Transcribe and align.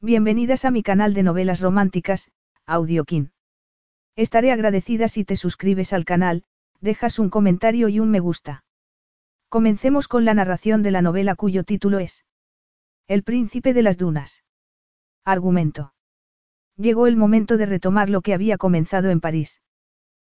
Bienvenidas 0.00 0.64
a 0.64 0.70
mi 0.70 0.84
canal 0.84 1.12
de 1.12 1.24
novelas 1.24 1.60
románticas, 1.60 2.30
Audiokin. 2.66 3.32
Estaré 4.14 4.52
agradecida 4.52 5.08
si 5.08 5.24
te 5.24 5.34
suscribes 5.34 5.92
al 5.92 6.04
canal, 6.04 6.44
dejas 6.80 7.18
un 7.18 7.30
comentario 7.30 7.88
y 7.88 7.98
un 7.98 8.08
me 8.08 8.20
gusta. 8.20 8.62
Comencemos 9.48 10.06
con 10.06 10.24
la 10.24 10.34
narración 10.34 10.84
de 10.84 10.92
la 10.92 11.02
novela 11.02 11.34
cuyo 11.34 11.64
título 11.64 11.98
es 11.98 12.24
El 13.08 13.24
príncipe 13.24 13.74
de 13.74 13.82
las 13.82 13.98
dunas. 13.98 14.44
Argumento. 15.24 15.94
Llegó 16.76 17.08
el 17.08 17.16
momento 17.16 17.56
de 17.56 17.66
retomar 17.66 18.08
lo 18.08 18.20
que 18.20 18.34
había 18.34 18.56
comenzado 18.56 19.10
en 19.10 19.20
París. 19.20 19.62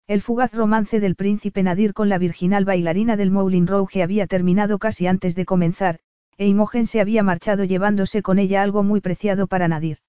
El 0.07 0.23
fugaz 0.23 0.55
romance 0.55 1.00
del 1.00 1.16
príncipe 1.16 1.62
Nadir 1.62 1.93
con 1.93 2.09
la 2.09 2.18
virginal 2.18 2.66
bailarina 2.66 3.16
del 3.16 3.30
Moulin 3.30 3.68
Rouge 3.68 4.02
había 4.02 4.25
terminado 4.25 4.80
casi 4.80 5.05
antes 5.05 5.36
de 5.36 5.46
comenzar, 5.46 6.00
e 6.41 6.47
Imogen 6.47 6.87
se 6.87 6.99
había 6.99 7.21
marchado 7.21 7.65
llevándose 7.65 8.23
con 8.23 8.39
ella 8.39 8.63
algo 8.63 8.81
muy 8.81 8.99
preciado 8.99 9.45
para 9.45 9.67
Nadir. 9.67 9.99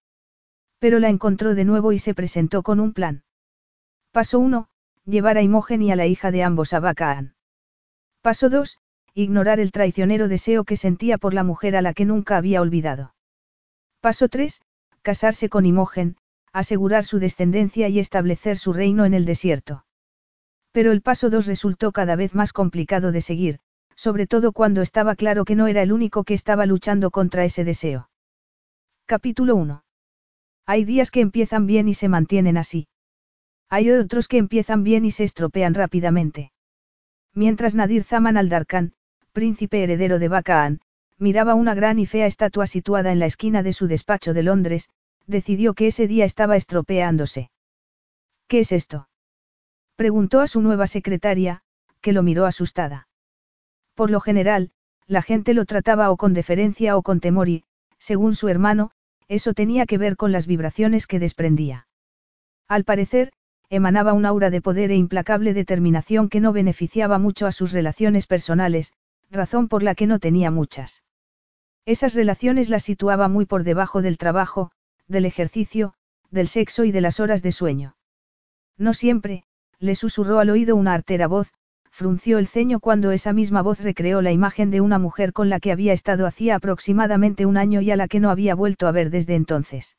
Pero 0.78 0.98
la 0.98 1.10
encontró 1.10 1.54
de 1.54 1.66
nuevo 1.66 1.92
y 1.92 1.98
se 1.98 2.14
presentó 2.14 2.62
con 2.62 2.80
un 2.80 2.94
plan. 2.94 3.24
Paso 4.12 4.38
1, 4.38 4.66
llevar 5.04 5.36
a 5.36 5.42
Imogen 5.42 5.82
y 5.82 5.92
a 5.92 5.96
la 5.96 6.06
hija 6.06 6.30
de 6.30 6.42
ambos 6.42 6.72
a 6.72 6.80
Bacaan. 6.80 7.34
Paso 8.22 8.48
2, 8.48 8.78
ignorar 9.12 9.60
el 9.60 9.72
traicionero 9.72 10.26
deseo 10.26 10.64
que 10.64 10.78
sentía 10.78 11.18
por 11.18 11.34
la 11.34 11.44
mujer 11.44 11.76
a 11.76 11.82
la 11.82 11.92
que 11.92 12.06
nunca 12.06 12.38
había 12.38 12.62
olvidado. 12.62 13.14
Paso 14.00 14.30
3, 14.30 14.62
casarse 15.02 15.50
con 15.50 15.66
Imogen, 15.66 16.16
asegurar 16.54 17.04
su 17.04 17.18
descendencia 17.18 17.90
y 17.90 17.98
establecer 17.98 18.56
su 18.56 18.72
reino 18.72 19.04
en 19.04 19.12
el 19.12 19.26
desierto. 19.26 19.84
Pero 20.70 20.92
el 20.92 21.02
paso 21.02 21.28
2 21.28 21.44
resultó 21.44 21.92
cada 21.92 22.16
vez 22.16 22.34
más 22.34 22.54
complicado 22.54 23.12
de 23.12 23.20
seguir, 23.20 23.60
sobre 24.02 24.26
todo 24.26 24.50
cuando 24.50 24.82
estaba 24.82 25.14
claro 25.14 25.44
que 25.44 25.54
no 25.54 25.68
era 25.68 25.80
el 25.80 25.92
único 25.92 26.24
que 26.24 26.34
estaba 26.34 26.66
luchando 26.66 27.12
contra 27.12 27.44
ese 27.44 27.62
deseo. 27.62 28.10
Capítulo 29.06 29.54
1. 29.54 29.84
Hay 30.66 30.84
días 30.84 31.12
que 31.12 31.20
empiezan 31.20 31.66
bien 31.66 31.86
y 31.86 31.94
se 31.94 32.08
mantienen 32.08 32.56
así. 32.56 32.88
Hay 33.68 33.92
otros 33.92 34.26
que 34.26 34.38
empiezan 34.38 34.82
bien 34.82 35.04
y 35.04 35.12
se 35.12 35.22
estropean 35.22 35.74
rápidamente. 35.74 36.50
Mientras 37.32 37.76
Nadir 37.76 38.02
Zaman 38.02 38.36
al-Darkan, 38.36 38.92
príncipe 39.30 39.84
heredero 39.84 40.18
de 40.18 40.26
Bacaan, 40.26 40.80
miraba 41.18 41.54
una 41.54 41.76
gran 41.76 42.00
y 42.00 42.06
fea 42.06 42.26
estatua 42.26 42.66
situada 42.66 43.12
en 43.12 43.20
la 43.20 43.26
esquina 43.26 43.62
de 43.62 43.72
su 43.72 43.86
despacho 43.86 44.34
de 44.34 44.42
Londres, 44.42 44.90
decidió 45.28 45.74
que 45.74 45.86
ese 45.86 46.08
día 46.08 46.24
estaba 46.24 46.56
estropeándose. 46.56 47.52
¿Qué 48.48 48.58
es 48.58 48.72
esto? 48.72 49.08
Preguntó 49.94 50.40
a 50.40 50.48
su 50.48 50.60
nueva 50.60 50.88
secretaria, 50.88 51.62
que 52.00 52.12
lo 52.12 52.24
miró 52.24 52.46
asustada. 52.46 53.06
Por 53.94 54.10
lo 54.10 54.20
general, 54.20 54.70
la 55.06 55.22
gente 55.22 55.54
lo 55.54 55.64
trataba 55.64 56.10
o 56.10 56.16
con 56.16 56.34
deferencia 56.34 56.96
o 56.96 57.02
con 57.02 57.20
temor 57.20 57.48
y, 57.48 57.64
según 57.98 58.34
su 58.34 58.48
hermano, 58.48 58.90
eso 59.28 59.54
tenía 59.54 59.86
que 59.86 59.98
ver 59.98 60.16
con 60.16 60.32
las 60.32 60.46
vibraciones 60.46 61.06
que 61.06 61.18
desprendía. 61.18 61.86
Al 62.68 62.84
parecer, 62.84 63.32
emanaba 63.68 64.12
un 64.12 64.26
aura 64.26 64.50
de 64.50 64.60
poder 64.60 64.90
e 64.90 64.96
implacable 64.96 65.54
determinación 65.54 66.28
que 66.28 66.40
no 66.40 66.52
beneficiaba 66.52 67.18
mucho 67.18 67.46
a 67.46 67.52
sus 67.52 67.72
relaciones 67.72 68.26
personales, 68.26 68.92
razón 69.30 69.68
por 69.68 69.82
la 69.82 69.94
que 69.94 70.06
no 70.06 70.18
tenía 70.18 70.50
muchas. 70.50 71.02
Esas 71.86 72.14
relaciones 72.14 72.68
las 72.68 72.84
situaba 72.84 73.28
muy 73.28 73.46
por 73.46 73.64
debajo 73.64 74.02
del 74.02 74.18
trabajo, 74.18 74.70
del 75.08 75.24
ejercicio, 75.24 75.94
del 76.30 76.48
sexo 76.48 76.84
y 76.84 76.92
de 76.92 77.00
las 77.00 77.18
horas 77.18 77.42
de 77.42 77.52
sueño. 77.52 77.96
No 78.76 78.94
siempre, 78.94 79.44
le 79.78 79.94
susurró 79.94 80.38
al 80.38 80.50
oído 80.50 80.76
una 80.76 80.94
artera 80.94 81.26
voz, 81.26 81.52
frunció 81.92 82.38
el 82.38 82.48
ceño 82.48 82.80
cuando 82.80 83.12
esa 83.12 83.34
misma 83.34 83.60
voz 83.60 83.80
recreó 83.80 84.22
la 84.22 84.32
imagen 84.32 84.70
de 84.70 84.80
una 84.80 84.98
mujer 84.98 85.34
con 85.34 85.50
la 85.50 85.60
que 85.60 85.70
había 85.70 85.92
estado 85.92 86.26
hacía 86.26 86.56
aproximadamente 86.56 87.44
un 87.44 87.58
año 87.58 87.82
y 87.82 87.90
a 87.90 87.96
la 87.96 88.08
que 88.08 88.18
no 88.18 88.30
había 88.30 88.54
vuelto 88.54 88.88
a 88.88 88.92
ver 88.92 89.10
desde 89.10 89.34
entonces. 89.34 89.98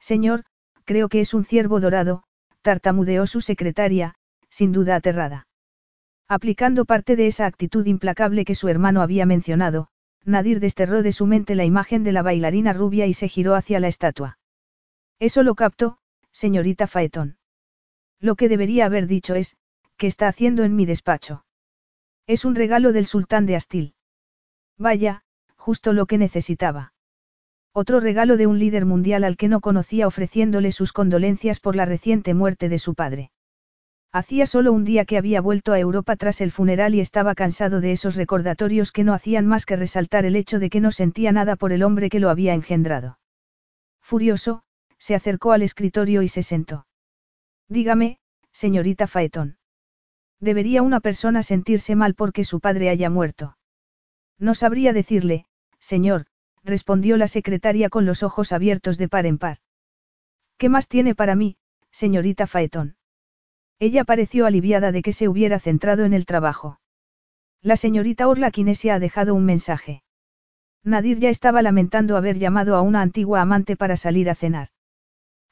Señor, 0.00 0.44
creo 0.84 1.08
que 1.08 1.20
es 1.20 1.34
un 1.34 1.44
ciervo 1.44 1.80
dorado, 1.80 2.24
tartamudeó 2.62 3.26
su 3.26 3.42
secretaria, 3.42 4.14
sin 4.48 4.72
duda 4.72 4.96
aterrada. 4.96 5.46
Aplicando 6.28 6.86
parte 6.86 7.14
de 7.14 7.26
esa 7.26 7.44
actitud 7.44 7.84
implacable 7.84 8.46
que 8.46 8.54
su 8.54 8.68
hermano 8.68 9.02
había 9.02 9.26
mencionado, 9.26 9.88
Nadir 10.24 10.60
desterró 10.60 11.02
de 11.02 11.12
su 11.12 11.26
mente 11.26 11.54
la 11.54 11.64
imagen 11.64 12.04
de 12.04 12.12
la 12.12 12.22
bailarina 12.22 12.72
rubia 12.72 13.06
y 13.06 13.12
se 13.12 13.28
giró 13.28 13.54
hacia 13.54 13.80
la 13.80 13.88
estatua. 13.88 14.38
Eso 15.18 15.42
lo 15.42 15.54
captó, 15.54 15.98
señorita 16.30 16.86
Faetón. 16.86 17.36
Lo 18.18 18.34
que 18.34 18.48
debería 18.48 18.86
haber 18.86 19.06
dicho 19.06 19.34
es, 19.34 19.56
¿qué 20.02 20.08
está 20.08 20.26
haciendo 20.26 20.64
en 20.64 20.74
mi 20.74 20.84
despacho? 20.84 21.44
Es 22.26 22.44
un 22.44 22.56
regalo 22.56 22.92
del 22.92 23.06
sultán 23.06 23.46
de 23.46 23.54
Astil. 23.54 23.94
Vaya, 24.76 25.22
justo 25.54 25.92
lo 25.92 26.06
que 26.06 26.18
necesitaba. 26.18 26.92
Otro 27.72 28.00
regalo 28.00 28.36
de 28.36 28.48
un 28.48 28.58
líder 28.58 28.84
mundial 28.84 29.22
al 29.22 29.36
que 29.36 29.46
no 29.46 29.60
conocía 29.60 30.08
ofreciéndole 30.08 30.72
sus 30.72 30.92
condolencias 30.92 31.60
por 31.60 31.76
la 31.76 31.84
reciente 31.84 32.34
muerte 32.34 32.68
de 32.68 32.80
su 32.80 32.96
padre. 32.96 33.30
Hacía 34.10 34.46
solo 34.46 34.72
un 34.72 34.82
día 34.84 35.04
que 35.04 35.18
había 35.18 35.40
vuelto 35.40 35.72
a 35.72 35.78
Europa 35.78 36.16
tras 36.16 36.40
el 36.40 36.50
funeral 36.50 36.96
y 36.96 37.00
estaba 37.00 37.36
cansado 37.36 37.80
de 37.80 37.92
esos 37.92 38.16
recordatorios 38.16 38.90
que 38.90 39.04
no 39.04 39.14
hacían 39.14 39.46
más 39.46 39.66
que 39.66 39.76
resaltar 39.76 40.24
el 40.24 40.34
hecho 40.34 40.58
de 40.58 40.68
que 40.68 40.80
no 40.80 40.90
sentía 40.90 41.30
nada 41.30 41.54
por 41.54 41.70
el 41.70 41.84
hombre 41.84 42.10
que 42.10 42.18
lo 42.18 42.28
había 42.28 42.54
engendrado. 42.54 43.20
Furioso, 44.00 44.64
se 44.98 45.14
acercó 45.14 45.52
al 45.52 45.62
escritorio 45.62 46.22
y 46.22 46.28
se 46.28 46.42
sentó. 46.42 46.88
Dígame, 47.68 48.18
señorita 48.50 49.06
Faetón. 49.06 49.58
¿Debería 50.42 50.82
una 50.82 50.98
persona 50.98 51.44
sentirse 51.44 51.94
mal 51.94 52.16
porque 52.16 52.42
su 52.42 52.58
padre 52.58 52.88
haya 52.88 53.08
muerto? 53.08 53.56
No 54.40 54.56
sabría 54.56 54.92
decirle, 54.92 55.46
señor, 55.78 56.26
respondió 56.64 57.16
la 57.16 57.28
secretaria 57.28 57.88
con 57.88 58.06
los 58.06 58.24
ojos 58.24 58.50
abiertos 58.50 58.98
de 58.98 59.08
par 59.08 59.24
en 59.26 59.38
par. 59.38 59.58
¿Qué 60.58 60.68
más 60.68 60.88
tiene 60.88 61.14
para 61.14 61.36
mí, 61.36 61.58
señorita 61.92 62.48
Faetón? 62.48 62.96
Ella 63.78 64.02
pareció 64.02 64.44
aliviada 64.44 64.90
de 64.90 65.02
que 65.02 65.12
se 65.12 65.28
hubiera 65.28 65.60
centrado 65.60 66.04
en 66.04 66.12
el 66.12 66.26
trabajo. 66.26 66.80
La 67.60 67.76
señorita 67.76 68.26
Orla 68.26 68.50
Kinesia 68.50 68.96
ha 68.96 68.98
dejado 68.98 69.36
un 69.36 69.44
mensaje. 69.44 70.02
Nadir 70.82 71.20
ya 71.20 71.30
estaba 71.30 71.62
lamentando 71.62 72.16
haber 72.16 72.40
llamado 72.40 72.74
a 72.74 72.82
una 72.82 73.00
antigua 73.00 73.42
amante 73.42 73.76
para 73.76 73.96
salir 73.96 74.28
a 74.28 74.34
cenar. 74.34 74.70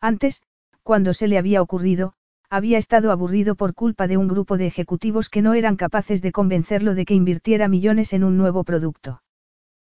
Antes, 0.01 0.43
cuando 0.83 1.15
se 1.15 1.28
le 1.28 1.39
había 1.39 1.62
ocurrido, 1.62 2.15
había 2.50 2.78
estado 2.78 3.12
aburrido 3.12 3.55
por 3.55 3.75
culpa 3.75 4.09
de 4.09 4.16
un 4.16 4.27
grupo 4.27 4.59
de 4.59 4.66
ejecutivos 4.66 5.28
que 5.28 5.41
no 5.41 5.55
eran 5.55 5.77
capaces 5.77 6.21
de 6.21 6.33
convencerlo 6.33 6.97
de 6.97 7.05
que 7.05 7.15
invirtiera 7.15 7.69
millones 7.69 8.12
en 8.12 8.25
un 8.25 8.37
nuevo 8.37 8.65
producto. 8.65 9.22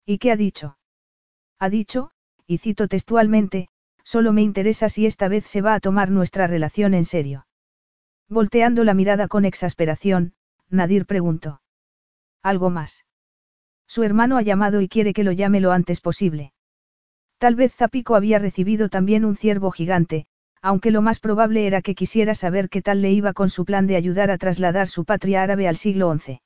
¿Y 0.06 0.17
qué 0.17 0.31
ha 0.31 0.35
dicho? 0.35 0.78
Ha 1.59 1.69
dicho, 1.69 2.11
y 2.45 2.57
cito 2.57 2.90
textualmente, 2.90 3.69
solo 4.03 4.34
me 4.34 4.41
interesa 4.41 4.90
si 4.90 5.06
esta 5.06 5.29
vez 5.29 5.45
se 5.45 5.61
va 5.61 5.75
a 5.75 5.79
tomar 5.79 6.11
nuestra 6.11 6.45
relación 6.45 6.94
en 6.94 7.06
serio. 7.06 7.47
Volteando 8.28 8.84
la 8.84 8.94
mirada 8.94 9.29
con 9.29 9.45
exasperación, 9.45 10.34
Nadir 10.69 11.06
preguntó. 11.06 11.61
¿Algo 12.44 12.69
más? 12.69 13.06
Su 13.88 14.03
hermano 14.03 14.38
ha 14.38 14.41
llamado 14.41 14.81
y 14.81 14.90
quiere 14.90 15.13
que 15.13 15.23
lo 15.23 15.31
llame 15.31 15.61
lo 15.61 15.72
antes 15.72 16.01
posible. 16.01 16.53
Tal 17.38 17.56
vez 17.56 17.73
Zapico 17.73 18.16
había 18.16 18.40
recibido 18.40 18.90
también 18.90 19.23
un 19.23 19.35
ciervo 19.35 19.72
gigante, 19.72 20.28
aunque 20.61 20.91
lo 20.91 21.01
más 21.01 21.19
probable 21.19 21.66
era 21.66 21.81
que 21.81 21.95
quisiera 21.95 22.35
saber 22.35 22.69
qué 22.69 22.81
tal 22.81 23.01
le 23.01 23.11
iba 23.11 23.33
con 23.33 23.49
su 23.49 23.66
plan 23.66 23.88
de 23.88 23.95
ayudar 23.95 24.29
a 24.31 24.38
trasladar 24.38 24.88
su 24.88 25.05
patria 25.05 25.44
árabe 25.44 25.67
al 25.67 25.75
siglo 25.75 26.16
XI. 26.17 26.41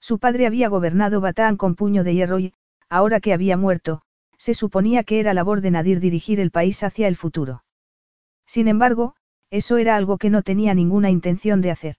Su 0.00 0.18
padre 0.18 0.46
había 0.46 0.68
gobernado 0.68 1.20
Batán 1.20 1.56
con 1.56 1.74
puño 1.74 2.04
de 2.04 2.14
hierro 2.14 2.38
y, 2.38 2.54
ahora 2.88 3.20
que 3.20 3.32
había 3.32 3.56
muerto, 3.56 4.02
se 4.36 4.54
suponía 4.54 5.04
que 5.04 5.20
era 5.20 5.34
labor 5.34 5.60
de 5.60 5.70
Nadir 5.70 6.00
dirigir 6.00 6.40
el 6.40 6.50
país 6.50 6.82
hacia 6.82 7.08
el 7.08 7.16
futuro. 7.16 7.64
Sin 8.46 8.68
embargo, 8.68 9.14
eso 9.50 9.76
era 9.76 9.96
algo 9.96 10.18
que 10.18 10.30
no 10.30 10.42
tenía 10.42 10.74
ninguna 10.74 11.10
intención 11.10 11.60
de 11.60 11.70
hacer. 11.70 11.96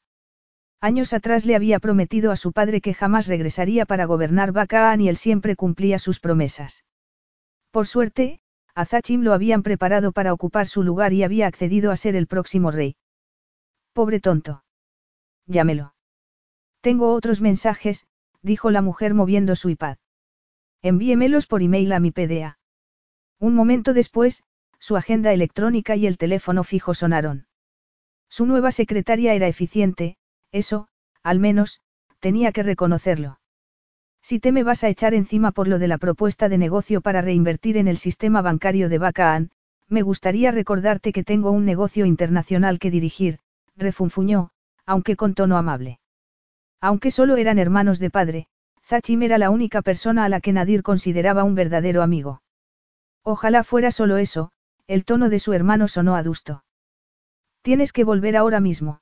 Años 0.81 1.11
atrás 1.13 1.45
le 1.45 1.55
había 1.55 1.79
prometido 1.79 2.31
a 2.31 2.37
su 2.37 2.53
padre 2.53 2.79
que 2.79 2.93
jamás 2.93 3.27
regresaría 3.27 3.85
para 3.85 4.05
gobernar 4.05 4.53
Bacaan 4.53 5.01
y 5.01 5.09
él 5.09 5.17
siempre 5.17 5.55
cumplía 5.55 5.99
sus 5.99 6.19
promesas. 6.19 6.85
Por 7.71 7.85
suerte, 7.85 8.39
a 8.75 8.85
Zachim 8.85 9.21
lo 9.21 9.33
habían 9.33 9.63
preparado 9.63 10.11
para 10.11 10.33
ocupar 10.33 10.67
su 10.67 10.83
lugar 10.83 11.13
y 11.13 11.23
había 11.23 11.47
accedido 11.47 11.91
a 11.91 11.95
ser 11.95 12.15
el 12.15 12.27
próximo 12.27 12.71
rey. 12.71 12.95
Pobre 13.93 14.19
tonto. 14.19 14.63
Llámelo. 15.45 15.93
Tengo 16.81 17.13
otros 17.13 17.41
mensajes, 17.41 18.07
dijo 18.41 18.71
la 18.71 18.81
mujer 18.81 19.13
moviendo 19.13 19.55
su 19.55 19.69
iPad. 19.69 19.97
Envíemelos 20.81 21.47
por 21.47 21.61
email 21.61 21.91
a 21.91 21.99
mi 21.99 22.11
PDA. 22.11 22.59
Un 23.39 23.55
momento 23.55 23.93
después, 23.93 24.43
su 24.79 24.95
agenda 24.95 25.33
electrónica 25.33 25.95
y 25.95 26.07
el 26.07 26.17
teléfono 26.17 26.63
fijo 26.63 26.93
sonaron. 26.93 27.47
Su 28.29 28.45
nueva 28.45 28.71
secretaria 28.71 29.33
era 29.33 29.47
eficiente, 29.47 30.17
eso, 30.51 30.87
al 31.23 31.39
menos, 31.39 31.81
tenía 32.19 32.51
que 32.51 32.63
reconocerlo. 32.63 33.39
Si 34.29 34.39
te 34.39 34.51
me 34.51 34.61
vas 34.61 34.83
a 34.83 34.89
echar 34.89 35.15
encima 35.15 35.51
por 35.51 35.67
lo 35.67 35.79
de 35.79 35.87
la 35.87 35.97
propuesta 35.97 36.49
de 36.49 36.59
negocio 36.59 37.01
para 37.01 37.23
reinvertir 37.23 37.77
en 37.77 37.87
el 37.87 37.97
sistema 37.97 38.43
bancario 38.43 38.87
de 38.87 38.99
Bacaan, 38.99 39.49
me 39.87 40.03
gustaría 40.03 40.51
recordarte 40.51 41.11
que 41.11 41.23
tengo 41.23 41.49
un 41.49 41.65
negocio 41.65 42.05
internacional 42.05 42.77
que 42.77 42.91
dirigir, 42.91 43.39
refunfuñó, 43.75 44.51
aunque 44.85 45.15
con 45.15 45.33
tono 45.33 45.57
amable. 45.57 45.99
Aunque 46.79 47.09
solo 47.09 47.37
eran 47.37 47.57
hermanos 47.57 47.97
de 47.97 48.11
padre, 48.11 48.47
Zachim 48.83 49.23
era 49.23 49.39
la 49.39 49.49
única 49.49 49.81
persona 49.81 50.25
a 50.25 50.29
la 50.29 50.41
que 50.41 50.53
Nadir 50.53 50.83
consideraba 50.83 51.43
un 51.43 51.55
verdadero 51.55 52.03
amigo. 52.03 52.43
Ojalá 53.23 53.63
fuera 53.63 53.89
solo 53.89 54.17
eso, 54.17 54.51
el 54.85 55.05
tono 55.05 55.29
de 55.29 55.39
su 55.39 55.53
hermano 55.53 55.87
sonó 55.87 56.15
adusto. 56.15 56.63
Tienes 57.63 57.91
que 57.91 58.03
volver 58.03 58.37
ahora 58.37 58.59
mismo. 58.59 59.01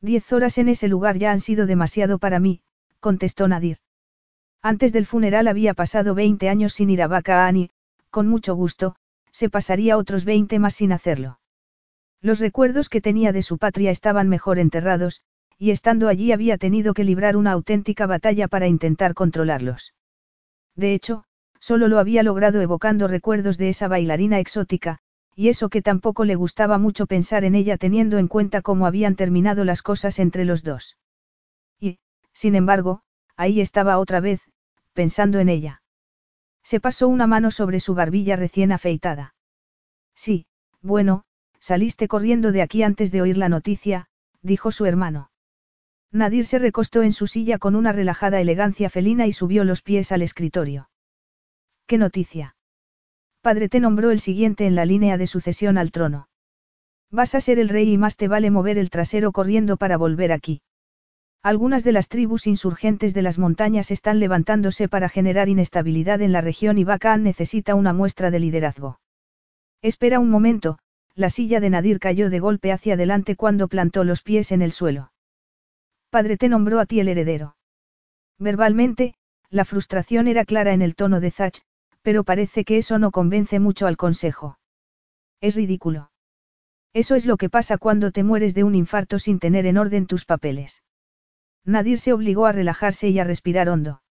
Diez 0.00 0.32
horas 0.32 0.56
en 0.58 0.68
ese 0.68 0.86
lugar 0.86 1.18
ya 1.18 1.32
han 1.32 1.40
sido 1.40 1.66
demasiado 1.66 2.18
para 2.18 2.38
mí, 2.38 2.60
contestó 3.00 3.48
Nadir. 3.48 3.78
Antes 4.68 4.92
del 4.92 5.06
funeral 5.06 5.46
había 5.46 5.74
pasado 5.74 6.16
20 6.16 6.48
años 6.48 6.72
sin 6.72 6.90
ir 6.90 7.00
a 7.00 7.06
Bacaan 7.06 7.56
y, 7.56 7.70
con 8.10 8.26
mucho 8.26 8.56
gusto, 8.56 8.96
se 9.30 9.48
pasaría 9.48 9.96
otros 9.96 10.24
20 10.24 10.58
más 10.58 10.74
sin 10.74 10.90
hacerlo. 10.90 11.38
Los 12.20 12.40
recuerdos 12.40 12.88
que 12.88 13.00
tenía 13.00 13.30
de 13.30 13.42
su 13.42 13.58
patria 13.58 13.92
estaban 13.92 14.28
mejor 14.28 14.58
enterrados, 14.58 15.22
y 15.56 15.70
estando 15.70 16.08
allí 16.08 16.32
había 16.32 16.58
tenido 16.58 16.94
que 16.94 17.04
librar 17.04 17.36
una 17.36 17.52
auténtica 17.52 18.08
batalla 18.08 18.48
para 18.48 18.66
intentar 18.66 19.14
controlarlos. 19.14 19.94
De 20.74 20.94
hecho, 20.94 21.22
solo 21.60 21.86
lo 21.86 22.00
había 22.00 22.24
logrado 22.24 22.60
evocando 22.60 23.06
recuerdos 23.06 23.58
de 23.58 23.68
esa 23.68 23.86
bailarina 23.86 24.40
exótica, 24.40 24.98
y 25.36 25.48
eso 25.48 25.68
que 25.68 25.80
tampoco 25.80 26.24
le 26.24 26.34
gustaba 26.34 26.76
mucho 26.76 27.06
pensar 27.06 27.44
en 27.44 27.54
ella 27.54 27.76
teniendo 27.76 28.18
en 28.18 28.26
cuenta 28.26 28.62
cómo 28.62 28.88
habían 28.88 29.14
terminado 29.14 29.64
las 29.64 29.82
cosas 29.82 30.18
entre 30.18 30.44
los 30.44 30.64
dos. 30.64 30.96
Y, 31.78 32.00
sin 32.32 32.56
embargo, 32.56 33.02
ahí 33.36 33.60
estaba 33.60 33.98
otra 33.98 34.18
vez, 34.18 34.40
pensando 34.96 35.38
en 35.38 35.48
ella. 35.48 35.82
Se 36.64 36.80
pasó 36.80 37.06
una 37.06 37.28
mano 37.28 37.52
sobre 37.52 37.78
su 37.78 37.94
barbilla 37.94 38.34
recién 38.34 38.72
afeitada. 38.72 39.36
Sí, 40.16 40.46
bueno, 40.82 41.22
saliste 41.60 42.08
corriendo 42.08 42.50
de 42.50 42.62
aquí 42.62 42.82
antes 42.82 43.12
de 43.12 43.22
oír 43.22 43.38
la 43.38 43.48
noticia, 43.48 44.08
dijo 44.42 44.72
su 44.72 44.86
hermano. 44.86 45.30
Nadir 46.10 46.46
se 46.46 46.58
recostó 46.58 47.02
en 47.02 47.12
su 47.12 47.26
silla 47.26 47.58
con 47.58 47.76
una 47.76 47.92
relajada 47.92 48.40
elegancia 48.40 48.90
felina 48.90 49.26
y 49.26 49.32
subió 49.32 49.62
los 49.62 49.82
pies 49.82 50.10
al 50.10 50.22
escritorio. 50.22 50.88
¿Qué 51.86 51.98
noticia? 51.98 52.56
Padre 53.42 53.68
te 53.68 53.78
nombró 53.78 54.10
el 54.10 54.18
siguiente 54.18 54.66
en 54.66 54.74
la 54.74 54.86
línea 54.86 55.18
de 55.18 55.26
sucesión 55.26 55.78
al 55.78 55.92
trono. 55.92 56.28
Vas 57.10 57.34
a 57.34 57.40
ser 57.40 57.58
el 57.58 57.68
rey 57.68 57.92
y 57.92 57.98
más 57.98 58.16
te 58.16 58.28
vale 58.28 58.50
mover 58.50 58.78
el 58.78 58.90
trasero 58.90 59.30
corriendo 59.30 59.76
para 59.76 59.96
volver 59.96 60.32
aquí. 60.32 60.62
Algunas 61.46 61.84
de 61.84 61.92
las 61.92 62.08
tribus 62.08 62.48
insurgentes 62.48 63.14
de 63.14 63.22
las 63.22 63.38
montañas 63.38 63.92
están 63.92 64.18
levantándose 64.18 64.88
para 64.88 65.08
generar 65.08 65.48
inestabilidad 65.48 66.20
en 66.20 66.32
la 66.32 66.40
región 66.40 66.76
y 66.76 66.82
Bacán 66.82 67.22
necesita 67.22 67.76
una 67.76 67.92
muestra 67.92 68.32
de 68.32 68.40
liderazgo. 68.40 68.98
Espera 69.80 70.18
un 70.18 70.28
momento, 70.28 70.80
la 71.14 71.30
silla 71.30 71.60
de 71.60 71.70
Nadir 71.70 72.00
cayó 72.00 72.30
de 72.30 72.40
golpe 72.40 72.72
hacia 72.72 72.94
adelante 72.94 73.36
cuando 73.36 73.68
plantó 73.68 74.02
los 74.02 74.22
pies 74.22 74.50
en 74.50 74.60
el 74.60 74.72
suelo. 74.72 75.12
Padre 76.10 76.36
te 76.36 76.48
nombró 76.48 76.80
a 76.80 76.86
ti 76.86 76.98
el 76.98 77.06
heredero. 77.06 77.54
Verbalmente, 78.40 79.14
la 79.48 79.64
frustración 79.64 80.26
era 80.26 80.44
clara 80.44 80.72
en 80.72 80.82
el 80.82 80.96
tono 80.96 81.20
de 81.20 81.30
Zach, 81.30 81.60
pero 82.02 82.24
parece 82.24 82.64
que 82.64 82.76
eso 82.76 82.98
no 82.98 83.12
convence 83.12 83.60
mucho 83.60 83.86
al 83.86 83.96
consejo. 83.96 84.58
Es 85.40 85.54
ridículo. 85.54 86.10
Eso 86.92 87.14
es 87.14 87.24
lo 87.24 87.36
que 87.36 87.48
pasa 87.48 87.78
cuando 87.78 88.10
te 88.10 88.24
mueres 88.24 88.52
de 88.56 88.64
un 88.64 88.74
infarto 88.74 89.20
sin 89.20 89.38
tener 89.38 89.66
en 89.66 89.78
orden 89.78 90.08
tus 90.08 90.24
papeles. 90.24 90.82
Nadir 91.66 91.98
se 91.98 92.12
obligó 92.12 92.46
a 92.46 92.52
relajarse 92.52 93.08
y 93.08 93.18
a 93.18 93.24
respirar 93.24 93.68
hondo. 93.68 94.02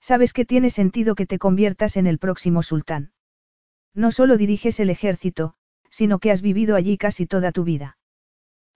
Sabes 0.00 0.32
que 0.32 0.44
tiene 0.44 0.68
sentido 0.70 1.14
que 1.14 1.26
te 1.26 1.38
conviertas 1.38 1.96
en 1.96 2.08
el 2.08 2.18
próximo 2.18 2.62
sultán. 2.64 3.12
No 3.94 4.10
solo 4.10 4.36
diriges 4.36 4.80
el 4.80 4.90
ejército, 4.90 5.54
sino 5.90 6.18
que 6.18 6.32
has 6.32 6.42
vivido 6.42 6.74
allí 6.74 6.98
casi 6.98 7.26
toda 7.26 7.52
tu 7.52 7.62
vida. 7.62 7.98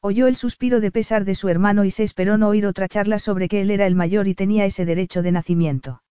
Oyó 0.01 0.29
el 0.29 0.37
suspiro 0.37 0.81
de 0.81 0.93
pesar 0.93 1.25
de 1.25 1.35
su 1.35 1.49
hermano 1.49 1.85
y 1.85 1.91
se 1.91 2.05
esperó 2.05 2.39
no 2.39 2.49
oír 2.49 2.65
otra 2.67 2.87
charla 2.87 3.19
sobre 3.19 3.49
que 3.49 3.61
él 3.63 3.73
era 3.73 3.87
el 3.87 3.97
mayor 3.97 4.29
y 4.29 4.35
tenía 4.35 4.65
ese 4.67 4.85
derecho 4.85 5.23
de 5.23 5.33
nacimiento. 5.33 6.03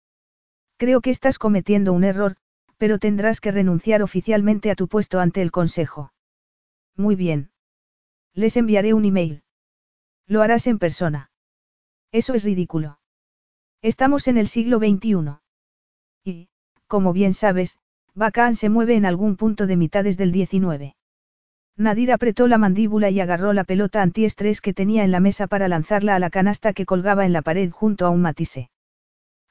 Creo 0.75 0.99
que 0.99 1.11
estás 1.11 1.39
cometiendo 1.39 1.93
un 1.93 2.03
error, 2.03 2.35
pero 2.77 2.99
tendrás 2.99 3.39
que 3.39 3.51
renunciar 3.51 4.03
oficialmente 4.03 4.69
a 4.69 4.75
tu 4.75 4.89
puesto 4.89 5.21
ante 5.21 5.41
el 5.41 5.51
Consejo. 5.51 6.11
Muy 6.97 7.15
bien. 7.15 7.51
Les 8.33 8.57
enviaré 8.57 8.93
un 8.93 9.05
email. 9.05 9.43
Lo 10.27 10.41
harás 10.41 10.67
en 10.67 10.77
persona. 10.77 11.29
Eso 12.11 12.33
es 12.33 12.43
ridículo. 12.43 12.99
Estamos 13.81 14.27
en 14.27 14.37
el 14.37 14.47
siglo 14.47 14.79
XXI. 14.79 15.39
Y, 16.23 16.49
como 16.87 17.13
bien 17.13 17.33
sabes, 17.33 17.79
Bacán 18.13 18.55
se 18.55 18.69
mueve 18.69 18.95
en 18.95 19.05
algún 19.05 19.35
punto 19.35 19.67
de 19.67 19.75
mitades 19.75 20.17
del 20.17 20.31
XIX. 20.31 20.95
Nadir 21.77 22.13
apretó 22.13 22.47
la 22.47 22.57
mandíbula 22.57 23.09
y 23.09 23.19
agarró 23.19 23.51
la 23.51 23.65
pelota 23.65 24.01
antiestrés 24.01 24.61
que 24.61 24.73
tenía 24.73 25.03
en 25.03 25.11
la 25.11 25.19
mesa 25.19 25.47
para 25.47 25.67
lanzarla 25.67 26.15
a 26.15 26.19
la 26.19 26.29
canasta 26.29 26.71
que 26.71 26.85
colgaba 26.85 27.25
en 27.25 27.33
la 27.33 27.41
pared 27.41 27.69
junto 27.69 28.05
a 28.05 28.09
un 28.09 28.21
matise. 28.21 28.69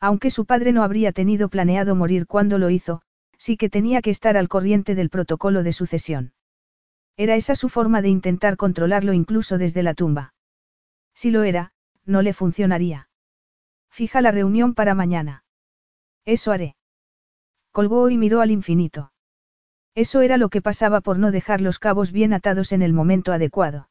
Aunque 0.00 0.30
su 0.30 0.46
padre 0.46 0.72
no 0.72 0.82
habría 0.82 1.12
tenido 1.12 1.50
planeado 1.50 1.94
morir 1.94 2.26
cuando 2.26 2.58
lo 2.58 2.70
hizo, 2.70 3.02
sí 3.36 3.58
que 3.58 3.68
tenía 3.68 4.00
que 4.00 4.08
estar 4.08 4.38
al 4.38 4.48
corriente 4.48 4.94
del 4.94 5.10
protocolo 5.10 5.62
de 5.62 5.74
sucesión. 5.74 6.32
Era 7.18 7.36
esa 7.36 7.54
su 7.54 7.68
forma 7.68 8.00
de 8.00 8.08
intentar 8.08 8.56
controlarlo 8.56 9.12
incluso 9.12 9.58
desde 9.58 9.82
la 9.82 9.92
tumba. 9.92 10.32
Si 11.14 11.30
lo 11.30 11.42
era, 11.42 11.73
no 12.06 12.22
le 12.22 12.32
funcionaría. 12.32 13.08
Fija 13.90 14.20
la 14.20 14.30
reunión 14.30 14.74
para 14.74 14.94
mañana. 14.94 15.44
Eso 16.24 16.52
haré. 16.52 16.76
Colgó 17.70 18.08
y 18.10 18.18
miró 18.18 18.40
al 18.40 18.50
infinito. 18.50 19.12
Eso 19.94 20.22
era 20.22 20.36
lo 20.36 20.48
que 20.48 20.62
pasaba 20.62 21.00
por 21.00 21.18
no 21.18 21.30
dejar 21.30 21.60
los 21.60 21.78
cabos 21.78 22.10
bien 22.10 22.32
atados 22.32 22.72
en 22.72 22.82
el 22.82 22.92
momento 22.92 23.32
adecuado. 23.32 23.88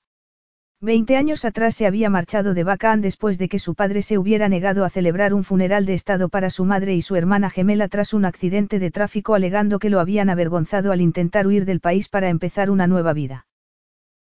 Veinte 0.82 1.16
años 1.16 1.46
atrás 1.46 1.76
se 1.76 1.88
había 1.88 2.10
marchado 2.10 2.54
de 2.54 2.66
Bacán 2.66 3.00
después 3.00 3.38
de 3.38 3.48
que 3.48 3.58
su 3.58 3.74
padre 3.74 4.02
se 4.02 4.18
hubiera 4.18 4.50
negado 4.50 4.84
a 4.84 4.90
celebrar 4.90 5.34
un 5.34 5.46
funeral 5.46 5.86
de 5.86 5.94
Estado 5.94 6.28
para 6.28 6.50
su 6.50 6.66
madre 6.66 6.94
y 6.94 7.02
su 7.02 7.16
hermana 7.16 7.50
gemela 7.50 7.88
tras 7.88 8.14
un 8.14 8.26
accidente 8.26 8.80
de 8.80 8.92
tráfico 8.92 9.34
alegando 9.34 9.80
que 9.80 9.90
lo 9.90 10.02
habían 10.02 10.30
avergonzado 10.30 10.92
al 10.92 11.00
intentar 11.00 11.48
huir 11.48 11.64
del 11.64 11.80
país 11.80 12.10
para 12.10 12.28
empezar 12.28 12.70
una 12.70 12.86
nueva 12.86 13.14
vida. 13.14 13.46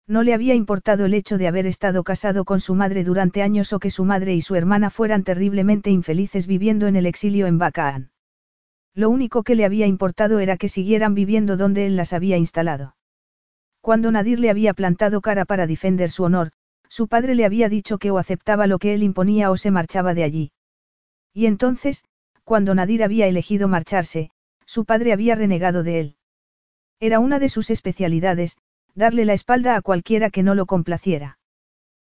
No 0.07 0.23
le 0.23 0.33
había 0.33 0.53
importado 0.53 1.05
el 1.05 1.13
hecho 1.13 1.37
de 1.37 1.47
haber 1.47 1.65
estado 1.65 2.03
casado 2.03 2.43
con 2.43 2.59
su 2.59 2.75
madre 2.75 3.03
durante 3.03 3.41
años 3.41 3.71
o 3.71 3.79
que 3.79 3.89
su 3.89 4.03
madre 4.03 4.33
y 4.33 4.41
su 4.41 4.55
hermana 4.55 4.89
fueran 4.89 5.23
terriblemente 5.23 5.91
infelices 5.91 6.45
viviendo 6.45 6.87
en 6.87 6.97
el 6.97 7.05
exilio 7.05 7.47
en 7.47 7.57
Bacaan. 7.57 8.11
Lo 8.93 9.09
único 9.09 9.43
que 9.43 9.55
le 9.55 9.65
había 9.65 9.87
importado 9.87 10.39
era 10.39 10.57
que 10.57 10.69
siguieran 10.69 11.15
viviendo 11.15 11.57
donde 11.57 11.85
él 11.85 11.95
las 11.95 12.11
había 12.11 12.37
instalado. 12.37 12.95
Cuando 13.81 14.11
Nadir 14.11 14.39
le 14.39 14.49
había 14.49 14.73
plantado 14.73 15.21
cara 15.21 15.45
para 15.45 15.67
defender 15.67 16.09
su 16.09 16.23
honor, 16.23 16.51
su 16.89 17.07
padre 17.07 17.33
le 17.33 17.45
había 17.45 17.69
dicho 17.69 17.97
que 17.97 18.11
o 18.11 18.17
aceptaba 18.17 18.67
lo 18.67 18.79
que 18.79 18.93
él 18.93 19.03
imponía 19.03 19.51
o 19.51 19.57
se 19.57 19.71
marchaba 19.71 20.13
de 20.13 20.23
allí. 20.23 20.51
Y 21.33 21.47
entonces, 21.47 22.03
cuando 22.43 22.75
Nadir 22.75 23.03
había 23.03 23.27
elegido 23.27 23.67
marcharse, 23.67 24.31
su 24.65 24.85
padre 24.85 25.13
había 25.13 25.35
renegado 25.35 25.81
de 25.81 25.99
él. 25.99 26.15
Era 26.99 27.19
una 27.19 27.39
de 27.39 27.49
sus 27.49 27.69
especialidades, 27.69 28.57
darle 28.95 29.25
la 29.25 29.33
espalda 29.33 29.75
a 29.75 29.81
cualquiera 29.81 30.29
que 30.29 30.43
no 30.43 30.55
lo 30.55 30.65
complaciera. 30.65 31.39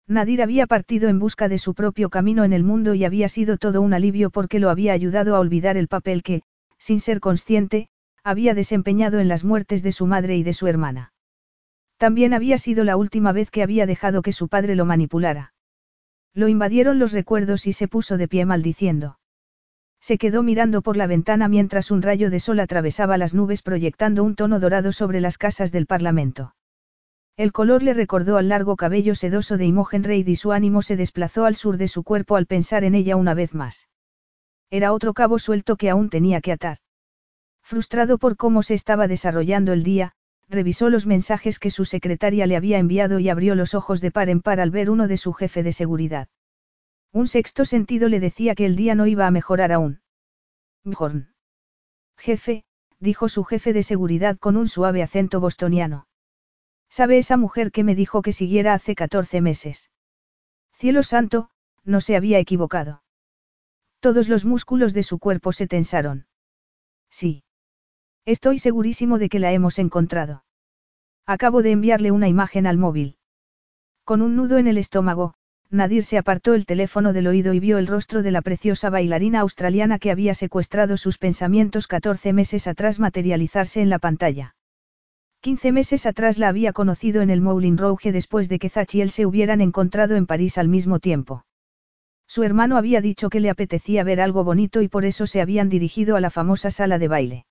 Nadir 0.08 0.42
había 0.42 0.68
partido 0.68 1.10
en 1.10 1.20
busca 1.20 1.48
de 1.48 1.58
su 1.58 1.74
propio 1.74 2.10
camino 2.10 2.44
en 2.44 2.54
el 2.54 2.64
mundo 2.64 2.96
y 2.96 3.06
había 3.06 3.30
sido 3.30 3.58
todo 3.58 3.82
un 3.82 3.94
alivio 3.94 4.30
porque 4.30 4.60
lo 4.60 4.70
había 4.70 4.94
ayudado 4.94 5.36
a 5.36 5.40
olvidar 5.40 5.78
el 5.78 5.88
papel 5.88 6.24
que, 6.24 6.42
sin 6.78 7.00
ser 7.00 7.20
consciente, 7.20 7.88
había 8.24 8.54
desempeñado 8.54 9.20
en 9.20 9.28
las 9.28 9.44
muertes 9.44 9.84
de 9.84 9.92
su 9.92 10.08
madre 10.08 10.36
y 10.38 10.44
de 10.44 10.54
su 10.54 10.68
hermana. 10.68 11.14
También 11.98 12.34
había 12.34 12.58
sido 12.58 12.84
la 12.84 12.98
última 12.98 13.32
vez 13.32 13.52
que 13.52 13.64
había 13.64 13.86
dejado 13.86 14.22
que 14.22 14.34
su 14.34 14.48
padre 14.48 14.76
lo 14.76 14.86
manipulara. 14.86 15.54
Lo 16.34 16.48
invadieron 16.48 16.98
los 16.98 17.12
recuerdos 17.12 17.68
y 17.68 17.74
se 17.74 17.88
puso 17.88 18.18
de 18.18 18.28
pie 18.28 18.46
maldiciendo. 18.46 19.20
Se 20.00 20.18
quedó 20.18 20.42
mirando 20.42 20.82
por 20.82 20.98
la 20.98 21.06
ventana 21.06 21.48
mientras 21.48 21.92
un 21.92 22.02
rayo 22.02 22.32
de 22.32 22.40
sol 22.40 22.60
atravesaba 22.60 23.18
las 23.18 23.36
nubes 23.36 23.62
proyectando 23.62 24.24
un 24.24 24.36
tono 24.36 24.60
dorado 24.60 24.92
sobre 24.92 25.22
las 25.22 25.38
casas 25.38 25.72
del 25.72 25.86
Parlamento. 25.86 26.56
El 27.42 27.54
color 27.54 27.82
le 27.82 27.96
recordó 27.96 28.38
al 28.38 28.50
largo 28.50 28.76
cabello 28.76 29.16
sedoso 29.16 29.58
de 29.58 29.66
Imogen 29.66 30.04
Reid 30.04 30.28
y 30.28 30.36
su 30.36 30.52
ánimo 30.52 30.84
se 30.84 30.96
desplazó 30.96 31.46
al 31.46 31.56
sur 31.56 31.78
de 31.78 31.88
su 31.88 32.04
cuerpo 32.04 32.36
al 32.36 32.46
pensar 32.46 32.84
en 32.84 32.94
ella 32.94 33.16
una 33.16 33.34
vez 33.34 33.56
más. 33.56 33.90
Era 34.70 34.94
otro 34.94 35.16
cabo 35.16 35.40
suelto 35.40 35.76
que 35.76 35.90
aún 35.90 36.12
tenía 36.12 36.40
que 36.40 36.52
atar. 36.52 36.78
Frustrado 37.64 38.20
por 38.20 38.38
cómo 38.38 38.62
se 38.62 38.76
estaba 38.76 39.08
desarrollando 39.08 39.74
el 39.74 39.82
día, 39.82 40.12
revisó 40.50 40.92
los 40.92 41.08
mensajes 41.08 41.58
que 41.58 41.72
su 41.72 41.84
secretaria 41.84 42.46
le 42.46 42.58
había 42.58 42.78
enviado 42.78 43.18
y 43.18 43.28
abrió 43.30 43.56
los 43.56 43.74
ojos 43.74 44.02
de 44.02 44.12
par 44.12 44.30
en 44.30 44.42
par 44.42 44.60
al 44.60 44.70
ver 44.70 44.92
uno 44.92 45.08
de 45.08 45.18
su 45.18 45.34
jefe 45.34 45.64
de 45.64 45.72
seguridad. 45.72 46.28
Un 47.12 47.26
sexto 47.26 47.66
sentido 47.66 48.08
le 48.08 48.20
decía 48.20 48.54
que 48.54 48.68
el 48.68 48.76
día 48.76 48.94
no 48.94 49.08
iba 49.08 49.26
a 49.26 49.32
mejorar 49.32 49.72
aún. 49.72 50.02
Bjorn. 50.84 51.34
Jefe, 52.18 52.66
dijo 53.00 53.30
su 53.30 53.44
jefe 53.46 53.74
de 53.74 53.82
seguridad 53.82 54.38
con 54.38 54.58
un 54.58 54.68
suave 54.68 55.02
acento 55.02 55.40
bostoniano. 55.40 56.06
¿Sabe 56.92 57.18
esa 57.18 57.38
mujer 57.38 57.72
que 57.72 57.86
me 57.86 57.96
dijo 57.96 58.22
que 58.22 58.34
siguiera 58.34 58.74
hace 58.74 58.96
14 58.96 59.40
meses? 59.40 59.90
Cielo 60.74 61.04
santo, 61.04 61.50
no 61.86 62.02
se 62.02 62.18
había 62.18 62.38
equivocado. 62.38 63.02
Todos 64.02 64.28
los 64.28 64.44
músculos 64.44 64.94
de 64.94 65.04
su 65.04 65.18
cuerpo 65.18 65.54
se 65.54 65.68
tensaron. 65.68 66.28
Sí. 67.10 67.46
Estoy 68.26 68.60
segurísimo 68.60 69.20
de 69.20 69.30
que 69.30 69.40
la 69.40 69.54
hemos 69.54 69.80
encontrado. 69.80 70.44
Acabo 71.26 71.62
de 71.62 71.72
enviarle 71.72 72.12
una 72.12 72.28
imagen 72.28 72.68
al 72.68 72.78
móvil. 72.78 73.16
Con 74.04 74.22
un 74.22 74.36
nudo 74.36 74.58
en 74.58 74.68
el 74.68 74.78
estómago, 74.78 75.36
Nadir 75.70 76.04
se 76.04 76.18
apartó 76.18 76.56
el 76.56 76.66
teléfono 76.66 77.14
del 77.14 77.28
oído 77.28 77.54
y 77.54 77.62
vio 77.62 77.78
el 77.78 77.88
rostro 77.88 78.22
de 78.22 78.32
la 78.32 78.42
preciosa 78.42 78.90
bailarina 78.90 79.40
australiana 79.40 79.98
que 79.98 80.12
había 80.12 80.34
secuestrado 80.34 80.98
sus 80.98 81.18
pensamientos 81.18 81.88
14 81.88 82.34
meses 82.34 82.68
atrás 82.68 83.00
materializarse 83.00 83.80
en 83.80 83.90
la 83.90 84.00
pantalla. 84.00 84.56
15 85.42 85.72
meses 85.72 86.06
atrás 86.06 86.38
la 86.38 86.50
había 86.50 86.72
conocido 86.72 87.24
en 87.24 87.32
el 87.32 87.42
Moulin 87.42 87.76
Rouge 87.76 88.12
después 88.12 88.48
de 88.48 88.60
que 88.60 88.70
Zach 88.70 88.94
y 88.94 89.02
él 89.02 89.10
se 89.10 89.26
hubieran 89.26 89.60
encontrado 89.60 90.16
en 90.16 90.28
París 90.28 90.60
al 90.60 90.68
mismo 90.68 91.00
tiempo. 91.00 91.46
Su 92.28 92.44
hermano 92.44 92.78
había 92.78 93.02
dicho 93.02 93.32
que 93.32 93.40
le 93.40 93.50
apetecía 93.50 94.04
ver 94.04 94.22
algo 94.22 94.44
bonito 94.44 94.84
y 94.84 94.88
por 94.88 95.04
eso 95.04 95.26
se 95.26 95.42
habían 95.42 95.68
dirigido 95.68 96.16
a 96.16 96.22
la 96.22 96.30
famosa 96.30 96.70
sala 96.70 97.00
de 97.00 97.08
baile. 97.08 97.46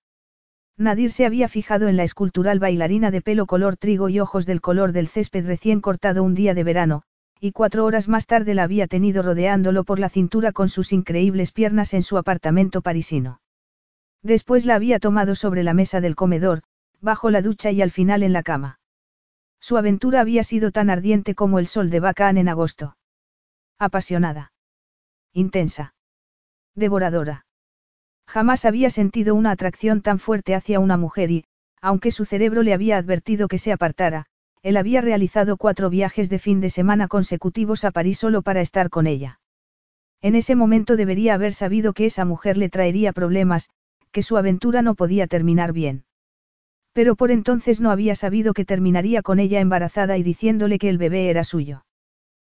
Nadir 0.77 1.11
se 1.11 1.25
había 1.25 1.49
fijado 1.49 1.89
en 1.89 1.97
la 1.97 2.03
escultural 2.03 2.59
bailarina 2.59 3.11
de 3.11 3.21
pelo 3.21 3.45
color 3.45 3.75
trigo 3.75 4.07
y 4.07 4.21
ojos 4.21 4.45
del 4.45 4.61
color 4.61 4.93
del 4.93 5.09
césped 5.09 5.45
recién 5.45 5.81
cortado 5.81 6.23
un 6.23 6.33
día 6.33 6.53
de 6.53 6.63
verano, 6.63 7.03
y 7.41 7.51
cuatro 7.51 7.83
horas 7.83 8.07
más 8.07 8.25
tarde 8.25 8.53
la 8.53 8.63
había 8.63 8.87
tenido 8.87 9.21
rodeándolo 9.21 9.83
por 9.83 9.99
la 9.99 10.07
cintura 10.07 10.53
con 10.53 10.69
sus 10.69 10.93
increíbles 10.93 11.51
piernas 11.51 11.93
en 11.93 12.03
su 12.03 12.17
apartamento 12.17 12.81
parisino. 12.81 13.41
Después 14.23 14.65
la 14.65 14.75
había 14.75 14.99
tomado 14.99 15.35
sobre 15.35 15.63
la 15.63 15.73
mesa 15.73 15.99
del 15.99 16.15
comedor, 16.15 16.61
bajo 17.01 17.29
la 17.31 17.41
ducha 17.41 17.71
y 17.71 17.81
al 17.81 17.91
final 17.91 18.23
en 18.23 18.33
la 18.33 18.43
cama. 18.43 18.79
Su 19.59 19.77
aventura 19.77 20.21
había 20.21 20.43
sido 20.43 20.71
tan 20.71 20.89
ardiente 20.89 21.35
como 21.35 21.59
el 21.59 21.67
sol 21.67 21.89
de 21.89 21.99
Bacán 21.99 22.37
en 22.37 22.49
agosto. 22.49 22.97
Apasionada. 23.77 24.53
Intensa. 25.33 25.93
Devoradora. 26.75 27.45
Jamás 28.27 28.65
había 28.65 28.89
sentido 28.89 29.35
una 29.35 29.51
atracción 29.51 30.01
tan 30.01 30.19
fuerte 30.19 30.55
hacia 30.55 30.79
una 30.79 30.97
mujer 30.97 31.31
y, 31.31 31.45
aunque 31.81 32.11
su 32.11 32.25
cerebro 32.25 32.63
le 32.63 32.73
había 32.73 32.97
advertido 32.97 33.47
que 33.47 33.57
se 33.57 33.71
apartara, 33.71 34.27
él 34.61 34.77
había 34.77 35.01
realizado 35.01 35.57
cuatro 35.57 35.89
viajes 35.89 36.29
de 36.29 36.39
fin 36.39 36.61
de 36.61 36.69
semana 36.69 37.07
consecutivos 37.07 37.83
a 37.83 37.91
París 37.91 38.19
solo 38.19 38.41
para 38.41 38.61
estar 38.61 38.89
con 38.89 39.07
ella. 39.07 39.39
En 40.21 40.35
ese 40.35 40.55
momento 40.55 40.95
debería 40.95 41.33
haber 41.33 41.53
sabido 41.53 41.93
que 41.93 42.05
esa 42.05 42.25
mujer 42.25 42.57
le 42.57 42.69
traería 42.69 43.11
problemas, 43.11 43.69
que 44.11 44.21
su 44.21 44.37
aventura 44.37 44.81
no 44.83 44.93
podía 44.93 45.25
terminar 45.25 45.73
bien. 45.73 46.05
Pero 46.93 47.15
por 47.15 47.31
entonces 47.31 47.79
no 47.79 47.91
había 47.91 48.15
sabido 48.15 48.53
que 48.53 48.65
terminaría 48.65 49.21
con 49.21 49.39
ella 49.39 49.59
embarazada 49.59 50.17
y 50.17 50.23
diciéndole 50.23 50.77
que 50.77 50.89
el 50.89 50.97
bebé 50.97 51.29
era 51.29 51.43
suyo. 51.43 51.85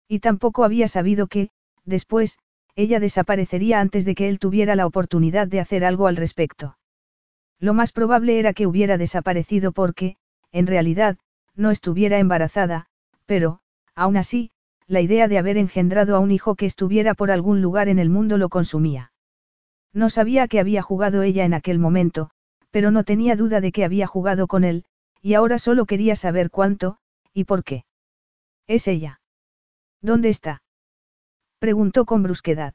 Y 0.08 0.20
tampoco 0.20 0.64
había 0.64 0.88
sabido 0.88 1.26
que, 1.26 1.50
después, 1.84 2.38
ella 2.74 3.00
desaparecería 3.00 3.80
antes 3.80 4.04
de 4.04 4.14
que 4.14 4.28
él 4.28 4.38
tuviera 4.38 4.76
la 4.76 4.86
oportunidad 4.86 5.48
de 5.48 5.60
hacer 5.60 5.84
algo 5.84 6.06
al 6.06 6.16
respecto. 6.16 6.78
Lo 7.58 7.74
más 7.74 7.92
probable 7.92 8.38
era 8.38 8.54
que 8.54 8.66
hubiera 8.66 8.96
desaparecido 8.96 9.72
porque, 9.72 10.16
en 10.50 10.66
realidad, 10.66 11.18
no 11.54 11.70
estuviera 11.70 12.18
embarazada, 12.18 12.86
pero, 13.26 13.60
aún 13.94 14.16
así, 14.16 14.50
la 14.86 15.00
idea 15.00 15.28
de 15.28 15.38
haber 15.38 15.58
engendrado 15.58 16.16
a 16.16 16.20
un 16.20 16.30
hijo 16.30 16.54
que 16.54 16.66
estuviera 16.66 17.14
por 17.14 17.30
algún 17.30 17.62
lugar 17.62 17.88
en 17.88 17.98
el 17.98 18.08
mundo 18.08 18.38
lo 18.38 18.48
consumía. 18.48 19.12
No 19.92 20.10
sabía 20.10 20.48
que 20.48 20.58
había 20.58 20.82
jugado 20.82 21.22
ella 21.22 21.44
en 21.44 21.54
aquel 21.54 21.78
momento, 21.78 22.30
pero 22.72 22.90
no 22.90 23.04
tenía 23.04 23.36
duda 23.36 23.60
de 23.60 23.70
que 23.70 23.84
había 23.84 24.08
jugado 24.08 24.48
con 24.48 24.64
él, 24.64 24.84
y 25.20 25.34
ahora 25.34 25.60
solo 25.60 25.86
quería 25.86 26.16
saber 26.16 26.50
cuánto, 26.50 26.98
y 27.32 27.44
por 27.44 27.62
qué. 27.62 27.84
Es 28.66 28.88
ella. 28.88 29.20
¿Dónde 30.00 30.30
está? 30.30 30.62
Preguntó 31.60 32.06
con 32.06 32.24
brusquedad. 32.24 32.74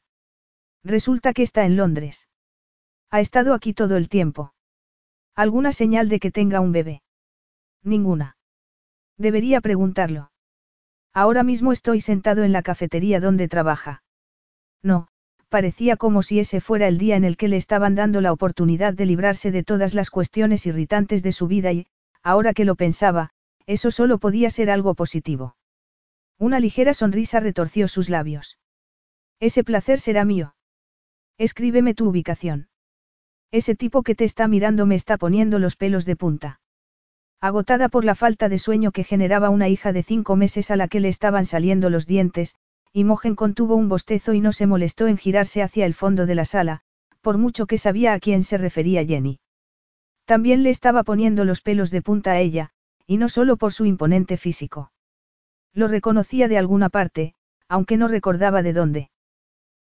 Resulta 0.82 1.34
que 1.34 1.42
está 1.42 1.66
en 1.66 1.76
Londres. 1.76 2.28
Ha 3.10 3.20
estado 3.20 3.52
aquí 3.52 3.74
todo 3.74 3.96
el 3.96 4.08
tiempo. 4.08 4.54
¿Alguna 5.34 5.72
señal 5.72 6.08
de 6.08 6.20
que 6.20 6.30
tenga 6.30 6.60
un 6.60 6.72
bebé? 6.72 7.02
Ninguna. 7.82 8.36
Debería 9.18 9.60
preguntarlo. 9.60 10.30
Ahora 11.12 11.42
mismo 11.42 11.72
estoy 11.72 12.00
sentado 12.00 12.44
en 12.44 12.52
la 12.52 12.62
cafetería 12.62 13.20
donde 13.20 13.48
trabaja. 13.48 14.02
No, 14.82 15.08
parecía 15.48 15.96
como 15.96 16.22
si 16.22 16.40
ese 16.40 16.60
fuera 16.60 16.88
el 16.88 16.98
día 16.98 17.16
en 17.16 17.24
el 17.24 17.36
que 17.36 17.48
le 17.48 17.56
estaban 17.56 17.94
dando 17.94 18.20
la 18.20 18.32
oportunidad 18.32 18.94
de 18.94 19.06
librarse 19.06 19.50
de 19.50 19.62
todas 19.62 19.94
las 19.94 20.10
cuestiones 20.10 20.66
irritantes 20.66 21.22
de 21.22 21.32
su 21.32 21.46
vida 21.46 21.72
y, 21.72 21.86
ahora 22.22 22.52
que 22.54 22.64
lo 22.64 22.76
pensaba, 22.76 23.30
eso 23.66 23.90
solo 23.90 24.18
podía 24.18 24.50
ser 24.50 24.70
algo 24.70 24.94
positivo. 24.94 25.56
Una 26.38 26.60
ligera 26.60 26.94
sonrisa 26.94 27.40
retorció 27.40 27.88
sus 27.88 28.08
labios. 28.08 28.58
Ese 29.40 29.64
placer 29.64 30.00
será 30.00 30.24
mío. 30.24 30.54
Escríbeme 31.36 31.94
tu 31.94 32.08
ubicación. 32.08 32.68
Ese 33.50 33.74
tipo 33.74 34.02
que 34.02 34.14
te 34.14 34.24
está 34.24 34.48
mirando 34.48 34.86
me 34.86 34.94
está 34.94 35.16
poniendo 35.16 35.58
los 35.58 35.76
pelos 35.76 36.04
de 36.04 36.16
punta. 36.16 36.60
Agotada 37.40 37.88
por 37.88 38.04
la 38.04 38.14
falta 38.14 38.48
de 38.48 38.58
sueño 38.58 38.90
que 38.90 39.04
generaba 39.04 39.48
una 39.48 39.68
hija 39.68 39.92
de 39.92 40.02
cinco 40.02 40.36
meses 40.36 40.70
a 40.70 40.76
la 40.76 40.88
que 40.88 41.00
le 41.00 41.08
estaban 41.08 41.46
saliendo 41.46 41.88
los 41.88 42.06
dientes, 42.06 42.56
Imogen 42.98 43.36
contuvo 43.36 43.76
un 43.76 43.88
bostezo 43.88 44.34
y 44.34 44.40
no 44.40 44.50
se 44.50 44.66
molestó 44.66 45.06
en 45.06 45.18
girarse 45.18 45.62
hacia 45.62 45.86
el 45.86 45.94
fondo 45.94 46.26
de 46.26 46.34
la 46.34 46.44
sala, 46.44 46.80
por 47.20 47.38
mucho 47.38 47.66
que 47.66 47.78
sabía 47.78 48.12
a 48.12 48.18
quién 48.18 48.42
se 48.42 48.58
refería 48.58 49.04
Jenny. 49.04 49.38
También 50.24 50.64
le 50.64 50.70
estaba 50.70 51.04
poniendo 51.04 51.44
los 51.44 51.60
pelos 51.60 51.92
de 51.92 52.02
punta 52.02 52.32
a 52.32 52.40
ella, 52.40 52.70
y 53.06 53.18
no 53.18 53.28
solo 53.28 53.56
por 53.56 53.72
su 53.72 53.86
imponente 53.86 54.36
físico. 54.36 54.90
Lo 55.72 55.86
reconocía 55.86 56.48
de 56.48 56.58
alguna 56.58 56.88
parte, 56.88 57.34
aunque 57.68 57.96
no 57.96 58.08
recordaba 58.08 58.62
de 58.62 58.72
dónde. 58.72 59.10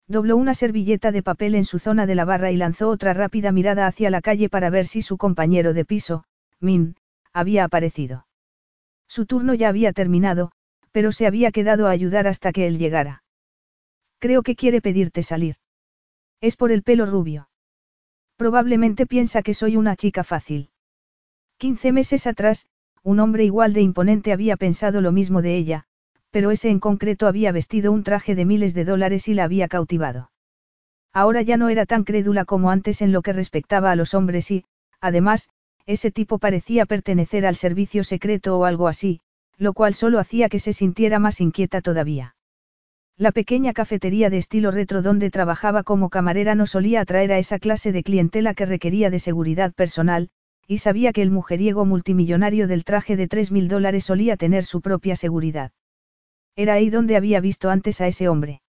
Dobló 0.09 0.37
una 0.37 0.55
servilleta 0.55 1.13
de 1.13 1.23
papel 1.23 1.55
en 1.55 1.65
su 1.65 1.79
zona 1.79 2.07
de 2.07 2.17
la 2.17 2.25
barra 2.25 2.51
y 2.51 2.57
lanzó 2.57 2.89
otra 2.89 3.15
rápida 3.15 3.53
mirada 3.53 3.87
hacia 3.87 4.11
la 4.11 4.23
calle 4.23 4.49
para 4.49 4.71
ver 4.71 4.89
si 4.89 5.03
su 5.03 5.19
compañero 5.19 5.73
de 5.73 5.85
piso, 5.85 6.25
Min, 6.59 6.97
había 7.33 7.63
aparecido. 7.63 8.27
Su 9.07 9.25
turno 9.25 9.55
ya 9.55 9.69
había 9.69 9.93
terminado, 9.93 10.51
pero 10.95 11.11
se 11.11 11.27
había 11.27 11.51
quedado 11.51 11.89
a 11.89 11.91
ayudar 11.91 12.29
hasta 12.29 12.53
que 12.53 12.69
él 12.69 12.79
llegara. 12.79 13.25
Creo 14.21 14.45
que 14.45 14.55
quiere 14.55 14.81
pedirte 14.81 15.25
salir. 15.25 15.57
Es 16.41 16.55
por 16.57 16.71
el 16.71 16.85
pelo 16.85 17.05
rubio. 17.05 17.49
Probablemente 18.37 19.05
piensa 19.05 19.43
que 19.43 19.55
soy 19.55 19.77
una 19.77 19.97
chica 19.97 20.23
fácil. 20.23 20.71
Quince 21.57 21.91
meses 21.91 22.29
atrás, 22.29 22.69
un 23.03 23.19
hombre 23.19 23.45
igual 23.45 23.73
de 23.73 23.81
imponente 23.81 24.33
había 24.33 24.57
pensado 24.57 25.01
lo 25.01 25.11
mismo 25.11 25.43
de 25.43 25.57
ella, 25.57 25.85
pero 26.31 26.53
ese 26.53 26.71
en 26.71 26.79
concreto 26.79 27.27
había 27.27 27.51
vestido 27.51 27.91
un 27.91 28.05
traje 28.05 28.37
de 28.37 28.45
miles 28.45 28.73
de 28.73 28.85
dólares 28.85 29.27
y 29.27 29.35
la 29.35 29.43
había 29.43 29.67
cautivado. 29.67 30.31
Ahora 31.13 31.43
ya 31.43 31.57
no 31.57 31.71
era 31.71 31.87
tan 31.87 32.05
crédula 32.05 32.45
como 32.45 32.71
antes 32.71 33.03
en 33.03 33.11
lo 33.11 33.23
que 33.23 33.33
respectaba 33.33 33.91
a 33.91 33.97
los 33.97 34.15
hombres 34.15 34.49
y, 34.53 34.65
además, 35.01 35.49
ese 35.87 36.13
tipo 36.13 36.39
parecía 36.39 36.87
pertenecer 36.87 37.47
al 37.47 37.57
servicio 37.57 38.05
secreto 38.05 38.57
o 38.57 38.65
algo 38.65 38.87
así, 38.87 39.21
lo 39.59 39.73
cual 39.73 39.95
solo 39.95 40.19
hacía 40.19 40.49
que 40.49 40.59
se 40.59 40.73
sintiera 40.73 41.19
más 41.19 41.41
inquieta 41.41 41.81
todavía. 41.81 42.35
La 43.17 43.31
pequeña 43.31 43.73
cafetería 43.73 44.29
de 44.29 44.39
estilo 44.39 44.73
retro 44.73 45.01
donde 45.01 45.31
trabajaba 45.31 45.85
como 45.85 46.11
camarera 46.11 46.55
no 46.55 46.67
solía 46.67 47.01
atraer 47.01 47.33
a 47.33 47.39
esa 47.39 47.61
clase 47.61 47.93
de 47.93 48.03
clientela 48.03 48.55
que 48.55 48.67
requería 48.67 49.09
de 49.09 49.21
seguridad 49.21 49.73
personal, 49.73 50.31
y 50.67 50.79
sabía 50.79 51.13
que 51.13 51.23
el 51.23 51.31
mujeriego 51.31 51.85
multimillonario 51.85 52.67
del 52.67 52.85
traje 52.85 53.17
de 53.17 53.29
tres 53.29 53.53
mil 53.53 53.69
dólares 53.69 54.05
solía 54.05 54.37
tener 54.37 54.65
su 54.65 54.81
propia 54.81 55.15
seguridad. 55.15 55.71
Era 56.57 56.75
ahí 56.75 56.91
donde 56.91 57.17
había 57.17 57.41
visto 57.41 57.71
antes 57.71 58.01
a 58.01 58.09
ese 58.09 58.29
hombre. 58.29 58.63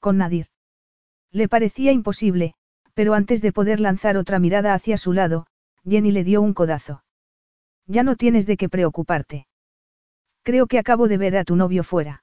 Con 0.00 0.18
Nadir. 0.18 0.46
Le 1.32 1.48
parecía 1.48 1.92
imposible, 1.92 2.54
pero 2.94 3.14
antes 3.14 3.40
de 3.40 3.52
poder 3.52 3.80
lanzar 3.80 4.16
otra 4.16 4.38
mirada 4.38 4.74
hacia 4.74 4.96
su 4.96 5.12
lado, 5.12 5.46
Jenny 5.88 6.10
le 6.10 6.24
dio 6.24 6.42
un 6.42 6.54
codazo. 6.54 7.02
Ya 7.86 8.02
no 8.02 8.16
tienes 8.16 8.46
de 8.46 8.56
qué 8.56 8.68
preocuparte. 8.68 9.46
Creo 10.46 10.68
que 10.68 10.78
acabo 10.78 11.08
de 11.08 11.18
ver 11.18 11.36
a 11.36 11.42
tu 11.42 11.56
novio 11.56 11.82
fuera. 11.82 12.22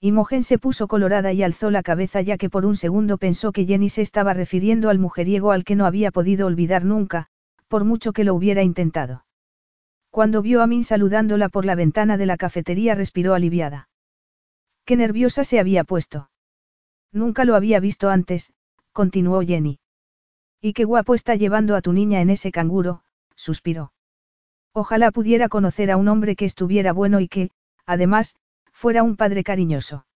Imogen 0.00 0.44
se 0.44 0.58
puso 0.58 0.86
colorada 0.86 1.32
y 1.32 1.42
alzó 1.42 1.72
la 1.72 1.82
cabeza 1.82 2.20
ya 2.20 2.38
que 2.38 2.48
por 2.48 2.64
un 2.64 2.76
segundo 2.76 3.18
pensó 3.18 3.50
que 3.50 3.66
Jenny 3.66 3.88
se 3.88 4.00
estaba 4.00 4.32
refiriendo 4.32 4.90
al 4.90 5.00
mujeriego 5.00 5.50
al 5.50 5.64
que 5.64 5.74
no 5.74 5.84
había 5.84 6.12
podido 6.12 6.46
olvidar 6.46 6.84
nunca, 6.84 7.26
por 7.66 7.82
mucho 7.82 8.12
que 8.12 8.22
lo 8.22 8.36
hubiera 8.36 8.62
intentado. 8.62 9.24
Cuando 10.10 10.40
vio 10.40 10.62
a 10.62 10.68
Min 10.68 10.84
saludándola 10.84 11.48
por 11.48 11.64
la 11.64 11.74
ventana 11.74 12.16
de 12.16 12.26
la 12.26 12.36
cafetería 12.36 12.94
respiró 12.94 13.34
aliviada. 13.34 13.88
Qué 14.84 14.94
nerviosa 14.94 15.42
se 15.42 15.58
había 15.58 15.82
puesto. 15.82 16.30
Nunca 17.10 17.44
lo 17.44 17.56
había 17.56 17.80
visto 17.80 18.08
antes, 18.08 18.52
continuó 18.92 19.42
Jenny. 19.42 19.80
Y 20.60 20.74
qué 20.74 20.84
guapo 20.84 21.16
está 21.16 21.34
llevando 21.34 21.74
a 21.74 21.82
tu 21.82 21.92
niña 21.92 22.20
en 22.20 22.30
ese 22.30 22.52
canguro, 22.52 23.02
suspiró. 23.34 23.92
Ojalá 24.74 25.10
pudiera 25.10 25.48
conocer 25.48 25.90
a 25.90 25.96
un 25.96 26.08
hombre 26.08 26.34
que 26.34 26.46
estuviera 26.46 26.92
bueno 26.92 27.20
y 27.20 27.28
que, 27.28 27.50
además, 27.84 28.36
fuera 28.72 29.02
un 29.02 29.16
padre 29.16 29.44
cariñoso. 29.44 30.06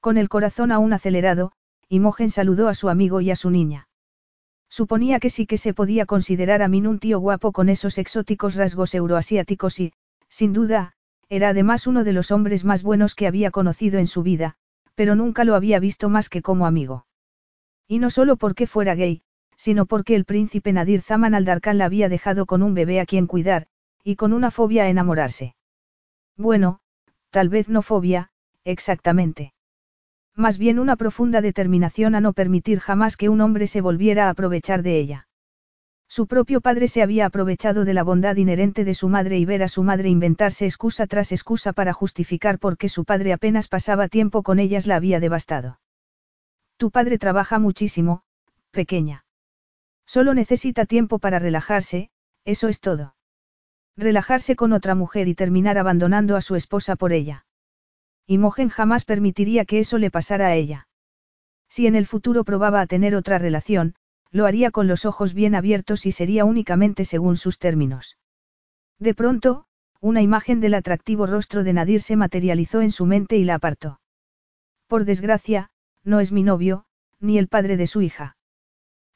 Con 0.00 0.18
el 0.18 0.28
corazón 0.28 0.70
aún 0.70 0.92
acelerado, 0.92 1.52
Imogen 1.88 2.30
saludó 2.30 2.68
a 2.68 2.74
su 2.74 2.88
amigo 2.88 3.20
y 3.20 3.30
a 3.30 3.36
su 3.36 3.50
niña. 3.50 3.88
Suponía 4.68 5.18
que 5.18 5.30
sí 5.30 5.46
que 5.46 5.58
se 5.58 5.74
podía 5.74 6.06
considerar 6.06 6.62
a 6.62 6.68
Min 6.68 6.86
un 6.86 6.98
tío 6.98 7.18
guapo 7.18 7.52
con 7.52 7.68
esos 7.68 7.98
exóticos 7.98 8.54
rasgos 8.54 8.94
euroasiáticos 8.94 9.80
y, 9.80 9.92
sin 10.28 10.52
duda, 10.52 10.92
era 11.28 11.48
además 11.48 11.86
uno 11.86 12.04
de 12.04 12.12
los 12.12 12.30
hombres 12.30 12.64
más 12.64 12.82
buenos 12.82 13.14
que 13.14 13.26
había 13.26 13.50
conocido 13.50 13.98
en 13.98 14.06
su 14.06 14.22
vida, 14.22 14.56
pero 14.94 15.14
nunca 15.14 15.44
lo 15.44 15.54
había 15.54 15.80
visto 15.80 16.08
más 16.08 16.28
que 16.28 16.42
como 16.42 16.66
amigo. 16.66 17.06
Y 17.88 17.98
no 17.98 18.10
solo 18.10 18.36
porque 18.36 18.66
fuera 18.66 18.94
gay, 18.94 19.22
sino 19.56 19.86
porque 19.86 20.14
el 20.14 20.24
príncipe 20.24 20.72
Nadir 20.72 21.02
Zaman 21.02 21.34
al-Darkan 21.34 21.78
la 21.78 21.86
había 21.86 22.08
dejado 22.08 22.46
con 22.46 22.62
un 22.62 22.74
bebé 22.74 23.00
a 23.00 23.06
quien 23.06 23.26
cuidar, 23.26 23.66
y 24.02 24.16
con 24.16 24.32
una 24.32 24.50
fobia 24.50 24.84
a 24.84 24.88
enamorarse. 24.88 25.54
Bueno, 26.36 26.80
tal 27.30 27.48
vez 27.48 27.68
no 27.68 27.82
fobia, 27.82 28.30
exactamente. 28.64 29.52
Más 30.34 30.58
bien 30.58 30.78
una 30.78 30.96
profunda 30.96 31.40
determinación 31.40 32.14
a 32.14 32.20
no 32.20 32.32
permitir 32.32 32.78
jamás 32.78 33.16
que 33.16 33.28
un 33.28 33.40
hombre 33.40 33.66
se 33.66 33.80
volviera 33.80 34.26
a 34.26 34.30
aprovechar 34.30 34.82
de 34.82 34.98
ella. 34.98 35.28
Su 36.08 36.26
propio 36.26 36.60
padre 36.60 36.88
se 36.88 37.02
había 37.02 37.26
aprovechado 37.26 37.84
de 37.84 37.94
la 37.94 38.02
bondad 38.02 38.34
inherente 38.36 38.84
de 38.84 38.94
su 38.94 39.08
madre 39.08 39.38
y 39.38 39.44
ver 39.44 39.62
a 39.62 39.68
su 39.68 39.84
madre 39.84 40.08
inventarse 40.08 40.64
excusa 40.64 41.06
tras 41.06 41.30
excusa 41.30 41.72
para 41.72 41.92
justificar 41.92 42.58
por 42.58 42.78
qué 42.78 42.88
su 42.88 43.04
padre 43.04 43.32
apenas 43.32 43.68
pasaba 43.68 44.08
tiempo 44.08 44.42
con 44.42 44.58
ellas 44.58 44.88
la 44.88 44.96
había 44.96 45.20
devastado. 45.20 45.78
Tu 46.78 46.90
padre 46.90 47.18
trabaja 47.18 47.60
muchísimo, 47.60 48.22
pequeña. 48.72 49.24
Solo 50.04 50.34
necesita 50.34 50.86
tiempo 50.86 51.20
para 51.20 51.38
relajarse, 51.38 52.10
eso 52.44 52.66
es 52.66 52.80
todo. 52.80 53.14
Relajarse 54.00 54.56
con 54.56 54.72
otra 54.72 54.94
mujer 54.94 55.28
y 55.28 55.34
terminar 55.34 55.76
abandonando 55.76 56.34
a 56.34 56.40
su 56.40 56.56
esposa 56.56 56.96
por 56.96 57.12
ella. 57.12 57.44
Imogen 58.26 58.70
jamás 58.70 59.04
permitiría 59.04 59.66
que 59.66 59.78
eso 59.78 59.98
le 59.98 60.10
pasara 60.10 60.46
a 60.46 60.54
ella. 60.54 60.88
Si 61.68 61.86
en 61.86 61.94
el 61.94 62.06
futuro 62.06 62.42
probaba 62.42 62.80
a 62.80 62.86
tener 62.86 63.14
otra 63.14 63.36
relación, 63.36 63.94
lo 64.30 64.46
haría 64.46 64.70
con 64.70 64.86
los 64.86 65.04
ojos 65.04 65.34
bien 65.34 65.54
abiertos 65.54 66.06
y 66.06 66.12
sería 66.12 66.46
únicamente 66.46 67.04
según 67.04 67.36
sus 67.36 67.58
términos. 67.58 68.16
De 68.98 69.14
pronto, 69.14 69.66
una 70.00 70.22
imagen 70.22 70.60
del 70.60 70.74
atractivo 70.74 71.26
rostro 71.26 71.62
de 71.62 71.74
Nadir 71.74 72.00
se 72.00 72.16
materializó 72.16 72.80
en 72.80 72.92
su 72.92 73.04
mente 73.04 73.36
y 73.36 73.44
la 73.44 73.56
apartó. 73.56 74.00
Por 74.86 75.04
desgracia, 75.04 75.72
no 76.04 76.20
es 76.20 76.32
mi 76.32 76.42
novio, 76.42 76.86
ni 77.18 77.36
el 77.36 77.48
padre 77.48 77.76
de 77.76 77.86
su 77.86 78.00
hija. 78.00 78.38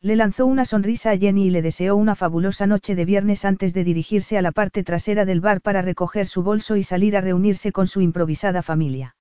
Le 0.05 0.17
lanzó 0.17 0.45
una 0.45 0.67
sonrisa 0.67 1.13
a 1.13 1.17
Jenny 1.17 1.47
y 1.47 1.51
le 1.51 1.63
deseó 1.63 1.97
una 1.97 2.15
fabulosa 2.15 2.67
noche 2.67 2.95
de 2.95 3.07
viernes 3.07 3.47
antes 3.47 3.73
de 3.73 3.85
dirigirse 3.85 4.37
a 4.37 4.43
la 4.43 4.53
parte 4.53 4.85
trasera 4.85 5.25
del 5.25 5.41
bar 5.41 5.63
para 5.63 5.81
recoger 5.81 6.27
su 6.27 6.43
bolso 6.43 6.77
y 6.77 6.83
salir 6.83 7.17
a 7.17 7.23
reunirse 7.23 7.73
con 7.73 7.87
su 7.87 8.03
improvisada 8.03 8.61
familia. 8.61 9.17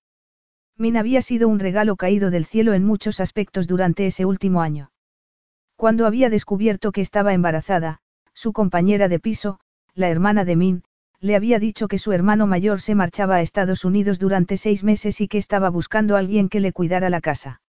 Min 0.77 0.97
había 0.97 1.21
sido 1.21 1.47
un 1.47 1.59
regalo 1.59 1.95
caído 1.95 2.31
del 2.31 2.43
cielo 2.43 2.73
en 2.73 2.83
muchos 2.83 3.21
aspectos 3.21 3.65
durante 3.65 4.07
ese 4.07 4.25
último 4.25 4.61
año. 4.61 4.91
Cuando 5.77 6.05
había 6.05 6.29
descubierto 6.29 6.91
que 6.91 6.99
estaba 6.99 7.33
embarazada, 7.33 7.99
su 8.33 8.51
compañera 8.51 9.07
de 9.07 9.19
piso, 9.21 9.61
la 9.93 10.09
hermana 10.09 10.43
de 10.43 10.57
Min, 10.57 10.83
le 11.21 11.37
había 11.37 11.59
dicho 11.59 11.87
que 11.87 11.97
su 11.97 12.11
hermano 12.11 12.45
mayor 12.45 12.81
se 12.81 12.93
marchaba 12.93 13.35
a 13.35 13.41
Estados 13.41 13.85
Unidos 13.85 14.19
durante 14.19 14.57
seis 14.57 14.83
meses 14.83 15.21
y 15.21 15.29
que 15.29 15.37
estaba 15.37 15.69
buscando 15.69 16.17
a 16.17 16.19
alguien 16.19 16.49
que 16.49 16.59
le 16.59 16.73
cuidara 16.73 17.09
la 17.09 17.21
casa. 17.21 17.61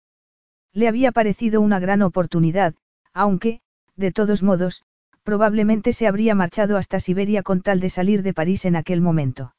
Le 0.73 0.89
había 0.89 1.13
parecido 1.13 1.61
una 1.61 1.79
gran 1.79 2.03
oportunidad, 2.03 2.75
aunque, 3.15 3.61
de 3.97 4.13
todos 4.13 4.43
modos, 4.43 4.85
probablemente 5.23 5.93
se 5.93 6.07
habría 6.07 6.35
marchado 6.35 6.77
hasta 6.77 7.01
Siberia 7.01 7.43
con 7.43 7.63
tal 7.63 7.81
de 7.81 7.89
salir 7.89 8.23
de 8.23 8.35
París 8.35 8.65
en 8.67 8.77
aquel 8.77 9.01
momento. 9.01 9.55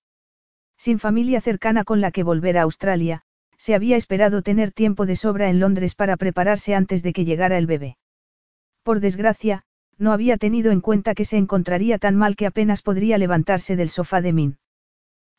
Sin 0.78 1.00
familia 1.00 1.42
cercana 1.42 1.84
con 1.84 2.02
la 2.02 2.12
que 2.12 2.24
volver 2.24 2.58
a 2.58 2.64
Australia, 2.64 3.24
se 3.58 3.74
había 3.74 3.98
esperado 3.98 4.42
tener 4.42 4.72
tiempo 4.72 5.06
de 5.06 5.16
sobra 5.16 5.50
en 5.50 5.60
Londres 5.60 5.96
para 5.96 6.18
prepararse 6.18 6.76
antes 6.76 7.02
de 7.02 7.14
que 7.14 7.26
llegara 7.26 7.58
el 7.58 7.66
bebé. 7.66 7.98
Por 8.84 9.00
desgracia, 9.00 9.64
no 9.98 10.12
había 10.12 10.38
tenido 10.38 10.72
en 10.72 10.82
cuenta 10.82 11.16
que 11.16 11.26
se 11.26 11.38
encontraría 11.38 11.98
tan 11.98 12.16
mal 12.16 12.36
que 12.36 12.46
apenas 12.46 12.82
podría 12.82 13.18
levantarse 13.18 13.76
del 13.76 13.90
sofá 13.90 14.22
de 14.22 14.34
Min. 14.34 14.58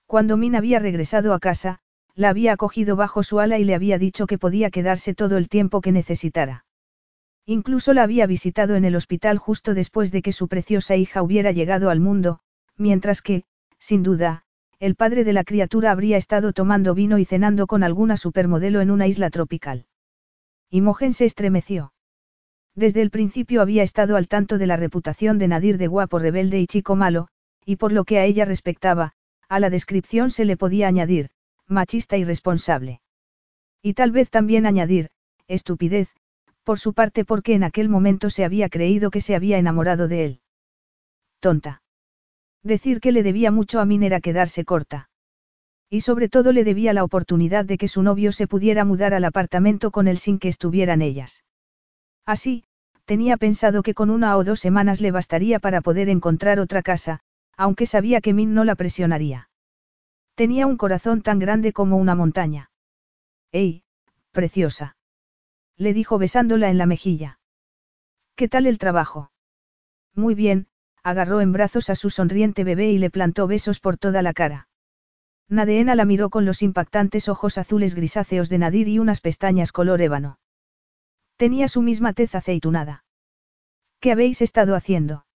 Cuando 0.06 0.37
Min 0.37 0.56
había 0.56 0.78
regresado 0.78 1.35
a 1.35 1.38
casa, 1.38 1.80
la 2.14 2.30
había 2.30 2.52
acogido 2.52 2.96
bajo 2.96 3.23
su 3.23 3.38
ala 3.38 3.58
y 3.58 3.64
le 3.64 3.75
había 3.75 3.99
dicho 3.99 4.26
que 4.26 4.38
podía 4.38 4.70
quedarse 4.70 5.14
todo 5.14 5.37
el 5.37 5.49
tiempo 5.49 5.82
que 5.82 5.92
necesitara. 5.92 6.65
Incluso 7.47 7.95
la 7.95 8.03
había 8.03 8.26
visitado 8.26 8.75
en 8.75 8.85
el 8.85 8.97
hospital 8.97 9.38
justo 9.38 9.73
después 9.73 10.11
de 10.11 10.21
que 10.21 10.33
su 10.33 10.49
preciosa 10.49 10.97
hija 10.97 11.23
hubiera 11.23 11.53
llegado 11.53 11.91
al 11.91 12.00
mundo, 12.00 12.41
mientras 12.76 13.23
que, 13.23 13.45
sin 13.79 14.03
duda, 14.03 14.43
el 14.81 14.97
padre 14.97 15.23
de 15.23 15.33
la 15.33 15.45
criatura 15.45 15.93
habría 15.93 16.17
estado 16.17 16.53
tomando 16.53 16.93
vino 16.93 17.19
y 17.19 17.25
cenando 17.25 17.69
con 17.69 17.85
alguna 17.85 18.17
supermodelo 18.17 18.81
en 18.81 18.91
una 18.91 19.07
isla 19.07 19.31
tropical. 19.31 19.87
Imogen 20.71 21.12
se 21.12 21.25
estremeció. 21.25 21.93
Desde 22.75 23.00
el 23.00 23.11
principio 23.11 23.62
había 23.62 23.85
estado 23.85 24.17
al 24.17 24.26
tanto 24.26 24.59
de 24.59 24.67
la 24.67 24.76
reputación 24.76 25.38
de 25.38 25.49
Nadir 25.49 25.79
de 25.79 25.87
guapo 25.87 26.19
rebelde 26.19 26.61
y 26.61 26.67
chico 26.67 26.97
malo, 26.97 27.29
y 27.65 27.76
por 27.76 27.93
lo 27.93 28.05
que 28.05 28.19
a 28.19 28.25
ella 28.25 28.45
respectaba, 28.45 29.12
a 29.49 29.61
la 29.61 29.71
descripción 29.71 30.31
se 30.31 30.45
le 30.45 30.57
podía 30.57 30.88
añadir, 30.88 31.31
machista 31.68 32.16
y 32.16 32.25
responsable. 32.25 33.01
Y 33.83 33.94
tal 33.94 34.11
vez 34.11 34.31
también 34.31 34.66
añadir, 34.66 35.11
estupidez, 35.47 36.09
por 36.66 36.81
su 36.81 36.94
parte 36.94 37.24
porque 37.24 37.55
en 37.55 37.62
aquel 37.62 37.88
momento 37.88 38.29
se 38.29 38.44
había 38.44 38.68
creído 38.68 39.12
que 39.12 39.20
se 39.20 39.37
había 39.37 39.57
enamorado 39.57 40.09
de 40.09 40.24
él. 40.24 40.40
Tonta. 41.38 41.83
Decir 42.64 43.00
que 43.00 43.12
le 43.12 43.22
debía 43.22 43.52
mucho 43.52 43.79
a 43.79 43.85
Min 43.85 44.02
era 44.02 44.20
quedarse 44.20 44.64
corta. 44.64 45.09
Y 45.88 46.00
sobre 46.00 46.29
todo 46.29 46.50
le 46.50 46.64
debía 46.64 46.92
la 46.92 47.05
oportunidad 47.05 47.64
de 47.64 47.79
que 47.79 47.87
su 47.87 48.02
novio 48.02 48.33
se 48.33 48.48
pudiera 48.48 48.85
mudar 48.85 49.14
al 49.14 49.24
apartamento 49.24 49.92
con 49.92 50.09
él 50.09 50.18
sin 50.18 50.40
que 50.40 50.48
estuvieran 50.48 51.02
ellas. 51.02 51.44
Así, 52.24 52.64
tenía 53.05 53.37
pensado 53.37 53.85
que 53.85 53.94
con 53.94 54.11
una 54.11 54.37
o 54.37 54.42
dos 54.42 54.59
semanas 54.59 55.00
le 55.00 55.12
bastaría 55.12 55.61
para 55.61 55.83
poder 55.83 56.09
encontrar 56.09 56.59
otra 56.59 56.83
casa, 56.83 57.20
aunque 57.57 57.87
sabía 57.87 58.20
que 58.20 58.35
Min 58.35 58.55
no 58.55 58.64
la 58.64 58.74
presionaría. 58.74 59.50
Tenía 60.35 60.66
un 60.66 60.76
corazón 60.76 61.22
tan 61.22 61.38
grande 61.38 61.72
como 61.72 61.96
una 61.96 62.16
montaña. 62.16 62.72
¡Ey, 63.52 63.85
preciosa! 64.33 64.95
Le 65.77 65.93
dijo 65.93 66.19
besándola 66.19 66.71
en 66.71 66.79
la 66.79 66.87
mejilla. 66.87 67.39
¿Qué 68.35 68.49
tal 68.49 68.67
el 68.67 68.79
trabajo? 68.79 69.31
Muy 70.15 70.35
bien, 70.35 70.69
agarró 71.03 71.41
en 71.41 71.53
brazos 71.53 71.91
a 71.91 71.95
su 71.95 72.11
sonriente 72.11 72.65
bebé 72.65 72.91
y 72.91 72.99
le 72.99 73.11
plantó 73.11 73.47
besos 73.47 73.81
por 73.81 73.97
toda 73.97 74.23
la 74.23 74.33
cara. 74.33 74.69
Nadeena 75.49 75.95
la 75.95 76.05
miró 76.05 76.31
con 76.31 76.45
los 76.45 76.62
impactantes 76.62 77.29
ojos 77.29 77.59
azules 77.59 77.95
grisáceos 77.95 78.49
de 78.49 78.59
Nadir 78.59 78.89
y 78.89 78.99
unas 78.99 79.21
pestañas 79.21 79.71
color 79.71 80.01
ébano. 80.01 80.39
Tenía 81.37 81.69
su 81.69 81.83
misma 81.83 82.12
tez 82.12 82.35
aceitunada. 82.35 83.05
¿Qué 84.01 84.11
habéis 84.11 84.43
estado 84.43 84.75
haciendo? 84.75 85.27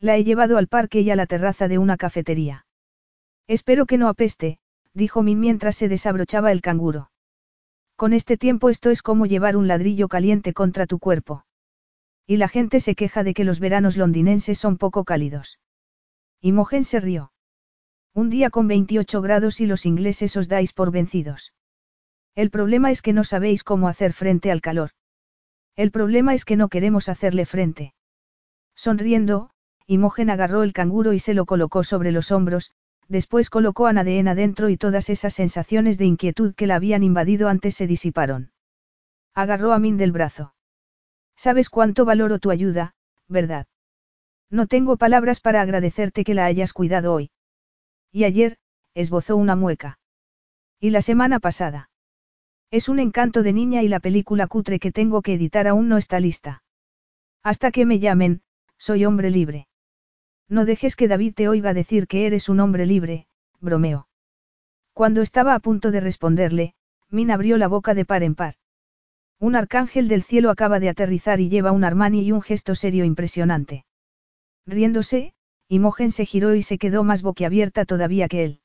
La 0.00 0.16
he 0.16 0.24
llevado 0.24 0.58
al 0.58 0.68
parque 0.68 1.00
y 1.00 1.10
a 1.10 1.16
la 1.16 1.26
terraza 1.26 1.68
de 1.68 1.78
una 1.78 1.96
cafetería. 1.96 2.66
Espero 3.46 3.86
que 3.86 3.98
no 3.98 4.08
apeste, 4.08 4.58
dijo 4.94 5.22
Min 5.22 5.40
mientras 5.40 5.76
se 5.76 5.88
desabrochaba 5.88 6.50
el 6.52 6.60
canguro. 6.60 7.10
Con 7.98 8.12
este 8.12 8.36
tiempo 8.36 8.70
esto 8.70 8.90
es 8.90 9.02
como 9.02 9.26
llevar 9.26 9.56
un 9.56 9.66
ladrillo 9.66 10.06
caliente 10.06 10.52
contra 10.52 10.86
tu 10.86 11.00
cuerpo. 11.00 11.44
Y 12.28 12.36
la 12.36 12.46
gente 12.46 12.78
se 12.78 12.94
queja 12.94 13.24
de 13.24 13.34
que 13.34 13.42
los 13.42 13.58
veranos 13.58 13.96
londinenses 13.96 14.56
son 14.56 14.76
poco 14.76 15.02
cálidos. 15.02 15.58
Imogen 16.40 16.84
se 16.84 17.00
rió. 17.00 17.32
Un 18.14 18.30
día 18.30 18.50
con 18.50 18.68
28 18.68 19.20
grados 19.20 19.60
y 19.60 19.66
los 19.66 19.84
ingleses 19.84 20.36
os 20.36 20.46
dais 20.46 20.72
por 20.72 20.92
vencidos. 20.92 21.54
El 22.36 22.50
problema 22.50 22.92
es 22.92 23.02
que 23.02 23.12
no 23.12 23.24
sabéis 23.24 23.64
cómo 23.64 23.88
hacer 23.88 24.12
frente 24.12 24.52
al 24.52 24.60
calor. 24.60 24.90
El 25.74 25.90
problema 25.90 26.34
es 26.34 26.44
que 26.44 26.54
no 26.54 26.68
queremos 26.68 27.08
hacerle 27.08 27.46
frente. 27.46 27.94
Sonriendo, 28.76 29.50
Imogen 29.88 30.30
agarró 30.30 30.62
el 30.62 30.72
canguro 30.72 31.14
y 31.14 31.18
se 31.18 31.34
lo 31.34 31.46
colocó 31.46 31.82
sobre 31.82 32.12
los 32.12 32.30
hombros, 32.30 32.70
después 33.08 33.50
colocó 33.50 33.86
a 33.86 33.92
Nadeen 33.92 34.28
adentro 34.28 34.68
y 34.68 34.76
todas 34.76 35.10
esas 35.10 35.34
sensaciones 35.34 35.98
de 35.98 36.04
inquietud 36.04 36.54
que 36.54 36.66
la 36.66 36.76
habían 36.76 37.02
invadido 37.02 37.48
antes 37.48 37.74
se 37.74 37.86
disiparon. 37.86 38.52
Agarró 39.34 39.72
a 39.72 39.78
Min 39.78 39.96
del 39.96 40.12
brazo. 40.12 40.54
Sabes 41.36 41.70
cuánto 41.70 42.04
valoro 42.04 42.38
tu 42.38 42.50
ayuda, 42.50 42.94
¿verdad? 43.28 43.66
No 44.50 44.66
tengo 44.66 44.96
palabras 44.96 45.40
para 45.40 45.60
agradecerte 45.60 46.24
que 46.24 46.34
la 46.34 46.46
hayas 46.46 46.72
cuidado 46.72 47.12
hoy. 47.12 47.30
Y 48.10 48.24
ayer, 48.24 48.58
esbozó 48.94 49.36
una 49.36 49.54
mueca. 49.54 49.98
Y 50.80 50.90
la 50.90 51.02
semana 51.02 51.38
pasada. 51.38 51.90
Es 52.70 52.88
un 52.88 52.98
encanto 52.98 53.42
de 53.42 53.52
niña 53.52 53.82
y 53.82 53.88
la 53.88 54.00
película 54.00 54.46
cutre 54.46 54.78
que 54.78 54.92
tengo 54.92 55.22
que 55.22 55.34
editar 55.34 55.68
aún 55.68 55.88
no 55.88 55.96
está 55.96 56.20
lista. 56.20 56.62
Hasta 57.42 57.70
que 57.70 57.86
me 57.86 57.98
llamen, 57.98 58.42
soy 58.76 59.04
hombre 59.04 59.30
libre. 59.30 59.67
No 60.48 60.64
dejes 60.64 60.96
que 60.96 61.08
David 61.08 61.34
te 61.34 61.48
oiga 61.48 61.74
decir 61.74 62.06
que 62.06 62.26
eres 62.26 62.48
un 62.48 62.60
hombre 62.60 62.86
libre, 62.86 63.26
bromeó. 63.60 64.08
Cuando 64.94 65.22
estaba 65.22 65.54
a 65.54 65.60
punto 65.60 65.90
de 65.90 66.00
responderle, 66.00 66.74
Min 67.10 67.30
abrió 67.30 67.58
la 67.58 67.68
boca 67.68 67.94
de 67.94 68.04
par 68.04 68.22
en 68.22 68.34
par. 68.34 68.54
Un 69.38 69.54
arcángel 69.54 70.08
del 70.08 70.22
cielo 70.22 70.50
acaba 70.50 70.80
de 70.80 70.88
aterrizar 70.88 71.40
y 71.40 71.48
lleva 71.48 71.72
un 71.72 71.84
Armani 71.84 72.22
y 72.22 72.32
un 72.32 72.42
gesto 72.42 72.74
serio 72.74 73.04
impresionante. 73.04 73.84
Riéndose, 74.66 75.34
Imogen 75.68 76.10
se 76.10 76.26
giró 76.26 76.54
y 76.54 76.62
se 76.62 76.78
quedó 76.78 77.04
más 77.04 77.22
boquiabierta 77.22 77.84
todavía 77.84 78.28
que 78.28 78.44
él. 78.44 78.60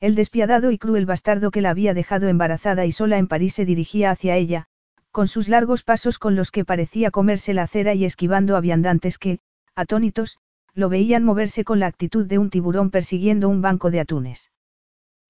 El 0.00 0.14
despiadado 0.14 0.70
y 0.70 0.78
cruel 0.78 1.06
bastardo 1.06 1.50
que 1.50 1.60
la 1.60 1.70
había 1.70 1.94
dejado 1.94 2.28
embarazada 2.28 2.86
y 2.86 2.92
sola 2.92 3.18
en 3.18 3.28
París 3.28 3.54
se 3.54 3.64
dirigía 3.64 4.10
hacia 4.10 4.36
ella, 4.36 4.66
con 5.12 5.28
sus 5.28 5.48
largos 5.48 5.82
pasos 5.82 6.18
con 6.18 6.34
los 6.34 6.50
que 6.50 6.64
parecía 6.64 7.10
comerse 7.10 7.54
la 7.54 7.62
acera 7.62 7.94
y 7.94 8.04
esquivando 8.04 8.56
a 8.56 8.60
viandantes 8.60 9.18
que, 9.18 9.38
atónitos, 9.76 10.38
lo 10.74 10.88
veían 10.88 11.24
moverse 11.24 11.64
con 11.64 11.80
la 11.80 11.86
actitud 11.86 12.26
de 12.26 12.38
un 12.38 12.50
tiburón 12.50 12.90
persiguiendo 12.90 13.48
un 13.48 13.62
banco 13.62 13.90
de 13.90 14.00
atunes. 14.00 14.50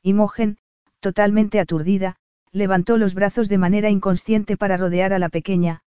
Imogen, 0.03 0.59
totalmente 1.01 1.61
aturdida, 1.61 2.17
levantó 2.51 2.97
los 2.97 3.15
brazos 3.15 3.49
de 3.49 3.59
manera 3.59 3.91
inconsciente 3.91 4.57
para 4.57 4.77
rodear 4.77 5.13
a 5.13 5.19
la 5.19 5.29
pequeña, 5.29 5.83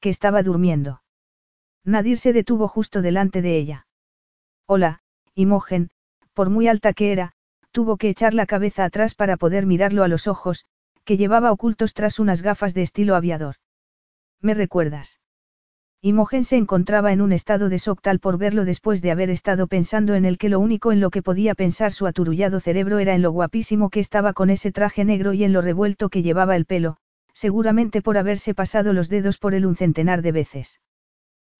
que 0.00 0.08
estaba 0.08 0.42
durmiendo. 0.42 1.02
Nadir 1.84 2.18
se 2.18 2.32
detuvo 2.32 2.68
justo 2.68 3.02
delante 3.02 3.42
de 3.42 3.56
ella. 3.56 3.86
Hola, 4.66 5.00
Imogen, 5.34 5.90
por 6.32 6.48
muy 6.48 6.68
alta 6.68 6.92
que 6.92 7.12
era, 7.12 7.32
tuvo 7.72 7.96
que 7.96 8.08
echar 8.08 8.34
la 8.34 8.46
cabeza 8.46 8.84
atrás 8.84 9.14
para 9.14 9.36
poder 9.36 9.66
mirarlo 9.66 10.04
a 10.04 10.08
los 10.08 10.26
ojos, 10.28 10.64
que 11.04 11.16
llevaba 11.16 11.50
ocultos 11.50 11.94
tras 11.94 12.18
unas 12.18 12.42
gafas 12.42 12.74
de 12.74 12.82
estilo 12.82 13.16
aviador. 13.16 13.56
¿Me 14.40 14.54
recuerdas? 14.54 15.21
Imogen 16.04 16.42
se 16.42 16.56
encontraba 16.56 17.12
en 17.12 17.20
un 17.20 17.30
estado 17.30 17.68
de 17.68 17.78
shock 17.78 18.02
tal 18.02 18.18
por 18.18 18.36
verlo 18.36 18.64
después 18.64 19.02
de 19.02 19.12
haber 19.12 19.30
estado 19.30 19.68
pensando 19.68 20.16
en 20.16 20.24
el 20.24 20.36
que 20.36 20.48
lo 20.48 20.58
único 20.58 20.90
en 20.90 20.98
lo 20.98 21.10
que 21.10 21.22
podía 21.22 21.54
pensar 21.54 21.92
su 21.92 22.08
aturullado 22.08 22.58
cerebro 22.58 22.98
era 22.98 23.14
en 23.14 23.22
lo 23.22 23.30
guapísimo 23.30 23.88
que 23.88 24.00
estaba 24.00 24.32
con 24.32 24.50
ese 24.50 24.72
traje 24.72 25.04
negro 25.04 25.32
y 25.32 25.44
en 25.44 25.52
lo 25.52 25.60
revuelto 25.60 26.08
que 26.08 26.24
llevaba 26.24 26.56
el 26.56 26.66
pelo, 26.66 26.96
seguramente 27.34 28.02
por 28.02 28.18
haberse 28.18 28.52
pasado 28.52 28.92
los 28.92 29.08
dedos 29.08 29.38
por 29.38 29.54
él 29.54 29.64
un 29.64 29.76
centenar 29.76 30.22
de 30.22 30.32
veces. 30.32 30.80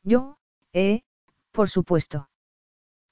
Yo, 0.02 0.38
eh, 0.72 1.02
por 1.52 1.68
supuesto. 1.68 2.28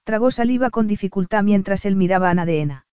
Tragó 0.02 0.32
saliva 0.32 0.70
con 0.70 0.88
dificultad 0.88 1.44
mientras 1.44 1.84
él 1.84 1.94
miraba 1.94 2.30
a 2.30 2.34
Nadeena. 2.34 2.86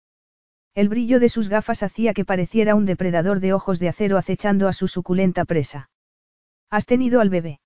El 0.75 0.89
brillo 0.89 1.19
de 1.19 1.29
sus 1.29 1.49
gafas 1.49 1.81
hacía 1.81 2.13
que 2.13 2.23
pareciera 2.23 2.75
un 2.75 2.85
depredador 2.85 3.39
de 3.39 3.53
ojos 3.53 3.79
de 3.79 3.89
acero 3.89 4.15
acechando 4.15 4.67
a 4.67 4.73
su 4.73 4.87
suculenta 4.87 5.43
presa. 5.43 5.89
¿Has 6.69 6.85
tenido 6.85 7.19
al 7.19 7.31
bebé? 7.31 7.61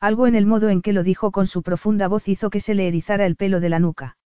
Algo 0.00 0.26
en 0.26 0.34
el 0.34 0.46
modo 0.46 0.68
en 0.68 0.82
que 0.82 0.92
lo 0.92 1.02
dijo 1.02 1.30
con 1.30 1.46
su 1.46 1.62
profunda 1.62 2.08
voz 2.08 2.28
hizo 2.28 2.50
que 2.50 2.60
se 2.60 2.74
le 2.74 2.88
erizara 2.88 3.26
el 3.26 3.36
pelo 3.36 3.60
de 3.60 3.68
la 3.68 3.78
nuca. 3.78 4.18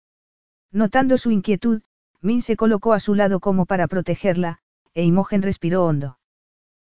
Notando 0.73 1.17
su 1.19 1.31
inquietud, 1.31 1.83
Min 2.21 2.43
se 2.43 2.57
colocó 2.57 2.93
a 2.93 3.01
su 3.01 3.15
lado 3.15 3.41
como 3.41 3.67
para 3.67 3.87
protegerla, 3.87 4.59
e 4.95 5.05
Imogen 5.05 5.43
respiró 5.43 5.85
hondo. 5.85 6.19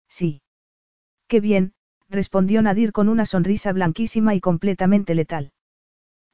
Sí. 0.09 0.43
Qué 1.27 1.41
bien, 1.41 1.75
respondió 2.09 2.63
Nadir 2.63 2.93
con 2.93 3.09
una 3.09 3.27
sonrisa 3.27 3.73
blanquísima 3.73 4.35
y 4.35 4.41
completamente 4.41 5.15
letal. 5.15 5.53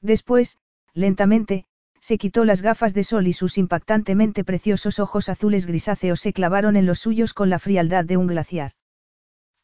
Después, 0.01 0.59
lentamente, 0.93 1.67
se 2.01 2.19
quitó 2.19 2.45
las 2.45 2.61
gafas 2.61 2.93
de 2.93 3.03
sol 3.03 3.27
y 3.27 3.33
sus 3.33 3.57
impactantemente 3.57 4.45
preciosos 4.45 4.99
ojos 4.99 5.31
azules 5.31 5.67
grisáceos 5.67 6.21
se 6.21 6.35
clavaron 6.35 6.77
en 6.77 6.85
los 6.87 7.01
suyos 7.01 7.33
con 7.33 7.49
la 7.49 7.59
frialdad 7.59 8.05
de 8.05 8.19
un 8.19 8.27
glaciar. 8.27 8.73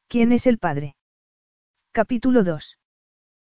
¿Quién 0.08 0.32
es 0.32 0.46
el 0.46 0.58
padre? 0.58 0.96
Capítulo 1.92 2.44
2. 2.44 2.78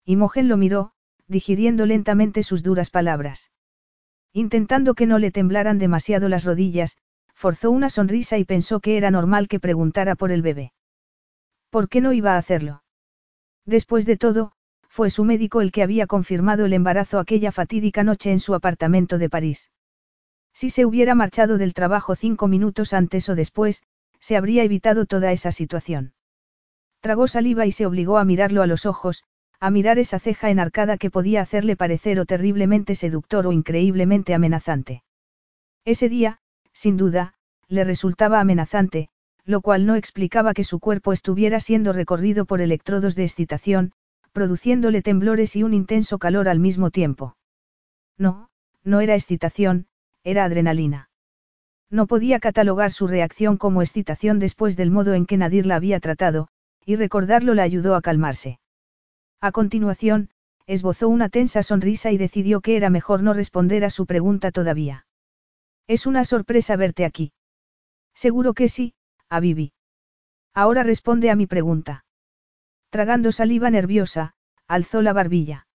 Imogen 0.04 0.50
lo 0.50 0.58
miró, 0.58 0.92
digiriendo 1.26 1.86
lentamente 1.86 2.44
sus 2.44 2.64
duras 2.64 2.90
palabras. 2.90 3.50
Intentando 4.34 4.94
que 4.94 5.06
no 5.06 5.20
le 5.20 5.32
temblaran 5.32 5.80
demasiado 5.80 6.28
las 6.28 6.44
rodillas, 6.44 6.98
forzó 7.34 7.72
una 7.72 7.90
sonrisa 7.90 8.38
y 8.38 8.44
pensó 8.44 8.82
que 8.82 8.98
era 8.98 9.10
normal 9.10 9.48
que 9.48 9.62
preguntara 9.62 10.16
por 10.16 10.34
el 10.34 10.42
bebé. 10.42 10.74
¿Por 11.70 11.88
qué 11.88 12.02
no 12.02 12.12
iba 12.12 12.34
a 12.34 12.38
hacerlo? 12.38 12.84
Después 13.66 14.06
de 14.06 14.18
todo, 14.18 14.52
fue 14.90 15.10
su 15.12 15.24
médico 15.24 15.62
el 15.62 15.72
que 15.72 15.84
había 15.84 16.06
confirmado 16.06 16.66
el 16.66 16.74
embarazo 16.74 17.20
aquella 17.20 17.54
fatídica 17.54 18.04
noche 18.04 18.34
en 18.34 18.42
su 18.42 18.54
apartamento 18.54 19.18
de 19.18 19.30
París. 19.30 19.72
Si 20.52 20.70
se 20.72 20.86
hubiera 20.86 21.16
marchado 21.16 21.58
del 21.58 21.74
trabajo 21.74 22.18
cinco 22.18 22.50
minutos 22.50 22.92
antes 22.92 23.30
o 23.30 23.36
después, 23.36 23.84
se 24.20 24.36
habría 24.36 24.66
evitado 24.66 25.06
toda 25.06 25.32
esa 25.32 25.54
situación. 25.54 26.12
Tragó 27.06 27.28
saliva 27.28 27.68
y 27.68 27.72
se 27.72 27.86
obligó 27.86 28.18
a 28.18 28.26
mirarlo 28.26 28.64
a 28.64 28.66
los 28.66 28.88
ojos, 28.88 29.26
a 29.60 29.70
mirar 29.70 30.00
esa 30.00 30.18
ceja 30.18 30.50
enarcada 30.50 30.98
que 30.98 31.12
podía 31.12 31.40
hacerle 31.40 31.76
parecer 31.76 32.20
o 32.20 32.26
terriblemente 32.26 32.96
seductor 32.96 33.46
o 33.46 33.52
increíblemente 33.52 34.34
amenazante. 34.34 35.04
Ese 35.86 36.10
día, 36.10 36.40
sin 36.74 36.98
duda, 36.98 37.36
le 37.68 37.84
resultaba 37.84 38.40
amenazante, 38.40 39.10
lo 39.44 39.62
cual 39.62 39.86
no 39.86 39.94
explicaba 39.94 40.56
que 40.56 40.64
su 40.64 40.80
cuerpo 40.80 41.14
estuviera 41.14 41.60
siendo 41.60 41.94
recorrido 41.94 42.46
por 42.46 42.60
electrodos 42.60 43.14
de 43.14 43.26
excitación, 43.26 43.92
produciéndole 44.34 45.04
temblores 45.04 45.56
y 45.56 45.62
un 45.62 45.76
intenso 45.76 46.18
calor 46.18 46.50
al 46.50 46.58
mismo 46.58 46.90
tiempo. 46.90 47.38
No, 48.18 48.50
no 48.84 49.00
era 49.00 49.14
excitación, 49.14 49.86
era 50.24 50.44
adrenalina. 50.44 51.12
No 51.92 52.08
podía 52.08 52.40
catalogar 52.40 52.92
su 52.92 53.06
reacción 53.06 53.58
como 53.58 53.84
excitación 53.84 54.40
después 54.40 54.76
del 54.76 54.90
modo 54.90 55.14
en 55.14 55.28
que 55.28 55.38
Nadir 55.38 55.68
la 55.68 55.76
había 55.76 56.00
tratado, 56.00 56.50
y 56.86 56.96
recordarlo 56.96 57.54
le 57.54 57.64
ayudó 57.64 57.96
a 57.96 58.02
calmarse. 58.02 58.60
A 59.42 59.52
continuación, 59.52 60.30
esbozó 60.68 61.10
una 61.10 61.30
tensa 61.30 61.64
sonrisa 61.64 62.12
y 62.12 62.18
decidió 62.18 62.62
que 62.62 62.78
era 62.78 62.90
mejor 62.90 63.24
no 63.24 63.34
responder 63.34 63.84
a 63.84 63.90
su 63.90 64.06
pregunta 64.06 64.52
todavía. 64.52 65.06
Es 65.88 66.06
una 66.06 66.26
sorpresa 66.26 66.76
verte 66.76 67.06
aquí. 67.06 67.34
Seguro 68.14 68.54
que 68.54 68.70
sí, 68.70 68.94
a. 69.30 69.42
Ahora 70.54 70.84
responde 70.84 71.30
a 71.30 71.36
mi 71.36 71.48
pregunta. 71.48 72.06
Tragando 72.90 73.32
saliva 73.32 73.70
nerviosa, 73.70 74.36
alzó 74.68 75.02
la 75.02 75.14
barbilla. 75.14 75.68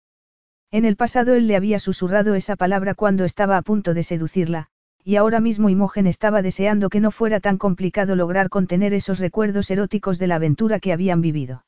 En 0.71 0.85
el 0.85 0.97
pasado 0.97 1.35
él 1.35 1.49
le 1.49 1.57
había 1.57 1.79
susurrado 1.79 2.35
esa 2.35 2.55
palabra 2.55 2.95
cuando 2.95 3.25
estaba 3.25 3.57
a 3.57 3.63
punto 3.63 3.95
de 3.95 4.03
seducirla, 4.03 4.69
y 5.05 5.17
ahora 5.17 5.41
mismo 5.41 5.69
Imogen 5.71 6.07
estaba 6.07 6.43
deseando 6.43 6.91
que 6.91 7.01
no 7.01 7.11
fuera 7.11 7.41
tan 7.41 7.59
complicado 7.59 8.17
lograr 8.17 8.49
contener 8.49 8.93
esos 8.93 9.19
recuerdos 9.19 9.71
eróticos 9.71 10.19
de 10.19 10.27
la 10.27 10.37
aventura 10.37 10.81
que 10.81 10.93
habían 10.93 11.21
vivido. 11.21 11.65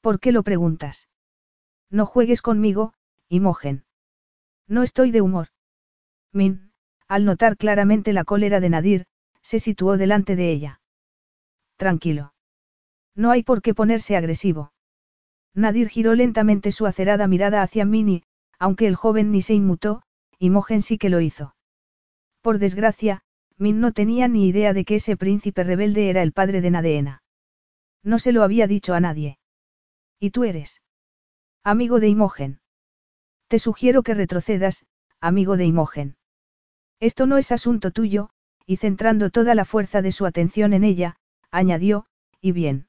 ¿Por 0.00 0.20
qué 0.20 0.30
lo 0.30 0.42
preguntas? 0.42 1.08
No 1.90 2.06
juegues 2.06 2.42
conmigo, 2.42 2.92
Imogen. 3.28 3.84
No 4.68 4.82
estoy 4.82 5.10
de 5.10 5.20
humor. 5.20 5.48
Min, 6.32 6.72
al 7.08 7.24
notar 7.24 7.56
claramente 7.56 8.12
la 8.12 8.24
cólera 8.24 8.60
de 8.60 8.68
Nadir, 8.68 9.06
se 9.42 9.58
situó 9.58 9.96
delante 9.96 10.36
de 10.36 10.52
ella. 10.52 10.80
Tranquilo. 11.76 12.34
No 13.16 13.30
hay 13.30 13.42
por 13.42 13.62
qué 13.62 13.74
ponerse 13.74 14.16
agresivo. 14.16 14.72
Nadir 15.54 15.88
giró 15.88 16.14
lentamente 16.14 16.70
su 16.70 16.86
acerada 16.86 17.26
mirada 17.26 17.62
hacia 17.62 17.84
Min 17.84 18.22
aunque 18.58 18.86
el 18.86 18.94
joven 18.94 19.32
ni 19.32 19.42
se 19.42 19.54
inmutó, 19.54 20.02
Imogen 20.38 20.82
sí 20.82 20.98
que 20.98 21.10
lo 21.10 21.20
hizo. 21.20 21.55
Por 22.46 22.60
desgracia, 22.60 23.22
Min 23.58 23.80
no 23.80 23.90
tenía 23.90 24.28
ni 24.28 24.46
idea 24.46 24.72
de 24.72 24.84
que 24.84 24.94
ese 24.94 25.16
príncipe 25.16 25.64
rebelde 25.64 26.10
era 26.10 26.22
el 26.22 26.30
padre 26.30 26.60
de 26.60 26.70
Nadeena. 26.70 27.24
No 28.04 28.20
se 28.20 28.30
lo 28.30 28.44
había 28.44 28.68
dicho 28.68 28.94
a 28.94 29.00
nadie. 29.00 29.40
¿Y 30.20 30.30
tú 30.30 30.44
eres? 30.44 30.80
Amigo 31.64 31.98
de 31.98 32.06
Imogen. 32.06 32.60
Te 33.48 33.58
sugiero 33.58 34.04
que 34.04 34.14
retrocedas, 34.14 34.86
amigo 35.20 35.56
de 35.56 35.64
Imogen. 35.64 36.18
Esto 37.00 37.26
no 37.26 37.36
es 37.36 37.50
asunto 37.50 37.90
tuyo, 37.90 38.30
y 38.64 38.76
centrando 38.76 39.30
toda 39.30 39.56
la 39.56 39.64
fuerza 39.64 40.00
de 40.00 40.12
su 40.12 40.24
atención 40.24 40.72
en 40.72 40.84
ella, 40.84 41.16
añadió, 41.50 42.06
y 42.40 42.52
bien. 42.52 42.86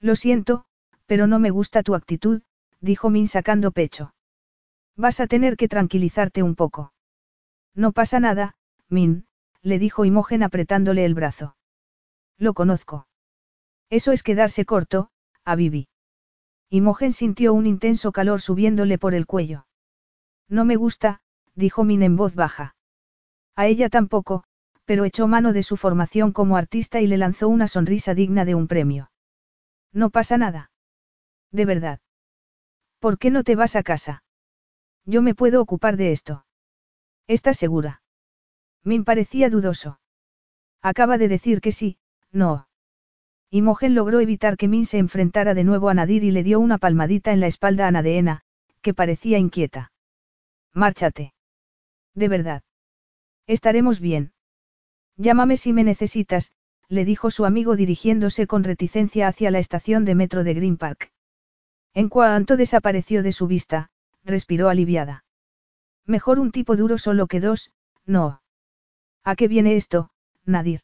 Lo 0.00 0.16
siento, 0.16 0.66
pero 1.06 1.26
no 1.26 1.38
me 1.38 1.48
gusta 1.48 1.82
tu 1.82 1.94
actitud, 1.94 2.42
dijo 2.82 3.08
Min 3.08 3.26
sacando 3.26 3.70
pecho. 3.70 4.14
Vas 4.96 5.20
a 5.20 5.26
tener 5.26 5.56
que 5.56 5.66
tranquilizarte 5.66 6.42
un 6.42 6.56
poco. 6.56 6.92
No 7.74 7.92
pasa 7.92 8.20
nada, 8.20 8.55
Min, 8.88 9.26
le 9.62 9.78
dijo 9.78 10.04
Imogen 10.04 10.42
apretándole 10.42 11.04
el 11.04 11.14
brazo. 11.14 11.56
Lo 12.38 12.54
conozco. 12.54 13.08
Eso 13.90 14.12
es 14.12 14.22
quedarse 14.22 14.64
corto, 14.64 15.10
a 15.44 15.56
Vivi. 15.56 15.88
Imogen 16.70 17.12
sintió 17.12 17.54
un 17.54 17.66
intenso 17.66 18.12
calor 18.12 18.40
subiéndole 18.40 18.98
por 18.98 19.14
el 19.14 19.26
cuello. 19.26 19.66
No 20.48 20.64
me 20.64 20.76
gusta, 20.76 21.20
dijo 21.54 21.84
Min 21.84 22.02
en 22.02 22.16
voz 22.16 22.34
baja. 22.34 22.74
A 23.54 23.66
ella 23.66 23.88
tampoco, 23.88 24.44
pero 24.84 25.04
echó 25.04 25.26
mano 25.26 25.52
de 25.52 25.62
su 25.62 25.76
formación 25.76 26.32
como 26.32 26.56
artista 26.56 27.00
y 27.00 27.06
le 27.06 27.16
lanzó 27.16 27.48
una 27.48 27.68
sonrisa 27.68 28.14
digna 28.14 28.44
de 28.44 28.54
un 28.54 28.68
premio. 28.68 29.10
No 29.92 30.10
pasa 30.10 30.36
nada. 30.36 30.70
De 31.50 31.64
verdad. 31.64 32.00
¿Por 33.00 33.18
qué 33.18 33.30
no 33.30 33.44
te 33.44 33.56
vas 33.56 33.76
a 33.76 33.82
casa? 33.82 34.22
Yo 35.04 35.22
me 35.22 35.34
puedo 35.34 35.60
ocupar 35.60 35.96
de 35.96 36.12
esto. 36.12 36.46
¿Estás 37.26 37.56
segura? 37.56 38.02
Min 38.86 39.04
parecía 39.04 39.50
dudoso. 39.50 39.98
Acaba 40.80 41.18
de 41.18 41.26
decir 41.26 41.60
que 41.60 41.72
sí, 41.72 41.98
no. 42.30 42.68
Imogen 43.50 43.96
logró 43.96 44.20
evitar 44.20 44.56
que 44.56 44.68
Min 44.68 44.86
se 44.86 44.98
enfrentara 44.98 45.54
de 45.54 45.64
nuevo 45.64 45.88
a 45.88 45.94
Nadir 45.94 46.22
y 46.22 46.30
le 46.30 46.44
dio 46.44 46.60
una 46.60 46.78
palmadita 46.78 47.32
en 47.32 47.40
la 47.40 47.48
espalda 47.48 47.88
a 47.88 47.90
Nadeena, 47.90 48.42
que 48.82 48.94
parecía 48.94 49.38
inquieta. 49.38 49.90
Márchate. 50.72 51.34
De 52.14 52.28
verdad. 52.28 52.62
Estaremos 53.48 53.98
bien. 53.98 54.32
Llámame 55.16 55.56
si 55.56 55.72
me 55.72 55.82
necesitas, 55.82 56.52
le 56.88 57.04
dijo 57.04 57.32
su 57.32 57.44
amigo 57.44 57.74
dirigiéndose 57.74 58.46
con 58.46 58.62
reticencia 58.62 59.26
hacia 59.26 59.50
la 59.50 59.58
estación 59.58 60.04
de 60.04 60.14
metro 60.14 60.44
de 60.44 60.54
Green 60.54 60.76
Park. 60.76 61.10
En 61.92 62.08
cuanto 62.08 62.56
desapareció 62.56 63.24
de 63.24 63.32
su 63.32 63.48
vista, 63.48 63.90
respiró 64.22 64.68
aliviada. 64.68 65.24
Mejor 66.04 66.38
un 66.38 66.52
tipo 66.52 66.76
duro 66.76 66.98
solo 66.98 67.26
que 67.26 67.40
dos, 67.40 67.72
no. 68.04 68.42
¿A 69.26 69.34
qué 69.34 69.48
viene 69.48 69.74
esto, 69.74 70.10
Nadir? 70.44 70.82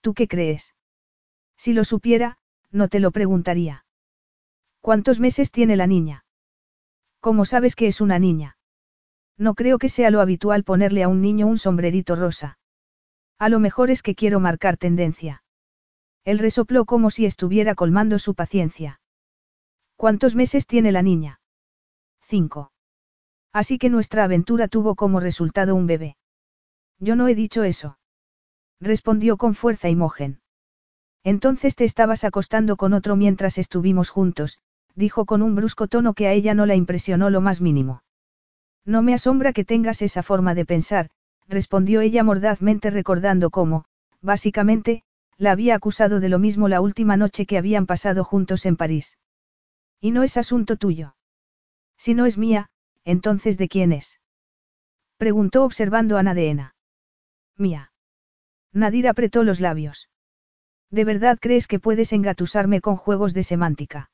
¿Tú 0.00 0.14
qué 0.14 0.26
crees? 0.26 0.74
Si 1.56 1.74
lo 1.74 1.84
supiera, 1.84 2.38
no 2.72 2.88
te 2.88 2.98
lo 2.98 3.12
preguntaría. 3.12 3.84
¿Cuántos 4.80 5.20
meses 5.20 5.52
tiene 5.52 5.76
la 5.76 5.86
niña? 5.86 6.24
¿Cómo 7.20 7.44
sabes 7.44 7.76
que 7.76 7.86
es 7.86 8.00
una 8.00 8.18
niña? 8.18 8.58
No 9.38 9.54
creo 9.54 9.78
que 9.78 9.88
sea 9.88 10.10
lo 10.10 10.20
habitual 10.20 10.64
ponerle 10.64 11.04
a 11.04 11.08
un 11.08 11.20
niño 11.20 11.46
un 11.46 11.56
sombrerito 11.56 12.16
rosa. 12.16 12.58
A 13.38 13.48
lo 13.48 13.60
mejor 13.60 13.92
es 13.92 14.02
que 14.02 14.16
quiero 14.16 14.40
marcar 14.40 14.76
tendencia. 14.76 15.44
Él 16.24 16.40
resopló 16.40 16.84
como 16.84 17.12
si 17.12 17.26
estuviera 17.26 17.76
colmando 17.76 18.18
su 18.18 18.34
paciencia. 18.34 19.00
¿Cuántos 19.94 20.34
meses 20.34 20.66
tiene 20.66 20.90
la 20.90 21.02
niña? 21.02 21.40
Cinco. 22.22 22.72
Así 23.52 23.78
que 23.78 23.88
nuestra 23.88 24.24
aventura 24.24 24.66
tuvo 24.66 24.96
como 24.96 25.20
resultado 25.20 25.76
un 25.76 25.86
bebé. 25.86 26.16
Yo 26.98 27.16
no 27.16 27.28
he 27.28 27.34
dicho 27.34 27.62
eso. 27.62 27.98
Respondió 28.80 29.36
con 29.36 29.54
fuerza 29.54 29.88
Imogen. 29.88 30.40
Entonces 31.24 31.74
te 31.74 31.84
estabas 31.84 32.24
acostando 32.24 32.76
con 32.76 32.92
otro 32.92 33.16
mientras 33.16 33.58
estuvimos 33.58 34.10
juntos, 34.10 34.60
dijo 34.94 35.26
con 35.26 35.42
un 35.42 35.54
brusco 35.56 35.88
tono 35.88 36.14
que 36.14 36.28
a 36.28 36.32
ella 36.32 36.54
no 36.54 36.66
la 36.66 36.74
impresionó 36.76 37.30
lo 37.30 37.40
más 37.40 37.60
mínimo. 37.60 38.02
No 38.84 39.02
me 39.02 39.12
asombra 39.12 39.52
que 39.52 39.64
tengas 39.64 40.02
esa 40.02 40.22
forma 40.22 40.54
de 40.54 40.64
pensar, 40.64 41.10
respondió 41.48 42.00
ella 42.00 42.22
mordazmente 42.22 42.90
recordando 42.90 43.50
cómo, 43.50 43.86
básicamente, 44.22 45.02
la 45.36 45.50
había 45.52 45.74
acusado 45.74 46.20
de 46.20 46.28
lo 46.28 46.38
mismo 46.38 46.68
la 46.68 46.80
última 46.80 47.16
noche 47.16 47.44
que 47.44 47.58
habían 47.58 47.86
pasado 47.86 48.22
juntos 48.22 48.64
en 48.64 48.76
París. 48.76 49.18
Y 50.00 50.12
no 50.12 50.22
es 50.22 50.36
asunto 50.36 50.76
tuyo. 50.76 51.16
Si 51.98 52.14
no 52.14 52.26
es 52.26 52.38
mía, 52.38 52.70
entonces 53.04 53.58
¿de 53.58 53.68
quién 53.68 53.92
es? 53.92 54.20
Preguntó 55.16 55.64
observando 55.64 56.18
a 56.18 56.22
Nadeena. 56.22 56.75
Mía. 57.58 57.92
Nadir 58.72 59.08
apretó 59.08 59.42
los 59.42 59.60
labios. 59.60 60.10
¿De 60.90 61.04
verdad 61.04 61.38
crees 61.40 61.66
que 61.66 61.80
puedes 61.80 62.12
engatusarme 62.12 62.80
con 62.80 62.96
juegos 62.96 63.34
de 63.34 63.42
semántica? 63.42 64.10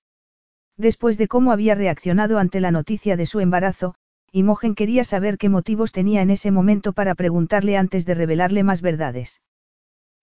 Después 0.76 1.18
de 1.18 1.28
cómo 1.28 1.52
había 1.52 1.74
reaccionado 1.74 2.38
ante 2.38 2.60
la 2.60 2.70
noticia 2.70 3.16
de 3.16 3.26
su 3.26 3.40
embarazo, 3.40 3.94
Imogen 4.30 4.74
quería 4.74 5.04
saber 5.04 5.36
qué 5.36 5.48
motivos 5.48 5.92
tenía 5.92 6.22
en 6.22 6.30
ese 6.30 6.50
momento 6.50 6.92
para 6.94 7.14
preguntarle 7.14 7.76
antes 7.76 8.06
de 8.06 8.14
revelarle 8.14 8.62
más 8.62 8.80
verdades. 8.80 9.42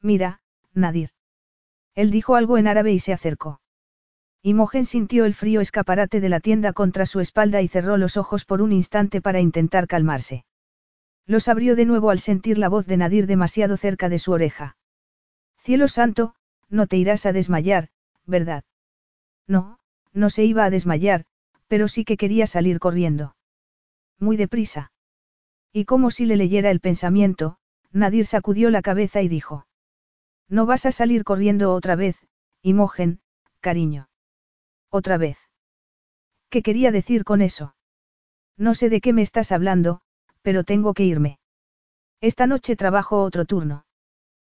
Mira, 0.02 0.42
Nadir. 0.74 1.12
Él 1.94 2.10
dijo 2.10 2.36
algo 2.36 2.58
en 2.58 2.68
árabe 2.68 2.92
y 2.94 3.00
se 3.00 3.14
acercó. 3.14 3.62
Imogen 4.42 4.86
sintió 4.86 5.26
el 5.26 5.34
frío 5.34 5.62
escaparate 5.62 6.22
de 6.22 6.30
la 6.30 6.40
tienda 6.40 6.74
contra 6.74 7.06
su 7.06 7.20
espalda 7.20 7.62
y 7.62 7.68
cerró 7.68 7.98
los 7.98 8.18
ojos 8.18 8.46
por 8.46 8.62
un 8.62 8.72
instante 8.72 9.22
para 9.22 9.42
intentar 9.42 9.86
calmarse. 9.86 10.46
Los 11.26 11.48
abrió 11.48 11.76
de 11.76 11.86
nuevo 11.86 12.10
al 12.10 12.20
sentir 12.20 12.58
la 12.58 12.70
voz 12.70 12.86
de 12.88 12.98
Nadir 12.98 13.28
demasiado 13.28 13.78
cerca 13.78 14.10
de 14.10 14.20
su 14.20 14.32
oreja. 14.32 14.78
Cielo 15.58 15.88
santo, 15.88 16.36
no 16.70 16.88
te 16.88 16.98
irás 16.98 17.26
a 17.26 17.34
desmayar, 17.34 17.90
¿verdad? 18.26 18.64
No, 19.48 19.80
no 20.14 20.30
se 20.30 20.46
iba 20.46 20.66
a 20.66 20.70
desmayar, 20.70 21.26
pero 21.68 21.88
sí 21.88 22.06
que 22.06 22.18
quería 22.18 22.48
salir 22.48 22.80
corriendo. 22.80 23.36
Muy 24.20 24.38
deprisa. 24.38 24.92
Y 25.72 25.86
como 25.86 26.12
si 26.12 26.26
le 26.26 26.36
leyera 26.36 26.72
el 26.72 26.80
pensamiento, 26.80 27.58
Nadir 27.92 28.26
sacudió 28.26 28.70
la 28.70 28.82
cabeza 28.82 29.22
y 29.22 29.28
dijo. 29.28 29.68
No 30.48 30.66
vas 30.66 30.86
a 30.86 30.92
salir 30.92 31.24
corriendo 31.24 31.74
otra 31.74 31.96
vez, 31.96 32.18
Imogen, 32.62 33.22
cariño. 33.60 34.10
Otra 34.90 35.18
vez. 35.18 35.38
¿Qué 36.50 36.64
quería 36.64 36.92
decir 36.92 37.24
con 37.24 37.42
eso? 37.42 37.76
No 38.58 38.74
sé 38.74 38.90
de 38.90 39.02
qué 39.02 39.14
me 39.14 39.22
estás 39.22 39.52
hablando, 39.52 40.02
pero 40.42 40.64
tengo 40.64 40.94
que 40.94 41.04
irme. 41.04 41.40
Esta 42.22 42.48
noche 42.48 42.76
trabajo 42.76 43.22
otro 43.24 43.46
turno. 43.46 43.86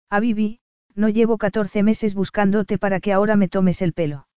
A 0.10 0.20
Vivi, 0.20 0.60
no 0.96 1.10
llevo 1.10 1.38
14 1.38 1.84
meses 1.84 2.14
buscándote 2.16 2.78
para 2.78 3.00
que 3.00 3.14
ahora 3.14 3.36
me 3.36 3.48
tomes 3.48 3.82
el 3.82 3.94
pelo. 3.94 4.28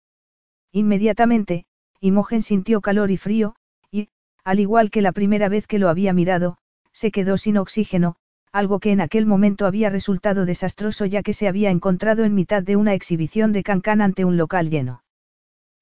Inmediatamente, 0.72 1.66
Imogen 2.00 2.42
sintió 2.42 2.80
calor 2.80 3.10
y 3.10 3.16
frío, 3.16 3.56
y, 3.90 4.08
al 4.44 4.60
igual 4.60 4.90
que 4.90 5.02
la 5.02 5.12
primera 5.12 5.48
vez 5.48 5.66
que 5.66 5.78
lo 5.78 5.88
había 5.88 6.12
mirado, 6.12 6.58
se 6.92 7.10
quedó 7.10 7.36
sin 7.36 7.56
oxígeno, 7.56 8.16
algo 8.52 8.78
que 8.78 8.92
en 8.92 9.00
aquel 9.00 9.26
momento 9.26 9.66
había 9.66 9.90
resultado 9.90 10.44
desastroso 10.44 11.06
ya 11.06 11.22
que 11.22 11.32
se 11.32 11.48
había 11.48 11.70
encontrado 11.70 12.24
en 12.24 12.34
mitad 12.34 12.62
de 12.62 12.76
una 12.76 12.94
exhibición 12.94 13.52
de 13.52 13.64
cancán 13.64 14.00
ante 14.00 14.24
un 14.24 14.36
local 14.36 14.70
lleno. 14.70 15.02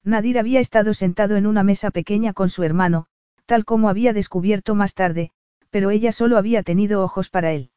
Nadir 0.03 0.39
había 0.39 0.59
estado 0.59 0.93
sentado 0.93 1.35
en 1.35 1.45
una 1.45 1.63
mesa 1.63 1.91
pequeña 1.91 2.33
con 2.33 2.49
su 2.49 2.63
hermano, 2.63 3.05
tal 3.45 3.63
como 3.63 3.89
había 3.89 4.11
descubierto 4.11 4.73
más 4.73 4.95
tarde, 4.95 5.31
pero 5.73 5.89
ella 5.89 6.11
solo 6.11 6.37
había 6.37 6.61
tenido 6.61 7.03
ojos 7.03 7.29
para 7.29 7.51
él. 7.51 7.71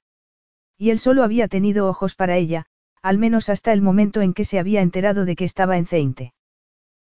Y 0.77 0.91
él 0.91 0.99
solo 0.99 1.23
había 1.23 1.49
tenido 1.49 1.89
ojos 1.89 2.15
para 2.15 2.37
ella, 2.37 2.67
al 3.01 3.17
menos 3.17 3.49
hasta 3.49 3.73
el 3.73 3.81
momento 3.81 4.21
en 4.21 4.35
que 4.35 4.45
se 4.45 4.59
había 4.59 4.83
enterado 4.83 5.25
de 5.25 5.35
que 5.35 5.47
estaba 5.47 5.79
en 5.79 5.87
Ceinte. 5.87 6.35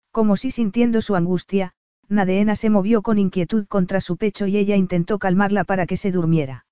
Como 0.10 0.36
si 0.36 0.49
sintiendo 0.49 1.02
su 1.02 1.15
angustia, 1.15 1.73
Nadeena 2.08 2.56
se 2.56 2.71
movió 2.71 3.04
con 3.04 3.19
inquietud 3.19 3.67
contra 3.67 4.02
su 4.02 4.17
pecho 4.17 4.47
y 4.47 4.58
ella 4.58 4.75
intentó 4.75 5.19
calmarla 5.19 5.63
para 5.63 5.86
que 5.86 5.95
se 5.95 6.12
durmiera. 6.12 6.65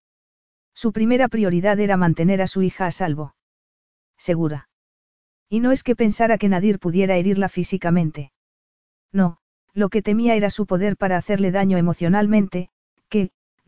Su 0.74 0.92
primera 0.94 1.28
prioridad 1.28 1.80
era 1.80 1.96
mantener 1.96 2.42
a 2.42 2.48
su 2.48 2.64
hija 2.64 2.88
a 2.88 2.92
salvo. 2.92 3.36
Segura. 4.18 4.68
Y 5.48 5.60
no 5.60 5.72
es 5.72 5.84
que 5.84 5.96
pensara 5.96 6.40
que 6.40 6.50
Nadir 6.50 6.80
pudiera 6.80 7.18
herirla 7.18 7.50
físicamente. 7.50 8.32
No, 9.12 9.38
lo 9.76 9.90
que 9.90 10.02
temía 10.02 10.34
era 10.34 10.50
su 10.50 10.66
poder 10.66 10.98
para 10.98 11.18
hacerle 11.18 11.52
daño 11.52 11.78
emocionalmente, 11.78 12.72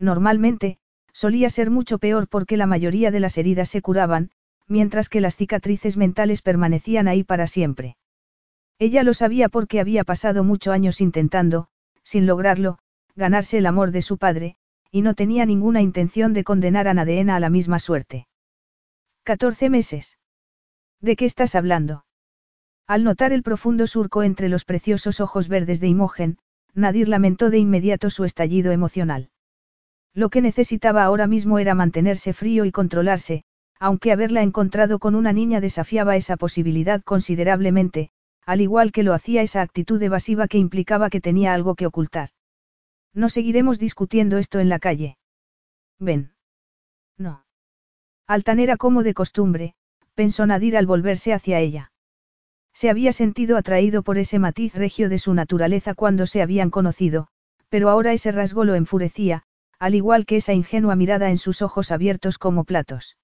normalmente, 0.00 0.78
solía 1.12 1.50
ser 1.50 1.70
mucho 1.70 1.98
peor 1.98 2.26
porque 2.26 2.56
la 2.56 2.66
mayoría 2.66 3.10
de 3.10 3.20
las 3.20 3.38
heridas 3.38 3.68
se 3.68 3.82
curaban, 3.82 4.30
mientras 4.66 5.08
que 5.08 5.20
las 5.20 5.36
cicatrices 5.36 5.96
mentales 5.96 6.42
permanecían 6.42 7.06
ahí 7.06 7.22
para 7.22 7.46
siempre. 7.46 7.96
Ella 8.78 9.02
lo 9.02 9.14
sabía 9.14 9.48
porque 9.48 9.78
había 9.78 10.04
pasado 10.04 10.42
muchos 10.42 10.72
años 10.72 11.00
intentando, 11.00 11.68
sin 12.02 12.26
lograrlo, 12.26 12.78
ganarse 13.14 13.58
el 13.58 13.66
amor 13.66 13.90
de 13.90 14.02
su 14.02 14.16
padre, 14.16 14.56
y 14.90 15.02
no 15.02 15.14
tenía 15.14 15.44
ninguna 15.44 15.82
intención 15.82 16.32
de 16.32 16.44
condenar 16.44 16.88
a 16.88 16.94
Nadeena 16.94 17.36
a 17.36 17.40
la 17.40 17.50
misma 17.50 17.78
suerte. 17.78 18.26
¿14 19.26 19.68
meses? 19.68 20.18
¿De 21.00 21.14
qué 21.16 21.26
estás 21.26 21.54
hablando? 21.54 22.04
Al 22.86 23.04
notar 23.04 23.32
el 23.32 23.42
profundo 23.42 23.86
surco 23.86 24.22
entre 24.22 24.48
los 24.48 24.64
preciosos 24.64 25.20
ojos 25.20 25.48
verdes 25.48 25.80
de 25.80 25.88
Imogen, 25.88 26.38
Nadir 26.74 27.08
lamentó 27.08 27.50
de 27.50 27.58
inmediato 27.58 28.10
su 28.10 28.24
estallido 28.24 28.72
emocional. 28.72 29.30
Lo 30.14 30.28
que 30.28 30.40
necesitaba 30.40 31.04
ahora 31.04 31.26
mismo 31.26 31.58
era 31.58 31.74
mantenerse 31.74 32.32
frío 32.32 32.64
y 32.64 32.72
controlarse, 32.72 33.44
aunque 33.78 34.12
haberla 34.12 34.42
encontrado 34.42 34.98
con 34.98 35.14
una 35.14 35.32
niña 35.32 35.60
desafiaba 35.60 36.16
esa 36.16 36.36
posibilidad 36.36 37.02
considerablemente, 37.02 38.10
al 38.44 38.60
igual 38.60 38.92
que 38.92 39.02
lo 39.02 39.14
hacía 39.14 39.42
esa 39.42 39.62
actitud 39.62 40.02
evasiva 40.02 40.48
que 40.48 40.58
implicaba 40.58 41.10
que 41.10 41.20
tenía 41.20 41.54
algo 41.54 41.74
que 41.74 41.86
ocultar. 41.86 42.30
No 43.14 43.28
seguiremos 43.28 43.78
discutiendo 43.78 44.38
esto 44.38 44.58
en 44.60 44.68
la 44.68 44.78
calle. 44.78 45.16
Ven. 45.98 46.32
No. 47.16 47.44
Altanera 48.26 48.76
como 48.76 49.02
de 49.02 49.14
costumbre, 49.14 49.74
pensó 50.14 50.46
Nadir 50.46 50.76
al 50.76 50.86
volverse 50.86 51.32
hacia 51.32 51.60
ella. 51.60 51.92
Se 52.72 52.90
había 52.90 53.12
sentido 53.12 53.56
atraído 53.56 54.02
por 54.02 54.18
ese 54.18 54.38
matiz 54.38 54.74
regio 54.74 55.08
de 55.08 55.18
su 55.18 55.34
naturaleza 55.34 55.94
cuando 55.94 56.26
se 56.26 56.42
habían 56.42 56.70
conocido, 56.70 57.28
pero 57.68 57.88
ahora 57.88 58.12
ese 58.12 58.32
rasgo 58.32 58.64
lo 58.64 58.74
enfurecía, 58.74 59.44
al 59.80 59.94
igual 59.94 60.26
que 60.26 60.36
esa 60.36 60.52
ingenua 60.52 60.94
mirada 60.94 61.30
en 61.30 61.38
sus 61.38 61.62
ojos 61.62 61.90
abiertos 61.90 62.36
como 62.36 62.64
platos. 62.64 63.16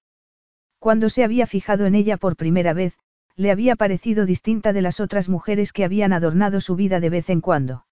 Cuando 0.79 1.09
se 1.09 1.23
había 1.23 1.45
fijado 1.45 1.85
en 1.85 1.93
ella 1.93 2.17
por 2.17 2.35
primera 2.35 2.73
vez, 2.73 2.97
le 3.35 3.51
había 3.51 3.75
parecido 3.75 4.25
distinta 4.25 4.73
de 4.73 4.81
las 4.81 4.99
otras 4.99 5.29
mujeres 5.29 5.71
que 5.71 5.85
habían 5.85 6.13
adornado 6.13 6.59
su 6.59 6.75
vida 6.75 6.99
de 6.99 7.11
vez 7.11 7.29
en 7.29 7.41
cuando. 7.41 7.85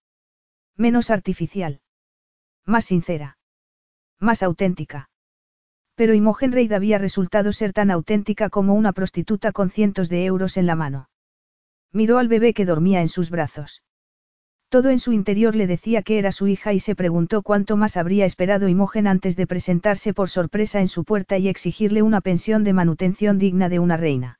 Menos 0.76 1.12
artificial. 1.12 1.82
Más 2.66 2.86
sincera. 2.86 3.38
Más 4.20 4.42
auténtica. 4.42 5.12
Pero 5.94 6.16
Imogen 6.16 6.52
Reid 6.52 6.74
había 6.74 6.98
resultado 6.98 7.54
ser 7.54 7.72
tan 7.72 7.92
auténtica 7.92 8.50
como 8.50 8.74
una 8.74 8.94
prostituta 8.94 9.52
con 9.52 9.70
cientos 9.70 10.10
de 10.10 10.26
euros 10.26 10.58
en 10.58 10.66
la 10.66 10.76
mano. 10.76 11.10
Miró 11.92 12.18
al 12.18 12.28
bebé 12.28 12.56
que 12.56 12.66
dormía 12.66 13.02
en 13.02 13.10
sus 13.10 13.30
brazos. 13.30 13.84
Todo 14.70 14.90
en 14.90 15.00
su 15.00 15.14
interior 15.14 15.56
le 15.56 15.68
decía 15.68 16.02
que 16.02 16.18
era 16.18 16.32
su 16.32 16.48
hija 16.48 16.74
y 16.74 16.80
se 16.80 16.96
preguntó 16.96 17.44
cuánto 17.44 17.78
más 17.78 17.98
habría 17.98 18.26
esperado 18.26 18.68
Imogen 18.68 19.08
antes 19.08 19.36
de 19.36 19.48
presentarse 19.48 20.14
por 20.14 20.30
sorpresa 20.30 20.82
en 20.82 20.88
su 20.88 21.04
puerta 21.04 21.38
y 21.38 21.48
exigirle 21.48 22.02
una 22.02 22.22
pensión 22.22 22.64
de 22.64 22.74
manutención 22.74 23.38
digna 23.38 23.70
de 23.70 23.80
una 23.80 23.98
reina. 23.98 24.40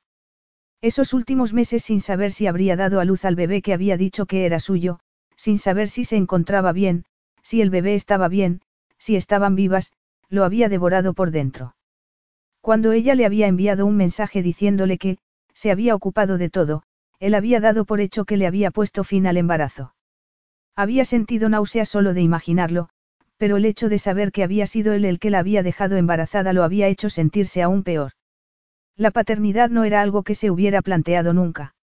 Esos 0.82 1.14
últimos 1.14 1.52
meses 1.52 1.82
sin 1.84 2.00
saber 2.00 2.32
si 2.32 2.46
habría 2.46 2.76
dado 2.76 3.00
a 3.00 3.04
luz 3.04 3.24
al 3.24 3.34
bebé 3.34 3.62
que 3.62 3.72
había 3.72 3.96
dicho 3.96 4.26
que 4.26 4.44
era 4.44 4.60
suyo, 4.60 5.00
sin 5.36 5.58
saber 5.58 5.88
si 5.88 6.04
se 6.04 6.16
encontraba 6.16 6.72
bien, 6.72 7.04
si 7.42 7.60
el 7.60 7.70
bebé 7.70 7.94
estaba 7.94 8.28
bien, 8.28 8.60
si 8.98 9.16
estaban 9.16 9.54
vivas, 9.54 9.92
lo 10.28 10.44
había 10.44 10.68
devorado 10.68 11.14
por 11.14 11.30
dentro. 11.30 11.76
Cuando 12.60 12.92
ella 12.92 13.14
le 13.14 13.26
había 13.26 13.46
enviado 13.46 13.86
un 13.86 13.96
mensaje 13.96 14.42
diciéndole 14.42 14.98
que, 14.98 15.18
se 15.54 15.70
había 15.70 15.94
ocupado 15.94 16.36
de 16.36 16.50
todo, 16.50 16.82
él 17.20 17.34
había 17.34 17.60
dado 17.60 17.84
por 17.84 18.00
hecho 18.00 18.24
que 18.24 18.36
le 18.36 18.46
había 18.46 18.70
puesto 18.70 19.04
fin 19.04 19.26
al 19.26 19.36
embarazo. 19.36 19.94
Había 20.76 21.06
sentido 21.06 21.48
náusea 21.48 21.86
solo 21.86 22.12
de 22.12 22.20
imaginarlo, 22.20 22.90
pero 23.38 23.56
el 23.56 23.64
hecho 23.64 23.88
de 23.88 23.98
saber 23.98 24.30
que 24.30 24.44
había 24.44 24.66
sido 24.66 24.92
él 24.92 25.06
el 25.06 25.18
que 25.18 25.30
la 25.30 25.38
había 25.38 25.62
dejado 25.62 25.96
embarazada 25.96 26.52
lo 26.52 26.62
había 26.62 26.86
hecho 26.88 27.08
sentirse 27.08 27.62
aún 27.62 27.82
peor. 27.82 28.12
La 28.94 29.10
paternidad 29.10 29.70
no 29.70 29.84
era 29.84 30.02
algo 30.02 30.22
que 30.22 30.34
se 30.34 30.50
hubiera 30.50 30.82
planteado 30.82 31.32
nunca. 31.32 31.74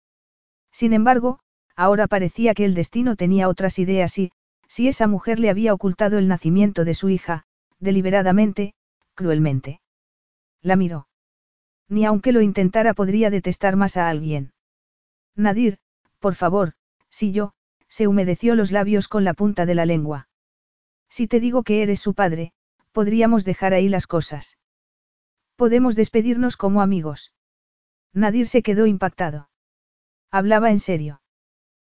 Sin 0.70 0.92
embargo, 0.92 1.40
ahora 1.74 2.06
parecía 2.06 2.54
que 2.54 2.64
el 2.64 2.74
destino 2.74 3.16
tenía 3.16 3.48
otras 3.48 3.78
ideas 3.78 4.16
y, 4.18 4.32
si 4.68 4.88
esa 4.88 5.06
mujer 5.06 5.38
le 5.38 5.50
había 5.50 5.74
ocultado 5.74 6.18
el 6.18 6.28
nacimiento 6.28 6.84
de 6.84 6.94
su 6.94 7.08
hija, 7.08 7.44
deliberadamente, 7.78 8.74
cruelmente. 9.14 9.80
La 10.62 10.76
miró. 10.76 11.08
Ni 11.88 12.06
aunque 12.06 12.32
lo 12.32 12.40
intentara 12.40 12.94
podría 12.94 13.28
detestar 13.28 13.76
más 13.76 13.96
a 13.96 14.08
alguien. 14.08 14.52
Nadir, 15.34 15.78
por 16.20 16.34
favor, 16.34 16.72
si 17.10 17.32
yo, 17.32 17.52
se 17.92 18.06
humedeció 18.06 18.54
los 18.54 18.72
labios 18.72 19.06
con 19.06 19.22
la 19.22 19.34
punta 19.34 19.66
de 19.66 19.74
la 19.74 19.84
lengua. 19.84 20.26
Si 21.10 21.26
te 21.26 21.40
digo 21.40 21.62
que 21.62 21.82
eres 21.82 22.00
su 22.00 22.14
padre, 22.14 22.54
podríamos 22.90 23.44
dejar 23.44 23.74
ahí 23.74 23.90
las 23.90 24.06
cosas. 24.06 24.56
Podemos 25.56 25.94
despedirnos 25.94 26.56
como 26.56 26.80
amigos. 26.80 27.34
Nadir 28.14 28.48
se 28.48 28.62
quedó 28.62 28.86
impactado. 28.86 29.50
Hablaba 30.30 30.70
en 30.70 30.78
serio. 30.78 31.20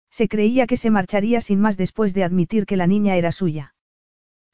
Se 0.09 0.29
creía 0.29 0.67
que 0.67 0.77
se 0.77 0.89
marcharía 0.89 1.41
sin 1.41 1.59
más 1.59 1.75
después 1.75 2.13
de 2.13 2.23
admitir 2.23 2.65
que 2.65 2.77
la 2.77 2.87
niña 2.87 3.17
era 3.17 3.33
suya. 3.33 3.75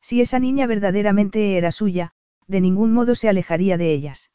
Si 0.01 0.21
esa 0.21 0.39
niña 0.39 0.65
verdaderamente 0.65 1.57
era 1.59 1.71
suya, 1.71 2.13
de 2.47 2.59
ningún 2.59 2.91
modo 2.91 3.13
se 3.13 3.29
alejaría 3.29 3.77
de 3.77 3.93
ellas. 3.93 4.31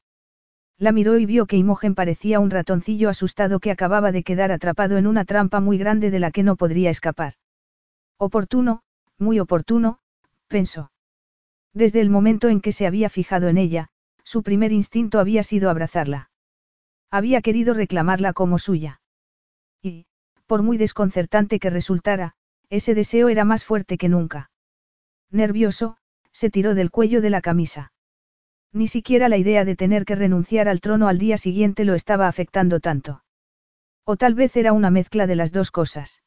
La 0.81 0.93
miró 0.93 1.19
y 1.19 1.27
vio 1.27 1.45
que 1.45 1.59
Imogen 1.59 1.95
parecía 1.95 2.41
un 2.41 2.51
ratoncillo 2.51 3.11
asustado 3.11 3.61
que 3.61 3.71
acababa 3.71 4.13
de 4.13 4.23
quedar 4.23 4.51
atrapado 4.51 4.97
en 4.97 5.07
una 5.07 5.27
trampa 5.27 5.61
muy 5.61 5.77
grande 5.77 6.11
de 6.11 6.19
la 6.19 6.31
que 6.31 6.43
no 6.43 6.57
podría 6.57 6.89
escapar. 6.89 7.35
Oportuno, 8.17 8.81
muy 9.19 9.41
oportuno, 9.41 9.99
pensó. 10.49 10.91
Desde 11.75 12.01
el 12.01 12.09
momento 12.09 12.49
en 12.49 12.63
que 12.63 12.73
se 12.73 12.87
había 12.87 13.11
fijado 13.11 13.49
en 13.49 13.59
ella, 13.59 13.89
su 14.25 14.43
primer 14.43 14.73
instinto 14.73 15.19
había 15.19 15.43
sido 15.43 15.69
abrazarla. 15.69 16.31
Había 17.11 17.43
querido 17.43 17.75
reclamarla 17.75 18.33
como 18.33 18.59
suya. 18.59 19.03
Y, 19.83 20.07
por 20.47 20.63
muy 20.63 20.79
desconcertante 20.79 21.59
que 21.59 21.69
resultara, 21.69 22.37
ese 22.71 22.95
deseo 22.95 23.29
era 23.29 23.45
más 23.45 23.67
fuerte 23.67 23.99
que 23.99 24.09
nunca. 24.09 24.51
Nervioso, 25.31 25.99
se 26.33 26.49
tiró 26.49 26.75
del 26.75 26.91
cuello 26.91 27.21
de 27.21 27.29
la 27.29 27.43
camisa. 27.43 27.93
Ni 28.73 28.87
siquiera 28.87 29.29
la 29.29 29.37
idea 29.37 29.65
de 29.65 29.77
tener 29.77 30.05
que 30.05 30.15
renunciar 30.15 30.69
al 30.69 30.81
trono 30.81 31.09
al 31.09 31.19
día 31.19 31.37
siguiente 31.39 31.85
lo 31.85 31.95
estaba 31.95 32.29
afectando 32.29 32.81
tanto. 32.81 33.25
O 34.05 34.17
tal 34.17 34.35
vez 34.35 34.57
era 34.57 34.73
una 34.73 34.91
mezcla 34.91 35.27
de 35.27 35.37
las 35.37 35.53
dos 35.53 35.71
cosas. 35.71 36.23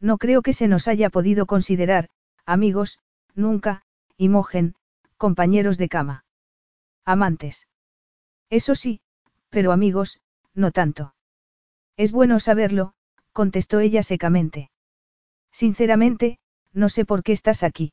No 0.00 0.18
creo 0.18 0.42
que 0.42 0.52
se 0.52 0.68
nos 0.68 0.88
haya 0.88 1.10
podido 1.10 1.46
considerar, 1.46 2.08
amigos, 2.44 3.00
nunca, 3.34 3.82
Imogen, 4.16 4.74
compañeros 5.16 5.78
de 5.78 5.88
cama. 5.88 6.24
Amantes. 7.04 7.66
Eso 8.50 8.74
sí, 8.74 9.00
pero 9.50 9.72
amigos, 9.72 10.20
no 10.54 10.70
tanto. 10.70 11.14
Es 11.96 12.12
bueno 12.12 12.38
saberlo, 12.40 12.94
contestó 13.32 13.80
ella 13.80 14.02
secamente. 14.02 14.70
Sinceramente, 15.52 16.38
no 16.72 16.88
sé 16.88 17.04
por 17.04 17.22
qué 17.22 17.32
estás 17.32 17.62
aquí. 17.62 17.92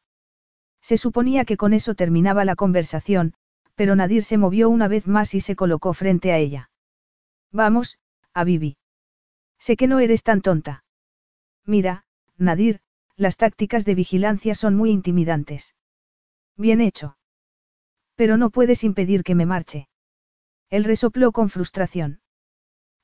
Se 0.82 0.98
suponía 0.98 1.46
que 1.46 1.58
con 1.58 1.74
eso 1.74 1.96
terminaba 1.96 2.44
la 2.44 2.56
conversación, 2.56 3.34
pero 3.76 3.96
Nadir 3.96 4.24
se 4.24 4.38
movió 4.38 4.70
una 4.70 4.88
vez 4.88 5.08
más 5.08 5.34
y 5.34 5.40
se 5.40 5.56
colocó 5.56 5.94
frente 5.94 6.32
a 6.32 6.38
ella. 6.38 6.70
Vamos, 7.52 8.00
a. 8.34 8.46
Sé 9.60 9.78
que 9.78 9.88
no 9.88 10.00
eres 10.00 10.24
tan 10.24 10.42
tonta. 10.42 10.84
Mira, 11.66 12.06
Nadir, 12.38 12.82
las 13.16 13.38
tácticas 13.38 13.86
de 13.86 13.96
vigilancia 13.96 14.56
son 14.56 14.76
muy 14.76 14.90
intimidantes. 14.90 15.76
Bien 16.58 16.82
hecho. 16.82 17.18
Pero 18.16 18.38
no 18.38 18.50
puedes 18.50 18.84
impedir 18.84 19.24
que 19.24 19.36
me 19.36 19.46
marche. 19.46 19.88
Él 20.70 20.84
resopló 20.84 21.32
con 21.32 21.50
frustración. 21.50 22.22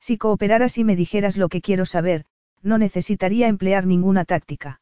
Si 0.00 0.18
cooperaras 0.18 0.78
y 0.78 0.84
me 0.84 0.96
dijeras 0.96 1.36
lo 1.36 1.48
que 1.48 1.60
quiero 1.60 1.86
saber, 1.86 2.24
no 2.62 2.78
necesitaría 2.78 3.48
emplear 3.48 3.86
ninguna 3.86 4.24
táctica. 4.24 4.80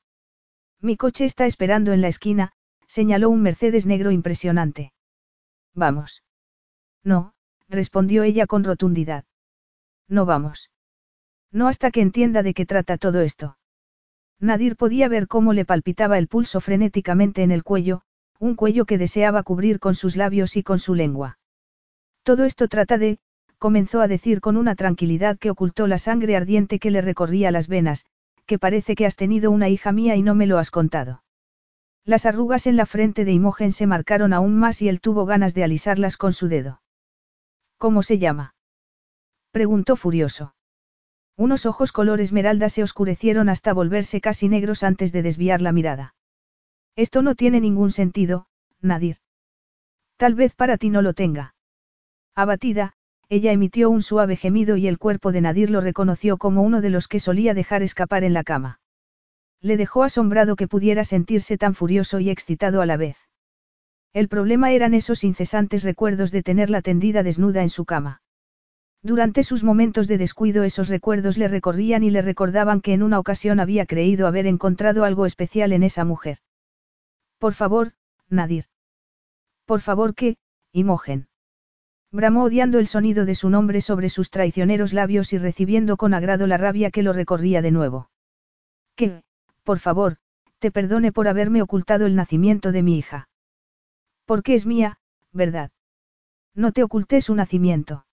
Mi 0.81 0.97
coche 0.97 1.25
está 1.25 1.47
esperando 1.47 1.93
en 1.93 2.01
la 2.01 2.09
esquina, 2.09 2.53
señaló 2.87 3.31
un 3.31 3.43
Mercedes 3.43 3.87
negro 3.87 4.11
impresionante. 4.11 4.93
Vamos. 5.79 6.25
No, 7.05 7.35
respondió 7.69 8.25
ella 8.25 8.49
con 8.49 8.65
rotundidad. 8.65 9.25
No 10.09 10.27
vamos. 10.27 10.71
No 11.53 11.69
hasta 11.69 11.93
que 11.93 12.01
entienda 12.01 12.43
de 12.43 12.53
qué 12.53 12.67
trata 12.67 12.99
todo 12.99 13.21
esto. 13.21 13.59
Nadir 14.41 14.75
podía 14.75 15.09
ver 15.09 15.29
cómo 15.29 15.53
le 15.53 15.65
palpitaba 15.65 16.19
el 16.19 16.27
pulso 16.27 16.61
frenéticamente 16.61 17.45
en 17.45 17.53
el 17.53 17.63
cuello, 17.63 18.03
un 18.41 18.57
cuello 18.57 18.87
que 18.87 18.99
deseaba 18.99 19.45
cubrir 19.45 19.79
con 19.79 19.95
sus 19.95 20.17
labios 20.17 20.57
y 20.57 20.65
con 20.65 20.81
su 20.81 20.97
lengua. 20.97 21.39
Todo 22.25 22.45
esto 22.45 22.67
trata 22.67 22.99
de, 22.99 23.21
comenzó 23.59 24.01
a 24.01 24.09
decir 24.09 24.41
con 24.41 24.57
una 24.57 24.75
tranquilidad 24.75 25.39
que 25.39 25.51
ocultó 25.51 25.87
la 25.87 25.99
sangre 25.99 26.35
ardiente 26.37 26.81
que 26.81 26.91
le 26.91 27.03
recorría 27.03 27.53
las 27.53 27.69
venas, 27.69 28.05
que 28.47 28.59
parece 28.59 28.97
que 28.97 29.07
has 29.07 29.15
tenido 29.15 29.53
una 29.53 29.69
hija 29.69 29.93
mía 29.93 30.17
y 30.17 30.23
no 30.23 30.35
me 30.35 30.49
lo 30.49 30.59
has 30.59 30.73
contado. 30.73 31.23
Las 32.09 32.25
arrugas 32.25 32.67
en 32.67 32.79
la 32.79 32.87
frente 32.87 33.27
de 33.27 33.33
Imogen 33.33 33.71
se 33.71 33.87
marcaron 33.87 34.33
aún 34.33 34.59
más 34.59 34.81
y 34.81 34.89
él 34.89 35.03
tuvo 35.03 35.27
ganas 35.27 35.53
de 35.53 35.63
alisarlas 35.63 36.17
con 36.17 36.33
su 36.33 36.49
dedo. 36.49 36.81
¿Cómo 37.77 38.03
se 38.03 38.17
llama? 38.17 38.55
preguntó 39.51 39.95
furioso. 39.95 40.55
Unos 41.37 41.67
ojos 41.67 41.93
color 41.93 42.23
esmeralda 42.23 42.71
se 42.71 42.83
oscurecieron 42.83 43.51
hasta 43.51 43.75
volverse 43.75 44.23
casi 44.23 44.49
negros 44.49 44.85
antes 44.85 45.13
de 45.13 45.21
desviar 45.21 45.61
la 45.61 45.73
mirada. 45.73 46.15
Esto 46.97 47.21
no 47.21 47.35
tiene 47.35 47.61
ningún 47.61 47.93
sentido, 47.93 48.47
Nadir. 48.81 49.19
Tal 50.17 50.35
vez 50.35 50.55
para 50.55 50.79
ti 50.79 50.89
no 50.89 51.03
lo 51.03 51.13
tenga. 51.13 51.57
Abatida, 52.35 52.95
ella 53.29 53.53
emitió 53.53 53.91
un 53.91 54.01
suave 54.01 54.37
gemido 54.37 54.79
y 54.79 54.89
el 54.89 54.97
cuerpo 54.97 55.31
de 55.31 55.43
Nadir 55.43 55.69
lo 55.69 55.83
reconoció 55.83 56.39
como 56.39 56.63
uno 56.63 56.81
de 56.81 56.89
los 56.89 57.07
que 57.07 57.21
solía 57.21 57.53
dejar 57.53 57.83
escapar 57.83 58.25
en 58.25 58.33
la 58.33 58.45
cama. 58.45 58.81
Le 59.61 59.77
dejó 59.77 60.05
asombrado 60.05 60.57
que 60.57 60.69
pudiera 60.69 61.05
sentirse 61.05 61.59
tan 61.59 61.75
furioso 61.75 62.21
y 62.21 62.31
excitado 62.31 62.81
a 62.81 62.87
la 62.87 62.97
vez. 62.97 63.17
El 64.13 64.29
problema 64.29 64.71
eran 64.71 64.95
esos 64.95 65.25
incesantes 65.25 65.83
recuerdos 65.83 66.31
de 66.31 66.43
tenerla 66.43 66.83
tendida 66.83 67.23
desnuda 67.23 67.63
en 67.63 67.71
su 67.71 67.85
cama. 67.85 68.23
Durante 69.03 69.45
sus 69.45 69.63
momentos 69.63 70.09
de 70.09 70.19
descuido 70.19 70.65
esos 70.65 70.89
recuerdos 70.89 71.39
le 71.39 71.49
recorrían 71.49 72.03
y 72.03 72.11
le 72.11 72.23
recordaban 72.23 72.81
que 72.81 72.93
en 72.93 73.03
una 73.03 73.19
ocasión 73.19 73.61
había 73.61 73.87
creído 73.87 74.27
haber 74.27 74.47
encontrado 74.47 75.05
algo 75.05 75.27
especial 75.27 75.73
en 75.73 75.83
esa 75.83 76.05
mujer. 76.05 76.39
Por 77.39 77.55
favor, 77.55 77.93
Nadir. 78.29 78.65
Por 79.67 79.81
favor 79.81 80.15
que, 80.15 80.37
Imogen. 80.73 81.29
Bramó 82.11 82.45
odiando 82.45 82.79
el 82.79 82.87
sonido 82.87 83.25
de 83.25 83.35
su 83.35 83.51
nombre 83.51 83.81
sobre 83.81 84.09
sus 84.09 84.31
traicioneros 84.31 84.93
labios 84.93 85.33
y 85.33 85.39
recibiendo 85.39 85.97
con 85.97 86.15
agrado 86.15 86.47
la 86.47 86.57
rabia 86.57 86.91
que 86.91 87.03
lo 87.03 87.13
recorría 87.13 87.63
de 87.63 87.71
nuevo. 87.71 88.11
¿Qué? 88.97 89.23
Por 89.69 89.81
favor, 89.81 90.17
te 90.61 90.71
perdone 90.71 91.13
por 91.13 91.29
haberme 91.29 91.61
ocultado 91.61 92.07
el 92.07 92.15
nacimiento 92.15 92.73
de 92.73 92.83
mi 92.83 92.97
hija. 92.97 93.29
Porque 94.25 94.55
es 94.55 94.65
mía, 94.65 94.99
¿verdad? 95.31 95.73
No 96.55 96.73
te 96.73 96.83
oculté 96.83 97.21
su 97.21 97.35
nacimiento. 97.35 98.07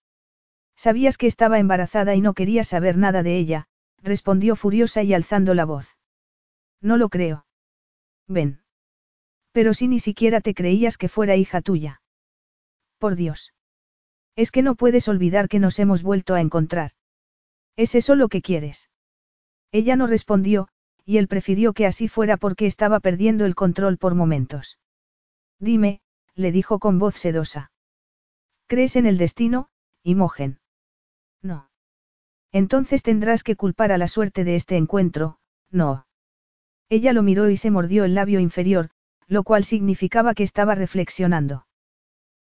Sabías 0.76 1.16
que 1.16 1.26
estaba 1.26 1.58
embarazada 1.58 2.14
y 2.14 2.20
no 2.20 2.34
quería 2.34 2.62
saber 2.62 2.98
nada 2.98 3.22
de 3.22 3.38
ella, 3.38 3.68
respondió 4.02 4.54
furiosa 4.54 5.02
y 5.02 5.14
alzando 5.14 5.54
la 5.54 5.64
voz. 5.64 5.96
No 6.82 6.98
lo 6.98 7.08
creo. 7.08 7.46
Ven. 8.28 8.60
Pero 9.52 9.72
si 9.72 9.88
ni 9.88 9.98
siquiera 9.98 10.42
te 10.42 10.52
creías 10.52 10.98
que 10.98 11.08
fuera 11.08 11.36
hija 11.36 11.62
tuya. 11.62 12.02
Por 12.98 13.16
Dios. 13.16 13.54
Es 14.34 14.50
que 14.50 14.60
no 14.60 14.74
puedes 14.74 15.08
olvidar 15.08 15.48
que 15.48 15.58
nos 15.58 15.78
hemos 15.78 16.02
vuelto 16.02 16.34
a 16.34 16.42
encontrar. 16.42 16.90
¿Es 17.76 17.94
eso 17.94 18.14
lo 18.14 18.28
que 18.28 18.42
quieres? 18.42 18.90
Ella 19.72 19.96
no 19.96 20.06
respondió, 20.06 20.68
y 21.06 21.18
él 21.18 21.28
prefirió 21.28 21.72
que 21.72 21.86
así 21.86 22.08
fuera 22.08 22.36
porque 22.36 22.66
estaba 22.66 22.98
perdiendo 23.00 23.46
el 23.46 23.54
control 23.54 23.96
por 23.96 24.14
momentos. 24.14 24.78
Dime, 25.60 26.00
le 26.34 26.50
dijo 26.50 26.80
con 26.80 26.98
voz 26.98 27.14
sedosa. 27.14 27.70
¿Crees 28.66 28.96
en 28.96 29.06
el 29.06 29.16
destino, 29.16 29.70
Imogen? 30.02 30.58
No. 31.40 31.70
Entonces 32.50 33.04
tendrás 33.04 33.44
que 33.44 33.54
culpar 33.54 33.92
a 33.92 33.98
la 33.98 34.08
suerte 34.08 34.42
de 34.42 34.56
este 34.56 34.76
encuentro, 34.76 35.38
no. 35.70 36.06
Ella 36.88 37.12
lo 37.12 37.22
miró 37.22 37.48
y 37.50 37.56
se 37.56 37.70
mordió 37.70 38.04
el 38.04 38.14
labio 38.14 38.40
inferior, 38.40 38.90
lo 39.28 39.44
cual 39.44 39.64
significaba 39.64 40.34
que 40.34 40.42
estaba 40.42 40.74
reflexionando. 40.74 41.66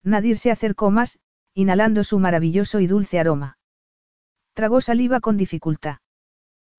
Nadir 0.03 0.37
se 0.37 0.51
acercó 0.51 0.91
más, 0.91 1.19
inhalando 1.55 2.03
su 2.03 2.19
maravilloso 2.19 2.79
y 2.79 2.87
dulce 2.87 3.19
aroma. 3.19 3.57
Tragó 4.53 4.81
saliva 4.81 5.19
con 5.19 5.37
dificultad. 5.37 5.97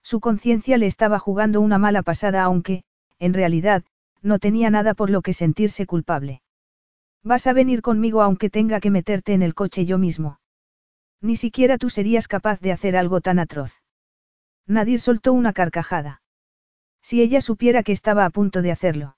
Su 0.02 0.20
conciencia 0.20 0.78
le 0.78 0.86
estaba 0.86 1.18
jugando 1.18 1.60
una 1.60 1.78
mala 1.78 2.02
pasada 2.02 2.42
aunque, 2.42 2.84
en 3.18 3.34
realidad, 3.34 3.84
no 4.20 4.38
tenía 4.38 4.70
nada 4.70 4.94
por 4.94 5.10
lo 5.10 5.22
que 5.22 5.32
sentirse 5.32 5.86
culpable. 5.86 6.42
Vas 7.22 7.46
a 7.46 7.52
venir 7.52 7.82
conmigo 7.82 8.22
aunque 8.22 8.50
tenga 8.50 8.80
que 8.80 8.90
meterte 8.90 9.32
en 9.32 9.42
el 9.42 9.54
coche 9.54 9.84
yo 9.84 9.98
mismo. 9.98 10.40
Ni 11.20 11.36
siquiera 11.36 11.78
tú 11.78 11.88
serías 11.88 12.26
capaz 12.26 12.60
de 12.60 12.72
hacer 12.72 12.96
algo 12.96 13.20
tan 13.20 13.38
atroz. 13.38 13.80
Nadir 14.66 15.00
soltó 15.00 15.32
una 15.32 15.52
carcajada. 15.52 16.22
Si 17.00 17.20
ella 17.20 17.40
supiera 17.40 17.82
que 17.82 17.92
estaba 17.92 18.24
a 18.24 18.30
punto 18.30 18.62
de 18.62 18.72
hacerlo. 18.72 19.16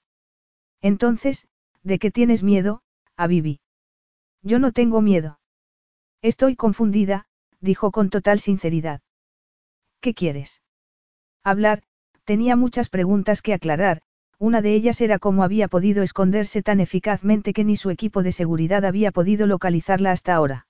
Entonces, 0.80 1.48
¿de 1.82 1.98
qué 1.98 2.10
tienes 2.10 2.42
miedo, 2.42 2.82
a 3.16 3.26
Bibi? 3.26 3.60
Yo 4.42 4.58
no 4.58 4.72
tengo 4.72 5.00
miedo. 5.00 5.38
Estoy 6.20 6.56
confundida, 6.56 7.26
dijo 7.60 7.90
con 7.90 8.10
total 8.10 8.40
sinceridad. 8.40 9.00
¿Qué 10.00 10.12
quieres? 10.14 10.62
Hablar, 11.44 11.82
tenía 12.24 12.56
muchas 12.56 12.88
preguntas 12.88 13.42
que 13.42 13.52
aclarar, 13.52 14.00
una 14.38 14.62
de 14.62 14.74
ellas 14.74 15.02
era 15.02 15.18
cómo 15.18 15.44
había 15.44 15.68
podido 15.68 16.02
esconderse 16.02 16.62
tan 16.62 16.80
eficazmente 16.80 17.52
que 17.52 17.64
ni 17.64 17.76
su 17.76 17.90
equipo 17.90 18.22
de 18.22 18.32
seguridad 18.32 18.86
había 18.86 19.12
podido 19.12 19.46
localizarla 19.46 20.10
hasta 20.10 20.34
ahora. 20.34 20.66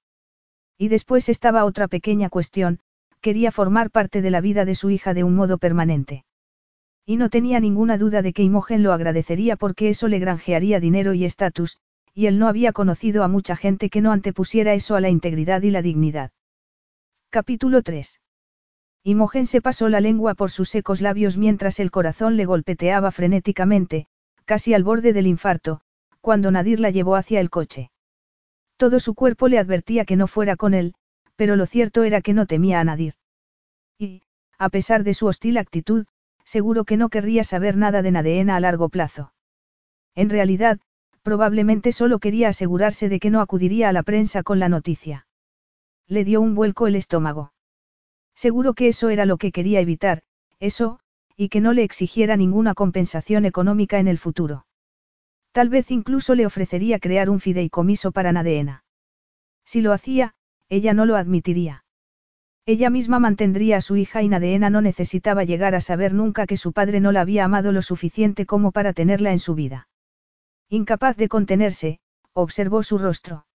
Y 0.77 0.89
después 0.89 1.29
estaba 1.29 1.65
otra 1.65 1.87
pequeña 1.87 2.29
cuestión, 2.29 2.81
quería 3.21 3.53
formar 3.53 3.93
parte 3.93 4.21
de 4.21 4.33
la 4.33 4.41
vida 4.41 4.65
de 4.65 4.75
su 4.75 4.91
hija 4.91 5.15
de 5.15 5.23
un 5.23 5.37
modo 5.37 5.59
permanente. 5.59 6.25
Y 7.07 7.19
no 7.19 7.31
tenía 7.31 7.61
ninguna 7.61 7.97
duda 7.97 8.21
de 8.21 8.33
que 8.33 8.43
Imogen 8.43 8.83
lo 8.83 8.93
agradecería 8.93 9.55
porque 9.55 9.91
eso 9.91 10.09
le 10.09 10.19
granjearía 10.19 10.81
dinero 10.81 11.15
y 11.15 11.25
estatus, 11.25 11.79
y 12.15 12.27
él 12.27 12.41
no 12.41 12.49
había 12.49 12.73
conocido 12.73 13.23
a 13.23 13.29
mucha 13.29 13.55
gente 13.55 13.91
que 13.91 14.01
no 14.01 14.11
antepusiera 14.11 14.75
eso 14.75 14.97
a 14.97 15.01
la 15.01 15.09
integridad 15.09 15.63
y 15.63 15.71
la 15.71 15.83
dignidad. 15.83 16.33
Capítulo 17.31 17.83
3. 17.83 18.21
Imogen 19.07 19.45
se 19.45 19.61
pasó 19.61 19.91
la 19.91 20.01
lengua 20.01 20.33
por 20.33 20.51
sus 20.51 20.71
secos 20.71 21.03
labios 21.03 21.37
mientras 21.37 21.79
el 21.79 21.91
corazón 21.91 22.39
le 22.39 22.47
golpeteaba 22.47 23.11
frenéticamente, 23.11 24.07
casi 24.47 24.73
al 24.73 24.83
borde 24.83 25.13
del 25.13 25.27
infarto, 25.27 25.83
cuando 26.23 26.51
Nadir 26.51 26.81
la 26.81 26.89
llevó 26.89 27.15
hacia 27.15 27.41
el 27.41 27.51
coche. 27.51 27.91
Todo 28.79 29.01
su 29.01 29.15
cuerpo 29.15 29.49
le 29.49 29.59
advertía 29.59 30.07
que 30.07 30.17
no 30.17 30.27
fuera 30.27 30.57
con 30.57 30.73
él, 30.73 30.95
pero 31.37 31.55
lo 31.55 31.67
cierto 31.67 32.03
era 32.03 32.23
que 32.23 32.33
no 32.33 32.47
temía 32.47 32.81
a 32.81 32.85
Nadir. 32.85 33.13
Y, 33.99 34.23
a 34.59 34.71
pesar 34.71 35.05
de 35.05 35.13
su 35.13 35.27
hostil 35.27 35.59
actitud, 35.59 36.07
seguro 36.45 36.85
que 36.85 36.97
no 36.97 37.11
querría 37.11 37.45
saber 37.45 37.77
nada 37.77 38.01
de 38.01 38.11
Nadeena 38.11 38.57
a 38.57 38.61
largo 38.61 38.89
plazo. 38.89 39.35
En 40.15 40.31
realidad, 40.31 40.81
probablemente 41.23 41.93
solo 41.93 42.21
quería 42.21 42.49
asegurarse 42.49 43.11
de 43.11 43.21
que 43.21 43.31
no 43.31 43.43
acudiría 43.43 43.91
a 43.91 43.93
la 43.93 44.03
prensa 44.03 44.43
con 44.43 44.59
la 44.59 44.71
noticia. 44.71 45.27
Le 46.07 46.25
dio 46.25 46.41
un 46.41 46.55
vuelco 46.55 46.87
el 46.87 46.97
estómago. 46.97 47.54
Seguro 48.35 48.75
que 48.75 48.89
eso 48.89 49.09
era 49.09 49.27
lo 49.27 49.37
que 49.37 49.53
quería 49.53 49.81
evitar, 49.81 50.23
eso, 50.61 51.01
y 51.37 51.49
que 51.49 51.61
no 51.61 51.73
le 51.73 51.83
exigiera 51.83 52.37
ninguna 52.37 52.75
compensación 52.75 53.45
económica 53.45 53.99
en 53.99 54.09
el 54.09 54.19
futuro. 54.19 54.67
Tal 55.53 55.69
vez 55.69 55.91
incluso 55.91 56.35
le 56.35 56.47
ofrecería 56.47 56.99
crear 56.99 57.31
un 57.31 57.41
fideicomiso 57.41 58.13
para 58.13 58.33
Nadeena. 58.33 58.85
Si 59.65 59.81
lo 59.81 59.93
hacía, 59.93 60.35
ella 60.69 60.95
no 60.95 61.07
lo 61.07 61.17
admitiría. 61.17 61.85
Ella 62.67 62.89
misma 62.89 63.19
mantendría 63.19 63.77
a 63.77 63.81
su 63.83 63.97
hija 63.97 64.23
y 64.23 64.29
Nadeena 64.29 64.71
no 64.71 64.81
necesitaba 64.81 65.45
llegar 65.45 65.75
a 65.75 65.81
saber 65.81 66.15
nunca 66.15 66.47
que 66.47 66.57
su 66.57 66.73
padre 66.73 66.99
no 67.01 67.13
la 67.13 67.21
había 67.21 67.45
amado 67.45 67.73
lo 67.73 67.83
suficiente 67.83 68.47
como 68.47 68.73
para 68.73 68.93
tenerla 68.93 69.33
en 69.33 69.39
su 69.39 69.55
vida. 69.55 69.89
Incapaz 70.71 71.17
de 71.17 71.29
contenerse, 71.29 72.01
observó 72.33 72.83
su 72.83 72.99
rostro. 72.99 73.47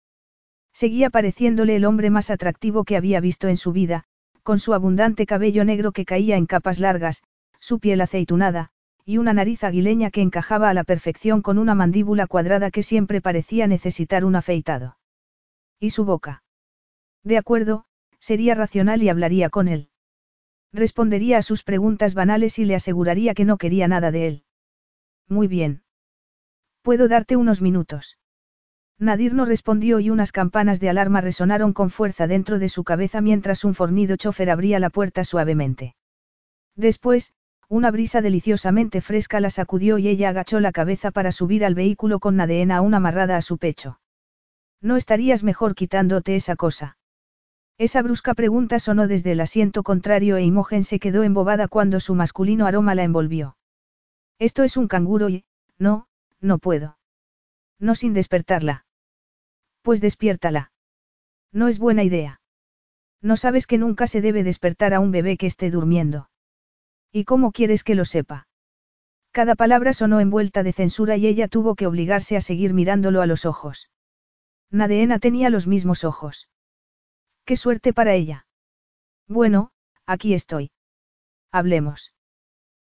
Seguía 0.74 1.10
pareciéndole 1.10 1.76
el 1.76 1.86
hombre 1.86 2.12
más 2.12 2.30
atractivo 2.30 2.84
que 2.84 2.96
había 2.96 3.20
visto 3.20 3.48
en 3.48 3.58
su 3.58 3.72
vida, 3.72 4.06
con 4.44 4.60
su 4.60 4.74
abundante 4.74 5.26
cabello 5.26 5.66
negro 5.66 5.92
que 5.92 6.06
caía 6.06 6.38
en 6.38 6.46
capas 6.46 6.80
largas, 6.80 7.24
su 7.60 7.80
piel 7.80 8.02
aceitunada, 8.02 8.70
y 9.06 9.18
una 9.18 9.34
nariz 9.34 9.64
aguileña 9.64 10.12
que 10.12 10.22
encajaba 10.22 10.70
a 10.70 10.74
la 10.74 10.84
perfección 10.84 11.42
con 11.42 11.58
una 11.58 11.74
mandíbula 11.74 12.28
cuadrada 12.28 12.70
que 12.70 12.84
siempre 12.84 13.22
parecía 13.22 13.66
necesitar 13.66 14.24
un 14.24 14.36
afeitado. 14.36 14.98
¿Y 15.80 15.90
su 15.90 16.06
boca? 16.06 16.44
De 17.24 17.38
acuerdo, 17.38 17.86
sería 18.20 18.54
racional 18.54 19.02
y 19.02 19.10
hablaría 19.10 19.50
con 19.50 19.68
él. 19.68 19.90
Respondería 20.72 21.40
a 21.40 21.42
sus 21.42 21.64
preguntas 21.64 22.14
banales 22.14 22.60
y 22.60 22.66
le 22.66 22.76
aseguraría 22.76 23.34
que 23.34 23.46
no 23.46 23.58
quería 23.58 23.88
nada 23.88 24.12
de 24.12 24.28
él. 24.28 24.44
Muy 25.28 25.48
bien. 25.48 25.82
Puedo 26.84 27.08
darte 27.08 27.36
unos 27.36 27.62
minutos. 27.62 28.19
Nadir 29.00 29.34
no 29.34 29.46
respondió 29.46 30.02
y 30.02 30.10
unas 30.10 30.34
campanas 30.34 30.82
de 30.82 30.90
alarma 30.90 31.22
resonaron 31.22 31.72
con 31.72 31.90
fuerza 31.90 32.28
dentro 32.28 32.60
de 32.60 32.68
su 32.68 32.84
cabeza 32.84 33.22
mientras 33.22 33.64
un 33.64 33.74
fornido 33.74 34.18
chofer 34.18 34.50
abría 34.50 34.78
la 34.78 34.90
puerta 34.90 35.24
suavemente. 35.24 35.96
Después, 36.76 37.34
una 37.70 37.92
brisa 37.92 38.22
deliciosamente 38.22 39.00
fresca 39.00 39.40
la 39.40 39.52
sacudió 39.52 40.00
y 40.00 40.10
ella 40.10 40.30
agachó 40.30 40.60
la 40.60 40.74
cabeza 40.74 41.12
para 41.12 41.32
subir 41.32 41.64
al 41.64 41.76
vehículo 41.76 42.20
con 42.20 42.36
Nadeena 42.36 42.78
aún 42.78 42.94
amarrada 42.94 43.38
a 43.38 43.42
su 43.42 43.58
pecho. 43.58 44.02
¿No 44.82 44.98
estarías 44.98 45.44
mejor 45.44 45.76
quitándote 45.76 46.36
esa 46.36 46.58
cosa? 46.58 46.98
Esa 47.78 48.02
brusca 48.02 48.34
pregunta 48.34 48.80
sonó 48.80 49.08
desde 49.08 49.32
el 49.32 49.40
asiento 49.40 49.84
contrario 49.84 50.36
e 50.36 50.44
Imogen 50.44 50.84
se 50.84 51.00
quedó 51.00 51.24
embobada 51.24 51.70
cuando 51.70 52.02
su 52.02 52.16
masculino 52.16 52.66
aroma 52.66 52.96
la 52.96 53.04
envolvió. 53.04 53.56
Esto 54.40 54.64
es 54.64 54.76
un 54.76 54.90
canguro 54.90 55.30
y, 55.30 55.46
no, 55.78 56.08
no 56.42 56.58
puedo. 56.58 56.98
No 57.80 57.96
sin 57.96 58.14
despertarla. 58.14 58.86
Pues 59.82 60.02
despiértala. 60.02 60.72
No 61.52 61.68
es 61.68 61.80
buena 61.80 62.04
idea. 62.04 62.42
No 63.22 63.38
sabes 63.38 63.68
que 63.68 63.78
nunca 63.78 64.08
se 64.08 64.22
debe 64.22 64.44
despertar 64.44 64.94
a 64.94 65.00
un 65.00 65.12
bebé 65.12 65.38
que 65.38 65.48
esté 65.48 65.72
durmiendo. 65.72 66.30
¿Y 67.12 67.26
cómo 67.26 67.52
quieres 67.52 67.84
que 67.84 67.96
lo 67.96 68.06
sepa? 68.06 68.48
Cada 69.32 69.56
palabra 69.56 69.94
sonó 69.94 70.20
envuelta 70.20 70.64
de 70.64 70.74
censura 70.74 71.18
y 71.18 71.28
ella 71.28 71.48
tuvo 71.48 71.76
que 71.76 71.88
obligarse 71.88 72.38
a 72.38 72.42
seguir 72.42 72.74
mirándolo 72.74 73.22
a 73.22 73.26
los 73.26 73.46
ojos. 73.46 73.90
Nadeena 74.72 75.20
tenía 75.20 75.50
los 75.50 75.68
mismos 75.68 76.04
ojos. 76.04 76.50
Qué 77.46 77.56
suerte 77.56 77.94
para 77.94 78.14
ella. 78.14 78.46
Bueno, 79.28 79.72
aquí 80.06 80.34
estoy. 80.34 80.72
Hablemos. 81.52 82.14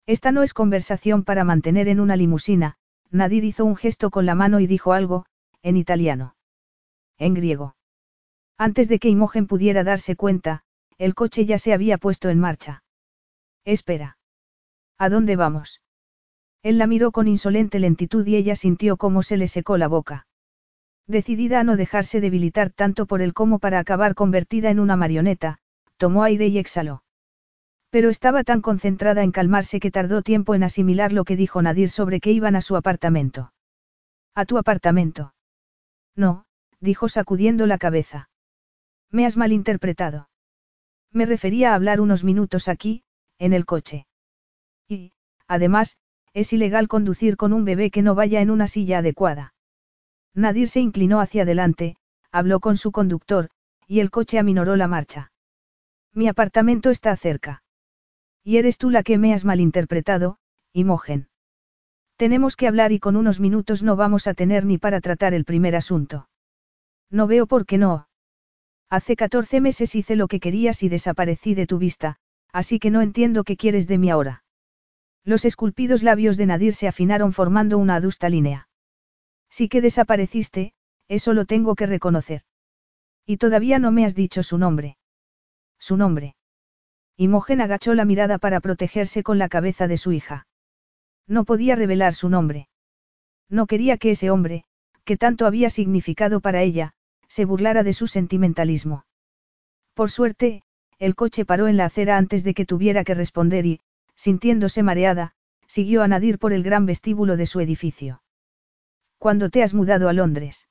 Esta 0.05 0.31
no 0.31 0.43
es 0.43 0.53
conversación 0.53 1.23
para 1.23 1.43
mantener 1.43 1.87
en 1.87 1.99
una 1.99 2.15
limusina, 2.15 2.77
Nadir 3.09 3.43
hizo 3.43 3.65
un 3.65 3.75
gesto 3.75 4.09
con 4.09 4.25
la 4.25 4.35
mano 4.35 4.59
y 4.59 4.67
dijo 4.67 4.93
algo, 4.93 5.25
en 5.61 5.77
italiano. 5.77 6.35
En 7.21 7.35
griego. 7.35 7.75
Antes 8.57 8.89
de 8.89 8.97
que 8.97 9.07
Imogen 9.07 9.45
pudiera 9.45 9.83
darse 9.83 10.15
cuenta, 10.15 10.63
el 10.97 11.13
coche 11.13 11.45
ya 11.45 11.59
se 11.59 11.71
había 11.71 11.99
puesto 11.99 12.29
en 12.29 12.39
marcha. 12.39 12.83
Espera. 13.63 14.17
¿A 14.97 15.07
dónde 15.07 15.35
vamos? 15.35 15.81
Él 16.63 16.79
la 16.79 16.87
miró 16.87 17.11
con 17.11 17.27
insolente 17.27 17.77
lentitud 17.77 18.25
y 18.25 18.37
ella 18.37 18.55
sintió 18.55 18.97
cómo 18.97 19.21
se 19.21 19.37
le 19.37 19.47
secó 19.47 19.77
la 19.77 19.87
boca. 19.87 20.25
Decidida 21.05 21.59
a 21.59 21.63
no 21.63 21.75
dejarse 21.75 22.21
debilitar 22.21 22.71
tanto 22.71 23.05
por 23.05 23.21
él 23.21 23.35
como 23.35 23.59
para 23.59 23.77
acabar 23.77 24.15
convertida 24.15 24.71
en 24.71 24.79
una 24.79 24.95
marioneta, 24.95 25.59
tomó 25.97 26.23
aire 26.23 26.47
y 26.47 26.57
exhaló. 26.57 27.03
Pero 27.91 28.09
estaba 28.09 28.43
tan 28.43 28.61
concentrada 28.61 29.21
en 29.21 29.31
calmarse 29.31 29.79
que 29.79 29.91
tardó 29.91 30.23
tiempo 30.23 30.55
en 30.55 30.63
asimilar 30.63 31.13
lo 31.13 31.23
que 31.23 31.35
dijo 31.35 31.61
Nadir 31.61 31.91
sobre 31.91 32.19
que 32.19 32.31
iban 32.31 32.55
a 32.55 32.61
su 32.61 32.75
apartamento. 32.75 33.53
¿A 34.33 34.45
tu 34.45 34.57
apartamento? 34.57 35.35
No, 36.15 36.45
dijo 36.81 37.07
sacudiendo 37.07 37.67
la 37.67 37.77
cabeza. 37.77 38.29
Me 39.09 39.25
has 39.25 39.37
malinterpretado. 39.37 40.29
Me 41.11 41.25
refería 41.25 41.71
a 41.71 41.75
hablar 41.75 42.01
unos 42.01 42.23
minutos 42.23 42.67
aquí, 42.67 43.03
en 43.37 43.53
el 43.53 43.65
coche. 43.65 44.07
Y, 44.87 45.13
además, 45.47 45.97
es 46.33 46.53
ilegal 46.53 46.87
conducir 46.87 47.37
con 47.37 47.53
un 47.53 47.65
bebé 47.65 47.91
que 47.91 48.01
no 48.01 48.15
vaya 48.15 48.41
en 48.41 48.49
una 48.49 48.67
silla 48.67 48.99
adecuada. 48.99 49.53
Nadir 50.33 50.69
se 50.69 50.79
inclinó 50.79 51.19
hacia 51.19 51.43
adelante, 51.43 51.97
habló 52.31 52.59
con 52.59 52.77
su 52.77 52.91
conductor, 52.91 53.49
y 53.85 53.99
el 53.99 54.09
coche 54.09 54.39
aminoró 54.39 54.75
la 54.75 54.87
marcha. 54.87 55.31
Mi 56.13 56.27
apartamento 56.27 56.89
está 56.89 57.15
cerca. 57.17 57.63
Y 58.43 58.57
eres 58.57 58.77
tú 58.77 58.89
la 58.89 59.03
que 59.03 59.17
me 59.17 59.33
has 59.33 59.45
malinterpretado, 59.45 60.37
Imogen. 60.73 61.27
Tenemos 62.15 62.55
que 62.55 62.67
hablar 62.67 62.91
y 62.91 62.99
con 62.99 63.15
unos 63.15 63.39
minutos 63.39 63.83
no 63.83 63.95
vamos 63.95 64.27
a 64.27 64.33
tener 64.33 64.65
ni 64.65 64.77
para 64.77 65.01
tratar 65.01 65.33
el 65.33 65.43
primer 65.43 65.75
asunto. 65.75 66.29
No 67.11 67.27
veo 67.27 67.45
por 67.45 67.65
qué 67.65 67.77
no. 67.77 68.07
Hace 68.89 69.15
14 69.15 69.61
meses 69.61 69.95
hice 69.95 70.15
lo 70.15 70.27
que 70.27 70.39
querías 70.39 70.81
y 70.81 70.89
desaparecí 70.89 71.53
de 71.53 71.67
tu 71.67 71.77
vista, 71.77 72.17
así 72.51 72.79
que 72.79 72.89
no 72.89 73.01
entiendo 73.01 73.43
qué 73.43 73.57
quieres 73.57 73.87
de 73.87 73.97
mí 73.97 74.09
ahora. 74.09 74.43
Los 75.23 75.45
esculpidos 75.45 76.03
labios 76.03 76.37
de 76.37 76.45
Nadir 76.45 76.73
se 76.73 76.87
afinaron 76.87 77.33
formando 77.33 77.77
una 77.77 77.95
adusta 77.95 78.29
línea. 78.29 78.69
Sí 79.49 79.67
que 79.69 79.81
desapareciste, 79.81 80.73
eso 81.07 81.33
lo 81.33 81.45
tengo 81.45 81.75
que 81.75 81.85
reconocer. 81.85 82.41
Y 83.25 83.37
todavía 83.37 83.77
no 83.77 83.91
me 83.91 84.05
has 84.05 84.15
dicho 84.15 84.41
su 84.41 84.57
nombre. 84.57 84.97
Su 85.79 85.97
nombre. 85.97 86.35
Imogen 87.17 87.61
agachó 87.61 87.93
la 87.93 88.05
mirada 88.05 88.37
para 88.39 88.61
protegerse 88.61 89.21
con 89.21 89.37
la 89.37 89.49
cabeza 89.49 89.87
de 89.87 89.97
su 89.97 90.11
hija. 90.11 90.47
No 91.27 91.43
podía 91.43 91.75
revelar 91.75 92.13
su 92.13 92.29
nombre. 92.29 92.69
No 93.49 93.67
quería 93.67 93.97
que 93.97 94.11
ese 94.11 94.31
hombre, 94.31 94.63
que 95.03 95.17
tanto 95.17 95.45
había 95.45 95.69
significado 95.69 96.39
para 96.39 96.61
ella, 96.61 96.93
se 97.31 97.45
burlara 97.45 97.83
de 97.83 97.93
su 97.93 98.07
sentimentalismo. 98.07 99.05
Por 99.93 100.11
suerte, 100.11 100.63
el 100.99 101.15
coche 101.15 101.45
paró 101.45 101.69
en 101.69 101.77
la 101.77 101.85
acera 101.85 102.17
antes 102.17 102.43
de 102.43 102.53
que 102.53 102.65
tuviera 102.65 103.05
que 103.05 103.13
responder 103.13 103.65
y, 103.65 103.79
sintiéndose 104.15 104.83
mareada, 104.83 105.31
siguió 105.65 106.03
a 106.03 106.09
Nadir 106.09 106.39
por 106.39 106.51
el 106.51 106.61
gran 106.61 106.85
vestíbulo 106.85 107.37
de 107.37 107.45
su 107.45 107.61
edificio. 107.61 108.21
¿Cuándo 109.17 109.49
te 109.49 109.63
has 109.63 109.73
mudado 109.73 110.09
a 110.09 110.13
Londres? 110.13 110.67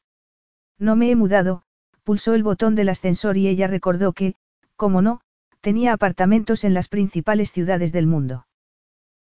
No 0.79 0.97
me 0.97 1.11
he 1.11 1.17
mudado, 1.17 1.63
pulsó 2.05 2.35
el 2.35 2.43
botón 2.43 2.75
del 2.75 2.91
ascensor 2.91 3.39
y 3.39 3.49
ella 3.49 3.67
recordó 3.67 4.13
que, 4.13 4.35
como 4.77 5.01
no, 5.01 5.23
tenía 5.63 5.95
apartamentos 5.95 6.65
en 6.65 6.75
las 6.75 6.89
principales 6.89 7.53
ciudades 7.53 7.91
del 7.91 8.07
mundo. 8.07 8.47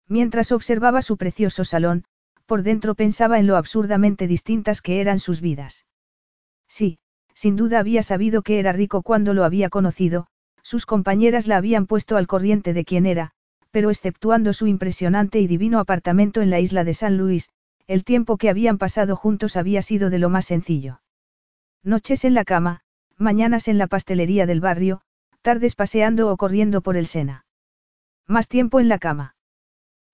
Mientras 0.09 0.51
observaba 0.51 1.03
su 1.03 1.16
precioso 1.16 1.64
salón, 1.64 2.05
por 2.47 2.64
dentro 2.64 2.97
pensaba 2.97 3.39
en 3.39 3.47
lo 3.47 3.57
absurdamente 3.57 4.26
distintas 4.26 4.82
que 4.82 5.01
eran 5.01 5.20
sus 5.20 5.41
vidas. 5.41 5.86
Sí, 6.66 6.99
sin 7.39 7.55
duda 7.55 7.78
había 7.78 8.03
sabido 8.03 8.43
que 8.43 8.59
era 8.59 8.72
rico 8.72 9.03
cuando 9.03 9.32
lo 9.32 9.45
había 9.45 9.68
conocido, 9.68 10.26
sus 10.61 10.86
compañeras 10.86 11.47
la 11.47 11.57
habían 11.57 11.86
puesto 11.86 12.16
al 12.16 12.26
corriente 12.26 12.72
de 12.72 12.84
quién 12.84 13.07
era, 13.07 13.30
pero 13.70 13.91
exceptuando 13.91 14.53
su 14.53 14.66
impresionante 14.66 15.39
y 15.39 15.47
divino 15.47 15.78
apartamento 15.78 16.43
en 16.43 16.51
la 16.51 16.59
isla 16.59 16.82
de 16.82 16.95
San 16.95 17.16
Luis, 17.16 17.51
el 17.86 18.03
tiempo 18.03 18.39
que 18.39 18.51
habían 18.51 18.76
pasado 18.76 19.14
juntos 19.14 19.57
había 19.57 19.82
sido 19.82 20.11
de 20.11 20.18
lo 20.18 20.30
más 20.30 20.47
sencillo. 20.47 21.01
Noches 21.84 22.24
en 22.24 22.34
la 22.34 22.43
cama, 22.43 22.80
mañanas 23.16 23.68
en 23.68 23.78
la 23.78 23.86
pastelería 23.86 24.45
del 24.45 24.59
barrio, 24.59 25.03
tardes 25.41 25.76
paseando 25.76 26.32
o 26.32 26.36
corriendo 26.36 26.80
por 26.80 26.97
el 26.97 27.07
Sena. 27.07 27.47
Más 28.26 28.49
tiempo 28.49 28.80
en 28.80 28.89
la 28.89 28.99
cama. 28.99 29.36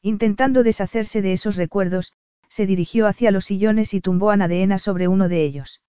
Intentando 0.03 0.63
deshacerse 0.63 1.23
de 1.23 1.33
esos 1.33 1.57
recuerdos, 1.57 2.13
se 2.51 2.67
dirigió 2.67 3.07
hacia 3.07 3.31
los 3.31 3.47
sillones 3.47 3.95
y 3.95 4.03
tumbó 4.03 4.31
a 4.31 4.37
Nadeena 4.37 4.79
sobre 4.79 5.09
uno 5.09 5.31
de 5.31 5.43
ellos. 5.43 5.81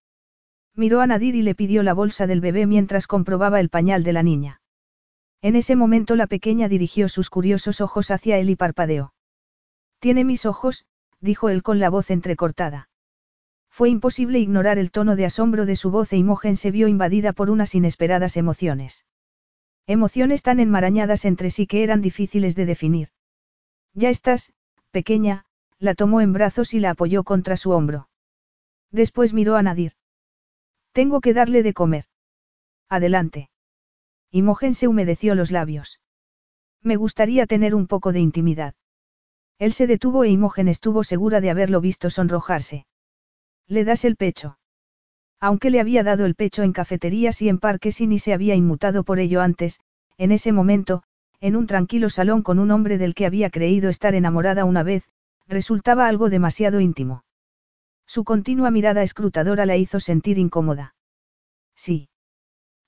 Miró 0.75 0.99
a 0.99 1.07
Nadir 1.07 1.35
y 1.35 1.41
le 1.41 1.55
pidió 1.55 1.83
la 1.83 1.93
bolsa 1.93 2.27
del 2.27 2.41
bebé 2.41 2.67
mientras 2.67 3.07
comprobaba 3.07 3.59
el 3.59 3.69
pañal 3.69 4.03
de 4.03 4.13
la 4.13 4.23
niña. 4.23 4.61
En 5.41 5.55
ese 5.55 5.75
momento 5.75 6.15
la 6.15 6.27
pequeña 6.27 6.67
dirigió 6.67 7.07
sus 7.07 7.29
curiosos 7.29 7.79
ojos 7.79 8.11
hacia 8.11 8.37
él 8.37 8.49
y 8.49 8.55
parpadeó. 8.55 9.13
Tiene 9.99 10.23
mis 10.25 10.45
ojos, 10.45 10.85
dijo 11.21 11.49
él 11.49 11.63
con 11.63 11.79
la 11.79 11.89
voz 11.89 12.11
entrecortada. 12.11 12.89
Fue 13.69 13.89
imposible 13.89 14.39
ignorar 14.39 14.77
el 14.77 14.91
tono 14.91 15.15
de 15.15 15.25
asombro 15.25 15.65
de 15.65 15.75
su 15.75 15.91
voz 15.91 16.11
e 16.13 16.17
Imogen 16.17 16.55
se 16.55 16.71
vio 16.71 16.87
invadida 16.87 17.33
por 17.33 17.49
unas 17.49 17.75
inesperadas 17.75 18.37
emociones. 18.37 19.05
Emociones 19.87 20.41
tan 20.43 20.59
enmarañadas 20.59 21.25
entre 21.25 21.51
sí 21.51 21.67
que 21.67 21.83
eran 21.83 22.01
difíciles 22.01 22.55
de 22.55 22.65
definir. 22.65 23.09
Ya 23.93 24.09
estás, 24.09 24.53
pequeña, 24.91 25.45
la 25.79 25.93
tomó 25.93 26.21
en 26.21 26.33
brazos 26.33 26.73
y 26.73 26.79
la 26.79 26.91
apoyó 26.91 27.23
contra 27.23 27.55
su 27.55 27.71
hombro. 27.71 28.09
Después 28.91 29.33
miró 29.33 29.55
a 29.55 29.63
Nadir. 29.63 29.93
Tengo 30.95 31.19
que 31.19 31.33
darle 31.33 31.61
de 31.61 31.73
comer. 31.73 32.05
Adelante. 32.87 33.49
Imogen 34.31 34.73
se 34.73 34.87
humedeció 34.87 35.35
los 35.35 35.51
labios. 35.51 35.99
Me 36.81 36.95
gustaría 36.95 37.47
tener 37.47 37.75
un 37.75 37.87
poco 37.87 38.13
de 38.13 38.21
intimidad. 38.21 38.75
Él 39.59 39.73
se 39.73 39.87
detuvo 39.87 40.23
e 40.23 40.29
Imogen 40.29 40.69
estuvo 40.69 41.03
segura 41.03 41.41
de 41.41 41.49
haberlo 41.49 41.81
visto 41.81 42.09
sonrojarse. 42.09 42.85
¿Le 43.67 43.83
das 43.83 44.05
el 44.05 44.15
pecho? 44.15 44.57
Aunque 45.41 45.69
le 45.69 45.81
había 45.81 46.01
dado 46.01 46.25
el 46.25 46.33
pecho 46.33 46.63
en 46.63 46.71
cafeterías 46.71 47.41
y 47.41 47.49
en 47.49 47.59
parques 47.59 47.99
y 47.99 48.07
ni 48.07 48.17
se 48.17 48.31
había 48.31 48.55
inmutado 48.55 49.03
por 49.03 49.19
ello 49.19 49.41
antes, 49.41 49.81
en 50.17 50.31
ese 50.31 50.53
momento, 50.53 51.03
en 51.41 51.57
un 51.57 51.67
tranquilo 51.67 52.09
salón 52.09 52.41
con 52.41 52.57
un 52.57 52.71
hombre 52.71 52.97
del 52.97 53.15
que 53.15 53.25
había 53.25 53.49
creído 53.49 53.89
estar 53.89 54.15
enamorada 54.15 54.63
una 54.63 54.83
vez, 54.83 55.03
resultaba 55.45 56.07
algo 56.07 56.29
demasiado 56.29 56.79
íntimo. 56.79 57.25
Su 58.05 58.23
continua 58.23 58.71
mirada 58.71 59.03
escrutadora 59.03 59.65
la 59.65 59.77
hizo 59.77 59.99
sentir 59.99 60.37
incómoda. 60.37 60.95
Sí. 61.75 62.09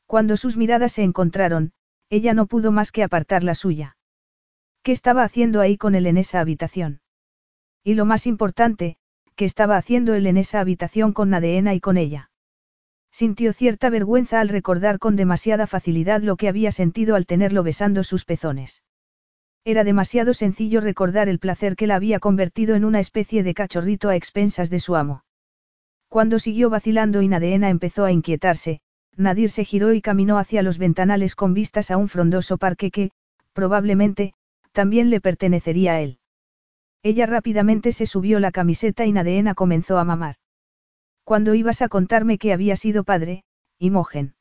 Cuando 0.05 0.37
sus 0.37 0.57
miradas 0.57 0.93
se 0.93 1.03
encontraron, 1.03 1.73
ella 2.09 2.33
no 2.33 2.45
pudo 2.45 2.71
más 2.71 2.91
que 2.91 3.03
apartar 3.03 3.43
la 3.43 3.55
suya. 3.55 3.97
¿Qué 4.83 4.91
estaba 4.93 5.23
haciendo 5.23 5.59
ahí 5.59 5.77
con 5.77 5.95
él 5.95 6.05
en 6.05 6.17
esa 6.17 6.39
habitación? 6.39 7.01
Y 7.83 7.95
lo 7.95 8.05
más 8.05 8.27
importante, 8.27 8.97
¿qué 9.35 9.45
estaba 9.45 9.75
haciendo 9.75 10.13
él 10.13 10.27
en 10.27 10.37
esa 10.37 10.61
habitación 10.61 11.13
con 11.13 11.29
Nadeena 11.29 11.73
y 11.73 11.81
con 11.81 11.97
ella? 11.97 12.31
Sintió 13.11 13.51
cierta 13.51 13.89
vergüenza 13.89 14.39
al 14.39 14.49
recordar 14.49 14.99
con 14.99 15.15
demasiada 15.15 15.67
facilidad 15.67 16.21
lo 16.21 16.37
que 16.37 16.47
había 16.47 16.71
sentido 16.71 17.15
al 17.15 17.25
tenerlo 17.25 17.63
besando 17.63 18.03
sus 18.03 18.25
pezones. 18.25 18.83
Era 19.67 19.83
demasiado 19.83 20.33
sencillo 20.33 20.79
recordar 20.79 21.27
el 21.27 21.39
placer 21.39 21.75
que 21.75 21.87
la 21.87 21.95
había 21.95 22.21
convertido 22.21 22.75
en 22.75 22.85
una 22.85 23.01
especie 23.01 23.43
de 23.43 23.53
cachorrito 23.53 24.07
a 24.07 24.15
expensas 24.15 24.69
de 24.69 24.79
su 24.79 24.95
amo. 24.95 25.25
Cuando 26.07 26.39
siguió 26.39 26.69
vacilando 26.69 27.21
y 27.21 27.27
Nadeena 27.27 27.69
empezó 27.69 28.05
a 28.05 28.13
inquietarse, 28.13 28.79
Nadir 29.17 29.49
se 29.49 29.65
giró 29.65 29.91
y 29.91 30.01
caminó 30.01 30.37
hacia 30.37 30.61
los 30.61 30.77
ventanales 30.77 31.35
con 31.35 31.53
vistas 31.53 31.91
a 31.91 31.97
un 31.97 32.07
frondoso 32.07 32.57
parque 32.57 32.91
que, 32.91 33.11
probablemente, 33.51 34.35
también 34.71 35.09
le 35.09 35.19
pertenecería 35.19 35.95
a 35.95 35.99
él. 35.99 36.19
Ella 37.03 37.25
rápidamente 37.25 37.91
se 37.91 38.05
subió 38.05 38.39
la 38.39 38.53
camiseta 38.53 39.05
y 39.05 39.11
Nadeena 39.11 39.53
comenzó 39.53 39.97
a 39.97 40.05
mamar. 40.05 40.37
¿Cuándo 41.25 41.55
ibas 41.55 41.81
a 41.81 41.89
contarme 41.89 42.37
que 42.37 42.53
había 42.53 42.77
sido 42.77 43.03
padre, 43.03 43.43
Imogen? 43.79 44.33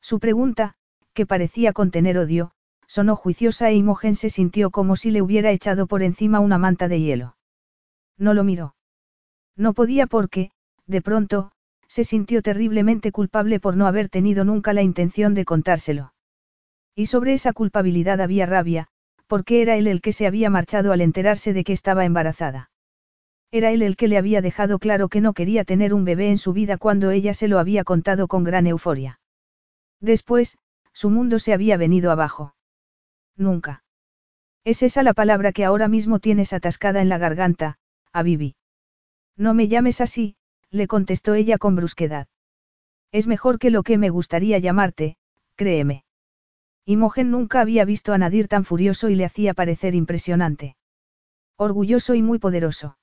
Su 0.00 0.18
pregunta, 0.18 0.74
que 1.12 1.24
parecía 1.24 1.72
contener 1.72 2.18
odio, 2.18 2.50
sonó 2.90 3.14
juiciosa 3.14 3.70
e 3.70 3.76
Imogen 3.76 4.16
se 4.16 4.30
sintió 4.30 4.70
como 4.70 4.96
si 4.96 5.12
le 5.12 5.22
hubiera 5.22 5.52
echado 5.52 5.86
por 5.86 6.02
encima 6.02 6.40
una 6.40 6.58
manta 6.58 6.88
de 6.88 7.00
hielo. 7.00 7.36
No 8.18 8.34
lo 8.34 8.42
miró. 8.42 8.74
No 9.56 9.74
podía 9.74 10.08
porque, 10.08 10.50
de 10.88 11.00
pronto, 11.00 11.52
se 11.86 12.02
sintió 12.02 12.42
terriblemente 12.42 13.12
culpable 13.12 13.60
por 13.60 13.76
no 13.76 13.86
haber 13.86 14.08
tenido 14.08 14.44
nunca 14.44 14.72
la 14.72 14.82
intención 14.82 15.34
de 15.34 15.44
contárselo. 15.44 16.14
Y 16.96 17.06
sobre 17.06 17.32
esa 17.32 17.52
culpabilidad 17.52 18.20
había 18.20 18.44
rabia, 18.44 18.88
porque 19.28 19.62
era 19.62 19.76
él 19.76 19.86
el 19.86 20.00
que 20.00 20.12
se 20.12 20.26
había 20.26 20.50
marchado 20.50 20.90
al 20.90 21.00
enterarse 21.00 21.52
de 21.52 21.62
que 21.62 21.72
estaba 21.72 22.04
embarazada. 22.04 22.72
Era 23.52 23.70
él 23.70 23.82
el 23.82 23.94
que 23.94 24.08
le 24.08 24.18
había 24.18 24.42
dejado 24.42 24.80
claro 24.80 25.08
que 25.08 25.20
no 25.20 25.32
quería 25.32 25.62
tener 25.62 25.94
un 25.94 26.04
bebé 26.04 26.28
en 26.28 26.38
su 26.38 26.52
vida 26.52 26.76
cuando 26.76 27.12
ella 27.12 27.34
se 27.34 27.46
lo 27.46 27.60
había 27.60 27.84
contado 27.84 28.26
con 28.26 28.42
gran 28.42 28.66
euforia. 28.66 29.20
Después, 30.00 30.58
su 30.92 31.08
mundo 31.08 31.38
se 31.38 31.52
había 31.52 31.76
venido 31.76 32.10
abajo. 32.10 32.52
Nunca. 33.36 33.84
Es 34.64 34.82
esa 34.82 35.02
la 35.02 35.14
palabra 35.14 35.52
que 35.52 35.64
ahora 35.64 35.88
mismo 35.88 36.18
tienes 36.18 36.52
atascada 36.52 37.00
en 37.00 37.08
la 37.08 37.18
garganta, 37.18 37.78
a. 38.12 38.24
No 39.36 39.54
me 39.54 39.68
llames 39.68 40.00
así, 40.00 40.36
le 40.70 40.86
contestó 40.86 41.34
ella 41.34 41.58
con 41.58 41.76
brusquedad. 41.76 42.28
Es 43.12 43.26
mejor 43.26 43.58
que 43.58 43.70
lo 43.70 43.82
que 43.82 43.98
me 43.98 44.10
gustaría 44.10 44.58
llamarte, 44.58 45.16
créeme. 45.56 46.04
Imogen 46.84 47.30
nunca 47.30 47.60
había 47.60 47.84
visto 47.84 48.12
a 48.12 48.18
Nadir 48.18 48.48
tan 48.48 48.64
furioso 48.64 49.08
y 49.08 49.14
le 49.14 49.24
hacía 49.24 49.54
parecer 49.54 49.94
impresionante. 49.94 50.76
Orgulloso 51.56 52.14
y 52.14 52.22
muy 52.22 52.38
poderoso. 52.38 52.98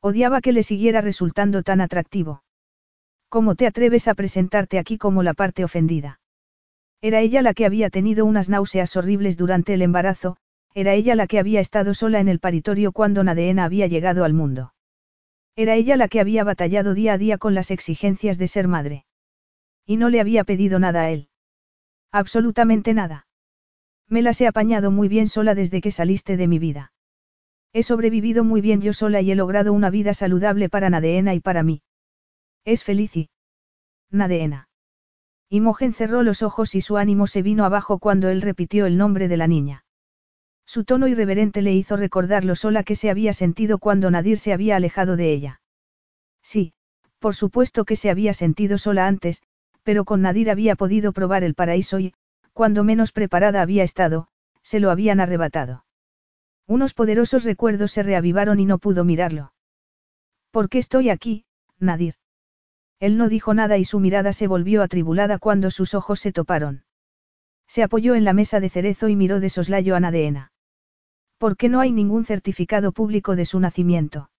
Odiaba 0.00 0.40
que 0.40 0.52
le 0.52 0.62
siguiera 0.62 1.00
resultando 1.00 1.62
tan 1.62 1.80
atractivo. 1.80 2.42
¿Cómo 3.28 3.54
te 3.54 3.66
atreves 3.66 4.08
a 4.08 4.14
presentarte 4.14 4.78
aquí 4.78 4.98
como 4.98 5.22
la 5.22 5.34
parte 5.34 5.64
ofendida? 5.64 6.20
Era 7.02 7.20
ella 7.20 7.42
la 7.42 7.52
que 7.52 7.66
había 7.66 7.90
tenido 7.90 8.24
unas 8.24 8.48
náuseas 8.48 8.96
horribles 8.96 9.36
durante 9.36 9.74
el 9.74 9.82
embarazo, 9.82 10.36
era 10.72 10.94
ella 10.94 11.16
la 11.16 11.26
que 11.26 11.40
había 11.40 11.58
estado 11.58 11.94
sola 11.94 12.20
en 12.20 12.28
el 12.28 12.38
paritorio 12.38 12.92
cuando 12.92 13.24
Nadeena 13.24 13.64
había 13.64 13.88
llegado 13.88 14.24
al 14.24 14.32
mundo. 14.32 14.72
Era 15.56 15.74
ella 15.74 15.96
la 15.96 16.06
que 16.06 16.20
había 16.20 16.44
batallado 16.44 16.94
día 16.94 17.14
a 17.14 17.18
día 17.18 17.38
con 17.38 17.54
las 17.54 17.72
exigencias 17.72 18.38
de 18.38 18.46
ser 18.46 18.68
madre. 18.68 19.04
Y 19.84 19.96
no 19.96 20.10
le 20.10 20.20
había 20.20 20.44
pedido 20.44 20.78
nada 20.78 21.02
a 21.02 21.10
él. 21.10 21.28
Absolutamente 22.12 22.94
nada. 22.94 23.26
Me 24.08 24.22
las 24.22 24.40
he 24.40 24.46
apañado 24.46 24.92
muy 24.92 25.08
bien 25.08 25.28
sola 25.28 25.56
desde 25.56 25.80
que 25.80 25.90
saliste 25.90 26.36
de 26.36 26.46
mi 26.46 26.60
vida. 26.60 26.92
He 27.72 27.82
sobrevivido 27.82 28.44
muy 28.44 28.60
bien 28.60 28.80
yo 28.80 28.92
sola 28.92 29.20
y 29.22 29.32
he 29.32 29.34
logrado 29.34 29.72
una 29.72 29.90
vida 29.90 30.14
saludable 30.14 30.68
para 30.68 30.88
Nadeena 30.88 31.34
y 31.34 31.40
para 31.40 31.64
mí. 31.64 31.82
Es 32.64 32.84
feliz 32.84 33.16
y... 33.16 33.30
Nadeena. 34.10 34.68
Imogen 35.52 35.92
cerró 35.92 36.22
los 36.22 36.42
ojos 36.42 36.74
y 36.74 36.80
su 36.80 36.96
ánimo 36.96 37.26
se 37.26 37.42
vino 37.42 37.66
abajo 37.66 37.98
cuando 37.98 38.30
él 38.30 38.40
repitió 38.40 38.86
el 38.86 38.96
nombre 38.96 39.28
de 39.28 39.36
la 39.36 39.46
niña. 39.46 39.84
Su 40.64 40.84
tono 40.84 41.08
irreverente 41.08 41.60
le 41.60 41.74
hizo 41.74 41.98
recordar 41.98 42.42
lo 42.42 42.56
sola 42.56 42.84
que 42.84 42.96
se 42.96 43.10
había 43.10 43.34
sentido 43.34 43.76
cuando 43.76 44.10
Nadir 44.10 44.38
se 44.38 44.54
había 44.54 44.76
alejado 44.76 45.14
de 45.14 45.30
ella. 45.30 45.60
Sí, 46.42 46.72
por 47.18 47.34
supuesto 47.34 47.84
que 47.84 47.96
se 47.96 48.08
había 48.08 48.32
sentido 48.32 48.78
sola 48.78 49.06
antes, 49.06 49.42
pero 49.82 50.06
con 50.06 50.22
Nadir 50.22 50.50
había 50.50 50.74
podido 50.74 51.12
probar 51.12 51.44
el 51.44 51.54
paraíso 51.54 52.00
y, 52.00 52.14
cuando 52.54 52.82
menos 52.82 53.12
preparada 53.12 53.60
había 53.60 53.82
estado, 53.82 54.28
se 54.62 54.80
lo 54.80 54.90
habían 54.90 55.20
arrebatado. 55.20 55.84
Unos 56.66 56.94
poderosos 56.94 57.44
recuerdos 57.44 57.92
se 57.92 58.02
reavivaron 58.02 58.58
y 58.58 58.64
no 58.64 58.78
pudo 58.78 59.04
mirarlo. 59.04 59.52
¿Por 60.50 60.70
qué 60.70 60.78
estoy 60.78 61.10
aquí, 61.10 61.44
Nadir? 61.78 62.14
Él 63.02 63.18
no 63.18 63.28
dijo 63.28 63.52
nada 63.52 63.78
y 63.78 63.84
su 63.84 63.98
mirada 63.98 64.32
se 64.32 64.46
volvió 64.46 64.80
atribulada 64.80 65.40
cuando 65.40 65.72
sus 65.72 65.92
ojos 65.92 66.20
se 66.20 66.30
toparon. 66.30 66.84
Se 67.66 67.82
apoyó 67.82 68.14
en 68.14 68.22
la 68.22 68.32
mesa 68.32 68.60
de 68.60 68.68
cerezo 68.68 69.08
y 69.08 69.16
miró 69.16 69.40
de 69.40 69.50
soslayo 69.50 69.96
a 69.96 70.00
Nadeena. 70.00 70.52
¿Por 71.36 71.56
qué 71.56 71.68
no 71.68 71.80
hay 71.80 71.90
ningún 71.90 72.24
certificado 72.24 72.92
público 72.92 73.34
de 73.34 73.44
su 73.44 73.58
nacimiento? 73.58 74.30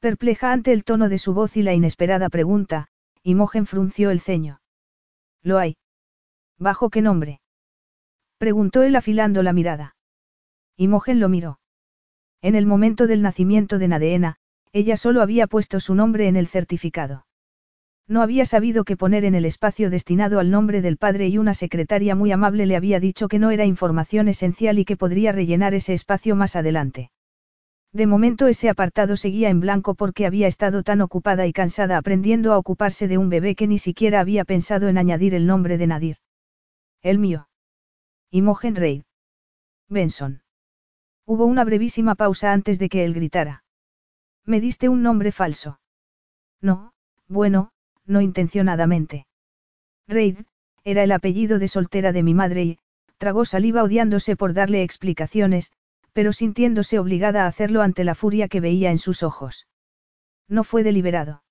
Perpleja 0.00 0.52
ante 0.52 0.72
el 0.72 0.82
tono 0.82 1.08
de 1.08 1.18
su 1.18 1.32
voz 1.32 1.56
y 1.56 1.62
la 1.62 1.74
inesperada 1.74 2.28
pregunta, 2.28 2.88
Imogen 3.22 3.66
frunció 3.66 4.10
el 4.10 4.18
ceño. 4.18 4.60
Lo 5.44 5.58
hay. 5.58 5.76
¿Bajo 6.58 6.90
qué 6.90 7.02
nombre? 7.02 7.40
Preguntó 8.36 8.82
él 8.82 8.96
afilando 8.96 9.44
la 9.44 9.52
mirada. 9.52 9.94
Imogen 10.76 11.20
lo 11.20 11.28
miró. 11.28 11.60
En 12.42 12.56
el 12.56 12.66
momento 12.66 13.06
del 13.06 13.22
nacimiento 13.22 13.78
de 13.78 13.86
Nadeena, 13.86 14.38
ella 14.72 14.96
solo 14.96 15.22
había 15.22 15.46
puesto 15.46 15.78
su 15.78 15.94
nombre 15.94 16.26
en 16.26 16.34
el 16.34 16.48
certificado. 16.48 17.25
No 18.08 18.22
había 18.22 18.44
sabido 18.44 18.84
qué 18.84 18.96
poner 18.96 19.24
en 19.24 19.34
el 19.34 19.44
espacio 19.44 19.90
destinado 19.90 20.38
al 20.38 20.50
nombre 20.50 20.80
del 20.80 20.96
padre 20.96 21.26
y 21.26 21.38
una 21.38 21.54
secretaria 21.54 22.14
muy 22.14 22.30
amable 22.30 22.64
le 22.66 22.76
había 22.76 23.00
dicho 23.00 23.26
que 23.26 23.40
no 23.40 23.50
era 23.50 23.64
información 23.64 24.28
esencial 24.28 24.78
y 24.78 24.84
que 24.84 24.96
podría 24.96 25.32
rellenar 25.32 25.74
ese 25.74 25.92
espacio 25.92 26.36
más 26.36 26.54
adelante. 26.54 27.10
De 27.92 28.06
momento 28.06 28.46
ese 28.46 28.68
apartado 28.68 29.16
seguía 29.16 29.48
en 29.48 29.58
blanco 29.58 29.94
porque 29.94 30.26
había 30.26 30.46
estado 30.46 30.82
tan 30.82 31.00
ocupada 31.00 31.46
y 31.46 31.52
cansada 31.52 31.96
aprendiendo 31.96 32.52
a 32.52 32.58
ocuparse 32.58 33.08
de 33.08 33.18
un 33.18 33.28
bebé 33.28 33.56
que 33.56 33.66
ni 33.66 33.78
siquiera 33.78 34.20
había 34.20 34.44
pensado 34.44 34.88
en 34.88 34.98
añadir 34.98 35.34
el 35.34 35.46
nombre 35.46 35.78
de 35.78 35.86
Nadir. 35.86 36.16
El 37.02 37.18
mío. 37.18 37.48
Imogen 38.30 38.76
Reid. 38.76 39.02
Benson. 39.88 40.42
Hubo 41.24 41.46
una 41.46 41.64
brevísima 41.64 42.14
pausa 42.14 42.52
antes 42.52 42.78
de 42.78 42.88
que 42.88 43.04
él 43.04 43.14
gritara. 43.14 43.64
Me 44.44 44.60
diste 44.60 44.88
un 44.88 45.02
nombre 45.02 45.32
falso. 45.32 45.80
No, 46.60 46.92
bueno, 47.28 47.70
no 48.06 48.20
intencionadamente. 48.20 49.26
Reid, 50.08 50.38
era 50.84 51.02
el 51.02 51.12
apellido 51.12 51.58
de 51.58 51.68
soltera 51.68 52.12
de 52.12 52.22
mi 52.22 52.34
madre 52.34 52.62
y, 52.64 52.78
tragó 53.18 53.44
saliva 53.44 53.82
odiándose 53.82 54.36
por 54.36 54.52
darle 54.52 54.82
explicaciones, 54.82 55.72
pero 56.12 56.32
sintiéndose 56.32 56.98
obligada 56.98 57.44
a 57.44 57.48
hacerlo 57.48 57.82
ante 57.82 58.04
la 58.04 58.14
furia 58.14 58.48
que 58.48 58.60
veía 58.60 58.90
en 58.90 58.98
sus 58.98 59.22
ojos. 59.22 59.66
No 60.48 60.64
fue 60.64 60.82
deliberado. 60.82 61.42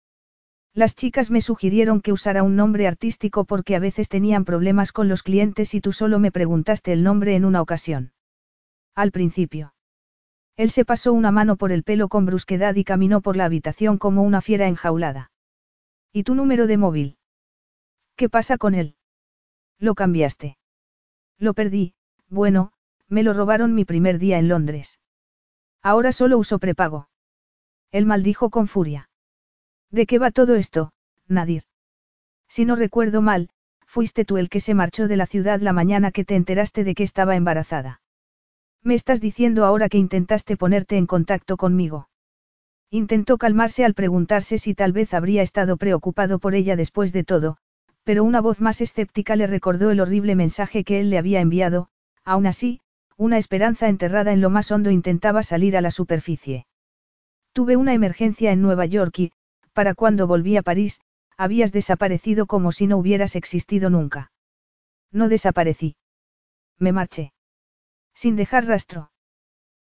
Las 0.73 0.95
chicas 0.95 1.31
me 1.31 1.41
sugirieron 1.41 2.01
que 2.01 2.11
usara 2.11 2.43
un 2.43 2.55
nombre 2.55 2.87
artístico 2.87 3.45
porque 3.45 3.75
a 3.75 3.79
veces 3.79 4.09
tenían 4.09 4.43
problemas 4.43 4.91
con 4.91 5.07
los 5.07 5.23
clientes 5.23 5.73
y 5.73 5.81
tú 5.81 5.91
solo 5.93 6.19
me 6.19 6.31
preguntaste 6.31 6.91
el 6.91 7.03
nombre 7.03 7.35
en 7.35 7.45
una 7.45 7.61
ocasión. 7.61 8.11
Al 8.93 9.11
principio. 9.11 9.73
Él 10.57 10.71
se 10.71 10.85
pasó 10.85 11.13
una 11.13 11.31
mano 11.31 11.57
por 11.57 11.71
el 11.71 11.83
pelo 11.83 12.07
con 12.07 12.25
brusquedad 12.25 12.75
y 12.75 12.83
caminó 12.83 13.21
por 13.21 13.35
la 13.35 13.45
habitación 13.45 13.97
como 13.97 14.23
una 14.23 14.41
fiera 14.41 14.67
enjaulada. 14.67 15.31
¿Y 16.17 16.23
tu 16.23 16.33
número 16.33 16.65
de 16.65 16.77
móvil? 16.77 17.17
¿Qué 18.15 18.29
pasa 18.29 18.57
con 18.57 18.73
él? 18.73 18.95
Lo 19.79 19.95
cambiaste. 19.95 20.57
Lo 21.37 21.53
perdí, 21.53 21.93
bueno, 22.29 22.71
me 23.09 23.21
lo 23.21 23.33
robaron 23.33 23.75
mi 23.75 23.83
primer 23.83 24.17
día 24.17 24.39
en 24.39 24.47
Londres. 24.47 25.01
Ahora 25.81 26.13
solo 26.13 26.37
uso 26.37 26.57
prepago. 26.57 27.09
Él 27.91 28.05
maldijo 28.05 28.49
con 28.49 28.69
furia. 28.69 29.09
¿De 29.91 30.05
qué 30.05 30.17
va 30.17 30.31
todo 30.31 30.55
esto, 30.55 30.93
Nadir? 31.27 31.63
Si 32.47 32.63
no 32.63 32.77
recuerdo 32.77 33.21
mal, 33.21 33.49
fuiste 33.85 34.23
tú 34.23 34.37
el 34.37 34.47
que 34.47 34.61
se 34.61 34.73
marchó 34.73 35.09
de 35.09 35.17
la 35.17 35.25
ciudad 35.25 35.59
la 35.59 35.73
mañana 35.73 36.11
que 36.11 36.23
te 36.23 36.37
enteraste 36.37 36.85
de 36.85 36.95
que 36.95 37.03
estaba 37.03 37.35
embarazada. 37.35 37.99
Me 38.81 38.93
estás 38.93 39.19
diciendo 39.19 39.65
ahora 39.65 39.89
que 39.89 39.97
intentaste 39.97 40.55
ponerte 40.55 40.95
en 40.95 41.07
contacto 41.07 41.57
conmigo. 41.57 42.07
Intentó 42.89 43.37
calmarse 43.37 43.83
al 43.83 43.93
preguntarse 43.93 44.57
si 44.57 44.73
tal 44.73 44.91
vez 44.91 45.13
habría 45.13 45.41
estado 45.41 45.77
preocupado 45.77 46.39
por 46.39 46.55
ella 46.55 46.75
después 46.75 47.11
de 47.11 47.23
todo, 47.23 47.57
pero 48.03 48.23
una 48.23 48.41
voz 48.41 48.61
más 48.61 48.81
escéptica 48.81 49.35
le 49.35 49.47
recordó 49.47 49.91
el 49.91 49.99
horrible 49.99 50.35
mensaje 50.35 50.83
que 50.83 50.99
él 50.99 51.09
le 51.09 51.17
había 51.17 51.41
enviado, 51.41 51.89
aún 52.23 52.45
así, 52.45 52.81
una 53.17 53.37
esperanza 53.37 53.87
enterrada 53.87 54.31
en 54.33 54.41
lo 54.41 54.49
más 54.49 54.71
hondo 54.71 54.91
intentaba 54.91 55.41
salir 55.41 55.75
a 55.75 55.81
la 55.81 55.91
superficie. 55.91 56.67
Tuve 57.53 57.77
una 57.77 57.93
emergencia 57.93 58.51
en 58.51 58.61
Nueva 58.61 58.85
York 58.85 59.17
y, 59.19 59.31
para 59.73 59.95
cuando 59.95 60.27
volví 60.27 60.57
a 60.57 60.61
París, 60.61 61.01
habías 61.37 61.71
desaparecido 61.71 62.45
como 62.45 62.71
si 62.71 62.87
no 62.87 62.97
hubieras 62.97 63.35
existido 63.35 63.89
nunca. 63.89 64.31
No 65.11 65.29
desaparecí. 65.29 65.95
Me 66.77 66.91
marché. 66.91 67.33
Sin 68.13 68.35
dejar 68.35 68.65
rastro. 68.65 69.11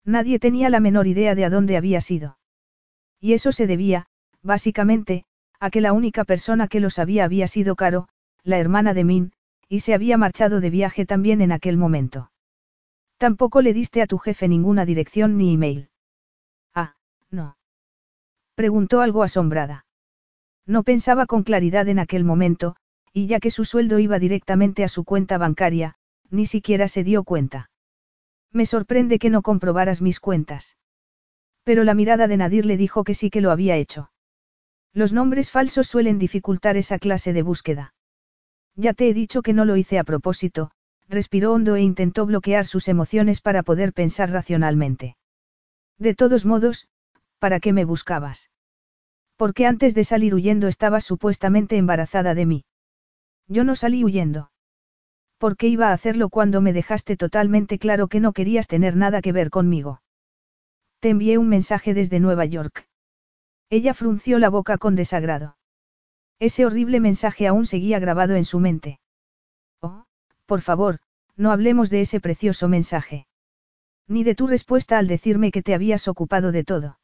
Nadie 0.04 0.40
tenía 0.40 0.70
la 0.70 0.80
menor 0.80 1.08
idea 1.08 1.36
de 1.36 1.46
a 1.46 1.50
dónde 1.50 1.78
había 1.78 2.02
sido. 2.02 2.38
Y 3.20 3.34
eso 3.34 3.52
se 3.52 3.68
debía, 3.68 4.06
básicamente, 4.42 5.26
a 5.60 5.70
que 5.70 5.82
la 5.82 5.94
única 5.94 6.24
persona 6.24 6.68
que 6.68 6.80
lo 6.80 6.90
sabía 6.90 7.26
había 7.26 7.48
sido 7.48 7.76
Caro, 7.76 8.08
la 8.44 8.58
hermana 8.60 8.94
de 8.94 9.04
Min, 9.04 9.32
y 9.68 9.82
se 9.82 9.94
había 9.94 10.18
marchado 10.18 10.62
de 10.62 10.70
viaje 10.70 11.06
también 11.06 11.42
en 11.42 11.52
aquel 11.52 11.78
momento. 11.78 12.32
Tampoco 13.18 13.62
le 13.62 13.74
diste 13.74 14.02
a 14.02 14.08
tu 14.08 14.18
jefe 14.20 14.48
ninguna 14.48 14.86
dirección 14.86 15.38
ni 15.38 15.54
email. 15.54 15.90
Ah, 16.74 16.96
no. 17.32 17.58
Preguntó 18.56 19.02
algo 19.02 19.24
asombrada. 19.24 19.86
No 20.66 20.84
pensaba 20.84 21.26
con 21.26 21.44
claridad 21.44 21.88
en 21.88 22.00
aquel 22.00 22.24
momento, 22.24 22.76
y 23.12 23.28
ya 23.28 23.40
que 23.40 23.52
su 23.52 23.66
sueldo 23.66 24.00
iba 24.00 24.20
directamente 24.20 24.84
a 24.84 24.88
su 24.88 25.04
cuenta 25.04 25.38
bancaria, 25.38 25.96
ni 26.30 26.46
siquiera 26.46 26.88
se 26.88 27.04
dio 27.04 27.24
cuenta. 27.24 27.72
Me 28.52 28.66
sorprende 28.66 29.18
que 29.18 29.30
no 29.30 29.42
comprobaras 29.42 30.02
mis 30.02 30.20
cuentas. 30.20 30.78
Pero 31.68 31.84
la 31.84 31.94
mirada 31.94 32.30
de 32.30 32.38
Nadir 32.38 32.66
le 32.66 32.78
dijo 32.78 33.04
que 33.04 33.14
sí 33.14 33.30
que 33.30 33.42
lo 33.42 33.52
había 33.52 33.76
hecho. 33.76 34.10
Los 34.94 35.12
nombres 35.12 35.52
falsos 35.52 35.86
suelen 35.86 36.18
dificultar 36.18 36.78
esa 36.78 36.98
clase 36.98 37.34
de 37.34 37.42
búsqueda. 37.42 37.94
Ya 38.78 38.94
te 38.94 39.10
he 39.10 39.14
dicho 39.14 39.42
que 39.42 39.52
no 39.52 39.66
lo 39.66 39.76
hice 39.76 40.00
a 40.00 40.06
propósito, 40.06 40.72
respiró 41.10 41.52
hondo 41.52 41.76
e 41.76 41.82
intentó 41.82 42.26
bloquear 42.26 42.66
sus 42.66 42.88
emociones 42.88 43.42
para 43.42 43.64
poder 43.64 43.92
pensar 43.92 44.32
racionalmente. 44.32 45.18
De 46.00 46.16
todos 46.16 46.46
modos, 46.46 46.88
¿para 47.38 47.60
qué 47.60 47.74
me 47.74 47.84
buscabas? 47.84 48.50
Porque 49.36 49.66
antes 49.66 49.94
de 49.94 50.06
salir 50.06 50.36
huyendo 50.36 50.70
estabas 50.70 51.04
supuestamente 51.04 51.76
embarazada 51.76 52.34
de 52.34 52.46
mí. 52.46 52.66
Yo 53.50 53.66
no 53.66 53.76
salí 53.76 54.06
huyendo. 54.06 54.52
¿Por 55.38 55.58
qué 55.58 55.68
iba 55.68 55.90
a 55.90 55.94
hacerlo 55.94 56.30
cuando 56.30 56.62
me 56.62 56.72
dejaste 56.72 57.18
totalmente 57.18 57.78
claro 57.78 58.08
que 58.08 58.22
no 58.22 58.32
querías 58.32 58.68
tener 58.68 58.96
nada 58.96 59.22
que 59.22 59.34
ver 59.34 59.50
conmigo? 59.50 60.00
Te 61.00 61.10
envié 61.10 61.38
un 61.38 61.48
mensaje 61.48 61.94
desde 61.94 62.20
Nueva 62.20 62.46
York. 62.46 62.88
Ella 63.70 63.94
frunció 63.94 64.40
la 64.40 64.50
boca 64.50 64.78
con 64.78 64.96
desagrado. 64.96 65.58
Ese 66.40 66.66
horrible 66.66 67.00
mensaje 67.00 67.48
aún 67.48 67.66
seguía 67.66 68.00
grabado 68.00 68.36
en 68.36 68.46
su 68.46 68.60
mente. 68.60 69.00
Oh, 69.82 70.06
por 70.46 70.62
favor, 70.62 71.00
no 71.36 71.52
hablemos 71.52 71.90
de 71.90 72.02
ese 72.02 72.20
precioso 72.20 72.68
mensaje. 72.68 73.28
Ni 74.08 74.24
de 74.24 74.36
tu 74.36 74.48
respuesta 74.48 74.98
al 74.98 75.08
decirme 75.08 75.52
que 75.52 75.62
te 75.62 75.74
habías 75.74 76.08
ocupado 76.08 76.52
de 76.52 76.64
todo. 76.64 77.00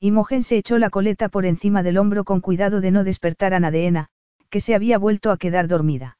Imogen 0.00 0.42
se 0.42 0.58
echó 0.58 0.76
la 0.76 0.90
coleta 0.90 1.30
por 1.30 1.46
encima 1.46 1.82
del 1.82 1.96
hombro 1.96 2.24
con 2.24 2.40
cuidado 2.40 2.80
de 2.80 2.90
no 2.90 3.02
despertar 3.02 3.54
a 3.54 3.60
Nadeena, 3.60 4.08
que 4.50 4.60
se 4.60 4.74
había 4.74 4.98
vuelto 4.98 5.30
a 5.30 5.38
quedar 5.38 5.68
dormida. 5.68 6.18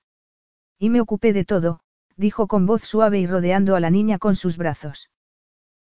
Y 0.79 0.89
me 0.89 1.01
ocupé 1.01 1.33
de 1.35 1.45
todo, 1.45 1.81
dijo 2.17 2.47
con 2.47 2.65
voz 2.65 2.83
suave 2.83 3.19
y 3.19 3.27
rodeando 3.27 3.77
a 3.77 3.81
la 3.81 3.91
niña 3.91 4.19
con 4.19 4.35
sus 4.35 4.57
brazos. 4.57 5.11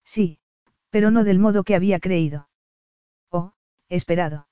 Sí, 0.03 0.39
pero 0.89 1.11
no 1.11 1.23
del 1.23 1.39
modo 1.39 1.63
que 1.63 1.75
había 1.75 1.99
creído. 1.99 2.49
Oh, 3.29 3.53
esperado. 3.89 4.47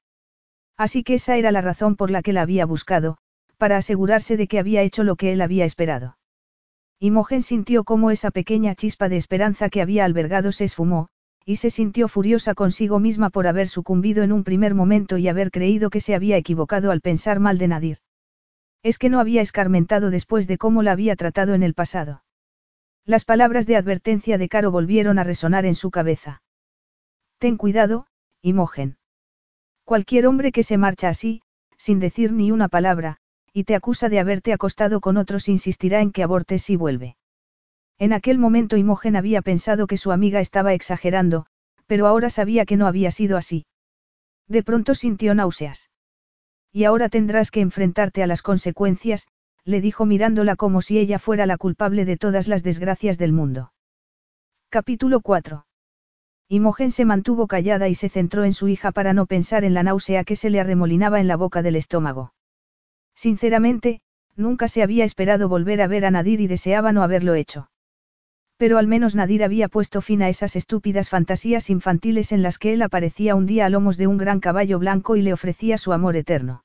Así 0.78 1.04
que 1.04 1.16
esa 1.16 1.38
era 1.38 1.52
la 1.52 1.62
razón 1.62 1.96
por 1.96 2.12
la 2.12 2.22
que 2.22 2.34
la 2.34 2.42
había 2.42 2.66
buscado, 2.66 3.18
para 3.58 3.78
asegurarse 3.78 4.38
de 4.38 4.48
que 4.48 4.60
había 4.60 4.84
hecho 4.84 5.04
lo 5.04 5.16
que 5.16 5.34
él 5.34 5.42
había 5.42 5.66
esperado. 5.66 6.18
Imogen 7.00 7.42
sintió 7.42 7.84
cómo 7.84 8.12
esa 8.12 8.32
pequeña 8.32 8.76
chispa 8.76 9.10
de 9.10 9.18
esperanza 9.18 9.70
que 9.70 9.82
había 9.82 10.06
albergado 10.06 10.52
se 10.52 10.64
esfumó, 10.64 11.10
y 11.46 11.58
se 11.58 11.70
sintió 11.70 12.08
furiosa 12.08 12.56
consigo 12.56 13.00
misma 13.00 13.30
por 13.30 13.48
haber 13.48 13.68
sucumbido 13.68 14.24
en 14.24 14.32
un 14.32 14.44
primer 14.44 14.76
momento 14.76 15.18
y 15.18 15.28
haber 15.28 15.50
creído 15.50 15.90
que 15.90 16.02
se 16.02 16.14
había 16.14 16.38
equivocado 16.38 16.92
al 16.92 17.02
pensar 17.02 17.40
mal 17.40 17.58
de 17.58 17.68
Nadir. 17.68 17.98
Es 18.84 18.98
que 18.98 19.10
no 19.10 19.20
había 19.20 19.42
escarmentado 19.42 20.10
después 20.10 20.48
de 20.48 20.58
cómo 20.58 20.84
la 20.84 20.92
había 20.92 21.16
tratado 21.16 21.54
en 21.54 21.64
el 21.64 21.74
pasado. 21.74 22.24
Las 23.08 23.24
palabras 23.24 23.66
de 23.68 23.78
advertencia 23.78 24.38
de 24.38 24.50
Caro 24.50 24.70
volvieron 24.70 25.18
a 25.18 25.24
resonar 25.24 25.66
en 25.66 25.76
su 25.76 25.92
cabeza. 25.92 26.42
Ten 27.38 27.56
cuidado, 27.56 28.08
Imogen. 28.42 28.98
Cualquier 29.86 30.28
hombre 30.28 30.52
que 30.52 30.62
se 30.62 30.78
marcha 30.78 31.08
así, 31.08 31.42
sin 31.78 32.02
decir 32.02 32.34
ni 32.34 32.52
una 32.52 32.68
palabra, 32.68 33.16
y 33.54 33.64
te 33.64 33.76
acusa 33.76 34.10
de 34.10 34.20
haberte 34.20 34.52
acostado 34.52 35.00
con 35.00 35.16
otros 35.16 35.48
insistirá 35.48 36.02
en 36.02 36.12
que 36.12 36.22
abortes 36.22 36.64
si 36.64 36.76
vuelve. 36.76 37.16
En 37.98 38.12
aquel 38.12 38.40
momento 38.40 38.76
Imogen 38.76 39.16
había 39.16 39.42
pensado 39.42 39.88
que 39.88 39.96
su 39.96 40.12
amiga 40.12 40.42
estaba 40.42 40.74
exagerando, 40.74 41.46
pero 41.86 42.08
ahora 42.08 42.30
sabía 42.30 42.66
que 42.66 42.76
no 42.76 42.88
había 42.88 43.12
sido 43.12 43.38
así. 43.38 43.66
De 44.50 44.64
pronto 44.64 44.96
sintió 44.96 45.34
náuseas. 45.34 45.90
Y 46.74 46.84
ahora 46.84 47.08
tendrás 47.08 47.52
que 47.52 47.62
enfrentarte 47.62 48.22
a 48.22 48.28
las 48.28 48.42
consecuencias, 48.42 49.30
le 49.68 49.82
dijo 49.82 50.06
mirándola 50.06 50.56
como 50.56 50.82
si 50.82 50.98
ella 50.98 51.20
fuera 51.20 51.46
la 51.46 51.58
culpable 51.58 52.06
de 52.06 52.16
todas 52.16 52.48
las 52.48 52.64
desgracias 52.64 53.18
del 53.18 53.34
mundo. 53.34 53.74
Capítulo 54.70 55.20
4. 55.20 55.66
Imogen 56.48 56.90
se 56.90 57.04
mantuvo 57.04 57.48
callada 57.48 57.90
y 57.90 57.96
se 57.96 58.08
centró 58.08 58.46
en 58.46 58.54
su 58.54 58.70
hija 58.70 58.94
para 58.94 59.12
no 59.12 59.26
pensar 59.26 59.66
en 59.66 59.74
la 59.74 59.84
náusea 59.84 60.24
que 60.24 60.38
se 60.38 60.50
le 60.50 60.62
arremolinaba 60.62 61.20
en 61.20 61.28
la 61.28 61.36
boca 61.36 61.62
del 61.64 61.76
estómago. 61.76 62.34
Sinceramente, 63.14 64.00
nunca 64.38 64.70
se 64.70 64.84
había 64.84 65.04
esperado 65.04 65.50
volver 65.50 65.82
a 65.82 65.88
ver 65.88 66.06
a 66.06 66.12
Nadir 66.12 66.40
y 66.40 66.48
deseaba 66.48 66.94
no 66.94 67.04
haberlo 67.04 67.34
hecho. 67.34 67.70
Pero 68.56 68.78
al 68.78 68.88
menos 68.88 69.16
Nadir 69.16 69.44
había 69.44 69.68
puesto 69.68 70.00
fin 70.00 70.22
a 70.22 70.30
esas 70.30 70.56
estúpidas 70.56 71.10
fantasías 71.10 71.70
infantiles 71.70 72.32
en 72.32 72.42
las 72.42 72.58
que 72.58 72.72
él 72.72 72.82
aparecía 72.84 73.36
un 73.36 73.46
día 73.46 73.66
a 73.66 73.70
lomos 73.70 73.98
de 73.98 74.08
un 74.08 74.18
gran 74.18 74.40
caballo 74.40 74.80
blanco 74.80 75.18
y 75.18 75.24
le 75.24 75.34
ofrecía 75.34 75.78
su 75.78 75.92
amor 75.92 76.16
eterno. 76.16 76.64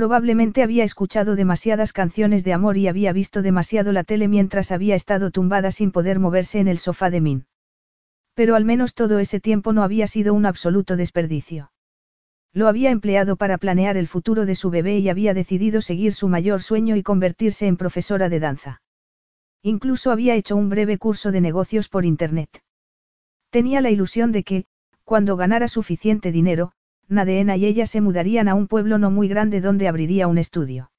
Probablemente 0.00 0.62
había 0.62 0.82
escuchado 0.82 1.36
demasiadas 1.36 1.92
canciones 1.92 2.42
de 2.42 2.54
amor 2.54 2.78
y 2.78 2.88
había 2.88 3.12
visto 3.12 3.42
demasiado 3.42 3.92
la 3.92 4.02
tele 4.02 4.28
mientras 4.28 4.72
había 4.72 4.94
estado 4.94 5.30
tumbada 5.30 5.70
sin 5.72 5.92
poder 5.92 6.18
moverse 6.18 6.58
en 6.58 6.68
el 6.68 6.78
sofá 6.78 7.10
de 7.10 7.20
Min. 7.20 7.44
Pero 8.32 8.54
al 8.54 8.64
menos 8.64 8.94
todo 8.94 9.18
ese 9.18 9.40
tiempo 9.40 9.74
no 9.74 9.82
había 9.82 10.06
sido 10.06 10.32
un 10.32 10.46
absoluto 10.46 10.96
desperdicio. 10.96 11.70
Lo 12.54 12.66
había 12.66 12.90
empleado 12.90 13.36
para 13.36 13.58
planear 13.58 13.98
el 13.98 14.08
futuro 14.08 14.46
de 14.46 14.54
su 14.54 14.70
bebé 14.70 14.96
y 15.00 15.10
había 15.10 15.34
decidido 15.34 15.82
seguir 15.82 16.14
su 16.14 16.28
mayor 16.28 16.62
sueño 16.62 16.96
y 16.96 17.02
convertirse 17.02 17.66
en 17.66 17.76
profesora 17.76 18.30
de 18.30 18.40
danza. 18.40 18.80
Incluso 19.62 20.12
había 20.12 20.34
hecho 20.34 20.56
un 20.56 20.70
breve 20.70 20.96
curso 20.96 21.30
de 21.30 21.42
negocios 21.42 21.90
por 21.90 22.06
Internet. 22.06 22.62
Tenía 23.50 23.82
la 23.82 23.90
ilusión 23.90 24.32
de 24.32 24.44
que, 24.44 24.64
cuando 25.04 25.36
ganara 25.36 25.68
suficiente 25.68 26.32
dinero, 26.32 26.72
Nadeena 27.10 27.56
y 27.56 27.66
ella 27.66 27.86
se 27.86 28.00
mudarían 28.00 28.46
a 28.46 28.54
un 28.54 28.68
pueblo 28.68 28.96
no 28.96 29.10
muy 29.10 29.26
grande 29.26 29.60
donde 29.60 29.88
abriría 29.88 30.28
un 30.28 30.38
estudio. 30.38 30.92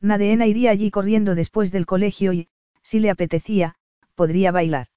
Nadeena 0.00 0.46
iría 0.46 0.72
allí 0.72 0.90
corriendo 0.90 1.36
después 1.36 1.70
del 1.70 1.86
colegio 1.86 2.32
y, 2.32 2.48
si 2.82 2.98
le 2.98 3.08
apetecía, 3.08 3.76
podría 4.16 4.50
bailar. 4.50 4.88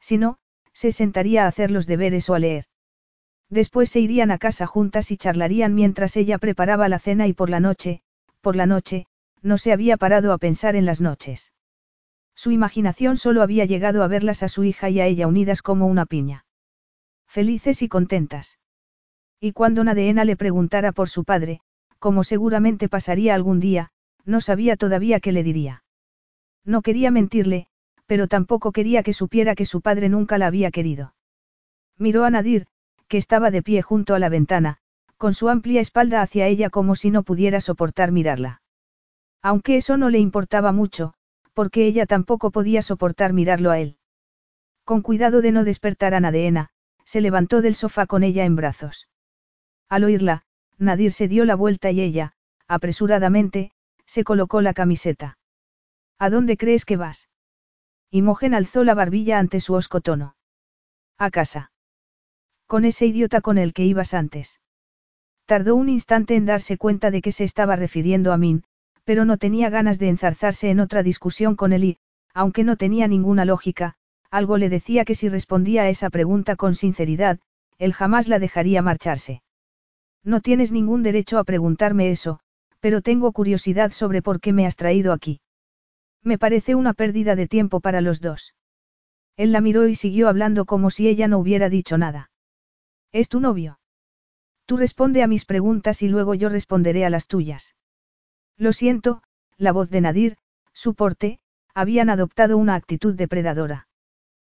Si 0.00 0.18
no, 0.18 0.38
se 0.72 0.92
sentaría 0.92 1.44
a 1.44 1.48
hacer 1.48 1.72
los 1.72 1.86
deberes 1.86 2.30
o 2.30 2.34
a 2.34 2.38
leer. 2.38 2.66
Después 3.50 3.90
se 3.90 3.98
irían 3.98 4.30
a 4.30 4.38
casa 4.38 4.66
juntas 4.66 5.10
y 5.10 5.16
charlarían 5.16 5.74
mientras 5.74 6.16
ella 6.16 6.38
preparaba 6.38 6.88
la 6.88 7.00
cena 7.00 7.26
y 7.26 7.32
por 7.32 7.50
la 7.50 7.58
noche, 7.58 8.02
por 8.40 8.54
la 8.54 8.66
noche, 8.66 9.06
no 9.42 9.58
se 9.58 9.72
había 9.72 9.96
parado 9.96 10.32
a 10.32 10.38
pensar 10.38 10.76
en 10.76 10.86
las 10.86 11.00
noches. 11.00 11.52
Su 12.36 12.52
imaginación 12.52 13.16
solo 13.16 13.42
había 13.42 13.64
llegado 13.64 14.04
a 14.04 14.08
verlas 14.08 14.44
a 14.44 14.48
su 14.48 14.62
hija 14.62 14.90
y 14.90 15.00
a 15.00 15.06
ella 15.06 15.26
unidas 15.26 15.62
como 15.62 15.86
una 15.86 16.06
piña. 16.06 16.44
Felices 17.26 17.82
y 17.82 17.88
contentas. 17.88 18.58
Y 19.40 19.52
cuando 19.52 19.84
Nadeena 19.84 20.24
le 20.24 20.36
preguntara 20.36 20.92
por 20.92 21.08
su 21.08 21.24
padre, 21.24 21.60
como 21.98 22.24
seguramente 22.24 22.88
pasaría 22.88 23.34
algún 23.34 23.60
día, 23.60 23.90
no 24.24 24.40
sabía 24.40 24.76
todavía 24.76 25.20
qué 25.20 25.32
le 25.32 25.42
diría. 25.42 25.84
No 26.64 26.82
quería 26.82 27.10
mentirle, 27.10 27.68
pero 28.06 28.28
tampoco 28.28 28.72
quería 28.72 29.02
que 29.02 29.12
supiera 29.12 29.54
que 29.54 29.66
su 29.66 29.80
padre 29.80 30.08
nunca 30.08 30.38
la 30.38 30.46
había 30.46 30.70
querido. 30.70 31.14
Miró 31.98 32.24
a 32.24 32.30
Nadir, 32.30 32.66
que 33.08 33.18
estaba 33.18 33.50
de 33.50 33.62
pie 33.62 33.82
junto 33.82 34.14
a 34.14 34.18
la 34.18 34.28
ventana, 34.28 34.78
con 35.16 35.32
su 35.34 35.48
amplia 35.48 35.80
espalda 35.80 36.22
hacia 36.22 36.46
ella 36.46 36.70
como 36.70 36.94
si 36.94 37.10
no 37.10 37.22
pudiera 37.22 37.60
soportar 37.60 38.12
mirarla. 38.12 38.62
Aunque 39.42 39.76
eso 39.76 39.96
no 39.96 40.10
le 40.10 40.18
importaba 40.18 40.72
mucho, 40.72 41.14
porque 41.54 41.86
ella 41.86 42.06
tampoco 42.06 42.50
podía 42.50 42.82
soportar 42.82 43.32
mirarlo 43.32 43.70
a 43.70 43.78
él. 43.78 43.96
Con 44.84 45.02
cuidado 45.02 45.40
de 45.40 45.52
no 45.52 45.64
despertar 45.64 46.14
a 46.14 46.20
Nadeena, 46.20 46.68
se 47.04 47.20
levantó 47.20 47.62
del 47.62 47.74
sofá 47.74 48.06
con 48.06 48.24
ella 48.24 48.44
en 48.44 48.56
brazos. 48.56 49.08
Al 49.88 50.04
oírla, 50.04 50.42
Nadir 50.78 51.12
se 51.12 51.28
dio 51.28 51.44
la 51.44 51.54
vuelta 51.54 51.90
y 51.90 52.00
ella, 52.00 52.32
apresuradamente, 52.68 53.72
se 54.04 54.24
colocó 54.24 54.60
la 54.60 54.74
camiseta. 54.74 55.38
¿A 56.18 56.30
dónde 56.30 56.56
crees 56.56 56.84
que 56.84 56.96
vas? 56.96 57.28
Imogen 58.10 58.54
alzó 58.54 58.84
la 58.84 58.94
barbilla 58.94 59.38
ante 59.38 59.60
su 59.60 59.74
osco 59.74 60.00
tono. 60.00 60.36
A 61.18 61.30
casa. 61.30 61.72
Con 62.66 62.84
ese 62.84 63.06
idiota 63.06 63.40
con 63.40 63.58
el 63.58 63.72
que 63.72 63.84
ibas 63.84 64.14
antes. 64.14 64.60
Tardó 65.44 65.76
un 65.76 65.88
instante 65.88 66.34
en 66.34 66.46
darse 66.46 66.76
cuenta 66.76 67.10
de 67.10 67.22
que 67.22 67.32
se 67.32 67.44
estaba 67.44 67.76
refiriendo 67.76 68.32
a 68.32 68.36
Min, 68.36 68.64
pero 69.04 69.24
no 69.24 69.36
tenía 69.36 69.70
ganas 69.70 69.98
de 69.98 70.08
enzarzarse 70.08 70.70
en 70.70 70.80
otra 70.80 71.04
discusión 71.04 71.54
con 71.54 71.72
él 71.72 71.84
y, 71.84 71.98
aunque 72.34 72.64
no 72.64 72.76
tenía 72.76 73.06
ninguna 73.06 73.44
lógica, 73.44 73.94
algo 74.30 74.58
le 74.58 74.68
decía 74.68 75.04
que 75.04 75.14
si 75.14 75.28
respondía 75.28 75.82
a 75.82 75.88
esa 75.88 76.10
pregunta 76.10 76.56
con 76.56 76.74
sinceridad, 76.74 77.38
él 77.78 77.92
jamás 77.92 78.26
la 78.26 78.40
dejaría 78.40 78.82
marcharse. 78.82 79.42
No 80.26 80.40
tienes 80.40 80.72
ningún 80.72 81.04
derecho 81.04 81.38
a 81.38 81.44
preguntarme 81.44 82.10
eso, 82.10 82.40
pero 82.80 83.00
tengo 83.00 83.30
curiosidad 83.30 83.92
sobre 83.92 84.22
por 84.22 84.40
qué 84.40 84.52
me 84.52 84.66
has 84.66 84.74
traído 84.74 85.12
aquí. 85.12 85.40
Me 86.24 86.36
parece 86.36 86.74
una 86.74 86.94
pérdida 86.94 87.36
de 87.36 87.46
tiempo 87.46 87.78
para 87.78 88.00
los 88.00 88.20
dos. 88.20 88.52
Él 89.36 89.52
la 89.52 89.60
miró 89.60 89.86
y 89.86 89.94
siguió 89.94 90.28
hablando 90.28 90.64
como 90.64 90.90
si 90.90 91.06
ella 91.06 91.28
no 91.28 91.38
hubiera 91.38 91.68
dicho 91.68 91.96
nada. 91.96 92.32
¿Es 93.12 93.28
tu 93.28 93.38
novio? 93.38 93.78
Tú 94.64 94.76
responde 94.76 95.22
a 95.22 95.28
mis 95.28 95.44
preguntas 95.44 96.02
y 96.02 96.08
luego 96.08 96.34
yo 96.34 96.48
responderé 96.48 97.04
a 97.04 97.10
las 97.10 97.28
tuyas. 97.28 97.76
Lo 98.56 98.72
siento, 98.72 99.22
la 99.56 99.70
voz 99.70 99.90
de 99.90 100.00
Nadir, 100.00 100.38
su 100.72 100.94
porte, 100.94 101.38
habían 101.72 102.10
adoptado 102.10 102.58
una 102.58 102.74
actitud 102.74 103.14
depredadora. 103.14 103.86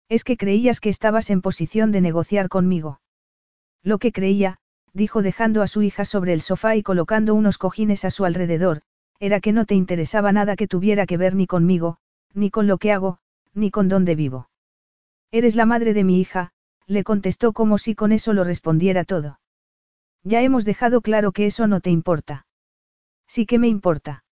Es 0.08 0.22
que 0.22 0.36
creías 0.36 0.78
que 0.78 0.90
estabas 0.90 1.28
en 1.30 1.42
posición 1.42 1.90
de 1.90 2.02
negociar 2.02 2.48
conmigo. 2.48 3.00
Lo 3.82 3.98
que 3.98 4.12
creía, 4.12 4.60
dijo 4.96 5.20
dejando 5.20 5.60
a 5.60 5.66
su 5.66 5.82
hija 5.82 6.06
sobre 6.06 6.32
el 6.32 6.40
sofá 6.40 6.74
y 6.74 6.82
colocando 6.82 7.34
unos 7.34 7.58
cojines 7.58 8.06
a 8.06 8.10
su 8.10 8.24
alrededor, 8.24 8.80
era 9.20 9.40
que 9.40 9.52
no 9.52 9.66
te 9.66 9.74
interesaba 9.74 10.32
nada 10.32 10.56
que 10.56 10.66
tuviera 10.66 11.06
que 11.06 11.18
ver 11.18 11.34
ni 11.34 11.46
conmigo, 11.46 11.98
ni 12.32 12.50
con 12.50 12.66
lo 12.66 12.78
que 12.78 12.92
hago, 12.92 13.18
ni 13.52 13.70
con 13.70 13.88
dónde 13.88 14.14
vivo. 14.14 14.48
Eres 15.30 15.54
la 15.54 15.66
madre 15.66 15.92
de 15.92 16.02
mi 16.02 16.18
hija, 16.18 16.52
le 16.86 17.04
contestó 17.04 17.52
como 17.52 17.76
si 17.76 17.94
con 17.94 18.10
eso 18.10 18.32
lo 18.32 18.42
respondiera 18.42 19.04
todo. 19.04 19.38
Ya 20.24 20.40
hemos 20.40 20.64
dejado 20.64 21.02
claro 21.02 21.32
que 21.32 21.44
eso 21.44 21.66
no 21.66 21.80
te 21.80 21.90
importa. 21.90 22.46
Sí 23.26 23.44
que 23.44 23.58
me 23.58 23.68
importa. 23.68 24.24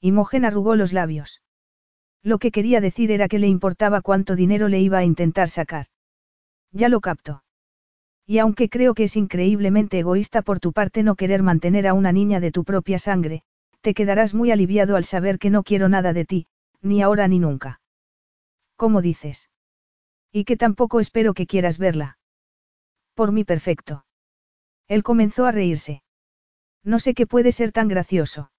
Imogen 0.00 0.46
arrugó 0.46 0.74
los 0.74 0.94
labios. 0.94 1.42
Lo 2.22 2.38
que 2.38 2.50
quería 2.50 2.80
decir 2.80 3.10
era 3.10 3.28
que 3.28 3.38
le 3.38 3.48
importaba 3.48 4.00
cuánto 4.00 4.36
dinero 4.36 4.68
le 4.68 4.80
iba 4.80 4.98
a 4.98 5.04
intentar 5.04 5.50
sacar. 5.50 5.86
Ya 6.70 6.88
lo 6.88 7.00
capto. 7.00 7.41
Y 8.32 8.38
aunque 8.38 8.70
creo 8.70 8.94
que 8.94 9.04
es 9.04 9.16
increíblemente 9.16 9.98
egoísta 9.98 10.40
por 10.40 10.58
tu 10.58 10.72
parte 10.72 11.02
no 11.02 11.16
querer 11.16 11.42
mantener 11.42 11.86
a 11.86 11.92
una 11.92 12.12
niña 12.12 12.40
de 12.40 12.50
tu 12.50 12.64
propia 12.64 12.98
sangre, 12.98 13.42
te 13.82 13.92
quedarás 13.92 14.32
muy 14.32 14.50
aliviado 14.50 14.96
al 14.96 15.04
saber 15.04 15.38
que 15.38 15.50
no 15.50 15.62
quiero 15.62 15.90
nada 15.90 16.14
de 16.14 16.24
ti, 16.24 16.46
ni 16.80 17.02
ahora 17.02 17.28
ni 17.28 17.38
nunca. 17.38 17.82
¿Cómo 18.76 19.02
dices? 19.02 19.50
Y 20.32 20.44
que 20.44 20.56
tampoco 20.56 20.98
espero 20.98 21.34
que 21.34 21.46
quieras 21.46 21.76
verla. 21.76 22.16
Por 23.12 23.32
mí 23.32 23.44
perfecto. 23.44 24.06
Él 24.88 25.02
comenzó 25.02 25.44
a 25.44 25.52
reírse. 25.52 26.02
No 26.82 27.00
sé 27.00 27.12
qué 27.12 27.26
puede 27.26 27.52
ser 27.52 27.70
tan 27.70 27.86
gracioso. 27.86 28.50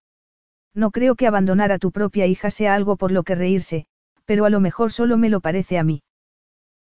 No 0.76 0.92
creo 0.92 1.16
que 1.16 1.26
abandonar 1.26 1.72
a 1.72 1.80
tu 1.80 1.92
propia 1.92 2.28
hija 2.28 2.52
sea 2.52 2.76
algo 2.76 2.96
por 2.96 3.12
lo 3.12 3.24
que 3.24 3.34
reírse, 3.34 3.88
pero 4.26 4.46
a 4.46 4.52
lo 4.52 4.60
mejor 4.60 4.92
solo 4.92 5.18
me 5.18 5.30
lo 5.30 5.42
parece 5.42 5.80
a 5.80 5.84
mí. 5.84 6.04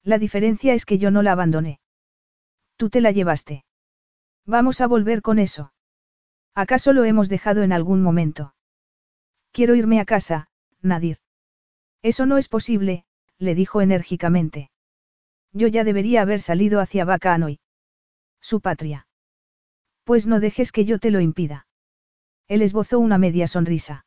La 0.04 0.18
diferencia 0.18 0.74
es 0.74 0.84
que 0.84 0.98
yo 0.98 1.10
no 1.10 1.22
la 1.22 1.32
abandoné. 1.32 1.78
Tú 2.76 2.90
te 2.90 3.00
la 3.00 3.10
llevaste. 3.10 3.64
Vamos 4.46 4.80
a 4.80 4.86
volver 4.86 5.22
con 5.22 5.38
eso. 5.38 5.72
¿Acaso 6.54 6.92
lo 6.92 7.04
hemos 7.04 7.28
dejado 7.28 7.62
en 7.62 7.72
algún 7.72 8.02
momento? 8.02 8.54
Quiero 9.52 9.74
irme 9.74 10.00
a 10.00 10.04
casa, 10.04 10.48
Nadir. 10.80 11.18
Eso 12.02 12.26
no 12.26 12.38
es 12.38 12.48
posible, 12.48 13.04
le 13.38 13.54
dijo 13.54 13.80
enérgicamente. 13.80 14.70
Yo 15.52 15.68
ya 15.68 15.84
debería 15.84 16.22
haber 16.22 16.40
salido 16.40 16.80
hacia 16.80 17.04
Bacanoy. 17.04 17.60
Su 18.40 18.60
patria. 18.60 19.06
Pues 20.04 20.26
no 20.26 20.40
dejes 20.40 20.72
que 20.72 20.84
yo 20.84 20.98
te 20.98 21.10
lo 21.10 21.20
impida. 21.20 21.66
Él 22.48 22.62
esbozó 22.62 22.98
una 22.98 23.18
media 23.18 23.46
sonrisa. 23.46 24.04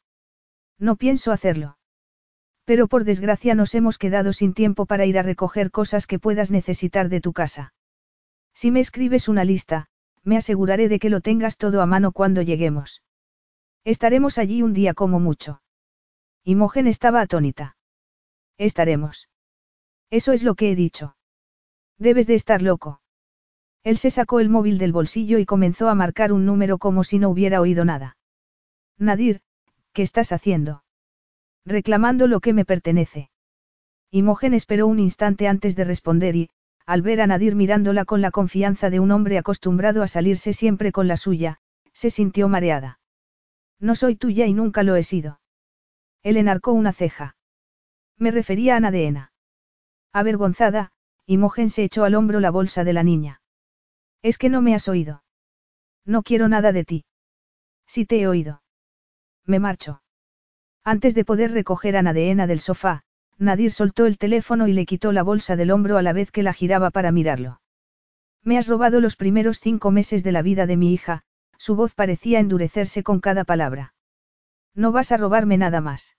No 0.78 0.98
pienso 0.98 1.32
hacerlo. 1.32 1.78
Pero 2.66 2.88
por 2.88 3.06
desgracia 3.06 3.56
nos 3.56 3.76
hemos 3.76 3.98
quedado 3.98 4.34
sin 4.34 4.54
tiempo 4.54 4.86
para 4.86 5.06
ir 5.06 5.18
a 5.18 5.24
recoger 5.24 5.72
cosas 5.72 6.08
que 6.08 6.20
puedas 6.20 6.52
necesitar 6.52 7.10
de 7.10 7.22
tu 7.22 7.32
casa. 7.32 7.74
Si 8.56 8.72
me 8.72 8.80
escribes 8.80 9.28
una 9.28 9.44
lista, 9.44 9.88
me 10.24 10.38
aseguraré 10.38 10.88
de 10.88 10.98
que 10.98 11.10
lo 11.10 11.20
tengas 11.20 11.58
todo 11.58 11.82
a 11.82 11.86
mano 11.86 12.14
cuando 12.14 12.42
lleguemos. 12.42 13.04
Estaremos 13.84 14.38
allí 14.38 14.64
un 14.64 14.74
día 14.74 14.94
como 14.94 15.20
mucho. 15.20 15.62
Imogen 16.44 16.88
estaba 16.88 17.22
atónita. 17.22 17.76
Estaremos. 18.58 19.30
Eso 20.10 20.32
es 20.32 20.42
lo 20.42 20.56
que 20.56 20.72
he 20.72 20.76
dicho. 20.76 21.18
Debes 22.00 22.28
de 22.28 22.36
estar 22.36 22.62
loco. 22.62 23.02
Él 23.84 23.98
se 23.98 24.10
sacó 24.10 24.40
el 24.40 24.50
móvil 24.50 24.78
del 24.78 24.94
bolsillo 24.94 25.38
y 25.38 25.46
comenzó 25.46 25.90
a 25.90 25.96
marcar 25.96 26.32
un 26.32 26.46
número 26.46 26.78
como 26.78 27.04
si 27.04 27.20
no 27.20 27.30
hubiera 27.30 27.62
oído 27.62 27.86
nada. 27.86 28.18
Nadir, 28.98 29.42
¿qué 29.94 30.02
estás 30.02 30.32
haciendo? 30.32 30.84
Reclamando 31.66 32.28
lo 32.28 32.40
que 32.40 32.54
me 32.54 32.66
pertenece. 32.66 33.30
Imogen 34.12 34.54
esperó 34.54 34.88
un 34.88 35.00
instante 35.00 35.48
antes 35.48 35.76
de 35.76 35.84
responder 35.84 36.36
y, 36.36 36.50
al 36.86 37.02
ver 37.02 37.22
a 37.22 37.28
Nadir 37.28 37.56
mirándola 37.56 38.06
con 38.06 38.22
la 38.22 38.32
confianza 38.32 38.90
de 38.90 39.00
un 39.00 39.12
hombre 39.12 39.38
acostumbrado 39.38 40.04
a 40.04 40.08
salirse 40.08 40.54
siempre 40.54 40.92
con 40.92 41.08
la 41.08 41.18
suya, 41.18 41.60
se 41.94 42.10
sintió 42.10 42.48
mareada. 42.48 43.00
No 43.80 43.96
soy 43.96 44.16
tuya 44.16 44.46
y 44.46 44.54
nunca 44.54 44.84
lo 44.84 44.96
he 44.96 45.04
sido. 45.04 45.40
Él 46.22 46.38
enarcó 46.38 46.72
una 46.72 46.94
ceja. 46.94 47.36
Me 48.18 48.32
refería 48.32 48.76
a 48.76 48.80
Nadeena. 48.80 49.34
Avergonzada, 50.14 50.92
Imogen 51.26 51.70
se 51.70 51.84
echó 51.84 52.04
al 52.04 52.16
hombro 52.16 52.40
la 52.40 52.52
bolsa 52.52 52.84
de 52.84 52.94
la 52.94 53.04
niña. 53.04 53.42
Es 54.22 54.38
que 54.38 54.50
no 54.50 54.62
me 54.62 54.76
has 54.76 54.88
oído. 54.88 55.24
No 56.06 56.24
quiero 56.24 56.48
nada 56.48 56.72
de 56.72 56.86
ti. 56.86 57.06
Si 57.88 58.06
te 58.06 58.20
he 58.22 58.28
oído. 58.28 58.62
Me 59.46 59.60
marcho. 59.60 60.02
Antes 60.84 61.16
de 61.16 61.26
poder 61.26 61.52
recoger 61.52 61.98
a 61.98 62.04
Nadeena 62.04 62.48
del 62.48 62.60
sofá, 62.60 63.04
Nadir 63.38 63.72
soltó 63.72 64.06
el 64.06 64.18
teléfono 64.18 64.68
y 64.68 64.74
le 64.74 64.86
quitó 64.86 65.12
la 65.12 65.24
bolsa 65.24 65.56
del 65.56 65.72
hombro 65.72 65.98
a 65.98 66.02
la 66.02 66.14
vez 66.14 66.32
que 66.32 66.44
la 66.44 66.54
giraba 66.54 66.90
para 66.90 67.12
mirarlo. 67.12 67.62
Me 68.44 68.58
has 68.58 68.68
robado 68.68 69.02
los 69.02 69.16
primeros 69.16 69.60
cinco 69.60 69.92
meses 69.92 70.24
de 70.24 70.32
la 70.32 70.42
vida 70.42 70.68
de 70.68 70.78
mi 70.78 70.94
hija, 70.94 71.24
su 71.58 71.76
voz 71.76 71.96
parecía 71.96 72.40
endurecerse 72.40 73.04
con 73.04 73.20
cada 73.20 73.44
palabra. 73.44 73.94
No 74.74 74.92
vas 74.92 75.12
a 75.12 75.18
robarme 75.18 75.58
nada 75.58 75.82
más. 75.82 76.16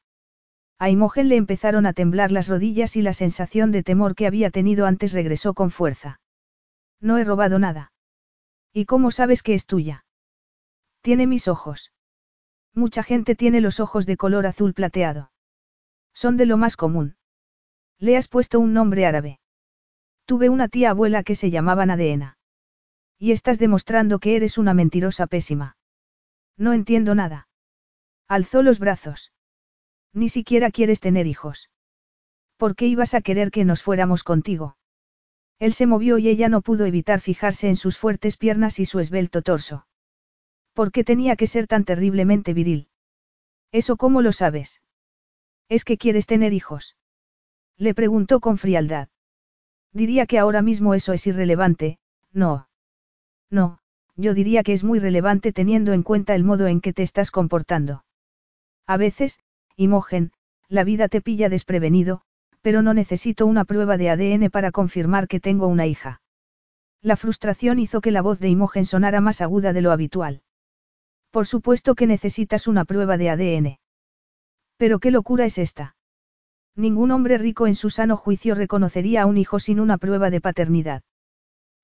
A 0.78 0.90
Imogen 0.90 1.28
le 1.28 1.36
empezaron 1.36 1.86
a 1.86 1.92
temblar 1.92 2.32
las 2.32 2.48
rodillas 2.48 2.96
y 2.96 3.02
la 3.02 3.12
sensación 3.12 3.72
de 3.72 3.82
temor 3.82 4.14
que 4.14 4.26
había 4.26 4.50
tenido 4.50 4.86
antes 4.86 5.12
regresó 5.12 5.54
con 5.54 5.70
fuerza. 5.70 6.20
No 7.00 7.16
he 7.16 7.24
robado 7.24 7.58
nada. 7.58 7.92
¿Y 8.72 8.84
cómo 8.84 9.10
sabes 9.10 9.42
que 9.42 9.54
es 9.54 9.64
tuya? 9.64 10.04
Tiene 11.00 11.26
mis 11.26 11.48
ojos. 11.48 11.92
Mucha 12.74 13.02
gente 13.02 13.34
tiene 13.34 13.62
los 13.62 13.80
ojos 13.80 14.04
de 14.04 14.18
color 14.18 14.46
azul 14.46 14.74
plateado. 14.74 15.30
Son 16.16 16.38
de 16.38 16.46
lo 16.46 16.56
más 16.56 16.78
común. 16.78 17.16
Le 17.98 18.16
has 18.16 18.26
puesto 18.26 18.58
un 18.58 18.72
nombre 18.72 19.04
árabe. 19.04 19.38
Tuve 20.24 20.48
una 20.48 20.66
tía 20.66 20.90
abuela 20.90 21.22
que 21.22 21.34
se 21.34 21.50
llamaba 21.50 21.84
Nadeena. 21.84 22.38
Y 23.18 23.32
estás 23.32 23.58
demostrando 23.58 24.18
que 24.18 24.34
eres 24.34 24.56
una 24.56 24.72
mentirosa 24.72 25.26
pésima. 25.26 25.76
No 26.56 26.72
entiendo 26.72 27.14
nada. 27.14 27.48
Alzó 28.28 28.62
los 28.62 28.78
brazos. 28.78 29.34
Ni 30.14 30.30
siquiera 30.30 30.70
quieres 30.70 31.00
tener 31.00 31.26
hijos. 31.26 31.68
¿Por 32.56 32.76
qué 32.76 32.86
ibas 32.86 33.12
a 33.12 33.20
querer 33.20 33.50
que 33.50 33.66
nos 33.66 33.82
fuéramos 33.82 34.22
contigo? 34.22 34.78
Él 35.58 35.74
se 35.74 35.84
movió 35.84 36.16
y 36.16 36.28
ella 36.28 36.48
no 36.48 36.62
pudo 36.62 36.86
evitar 36.86 37.20
fijarse 37.20 37.68
en 37.68 37.76
sus 37.76 37.98
fuertes 37.98 38.38
piernas 38.38 38.78
y 38.78 38.86
su 38.86 39.00
esbelto 39.00 39.42
torso. 39.42 39.86
¿Por 40.72 40.92
qué 40.92 41.04
tenía 41.04 41.36
que 41.36 41.46
ser 41.46 41.66
tan 41.66 41.84
terriblemente 41.84 42.54
viril? 42.54 42.88
¿Eso 43.70 43.98
cómo 43.98 44.22
lo 44.22 44.32
sabes? 44.32 44.80
¿Es 45.68 45.84
que 45.84 45.98
quieres 45.98 46.26
tener 46.26 46.52
hijos? 46.52 46.96
Le 47.76 47.94
preguntó 47.94 48.40
con 48.40 48.58
frialdad. 48.58 49.08
Diría 49.92 50.26
que 50.26 50.38
ahora 50.38 50.62
mismo 50.62 50.94
eso 50.94 51.12
es 51.12 51.26
irrelevante, 51.26 51.98
no. 52.32 52.68
No, 53.50 53.78
yo 54.16 54.34
diría 54.34 54.62
que 54.62 54.72
es 54.72 54.84
muy 54.84 54.98
relevante 54.98 55.52
teniendo 55.52 55.92
en 55.92 56.02
cuenta 56.02 56.34
el 56.34 56.44
modo 56.44 56.66
en 56.66 56.80
que 56.80 56.92
te 56.92 57.02
estás 57.02 57.30
comportando. 57.30 58.04
A 58.86 58.96
veces, 58.96 59.40
Imogen, 59.76 60.32
la 60.68 60.84
vida 60.84 61.08
te 61.08 61.20
pilla 61.20 61.48
desprevenido, 61.48 62.22
pero 62.62 62.82
no 62.82 62.94
necesito 62.94 63.46
una 63.46 63.64
prueba 63.64 63.96
de 63.96 64.10
ADN 64.10 64.50
para 64.50 64.72
confirmar 64.72 65.28
que 65.28 65.40
tengo 65.40 65.66
una 65.66 65.86
hija. 65.86 66.20
La 67.02 67.16
frustración 67.16 67.78
hizo 67.78 68.00
que 68.00 68.10
la 68.10 68.22
voz 68.22 68.40
de 68.40 68.48
Imogen 68.48 68.84
sonara 68.84 69.20
más 69.20 69.40
aguda 69.40 69.72
de 69.72 69.82
lo 69.82 69.92
habitual. 69.92 70.42
Por 71.30 71.46
supuesto 71.46 71.94
que 71.94 72.06
necesitas 72.06 72.66
una 72.66 72.84
prueba 72.84 73.16
de 73.16 73.30
ADN. 73.30 73.78
Pero 74.76 74.98
qué 74.98 75.10
locura 75.10 75.44
es 75.44 75.58
esta. 75.58 75.96
Ningún 76.74 77.10
hombre 77.10 77.38
rico 77.38 77.66
en 77.66 77.74
su 77.74 77.88
sano 77.88 78.16
juicio 78.16 78.54
reconocería 78.54 79.22
a 79.22 79.26
un 79.26 79.38
hijo 79.38 79.58
sin 79.58 79.80
una 79.80 79.96
prueba 79.96 80.30
de 80.30 80.40
paternidad. 80.40 81.02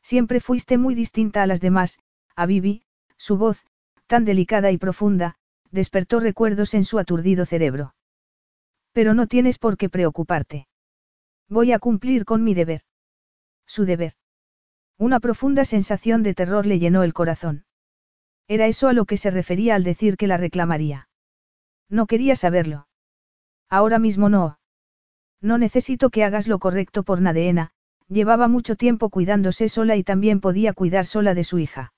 Siempre 0.02 0.40
fuiste 0.40 0.76
muy 0.76 0.94
distinta 0.94 1.42
a 1.42 1.46
las 1.46 1.60
demás, 1.60 1.98
a 2.36 2.44
Vivi, 2.46 2.82
su 3.16 3.36
voz, 3.36 3.64
tan 4.06 4.24
delicada 4.24 4.70
y 4.70 4.78
profunda, 4.78 5.36
despertó 5.70 6.20
recuerdos 6.20 6.74
en 6.74 6.84
su 6.84 6.98
aturdido 6.98 7.46
cerebro. 7.46 7.94
Pero 8.92 9.14
no 9.14 9.26
tienes 9.26 9.58
por 9.58 9.78
qué 9.78 9.88
preocuparte. 9.88 10.68
Voy 11.48 11.72
a 11.72 11.78
cumplir 11.78 12.26
con 12.26 12.44
mi 12.44 12.52
deber. 12.52 12.82
Su 13.66 13.86
deber. 13.86 14.12
Una 14.98 15.18
profunda 15.18 15.64
sensación 15.64 16.22
de 16.22 16.34
terror 16.34 16.66
le 16.66 16.78
llenó 16.78 17.02
el 17.02 17.14
corazón. 17.14 17.64
Era 18.48 18.66
eso 18.66 18.88
a 18.88 18.92
lo 18.92 19.06
que 19.06 19.16
se 19.16 19.30
refería 19.30 19.74
al 19.74 19.84
decir 19.84 20.18
que 20.18 20.26
la 20.26 20.36
reclamaría. 20.36 21.08
No 21.92 22.06
quería 22.06 22.36
saberlo. 22.36 22.88
Ahora 23.68 23.98
mismo 23.98 24.30
no. 24.30 24.58
No 25.42 25.58
necesito 25.58 26.08
que 26.08 26.24
hagas 26.24 26.48
lo 26.48 26.58
correcto 26.58 27.02
por 27.02 27.20
Nadeena, 27.20 27.72
llevaba 28.08 28.48
mucho 28.48 28.76
tiempo 28.76 29.10
cuidándose 29.10 29.68
sola 29.68 29.96
y 29.96 30.02
también 30.02 30.40
podía 30.40 30.72
cuidar 30.72 31.04
sola 31.04 31.34
de 31.34 31.44
su 31.44 31.58
hija. 31.58 31.92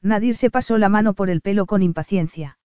Nadir 0.00 0.36
se 0.36 0.48
pasó 0.48 0.78
la 0.78 0.88
mano 0.88 1.12
por 1.12 1.28
el 1.28 1.42
pelo 1.42 1.66
con 1.66 1.82
impaciencia. 1.82 2.58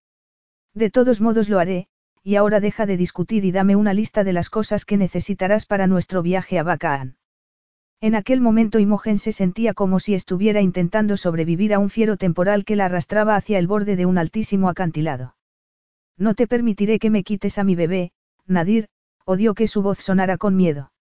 De 0.74 0.89
todos 0.89 1.20
modos 1.20 1.49
lo 1.49 1.60
haré, 1.60 1.88
y 2.24 2.38
ahora 2.38 2.62
deja 2.62 2.86
de 2.86 2.95
discutir 2.95 3.43
y 3.43 3.51
dame 3.51 3.76
una 3.76 3.93
lista 3.93 4.24
de 4.24 4.32
las 4.32 4.49
cosas 4.49 4.86
que 4.86 4.95
necesitarás 4.95 5.66
para 5.66 5.88
nuestro 5.88 6.22
viaje 6.22 6.58
a 6.58 6.64
Bacaan. 6.64 7.18
En 7.99 8.16
aquel 8.16 8.39
momento 8.39 8.80
Imogen 8.80 9.18
se 9.18 9.34
sentía 9.34 9.74
como 9.74 9.99
si 9.99 10.14
estuviera 10.14 10.62
intentando 10.62 11.18
sobrevivir 11.18 11.74
a 11.74 11.80
un 11.80 11.89
fiero 11.89 12.16
temporal 12.16 12.64
que 12.64 12.78
la 12.78 12.86
arrastraba 12.86 13.36
hacia 13.36 13.60
el 13.60 13.68
borde 13.68 13.97
de 13.97 14.06
un 14.06 14.18
altísimo 14.18 14.70
acantilado. 14.70 15.36
No 16.18 16.34
te 16.34 16.47
permitiré 16.47 16.99
que 16.99 17.09
me 17.09 17.24
quites 17.24 17.57
a 17.57 17.63
mi 17.63 17.76
bebé, 17.76 18.11
Nadir, 18.45 18.88
odió 19.26 19.53
que 19.53 19.68
su 19.68 19.82
voz 19.82 19.99
sonara 19.99 20.38
con 20.38 20.55
miedo. 20.55 20.91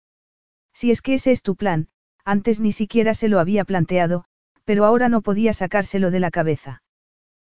Si 0.73 0.91
es 0.91 1.03
que 1.03 1.15
ese 1.15 1.31
es 1.31 1.43
tu 1.43 1.57
plan, 1.57 1.89
antes 2.25 2.59
ni 2.59 2.73
siquiera 2.73 3.15
se 3.15 3.29
lo 3.29 3.39
había 3.39 3.65
planteado, 3.65 4.25
pero 4.65 4.85
ahora 4.85 5.09
no 5.09 5.23
podía 5.23 5.53
sacárselo 5.53 6.11
de 6.11 6.21
la 6.21 6.31
cabeza. 6.31 6.83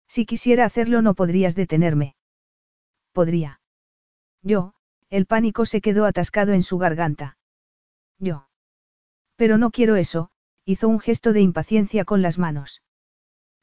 Si 0.08 0.26
quisiera 0.26 0.66
hacerlo 0.66 1.02
no 1.02 1.16
podrías 1.16 1.56
detenerme. 1.56 2.16
Podría. 3.12 3.60
Yo, 4.42 4.74
el 5.10 5.26
pánico 5.26 5.66
se 5.66 5.82
quedó 5.82 6.06
atascado 6.06 6.54
en 6.54 6.64
su 6.64 6.78
garganta. 6.78 7.38
Yo. 8.20 8.48
Pero 9.36 9.58
no 9.58 9.72
quiero 9.72 9.96
eso, 9.96 10.30
hizo 10.66 10.88
un 10.88 11.00
gesto 11.00 11.34
de 11.34 11.42
impaciencia 11.42 12.06
con 12.06 12.22
las 12.22 12.38
manos. 12.38 12.84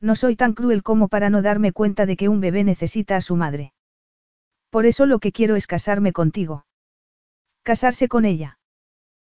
No 0.01 0.17
soy 0.17 0.37
tan 0.37 0.55
cruel 0.55 0.83
como 0.83 1.09
para 1.09 1.31
no 1.31 1.41
darme 1.41 1.73
cuenta 1.73 2.05
de 2.05 2.17
que 2.17 2.29
un 2.29 2.41
bebé 2.41 2.65
necesita 2.65 3.17
a 3.17 3.21
su 3.21 3.37
madre. 3.37 3.73
Por 4.71 4.87
eso 4.87 5.07
lo 5.07 5.19
que 5.19 5.33
quiero 5.33 5.57
es 5.57 5.67
casarme 5.67 6.13
contigo. 6.13 6.67
Casarse 7.63 8.09
con 8.09 8.25
ella. 8.25 8.59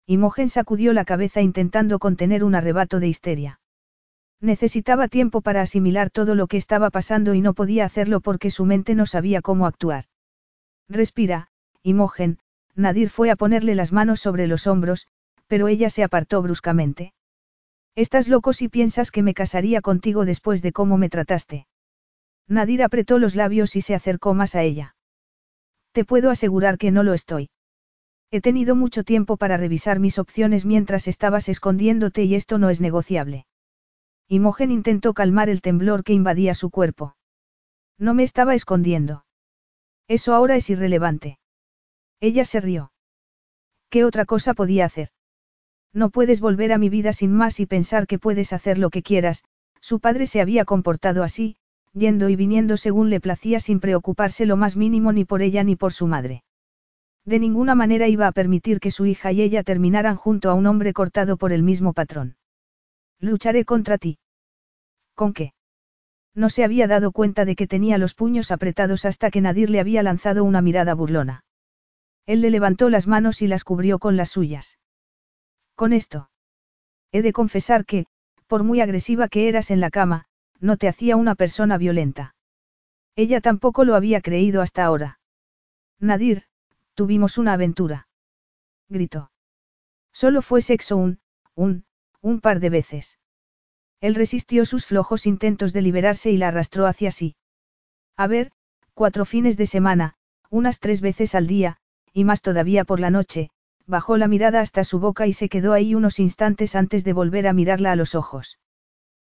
Imogen 0.05 0.49
sacudió 0.49 0.93
la 0.93 1.05
cabeza 1.05 1.41
intentando 1.41 1.99
contener 1.99 2.43
un 2.43 2.55
arrebato 2.55 2.99
de 2.99 3.07
histeria. 3.07 3.59
Necesitaba 4.41 5.07
tiempo 5.07 5.41
para 5.41 5.61
asimilar 5.61 6.09
todo 6.09 6.35
lo 6.35 6.47
que 6.47 6.57
estaba 6.57 6.89
pasando 6.89 7.33
y 7.33 7.41
no 7.41 7.53
podía 7.53 7.85
hacerlo 7.85 8.19
porque 8.19 8.51
su 8.51 8.65
mente 8.65 8.95
no 8.95 9.05
sabía 9.05 9.41
cómo 9.41 9.65
actuar. 9.65 10.05
Respira, 10.89 11.47
Imogen, 11.81 12.39
Nadir 12.75 13.09
fue 13.09 13.29
a 13.31 13.37
ponerle 13.37 13.75
las 13.75 13.93
manos 13.93 14.19
sobre 14.19 14.47
los 14.47 14.67
hombros, 14.67 15.07
pero 15.47 15.69
ella 15.69 15.89
se 15.89 16.03
apartó 16.03 16.41
bruscamente. 16.41 17.13
Estás 17.95 18.27
loco 18.27 18.51
si 18.53 18.67
piensas 18.67 19.11
que 19.11 19.21
me 19.21 19.33
casaría 19.33 19.81
contigo 19.81 20.25
después 20.25 20.61
de 20.61 20.73
cómo 20.73 20.97
me 20.97 21.09
trataste. 21.09 21.67
Nadir 22.47 22.83
apretó 22.83 23.19
los 23.19 23.35
labios 23.35 23.75
y 23.75 23.81
se 23.81 23.95
acercó 23.95 24.33
más 24.33 24.55
a 24.55 24.63
ella. 24.63 24.95
Te 25.93 26.05
puedo 26.05 26.31
asegurar 26.31 26.77
que 26.77 26.91
no 26.91 27.03
lo 27.03 27.13
estoy. 27.13 27.49
He 28.31 28.41
tenido 28.41 28.75
mucho 28.75 29.03
tiempo 29.03 29.37
para 29.37 29.57
revisar 29.57 29.99
mis 29.99 30.17
opciones 30.17 30.65
mientras 30.65 31.07
estabas 31.07 31.49
escondiéndote 31.49 32.23
y 32.23 32.33
esto 32.33 32.57
no 32.57 32.71
es 32.71 32.81
negociable. 32.81 33.45
Imogen 34.27 34.71
intentó 34.71 35.13
calmar 35.13 35.49
el 35.49 35.61
temblor 35.61 36.03
que 36.03 36.13
invadía 36.13 36.55
su 36.55 36.71
cuerpo. 36.71 37.15
No 37.99 38.15
me 38.15 38.23
estaba 38.23 38.55
escondiendo. 38.55 39.25
Eso 40.07 40.33
ahora 40.33 40.55
es 40.55 40.67
irrelevante. 40.71 41.37
Ella 42.19 42.43
se 42.43 42.59
rió. 42.59 42.91
¿Qué 43.91 44.03
otra 44.03 44.25
cosa 44.25 44.55
podía 44.55 44.85
hacer? 44.85 45.09
No 45.93 46.09
puedes 46.09 46.41
volver 46.41 46.73
a 46.73 46.79
mi 46.79 46.89
vida 46.89 47.13
sin 47.13 47.31
más 47.31 47.59
y 47.59 47.67
pensar 47.67 48.07
que 48.07 48.17
puedes 48.17 48.51
hacer 48.51 48.79
lo 48.79 48.89
que 48.89 49.03
quieras, 49.03 49.43
su 49.79 49.99
padre 49.99 50.25
se 50.25 50.41
había 50.41 50.65
comportado 50.65 51.21
así, 51.21 51.57
yendo 51.93 52.29
y 52.29 52.35
viniendo 52.35 52.77
según 52.77 53.09
le 53.09 53.19
placía 53.19 53.59
sin 53.59 53.79
preocuparse 53.79 54.45
lo 54.45 54.57
más 54.57 54.75
mínimo 54.75 55.11
ni 55.11 55.25
por 55.25 55.41
ella 55.41 55.63
ni 55.63 55.75
por 55.75 55.93
su 55.93 56.07
madre. 56.07 56.43
De 57.25 57.39
ninguna 57.39 57.75
manera 57.75 58.07
iba 58.07 58.27
a 58.27 58.31
permitir 58.31 58.79
que 58.79 58.91
su 58.91 59.05
hija 59.05 59.31
y 59.31 59.41
ella 59.41 59.63
terminaran 59.63 60.15
junto 60.15 60.49
a 60.49 60.55
un 60.55 60.65
hombre 60.67 60.93
cortado 60.93 61.37
por 61.37 61.53
el 61.53 61.63
mismo 61.63 61.93
patrón. 61.93 62.35
Lucharé 63.19 63.63
contra 63.63 63.97
ti. 63.97 64.17
¿Con 65.15 65.33
qué? 65.33 65.53
No 66.35 66.49
se 66.49 66.63
había 66.63 66.87
dado 66.87 67.11
cuenta 67.11 67.45
de 67.45 67.55
que 67.55 67.67
tenía 67.67 67.97
los 67.97 68.15
puños 68.15 68.51
apretados 68.51 69.05
hasta 69.05 69.29
que 69.29 69.39
Nadir 69.39 69.69
le 69.69 69.79
había 69.79 70.03
lanzado 70.03 70.43
una 70.43 70.61
mirada 70.61 70.95
burlona. 70.95 71.45
Él 72.25 72.41
le 72.41 72.49
levantó 72.49 72.89
las 72.89 73.07
manos 73.07 73.41
y 73.41 73.47
las 73.47 73.63
cubrió 73.63 73.99
con 73.99 74.17
las 74.17 74.29
suyas. 74.29 74.79
Con 75.75 75.93
esto. 75.93 76.29
He 77.11 77.21
de 77.21 77.33
confesar 77.33 77.85
que, 77.85 78.07
por 78.47 78.63
muy 78.63 78.81
agresiva 78.81 79.27
que 79.27 79.47
eras 79.47 79.71
en 79.71 79.79
la 79.79 79.91
cama, 79.91 80.25
no 80.63 80.77
te 80.77 80.87
hacía 80.87 81.17
una 81.17 81.35
persona 81.35 81.77
violenta. 81.77 82.35
Ella 83.17 83.41
tampoco 83.41 83.83
lo 83.83 83.95
había 83.95 84.21
creído 84.21 84.61
hasta 84.61 84.85
ahora. 84.85 85.19
Nadir, 85.99 86.43
tuvimos 86.93 87.37
una 87.37 87.53
aventura. 87.53 88.07
Gritó. 88.87 89.29
Solo 90.13 90.41
fue 90.41 90.61
sexo 90.61 90.95
un, 90.95 91.19
un, 91.53 91.83
un 92.21 92.39
par 92.39 92.61
de 92.61 92.69
veces. 92.69 93.19
Él 93.99 94.15
resistió 94.15 94.65
sus 94.65 94.85
flojos 94.85 95.25
intentos 95.25 95.73
de 95.73 95.81
liberarse 95.81 96.31
y 96.31 96.37
la 96.37 96.47
arrastró 96.47 96.87
hacia 96.87 97.11
sí. 97.11 97.35
A 98.15 98.27
ver, 98.27 98.51
cuatro 98.93 99.25
fines 99.25 99.57
de 99.57 99.67
semana, 99.67 100.15
unas 100.49 100.79
tres 100.79 101.01
veces 101.01 101.35
al 101.35 101.45
día, 101.45 101.75
y 102.13 102.23
más 102.23 102.41
todavía 102.41 102.85
por 102.85 103.01
la 103.01 103.09
noche, 103.09 103.49
bajó 103.85 104.15
la 104.15 104.29
mirada 104.29 104.61
hasta 104.61 104.85
su 104.85 104.99
boca 104.99 105.27
y 105.27 105.33
se 105.33 105.49
quedó 105.49 105.73
ahí 105.73 105.93
unos 105.93 106.19
instantes 106.19 106.75
antes 106.77 107.03
de 107.03 107.11
volver 107.11 107.47
a 107.47 107.53
mirarla 107.53 107.91
a 107.91 107.97
los 107.97 108.15
ojos. 108.15 108.59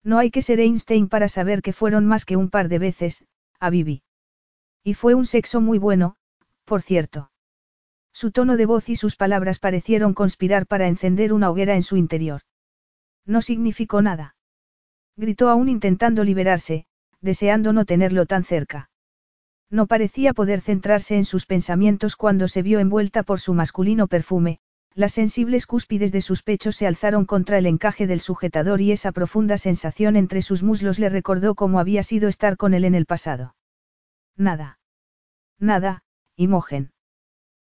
No 0.07 0.17
hay 0.17 0.31
que 0.31 0.41
ser 0.41 0.59
Einstein 0.59 1.09
para 1.09 1.27
saber 1.27 1.61
que 1.61 1.73
fueron 1.73 2.05
más 2.05 2.23
que 2.23 2.37
un 2.37 2.49
par 2.49 2.69
de 2.69 2.79
veces, 2.79 3.25
a 3.59 3.69
Vivi. 3.69 4.01
Y 4.83 4.93
fue 4.93 5.13
un 5.13 5.25
sexo 5.25 5.59
muy 5.61 5.77
bueno, 5.77 6.15
por 6.63 6.81
cierto. 6.81 7.29
Su 8.13 8.31
tono 8.31 8.55
de 8.55 8.65
voz 8.65 8.89
y 8.89 8.95
sus 8.95 9.15
palabras 9.15 9.59
parecieron 9.59 10.13
conspirar 10.13 10.65
para 10.65 10.87
encender 10.87 11.33
una 11.33 11.51
hoguera 11.51 11.75
en 11.75 11.83
su 11.83 11.97
interior. 11.97 12.41
No 13.25 13.41
significó 13.41 14.01
nada 14.01 14.37
gritó 15.17 15.49
aún 15.49 15.67
intentando 15.67 16.23
liberarse, 16.23 16.85
deseando 17.21 17.73
no 17.73 17.85
tenerlo 17.85 18.27
tan 18.27 18.43
cerca. 18.43 18.89
No 19.69 19.87
parecía 19.87 20.33
poder 20.33 20.61
centrarse 20.61 21.17
en 21.17 21.25
sus 21.25 21.45
pensamientos 21.45 22.15
cuando 22.15 22.47
se 22.47 22.61
vio 22.61 22.79
envuelta 22.79 23.23
por 23.23 23.39
su 23.39 23.53
masculino 23.53 24.07
perfume, 24.07 24.59
las 24.97 25.13
sensibles 25.13 25.67
cúspides 25.67 26.11
de 26.11 26.21
sus 26.21 26.41
pechos 26.41 26.75
se 26.75 26.87
alzaron 26.87 27.25
contra 27.25 27.59
el 27.59 27.67
encaje 27.67 28.07
del 28.07 28.19
sujetador 28.19 28.81
y 28.81 28.91
esa 28.91 29.11
profunda 29.11 29.59
sensación 29.59 30.15
entre 30.15 30.41
sus 30.41 30.63
muslos 30.63 30.97
le 30.97 31.07
recordó 31.07 31.53
cómo 31.53 31.79
había 31.79 32.01
sido 32.01 32.27
estar 32.27 32.57
con 32.57 32.73
él 32.73 32.83
en 32.83 32.95
el 32.95 33.05
pasado. 33.05 33.55
Nada. 34.35 34.79
Nada, 35.59 36.01
Imogen. 36.35 36.93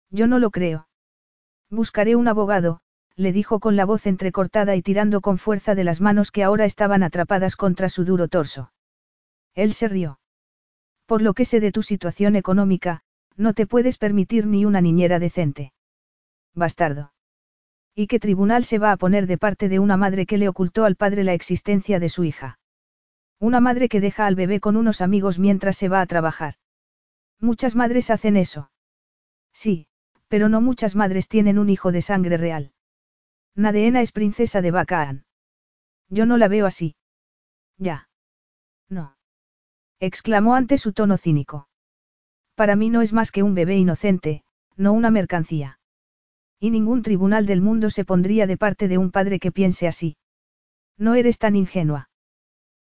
Yo 0.09 0.27
no 0.27 0.39
lo 0.39 0.51
creo. 0.51 0.89
Buscaré 1.69 2.17
un 2.17 2.27
abogado, 2.27 2.81
le 3.15 3.31
dijo 3.31 3.61
con 3.61 3.77
la 3.77 3.85
voz 3.85 4.07
entrecortada 4.07 4.75
y 4.75 4.81
tirando 4.81 5.21
con 5.21 5.37
fuerza 5.37 5.73
de 5.73 5.85
las 5.85 6.01
manos 6.01 6.31
que 6.31 6.43
ahora 6.43 6.65
estaban 6.65 7.01
atrapadas 7.01 7.55
contra 7.55 7.87
su 7.87 8.03
duro 8.03 8.27
torso. 8.27 8.73
Él 9.55 9.71
se 9.71 9.87
rió. 9.87 10.19
Por 11.05 11.21
lo 11.21 11.33
que 11.33 11.45
sé 11.45 11.61
de 11.61 11.71
tu 11.71 11.81
situación 11.81 12.35
económica, 12.35 13.03
no 13.37 13.53
te 13.53 13.67
puedes 13.67 13.97
permitir 13.97 14.47
ni 14.47 14.65
una 14.65 14.81
niñera 14.81 15.17
decente. 15.17 15.71
Bastardo. 16.53 17.13
¿Y 17.93 18.07
qué 18.07 18.19
tribunal 18.19 18.63
se 18.63 18.79
va 18.79 18.91
a 18.91 18.97
poner 18.97 19.27
de 19.27 19.37
parte 19.37 19.67
de 19.67 19.79
una 19.79 19.97
madre 19.97 20.25
que 20.25 20.37
le 20.37 20.47
ocultó 20.47 20.85
al 20.85 20.95
padre 20.95 21.23
la 21.23 21.33
existencia 21.33 21.99
de 21.99 22.09
su 22.09 22.23
hija? 22.23 22.59
Una 23.39 23.59
madre 23.59 23.89
que 23.89 23.99
deja 23.99 24.27
al 24.27 24.35
bebé 24.35 24.59
con 24.59 24.77
unos 24.77 25.01
amigos 25.01 25.39
mientras 25.39 25.75
se 25.75 25.89
va 25.89 25.99
a 25.99 26.05
trabajar. 26.05 26.55
Muchas 27.39 27.75
madres 27.75 28.09
hacen 28.09 28.37
eso. 28.37 28.71
Sí, 29.51 29.87
pero 30.27 30.47
no 30.47 30.61
muchas 30.61 30.95
madres 30.95 31.27
tienen 31.27 31.59
un 31.59 31.69
hijo 31.69 31.91
de 31.91 32.01
sangre 32.01 32.37
real. 32.37 32.71
Nadeena 33.55 34.01
es 34.01 34.13
princesa 34.13 34.61
de 34.61 34.71
Bacaan. 34.71 35.25
Yo 36.07 36.25
no 36.25 36.37
la 36.37 36.47
veo 36.47 36.65
así. 36.65 36.95
Ya. 37.77 38.07
No. 38.87 39.17
exclamó 39.99 40.55
ante 40.55 40.77
su 40.77 40.93
tono 40.93 41.17
cínico. 41.17 41.67
Para 42.55 42.75
mí 42.75 42.89
no 42.89 43.01
es 43.01 43.11
más 43.11 43.31
que 43.31 43.43
un 43.43 43.55
bebé 43.55 43.75
inocente, 43.75 44.43
no 44.77 44.93
una 44.93 45.11
mercancía. 45.11 45.79
Y 46.63 46.69
ningún 46.69 47.01
tribunal 47.01 47.47
del 47.47 47.59
mundo 47.59 47.89
se 47.89 48.05
pondría 48.05 48.45
de 48.45 48.55
parte 48.55 48.87
de 48.87 48.99
un 48.99 49.09
padre 49.09 49.39
que 49.39 49.51
piense 49.51 49.87
así. 49.87 50.15
No 50.95 51.15
eres 51.15 51.39
tan 51.39 51.55
ingenua. 51.55 52.11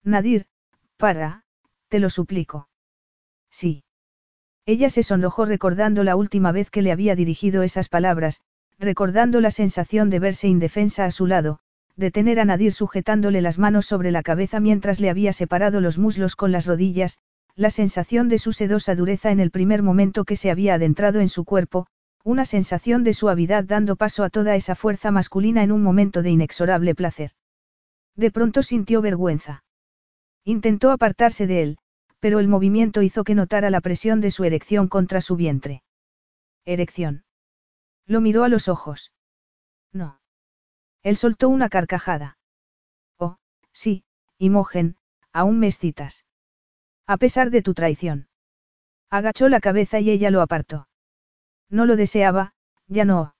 Nadir, 0.01 0.45
para, 0.95 1.43
te 1.89 1.99
lo 1.99 2.09
suplico. 2.09 2.69
Sí. 3.51 3.83
Ella 4.65 4.89
se 4.89 5.03
sonrojó 5.03 5.43
recordando 5.43 6.05
la 6.05 6.15
última 6.15 6.53
vez 6.53 6.69
que 6.69 6.81
le 6.81 6.93
había 6.93 7.17
dirigido 7.17 7.63
esas 7.63 7.89
palabras, 7.89 8.39
recordando 8.79 9.41
la 9.41 9.51
sensación 9.51 10.09
de 10.09 10.19
verse 10.19 10.47
indefensa 10.47 11.03
a 11.03 11.11
su 11.11 11.27
lado, 11.27 11.59
de 11.97 12.11
tener 12.11 12.39
a 12.39 12.45
Nadir 12.45 12.71
sujetándole 12.71 13.41
las 13.41 13.59
manos 13.59 13.85
sobre 13.85 14.11
la 14.11 14.23
cabeza 14.23 14.61
mientras 14.61 15.01
le 15.01 15.09
había 15.09 15.33
separado 15.33 15.81
los 15.81 15.97
muslos 15.97 16.37
con 16.37 16.53
las 16.53 16.65
rodillas, 16.65 17.19
la 17.55 17.69
sensación 17.71 18.29
de 18.29 18.37
su 18.37 18.53
sedosa 18.53 18.95
dureza 18.95 19.31
en 19.31 19.41
el 19.41 19.51
primer 19.51 19.83
momento 19.83 20.23
que 20.23 20.37
se 20.37 20.49
había 20.49 20.75
adentrado 20.75 21.19
en 21.19 21.27
su 21.27 21.43
cuerpo, 21.43 21.87
una 22.25 22.43
sensación 22.43 23.03
de 23.03 23.13
suavidad 23.13 23.63
dando 23.65 23.95
paso 23.95 24.23
a 24.23 24.31
toda 24.31 24.55
esa 24.55 24.73
fuerza 24.73 25.11
masculina 25.11 25.61
en 25.61 25.71
un 25.71 25.83
momento 25.83 26.23
de 26.23 26.31
inexorable 26.31 26.95
placer. 26.95 27.31
De 28.15 28.31
pronto 28.31 28.63
sintió 28.63 28.99
vergüenza. 29.03 29.63
Intentó 30.43 30.89
apartarse 30.89 31.45
de 31.45 31.61
él, 31.61 31.77
pero 32.19 32.39
el 32.39 32.47
movimiento 32.47 33.03
hizo 33.03 33.23
que 33.23 33.35
notara 33.35 33.69
la 33.69 33.79
presión 33.79 34.21
de 34.21 34.31
su 34.31 34.43
erección 34.43 34.87
contra 34.87 35.21
su 35.21 35.35
vientre. 35.35 35.83
Erección. 36.65 37.25
Lo 38.07 38.21
miró 38.21 38.43
a 38.43 38.49
los 38.49 38.69
ojos. 38.69 39.11
No. 39.93 40.19
Él 41.03 41.17
soltó 41.17 41.47
una 41.47 41.69
carcajada. 41.69 42.39
Oh, 43.19 43.37
sí, 43.71 44.03
Imogen, 44.39 44.97
aún 45.31 45.59
me 45.59 45.67
excitas. 45.67 46.25
A 47.05 47.17
pesar 47.17 47.51
de 47.51 47.61
tu 47.61 47.75
traición. 47.75 48.29
Agachó 49.11 49.47
la 49.47 49.59
cabeza 49.59 49.99
y 49.99 50.09
ella 50.09 50.31
lo 50.31 50.41
apartó. 50.41 50.87
No 51.69 51.85
lo 51.85 51.95
deseaba, 51.95 52.53
ya 52.87 53.05
no. 53.05 53.35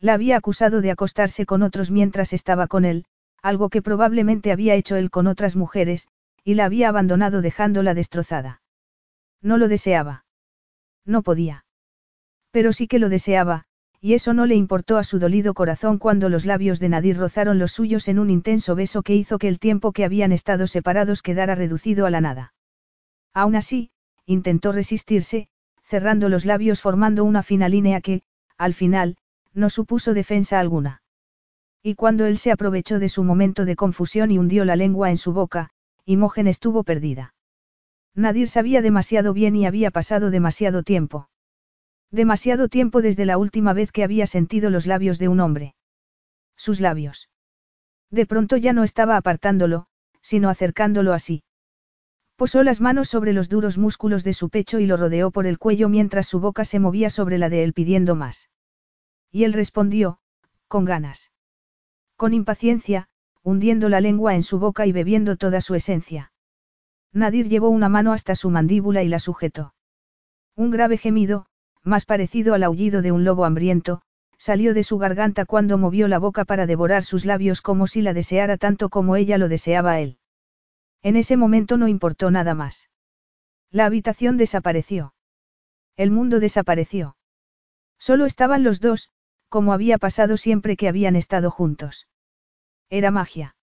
La 0.00 0.14
había 0.14 0.36
acusado 0.36 0.80
de 0.80 0.90
acostarse 0.90 1.46
con 1.46 1.62
otros 1.62 1.90
mientras 1.90 2.32
estaba 2.32 2.66
con 2.68 2.84
él, 2.84 3.04
algo 3.42 3.68
que 3.68 3.82
probablemente 3.82 4.52
había 4.52 4.74
hecho 4.74 4.96
él 4.96 5.10
con 5.10 5.26
otras 5.26 5.56
mujeres, 5.56 6.08
y 6.44 6.54
la 6.54 6.64
había 6.64 6.88
abandonado 6.88 7.42
dejándola 7.42 7.94
destrozada. 7.94 8.62
No 9.42 9.58
lo 9.58 9.68
deseaba. 9.68 10.24
No 11.04 11.22
podía. 11.22 11.64
Pero 12.50 12.72
sí 12.72 12.86
que 12.86 12.98
lo 12.98 13.08
deseaba, 13.08 13.64
y 14.00 14.14
eso 14.14 14.32
no 14.32 14.46
le 14.46 14.54
importó 14.54 14.96
a 14.96 15.04
su 15.04 15.18
dolido 15.18 15.54
corazón 15.54 15.98
cuando 15.98 16.28
los 16.28 16.46
labios 16.46 16.78
de 16.78 16.88
Nadir 16.88 17.16
rozaron 17.18 17.58
los 17.58 17.72
suyos 17.72 18.08
en 18.08 18.18
un 18.18 18.30
intenso 18.30 18.74
beso 18.74 19.02
que 19.02 19.14
hizo 19.14 19.38
que 19.38 19.48
el 19.48 19.58
tiempo 19.58 19.92
que 19.92 20.04
habían 20.04 20.32
estado 20.32 20.66
separados 20.66 21.22
quedara 21.22 21.54
reducido 21.54 22.06
a 22.06 22.10
la 22.10 22.20
nada. 22.20 22.54
Aún 23.34 23.56
así, 23.56 23.90
intentó 24.24 24.72
resistirse, 24.72 25.48
cerrando 25.88 26.28
los 26.28 26.44
labios 26.44 26.82
formando 26.82 27.24
una 27.24 27.42
fina 27.42 27.66
línea 27.66 28.02
que, 28.02 28.20
al 28.58 28.74
final, 28.74 29.16
no 29.54 29.70
supuso 29.70 30.12
defensa 30.12 30.60
alguna. 30.60 31.02
Y 31.82 31.94
cuando 31.94 32.26
él 32.26 32.36
se 32.36 32.52
aprovechó 32.52 32.98
de 32.98 33.08
su 33.08 33.24
momento 33.24 33.64
de 33.64 33.74
confusión 33.74 34.30
y 34.30 34.38
hundió 34.38 34.66
la 34.66 34.76
lengua 34.76 35.08
en 35.08 35.16
su 35.16 35.32
boca, 35.32 35.70
Imogen 36.04 36.46
estuvo 36.46 36.84
perdida. 36.84 37.34
Nadir 38.14 38.48
sabía 38.48 38.82
demasiado 38.82 39.32
bien 39.32 39.56
y 39.56 39.64
había 39.64 39.90
pasado 39.90 40.30
demasiado 40.30 40.82
tiempo. 40.82 41.30
Demasiado 42.10 42.68
tiempo 42.68 43.00
desde 43.00 43.24
la 43.24 43.38
última 43.38 43.72
vez 43.72 43.90
que 43.90 44.04
había 44.04 44.26
sentido 44.26 44.68
los 44.68 44.86
labios 44.86 45.18
de 45.18 45.28
un 45.28 45.40
hombre. 45.40 45.74
Sus 46.54 46.80
labios. 46.80 47.30
De 48.10 48.26
pronto 48.26 48.58
ya 48.58 48.74
no 48.74 48.84
estaba 48.84 49.16
apartándolo, 49.16 49.86
sino 50.20 50.50
acercándolo 50.50 51.14
así. 51.14 51.44
Posó 52.38 52.62
las 52.62 52.80
manos 52.80 53.08
sobre 53.08 53.32
los 53.32 53.48
duros 53.48 53.78
músculos 53.78 54.22
de 54.22 54.32
su 54.32 54.48
pecho 54.48 54.78
y 54.78 54.86
lo 54.86 54.96
rodeó 54.96 55.32
por 55.32 55.44
el 55.44 55.58
cuello 55.58 55.88
mientras 55.88 56.28
su 56.28 56.38
boca 56.38 56.64
se 56.64 56.78
movía 56.78 57.10
sobre 57.10 57.36
la 57.36 57.48
de 57.48 57.64
él 57.64 57.72
pidiendo 57.72 58.14
más. 58.14 58.48
Y 59.32 59.42
él 59.42 59.52
respondió, 59.52 60.20
con 60.68 60.84
ganas. 60.84 61.32
Con 62.14 62.34
impaciencia, 62.34 63.08
hundiendo 63.42 63.88
la 63.88 64.00
lengua 64.00 64.36
en 64.36 64.44
su 64.44 64.60
boca 64.60 64.86
y 64.86 64.92
bebiendo 64.92 65.36
toda 65.36 65.60
su 65.60 65.74
esencia. 65.74 66.30
Nadir 67.12 67.48
llevó 67.48 67.70
una 67.70 67.88
mano 67.88 68.12
hasta 68.12 68.36
su 68.36 68.50
mandíbula 68.50 69.02
y 69.02 69.08
la 69.08 69.18
sujetó. 69.18 69.74
Un 70.54 70.70
grave 70.70 70.96
gemido, 70.96 71.46
más 71.82 72.04
parecido 72.04 72.54
al 72.54 72.62
aullido 72.62 73.02
de 73.02 73.10
un 73.10 73.24
lobo 73.24 73.46
hambriento, 73.46 74.00
salió 74.36 74.74
de 74.74 74.84
su 74.84 74.96
garganta 74.96 75.44
cuando 75.44 75.76
movió 75.76 76.06
la 76.06 76.20
boca 76.20 76.44
para 76.44 76.66
devorar 76.66 77.02
sus 77.02 77.24
labios 77.24 77.62
como 77.62 77.88
si 77.88 78.00
la 78.00 78.14
deseara 78.14 78.58
tanto 78.58 78.90
como 78.90 79.16
ella 79.16 79.38
lo 79.38 79.48
deseaba 79.48 79.98
él. 79.98 80.18
En 81.02 81.16
ese 81.16 81.36
momento 81.36 81.76
no 81.76 81.88
importó 81.88 82.30
nada 82.30 82.54
más. 82.54 82.90
La 83.70 83.86
habitación 83.86 84.36
desapareció. 84.36 85.14
El 85.96 86.10
mundo 86.10 86.40
desapareció. 86.40 87.16
Solo 87.98 88.26
estaban 88.26 88.62
los 88.62 88.80
dos, 88.80 89.10
como 89.48 89.72
había 89.72 89.98
pasado 89.98 90.36
siempre 90.36 90.76
que 90.76 90.88
habían 90.88 91.16
estado 91.16 91.50
juntos. 91.50 92.08
Era 92.90 93.10
magia. 93.10 93.56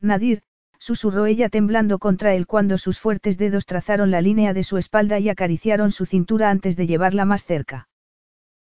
Nadir, 0.00 0.42
susurró 0.78 1.26
ella 1.26 1.48
temblando 1.48 1.98
contra 1.98 2.34
él 2.34 2.46
cuando 2.46 2.76
sus 2.78 2.98
fuertes 2.98 3.38
dedos 3.38 3.66
trazaron 3.66 4.10
la 4.10 4.20
línea 4.20 4.52
de 4.52 4.64
su 4.64 4.78
espalda 4.78 5.18
y 5.20 5.28
acariciaron 5.28 5.92
su 5.92 6.06
cintura 6.06 6.50
antes 6.50 6.76
de 6.76 6.86
llevarla 6.86 7.24
más 7.24 7.44
cerca. 7.44 7.88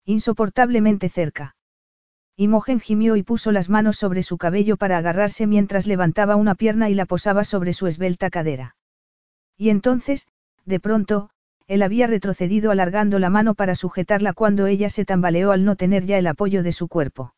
Insoportablemente 0.04 1.08
cerca. 1.08 1.54
Imogen 2.40 2.78
gimió 2.78 3.16
y 3.16 3.24
puso 3.24 3.50
las 3.50 3.68
manos 3.68 3.96
sobre 3.96 4.22
su 4.22 4.38
cabello 4.38 4.76
para 4.76 4.96
agarrarse 4.96 5.48
mientras 5.48 5.88
levantaba 5.88 6.36
una 6.36 6.54
pierna 6.54 6.88
y 6.88 6.94
la 6.94 7.04
posaba 7.04 7.42
sobre 7.42 7.72
su 7.72 7.88
esbelta 7.88 8.30
cadera. 8.30 8.76
Y 9.56 9.70
entonces, 9.70 10.28
de 10.64 10.78
pronto, 10.78 11.30
él 11.66 11.82
había 11.82 12.06
retrocedido 12.06 12.70
alargando 12.70 13.18
la 13.18 13.28
mano 13.28 13.56
para 13.56 13.74
sujetarla 13.74 14.34
cuando 14.34 14.68
ella 14.68 14.88
se 14.88 15.04
tambaleó 15.04 15.50
al 15.50 15.64
no 15.64 15.74
tener 15.74 16.06
ya 16.06 16.16
el 16.16 16.28
apoyo 16.28 16.62
de 16.62 16.70
su 16.70 16.86
cuerpo. 16.86 17.34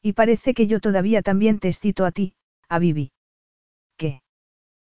Y 0.00 0.14
parece 0.14 0.54
que 0.54 0.66
yo 0.66 0.80
todavía 0.80 1.20
también 1.20 1.58
te 1.58 1.68
excito 1.68 2.06
a 2.06 2.10
ti, 2.10 2.32
a 2.70 2.78
Vivi. 2.78 3.12
¿Qué? 3.98 4.22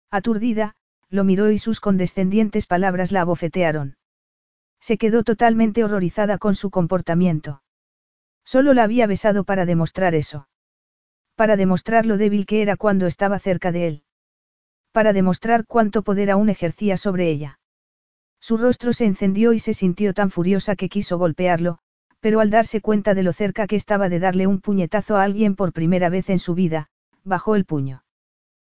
Aturdida, 0.09 0.75
lo 1.09 1.23
miró 1.23 1.49
y 1.51 1.57
sus 1.57 1.79
condescendientes 1.79 2.67
palabras 2.67 3.13
la 3.13 3.21
abofetearon. 3.21 3.95
Se 4.81 4.97
quedó 4.97 5.23
totalmente 5.23 5.85
horrorizada 5.85 6.37
con 6.37 6.53
su 6.53 6.69
comportamiento. 6.69 7.61
Solo 8.53 8.73
la 8.73 8.83
había 8.83 9.07
besado 9.07 9.45
para 9.45 9.65
demostrar 9.65 10.13
eso. 10.13 10.49
Para 11.37 11.55
demostrar 11.55 12.05
lo 12.05 12.17
débil 12.17 12.45
que 12.45 12.61
era 12.61 12.75
cuando 12.75 13.07
estaba 13.07 13.39
cerca 13.39 13.71
de 13.71 13.87
él. 13.87 14.03
Para 14.91 15.13
demostrar 15.13 15.65
cuánto 15.65 16.01
poder 16.01 16.29
aún 16.29 16.49
ejercía 16.49 16.97
sobre 16.97 17.29
ella. 17.29 17.61
Su 18.41 18.57
rostro 18.57 18.91
se 18.91 19.05
encendió 19.05 19.53
y 19.53 19.59
se 19.59 19.73
sintió 19.73 20.13
tan 20.13 20.31
furiosa 20.31 20.75
que 20.75 20.89
quiso 20.89 21.17
golpearlo, 21.17 21.77
pero 22.19 22.41
al 22.41 22.49
darse 22.49 22.81
cuenta 22.81 23.13
de 23.13 23.23
lo 23.23 23.31
cerca 23.31 23.67
que 23.67 23.77
estaba 23.77 24.09
de 24.09 24.19
darle 24.19 24.47
un 24.47 24.59
puñetazo 24.59 25.15
a 25.15 25.23
alguien 25.23 25.55
por 25.55 25.71
primera 25.71 26.09
vez 26.09 26.29
en 26.29 26.39
su 26.39 26.53
vida, 26.53 26.89
bajó 27.23 27.55
el 27.55 27.63
puño. 27.63 28.03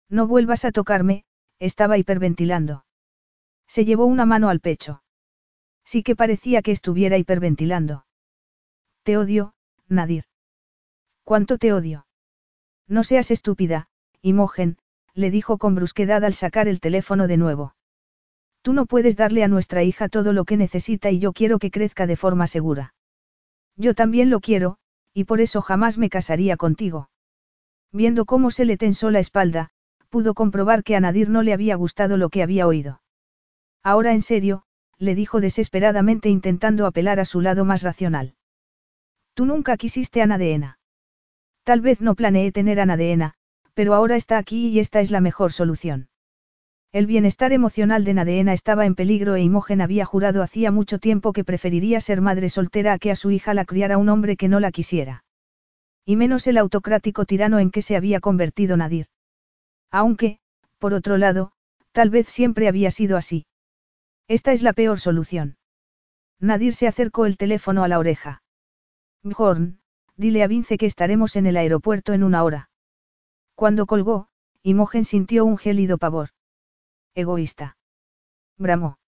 No 0.08 0.26
vuelvas 0.26 0.64
a 0.64 0.72
tocarme, 0.72 1.26
estaba 1.60 1.98
hiperventilando. 1.98 2.86
Se 3.68 3.84
llevó 3.84 4.06
una 4.06 4.26
mano 4.26 4.48
al 4.48 4.62
pecho. 4.62 5.04
Sí 5.84 6.02
que 6.02 6.16
parecía 6.16 6.62
que 6.62 6.72
estuviera 6.72 7.18
hiperventilando. 7.18 8.06
Te 9.04 9.18
odio, 9.18 9.55
Nadir. 9.90 10.24
¿Cuánto 11.24 11.58
te 11.58 11.74
odio? 11.74 12.08
No 12.88 13.04
seas 13.04 13.32
estúpida, 13.32 13.88
Imogen, 14.22 14.78
le 15.14 15.32
dijo 15.32 15.58
con 15.58 15.76
brusquedad 15.76 16.24
al 16.24 16.34
sacar 16.34 16.68
el 16.68 16.80
teléfono 16.80 17.28
de 17.28 17.38
nuevo. 17.38 17.76
Tú 18.62 18.74
no 18.74 18.86
puedes 18.86 19.16
darle 19.16 19.44
a 19.44 19.48
nuestra 19.48 19.84
hija 19.84 20.10
todo 20.10 20.34
lo 20.34 20.46
que 20.46 20.58
necesita 20.58 21.12
y 21.12 21.20
yo 21.20 21.34
quiero 21.34 21.60
que 21.60 21.72
crezca 21.72 22.08
de 22.08 22.16
forma 22.16 22.48
segura. 22.48 22.94
Yo 23.76 23.94
también 23.94 24.30
lo 24.30 24.40
quiero, 24.40 24.78
y 25.14 25.26
por 25.26 25.40
eso 25.40 25.62
jamás 25.62 25.98
me 25.98 26.10
casaría 26.10 26.58
contigo. 26.58 27.10
Viendo 27.92 28.26
cómo 28.26 28.52
se 28.52 28.66
le 28.66 28.78
tensó 28.78 29.12
la 29.12 29.20
espalda, 29.20 29.70
pudo 30.10 30.34
comprobar 30.34 30.84
que 30.84 30.96
a 30.96 31.00
Nadir 31.00 31.30
no 31.30 31.44
le 31.44 31.54
había 31.54 31.76
gustado 31.76 32.18
lo 32.18 32.30
que 32.30 32.42
había 32.42 32.68
oído. 32.68 33.02
Ahora 33.84 34.14
en 34.14 34.22
serio, 34.22 34.64
le 34.98 35.14
dijo 35.14 35.42
desesperadamente 35.42 36.30
intentando 36.30 36.86
apelar 36.86 37.20
a 37.20 37.26
su 37.26 37.42
lado 37.42 37.66
más 37.66 37.84
racional. 37.84 38.36
Tú 39.36 39.46
nunca 39.46 39.76
quisiste 39.76 40.22
a 40.22 40.28
Nadeena. 40.28 40.80
Tal 41.64 41.82
vez 41.82 42.00
no 42.00 42.16
planeé 42.16 42.54
tener 42.54 42.80
a 42.80 42.86
Nadeena, 42.86 43.34
pero 43.74 43.94
ahora 43.94 44.16
está 44.16 44.38
aquí 44.38 44.70
y 44.70 44.80
esta 44.80 45.02
es 45.02 45.12
la 45.12 45.20
mejor 45.20 45.52
solución. 45.52 46.08
El 46.94 47.06
bienestar 47.06 47.52
emocional 47.52 48.06
de 48.06 48.14
Nadeena 48.14 48.54
estaba 48.54 48.86
en 48.86 48.96
peligro 48.96 49.36
e 49.36 49.42
Imogen 49.42 49.82
había 49.82 50.06
jurado 50.06 50.42
hacía 50.42 50.72
mucho 50.72 51.00
tiempo 51.00 51.34
que 51.34 51.44
preferiría 51.44 52.00
ser 52.00 52.22
madre 52.22 52.50
soltera 52.50 52.94
a 52.94 52.98
que 52.98 53.12
a 53.12 53.18
su 53.18 53.30
hija 53.32 53.54
la 53.54 53.66
criara 53.66 53.98
un 53.98 54.08
hombre 54.08 54.38
que 54.38 54.48
no 54.48 54.62
la 54.62 54.72
quisiera. 54.72 55.26
Y 56.06 56.16
menos 56.16 56.48
el 56.48 56.58
autocrático 56.58 57.26
tirano 57.26 57.60
en 57.60 57.72
que 57.72 57.82
se 57.82 57.98
había 57.98 58.22
convertido 58.22 58.78
Nadir. 58.78 59.08
Aunque, 59.92 60.40
por 60.78 60.94
otro 60.94 61.18
lado, 61.18 61.52
tal 61.92 62.10
vez 62.10 62.28
siempre 62.28 62.70
había 62.70 62.90
sido 62.90 63.18
así. 63.18 63.46
Esta 64.30 64.54
es 64.54 64.62
la 64.62 64.72
peor 64.72 64.98
solución. 64.98 65.58
Nadir 66.40 66.74
se 66.74 66.88
acercó 66.88 67.26
el 67.26 67.36
teléfono 67.36 67.84
a 67.84 67.90
la 67.90 68.00
oreja. 68.00 68.44
Bjorn, 69.26 69.80
dile 70.16 70.44
a 70.44 70.48
Vince 70.48 70.78
que 70.78 70.86
estaremos 70.86 71.36
en 71.36 71.48
el 71.48 71.58
aeropuerto 71.58 72.14
en 72.14 72.24
una 72.24 72.44
hora. 72.44 72.70
Cuando 73.56 73.88
colgó, 73.88 74.28
Imogen 74.62 75.04
sintió 75.04 75.46
un 75.46 75.58
gélido 75.58 75.98
pavor. 75.98 76.30
Egoísta. 77.16 77.76
Bramó. 78.58 79.00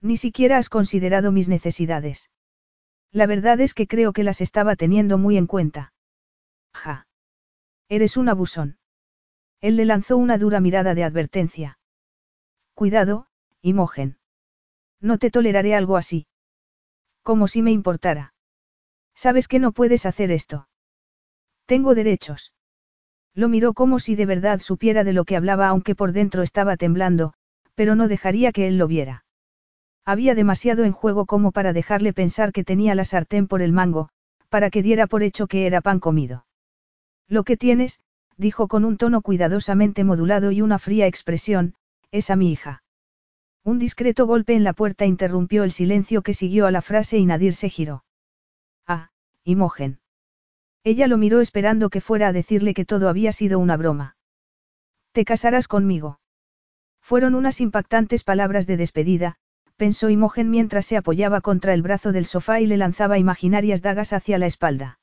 Ni 0.00 0.16
siquiera 0.16 0.58
has 0.58 0.68
considerado 0.68 1.30
mis 1.30 1.48
necesidades. 1.48 2.28
La 3.12 3.26
verdad 3.26 3.60
es 3.60 3.72
que 3.72 3.86
creo 3.86 4.12
que 4.12 4.24
las 4.24 4.40
estaba 4.40 4.74
teniendo 4.74 5.16
muy 5.16 5.36
en 5.36 5.46
cuenta. 5.46 5.92
Ja. 6.74 7.06
Eres 7.88 8.16
un 8.16 8.28
abusón. 8.28 8.78
Él 9.60 9.76
le 9.76 9.84
lanzó 9.84 10.16
una 10.16 10.38
dura 10.38 10.58
mirada 10.58 10.94
de 10.94 11.04
advertencia. 11.04 11.78
Cuidado, 12.74 13.28
Imogen. 13.62 14.18
No 15.00 15.18
te 15.18 15.30
toleraré 15.30 15.76
algo 15.76 15.96
así. 15.96 16.26
Como 17.22 17.46
si 17.46 17.62
me 17.62 17.70
importara. 17.70 18.34
Sabes 19.16 19.48
que 19.48 19.58
no 19.58 19.72
puedes 19.72 20.06
hacer 20.06 20.30
esto. 20.30 20.68
Tengo 21.64 21.94
derechos. 21.94 22.52
Lo 23.34 23.48
miró 23.48 23.72
como 23.72 23.98
si 23.98 24.14
de 24.14 24.26
verdad 24.26 24.60
supiera 24.60 25.02
de 25.04 25.14
lo 25.14 25.24
que 25.24 25.36
hablaba 25.36 25.68
aunque 25.68 25.94
por 25.94 26.12
dentro 26.12 26.42
estaba 26.42 26.76
temblando, 26.76 27.32
pero 27.74 27.96
no 27.96 28.08
dejaría 28.08 28.52
que 28.52 28.68
él 28.68 28.78
lo 28.78 28.86
viera. 28.86 29.24
Había 30.04 30.34
demasiado 30.34 30.84
en 30.84 30.92
juego 30.92 31.26
como 31.26 31.50
para 31.50 31.72
dejarle 31.72 32.12
pensar 32.12 32.52
que 32.52 32.62
tenía 32.62 32.94
la 32.94 33.04
sartén 33.04 33.48
por 33.48 33.60
el 33.60 33.72
mango, 33.72 34.10
para 34.48 34.70
que 34.70 34.82
diera 34.82 35.06
por 35.06 35.22
hecho 35.22 35.48
que 35.48 35.66
era 35.66 35.80
pan 35.80 35.98
comido. 35.98 36.46
Lo 37.26 37.42
que 37.42 37.56
tienes, 37.56 37.98
dijo 38.36 38.68
con 38.68 38.84
un 38.84 38.96
tono 38.96 39.20
cuidadosamente 39.20 40.04
modulado 40.04 40.52
y 40.52 40.62
una 40.62 40.78
fría 40.78 41.06
expresión, 41.06 41.74
es 42.12 42.30
a 42.30 42.36
mi 42.36 42.52
hija. 42.52 42.84
Un 43.64 43.78
discreto 43.78 44.26
golpe 44.26 44.54
en 44.54 44.62
la 44.62 44.74
puerta 44.74 45.06
interrumpió 45.06 45.64
el 45.64 45.72
silencio 45.72 46.22
que 46.22 46.34
siguió 46.34 46.66
a 46.66 46.70
la 46.70 46.82
frase 46.82 47.18
y 47.18 47.26
Nadir 47.26 47.54
se 47.54 47.68
giró. 47.68 48.04
Ah, 48.86 49.10
Imogen. 49.44 50.00
Ella 50.84 51.06
lo 51.06 51.18
miró 51.18 51.40
esperando 51.40 51.90
que 51.90 52.00
fuera 52.00 52.28
a 52.28 52.32
decirle 52.32 52.74
que 52.74 52.84
todo 52.84 53.08
había 53.08 53.32
sido 53.32 53.58
una 53.58 53.76
broma. 53.76 54.16
Te 55.12 55.24
casarás 55.24 55.66
conmigo. 55.66 56.20
Fueron 57.00 57.34
unas 57.34 57.60
impactantes 57.60 58.24
palabras 58.24 58.66
de 58.66 58.76
despedida, 58.76 59.36
pensó 59.76 60.10
Imogen 60.10 60.50
mientras 60.50 60.86
se 60.86 60.96
apoyaba 60.96 61.40
contra 61.40 61.74
el 61.74 61.82
brazo 61.82 62.12
del 62.12 62.26
sofá 62.26 62.60
y 62.60 62.66
le 62.66 62.76
lanzaba 62.76 63.18
imaginarias 63.18 63.82
dagas 63.82 64.12
hacia 64.12 64.38
la 64.38 64.46
espalda. 64.46 64.98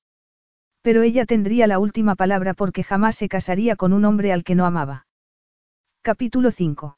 Pero 0.82 1.02
ella 1.02 1.26
tendría 1.26 1.68
la 1.68 1.80
última 1.80 2.16
palabra 2.16 2.54
porque 2.54 2.84
jamás 2.84 3.16
se 3.16 3.30
casaría 3.30 3.76
con 3.76 3.94
un 3.94 4.06
hombre 4.06 4.34
al 4.34 4.44
que 4.44 4.56
no 4.56 4.66
amaba. 4.66 5.08
Capítulo 6.02 6.52
5. 6.52 6.98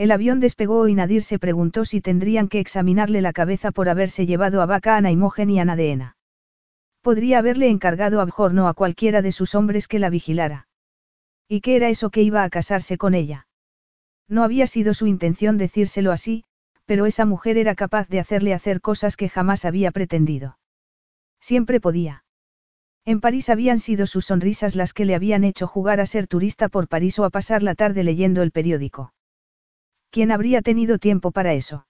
El 0.00 0.12
avión 0.12 0.40
despegó 0.40 0.88
y 0.88 0.94
Nadir 0.94 1.22
se 1.22 1.38
preguntó 1.38 1.84
si 1.84 2.00
tendrían 2.00 2.48
que 2.48 2.58
examinarle 2.58 3.20
la 3.20 3.34
cabeza 3.34 3.70
por 3.70 3.90
haberse 3.90 4.24
llevado 4.24 4.62
a 4.62 4.66
Vaca 4.66 4.96
a 4.96 5.10
Imogen 5.10 5.50
y 5.50 5.60
a 5.60 5.66
Nadeena. 5.66 6.16
Podría 7.02 7.38
haberle 7.38 7.68
encargado 7.68 8.22
a 8.22 8.24
Bjorn 8.24 8.60
o 8.60 8.68
a 8.68 8.72
cualquiera 8.72 9.20
de 9.20 9.30
sus 9.30 9.54
hombres 9.54 9.88
que 9.88 9.98
la 9.98 10.08
vigilara. 10.08 10.68
¿Y 11.48 11.60
qué 11.60 11.76
era 11.76 11.90
eso 11.90 12.08
que 12.08 12.22
iba 12.22 12.44
a 12.44 12.48
casarse 12.48 12.96
con 12.96 13.12
ella? 13.12 13.46
No 14.26 14.42
había 14.42 14.66
sido 14.66 14.94
su 14.94 15.06
intención 15.06 15.58
decírselo 15.58 16.12
así, 16.12 16.44
pero 16.86 17.04
esa 17.04 17.26
mujer 17.26 17.58
era 17.58 17.74
capaz 17.74 18.08
de 18.08 18.20
hacerle 18.20 18.54
hacer 18.54 18.80
cosas 18.80 19.18
que 19.18 19.28
jamás 19.28 19.66
había 19.66 19.90
pretendido. 19.90 20.56
Siempre 21.40 21.78
podía. 21.78 22.24
En 23.04 23.20
París 23.20 23.50
habían 23.50 23.78
sido 23.78 24.06
sus 24.06 24.24
sonrisas 24.24 24.76
las 24.76 24.94
que 24.94 25.04
le 25.04 25.14
habían 25.14 25.44
hecho 25.44 25.66
jugar 25.66 26.00
a 26.00 26.06
ser 26.06 26.26
turista 26.26 26.70
por 26.70 26.88
París 26.88 27.18
o 27.18 27.26
a 27.26 27.30
pasar 27.30 27.62
la 27.62 27.74
tarde 27.74 28.02
leyendo 28.02 28.40
el 28.40 28.50
periódico. 28.50 29.12
¿Quién 30.10 30.32
habría 30.32 30.62
tenido 30.62 30.98
tiempo 30.98 31.30
para 31.30 31.54
eso? 31.54 31.86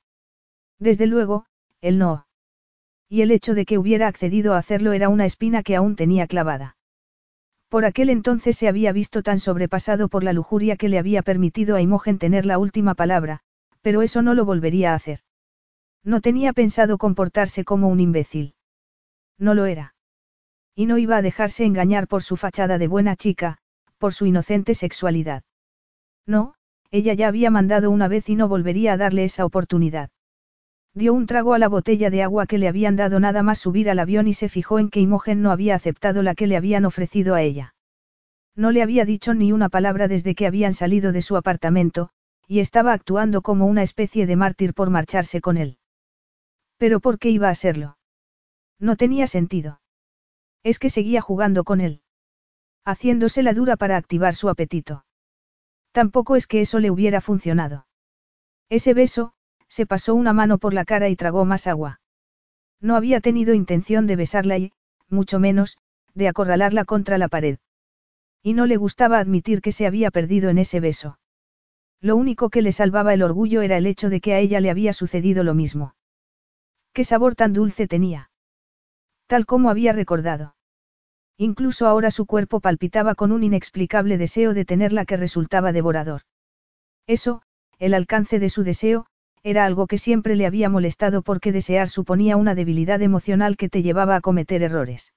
Desde 0.79 1.07
luego, 1.07 1.47
él 1.81 1.99
no. 1.99 2.27
Y 3.09 3.23
el 3.23 3.31
hecho 3.31 3.55
de 3.55 3.65
que 3.65 3.79
hubiera 3.79 4.07
accedido 4.09 4.55
a 4.55 4.59
hacerlo 4.59 4.93
era 4.93 5.09
una 5.09 5.27
espina 5.27 5.63
que 5.63 5.77
aún 5.77 5.97
tenía 5.97 6.27
clavada. 6.27 6.77
Por 7.69 7.85
aquel 7.85 8.11
entonces 8.11 8.57
se 8.57 8.69
había 8.69 8.93
visto 8.93 9.23
tan 9.23 9.41
sobrepasado 9.41 10.09
por 10.09 10.25
la 10.25 10.33
lujuria 10.33 10.77
que 10.77 10.89
le 10.89 10.99
había 10.99 11.23
permitido 11.23 11.77
a 11.77 11.81
Imogen 11.81 12.19
tener 12.19 12.45
la 12.45 12.59
última 12.59 12.95
palabra, 12.95 13.41
pero 13.81 14.03
eso 14.03 14.23
no 14.23 14.35
lo 14.35 14.45
volvería 14.45 14.93
a 14.93 14.97
hacer. 14.97 15.21
No 16.05 16.21
tenía 16.21 16.53
pensado 16.53 16.99
comportarse 16.99 17.65
como 17.65 17.89
un 17.89 18.01
imbécil. 18.01 18.55
No 19.39 19.55
lo 19.55 19.67
era. 19.67 19.95
Y 20.75 20.87
no 20.87 20.99
iba 20.99 21.17
a 21.17 21.23
dejarse 21.23 21.65
engañar 21.65 22.09
por 22.09 22.23
su 22.23 22.37
fachada 22.37 22.79
de 22.79 22.89
buena 22.89 23.17
chica, 23.17 23.59
por 23.99 24.15
su 24.15 24.27
inocente 24.27 24.75
sexualidad. 24.75 25.43
No, 26.27 26.55
ella 26.91 27.15
ya 27.15 27.29
había 27.29 27.51
mandado 27.51 27.91
una 27.91 28.09
vez 28.09 28.29
y 28.29 28.37
no 28.37 28.49
volvería 28.49 28.93
a 28.93 28.97
darle 28.97 29.25
esa 29.25 29.45
oportunidad. 29.45 30.11
Dio 30.93 31.15
un 31.15 31.27
trago 31.27 31.55
a 31.55 31.59
la 31.59 31.69
botella 31.69 32.11
de 32.11 32.23
agua 32.23 32.47
que 32.47 32.59
le 32.59 32.67
habían 32.67 32.97
dado 32.97 33.21
nada 33.21 33.43
más 33.43 33.61
subir 33.61 33.89
al 33.89 34.01
avión 34.01 34.27
y 34.27 34.35
se 34.35 34.49
fijó 34.49 34.79
en 34.79 34.91
que 34.91 35.01
Imogen 35.01 35.41
no 35.41 35.53
había 35.53 35.77
aceptado 35.77 36.23
la 36.23 36.35
que 36.35 36.49
le 36.49 36.57
habían 36.57 36.85
ofrecido 36.85 37.35
a 37.35 37.43
ella. 37.43 37.75
No 38.57 38.73
le 38.73 38.83
había 38.83 39.05
dicho 39.05 39.33
ni 39.33 39.53
una 39.53 39.69
palabra 39.69 40.09
desde 40.09 40.35
que 40.35 40.47
habían 40.47 40.75
salido 40.75 41.13
de 41.13 41.23
su 41.23 41.37
apartamento, 41.37 42.11
y 42.49 42.59
estaba 42.59 42.93
actuando 42.93 43.43
como 43.43 43.67
una 43.67 43.85
especie 43.85 44.27
de 44.27 44.35
mártir 44.35 44.75
por 44.75 44.91
marcharse 44.91 45.41
con 45.41 45.57
él. 45.57 45.79
Pero 46.77 46.99
¿por 46.99 47.21
qué 47.21 47.31
iba 47.31 47.49
a 47.49 47.55
serlo? 47.55 47.97
No 48.81 48.97
tenía 48.97 49.29
sentido. 49.29 49.81
Es 50.65 50.81
que 50.81 50.91
seguía 50.91 51.21
jugando 51.21 51.63
con 51.63 51.81
él. 51.81 52.03
Haciéndose 52.85 53.45
la 53.45 53.55
dura 53.55 53.77
para 53.77 53.97
activar 53.97 54.35
su 54.35 54.49
apetito. 54.49 55.05
Tampoco 55.93 56.37
es 56.37 56.47
que 56.47 56.61
eso 56.61 56.79
le 56.79 56.91
hubiera 56.91 57.21
funcionado. 57.21 57.87
Ese 58.69 58.95
beso, 58.95 59.33
se 59.69 59.87
pasó 59.87 60.15
una 60.15 60.33
mano 60.33 60.59
por 60.59 60.75
la 60.75 60.85
cara 60.85 61.09
y 61.09 61.17
tragó 61.17 61.45
más 61.45 61.67
agua. 61.67 62.01
No 62.81 62.97
había 62.97 63.21
tenido 63.21 63.55
intención 63.55 64.07
de 64.07 64.17
besarla 64.17 64.59
y, 64.59 64.73
mucho 65.09 65.39
menos, 65.39 65.79
de 66.15 66.29
acorralarla 66.29 66.85
contra 66.85 67.19
la 67.19 67.29
pared. 67.29 67.59
Y 68.43 68.55
no 68.55 68.67
le 68.67 68.77
gustaba 68.77 69.19
admitir 69.19 69.61
que 69.61 69.73
se 69.73 69.87
había 69.87 70.11
perdido 70.11 70.49
en 70.51 70.59
ese 70.59 70.81
beso. 70.81 71.19
Lo 72.01 72.17
único 72.17 72.49
que 72.49 72.63
le 72.63 72.73
salvaba 72.73 73.13
el 73.13 73.23
orgullo 73.23 73.61
era 73.61 73.77
el 73.77 73.87
hecho 73.87 74.09
de 74.09 74.21
que 74.21 74.35
a 74.35 74.39
ella 74.39 74.61
le 74.61 74.71
había 74.71 74.93
sucedido 74.93 75.45
lo 75.45 75.55
mismo. 75.55 75.95
¿Qué 76.93 77.05
sabor 77.05 77.35
tan 77.35 77.53
dulce 77.53 77.87
tenía? 77.87 78.31
Tal 79.27 79.45
como 79.45 79.71
había 79.71 79.93
recordado. 79.93 80.55
Incluso 81.43 81.87
ahora 81.87 82.11
su 82.11 82.27
cuerpo 82.27 82.61
palpitaba 82.61 83.15
con 83.15 83.33
un 83.33 83.43
inexplicable 83.43 84.19
deseo 84.19 84.53
de 84.53 84.67
tenerla 84.67 85.07
que 85.07 85.17
resultaba 85.17 85.73
devorador. 85.73 86.21
Eso, 87.07 87.41
el 87.79 87.95
alcance 87.95 88.39
de 88.39 88.51
su 88.51 88.63
deseo, 88.63 89.07
era 89.43 89.65
algo 89.65 89.87
que 89.87 89.97
siempre 89.97 90.37
le 90.37 90.45
había 90.45 90.69
molestado 90.69 91.23
porque 91.23 91.51
desear 91.51 91.89
suponía 91.89 92.37
una 92.37 92.55
debilidad 92.55 93.01
emocional 93.01 93.57
que 93.57 93.71
te 93.71 93.83
llevaba 93.83 94.17
a 94.17 94.21
cometer 94.21 94.63
errores. 94.63 95.15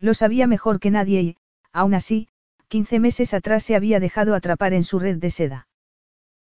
Lo 0.00 0.14
sabía 0.14 0.46
mejor 0.46 0.80
que 0.80 0.90
nadie 0.90 1.20
y, 1.20 1.36
aún 1.74 1.92
así, 1.92 2.28
quince 2.68 2.98
meses 2.98 3.34
atrás 3.34 3.64
se 3.64 3.76
había 3.76 4.00
dejado 4.00 4.34
atrapar 4.34 4.72
en 4.72 4.82
su 4.82 4.98
red 4.98 5.18
de 5.18 5.30
seda. 5.30 5.68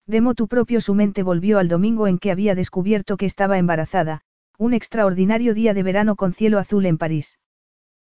De 0.07 0.20
motu 0.20 0.46
propio 0.46 0.80
su 0.80 0.94
mente 0.94 1.24
volvió 1.24 1.59
al 1.59 1.66
domingo 1.66 2.07
en 2.07 2.18
que 2.18 2.30
había 2.30 2.55
descubierto 2.55 3.16
que 3.16 3.27
estaba 3.27 3.59
embarazada, 3.59 4.20
un 4.59 4.74
extraordinario 4.74 5.55
día 5.55 5.74
de 5.74 5.82
verano 5.82 6.14
con 6.14 6.32
cielo 6.32 6.60
azul 6.60 6.86
en 6.86 6.98
París. 6.98 7.40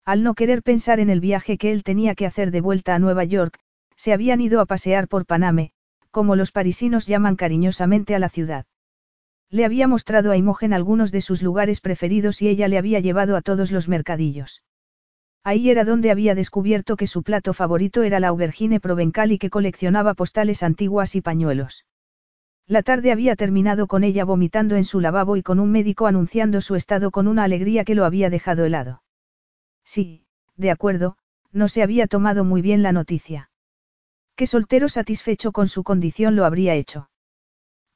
Al 0.06 0.22
no 0.22 0.34
querer 0.34 0.62
pensar 0.62 1.00
en 1.00 1.10
el 1.10 1.18
viaje 1.18 1.58
que 1.58 1.72
él 1.72 1.82
tenía 1.82 2.14
que 2.14 2.26
hacer 2.26 2.52
de 2.52 2.60
vuelta 2.60 2.94
a 2.94 3.00
Nueva 3.00 3.24
York, 3.24 3.58
se 3.96 4.12
habían 4.12 4.40
ido 4.40 4.60
a 4.60 4.66
pasear 4.66 5.08
por 5.08 5.26
Paname, 5.26 5.72
como 6.12 6.36
los 6.36 6.52
parisinos 6.52 7.08
llaman 7.08 7.34
cariñosamente 7.34 8.14
a 8.14 8.20
la 8.20 8.28
ciudad. 8.28 8.66
Le 9.50 9.64
había 9.64 9.88
mostrado 9.88 10.30
a 10.30 10.36
Imogen 10.36 10.72
algunos 10.72 11.10
de 11.10 11.22
sus 11.22 11.42
lugares 11.42 11.80
preferidos 11.80 12.40
y 12.40 12.46
ella 12.46 12.68
le 12.68 12.78
había 12.78 13.00
llevado 13.00 13.36
a 13.36 13.42
todos 13.42 13.72
los 13.72 13.88
mercadillos. 13.88 14.62
Ahí 15.42 15.70
era 15.70 15.84
donde 15.84 16.12
había 16.12 16.36
descubierto 16.36 16.96
que 16.96 17.08
su 17.08 17.24
plato 17.24 17.52
favorito 17.52 18.04
era 18.04 18.20
la 18.20 18.28
aubergine 18.28 18.78
provencal 18.78 19.32
y 19.32 19.38
que 19.38 19.50
coleccionaba 19.50 20.14
postales 20.14 20.62
antiguas 20.62 21.16
y 21.16 21.20
pañuelos. 21.20 21.84
La 22.68 22.84
tarde 22.84 23.10
había 23.10 23.34
terminado 23.34 23.88
con 23.88 24.04
ella 24.04 24.24
vomitando 24.24 24.76
en 24.76 24.84
su 24.84 25.00
lavabo 25.00 25.36
y 25.36 25.42
con 25.42 25.58
un 25.58 25.72
médico 25.72 26.06
anunciando 26.06 26.60
su 26.60 26.76
estado 26.76 27.10
con 27.10 27.26
una 27.26 27.42
alegría 27.42 27.84
que 27.84 27.96
lo 27.96 28.04
había 28.04 28.30
dejado 28.30 28.64
helado. 28.64 29.02
Sí, 29.86 30.26
de 30.56 30.70
acuerdo, 30.70 31.16
no 31.52 31.68
se 31.68 31.82
había 31.82 32.08
tomado 32.08 32.44
muy 32.44 32.60
bien 32.60 32.82
la 32.82 32.92
noticia. 32.92 33.50
Qué 34.34 34.46
soltero 34.46 34.88
satisfecho 34.90 35.52
con 35.52 35.68
su 35.68 35.84
condición 35.84 36.36
lo 36.36 36.44
habría 36.44 36.74
hecho. 36.74 37.08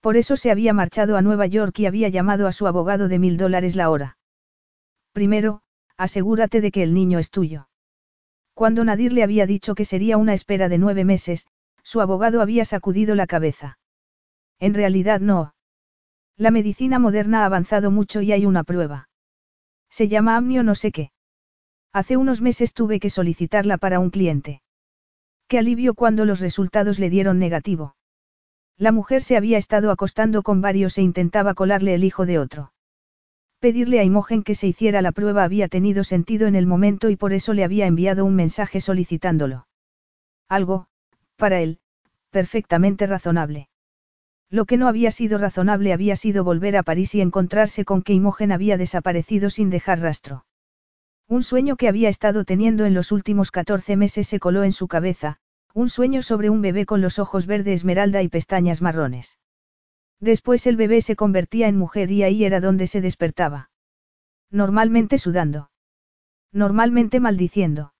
Por 0.00 0.16
eso 0.16 0.38
se 0.38 0.50
había 0.50 0.72
marchado 0.72 1.16
a 1.16 1.22
Nueva 1.22 1.46
York 1.46 1.78
y 1.80 1.86
había 1.86 2.08
llamado 2.08 2.46
a 2.46 2.52
su 2.52 2.66
abogado 2.66 3.08
de 3.08 3.18
mil 3.18 3.36
dólares 3.36 3.76
la 3.76 3.90
hora. 3.90 4.16
Primero, 5.12 5.60
asegúrate 5.98 6.62
de 6.62 6.70
que 6.70 6.82
el 6.82 6.94
niño 6.94 7.18
es 7.18 7.30
tuyo. 7.30 7.68
Cuando 8.54 8.84
Nadir 8.84 9.12
le 9.12 9.22
había 9.22 9.44
dicho 9.46 9.74
que 9.74 9.84
sería 9.84 10.16
una 10.16 10.32
espera 10.32 10.68
de 10.68 10.78
nueve 10.78 11.04
meses, 11.04 11.46
su 11.82 12.00
abogado 12.00 12.40
había 12.40 12.64
sacudido 12.64 13.14
la 13.14 13.26
cabeza. 13.26 13.78
En 14.58 14.74
realidad 14.74 15.20
no. 15.20 15.54
La 16.36 16.50
medicina 16.50 16.98
moderna 16.98 17.42
ha 17.42 17.46
avanzado 17.46 17.90
mucho 17.90 18.22
y 18.22 18.32
hay 18.32 18.46
una 18.46 18.64
prueba. 18.64 19.08
Se 19.90 20.08
llama 20.08 20.36
amnio 20.36 20.62
no 20.62 20.74
sé 20.74 20.92
qué. 20.92 21.10
Hace 21.92 22.16
unos 22.16 22.40
meses 22.40 22.72
tuve 22.72 23.00
que 23.00 23.10
solicitarla 23.10 23.76
para 23.76 23.98
un 23.98 24.10
cliente. 24.10 24.62
Qué 25.48 25.58
alivio 25.58 25.94
cuando 25.94 26.24
los 26.24 26.38
resultados 26.38 27.00
le 27.00 27.10
dieron 27.10 27.38
negativo. 27.40 27.96
La 28.78 28.92
mujer 28.92 29.22
se 29.22 29.36
había 29.36 29.58
estado 29.58 29.90
acostando 29.90 30.42
con 30.42 30.60
varios 30.60 30.96
e 30.98 31.02
intentaba 31.02 31.54
colarle 31.54 31.94
el 31.94 32.04
hijo 32.04 32.26
de 32.26 32.38
otro. 32.38 32.72
Pedirle 33.58 33.98
a 33.98 34.04
Imogen 34.04 34.42
que 34.42 34.54
se 34.54 34.68
hiciera 34.68 35.02
la 35.02 35.12
prueba 35.12 35.42
había 35.42 35.68
tenido 35.68 36.04
sentido 36.04 36.46
en 36.46 36.54
el 36.54 36.66
momento 36.66 37.10
y 37.10 37.16
por 37.16 37.32
eso 37.32 37.52
le 37.52 37.64
había 37.64 37.86
enviado 37.86 38.24
un 38.24 38.36
mensaje 38.36 38.80
solicitándolo. 38.80 39.66
Algo, 40.48 40.86
para 41.36 41.60
él, 41.60 41.80
perfectamente 42.30 43.06
razonable. 43.06 43.68
Lo 44.48 44.64
que 44.64 44.76
no 44.76 44.88
había 44.88 45.10
sido 45.10 45.38
razonable 45.38 45.92
había 45.92 46.16
sido 46.16 46.44
volver 46.44 46.76
a 46.76 46.82
París 46.82 47.14
y 47.14 47.20
encontrarse 47.20 47.84
con 47.84 48.02
que 48.02 48.14
Imogen 48.14 48.52
había 48.52 48.78
desaparecido 48.78 49.50
sin 49.50 49.70
dejar 49.70 50.00
rastro. 50.00 50.44
Un 51.30 51.44
sueño 51.44 51.76
que 51.76 51.86
había 51.86 52.08
estado 52.08 52.44
teniendo 52.44 52.86
en 52.86 52.92
los 52.92 53.12
últimos 53.12 53.52
14 53.52 53.96
meses 53.96 54.26
se 54.26 54.40
coló 54.40 54.64
en 54.64 54.72
su 54.72 54.88
cabeza, 54.88 55.36
un 55.72 55.88
sueño 55.88 56.22
sobre 56.22 56.50
un 56.50 56.60
bebé 56.60 56.86
con 56.86 57.00
los 57.00 57.20
ojos 57.20 57.46
verde 57.46 57.72
esmeralda 57.72 58.20
y 58.24 58.28
pestañas 58.28 58.82
marrones. 58.82 59.38
Después 60.18 60.66
el 60.66 60.74
bebé 60.74 61.02
se 61.02 61.14
convertía 61.14 61.68
en 61.68 61.76
mujer 61.76 62.10
y 62.10 62.24
ahí 62.24 62.44
era 62.44 62.60
donde 62.60 62.88
se 62.88 63.00
despertaba. 63.00 63.70
Normalmente 64.50 65.18
sudando. 65.18 65.70
Normalmente 66.52 67.20
maldiciendo. 67.20 67.94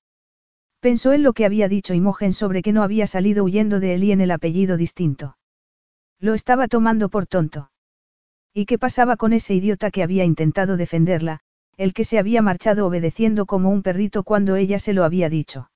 Pensó 0.81 1.13
en 1.13 1.23
lo 1.23 1.33
que 1.33 1.45
había 1.45 1.69
dicho 1.69 1.95
Imogen 1.95 2.33
sobre 2.33 2.63
que 2.63 2.73
no 2.73 2.83
había 2.83 3.07
salido 3.07 3.45
huyendo 3.45 3.79
de 3.79 3.95
él 3.95 4.03
y 4.03 4.11
en 4.11 4.23
el 4.23 4.33
apellido 4.33 4.77
distinto. 4.77 5.37
Lo 6.19 6.35
estaba 6.35 6.67
tomando 6.67 7.09
por 7.09 7.29
tonto. 7.29 7.71
¿Y 8.53 8.67
qué 8.67 8.77
pasaba 8.77 9.17
con 9.17 9.33
ese 9.33 9.55
idiota 9.55 9.93
que 9.93 10.03
había 10.03 10.25
intentado 10.25 10.77
defenderla, 10.77 11.43
el 11.77 11.95
que 11.95 12.05
se 12.05 12.19
había 12.19 12.43
marchado 12.43 12.87
obedeciendo 12.87 13.47
como 13.47 13.71
un 13.71 13.83
perrito 13.83 14.23
cuando 14.23 14.57
ella 14.57 14.79
se 14.79 14.93
lo 14.93 15.05
había 15.05 15.29
dicho? 15.29 15.71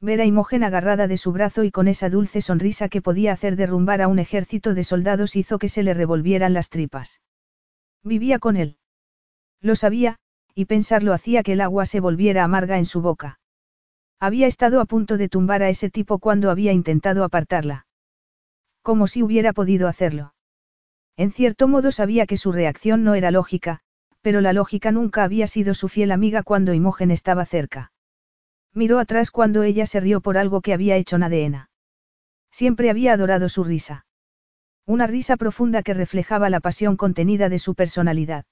Ver 0.00 0.20
a 0.20 0.24
Imogen 0.24 0.62
agarrada 0.62 1.08
de 1.08 1.16
su 1.16 1.32
brazo 1.32 1.64
y 1.64 1.70
con 1.70 1.88
esa 1.88 2.08
dulce 2.08 2.40
sonrisa 2.40 2.88
que 2.88 3.02
podía 3.02 3.32
hacer 3.32 3.56
derrumbar 3.56 4.00
a 4.00 4.08
un 4.08 4.20
ejército 4.20 4.74
de 4.74 4.84
soldados 4.84 5.34
hizo 5.34 5.58
que 5.58 5.68
se 5.68 5.82
le 5.82 5.92
revolvieran 5.92 6.52
las 6.52 6.70
tripas. 6.70 7.20
Vivía 8.04 8.38
con 8.38 8.56
él. 8.56 8.78
Lo 9.60 9.74
sabía, 9.74 10.18
y 10.54 10.66
pensarlo 10.66 11.12
hacía 11.12 11.42
que 11.42 11.54
el 11.54 11.60
agua 11.60 11.84
se 11.84 12.00
volviera 12.00 12.44
amarga 12.44 12.78
en 12.78 12.86
su 12.86 13.00
boca. 13.00 13.40
Había 14.20 14.46
estado 14.46 14.80
a 14.80 14.84
punto 14.84 15.16
de 15.16 15.28
tumbar 15.28 15.62
a 15.62 15.68
ese 15.68 15.90
tipo 15.90 16.18
cuando 16.18 16.50
había 16.50 16.72
intentado 16.72 17.24
apartarla. 17.24 17.86
Como 18.82 19.06
si 19.06 19.22
hubiera 19.22 19.52
podido 19.52 19.88
hacerlo. 19.88 20.34
En 21.16 21.32
cierto 21.32 21.66
modo 21.66 21.90
sabía 21.90 22.26
que 22.26 22.36
su 22.36 22.52
reacción 22.52 23.02
no 23.02 23.14
era 23.14 23.32
lógica, 23.32 23.80
pero 24.20 24.40
la 24.40 24.52
lógica 24.52 24.92
nunca 24.92 25.24
había 25.24 25.46
sido 25.46 25.74
su 25.74 25.88
fiel 25.88 26.12
amiga 26.12 26.42
cuando 26.42 26.74
Imogen 26.74 27.10
estaba 27.10 27.44
cerca. 27.46 27.92
Miró 28.74 28.98
atrás 28.98 29.30
cuando 29.30 29.62
ella 29.62 29.86
se 29.86 30.00
rió 30.00 30.20
por 30.20 30.38
algo 30.38 30.60
que 30.60 30.72
había 30.72 30.96
hecho 30.96 31.18
Nadeena. 31.18 31.70
Siempre 32.50 32.90
había 32.90 33.12
adorado 33.12 33.48
su 33.48 33.64
risa. 33.64 34.06
Una 34.86 35.06
risa 35.06 35.36
profunda 35.36 35.82
que 35.82 35.94
reflejaba 35.94 36.50
la 36.50 36.60
pasión 36.60 36.96
contenida 36.96 37.48
de 37.48 37.58
su 37.58 37.74
personalidad. 37.74 38.44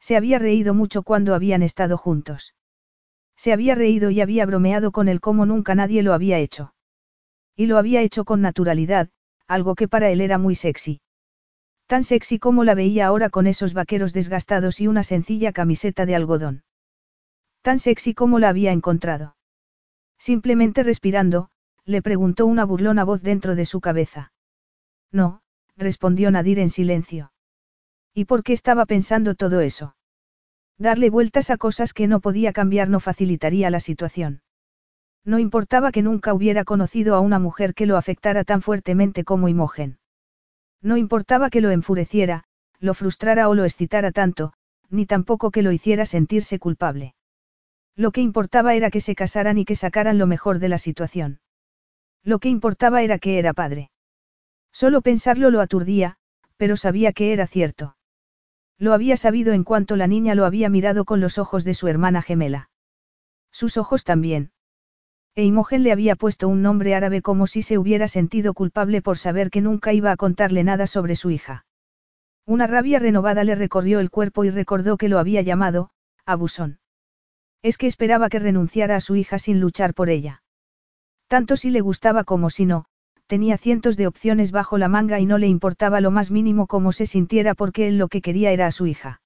Se 0.00 0.16
había 0.16 0.38
reído 0.38 0.74
mucho 0.74 1.02
cuando 1.02 1.34
habían 1.34 1.62
estado 1.62 1.96
juntos. 1.96 2.54
Se 3.36 3.52
había 3.52 3.74
reído 3.74 4.10
y 4.10 4.20
había 4.20 4.46
bromeado 4.46 4.92
con 4.92 5.08
él 5.08 5.20
como 5.20 5.46
nunca 5.46 5.74
nadie 5.74 6.02
lo 6.02 6.12
había 6.12 6.38
hecho. 6.38 6.74
Y 7.56 7.66
lo 7.66 7.78
había 7.78 8.02
hecho 8.02 8.24
con 8.24 8.40
naturalidad, 8.40 9.10
algo 9.46 9.74
que 9.74 9.88
para 9.88 10.10
él 10.10 10.20
era 10.20 10.38
muy 10.38 10.54
sexy. 10.54 11.00
Tan 11.88 12.04
sexy 12.04 12.38
como 12.38 12.64
la 12.64 12.74
veía 12.74 13.06
ahora 13.06 13.30
con 13.30 13.46
esos 13.46 13.72
vaqueros 13.72 14.12
desgastados 14.12 14.78
y 14.78 14.88
una 14.88 15.02
sencilla 15.02 15.52
camiseta 15.52 16.04
de 16.04 16.14
algodón. 16.14 16.62
Tan 17.62 17.78
sexy 17.78 18.12
como 18.12 18.38
la 18.38 18.50
había 18.50 18.72
encontrado. 18.72 19.36
Simplemente 20.18 20.82
respirando, 20.82 21.48
le 21.86 22.02
preguntó 22.02 22.44
una 22.44 22.66
burlona 22.66 23.04
voz 23.04 23.22
dentro 23.22 23.54
de 23.54 23.64
su 23.64 23.80
cabeza. 23.80 24.32
No, 25.10 25.40
respondió 25.78 26.30
Nadir 26.30 26.58
en 26.58 26.68
silencio. 26.68 27.32
¿Y 28.12 28.26
por 28.26 28.42
qué 28.42 28.52
estaba 28.52 28.84
pensando 28.84 29.34
todo 29.34 29.62
eso? 29.62 29.96
Darle 30.76 31.08
vueltas 31.08 31.48
a 31.48 31.56
cosas 31.56 31.94
que 31.94 32.06
no 32.06 32.20
podía 32.20 32.52
cambiar 32.52 32.90
no 32.90 33.00
facilitaría 33.00 33.70
la 33.70 33.80
situación. 33.80 34.42
No 35.24 35.38
importaba 35.38 35.90
que 35.90 36.02
nunca 36.02 36.34
hubiera 36.34 36.64
conocido 36.64 37.14
a 37.14 37.20
una 37.20 37.38
mujer 37.38 37.72
que 37.72 37.86
lo 37.86 37.96
afectara 37.96 38.44
tan 38.44 38.60
fuertemente 38.60 39.24
como 39.24 39.48
Imogen. 39.48 39.98
No 40.82 40.96
importaba 40.96 41.50
que 41.50 41.60
lo 41.60 41.70
enfureciera, 41.70 42.44
lo 42.78 42.94
frustrara 42.94 43.48
o 43.48 43.54
lo 43.54 43.64
excitara 43.64 44.12
tanto, 44.12 44.52
ni 44.90 45.06
tampoco 45.06 45.50
que 45.50 45.62
lo 45.62 45.72
hiciera 45.72 46.06
sentirse 46.06 46.58
culpable. 46.58 47.14
Lo 47.96 48.12
que 48.12 48.20
importaba 48.20 48.74
era 48.74 48.90
que 48.90 49.00
se 49.00 49.14
casaran 49.14 49.58
y 49.58 49.64
que 49.64 49.74
sacaran 49.74 50.18
lo 50.18 50.26
mejor 50.26 50.60
de 50.60 50.68
la 50.68 50.78
situación. 50.78 51.40
Lo 52.22 52.38
que 52.38 52.48
importaba 52.48 53.02
era 53.02 53.18
que 53.18 53.38
era 53.38 53.52
padre. 53.54 53.90
Solo 54.72 55.00
pensarlo 55.02 55.50
lo 55.50 55.60
aturdía, 55.60 56.16
pero 56.56 56.76
sabía 56.76 57.12
que 57.12 57.32
era 57.32 57.46
cierto. 57.46 57.96
Lo 58.78 58.92
había 58.92 59.16
sabido 59.16 59.52
en 59.52 59.64
cuanto 59.64 59.96
la 59.96 60.06
niña 60.06 60.36
lo 60.36 60.44
había 60.44 60.68
mirado 60.68 61.04
con 61.04 61.20
los 61.20 61.38
ojos 61.38 61.64
de 61.64 61.74
su 61.74 61.88
hermana 61.88 62.22
gemela. 62.22 62.70
Sus 63.50 63.76
ojos 63.76 64.04
también. 64.04 64.52
E 65.38 65.44
Imogen 65.44 65.84
le 65.84 65.92
había 65.92 66.16
puesto 66.16 66.48
un 66.48 66.62
nombre 66.62 66.96
árabe 66.96 67.22
como 67.22 67.46
si 67.46 67.62
se 67.62 67.78
hubiera 67.78 68.08
sentido 68.08 68.54
culpable 68.54 69.02
por 69.02 69.18
saber 69.18 69.50
que 69.50 69.60
nunca 69.60 69.92
iba 69.92 70.10
a 70.10 70.16
contarle 70.16 70.64
nada 70.64 70.88
sobre 70.88 71.14
su 71.14 71.30
hija. 71.30 71.64
Una 72.44 72.66
rabia 72.66 72.98
renovada 72.98 73.44
le 73.44 73.54
recorrió 73.54 74.00
el 74.00 74.10
cuerpo 74.10 74.42
y 74.42 74.50
recordó 74.50 74.96
que 74.96 75.08
lo 75.08 75.20
había 75.20 75.40
llamado, 75.42 75.90
abusón. 76.26 76.80
Es 77.62 77.78
que 77.78 77.86
esperaba 77.86 78.30
que 78.30 78.40
renunciara 78.40 78.96
a 78.96 79.00
su 79.00 79.14
hija 79.14 79.38
sin 79.38 79.60
luchar 79.60 79.94
por 79.94 80.10
ella. 80.10 80.42
Tanto 81.28 81.56
si 81.56 81.70
le 81.70 81.82
gustaba 81.82 82.24
como 82.24 82.50
si 82.50 82.66
no, 82.66 82.86
tenía 83.28 83.58
cientos 83.58 83.96
de 83.96 84.08
opciones 84.08 84.50
bajo 84.50 84.76
la 84.76 84.88
manga 84.88 85.20
y 85.20 85.26
no 85.26 85.38
le 85.38 85.46
importaba 85.46 86.00
lo 86.00 86.10
más 86.10 86.32
mínimo 86.32 86.66
cómo 86.66 86.90
se 86.90 87.06
sintiera 87.06 87.54
porque 87.54 87.86
él 87.86 87.96
lo 87.96 88.08
que 88.08 88.22
quería 88.22 88.50
era 88.50 88.66
a 88.66 88.72
su 88.72 88.88
hija. 88.88 89.20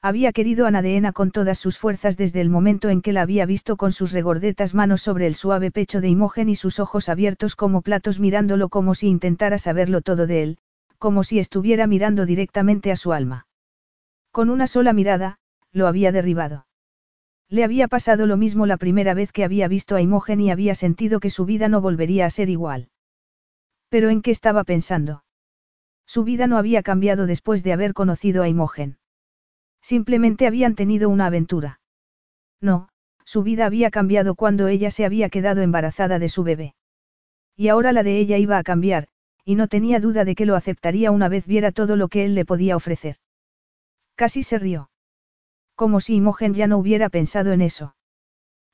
Había 0.00 0.32
querido 0.32 0.66
a 0.66 0.70
Nadeena 0.70 1.12
con 1.12 1.32
todas 1.32 1.58
sus 1.58 1.76
fuerzas 1.76 2.16
desde 2.16 2.40
el 2.40 2.50
momento 2.50 2.88
en 2.88 3.02
que 3.02 3.12
la 3.12 3.22
había 3.22 3.46
visto 3.46 3.76
con 3.76 3.90
sus 3.90 4.12
regordetas 4.12 4.72
manos 4.72 5.02
sobre 5.02 5.26
el 5.26 5.34
suave 5.34 5.72
pecho 5.72 6.00
de 6.00 6.08
Imogen 6.08 6.48
y 6.48 6.54
sus 6.54 6.78
ojos 6.78 7.08
abiertos 7.08 7.56
como 7.56 7.82
platos 7.82 8.20
mirándolo 8.20 8.68
como 8.68 8.94
si 8.94 9.08
intentara 9.08 9.58
saberlo 9.58 10.00
todo 10.00 10.28
de 10.28 10.44
él, 10.44 10.58
como 10.98 11.24
si 11.24 11.40
estuviera 11.40 11.88
mirando 11.88 12.26
directamente 12.26 12.92
a 12.92 12.96
su 12.96 13.12
alma. 13.12 13.48
Con 14.30 14.50
una 14.50 14.68
sola 14.68 14.92
mirada, 14.92 15.40
lo 15.72 15.88
había 15.88 16.12
derribado. 16.12 16.66
Le 17.48 17.64
había 17.64 17.88
pasado 17.88 18.26
lo 18.26 18.36
mismo 18.36 18.66
la 18.66 18.76
primera 18.76 19.14
vez 19.14 19.32
que 19.32 19.42
había 19.42 19.66
visto 19.66 19.96
a 19.96 20.00
Imogen 20.00 20.40
y 20.40 20.52
había 20.52 20.76
sentido 20.76 21.18
que 21.18 21.30
su 21.30 21.44
vida 21.44 21.68
no 21.68 21.80
volvería 21.80 22.24
a 22.24 22.30
ser 22.30 22.50
igual. 22.50 22.90
Pero 23.88 24.10
¿en 24.10 24.22
qué 24.22 24.30
estaba 24.30 24.62
pensando? 24.62 25.24
Su 26.06 26.22
vida 26.22 26.46
no 26.46 26.56
había 26.56 26.84
cambiado 26.84 27.26
después 27.26 27.64
de 27.64 27.72
haber 27.72 27.94
conocido 27.94 28.44
a 28.44 28.48
Imogen. 28.48 28.97
Simplemente 29.88 30.46
habían 30.46 30.74
tenido 30.74 31.08
una 31.08 31.24
aventura. 31.24 31.80
No, 32.60 32.90
su 33.24 33.42
vida 33.42 33.64
había 33.64 33.90
cambiado 33.90 34.34
cuando 34.34 34.68
ella 34.68 34.90
se 34.90 35.06
había 35.06 35.30
quedado 35.30 35.62
embarazada 35.62 36.18
de 36.18 36.28
su 36.28 36.42
bebé. 36.42 36.74
Y 37.56 37.68
ahora 37.68 37.92
la 37.92 38.02
de 38.02 38.18
ella 38.18 38.36
iba 38.36 38.58
a 38.58 38.62
cambiar, 38.62 39.08
y 39.46 39.54
no 39.54 39.66
tenía 39.66 39.98
duda 39.98 40.26
de 40.26 40.34
que 40.34 40.44
lo 40.44 40.56
aceptaría 40.56 41.10
una 41.10 41.30
vez 41.30 41.46
viera 41.46 41.72
todo 41.72 41.96
lo 41.96 42.08
que 42.08 42.26
él 42.26 42.34
le 42.34 42.44
podía 42.44 42.76
ofrecer. 42.76 43.16
Casi 44.14 44.42
se 44.42 44.58
rió. 44.58 44.90
Como 45.74 46.00
si 46.00 46.16
Imogen 46.16 46.52
ya 46.52 46.66
no 46.66 46.76
hubiera 46.76 47.08
pensado 47.08 47.52
en 47.52 47.62
eso. 47.62 47.96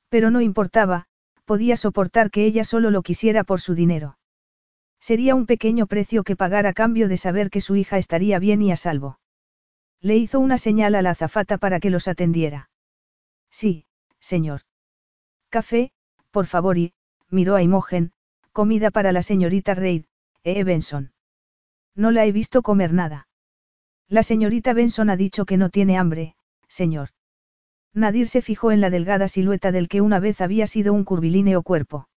Pero 0.09 0.31
no 0.31 0.41
importaba, 0.41 1.05
podía 1.45 1.77
soportar 1.77 2.29
que 2.29 2.43
ella 2.43 2.65
solo 2.65 2.91
lo 2.91 3.03
quisiera 3.03 3.45
por 3.45 3.61
su 3.61 3.73
dinero. 3.73 4.17
Sería 4.99 5.33
un 5.33 5.45
pequeño 5.45 5.87
precio 5.87 6.25
que 6.25 6.35
pagar 6.35 6.67
a 6.67 6.73
cambio 6.73 7.07
de 7.07 7.15
saber 7.15 7.49
que 7.49 7.61
su 7.61 7.77
hija 7.77 7.97
estaría 7.97 8.37
bien 8.37 8.61
y 8.61 8.73
a 8.73 8.75
salvo. 8.75 9.17
Le 10.01 10.17
hizo 10.17 10.39
una 10.39 10.57
señal 10.57 10.95
a 10.95 11.01
la 11.01 11.11
azafata 11.11 11.57
para 11.57 11.79
que 11.79 11.89
los 11.89 12.07
atendiera. 12.07 12.69
Sí, 13.49 13.85
señor. 14.19 14.61
Café, 15.49 15.91
por 16.31 16.45
favor, 16.45 16.77
y, 16.77 16.93
miró 17.29 17.55
a 17.55 17.63
Imogen, 17.63 18.11
comida 18.51 18.91
para 18.91 19.11
la 19.11 19.21
señorita 19.21 19.73
Reid, 19.73 20.05
e. 20.43 20.63
Benson. 20.63 21.13
No 21.95 22.11
la 22.11 22.25
he 22.25 22.31
visto 22.31 22.61
comer 22.61 22.93
nada. 22.93 23.27
La 24.07 24.23
señorita 24.23 24.73
Benson 24.73 25.09
ha 25.09 25.17
dicho 25.17 25.45
que 25.45 25.57
no 25.57 25.69
tiene 25.69 25.97
hambre, 25.97 26.35
señor. 26.67 27.09
Nadir 27.93 28.27
se 28.27 28.41
fijó 28.41 28.71
en 28.71 28.81
la 28.81 28.89
delgada 28.89 29.27
silueta 29.27 29.71
del 29.71 29.87
que 29.87 30.01
una 30.01 30.19
vez 30.19 30.41
había 30.41 30.67
sido 30.67 30.93
un 30.93 31.05
curvilíneo 31.05 31.63
cuerpo. 31.63 32.09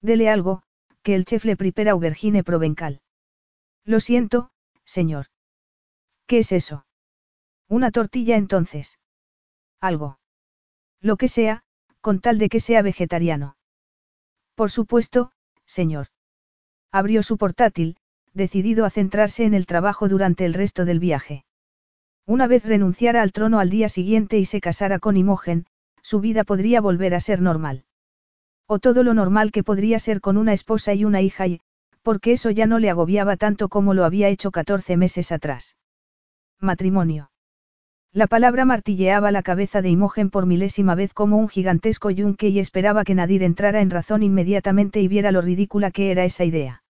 Dele 0.00 0.28
algo, 0.28 0.62
que 1.02 1.14
el 1.14 1.24
chef 1.24 1.44
le 1.44 1.56
prepara 1.56 1.92
aubergine 1.92 2.42
provencal. 2.42 3.00
Lo 3.84 4.00
siento, 4.00 4.50
señor. 4.84 5.26
¿Qué 6.26 6.38
es 6.38 6.50
eso? 6.50 6.85
Una 7.68 7.90
tortilla 7.90 8.36
entonces. 8.36 8.98
Algo. 9.80 10.18
Lo 11.00 11.16
que 11.16 11.28
sea, 11.28 11.64
con 12.00 12.20
tal 12.20 12.38
de 12.38 12.48
que 12.48 12.60
sea 12.60 12.82
vegetariano. 12.82 13.56
Por 14.54 14.70
supuesto, 14.70 15.32
señor. 15.66 16.08
Abrió 16.92 17.22
su 17.22 17.36
portátil, 17.36 17.96
decidido 18.32 18.84
a 18.84 18.90
centrarse 18.90 19.44
en 19.44 19.54
el 19.54 19.66
trabajo 19.66 20.08
durante 20.08 20.44
el 20.44 20.54
resto 20.54 20.84
del 20.84 21.00
viaje. 21.00 21.44
Una 22.26 22.46
vez 22.46 22.64
renunciara 22.64 23.22
al 23.22 23.32
trono 23.32 23.58
al 23.58 23.70
día 23.70 23.88
siguiente 23.88 24.38
y 24.38 24.44
se 24.44 24.60
casara 24.60 24.98
con 24.98 25.16
Imogen, 25.16 25.66
su 26.02 26.20
vida 26.20 26.44
podría 26.44 26.80
volver 26.80 27.14
a 27.14 27.20
ser 27.20 27.40
normal. 27.40 27.84
O 28.66 28.78
todo 28.78 29.02
lo 29.02 29.14
normal 29.14 29.52
que 29.52 29.64
podría 29.64 29.98
ser 29.98 30.20
con 30.20 30.36
una 30.36 30.52
esposa 30.52 30.94
y 30.94 31.04
una 31.04 31.20
hija 31.20 31.46
y, 31.46 31.60
porque 32.02 32.32
eso 32.32 32.50
ya 32.50 32.66
no 32.66 32.78
le 32.78 32.90
agobiaba 32.90 33.36
tanto 33.36 33.68
como 33.68 33.94
lo 33.94 34.04
había 34.04 34.28
hecho 34.28 34.50
14 34.50 34.96
meses 34.96 35.32
atrás. 35.32 35.76
Matrimonio. 36.60 37.30
La 38.16 38.28
palabra 38.28 38.64
martilleaba 38.64 39.30
la 39.30 39.42
cabeza 39.42 39.82
de 39.82 39.90
Imogen 39.90 40.30
por 40.30 40.46
milésima 40.46 40.94
vez 40.94 41.12
como 41.12 41.36
un 41.36 41.50
gigantesco 41.50 42.10
yunque 42.10 42.48
y 42.48 42.60
esperaba 42.60 43.04
que 43.04 43.14
Nadir 43.14 43.42
entrara 43.42 43.82
en 43.82 43.90
razón 43.90 44.22
inmediatamente 44.22 45.02
y 45.02 45.06
viera 45.06 45.32
lo 45.32 45.42
ridícula 45.42 45.90
que 45.90 46.10
era 46.10 46.24
esa 46.24 46.46
idea. 46.46 46.82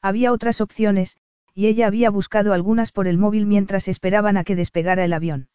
Había 0.00 0.30
otras 0.30 0.60
opciones, 0.60 1.16
y 1.54 1.66
ella 1.66 1.88
había 1.88 2.08
buscado 2.08 2.52
algunas 2.52 2.92
por 2.92 3.08
el 3.08 3.18
móvil 3.18 3.46
mientras 3.46 3.88
esperaban 3.88 4.36
a 4.36 4.44
que 4.44 4.54
despegara 4.54 5.04
el 5.04 5.14
avión. 5.14 5.48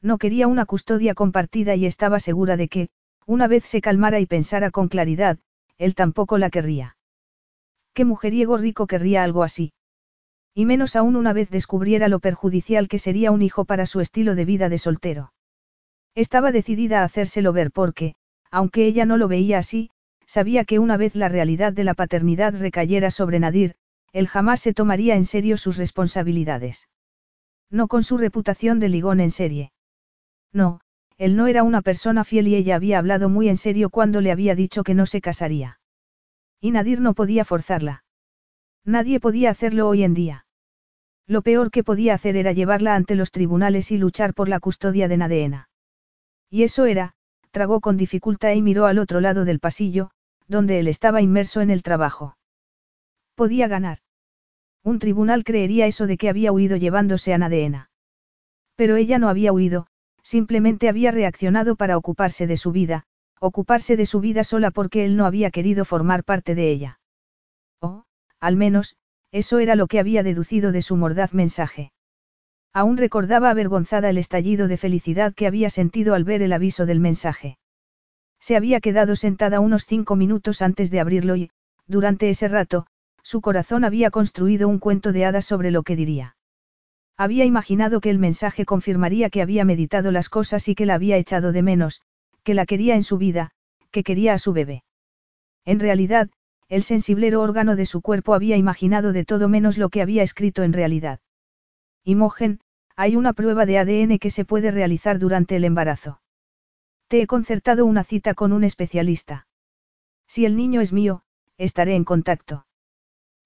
No 0.00 0.16
quería 0.16 0.48
una 0.48 0.64
custodia 0.64 1.12
compartida 1.12 1.74
y 1.74 1.84
estaba 1.84 2.18
segura 2.18 2.56
de 2.56 2.68
que, 2.68 2.88
una 3.26 3.46
vez 3.46 3.64
se 3.64 3.82
calmara 3.82 4.20
y 4.20 4.26
pensara 4.26 4.70
con 4.70 4.88
claridad, 4.88 5.38
él 5.76 5.94
tampoco 5.94 6.38
la 6.38 6.48
querría. 6.48 6.96
¿Qué 7.92 8.06
mujeriego 8.06 8.56
rico 8.56 8.86
querría 8.86 9.22
algo 9.22 9.42
así? 9.42 9.74
Y 10.54 10.66
menos 10.66 10.94
aún 10.94 11.16
una 11.16 11.32
vez 11.32 11.50
descubriera 11.50 12.08
lo 12.08 12.20
perjudicial 12.20 12.88
que 12.88 13.00
sería 13.00 13.32
un 13.32 13.42
hijo 13.42 13.64
para 13.64 13.86
su 13.86 14.00
estilo 14.00 14.34
de 14.36 14.44
vida 14.44 14.68
de 14.68 14.78
soltero. 14.78 15.32
Estaba 16.14 16.52
decidida 16.52 17.00
a 17.00 17.04
hacérselo 17.04 17.52
ver 17.52 17.72
porque, 17.72 18.14
aunque 18.52 18.86
ella 18.86 19.04
no 19.04 19.16
lo 19.16 19.26
veía 19.26 19.58
así, 19.58 19.90
sabía 20.26 20.64
que 20.64 20.78
una 20.78 20.96
vez 20.96 21.16
la 21.16 21.28
realidad 21.28 21.72
de 21.72 21.82
la 21.82 21.94
paternidad 21.94 22.54
recayera 22.56 23.10
sobre 23.10 23.40
Nadir, 23.40 23.74
él 24.12 24.28
jamás 24.28 24.60
se 24.60 24.72
tomaría 24.72 25.16
en 25.16 25.24
serio 25.24 25.56
sus 25.56 25.76
responsabilidades. 25.76 26.88
No 27.68 27.88
con 27.88 28.04
su 28.04 28.16
reputación 28.16 28.78
de 28.78 28.88
ligón 28.88 29.18
en 29.18 29.32
serie. 29.32 29.72
No, 30.52 30.80
él 31.18 31.34
no 31.34 31.48
era 31.48 31.64
una 31.64 31.82
persona 31.82 32.22
fiel 32.22 32.46
y 32.46 32.54
ella 32.54 32.76
había 32.76 32.98
hablado 32.98 33.28
muy 33.28 33.48
en 33.48 33.56
serio 33.56 33.90
cuando 33.90 34.20
le 34.20 34.30
había 34.30 34.54
dicho 34.54 34.84
que 34.84 34.94
no 34.94 35.06
se 35.06 35.20
casaría. 35.20 35.80
Y 36.60 36.70
Nadir 36.70 37.00
no 37.00 37.14
podía 37.14 37.44
forzarla. 37.44 38.04
Nadie 38.84 39.18
podía 39.18 39.50
hacerlo 39.50 39.88
hoy 39.88 40.04
en 40.04 40.14
día. 40.14 40.43
Lo 41.26 41.42
peor 41.42 41.70
que 41.70 41.84
podía 41.84 42.14
hacer 42.14 42.36
era 42.36 42.52
llevarla 42.52 42.94
ante 42.94 43.14
los 43.14 43.30
tribunales 43.30 43.90
y 43.90 43.98
luchar 43.98 44.34
por 44.34 44.48
la 44.48 44.60
custodia 44.60 45.08
de 45.08 45.16
Nadeena. 45.16 45.68
Y 46.50 46.64
eso 46.64 46.84
era, 46.84 47.14
tragó 47.50 47.80
con 47.80 47.96
dificultad 47.96 48.52
y 48.52 48.62
miró 48.62 48.86
al 48.86 48.98
otro 48.98 49.20
lado 49.20 49.44
del 49.44 49.60
pasillo, 49.60 50.10
donde 50.48 50.78
él 50.78 50.88
estaba 50.88 51.22
inmerso 51.22 51.62
en 51.62 51.70
el 51.70 51.82
trabajo. 51.82 52.36
Podía 53.34 53.68
ganar. 53.68 53.98
Un 54.82 54.98
tribunal 54.98 55.44
creería 55.44 55.86
eso 55.86 56.06
de 56.06 56.18
que 56.18 56.28
había 56.28 56.52
huido 56.52 56.76
llevándose 56.76 57.32
a 57.32 57.38
Nadeena. 57.38 57.90
Pero 58.76 58.96
ella 58.96 59.18
no 59.18 59.28
había 59.28 59.52
huido, 59.52 59.86
simplemente 60.22 60.88
había 60.88 61.10
reaccionado 61.10 61.76
para 61.76 61.96
ocuparse 61.96 62.46
de 62.46 62.58
su 62.58 62.70
vida, 62.70 63.04
ocuparse 63.40 63.96
de 63.96 64.04
su 64.04 64.20
vida 64.20 64.44
sola 64.44 64.70
porque 64.70 65.04
él 65.04 65.16
no 65.16 65.24
había 65.24 65.50
querido 65.50 65.84
formar 65.84 66.22
parte 66.22 66.54
de 66.54 66.70
ella. 66.70 67.00
O, 67.80 68.04
al 68.40 68.56
menos, 68.56 68.96
eso 69.34 69.58
era 69.58 69.74
lo 69.74 69.88
que 69.88 69.98
había 69.98 70.22
deducido 70.22 70.70
de 70.70 70.80
su 70.80 70.94
mordaz 70.94 71.34
mensaje. 71.34 71.90
Aún 72.72 72.96
recordaba 72.96 73.50
avergonzada 73.50 74.08
el 74.08 74.16
estallido 74.16 74.68
de 74.68 74.76
felicidad 74.76 75.34
que 75.34 75.48
había 75.48 75.70
sentido 75.70 76.14
al 76.14 76.22
ver 76.22 76.40
el 76.40 76.52
aviso 76.52 76.86
del 76.86 77.00
mensaje. 77.00 77.58
Se 78.38 78.54
había 78.54 78.78
quedado 78.78 79.16
sentada 79.16 79.58
unos 79.58 79.86
cinco 79.86 80.14
minutos 80.14 80.62
antes 80.62 80.88
de 80.92 81.00
abrirlo 81.00 81.34
y, 81.34 81.50
durante 81.88 82.30
ese 82.30 82.46
rato, 82.46 82.86
su 83.24 83.40
corazón 83.40 83.82
había 83.82 84.12
construido 84.12 84.68
un 84.68 84.78
cuento 84.78 85.10
de 85.10 85.24
hadas 85.24 85.46
sobre 85.46 85.72
lo 85.72 85.82
que 85.82 85.96
diría. 85.96 86.36
Había 87.16 87.44
imaginado 87.44 88.00
que 88.00 88.10
el 88.10 88.20
mensaje 88.20 88.64
confirmaría 88.64 89.30
que 89.30 89.42
había 89.42 89.64
meditado 89.64 90.12
las 90.12 90.28
cosas 90.28 90.68
y 90.68 90.76
que 90.76 90.86
la 90.86 90.94
había 90.94 91.16
echado 91.16 91.50
de 91.50 91.62
menos, 91.62 92.02
que 92.44 92.54
la 92.54 92.66
quería 92.66 92.94
en 92.94 93.02
su 93.02 93.18
vida, 93.18 93.50
que 93.90 94.04
quería 94.04 94.34
a 94.34 94.38
su 94.38 94.52
bebé. 94.52 94.84
En 95.64 95.80
realidad, 95.80 96.30
el 96.68 96.82
sensiblero 96.82 97.42
órgano 97.42 97.76
de 97.76 97.86
su 97.86 98.00
cuerpo 98.00 98.34
había 98.34 98.56
imaginado 98.56 99.12
de 99.12 99.24
todo 99.24 99.48
menos 99.48 99.78
lo 99.78 99.88
que 99.88 100.02
había 100.02 100.22
escrito 100.22 100.62
en 100.62 100.72
realidad. 100.72 101.20
Imogen, 102.04 102.60
hay 102.96 103.16
una 103.16 103.32
prueba 103.32 103.66
de 103.66 103.78
ADN 103.78 104.18
que 104.18 104.30
se 104.30 104.44
puede 104.44 104.70
realizar 104.70 105.18
durante 105.18 105.56
el 105.56 105.64
embarazo. 105.64 106.20
Te 107.08 107.20
he 107.20 107.26
concertado 107.26 107.86
una 107.86 108.04
cita 108.04 108.34
con 108.34 108.52
un 108.52 108.64
especialista. 108.64 109.46
Si 110.26 110.44
el 110.44 110.56
niño 110.56 110.80
es 110.80 110.92
mío, 110.92 111.22
estaré 111.58 111.94
en 111.94 112.04
contacto. 112.04 112.66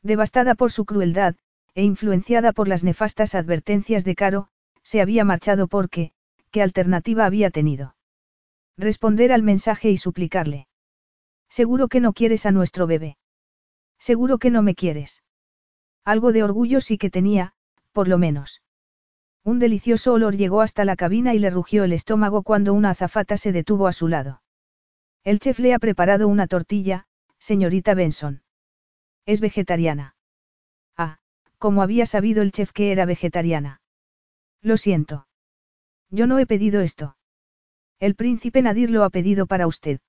Devastada 0.02 0.54
por 0.54 0.70
su 0.70 0.84
crueldad, 0.84 1.36
e 1.74 1.82
influenciada 1.82 2.52
por 2.52 2.68
las 2.68 2.84
nefastas 2.84 3.34
advertencias 3.34 4.04
de 4.04 4.14
Caro, 4.14 4.48
se 4.82 5.00
había 5.00 5.24
marchado 5.24 5.66
porque, 5.66 6.12
¿qué 6.50 6.62
alternativa 6.62 7.26
había 7.26 7.50
tenido? 7.50 7.96
Responder 8.76 9.32
al 9.32 9.42
mensaje 9.42 9.90
y 9.90 9.96
suplicarle. 9.96 10.67
Seguro 11.48 11.88
que 11.88 12.00
no 12.00 12.12
quieres 12.12 12.46
a 12.46 12.52
nuestro 12.52 12.86
bebé. 12.86 13.16
Seguro 13.98 14.38
que 14.38 14.50
no 14.50 14.62
me 14.62 14.74
quieres. 14.74 15.22
Algo 16.04 16.32
de 16.32 16.42
orgullo 16.42 16.80
sí 16.80 16.98
que 16.98 17.10
tenía, 17.10 17.52
por 17.92 18.08
lo 18.08 18.18
menos. 18.18 18.62
Un 19.44 19.58
delicioso 19.58 20.12
olor 20.12 20.36
llegó 20.36 20.60
hasta 20.60 20.84
la 20.84 20.96
cabina 20.96 21.34
y 21.34 21.38
le 21.38 21.50
rugió 21.50 21.84
el 21.84 21.92
estómago 21.92 22.42
cuando 22.42 22.74
una 22.74 22.90
azafata 22.90 23.36
se 23.36 23.52
detuvo 23.52 23.86
a 23.86 23.92
su 23.92 24.08
lado. 24.08 24.42
El 25.24 25.40
chef 25.40 25.58
le 25.58 25.74
ha 25.74 25.78
preparado 25.78 26.28
una 26.28 26.46
tortilla, 26.46 27.06
señorita 27.38 27.94
Benson. 27.94 28.42
Es 29.26 29.40
vegetariana. 29.40 30.16
Ah, 30.96 31.18
como 31.58 31.82
había 31.82 32.06
sabido 32.06 32.42
el 32.42 32.52
chef 32.52 32.72
que 32.72 32.92
era 32.92 33.04
vegetariana. 33.04 33.80
Lo 34.62 34.76
siento. 34.76 35.26
Yo 36.10 36.26
no 36.26 36.38
he 36.38 36.46
pedido 36.46 36.80
esto. 36.80 37.16
El 38.00 38.14
príncipe 38.14 38.62
Nadir 38.62 38.90
lo 38.90 39.04
ha 39.04 39.10
pedido 39.10 39.46
para 39.46 39.66
usted. 39.66 40.00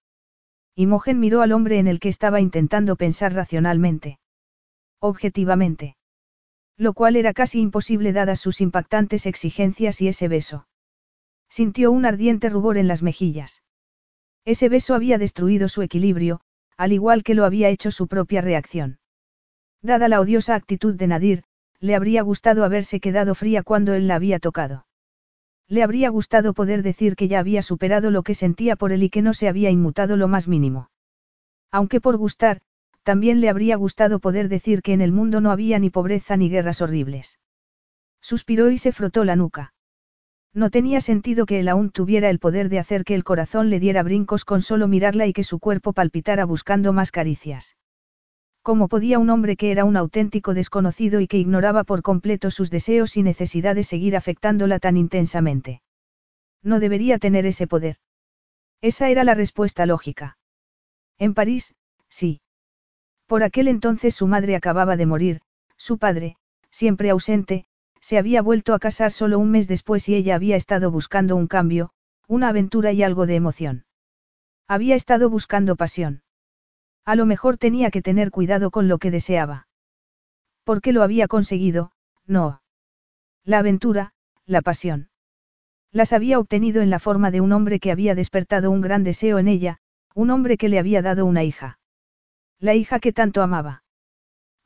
Imogen 0.80 1.20
miró 1.20 1.42
al 1.42 1.52
hombre 1.52 1.78
en 1.78 1.88
el 1.88 2.00
que 2.00 2.08
estaba 2.08 2.40
intentando 2.40 2.96
pensar 2.96 3.34
racionalmente. 3.34 4.18
Objetivamente. 5.02 5.98
Lo 6.78 6.94
cual 6.94 7.18
era 7.18 7.34
casi 7.34 7.60
imposible 7.60 8.14
dadas 8.14 8.40
sus 8.40 8.62
impactantes 8.62 9.26
exigencias 9.26 10.00
y 10.00 10.08
ese 10.08 10.30
beso. 10.30 10.68
Sintió 11.50 11.92
un 11.92 12.06
ardiente 12.06 12.48
rubor 12.48 12.78
en 12.78 12.88
las 12.88 13.04
mejillas. 13.04 13.62
Ese 14.46 14.70
beso 14.70 14.96
había 14.96 15.18
destruido 15.18 15.68
su 15.68 15.82
equilibrio, 15.82 16.40
al 16.78 16.94
igual 16.94 17.24
que 17.24 17.36
lo 17.36 17.44
había 17.44 17.68
hecho 17.68 17.92
su 17.92 18.08
propia 18.08 18.40
reacción. 18.40 19.00
Dada 19.82 20.08
la 20.08 20.22
odiosa 20.22 20.56
actitud 20.56 20.96
de 20.96 21.08
Nadir, 21.08 21.44
le 21.82 21.94
habría 21.94 22.22
gustado 22.22 22.64
haberse 22.64 23.02
quedado 23.02 23.36
fría 23.36 23.64
cuando 23.64 23.96
él 23.96 24.08
la 24.08 24.16
había 24.16 24.40
tocado. 24.40 24.86
Le 25.70 25.84
habría 25.84 26.10
gustado 26.10 26.54
poder 26.54 26.82
decir 26.82 27.16
que 27.16 27.28
ya 27.28 27.40
había 27.40 27.62
superado 27.62 28.10
lo 28.10 28.24
que 28.24 28.34
sentía 28.34 28.76
por 28.76 28.92
él 28.92 29.04
y 29.04 29.10
que 29.10 29.22
no 29.22 29.34
se 29.34 29.48
había 29.48 29.70
inmutado 29.70 30.18
lo 30.18 30.28
más 30.28 30.48
mínimo. 30.48 30.90
Aunque 31.72 32.02
por 32.02 32.18
gustar, 32.18 32.62
también 33.04 33.40
le 33.40 33.50
habría 33.50 33.76
gustado 33.76 34.20
poder 34.20 34.50
decir 34.50 34.82
que 34.82 34.94
en 34.94 35.02
el 35.02 35.12
mundo 35.12 35.42
no 35.42 35.52
había 35.52 35.78
ni 35.78 35.92
pobreza 35.92 36.38
ni 36.38 36.50
guerras 36.50 36.82
horribles. 36.82 37.40
Suspiró 38.20 38.72
y 38.72 38.80
se 38.80 38.92
frotó 38.92 39.24
la 39.24 39.36
nuca. 39.36 39.74
No 40.54 40.72
tenía 40.72 41.02
sentido 41.02 41.46
que 41.46 41.60
él 41.60 41.70
aún 41.70 41.92
tuviera 41.92 42.32
el 42.32 42.40
poder 42.40 42.70
de 42.70 42.80
hacer 42.80 43.04
que 43.04 43.14
el 43.14 43.24
corazón 43.24 43.70
le 43.70 43.80
diera 43.80 44.02
brincos 44.02 44.46
con 44.46 44.64
solo 44.64 44.88
mirarla 44.88 45.28
y 45.28 45.34
que 45.34 45.44
su 45.44 45.60
cuerpo 45.60 45.94
palpitara 45.94 46.46
buscando 46.46 46.94
más 46.94 47.12
caricias. 47.12 47.76
¿Cómo 48.70 48.88
podía 48.88 49.18
un 49.18 49.32
hombre 49.32 49.58
que 49.58 49.72
era 49.72 49.84
un 49.84 49.98
auténtico 49.98 50.54
desconocido 50.54 51.22
y 51.22 51.28
que 51.28 51.40
ignoraba 51.40 51.84
por 51.84 52.04
completo 52.04 52.52
sus 52.52 52.70
deseos 52.70 53.18
y 53.18 53.24
necesidades 53.24 53.88
seguir 53.88 54.16
afectándola 54.16 54.78
tan 54.78 54.96
intensamente? 54.96 55.82
No 56.62 56.80
debería 56.80 57.18
tener 57.18 57.48
ese 57.48 57.66
poder. 57.66 57.96
Esa 58.80 59.10
era 59.10 59.24
la 59.24 59.34
respuesta 59.34 59.88
lógica. 59.88 60.38
En 61.18 61.34
París, 61.34 61.74
sí. 62.10 62.42
Por 63.26 63.42
aquel 63.42 63.70
entonces 63.70 64.14
su 64.14 64.28
madre 64.28 64.56
acababa 64.56 64.98
de 64.98 65.08
morir, 65.08 65.42
su 65.76 65.98
padre, 65.98 66.36
siempre 66.70 67.10
ausente, 67.10 67.66
se 68.02 68.20
había 68.20 68.44
vuelto 68.44 68.76
a 68.76 68.80
casar 68.80 69.12
solo 69.12 69.40
un 69.40 69.50
mes 69.50 69.68
después 69.68 70.08
y 70.10 70.14
ella 70.14 70.36
había 70.36 70.56
estado 70.56 70.92
buscando 70.92 71.36
un 71.36 71.48
cambio, 71.48 71.90
una 72.28 72.50
aventura 72.50 72.92
y 72.92 73.02
algo 73.02 73.26
de 73.26 73.34
emoción. 73.34 73.86
Había 74.68 74.94
estado 74.94 75.28
buscando 75.32 75.76
pasión. 75.76 76.22
A 77.06 77.16
lo 77.16 77.26
mejor 77.26 77.58
tenía 77.58 77.92
que 77.92 78.02
tener 78.02 78.32
cuidado 78.32 78.72
con 78.72 78.88
lo 78.88 78.98
que 78.98 79.12
deseaba. 79.12 79.68
Porque 80.64 80.94
lo 80.94 81.04
había 81.04 81.28
conseguido, 81.28 81.92
no. 82.26 82.62
La 83.44 83.60
aventura, 83.60 84.14
la 84.46 84.62
pasión. 84.62 85.10
Las 85.92 86.14
había 86.14 86.40
obtenido 86.40 86.82
en 86.82 86.90
la 86.90 87.00
forma 87.00 87.32
de 87.32 87.42
un 87.42 87.52
hombre 87.52 87.80
que 87.80 87.92
había 87.92 88.14
despertado 88.14 88.70
un 88.70 88.82
gran 88.82 89.04
deseo 89.04 89.40
en 89.40 89.48
ella, 89.48 89.80
un 90.14 90.30
hombre 90.30 90.58
que 90.58 90.70
le 90.70 90.78
había 90.78 91.02
dado 91.02 91.26
una 91.26 91.44
hija. 91.44 91.80
La 92.60 92.76
hija 92.76 93.00
que 93.00 93.14
tanto 93.14 93.42
amaba. 93.42 93.84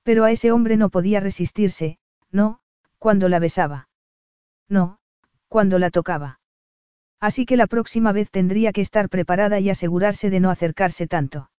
Pero 0.03 0.25
a 0.25 0.31
ese 0.31 0.51
hombre 0.51 0.75
no 0.75 0.89
podía 0.89 1.21
resistirse, 1.21 1.97
no, 2.31 2.59
cuando 2.97 3.29
la 3.29 3.39
besaba. 3.39 3.87
No, 4.67 4.99
cuando 5.47 5.79
la 5.79 5.91
tocaba. 5.91 6.39
Así 7.19 7.45
que 7.45 7.55
la 7.55 7.67
próxima 7.67 8.11
vez 8.11 8.29
tendría 8.31 8.73
que 8.73 8.81
estar 8.81 9.07
preparada 9.07 9.59
y 9.61 9.69
asegurarse 9.69 10.29
de 10.29 10.41
no 10.41 10.49
acercarse 10.49 11.07
tanto. 11.07 11.49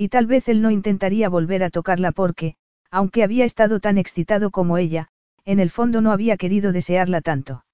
Y 0.00 0.08
tal 0.10 0.26
vez 0.26 0.48
él 0.48 0.62
no 0.62 0.70
intentaría 0.70 1.28
volver 1.28 1.64
a 1.64 1.70
tocarla 1.70 2.12
porque, 2.12 2.54
aunque 2.88 3.24
había 3.24 3.44
estado 3.44 3.80
tan 3.80 3.98
excitado 3.98 4.52
como 4.52 4.78
ella, 4.78 5.08
en 5.44 5.58
el 5.58 5.70
fondo 5.70 6.00
no 6.00 6.12
había 6.12 6.36
querido 6.36 6.70
desearla 6.70 7.20
tanto. 7.20 7.64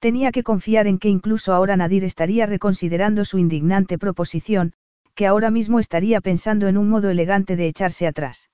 Tenía 0.00 0.32
que 0.32 0.42
confiar 0.42 0.88
en 0.88 0.98
que 0.98 1.08
incluso 1.08 1.54
ahora 1.54 1.76
Nadir 1.76 2.02
estaría 2.02 2.46
reconsiderando 2.46 3.24
su 3.24 3.38
indignante 3.38 3.96
proposición, 3.96 4.72
que 5.14 5.28
ahora 5.28 5.50
mismo 5.52 5.78
estaría 5.78 6.20
pensando 6.20 6.66
en 6.66 6.76
un 6.76 6.88
modo 6.88 7.10
elegante 7.10 7.54
de 7.54 7.68
echarse 7.68 8.08
atrás. 8.08 8.50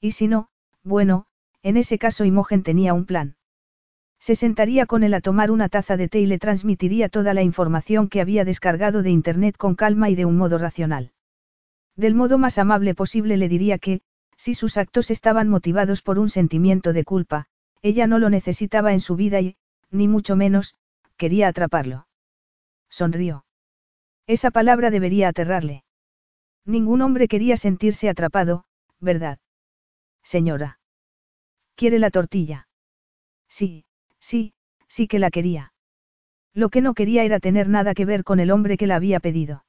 Y 0.00 0.12
si 0.12 0.28
no, 0.28 0.48
bueno, 0.84 1.26
en 1.64 1.76
ese 1.76 1.98
caso 1.98 2.24
Imogen 2.24 2.62
tenía 2.62 2.94
un 2.94 3.06
plan. 3.06 3.36
Se 4.20 4.36
sentaría 4.36 4.86
con 4.86 5.02
él 5.02 5.14
a 5.14 5.20
tomar 5.20 5.50
una 5.50 5.68
taza 5.68 5.96
de 5.96 6.08
té 6.08 6.20
y 6.20 6.26
le 6.26 6.38
transmitiría 6.38 7.08
toda 7.08 7.34
la 7.34 7.42
información 7.42 8.08
que 8.08 8.20
había 8.20 8.44
descargado 8.44 9.02
de 9.02 9.10
Internet 9.10 9.56
con 9.56 9.74
calma 9.74 10.10
y 10.10 10.14
de 10.14 10.26
un 10.26 10.36
modo 10.36 10.58
racional. 10.58 11.13
Del 11.96 12.14
modo 12.14 12.38
más 12.38 12.58
amable 12.58 12.94
posible 12.94 13.36
le 13.36 13.48
diría 13.48 13.78
que, 13.78 14.00
si 14.36 14.54
sus 14.54 14.76
actos 14.76 15.10
estaban 15.10 15.48
motivados 15.48 16.02
por 16.02 16.18
un 16.18 16.28
sentimiento 16.28 16.92
de 16.92 17.04
culpa, 17.04 17.46
ella 17.82 18.06
no 18.06 18.18
lo 18.18 18.30
necesitaba 18.30 18.92
en 18.92 19.00
su 19.00 19.16
vida 19.16 19.40
y, 19.40 19.56
ni 19.90 20.08
mucho 20.08 20.36
menos, 20.36 20.74
quería 21.16 21.48
atraparlo. 21.48 22.06
Sonrió. 22.88 23.44
Esa 24.26 24.50
palabra 24.50 24.90
debería 24.90 25.28
aterrarle. 25.28 25.84
Ningún 26.64 27.02
hombre 27.02 27.28
quería 27.28 27.56
sentirse 27.56 28.08
atrapado, 28.08 28.64
¿verdad? 29.00 29.38
Señora. 30.22 30.80
¿Quiere 31.76 31.98
la 31.98 32.10
tortilla? 32.10 32.68
Sí, 33.48 33.84
Sí, 34.24 34.54
sí 34.88 35.06
que 35.06 35.18
la 35.18 35.30
quería. 35.30 35.74
Lo 36.54 36.70
que 36.70 36.80
no 36.80 36.94
quería 36.94 37.24
era 37.24 37.40
tener 37.40 37.68
nada 37.68 37.92
que 37.92 38.06
ver 38.06 38.24
con 38.24 38.40
el 38.40 38.50
hombre 38.50 38.78
que 38.78 38.86
la 38.86 38.96
había 38.96 39.20
pedido. 39.20 39.66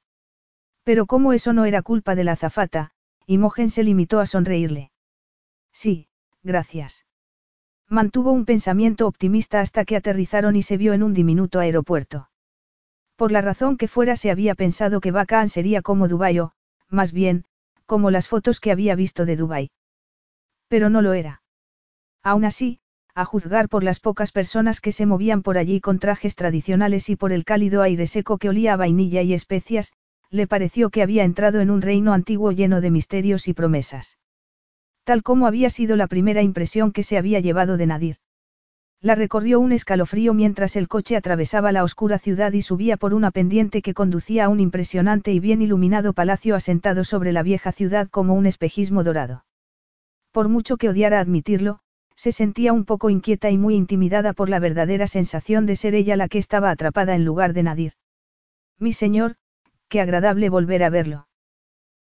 Pero 0.86 1.06
como 1.06 1.32
eso 1.32 1.52
no 1.52 1.64
era 1.64 1.82
culpa 1.82 2.14
de 2.14 2.22
la 2.22 2.32
azafata, 2.32 2.92
Imogen 3.26 3.70
se 3.70 3.82
limitó 3.82 4.20
a 4.20 4.26
sonreírle. 4.26 4.92
Sí, 5.72 6.06
gracias. 6.44 7.04
Mantuvo 7.88 8.30
un 8.30 8.44
pensamiento 8.44 9.08
optimista 9.08 9.60
hasta 9.60 9.84
que 9.84 9.96
aterrizaron 9.96 10.54
y 10.54 10.62
se 10.62 10.76
vio 10.76 10.92
en 10.92 11.02
un 11.02 11.12
diminuto 11.12 11.58
aeropuerto. 11.58 12.30
Por 13.16 13.32
la 13.32 13.40
razón 13.40 13.78
que 13.78 13.88
fuera 13.88 14.14
se 14.14 14.30
había 14.30 14.54
pensado 14.54 15.00
que 15.00 15.10
Bacán 15.10 15.48
sería 15.48 15.82
como 15.82 16.06
Dubái 16.06 16.38
o, 16.38 16.52
más 16.88 17.10
bien, 17.10 17.46
como 17.84 18.12
las 18.12 18.28
fotos 18.28 18.60
que 18.60 18.70
había 18.70 18.94
visto 18.94 19.26
de 19.26 19.34
Dubái. 19.34 19.70
Pero 20.68 20.88
no 20.88 21.02
lo 21.02 21.14
era. 21.14 21.42
Aún 22.22 22.44
así, 22.44 22.78
a 23.12 23.24
juzgar 23.24 23.68
por 23.68 23.82
las 23.82 23.98
pocas 23.98 24.30
personas 24.30 24.80
que 24.80 24.92
se 24.92 25.04
movían 25.04 25.42
por 25.42 25.58
allí 25.58 25.80
con 25.80 25.98
trajes 25.98 26.36
tradicionales 26.36 27.08
y 27.08 27.16
por 27.16 27.32
el 27.32 27.44
cálido 27.44 27.82
aire 27.82 28.06
seco 28.06 28.38
que 28.38 28.50
olía 28.50 28.74
a 28.74 28.76
vainilla 28.76 29.22
y 29.22 29.34
especias, 29.34 29.92
le 30.30 30.46
pareció 30.46 30.90
que 30.90 31.02
había 31.02 31.24
entrado 31.24 31.60
en 31.60 31.70
un 31.70 31.82
reino 31.82 32.12
antiguo 32.12 32.52
lleno 32.52 32.80
de 32.80 32.90
misterios 32.90 33.48
y 33.48 33.54
promesas. 33.54 34.18
Tal 35.04 35.22
como 35.22 35.46
había 35.46 35.70
sido 35.70 35.96
la 35.96 36.06
primera 36.06 36.42
impresión 36.42 36.92
que 36.92 37.02
se 37.02 37.16
había 37.16 37.40
llevado 37.40 37.76
de 37.76 37.86
Nadir. 37.86 38.16
La 39.00 39.14
recorrió 39.14 39.60
un 39.60 39.72
escalofrío 39.72 40.34
mientras 40.34 40.74
el 40.74 40.88
coche 40.88 41.16
atravesaba 41.16 41.70
la 41.70 41.84
oscura 41.84 42.18
ciudad 42.18 42.52
y 42.52 42.62
subía 42.62 42.96
por 42.96 43.14
una 43.14 43.30
pendiente 43.30 43.82
que 43.82 43.94
conducía 43.94 44.46
a 44.46 44.48
un 44.48 44.58
impresionante 44.58 45.32
y 45.32 45.38
bien 45.38 45.62
iluminado 45.62 46.12
palacio 46.12 46.56
asentado 46.56 47.04
sobre 47.04 47.32
la 47.32 47.42
vieja 47.42 47.72
ciudad 47.72 48.08
como 48.08 48.34
un 48.34 48.46
espejismo 48.46 49.04
dorado. 49.04 49.44
Por 50.32 50.48
mucho 50.48 50.76
que 50.76 50.88
odiara 50.88 51.20
admitirlo, 51.20 51.80
se 52.16 52.32
sentía 52.32 52.72
un 52.72 52.84
poco 52.84 53.10
inquieta 53.10 53.50
y 53.50 53.58
muy 53.58 53.74
intimidada 53.74 54.32
por 54.32 54.48
la 54.48 54.58
verdadera 54.58 55.06
sensación 55.06 55.66
de 55.66 55.76
ser 55.76 55.94
ella 55.94 56.16
la 56.16 56.28
que 56.28 56.38
estaba 56.38 56.70
atrapada 56.70 57.14
en 57.14 57.24
lugar 57.24 57.52
de 57.52 57.62
Nadir. 57.62 57.92
Mi 58.78 58.92
señor, 58.92 59.36
qué 59.88 60.00
agradable 60.00 60.48
volver 60.48 60.82
a 60.82 60.90
verlo. 60.90 61.28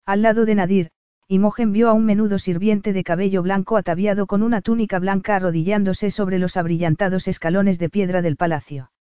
Al 0.05 0.23
lado 0.23 0.45
de 0.45 0.55
Nadir, 0.55 0.91
Imogen 1.29 1.73
vio 1.73 1.89
a 1.89 1.93
un 1.93 2.05
menudo 2.05 2.39
sirviente 2.39 2.93
de 2.93 3.05
cabello 3.05 3.43
blanco 3.43 3.77
ataviado 3.77 4.27
con 4.27 4.43
una 4.43 4.61
túnica 4.61 4.99
blanca 4.99 5.37
arrodillándose 5.37 6.11
sobre 6.11 6.39
los 6.39 6.57
abrillantados 6.57 7.29
escalones 7.29 7.79
de 7.79 7.89
piedra 7.89 8.21
del 8.21 8.37
palacio. 8.37 8.93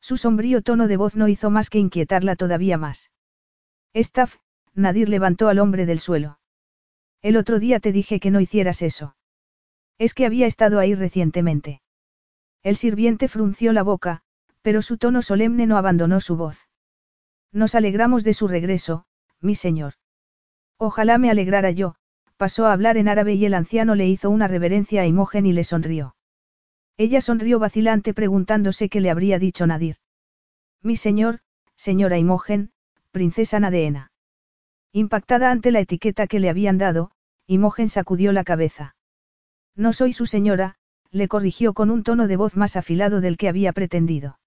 Su 0.00 0.16
sombrío 0.16 0.62
tono 0.62 0.88
de 0.88 0.96
voz 0.96 1.16
no 1.16 1.28
hizo 1.28 1.50
más 1.50 1.68
que 1.68 1.78
inquietarla 1.78 2.36
todavía 2.36 2.78
más. 2.78 3.10
Staff, 3.92 4.36
Nadir 4.74 5.08
levantó 5.08 5.48
al 5.48 5.58
hombre 5.58 5.84
del 5.84 5.98
suelo. 5.98 6.38
El 7.20 7.36
otro 7.36 7.58
día 7.58 7.80
te 7.80 7.92
dije 7.92 8.20
que 8.20 8.30
no 8.30 8.40
hicieras 8.40 8.80
eso. 8.80 9.16
Es 9.98 10.14
que 10.14 10.24
había 10.24 10.46
estado 10.46 10.78
ahí 10.78 10.94
recientemente. 10.94 11.82
El 12.62 12.76
sirviente 12.76 13.28
frunció 13.28 13.74
la 13.74 13.82
boca, 13.82 14.22
pero 14.62 14.80
su 14.80 14.96
tono 14.96 15.20
solemne 15.20 15.66
no 15.66 15.76
abandonó 15.76 16.22
su 16.22 16.36
voz. 16.36 16.69
Nos 17.52 17.74
alegramos 17.74 18.24
de 18.24 18.34
su 18.34 18.48
regreso, 18.48 19.04
mi 19.40 19.54
señor. 19.54 19.94
Ojalá 20.78 21.18
me 21.18 21.30
alegrara 21.30 21.70
yo, 21.70 21.96
pasó 22.36 22.66
a 22.66 22.72
hablar 22.72 22.96
en 22.96 23.08
árabe 23.08 23.34
y 23.34 23.44
el 23.44 23.54
anciano 23.54 23.94
le 23.94 24.06
hizo 24.06 24.30
una 24.30 24.48
reverencia 24.48 25.02
a 25.02 25.06
Imogen 25.06 25.46
y 25.46 25.52
le 25.52 25.64
sonrió. 25.64 26.16
Ella 26.96 27.20
sonrió 27.20 27.58
vacilante 27.58 28.14
preguntándose 28.14 28.88
qué 28.88 29.00
le 29.00 29.10
habría 29.10 29.38
dicho 29.38 29.66
Nadir. 29.66 29.96
Mi 30.82 30.96
señor, 30.96 31.40
señora 31.76 32.18
Imogen, 32.18 32.72
princesa 33.10 33.58
Nadeena. 33.58 34.12
Impactada 34.92 35.50
ante 35.50 35.70
la 35.70 35.80
etiqueta 35.80 36.26
que 36.26 36.40
le 36.40 36.50
habían 36.50 36.78
dado, 36.78 37.10
Imogen 37.46 37.88
sacudió 37.88 38.32
la 38.32 38.44
cabeza. 38.44 38.96
No 39.74 39.92
soy 39.92 40.12
su 40.12 40.26
señora, 40.26 40.76
le 41.10 41.26
corrigió 41.26 41.74
con 41.74 41.90
un 41.90 42.02
tono 42.02 42.28
de 42.28 42.36
voz 42.36 42.56
más 42.56 42.76
afilado 42.76 43.20
del 43.20 43.36
que 43.36 43.48
había 43.48 43.72
pretendido. 43.72 44.38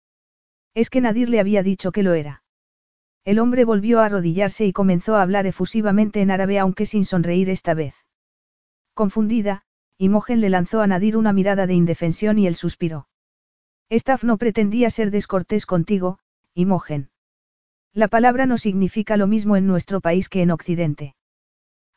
Es 0.73 0.89
que 0.89 1.01
Nadir 1.01 1.29
le 1.29 1.39
había 1.39 1.63
dicho 1.63 1.91
que 1.91 2.03
lo 2.03 2.13
era. 2.13 2.42
El 3.25 3.39
hombre 3.39 3.63
volvió 3.63 4.01
a 4.01 4.05
arrodillarse 4.05 4.65
y 4.65 4.73
comenzó 4.73 5.15
a 5.15 5.21
hablar 5.21 5.45
efusivamente 5.47 6.21
en 6.21 6.31
árabe 6.31 6.59
aunque 6.59 6.85
sin 6.85 7.05
sonreír 7.05 7.49
esta 7.49 7.73
vez. 7.73 7.95
Confundida, 8.93 9.63
Imogen 9.97 10.41
le 10.41 10.49
lanzó 10.49 10.81
a 10.81 10.87
Nadir 10.87 11.15
una 11.15 11.31
mirada 11.31 11.65
de 11.65 11.73
indefensión 11.73 12.37
y 12.37 12.47
él 12.47 12.55
suspiró. 12.55 13.07
Staff 13.89 14.23
no 14.23 14.37
pretendía 14.37 14.89
ser 14.89 15.11
descortés 15.11 15.65
contigo, 15.65 16.19
Imogen. 16.53 17.09
La 17.93 18.07
palabra 18.07 18.45
no 18.45 18.57
significa 18.57 19.17
lo 19.17 19.27
mismo 19.27 19.55
en 19.55 19.67
nuestro 19.67 20.01
país 20.01 20.27
que 20.27 20.41
en 20.41 20.51
Occidente. 20.51 21.15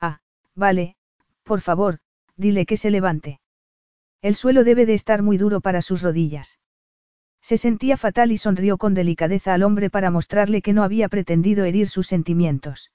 Ah, 0.00 0.20
vale, 0.54 0.96
por 1.42 1.60
favor, 1.60 1.98
dile 2.36 2.66
que 2.66 2.76
se 2.76 2.90
levante. 2.90 3.40
El 4.20 4.34
suelo 4.34 4.62
debe 4.62 4.86
de 4.86 4.94
estar 4.94 5.22
muy 5.22 5.38
duro 5.38 5.60
para 5.60 5.82
sus 5.82 6.02
rodillas. 6.02 6.58
Se 7.46 7.58
sentía 7.58 7.96
fatal 7.96 8.32
y 8.32 8.38
sonrió 8.38 8.76
con 8.76 8.92
delicadeza 8.92 9.54
al 9.54 9.62
hombre 9.62 9.88
para 9.88 10.10
mostrarle 10.10 10.62
que 10.62 10.72
no 10.72 10.82
había 10.82 11.08
pretendido 11.08 11.64
herir 11.64 11.88
sus 11.88 12.08
sentimientos. 12.08 12.90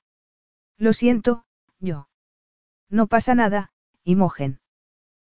Lo 0.77 0.91
siento, 0.91 1.45
yo. 1.79 2.09
No 2.89 3.07
pasa 3.07 3.33
nada, 3.33 3.71
Imogen. 4.03 4.59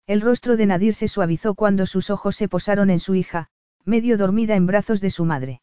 El 0.09 0.20
rostro 0.20 0.57
de 0.57 0.66
Nadir 0.66 0.97
se 0.97 1.07
suavizó 1.07 1.55
cuando 1.55 1.86
sus 1.86 2.11
ojos 2.11 2.35
se 2.35 2.49
posaron 2.49 2.91
en 2.91 2.99
su 2.99 3.15
hija, 3.15 3.51
medio 3.85 4.19
dormida 4.19 4.57
en 4.57 4.66
brazos 4.66 5.01
de 5.01 5.11
su 5.11 5.24
madre. 5.24 5.62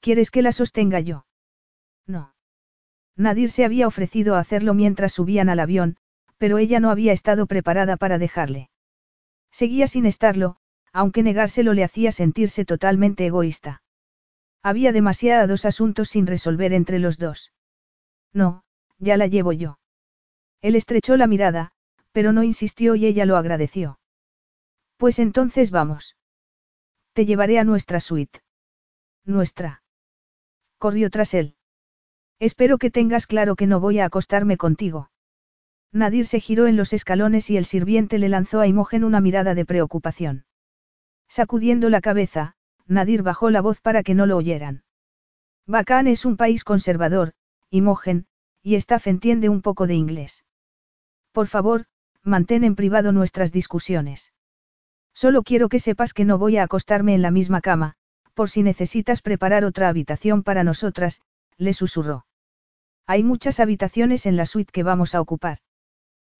¿Quieres 0.00 0.30
que 0.30 0.40
la 0.40 0.52
sostenga 0.52 1.00
yo? 1.00 1.26
No. 2.06 2.32
Nadir 3.16 3.50
se 3.50 3.66
había 3.66 3.86
ofrecido 3.86 4.34
a 4.34 4.38
hacerlo 4.38 4.72
mientras 4.72 5.12
subían 5.12 5.50
al 5.50 5.60
avión, 5.60 5.98
pero 6.38 6.56
ella 6.56 6.80
no 6.80 6.88
había 6.88 7.12
estado 7.12 7.44
preparada 7.44 7.98
para 7.98 8.16
dejarle. 8.16 8.70
Seguía 9.50 9.86
sin 9.88 10.06
estarlo, 10.06 10.56
aunque 10.96 11.22
negárselo 11.22 11.74
le 11.74 11.84
hacía 11.84 12.10
sentirse 12.10 12.64
totalmente 12.64 13.26
egoísta. 13.26 13.82
Había 14.62 14.92
demasiados 14.92 15.66
asuntos 15.66 16.08
sin 16.08 16.26
resolver 16.26 16.72
entre 16.72 16.98
los 16.98 17.18
dos. 17.18 17.52
No, 18.32 18.64
ya 18.98 19.18
la 19.18 19.26
llevo 19.26 19.52
yo. 19.52 19.78
Él 20.62 20.74
estrechó 20.74 21.18
la 21.18 21.26
mirada, 21.26 21.72
pero 22.12 22.32
no 22.32 22.42
insistió 22.42 22.94
y 22.94 23.04
ella 23.04 23.26
lo 23.26 23.36
agradeció. 23.36 24.00
Pues 24.96 25.18
entonces 25.18 25.70
vamos. 25.70 26.16
Te 27.12 27.26
llevaré 27.26 27.58
a 27.58 27.64
nuestra 27.64 28.00
suite. 28.00 28.40
Nuestra. 29.26 29.82
Corrió 30.78 31.10
tras 31.10 31.34
él. 31.34 31.56
Espero 32.38 32.78
que 32.78 32.90
tengas 32.90 33.26
claro 33.26 33.54
que 33.54 33.66
no 33.66 33.80
voy 33.80 33.98
a 33.98 34.06
acostarme 34.06 34.56
contigo. 34.56 35.10
Nadir 35.92 36.26
se 36.26 36.40
giró 36.40 36.66
en 36.66 36.78
los 36.78 36.94
escalones 36.94 37.50
y 37.50 37.58
el 37.58 37.66
sirviente 37.66 38.16
le 38.16 38.30
lanzó 38.30 38.60
a 38.60 38.66
Imogen 38.66 39.04
una 39.04 39.20
mirada 39.20 39.54
de 39.54 39.66
preocupación. 39.66 40.45
Sacudiendo 41.28 41.90
la 41.90 42.00
cabeza, 42.00 42.54
Nadir 42.86 43.22
bajó 43.22 43.50
la 43.50 43.60
voz 43.60 43.80
para 43.80 44.02
que 44.02 44.14
no 44.14 44.26
lo 44.26 44.36
oyeran. 44.36 44.84
Bacán 45.66 46.06
es 46.06 46.24
un 46.24 46.36
país 46.36 46.62
conservador, 46.62 47.32
Imogen, 47.70 48.26
y 48.62 48.76
Staff 48.76 49.06
entiende 49.06 49.48
un 49.48 49.62
poco 49.62 49.86
de 49.86 49.94
inglés. 49.94 50.44
Por 51.32 51.48
favor, 51.48 51.86
mantén 52.22 52.64
en 52.64 52.76
privado 52.76 53.12
nuestras 53.12 53.52
discusiones. 53.52 54.32
Solo 55.14 55.42
quiero 55.42 55.68
que 55.68 55.80
sepas 55.80 56.12
que 56.12 56.24
no 56.24 56.38
voy 56.38 56.56
a 56.56 56.64
acostarme 56.64 57.14
en 57.14 57.22
la 57.22 57.30
misma 57.30 57.60
cama, 57.60 57.94
por 58.34 58.50
si 58.50 58.62
necesitas 58.62 59.22
preparar 59.22 59.64
otra 59.64 59.88
habitación 59.88 60.42
para 60.42 60.62
nosotras, 60.62 61.22
le 61.56 61.72
susurró. 61.72 62.26
Hay 63.06 63.24
muchas 63.24 63.60
habitaciones 63.60 64.26
en 64.26 64.36
la 64.36 64.46
suite 64.46 64.70
que 64.72 64.82
vamos 64.82 65.14
a 65.14 65.20
ocupar. 65.20 65.58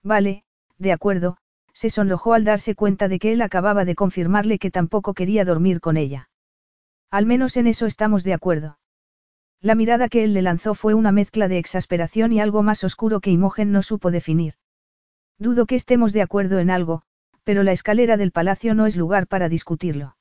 Vale, 0.02 0.44
de 0.78 0.92
acuerdo, 0.92 1.38
se 1.76 1.90
sonrojó 1.90 2.32
al 2.32 2.44
darse 2.44 2.74
cuenta 2.74 3.06
de 3.06 3.18
que 3.18 3.32
él 3.34 3.42
acababa 3.42 3.84
de 3.84 3.94
confirmarle 3.94 4.58
que 4.58 4.70
tampoco 4.70 5.12
quería 5.12 5.44
dormir 5.44 5.80
con 5.80 5.98
ella. 5.98 6.30
Al 7.10 7.26
menos 7.26 7.58
en 7.58 7.66
eso 7.66 7.84
estamos 7.84 8.24
de 8.24 8.32
acuerdo. 8.32 8.78
La 9.60 9.74
mirada 9.74 10.08
que 10.08 10.24
él 10.24 10.32
le 10.32 10.40
lanzó 10.40 10.74
fue 10.74 10.94
una 10.94 11.12
mezcla 11.12 11.48
de 11.48 11.58
exasperación 11.58 12.32
y 12.32 12.40
algo 12.40 12.62
más 12.62 12.82
oscuro 12.82 13.20
que 13.20 13.30
Imogen 13.30 13.72
no 13.72 13.82
supo 13.82 14.10
definir. 14.10 14.54
Dudo 15.38 15.66
que 15.66 15.74
estemos 15.74 16.14
de 16.14 16.22
acuerdo 16.22 16.60
en 16.60 16.70
algo, 16.70 17.02
pero 17.44 17.62
la 17.62 17.72
escalera 17.72 18.16
del 18.16 18.32
palacio 18.32 18.74
no 18.74 18.86
es 18.86 18.96
lugar 18.96 19.26
para 19.26 19.50
discutirlo. 19.50 20.16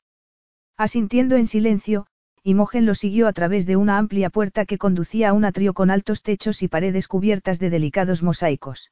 Asintiendo 0.76 1.38
en 1.38 1.48
silencio, 1.48 2.06
Imogen 2.44 2.86
lo 2.86 2.96
siguió 2.96 3.30
a 3.30 3.34
través 3.34 3.66
de 3.66 3.78
una 3.78 3.98
amplia 3.98 4.30
puerta 4.30 4.66
que 4.66 4.78
conducía 4.78 5.30
a 5.30 5.34
un 5.34 5.46
atrio 5.46 5.74
con 5.74 5.90
altos 5.90 6.22
techos 6.22 6.62
y 6.62 6.68
paredes 6.68 7.08
cubiertas 7.08 7.60
de 7.60 7.70
delicados 7.70 8.24
mosaicos. 8.24 8.92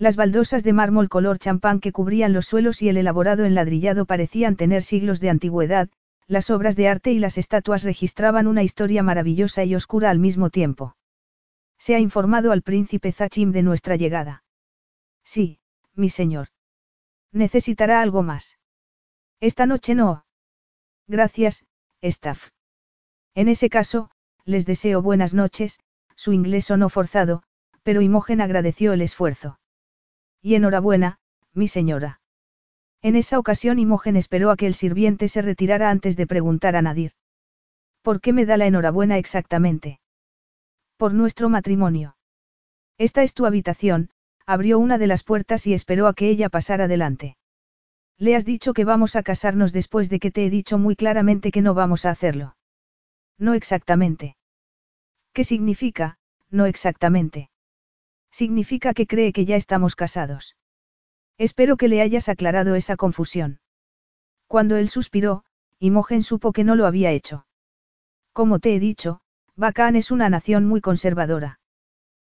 Las 0.00 0.16
baldosas 0.16 0.64
de 0.64 0.72
mármol 0.72 1.10
color 1.10 1.38
champán 1.38 1.78
que 1.78 1.92
cubrían 1.92 2.32
los 2.32 2.46
suelos 2.46 2.80
y 2.80 2.88
el 2.88 2.96
elaborado 2.96 3.44
enladrillado 3.44 4.06
parecían 4.06 4.56
tener 4.56 4.82
siglos 4.82 5.20
de 5.20 5.28
antigüedad, 5.28 5.90
las 6.26 6.48
obras 6.48 6.74
de 6.74 6.88
arte 6.88 7.12
y 7.12 7.18
las 7.18 7.36
estatuas 7.36 7.82
registraban 7.82 8.46
una 8.46 8.62
historia 8.62 9.02
maravillosa 9.02 9.62
y 9.64 9.74
oscura 9.74 10.08
al 10.08 10.18
mismo 10.18 10.48
tiempo. 10.48 10.96
Se 11.76 11.94
ha 11.94 11.98
informado 11.98 12.50
al 12.50 12.62
príncipe 12.62 13.12
Zachim 13.12 13.52
de 13.52 13.62
nuestra 13.62 13.96
llegada. 13.96 14.42
Sí, 15.22 15.58
mi 15.94 16.08
señor. 16.08 16.48
Necesitará 17.30 18.00
algo 18.00 18.22
más. 18.22 18.58
Esta 19.38 19.66
noche 19.66 19.94
no. 19.94 20.24
Gracias, 21.08 21.66
Staff. 22.00 22.48
En 23.34 23.48
ese 23.48 23.68
caso, 23.68 24.10
les 24.46 24.64
deseo 24.64 25.02
buenas 25.02 25.34
noches, 25.34 25.78
su 26.16 26.32
inglés 26.32 26.64
sonó 26.64 26.88
forzado, 26.88 27.42
pero 27.82 28.00
Imogen 28.00 28.40
agradeció 28.40 28.94
el 28.94 29.02
esfuerzo. 29.02 29.59
Y 30.42 30.54
enhorabuena, 30.54 31.18
mi 31.52 31.68
señora. 31.68 32.20
En 33.02 33.16
esa 33.16 33.38
ocasión 33.38 33.78
Imogen 33.78 34.16
esperó 34.16 34.50
a 34.50 34.56
que 34.56 34.66
el 34.66 34.74
sirviente 34.74 35.28
se 35.28 35.42
retirara 35.42 35.90
antes 35.90 36.16
de 36.16 36.26
preguntar 36.26 36.76
a 36.76 36.82
Nadir. 36.82 37.12
¿Por 38.02 38.20
qué 38.20 38.32
me 38.32 38.46
da 38.46 38.56
la 38.56 38.66
enhorabuena 38.66 39.18
exactamente? 39.18 40.00
Por 40.96 41.14
nuestro 41.14 41.48
matrimonio. 41.48 42.16
Esta 42.98 43.22
es 43.22 43.34
tu 43.34 43.46
habitación, 43.46 44.10
abrió 44.46 44.78
una 44.78 44.98
de 44.98 45.06
las 45.06 45.22
puertas 45.22 45.66
y 45.66 45.74
esperó 45.74 46.06
a 46.06 46.14
que 46.14 46.28
ella 46.28 46.48
pasara 46.48 46.88
delante. 46.88 47.36
Le 48.18 48.36
has 48.36 48.44
dicho 48.44 48.74
que 48.74 48.84
vamos 48.84 49.16
a 49.16 49.22
casarnos 49.22 49.72
después 49.72 50.10
de 50.10 50.18
que 50.18 50.30
te 50.30 50.44
he 50.44 50.50
dicho 50.50 50.78
muy 50.78 50.96
claramente 50.96 51.50
que 51.50 51.62
no 51.62 51.72
vamos 51.72 52.04
a 52.04 52.10
hacerlo. 52.10 52.56
No 53.38 53.54
exactamente. 53.54 54.36
¿Qué 55.32 55.44
significa, 55.44 56.18
no 56.50 56.66
exactamente? 56.66 57.49
Significa 58.30 58.94
que 58.94 59.06
cree 59.06 59.32
que 59.32 59.44
ya 59.44 59.56
estamos 59.56 59.96
casados. 59.96 60.56
Espero 61.38 61.76
que 61.76 61.88
le 61.88 62.02
hayas 62.02 62.28
aclarado 62.28 62.74
esa 62.74 62.96
confusión. 62.96 63.60
Cuando 64.46 64.76
él 64.76 64.88
suspiró, 64.88 65.44
Imogen 65.78 66.22
supo 66.22 66.52
que 66.52 66.64
no 66.64 66.76
lo 66.76 66.86
había 66.86 67.12
hecho. 67.12 67.46
Como 68.32 68.58
te 68.58 68.74
he 68.74 68.80
dicho, 68.80 69.20
Bacán 69.56 69.96
es 69.96 70.10
una 70.10 70.28
nación 70.28 70.66
muy 70.66 70.80
conservadora. 70.80 71.60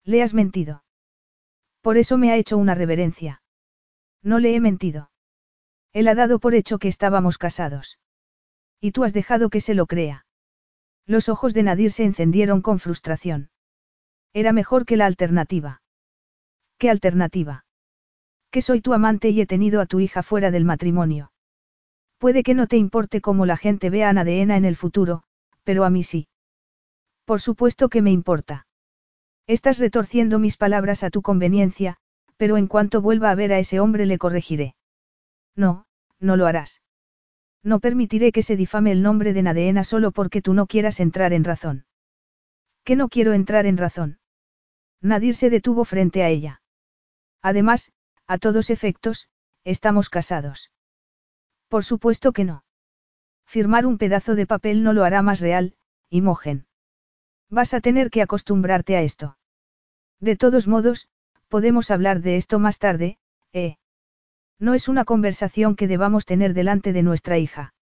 Le 0.04 0.22
has 0.22 0.34
mentido. 0.34 0.84
Por 1.80 1.98
eso 1.98 2.18
me 2.18 2.30
ha 2.32 2.36
hecho 2.36 2.56
una 2.56 2.74
reverencia. 2.74 3.42
No 4.22 4.38
le 4.38 4.54
he 4.54 4.60
mentido. 4.60 5.10
Él 5.92 6.08
ha 6.08 6.14
dado 6.14 6.38
por 6.38 6.54
hecho 6.54 6.78
que 6.78 6.88
estábamos 6.88 7.38
casados. 7.38 7.98
Y 8.80 8.92
tú 8.92 9.04
has 9.04 9.12
dejado 9.12 9.50
que 9.50 9.60
se 9.60 9.74
lo 9.74 9.86
crea. 9.86 10.26
Los 11.06 11.28
ojos 11.28 11.54
de 11.54 11.62
Nadir 11.62 11.92
se 11.92 12.04
encendieron 12.04 12.62
con 12.62 12.78
frustración. 12.78 13.50
Era 14.32 14.52
mejor 14.52 14.86
que 14.86 14.96
la 14.96 15.06
alternativa. 15.06 15.82
¿Qué 16.84 16.90
alternativa? 16.90 17.64
Que 18.50 18.60
soy 18.60 18.82
tu 18.82 18.92
amante 18.92 19.30
y 19.30 19.40
he 19.40 19.46
tenido 19.46 19.80
a 19.80 19.86
tu 19.86 20.00
hija 20.00 20.22
fuera 20.22 20.50
del 20.50 20.66
matrimonio. 20.66 21.32
Puede 22.18 22.42
que 22.42 22.52
no 22.52 22.66
te 22.66 22.76
importe 22.76 23.22
cómo 23.22 23.46
la 23.46 23.56
gente 23.56 23.88
vea 23.88 24.10
a 24.10 24.12
Nadeena 24.12 24.58
en 24.58 24.66
el 24.66 24.76
futuro, 24.76 25.22
pero 25.62 25.84
a 25.86 25.88
mí 25.88 26.02
sí. 26.02 26.28
Por 27.24 27.40
supuesto 27.40 27.88
que 27.88 28.02
me 28.02 28.10
importa. 28.10 28.66
Estás 29.46 29.78
retorciendo 29.78 30.38
mis 30.38 30.58
palabras 30.58 31.04
a 31.04 31.08
tu 31.08 31.22
conveniencia, 31.22 31.96
pero 32.36 32.58
en 32.58 32.66
cuanto 32.66 33.00
vuelva 33.00 33.30
a 33.30 33.34
ver 33.34 33.54
a 33.54 33.58
ese 33.58 33.80
hombre 33.80 34.04
le 34.04 34.18
corregiré. 34.18 34.74
No, 35.56 35.86
no 36.20 36.36
lo 36.36 36.44
harás. 36.44 36.82
No 37.62 37.80
permitiré 37.80 38.30
que 38.30 38.42
se 38.42 38.56
difame 38.56 38.92
el 38.92 39.00
nombre 39.00 39.32
de 39.32 39.42
Nadeena 39.42 39.84
solo 39.84 40.12
porque 40.12 40.42
tú 40.42 40.52
no 40.52 40.66
quieras 40.66 41.00
entrar 41.00 41.32
en 41.32 41.44
razón. 41.44 41.86
¿Que 42.84 42.94
no 42.94 43.08
quiero 43.08 43.32
entrar 43.32 43.64
en 43.64 43.78
razón? 43.78 44.18
Nadir 45.00 45.34
se 45.34 45.48
detuvo 45.48 45.86
frente 45.86 46.22
a 46.22 46.28
ella. 46.28 46.60
Además, 47.44 47.92
a 48.26 48.38
todos 48.38 48.70
efectos, 48.70 49.28
estamos 49.64 50.08
casados. 50.08 50.70
Por 51.68 51.84
supuesto 51.84 52.32
que 52.32 52.44
no. 52.44 52.64
Firmar 53.44 53.84
un 53.84 53.98
pedazo 53.98 54.34
de 54.34 54.46
papel 54.46 54.82
no 54.82 54.94
lo 54.94 55.04
hará 55.04 55.20
más 55.20 55.40
real, 55.40 55.74
Imogen. 56.08 56.66
Vas 57.50 57.74
a 57.74 57.82
tener 57.82 58.10
que 58.10 58.22
acostumbrarte 58.22 58.96
a 58.96 59.02
esto. 59.02 59.36
De 60.20 60.36
todos 60.36 60.66
modos, 60.66 61.10
podemos 61.48 61.90
hablar 61.90 62.22
de 62.22 62.38
esto 62.38 62.58
más 62.58 62.78
tarde, 62.78 63.18
¿eh? 63.52 63.76
No 64.58 64.72
es 64.72 64.88
una 64.88 65.04
conversación 65.04 65.76
que 65.76 65.86
debamos 65.86 66.24
tener 66.24 66.54
delante 66.54 66.94
de 66.94 67.02
nuestra 67.02 67.36
hija. 67.36 67.74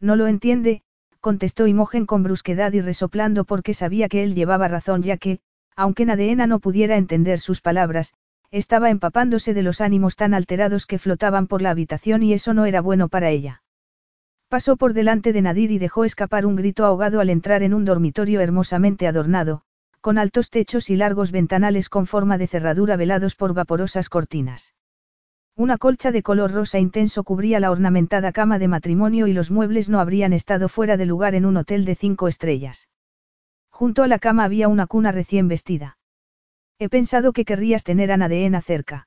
No 0.00 0.16
lo 0.16 0.26
entiende, 0.26 0.82
contestó 1.20 1.68
Imogen 1.68 2.06
con 2.06 2.24
brusquedad 2.24 2.72
y 2.72 2.80
resoplando 2.80 3.44
porque 3.44 3.72
sabía 3.72 4.08
que 4.08 4.24
él 4.24 4.34
llevaba 4.34 4.66
razón 4.66 5.04
ya 5.04 5.16
que, 5.16 5.38
aunque 5.76 6.06
Nadeena 6.06 6.48
no 6.48 6.58
pudiera 6.58 6.96
entender 6.96 7.38
sus 7.38 7.60
palabras, 7.60 8.14
estaba 8.50 8.90
empapándose 8.90 9.54
de 9.54 9.62
los 9.62 9.80
ánimos 9.80 10.16
tan 10.16 10.34
alterados 10.34 10.86
que 10.86 10.98
flotaban 10.98 11.46
por 11.46 11.62
la 11.62 11.70
habitación 11.70 12.22
y 12.22 12.32
eso 12.32 12.52
no 12.54 12.66
era 12.66 12.80
bueno 12.80 13.08
para 13.08 13.30
ella. 13.30 13.62
Pasó 14.48 14.76
por 14.76 14.92
delante 14.92 15.32
de 15.32 15.42
Nadir 15.42 15.70
y 15.70 15.78
dejó 15.78 16.04
escapar 16.04 16.44
un 16.44 16.56
grito 16.56 16.84
ahogado 16.84 17.20
al 17.20 17.30
entrar 17.30 17.62
en 17.62 17.72
un 17.72 17.84
dormitorio 17.84 18.40
hermosamente 18.40 19.06
adornado, 19.06 19.62
con 20.00 20.18
altos 20.18 20.50
techos 20.50 20.90
y 20.90 20.96
largos 20.96 21.30
ventanales 21.30 21.88
con 21.88 22.06
forma 22.08 22.38
de 22.38 22.48
cerradura 22.48 22.96
velados 22.96 23.36
por 23.36 23.54
vaporosas 23.54 24.08
cortinas. 24.08 24.74
Una 25.54 25.78
colcha 25.78 26.10
de 26.10 26.22
color 26.24 26.52
rosa 26.52 26.80
intenso 26.80 27.22
cubría 27.22 27.60
la 27.60 27.70
ornamentada 27.70 28.32
cama 28.32 28.58
de 28.58 28.66
matrimonio 28.66 29.28
y 29.28 29.32
los 29.32 29.52
muebles 29.52 29.88
no 29.88 30.00
habrían 30.00 30.32
estado 30.32 30.68
fuera 30.68 30.96
de 30.96 31.06
lugar 31.06 31.36
en 31.36 31.44
un 31.44 31.56
hotel 31.56 31.84
de 31.84 31.94
cinco 31.94 32.26
estrellas. 32.26 32.88
Junto 33.68 34.02
a 34.02 34.08
la 34.08 34.18
cama 34.18 34.44
había 34.44 34.66
una 34.68 34.86
cuna 34.86 35.12
recién 35.12 35.46
vestida. 35.46 35.98
He 36.82 36.88
pensado 36.88 37.34
que 37.34 37.44
querrías 37.44 37.84
tener 37.84 38.10
a 38.10 38.16
Nadeena 38.16 38.62
cerca. 38.62 39.06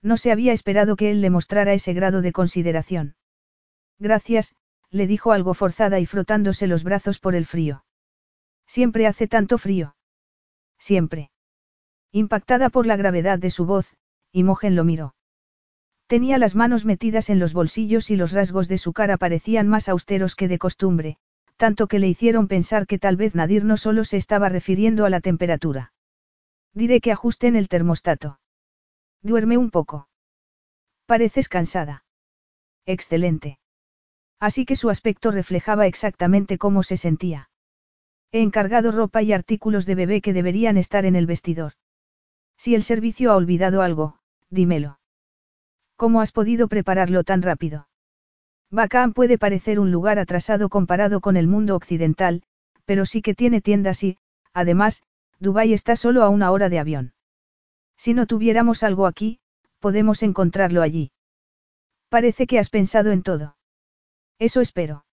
No 0.00 0.16
se 0.16 0.30
había 0.30 0.52
esperado 0.52 0.94
que 0.94 1.10
él 1.10 1.22
le 1.22 1.28
mostrara 1.28 1.72
ese 1.72 1.92
grado 1.92 2.22
de 2.22 2.30
consideración. 2.30 3.16
Gracias, 3.98 4.54
le 4.90 5.08
dijo 5.08 5.32
algo 5.32 5.54
forzada 5.54 5.98
y 5.98 6.06
frotándose 6.06 6.68
los 6.68 6.84
brazos 6.84 7.18
por 7.18 7.34
el 7.34 7.46
frío. 7.46 7.84
Siempre 8.68 9.08
hace 9.08 9.26
tanto 9.26 9.58
frío. 9.58 9.96
Siempre. 10.78 11.32
Impactada 12.12 12.70
por 12.70 12.86
la 12.86 12.94
gravedad 12.94 13.40
de 13.40 13.50
su 13.50 13.66
voz, 13.66 13.96
Imogen 14.30 14.76
lo 14.76 14.84
miró. 14.84 15.16
Tenía 16.06 16.38
las 16.38 16.54
manos 16.54 16.84
metidas 16.84 17.28
en 17.28 17.40
los 17.40 17.54
bolsillos 17.54 18.08
y 18.10 18.14
los 18.14 18.30
rasgos 18.30 18.68
de 18.68 18.78
su 18.78 18.92
cara 18.92 19.16
parecían 19.16 19.66
más 19.66 19.88
austeros 19.88 20.36
que 20.36 20.46
de 20.46 20.58
costumbre, 20.58 21.16
tanto 21.56 21.88
que 21.88 21.98
le 21.98 22.06
hicieron 22.06 22.46
pensar 22.46 22.86
que 22.86 23.00
tal 23.00 23.16
vez 23.16 23.34
Nadir 23.34 23.64
no 23.64 23.78
solo 23.78 24.04
se 24.04 24.16
estaba 24.16 24.48
refiriendo 24.48 25.06
a 25.06 25.10
la 25.10 25.20
temperatura. 25.20 25.93
Diré 26.74 27.00
que 27.00 27.12
ajusten 27.12 27.54
el 27.54 27.68
termostato. 27.68 28.40
Duerme 29.22 29.56
un 29.56 29.70
poco. 29.70 30.08
Pareces 31.06 31.48
cansada. 31.48 32.04
Excelente. 32.84 33.58
Así 34.40 34.66
que 34.66 34.76
su 34.76 34.90
aspecto 34.90 35.30
reflejaba 35.30 35.86
exactamente 35.86 36.58
cómo 36.58 36.82
se 36.82 36.96
sentía. 36.96 37.48
He 38.32 38.42
encargado 38.42 38.90
ropa 38.90 39.22
y 39.22 39.32
artículos 39.32 39.86
de 39.86 39.94
bebé 39.94 40.20
que 40.20 40.32
deberían 40.32 40.76
estar 40.76 41.04
en 41.04 41.14
el 41.14 41.26
vestidor. 41.26 41.74
Si 42.56 42.74
el 42.74 42.82
servicio 42.82 43.30
ha 43.30 43.36
olvidado 43.36 43.80
algo, 43.80 44.18
dímelo. 44.50 44.98
¿Cómo 45.96 46.20
has 46.20 46.32
podido 46.32 46.66
prepararlo 46.66 47.22
tan 47.22 47.42
rápido? 47.42 47.88
Bacán 48.70 49.12
puede 49.12 49.38
parecer 49.38 49.78
un 49.78 49.92
lugar 49.92 50.18
atrasado 50.18 50.68
comparado 50.68 51.20
con 51.20 51.36
el 51.36 51.46
mundo 51.46 51.76
occidental, 51.76 52.42
pero 52.84 53.06
sí 53.06 53.22
que 53.22 53.34
tiene 53.34 53.60
tiendas 53.60 54.02
y, 54.02 54.18
además, 54.52 55.04
Dubái 55.38 55.72
está 55.72 55.96
solo 55.96 56.22
a 56.22 56.28
una 56.28 56.50
hora 56.50 56.68
de 56.68 56.78
avión. 56.78 57.14
Si 57.96 58.14
no 58.14 58.26
tuviéramos 58.26 58.82
algo 58.82 59.06
aquí, 59.06 59.40
podemos 59.78 60.22
encontrarlo 60.22 60.82
allí. 60.82 61.12
Parece 62.08 62.46
que 62.46 62.58
has 62.58 62.70
pensado 62.70 63.12
en 63.12 63.22
todo. 63.22 63.56
Eso 64.38 64.60
espero. 64.60 65.04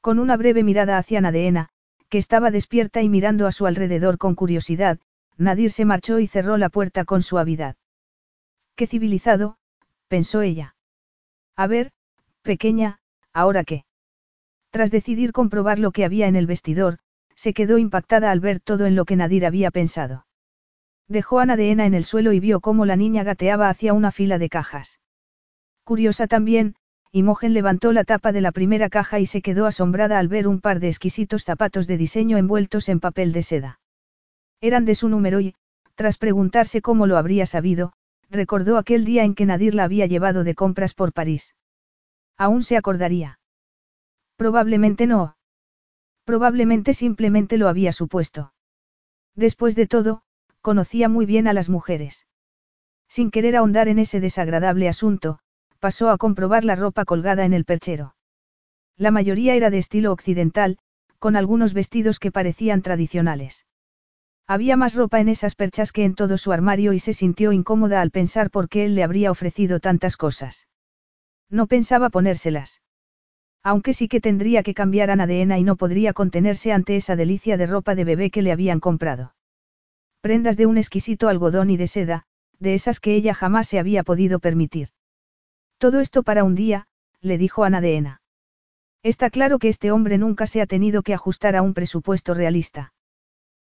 Con 0.00 0.18
una 0.18 0.36
breve 0.36 0.62
mirada 0.62 0.98
hacia 0.98 1.20
Nadeena, 1.20 1.70
que 2.08 2.18
estaba 2.18 2.50
despierta 2.50 3.02
y 3.02 3.08
mirando 3.08 3.46
a 3.46 3.52
su 3.52 3.66
alrededor 3.66 4.18
con 4.18 4.34
curiosidad, 4.34 4.98
Nadir 5.36 5.72
se 5.72 5.84
marchó 5.84 6.18
y 6.20 6.26
cerró 6.26 6.56
la 6.56 6.68
puerta 6.68 7.04
con 7.04 7.22
suavidad. 7.22 7.76
Qué 8.76 8.86
civilizado, 8.86 9.56
pensó 10.08 10.42
ella. 10.42 10.76
A 11.56 11.66
ver, 11.66 11.92
pequeña, 12.42 13.00
¿ahora 13.32 13.64
qué? 13.64 13.84
Tras 14.70 14.90
decidir 14.90 15.32
comprobar 15.32 15.78
lo 15.78 15.92
que 15.92 16.04
había 16.04 16.26
en 16.26 16.36
el 16.36 16.46
vestidor, 16.46 16.98
se 17.44 17.52
quedó 17.52 17.76
impactada 17.76 18.30
al 18.30 18.40
ver 18.40 18.58
todo 18.58 18.86
en 18.86 18.96
lo 18.96 19.04
que 19.04 19.16
Nadir 19.16 19.44
había 19.44 19.70
pensado. 19.70 20.24
Dejó 21.08 21.40
a 21.40 21.44
Nadeena 21.44 21.84
en 21.84 21.92
el 21.92 22.04
suelo 22.04 22.32
y 22.32 22.40
vio 22.40 22.60
cómo 22.60 22.86
la 22.86 22.96
niña 22.96 23.22
gateaba 23.22 23.68
hacia 23.68 23.92
una 23.92 24.12
fila 24.12 24.38
de 24.38 24.48
cajas. 24.48 24.98
Curiosa 25.84 26.26
también, 26.26 26.76
Imogen 27.12 27.52
levantó 27.52 27.92
la 27.92 28.04
tapa 28.04 28.32
de 28.32 28.40
la 28.40 28.50
primera 28.50 28.88
caja 28.88 29.20
y 29.20 29.26
se 29.26 29.42
quedó 29.42 29.66
asombrada 29.66 30.18
al 30.18 30.28
ver 30.28 30.48
un 30.48 30.62
par 30.62 30.80
de 30.80 30.88
exquisitos 30.88 31.44
zapatos 31.44 31.86
de 31.86 31.98
diseño 31.98 32.38
envueltos 32.38 32.88
en 32.88 32.98
papel 32.98 33.34
de 33.34 33.42
seda. 33.42 33.78
Eran 34.62 34.86
de 34.86 34.94
su 34.94 35.10
número 35.10 35.38
y, 35.40 35.54
tras 35.96 36.16
preguntarse 36.16 36.80
cómo 36.80 37.06
lo 37.06 37.18
habría 37.18 37.44
sabido, 37.44 37.92
recordó 38.30 38.78
aquel 38.78 39.04
día 39.04 39.22
en 39.22 39.34
que 39.34 39.44
Nadir 39.44 39.74
la 39.74 39.84
había 39.84 40.06
llevado 40.06 40.44
de 40.44 40.54
compras 40.54 40.94
por 40.94 41.12
París. 41.12 41.54
Aún 42.38 42.62
se 42.62 42.78
acordaría. 42.78 43.38
Probablemente 44.36 45.06
no. 45.06 45.36
Probablemente 46.24 46.94
simplemente 46.94 47.58
lo 47.58 47.68
había 47.68 47.92
supuesto. 47.92 48.52
Después 49.34 49.76
de 49.76 49.86
todo, 49.86 50.22
conocía 50.60 51.08
muy 51.08 51.26
bien 51.26 51.46
a 51.48 51.52
las 51.52 51.68
mujeres. 51.68 52.26
Sin 53.08 53.30
querer 53.30 53.56
ahondar 53.56 53.88
en 53.88 53.98
ese 53.98 54.20
desagradable 54.20 54.88
asunto, 54.88 55.38
pasó 55.80 56.08
a 56.08 56.16
comprobar 56.16 56.64
la 56.64 56.76
ropa 56.76 57.04
colgada 57.04 57.44
en 57.44 57.52
el 57.52 57.64
perchero. 57.64 58.16
La 58.96 59.10
mayoría 59.10 59.54
era 59.54 59.70
de 59.70 59.78
estilo 59.78 60.12
occidental, 60.12 60.78
con 61.18 61.36
algunos 61.36 61.74
vestidos 61.74 62.18
que 62.18 62.32
parecían 62.32 62.80
tradicionales. 62.80 63.66
Había 64.46 64.76
más 64.76 64.94
ropa 64.94 65.20
en 65.20 65.28
esas 65.28 65.54
perchas 65.54 65.92
que 65.92 66.04
en 66.04 66.14
todo 66.14 66.38
su 66.38 66.52
armario 66.52 66.92
y 66.92 66.98
se 66.98 67.12
sintió 67.12 67.52
incómoda 67.52 68.00
al 68.00 68.10
pensar 68.10 68.50
por 68.50 68.68
qué 68.68 68.84
él 68.84 68.94
le 68.94 69.02
habría 69.02 69.30
ofrecido 69.30 69.80
tantas 69.80 70.16
cosas. 70.16 70.68
No 71.50 71.66
pensaba 71.66 72.10
ponérselas. 72.10 72.82
Aunque 73.64 73.94
sí 73.94 74.08
que 74.08 74.20
tendría 74.20 74.62
que 74.62 74.74
cambiar 74.74 75.10
a 75.10 75.16
Nadeena 75.16 75.58
y 75.58 75.64
no 75.64 75.76
podría 75.76 76.12
contenerse 76.12 76.70
ante 76.70 76.96
esa 76.96 77.16
delicia 77.16 77.56
de 77.56 77.66
ropa 77.66 77.94
de 77.94 78.04
bebé 78.04 78.30
que 78.30 78.42
le 78.42 78.52
habían 78.52 78.78
comprado. 78.78 79.34
Prendas 80.20 80.58
de 80.58 80.66
un 80.66 80.76
exquisito 80.76 81.28
algodón 81.28 81.70
y 81.70 81.78
de 81.78 81.86
seda, 81.86 82.26
de 82.58 82.74
esas 82.74 83.00
que 83.00 83.14
ella 83.14 83.32
jamás 83.32 83.66
se 83.66 83.78
había 83.78 84.02
podido 84.04 84.38
permitir. 84.38 84.90
Todo 85.78 86.00
esto 86.00 86.22
para 86.22 86.44
un 86.44 86.54
día, 86.54 86.86
le 87.22 87.38
dijo 87.38 87.64
a 87.64 87.70
Nadeena. 87.70 88.20
Está 89.02 89.30
claro 89.30 89.58
que 89.58 89.68
este 89.68 89.90
hombre 89.90 90.18
nunca 90.18 90.46
se 90.46 90.60
ha 90.60 90.66
tenido 90.66 91.02
que 91.02 91.14
ajustar 91.14 91.56
a 91.56 91.62
un 91.62 91.72
presupuesto 91.72 92.34
realista. 92.34 92.92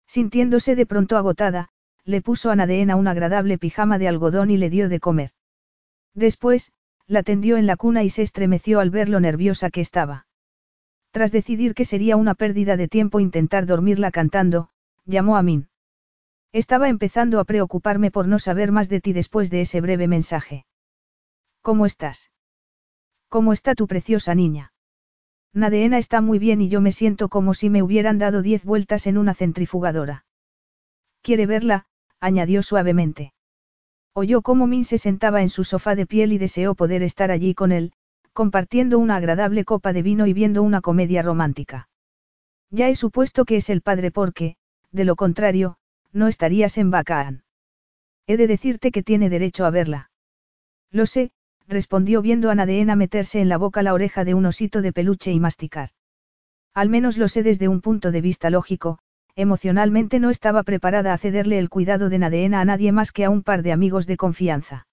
Sintiéndose 0.07 0.75
de 0.75 0.85
pronto 0.85 1.17
agotada, 1.17 1.69
le 2.05 2.21
puso 2.21 2.51
a 2.51 2.55
Nadeena 2.55 2.95
un 2.95 3.07
agradable 3.07 3.57
pijama 3.57 3.97
de 3.97 4.07
algodón 4.07 4.51
y 4.51 4.57
le 4.57 4.69
dio 4.69 4.89
de 4.89 4.99
comer. 4.99 5.31
Después, 6.13 6.71
la 7.07 7.23
tendió 7.23 7.57
en 7.57 7.65
la 7.65 7.77
cuna 7.77 8.03
y 8.03 8.09
se 8.09 8.21
estremeció 8.21 8.79
al 8.79 8.89
ver 8.89 9.09
lo 9.09 9.19
nerviosa 9.19 9.69
que 9.69 9.81
estaba. 9.81 10.27
Tras 11.11 11.31
decidir 11.31 11.73
que 11.73 11.85
sería 11.85 12.17
una 12.17 12.35
pérdida 12.35 12.77
de 12.77 12.87
tiempo 12.87 13.19
intentar 13.19 13.65
dormirla 13.65 14.11
cantando, 14.11 14.69
llamó 15.05 15.37
a 15.37 15.41
Min. 15.41 15.69
Estaba 16.51 16.89
empezando 16.89 17.39
a 17.39 17.45
preocuparme 17.45 18.11
por 18.11 18.27
no 18.27 18.39
saber 18.39 18.71
más 18.71 18.89
de 18.89 19.01
ti 19.01 19.13
después 19.13 19.49
de 19.49 19.61
ese 19.61 19.81
breve 19.81 20.07
mensaje. 20.07 20.65
¿Cómo 21.61 21.85
estás? 21.85 22.31
¿Cómo 23.29 23.53
está 23.53 23.75
tu 23.75 23.87
preciosa 23.87 24.35
niña? 24.35 24.73
Nadeena 25.53 25.97
está 25.97 26.21
muy 26.21 26.39
bien 26.39 26.61
y 26.61 26.69
yo 26.69 26.81
me 26.81 26.91
siento 26.91 27.29
como 27.29 27.53
si 27.53 27.69
me 27.69 27.81
hubieran 27.81 28.19
dado 28.19 28.41
diez 28.41 28.63
vueltas 28.63 29.07
en 29.07 29.17
una 29.17 29.33
centrifugadora. 29.33 30.25
¿Quiere 31.21 31.45
verla? 31.45 31.87
añadió 32.19 32.63
suavemente. 32.63 33.33
Oyó 34.19 34.41
cómo 34.41 34.65
Min 34.65 34.83
se 34.83 34.97
sentaba 34.97 35.43
en 35.43 35.49
su 35.49 35.63
sofá 35.63 35.93
de 35.93 36.07
piel 36.07 36.33
y 36.33 36.39
deseó 36.39 36.73
poder 36.73 37.03
estar 37.03 37.29
allí 37.29 37.53
con 37.53 37.71
él, 37.71 37.93
compartiendo 38.33 38.97
una 38.97 39.17
agradable 39.17 39.63
copa 39.63 39.93
de 39.93 40.01
vino 40.01 40.25
y 40.25 40.33
viendo 40.33 40.63
una 40.63 40.81
comedia 40.81 41.21
romántica. 41.21 41.87
Ya 42.71 42.89
he 42.89 42.95
supuesto 42.95 43.45
que 43.45 43.57
es 43.57 43.69
el 43.69 43.81
padre 43.81 44.09
porque, 44.09 44.55
de 44.91 45.05
lo 45.05 45.15
contrario, 45.15 45.77
no 46.13 46.27
estarías 46.27 46.79
en 46.79 46.89
Bacaan. 46.89 47.43
He 48.25 48.37
de 48.37 48.47
decirte 48.47 48.91
que 48.91 49.03
tiene 49.03 49.29
derecho 49.29 49.65
a 49.65 49.69
verla. 49.69 50.09
Lo 50.89 51.05
sé, 51.05 51.29
respondió 51.67 52.23
viendo 52.23 52.49
a 52.49 52.55
Nadeena 52.55 52.95
meterse 52.95 53.39
en 53.39 53.49
la 53.49 53.59
boca 53.59 53.83
la 53.83 53.93
oreja 53.93 54.25
de 54.25 54.33
un 54.33 54.47
osito 54.47 54.81
de 54.81 54.93
peluche 54.93 55.31
y 55.31 55.39
masticar. 55.39 55.91
Al 56.73 56.89
menos 56.89 57.19
lo 57.19 57.27
sé 57.27 57.43
desde 57.43 57.67
un 57.67 57.81
punto 57.81 58.09
de 58.09 58.21
vista 58.21 58.49
lógico, 58.49 58.97
emocionalmente 59.37 60.19
no 60.19 60.31
estaba 60.31 60.63
preparada 60.63 61.13
a 61.13 61.17
cederle 61.17 61.59
el 61.59 61.69
cuidado 61.69 62.09
de 62.09 62.17
Nadeena 62.17 62.59
a 62.59 62.65
nadie 62.65 62.91
más 62.91 63.11
que 63.11 63.23
a 63.23 63.29
un 63.29 63.43
par 63.43 63.61
de 63.61 63.71
amigos 63.71 64.07
de 64.07 64.17
confianza. 64.17 64.87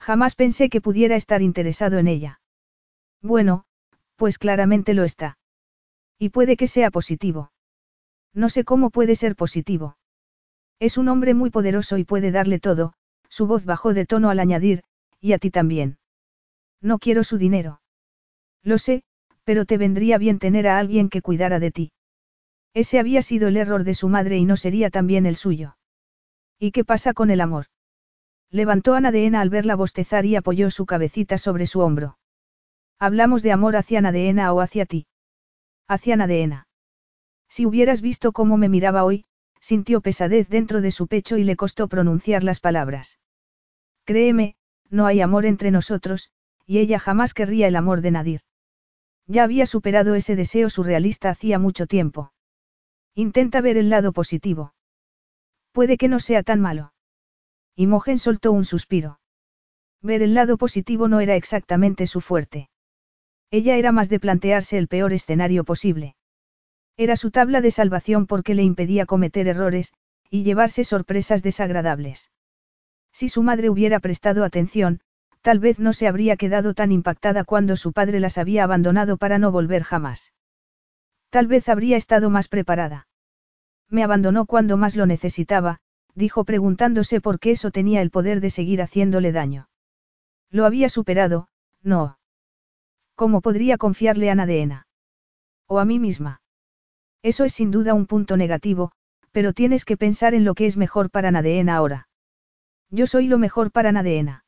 Jamás 0.00 0.34
pensé 0.34 0.70
que 0.70 0.80
pudiera 0.80 1.16
estar 1.16 1.42
interesado 1.42 1.98
en 1.98 2.08
ella. 2.08 2.40
Bueno, 3.20 3.64
pues 4.16 4.38
claramente 4.38 4.94
lo 4.94 5.04
está. 5.04 5.36
Y 6.18 6.30
puede 6.30 6.56
que 6.56 6.66
sea 6.66 6.90
positivo. 6.90 7.52
No 8.32 8.48
sé 8.48 8.64
cómo 8.64 8.88
puede 8.88 9.14
ser 9.14 9.36
positivo. 9.36 9.98
Es 10.80 10.96
un 10.96 11.08
hombre 11.08 11.34
muy 11.34 11.50
poderoso 11.50 11.98
y 11.98 12.04
puede 12.04 12.30
darle 12.30 12.60
todo, 12.60 12.94
su 13.28 13.46
voz 13.46 13.66
bajó 13.66 13.92
de 13.92 14.06
tono 14.06 14.30
al 14.30 14.40
añadir, 14.40 14.82
y 15.20 15.34
a 15.34 15.38
ti 15.38 15.50
también. 15.50 15.98
No 16.80 16.98
quiero 16.98 17.22
su 17.22 17.36
dinero. 17.36 17.82
Lo 18.62 18.78
sé, 18.78 19.02
pero 19.44 19.66
te 19.66 19.76
vendría 19.76 20.16
bien 20.16 20.38
tener 20.38 20.68
a 20.68 20.78
alguien 20.78 21.10
que 21.10 21.20
cuidara 21.20 21.58
de 21.58 21.70
ti. 21.70 21.92
Ese 22.78 23.00
había 23.00 23.22
sido 23.22 23.48
el 23.48 23.56
error 23.56 23.82
de 23.82 23.92
su 23.92 24.08
madre 24.08 24.38
y 24.38 24.44
no 24.44 24.56
sería 24.56 24.88
también 24.88 25.26
el 25.26 25.34
suyo. 25.34 25.76
¿Y 26.60 26.70
qué 26.70 26.84
pasa 26.84 27.12
con 27.12 27.32
el 27.32 27.40
amor? 27.40 27.66
Levantó 28.52 28.94
a 28.94 29.00
Nadeena 29.00 29.40
al 29.40 29.50
verla 29.50 29.74
bostezar 29.74 30.24
y 30.24 30.36
apoyó 30.36 30.70
su 30.70 30.86
cabecita 30.86 31.38
sobre 31.38 31.66
su 31.66 31.80
hombro. 31.80 32.18
Hablamos 33.00 33.42
de 33.42 33.50
amor 33.50 33.74
hacia 33.74 34.00
Nadeena 34.00 34.52
o 34.52 34.60
hacia 34.60 34.86
ti. 34.86 35.08
Hacia 35.88 36.14
Nadeena. 36.14 36.68
Si 37.48 37.66
hubieras 37.66 38.00
visto 38.00 38.30
cómo 38.30 38.56
me 38.56 38.68
miraba 38.68 39.02
hoy, 39.02 39.24
sintió 39.60 40.00
pesadez 40.00 40.48
dentro 40.48 40.80
de 40.80 40.92
su 40.92 41.08
pecho 41.08 41.36
y 41.36 41.42
le 41.42 41.56
costó 41.56 41.88
pronunciar 41.88 42.44
las 42.44 42.60
palabras. 42.60 43.18
Créeme, 44.04 44.54
no 44.88 45.06
hay 45.06 45.20
amor 45.20 45.46
entre 45.46 45.72
nosotros, 45.72 46.30
y 46.64 46.78
ella 46.78 47.00
jamás 47.00 47.34
querría 47.34 47.66
el 47.66 47.74
amor 47.74 48.02
de 48.02 48.12
Nadir. 48.12 48.42
Ya 49.26 49.42
había 49.42 49.66
superado 49.66 50.14
ese 50.14 50.36
deseo 50.36 50.70
surrealista 50.70 51.30
hacía 51.30 51.58
mucho 51.58 51.88
tiempo. 51.88 52.30
Intenta 53.14 53.60
ver 53.60 53.76
el 53.76 53.90
lado 53.90 54.12
positivo. 54.12 54.74
Puede 55.72 55.96
que 55.96 56.08
no 56.08 56.20
sea 56.20 56.42
tan 56.42 56.60
malo. 56.60 56.92
Imogen 57.76 58.18
soltó 58.18 58.52
un 58.52 58.64
suspiro. 58.64 59.20
Ver 60.02 60.22
el 60.22 60.34
lado 60.34 60.56
positivo 60.56 61.08
no 61.08 61.20
era 61.20 61.36
exactamente 61.36 62.06
su 62.06 62.20
fuerte. 62.20 62.70
Ella 63.50 63.76
era 63.76 63.92
más 63.92 64.08
de 64.08 64.20
plantearse 64.20 64.78
el 64.78 64.88
peor 64.88 65.12
escenario 65.12 65.64
posible. 65.64 66.16
Era 66.96 67.16
su 67.16 67.30
tabla 67.30 67.60
de 67.60 67.70
salvación 67.70 68.26
porque 68.26 68.54
le 68.54 68.62
impedía 68.62 69.06
cometer 69.06 69.46
errores, 69.48 69.92
y 70.30 70.42
llevarse 70.42 70.84
sorpresas 70.84 71.42
desagradables. 71.42 72.30
Si 73.12 73.28
su 73.28 73.42
madre 73.42 73.70
hubiera 73.70 74.00
prestado 74.00 74.44
atención, 74.44 75.00
tal 75.40 75.60
vez 75.60 75.78
no 75.78 75.92
se 75.92 76.08
habría 76.08 76.36
quedado 76.36 76.74
tan 76.74 76.92
impactada 76.92 77.44
cuando 77.44 77.76
su 77.76 77.92
padre 77.92 78.20
las 78.20 78.38
había 78.38 78.64
abandonado 78.64 79.16
para 79.16 79.38
no 79.38 79.50
volver 79.50 79.82
jamás. 79.82 80.32
Tal 81.30 81.46
vez 81.46 81.68
habría 81.68 81.96
estado 81.96 82.30
más 82.30 82.48
preparada. 82.48 83.06
Me 83.90 84.02
abandonó 84.02 84.46
cuando 84.46 84.76
más 84.76 84.96
lo 84.96 85.06
necesitaba, 85.06 85.80
dijo 86.14 86.44
preguntándose 86.44 87.20
por 87.20 87.38
qué 87.38 87.52
eso 87.52 87.70
tenía 87.70 88.02
el 88.02 88.10
poder 88.10 88.40
de 88.40 88.50
seguir 88.50 88.82
haciéndole 88.82 89.32
daño. 89.32 89.68
Lo 90.50 90.64
había 90.64 90.88
superado, 90.88 91.48
no. 91.82 92.18
¿Cómo 93.14 93.40
podría 93.40 93.78
confiarle 93.78 94.30
a 94.30 94.34
Nadeena? 94.34 94.86
O 95.66 95.78
a 95.78 95.84
mí 95.84 95.98
misma. 95.98 96.40
Eso 97.22 97.44
es 97.44 97.52
sin 97.52 97.70
duda 97.70 97.94
un 97.94 98.06
punto 98.06 98.36
negativo, 98.36 98.92
pero 99.32 99.52
tienes 99.52 99.84
que 99.84 99.96
pensar 99.96 100.34
en 100.34 100.44
lo 100.44 100.54
que 100.54 100.66
es 100.66 100.76
mejor 100.76 101.10
para 101.10 101.30
Nadeena 101.30 101.76
ahora. 101.76 102.08
Yo 102.90 103.06
soy 103.06 103.26
lo 103.26 103.38
mejor 103.38 103.70
para 103.70 103.92
Nadeena. 103.92 104.44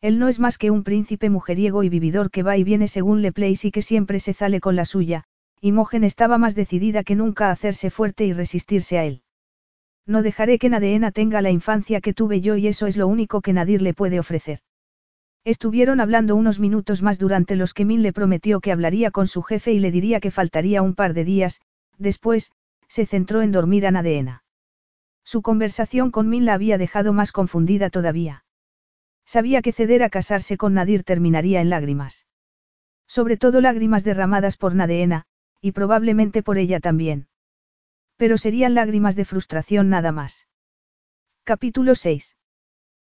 Él 0.00 0.18
no 0.18 0.28
es 0.28 0.38
más 0.38 0.58
que 0.58 0.70
un 0.70 0.84
príncipe 0.84 1.30
mujeriego 1.30 1.82
y 1.82 1.88
vividor 1.88 2.30
que 2.30 2.42
va 2.42 2.58
y 2.58 2.64
viene 2.64 2.88
según 2.88 3.22
le 3.22 3.32
place 3.32 3.68
y 3.68 3.70
que 3.70 3.80
siempre 3.80 4.20
se 4.20 4.34
sale 4.34 4.60
con 4.60 4.76
la 4.76 4.84
suya, 4.84 5.24
Imogen 5.64 6.04
estaba 6.04 6.36
más 6.36 6.54
decidida 6.54 7.04
que 7.04 7.14
nunca 7.14 7.48
a 7.48 7.52
hacerse 7.52 7.88
fuerte 7.88 8.26
y 8.26 8.34
resistirse 8.34 8.98
a 8.98 9.04
él. 9.06 9.22
No 10.06 10.20
dejaré 10.20 10.58
que 10.58 10.68
Nadeena 10.68 11.10
tenga 11.10 11.40
la 11.40 11.50
infancia 11.50 12.02
que 12.02 12.12
tuve 12.12 12.42
yo 12.42 12.56
y 12.56 12.66
eso 12.66 12.86
es 12.86 12.98
lo 12.98 13.06
único 13.06 13.40
que 13.40 13.54
Nadir 13.54 13.80
le 13.80 13.94
puede 13.94 14.20
ofrecer. 14.20 14.58
Estuvieron 15.42 16.00
hablando 16.00 16.36
unos 16.36 16.60
minutos 16.60 17.00
más 17.00 17.18
durante 17.18 17.56
los 17.56 17.72
que 17.72 17.86
Min 17.86 18.02
le 18.02 18.12
prometió 18.12 18.60
que 18.60 18.72
hablaría 18.72 19.10
con 19.10 19.26
su 19.26 19.42
jefe 19.42 19.72
y 19.72 19.78
le 19.78 19.90
diría 19.90 20.20
que 20.20 20.30
faltaría 20.30 20.82
un 20.82 20.94
par 20.94 21.14
de 21.14 21.24
días, 21.24 21.62
después, 21.96 22.52
se 22.86 23.06
centró 23.06 23.40
en 23.40 23.50
dormir 23.50 23.86
a 23.86 23.90
Nadeena. 23.90 24.44
Su 25.24 25.40
conversación 25.40 26.10
con 26.10 26.28
Min 26.28 26.44
la 26.44 26.52
había 26.52 26.76
dejado 26.76 27.14
más 27.14 27.32
confundida 27.32 27.88
todavía. 27.88 28.44
Sabía 29.24 29.62
que 29.62 29.72
ceder 29.72 30.02
a 30.02 30.10
casarse 30.10 30.58
con 30.58 30.74
Nadir 30.74 31.04
terminaría 31.04 31.62
en 31.62 31.70
lágrimas. 31.70 32.26
Sobre 33.06 33.38
todo 33.38 33.62
lágrimas 33.62 34.04
derramadas 34.04 34.58
por 34.58 34.74
Nadeena, 34.74 35.24
y 35.64 35.72
probablemente 35.72 36.42
por 36.42 36.58
ella 36.58 36.78
también. 36.78 37.26
Pero 38.18 38.36
serían 38.36 38.74
lágrimas 38.74 39.16
de 39.16 39.24
frustración 39.24 39.88
nada 39.88 40.12
más. 40.12 40.46
Capítulo 41.42 41.94
6. 41.94 42.36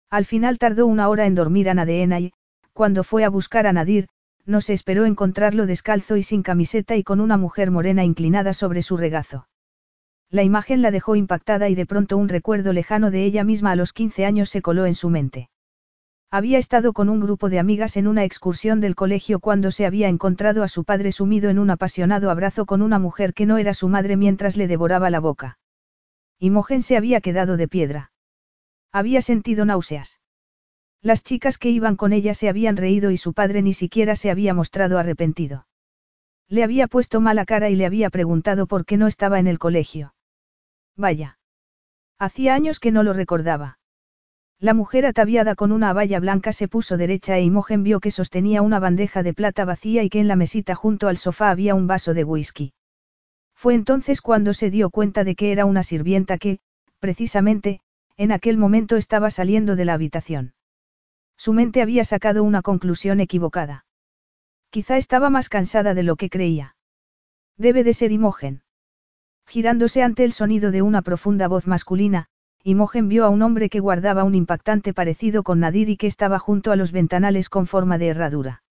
Al 0.09 0.23
final 0.23 0.57
tardó 0.57 0.87
una 0.87 1.09
hora 1.09 1.25
en 1.25 1.35
dormir 1.35 1.69
a 1.69 1.73
Nadeena 1.73 2.21
y, 2.21 2.31
cuando 2.71 3.03
fue 3.03 3.25
a 3.25 3.29
buscar 3.29 3.67
a 3.67 3.73
Nadir, 3.73 4.07
no 4.45 4.61
se 4.61 4.71
esperó 4.71 5.03
encontrarlo 5.03 5.65
descalzo 5.65 6.15
y 6.15 6.23
sin 6.23 6.43
camiseta 6.43 6.95
y 6.95 7.03
con 7.03 7.19
una 7.19 7.35
mujer 7.35 7.71
morena 7.71 8.05
inclinada 8.05 8.53
sobre 8.53 8.83
su 8.83 8.95
regazo. 8.95 9.49
La 10.29 10.43
imagen 10.43 10.81
la 10.81 10.91
dejó 10.91 11.17
impactada 11.17 11.67
y 11.67 11.75
de 11.75 11.85
pronto 11.85 12.15
un 12.15 12.29
recuerdo 12.29 12.71
lejano 12.71 13.11
de 13.11 13.25
ella 13.25 13.43
misma 13.43 13.71
a 13.71 13.75
los 13.75 13.91
15 13.91 14.25
años 14.25 14.49
se 14.49 14.61
coló 14.61 14.85
en 14.85 14.95
su 14.95 15.09
mente. 15.09 15.49
Había 16.31 16.57
estado 16.57 16.91
con 16.93 17.09
un 17.09 17.21
grupo 17.21 17.49
de 17.49 17.59
amigas 17.59 17.97
en 17.97 18.07
una 18.07 18.23
excursión 18.23 18.81
del 18.81 18.95
colegio 18.95 19.39
cuando 19.39 19.71
se 19.71 19.85
había 19.85 20.07
encontrado 20.07 20.63
a 20.63 20.67
su 20.67 20.83
padre 20.83 21.11
sumido 21.11 21.49
en 21.49 21.59
un 21.59 21.69
apasionado 21.69 22.29
abrazo 22.29 22.65
con 22.65 22.81
una 22.81 22.99
mujer 22.99 23.33
que 23.33 23.45
no 23.45 23.57
era 23.57 23.73
su 23.73 23.87
madre 23.87 24.17
mientras 24.17 24.57
le 24.57 24.67
devoraba 24.67 25.09
la 25.09 25.19
boca. 25.19 25.59
Imogen 26.39 26.81
se 26.81 26.97
había 26.97 27.21
quedado 27.21 27.57
de 27.57 27.67
piedra. 27.67 28.11
Había 28.91 29.21
sentido 29.21 29.65
náuseas. 29.65 30.19
Las 31.01 31.23
chicas 31.23 31.57
que 31.57 31.69
iban 31.69 31.95
con 31.95 32.13
ella 32.13 32.33
se 32.33 32.49
habían 32.49 32.77
reído 32.77 33.11
y 33.11 33.17
su 33.17 33.33
padre 33.33 33.61
ni 33.61 33.73
siquiera 33.73 34.15
se 34.15 34.31
había 34.31 34.53
mostrado 34.53 34.97
arrepentido. 34.97 35.67
Le 36.47 36.63
había 36.63 36.87
puesto 36.87 37.21
mala 37.21 37.45
cara 37.45 37.69
y 37.69 37.75
le 37.75 37.85
había 37.85 38.09
preguntado 38.09 38.67
por 38.67 38.85
qué 38.85 38.97
no 38.97 39.07
estaba 39.07 39.39
en 39.39 39.47
el 39.47 39.59
colegio. 39.59 40.15
Vaya. 40.95 41.37
Hacía 42.17 42.55
años 42.55 42.79
que 42.79 42.91
no 42.91 43.03
lo 43.03 43.13
recordaba. 43.13 43.77
La 44.59 44.73
mujer 44.73 45.05
ataviada 45.05 45.55
con 45.55 45.71
una 45.71 45.89
abaya 45.89 46.19
blanca 46.19 46.53
se 46.53 46.67
puso 46.67 46.97
derecha 46.97 47.37
e 47.37 47.43
Imogen 47.43 47.83
vio 47.83 47.99
que 47.99 48.11
sostenía 48.11 48.61
una 48.61 48.79
bandeja 48.79 49.21
de 49.21 49.33
plata 49.33 49.65
vacía 49.65 50.03
y 50.03 50.09
que 50.09 50.19
en 50.19 50.27
la 50.27 50.35
mesita 50.35 50.75
junto 50.75 51.07
al 51.07 51.17
sofá 51.17 51.49
había 51.49 51.75
un 51.75 51.87
vaso 51.87 52.13
de 52.13 52.23
whisky. 52.23 52.73
Fue 53.53 53.73
entonces 53.73 54.21
cuando 54.21 54.53
se 54.53 54.69
dio 54.69 54.89
cuenta 54.89 55.23
de 55.23 55.35
que 55.35 55.51
era 55.51 55.65
una 55.65 55.83
sirvienta 55.83 56.37
que, 56.37 56.59
precisamente, 56.99 57.81
en 58.17 58.31
aquel 58.31 58.57
momento 58.57 58.95
estaba 58.95 59.29
saliendo 59.29 59.75
de 59.75 59.85
la 59.85 59.93
habitación. 59.93 60.53
Su 61.37 61.51
mente 61.51 61.81
había 61.81 62.05
sacado 62.05 62.43
una 62.43 62.61
conclusión 62.61 63.19
equivocada. 63.19 63.85
Quizá 64.69 64.97
estaba 64.97 65.29
más 65.29 65.49
cansada 65.49 65.93
de 65.93 66.03
lo 66.03 66.15
que 66.15 66.29
creía. 66.29 66.75
Debe 67.57 67.83
de 67.83 67.93
ser 67.93 68.11
Imogen. 68.11 68.63
Girándose 69.45 70.01
ante 70.01 70.23
el 70.23 70.33
sonido 70.33 70.71
de 70.71 70.81
una 70.81 71.01
profunda 71.01 71.47
voz 71.47 71.67
masculina, 71.67 72.29
Imogen 72.67 73.09
vio 73.09 73.25
a 73.25 73.29
un 73.29 73.43
hombre 73.43 73.69
que 73.69 73.79
guardaba 73.79 74.23
un 74.23 74.33
impactante 74.33 74.91
parecido 74.91 75.43
con 75.43 75.59
Nadir 75.59 75.87
y 75.87 75.97
que 75.97 76.07
estaba 76.07 76.39
junto 76.39 76.71
a 76.71 76.75
los 76.75 76.91
ventanales 76.91 77.47
con 77.47 77.67
forma 77.67 77.99
de 77.99 78.07
herradura. 78.07 78.63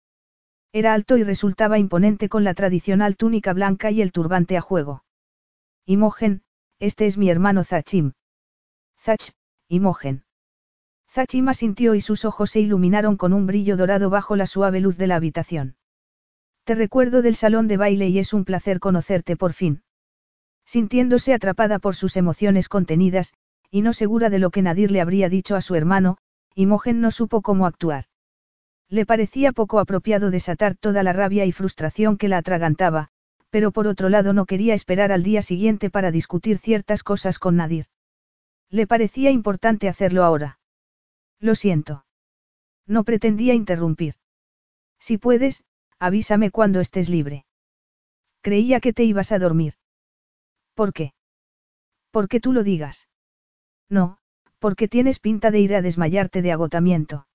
Era 0.72 0.94
alto 0.94 1.16
y 1.16 1.22
resultaba 1.22 1.78
imponente 1.78 2.28
con 2.28 2.42
la 2.42 2.54
tradicional 2.54 3.16
túnica 3.16 3.52
blanca 3.52 3.92
y 3.92 4.02
el 4.02 4.10
turbante 4.10 4.56
a 4.56 4.60
juego. 4.60 5.04
Imogen, 5.86 6.42
este 6.80 7.06
es 7.06 7.16
mi 7.18 7.30
hermano 7.30 7.62
Zachim. 7.62 8.14
Zach, 8.98 9.30
Imogen. 9.68 10.24
Zachim 11.08 11.48
asintió 11.48 11.94
y 11.94 12.00
sus 12.00 12.24
ojos 12.24 12.50
se 12.50 12.58
iluminaron 12.58 13.16
con 13.16 13.32
un 13.32 13.46
brillo 13.46 13.76
dorado 13.76 14.10
bajo 14.10 14.34
la 14.34 14.48
suave 14.48 14.80
luz 14.80 14.96
de 14.96 15.06
la 15.06 15.14
habitación. 15.14 15.76
Te 16.64 16.74
recuerdo 16.74 17.22
del 17.22 17.36
salón 17.36 17.68
de 17.68 17.76
baile 17.76 18.08
y 18.08 18.18
es 18.18 18.32
un 18.32 18.44
placer 18.44 18.80
conocerte 18.80 19.36
por 19.36 19.52
fin. 19.52 19.84
Sintiéndose 20.64 21.32
atrapada 21.32 21.78
por 21.78 21.94
sus 21.94 22.16
emociones 22.16 22.68
contenidas, 22.68 23.34
y 23.74 23.82
no 23.82 23.92
segura 23.92 24.30
de 24.30 24.38
lo 24.38 24.50
que 24.50 24.62
Nadir 24.62 24.92
le 24.92 25.00
habría 25.00 25.28
dicho 25.28 25.56
a 25.56 25.60
su 25.60 25.74
hermano, 25.74 26.16
Imogen 26.54 27.00
no 27.00 27.10
supo 27.10 27.42
cómo 27.42 27.66
actuar. 27.66 28.04
Le 28.88 29.04
parecía 29.04 29.50
poco 29.50 29.80
apropiado 29.80 30.30
desatar 30.30 30.76
toda 30.76 31.02
la 31.02 31.12
rabia 31.12 31.44
y 31.44 31.50
frustración 31.50 32.16
que 32.16 32.28
la 32.28 32.38
atragantaba, 32.38 33.08
pero 33.50 33.72
por 33.72 33.88
otro 33.88 34.10
lado 34.10 34.32
no 34.32 34.46
quería 34.46 34.74
esperar 34.74 35.10
al 35.10 35.24
día 35.24 35.42
siguiente 35.42 35.90
para 35.90 36.12
discutir 36.12 36.58
ciertas 36.58 37.02
cosas 37.02 37.40
con 37.40 37.56
Nadir. 37.56 37.86
Le 38.70 38.86
parecía 38.86 39.32
importante 39.32 39.88
hacerlo 39.88 40.22
ahora. 40.22 40.60
Lo 41.40 41.56
siento. 41.56 42.06
No 42.86 43.02
pretendía 43.02 43.54
interrumpir. 43.54 44.14
Si 45.00 45.18
puedes, 45.18 45.64
avísame 45.98 46.52
cuando 46.52 46.78
estés 46.78 47.08
libre. 47.08 47.44
Creía 48.40 48.78
que 48.78 48.92
te 48.92 49.02
ibas 49.02 49.32
a 49.32 49.40
dormir. 49.40 49.74
¿Por 50.74 50.92
qué? 50.92 51.12
Porque 52.12 52.38
tú 52.38 52.52
lo 52.52 52.62
digas. 52.62 53.08
No, 53.88 54.18
porque 54.58 54.88
tienes 54.88 55.18
pinta 55.18 55.50
de 55.50 55.60
ir 55.60 55.74
a 55.74 55.82
desmayarte 55.82 56.42
de 56.42 56.52
agotamiento. 56.52 57.26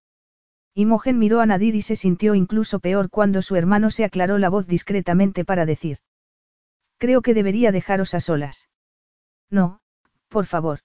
Imogen 0.73 1.19
miró 1.19 1.41
a 1.41 1.45
Nadir 1.45 1.75
y 1.75 1.81
se 1.81 1.95
sintió 1.95 2.35
incluso 2.35 2.79
peor 2.79 3.09
cuando 3.09 3.41
su 3.41 3.55
hermano 3.55 3.91
se 3.91 4.05
aclaró 4.05 4.37
la 4.37 4.49
voz 4.49 4.67
discretamente 4.67 5.45
para 5.45 5.65
decir. 5.65 5.99
Creo 6.97 7.21
que 7.21 7.33
debería 7.33 7.71
dejaros 7.71 8.13
a 8.13 8.19
solas. 8.19 8.69
No, 9.49 9.81
por 10.27 10.45
favor. 10.45 10.79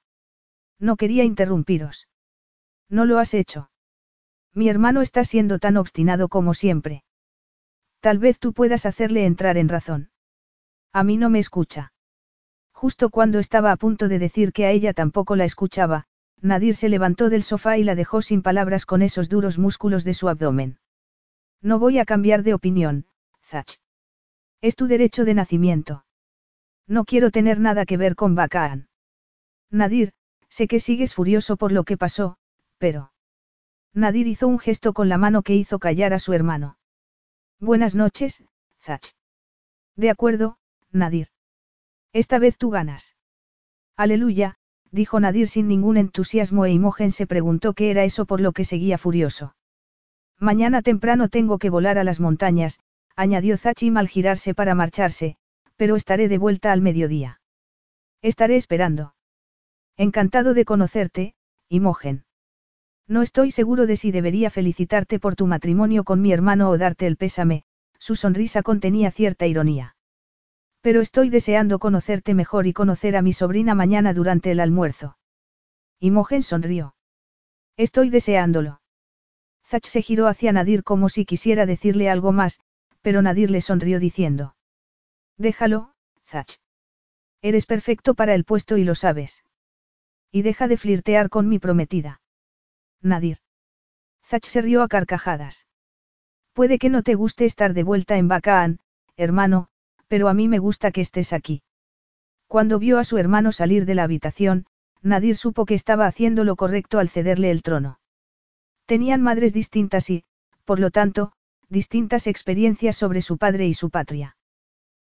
No 0.78 0.96
quería 0.96 1.24
interrumpiros. 1.24 2.08
No 2.88 3.04
lo 3.04 3.18
has 3.18 3.34
hecho. 3.34 3.70
Mi 4.52 4.68
hermano 4.68 5.00
está 5.00 5.24
siendo 5.24 5.58
tan 5.58 5.76
obstinado 5.76 6.28
como 6.28 6.54
siempre. 6.54 7.04
Tal 8.00 8.18
vez 8.18 8.38
tú 8.38 8.52
puedas 8.52 8.84
hacerle 8.84 9.24
entrar 9.24 9.56
en 9.56 9.68
razón. 9.68 10.10
A 10.92 11.04
mí 11.04 11.16
no 11.16 11.30
me 11.30 11.38
escucha. 11.38 11.93
Justo 12.84 13.08
cuando 13.08 13.38
estaba 13.38 13.72
a 13.72 13.76
punto 13.78 14.08
de 14.08 14.18
decir 14.18 14.52
que 14.52 14.66
a 14.66 14.70
ella 14.70 14.92
tampoco 14.92 15.36
la 15.36 15.46
escuchaba, 15.46 16.04
Nadir 16.42 16.76
se 16.76 16.90
levantó 16.90 17.30
del 17.30 17.42
sofá 17.42 17.78
y 17.78 17.82
la 17.82 17.94
dejó 17.94 18.20
sin 18.20 18.42
palabras 18.42 18.84
con 18.84 19.00
esos 19.00 19.30
duros 19.30 19.56
músculos 19.56 20.04
de 20.04 20.12
su 20.12 20.28
abdomen. 20.28 20.78
No 21.62 21.78
voy 21.78 21.98
a 21.98 22.04
cambiar 22.04 22.42
de 22.42 22.52
opinión, 22.52 23.06
Zach. 23.42 23.78
Es 24.60 24.76
tu 24.76 24.86
derecho 24.86 25.24
de 25.24 25.32
nacimiento. 25.32 26.04
No 26.86 27.06
quiero 27.06 27.30
tener 27.30 27.58
nada 27.58 27.86
que 27.86 27.96
ver 27.96 28.16
con 28.16 28.34
Bakaan. 28.34 28.90
Nadir, 29.70 30.12
sé 30.50 30.68
que 30.68 30.78
sigues 30.78 31.14
furioso 31.14 31.56
por 31.56 31.72
lo 31.72 31.84
que 31.84 31.96
pasó, 31.96 32.36
pero... 32.76 33.14
Nadir 33.94 34.26
hizo 34.26 34.46
un 34.46 34.58
gesto 34.58 34.92
con 34.92 35.08
la 35.08 35.16
mano 35.16 35.42
que 35.42 35.54
hizo 35.54 35.78
callar 35.78 36.12
a 36.12 36.18
su 36.18 36.34
hermano. 36.34 36.76
Buenas 37.58 37.94
noches, 37.94 38.44
Zach. 38.82 39.14
De 39.96 40.10
acuerdo, 40.10 40.58
Nadir. 40.92 41.33
Esta 42.14 42.38
vez 42.38 42.56
tú 42.56 42.70
ganas. 42.70 43.16
Aleluya, 43.96 44.54
dijo 44.92 45.18
Nadir 45.18 45.48
sin 45.48 45.66
ningún 45.66 45.96
entusiasmo 45.96 46.64
e 46.64 46.70
Imogen 46.70 47.10
se 47.10 47.26
preguntó 47.26 47.74
qué 47.74 47.90
era 47.90 48.04
eso 48.04 48.24
por 48.24 48.40
lo 48.40 48.52
que 48.52 48.64
seguía 48.64 48.98
furioso. 48.98 49.56
Mañana 50.38 50.80
temprano 50.80 51.28
tengo 51.28 51.58
que 51.58 51.70
volar 51.70 51.98
a 51.98 52.04
las 52.04 52.20
montañas, 52.20 52.78
añadió 53.16 53.56
Zachim 53.56 53.96
al 53.96 54.08
girarse 54.08 54.54
para 54.54 54.76
marcharse, 54.76 55.36
pero 55.76 55.96
estaré 55.96 56.28
de 56.28 56.38
vuelta 56.38 56.70
al 56.70 56.80
mediodía. 56.80 57.40
Estaré 58.22 58.56
esperando. 58.56 59.16
Encantado 59.96 60.54
de 60.54 60.64
conocerte, 60.64 61.34
Imogen. 61.68 62.24
No 63.08 63.22
estoy 63.22 63.50
seguro 63.50 63.86
de 63.86 63.96
si 63.96 64.12
debería 64.12 64.50
felicitarte 64.50 65.18
por 65.18 65.34
tu 65.34 65.48
matrimonio 65.48 66.04
con 66.04 66.22
mi 66.22 66.32
hermano 66.32 66.70
o 66.70 66.78
darte 66.78 67.08
el 67.08 67.16
pésame, 67.16 67.64
su 67.98 68.14
sonrisa 68.14 68.62
contenía 68.62 69.10
cierta 69.10 69.46
ironía. 69.48 69.93
Pero 70.84 71.00
estoy 71.00 71.30
deseando 71.30 71.78
conocerte 71.78 72.34
mejor 72.34 72.66
y 72.66 72.74
conocer 72.74 73.16
a 73.16 73.22
mi 73.22 73.32
sobrina 73.32 73.74
mañana 73.74 74.12
durante 74.12 74.50
el 74.50 74.60
almuerzo. 74.60 75.16
Imogen 75.98 76.42
sonrió. 76.42 76.94
Estoy 77.78 78.10
deseándolo. 78.10 78.82
Zach 79.64 79.86
se 79.86 80.02
giró 80.02 80.26
hacia 80.26 80.52
Nadir 80.52 80.84
como 80.84 81.08
si 81.08 81.24
quisiera 81.24 81.64
decirle 81.64 82.10
algo 82.10 82.32
más, 82.32 82.60
pero 83.00 83.22
Nadir 83.22 83.50
le 83.50 83.62
sonrió 83.62 83.98
diciendo. 83.98 84.56
Déjalo, 85.38 85.94
Zach. 86.26 86.58
Eres 87.40 87.64
perfecto 87.64 88.12
para 88.12 88.34
el 88.34 88.44
puesto 88.44 88.76
y 88.76 88.84
lo 88.84 88.94
sabes. 88.94 89.42
Y 90.30 90.42
deja 90.42 90.68
de 90.68 90.76
flirtear 90.76 91.30
con 91.30 91.48
mi 91.48 91.58
prometida. 91.58 92.20
Nadir. 93.00 93.38
Zach 94.22 94.44
se 94.44 94.60
rió 94.60 94.82
a 94.82 94.88
carcajadas. 94.88 95.66
Puede 96.52 96.78
que 96.78 96.90
no 96.90 97.02
te 97.02 97.14
guste 97.14 97.46
estar 97.46 97.72
de 97.72 97.84
vuelta 97.84 98.18
en 98.18 98.28
Bacaan, 98.28 98.80
hermano, 99.16 99.70
pero 100.14 100.28
a 100.28 100.32
mí 100.32 100.46
me 100.46 100.60
gusta 100.60 100.92
que 100.92 101.00
estés 101.00 101.32
aquí. 101.32 101.64
Cuando 102.46 102.78
vio 102.78 103.00
a 103.00 103.04
su 103.04 103.18
hermano 103.18 103.50
salir 103.50 103.84
de 103.84 103.96
la 103.96 104.04
habitación, 104.04 104.64
Nadir 105.02 105.36
supo 105.36 105.66
que 105.66 105.74
estaba 105.74 106.06
haciendo 106.06 106.44
lo 106.44 106.54
correcto 106.54 107.00
al 107.00 107.08
cederle 107.08 107.50
el 107.50 107.62
trono. 107.62 107.98
Tenían 108.86 109.22
madres 109.22 109.52
distintas 109.52 110.08
y, 110.10 110.22
por 110.64 110.78
lo 110.78 110.92
tanto, 110.92 111.32
distintas 111.68 112.28
experiencias 112.28 112.94
sobre 112.94 113.22
su 113.22 113.38
padre 113.38 113.66
y 113.66 113.74
su 113.74 113.90
patria. 113.90 114.36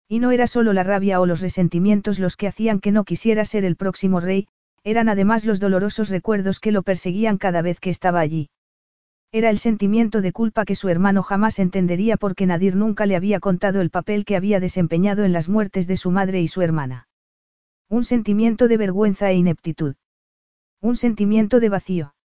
Y 0.08 0.18
no 0.18 0.32
era 0.32 0.48
solo 0.48 0.74
la 0.74 0.82
rabia 0.82 1.22
o 1.22 1.28
los 1.28 1.40
resentimientos 1.40 2.18
los 2.18 2.36
que 2.36 2.48
hacían 2.48 2.80
que 2.80 2.92
no 2.92 3.04
quisiera 3.04 3.46
ser 3.46 3.64
el 3.64 3.76
próximo 3.76 4.22
rey, 4.22 4.48
eran 4.84 5.08
además 5.08 5.46
los 5.46 5.60
dolorosos 5.60 6.10
recuerdos 6.10 6.60
que 6.60 6.72
lo 6.72 6.82
perseguían 6.82 7.38
cada 7.38 7.62
vez 7.62 7.80
que 7.80 7.92
estaba 7.92 8.22
allí. 8.22 8.50
Era 9.32 9.50
el 9.50 9.60
sentimiento 9.60 10.22
de 10.22 10.32
culpa 10.32 10.66
que 10.66 10.76
su 10.76 10.90
hermano 10.90 11.24
jamás 11.24 11.60
entendería 11.60 12.18
porque 12.18 12.46
Nadir 12.46 12.76
nunca 12.76 13.06
le 13.06 13.16
había 13.16 13.40
contado 13.40 13.82
el 13.82 13.90
papel 13.90 14.24
que 14.26 14.36
había 14.36 14.60
desempeñado 14.60 15.24
en 15.24 15.34
las 15.34 15.50
muertes 15.50 15.88
de 15.88 15.98
su 15.98 16.12
madre 16.12 16.42
y 16.42 16.48
su 16.48 16.62
hermana. 16.62 17.08
Un 17.90 18.04
sentimiento 18.04 18.68
de 18.68 18.78
vergüenza 18.78 19.30
e 19.30 19.36
ineptitud. 19.36 19.96
Un 20.82 20.96
sentimiento 20.96 21.60
de 21.60 21.70
vacío. 21.70 22.16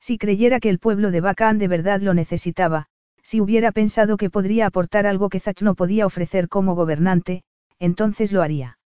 Si 0.00 0.16
creyera 0.16 0.60
que 0.60 0.70
el 0.70 0.78
pueblo 0.78 1.10
de 1.10 1.20
Bacán 1.20 1.58
de 1.58 1.68
verdad 1.68 2.00
lo 2.00 2.14
necesitaba, 2.14 2.86
si 3.22 3.40
hubiera 3.40 3.72
pensado 3.72 4.16
que 4.16 4.30
podría 4.30 4.66
aportar 4.66 5.06
algo 5.06 5.28
que 5.28 5.40
Zach 5.40 5.60
no 5.62 5.74
podía 5.74 6.06
ofrecer 6.06 6.48
como 6.48 6.74
gobernante, 6.74 7.42
entonces 7.78 8.32
lo 8.32 8.42
haría. 8.42 8.78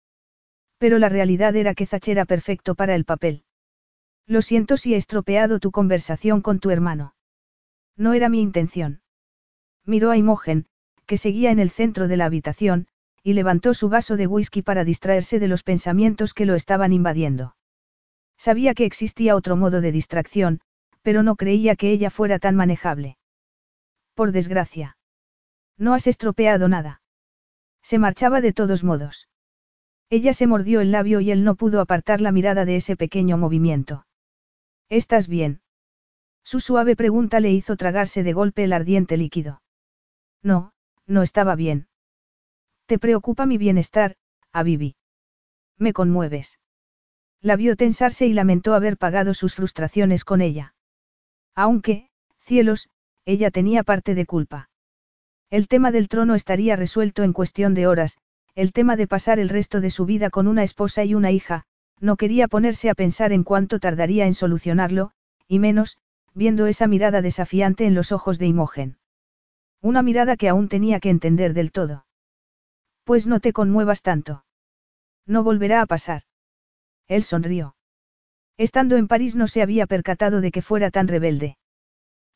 Pero 0.79 0.99
la 0.99 1.09
realidad 1.09 1.55
era 1.55 1.75
que 1.75 1.87
Zach 1.87 2.09
era 2.09 2.25
perfecto 2.25 2.75
para 2.75 2.95
el 2.95 3.05
papel. 3.05 3.45
Lo 4.27 4.43
siento 4.43 4.77
si 4.77 4.95
he 4.95 4.97
estropeado 4.97 5.61
tu 5.61 5.71
conversación 5.71 6.41
con 6.41 6.59
tu 6.59 6.71
hermano. 6.71 7.15
No 7.97 8.15
era 8.15 8.29
mi 8.29 8.41
intención. 8.41 9.03
Miró 9.85 10.11
a 10.11 10.17
Imogen, 10.17 10.67
que 11.07 11.19
seguía 11.19 11.51
en 11.51 11.59
el 11.59 11.71
centro 11.71 12.09
de 12.09 12.17
la 12.17 12.27
habitación, 12.27 12.87
y 13.23 13.35
levantó 13.35 13.75
su 13.75 13.89
vaso 13.89 14.17
de 14.17 14.27
whisky 14.27 14.63
para 14.63 14.85
distraerse 14.85 15.39
de 15.39 15.49
los 15.49 15.63
pensamientos 15.63 16.35
que 16.35 16.47
lo 16.47 16.55
estaban 16.55 16.93
invadiendo. 16.93 17.57
Sabía 18.37 18.75
que 18.75 18.85
existía 18.85 19.37
otro 19.37 19.57
modo 19.57 19.81
de 19.81 19.93
distracción, 19.93 20.61
pero 21.03 21.23
no 21.23 21.37
creía 21.37 21.77
que 21.77 21.91
ella 21.91 22.11
fuera 22.11 22.39
tan 22.39 22.57
manejable. 22.57 23.17
Por 24.15 24.33
desgracia. 24.33 24.97
No 25.79 25.95
has 25.95 26.07
estropeado 26.07 26.69
nada. 26.69 27.03
Se 27.83 27.99
marchaba 27.99 28.41
de 28.41 28.53
todos 28.53 28.85
modos. 28.85 29.29
Ella 30.11 30.35
se 30.35 30.47
mordió 30.47 30.81
el 30.81 30.93
labio 30.93 31.21
y 31.21 31.31
él 31.31 31.43
no 31.43 31.55
pudo 31.55 31.81
apartar 31.81 32.21
la 32.21 32.33
mirada 32.33 32.65
de 32.65 32.77
ese 32.77 32.97
pequeño 32.97 33.39
movimiento. 33.39 34.07
¿Estás 34.89 35.27
bien? 35.27 35.62
Su 36.53 36.61
suave 36.61 36.97
pregunta 36.97 37.41
le 37.41 37.51
hizo 37.51 37.79
tragarse 37.79 38.23
de 38.23 38.35
golpe 38.35 38.65
el 38.65 38.75
ardiente 38.75 39.17
líquido. 39.17 39.63
No, 40.43 40.75
no 41.07 41.23
estaba 41.23 41.57
bien. 41.57 41.89
¿Te 42.85 42.99
preocupa 42.99 43.47
mi 43.47 43.57
bienestar, 43.57 44.17
Abibi? 44.53 44.95
Me 45.79 45.95
conmueves. 45.95 46.59
La 47.41 47.57
vio 47.57 47.75
tensarse 47.75 48.27
y 48.27 48.35
lamentó 48.35 48.75
haber 48.75 48.99
pagado 48.99 49.33
sus 49.33 49.55
frustraciones 49.55 50.27
con 50.27 50.43
ella. 50.43 50.75
Aunque, 51.55 52.11
cielos, 52.41 52.91
ella 53.25 53.51
tenía 53.51 53.83
parte 53.83 54.15
de 54.15 54.27
culpa. 54.27 54.69
El 55.49 55.69
tema 55.69 55.91
del 55.91 56.11
trono 56.11 56.35
estaría 56.35 56.77
resuelto 56.77 57.23
en 57.23 57.33
cuestión 57.33 57.73
de 57.73 57.87
horas, 57.87 58.19
el 58.55 58.75
tema 58.75 58.97
de 58.97 59.07
pasar 59.07 59.39
el 59.39 59.49
resto 59.49 59.81
de 59.81 59.89
su 59.89 60.05
vida 60.05 60.29
con 60.29 60.47
una 60.47 60.65
esposa 60.65 61.03
y 61.03 61.15
una 61.15 61.31
hija, 61.31 61.65
no 61.99 62.19
quería 62.19 62.47
ponerse 62.47 62.91
a 62.91 62.95
pensar 62.95 63.33
en 63.33 63.43
cuánto 63.43 63.79
tardaría 63.79 64.27
en 64.27 64.35
solucionarlo, 64.35 65.13
y 65.49 65.59
menos, 65.59 65.97
viendo 66.35 66.67
esa 66.67 66.87
mirada 66.87 67.23
desafiante 67.23 67.85
en 67.85 67.95
los 67.95 68.13
ojos 68.13 68.39
de 68.39 68.47
Imogen. 68.47 68.99
Una 69.81 70.03
mirada 70.03 70.37
que 70.37 70.49
aún 70.49 70.69
tenía 70.69 71.01
que 71.01 71.11
entender 71.11 71.55
del 71.55 71.73
todo. 71.73 72.07
Pues 73.05 73.27
no 73.27 73.41
te 73.41 73.53
conmuevas 73.53 74.03
tanto. 74.03 74.45
No 75.27 75.43
volverá 75.43 75.81
a 75.81 75.87
pasar. 75.87 76.23
Él 77.09 77.25
sonrió. 77.25 77.77
Estando 78.57 78.97
en 78.97 79.09
París 79.09 79.35
no 79.35 79.49
se 79.49 79.63
había 79.63 79.87
percatado 79.87 80.41
de 80.41 80.53
que 80.53 80.63
fuera 80.63 80.91
tan 80.91 81.09
rebelde. 81.09 81.57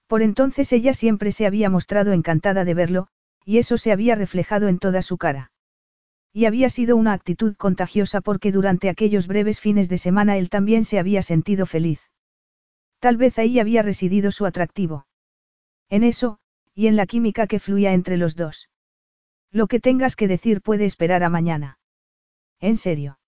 Por 0.06 0.22
entonces 0.22 0.72
ella 0.72 0.94
siempre 0.94 1.32
se 1.32 1.46
había 1.46 1.70
mostrado 1.70 2.12
encantada 2.12 2.64
de 2.64 2.74
verlo, 2.74 3.08
y 3.44 3.58
eso 3.58 3.78
se 3.78 3.92
había 3.92 4.14
reflejado 4.14 4.68
en 4.68 4.78
toda 4.78 5.02
su 5.02 5.18
cara. 5.18 5.52
Y 6.32 6.44
había 6.44 6.68
sido 6.68 6.96
una 6.96 7.12
actitud 7.12 7.54
contagiosa 7.56 8.20
porque 8.20 8.52
durante 8.52 8.88
aquellos 8.88 9.26
breves 9.26 9.60
fines 9.60 9.88
de 9.88 9.98
semana 9.98 10.36
él 10.36 10.50
también 10.50 10.84
se 10.84 10.98
había 10.98 11.22
sentido 11.22 11.64
feliz. 11.64 12.10
Tal 12.98 13.16
vez 13.16 13.38
ahí 13.38 13.60
había 13.60 13.82
residido 13.82 14.30
su 14.32 14.46
atractivo. 14.46 15.06
En 15.88 16.02
eso, 16.02 16.38
y 16.74 16.88
en 16.88 16.96
la 16.96 17.06
química 17.06 17.46
que 17.46 17.58
fluía 17.58 17.92
entre 17.92 18.16
los 18.16 18.36
dos. 18.36 18.68
Lo 19.50 19.66
que 19.66 19.80
tengas 19.80 20.16
que 20.16 20.28
decir 20.28 20.60
puede 20.60 20.84
esperar 20.84 21.22
a 21.22 21.28
mañana. 21.28 21.78
¿En 22.60 22.76
serio? 22.76 23.18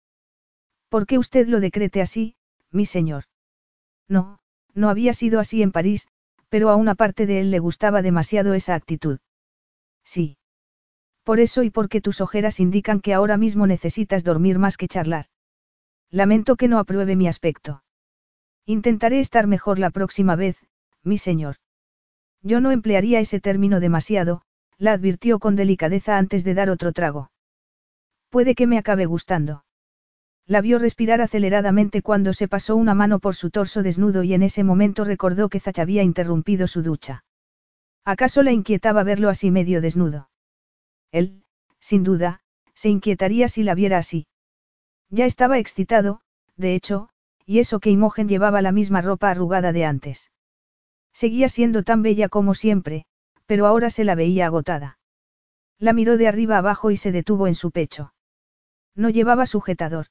¿Por 0.88 1.06
qué 1.06 1.18
usted 1.18 1.46
lo 1.48 1.60
decrete 1.60 2.00
así, 2.00 2.36
mi 2.70 2.86
señor? 2.86 3.24
No, 4.08 4.40
no 4.74 4.88
había 4.88 5.12
sido 5.12 5.38
así 5.38 5.62
en 5.62 5.72
París, 5.72 6.08
pero 6.48 6.70
a 6.70 6.76
una 6.76 6.94
parte 6.94 7.26
de 7.26 7.40
él 7.40 7.50
le 7.50 7.58
gustaba 7.58 8.02
demasiado 8.02 8.54
esa 8.54 8.74
actitud. 8.74 9.18
Sí. 10.04 10.38
Por 11.24 11.40
eso 11.40 11.62
y 11.62 11.70
porque 11.70 12.00
tus 12.00 12.22
ojeras 12.22 12.58
indican 12.58 13.00
que 13.00 13.12
ahora 13.12 13.36
mismo 13.36 13.66
necesitas 13.66 14.24
dormir 14.24 14.58
más 14.58 14.78
que 14.78 14.88
charlar. 14.88 15.26
Lamento 16.10 16.56
que 16.56 16.68
no 16.68 16.78
apruebe 16.78 17.16
mi 17.16 17.28
aspecto. 17.28 17.82
Intentaré 18.70 19.18
estar 19.18 19.46
mejor 19.46 19.78
la 19.78 19.88
próxima 19.88 20.36
vez, 20.36 20.58
mi 21.02 21.16
señor. 21.16 21.56
Yo 22.42 22.60
no 22.60 22.70
emplearía 22.70 23.18
ese 23.18 23.40
término 23.40 23.80
demasiado, 23.80 24.42
la 24.76 24.92
advirtió 24.92 25.38
con 25.38 25.56
delicadeza 25.56 26.18
antes 26.18 26.44
de 26.44 26.52
dar 26.52 26.68
otro 26.68 26.92
trago. 26.92 27.30
Puede 28.28 28.54
que 28.54 28.66
me 28.66 28.76
acabe 28.76 29.06
gustando. 29.06 29.64
La 30.44 30.60
vio 30.60 30.78
respirar 30.78 31.22
aceleradamente 31.22 32.02
cuando 32.02 32.34
se 32.34 32.46
pasó 32.46 32.76
una 32.76 32.92
mano 32.92 33.20
por 33.20 33.34
su 33.34 33.48
torso 33.48 33.82
desnudo 33.82 34.22
y 34.22 34.34
en 34.34 34.42
ese 34.42 34.64
momento 34.64 35.02
recordó 35.02 35.48
que 35.48 35.60
Zach 35.60 35.78
había 35.78 36.02
interrumpido 36.02 36.66
su 36.66 36.82
ducha. 36.82 37.24
¿Acaso 38.04 38.42
la 38.42 38.52
inquietaba 38.52 39.02
verlo 39.02 39.30
así 39.30 39.50
medio 39.50 39.80
desnudo? 39.80 40.28
Él, 41.10 41.42
sin 41.80 42.04
duda, 42.04 42.42
se 42.74 42.90
inquietaría 42.90 43.48
si 43.48 43.62
la 43.62 43.74
viera 43.74 43.96
así. 43.96 44.26
Ya 45.08 45.24
estaba 45.24 45.58
excitado, 45.58 46.20
de 46.58 46.74
hecho, 46.74 47.08
y 47.48 47.60
eso 47.60 47.80
que 47.80 47.88
Imogen 47.88 48.28
llevaba 48.28 48.60
la 48.60 48.72
misma 48.72 49.00
ropa 49.00 49.30
arrugada 49.30 49.72
de 49.72 49.86
antes. 49.86 50.30
Seguía 51.14 51.48
siendo 51.48 51.82
tan 51.82 52.02
bella 52.02 52.28
como 52.28 52.52
siempre, 52.52 53.06
pero 53.46 53.66
ahora 53.66 53.88
se 53.88 54.04
la 54.04 54.14
veía 54.14 54.44
agotada. 54.44 54.98
La 55.78 55.94
miró 55.94 56.18
de 56.18 56.28
arriba 56.28 56.58
abajo 56.58 56.90
y 56.90 56.98
se 56.98 57.10
detuvo 57.10 57.46
en 57.46 57.54
su 57.54 57.70
pecho. 57.70 58.12
No 58.94 59.08
llevaba 59.08 59.46
sujetador. 59.46 60.08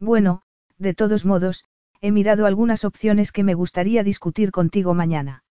Bueno, 0.00 0.40
de 0.78 0.94
todos 0.94 1.26
modos, 1.26 1.66
he 2.00 2.10
mirado 2.10 2.46
algunas 2.46 2.86
opciones 2.86 3.32
que 3.32 3.44
me 3.44 3.52
gustaría 3.52 4.02
discutir 4.02 4.50
contigo 4.50 4.94
mañana. 4.94 5.44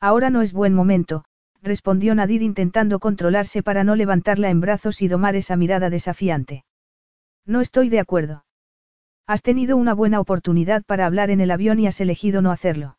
Ahora 0.00 0.30
no 0.30 0.40
es 0.40 0.54
buen 0.54 0.72
momento, 0.72 1.26
respondió 1.60 2.14
Nadir 2.14 2.40
intentando 2.40 3.00
controlarse 3.00 3.62
para 3.62 3.84
no 3.84 3.96
levantarla 3.96 4.48
en 4.48 4.62
brazos 4.62 5.02
y 5.02 5.08
domar 5.08 5.36
esa 5.36 5.56
mirada 5.56 5.90
desafiante. 5.90 6.64
No 7.44 7.60
estoy 7.60 7.90
de 7.90 8.00
acuerdo. 8.00 8.46
Has 9.32 9.40
tenido 9.40 9.78
una 9.78 9.94
buena 9.94 10.20
oportunidad 10.20 10.84
para 10.84 11.06
hablar 11.06 11.30
en 11.30 11.40
el 11.40 11.50
avión 11.50 11.80
y 11.80 11.86
has 11.86 11.98
elegido 12.02 12.42
no 12.42 12.50
hacerlo. 12.50 12.98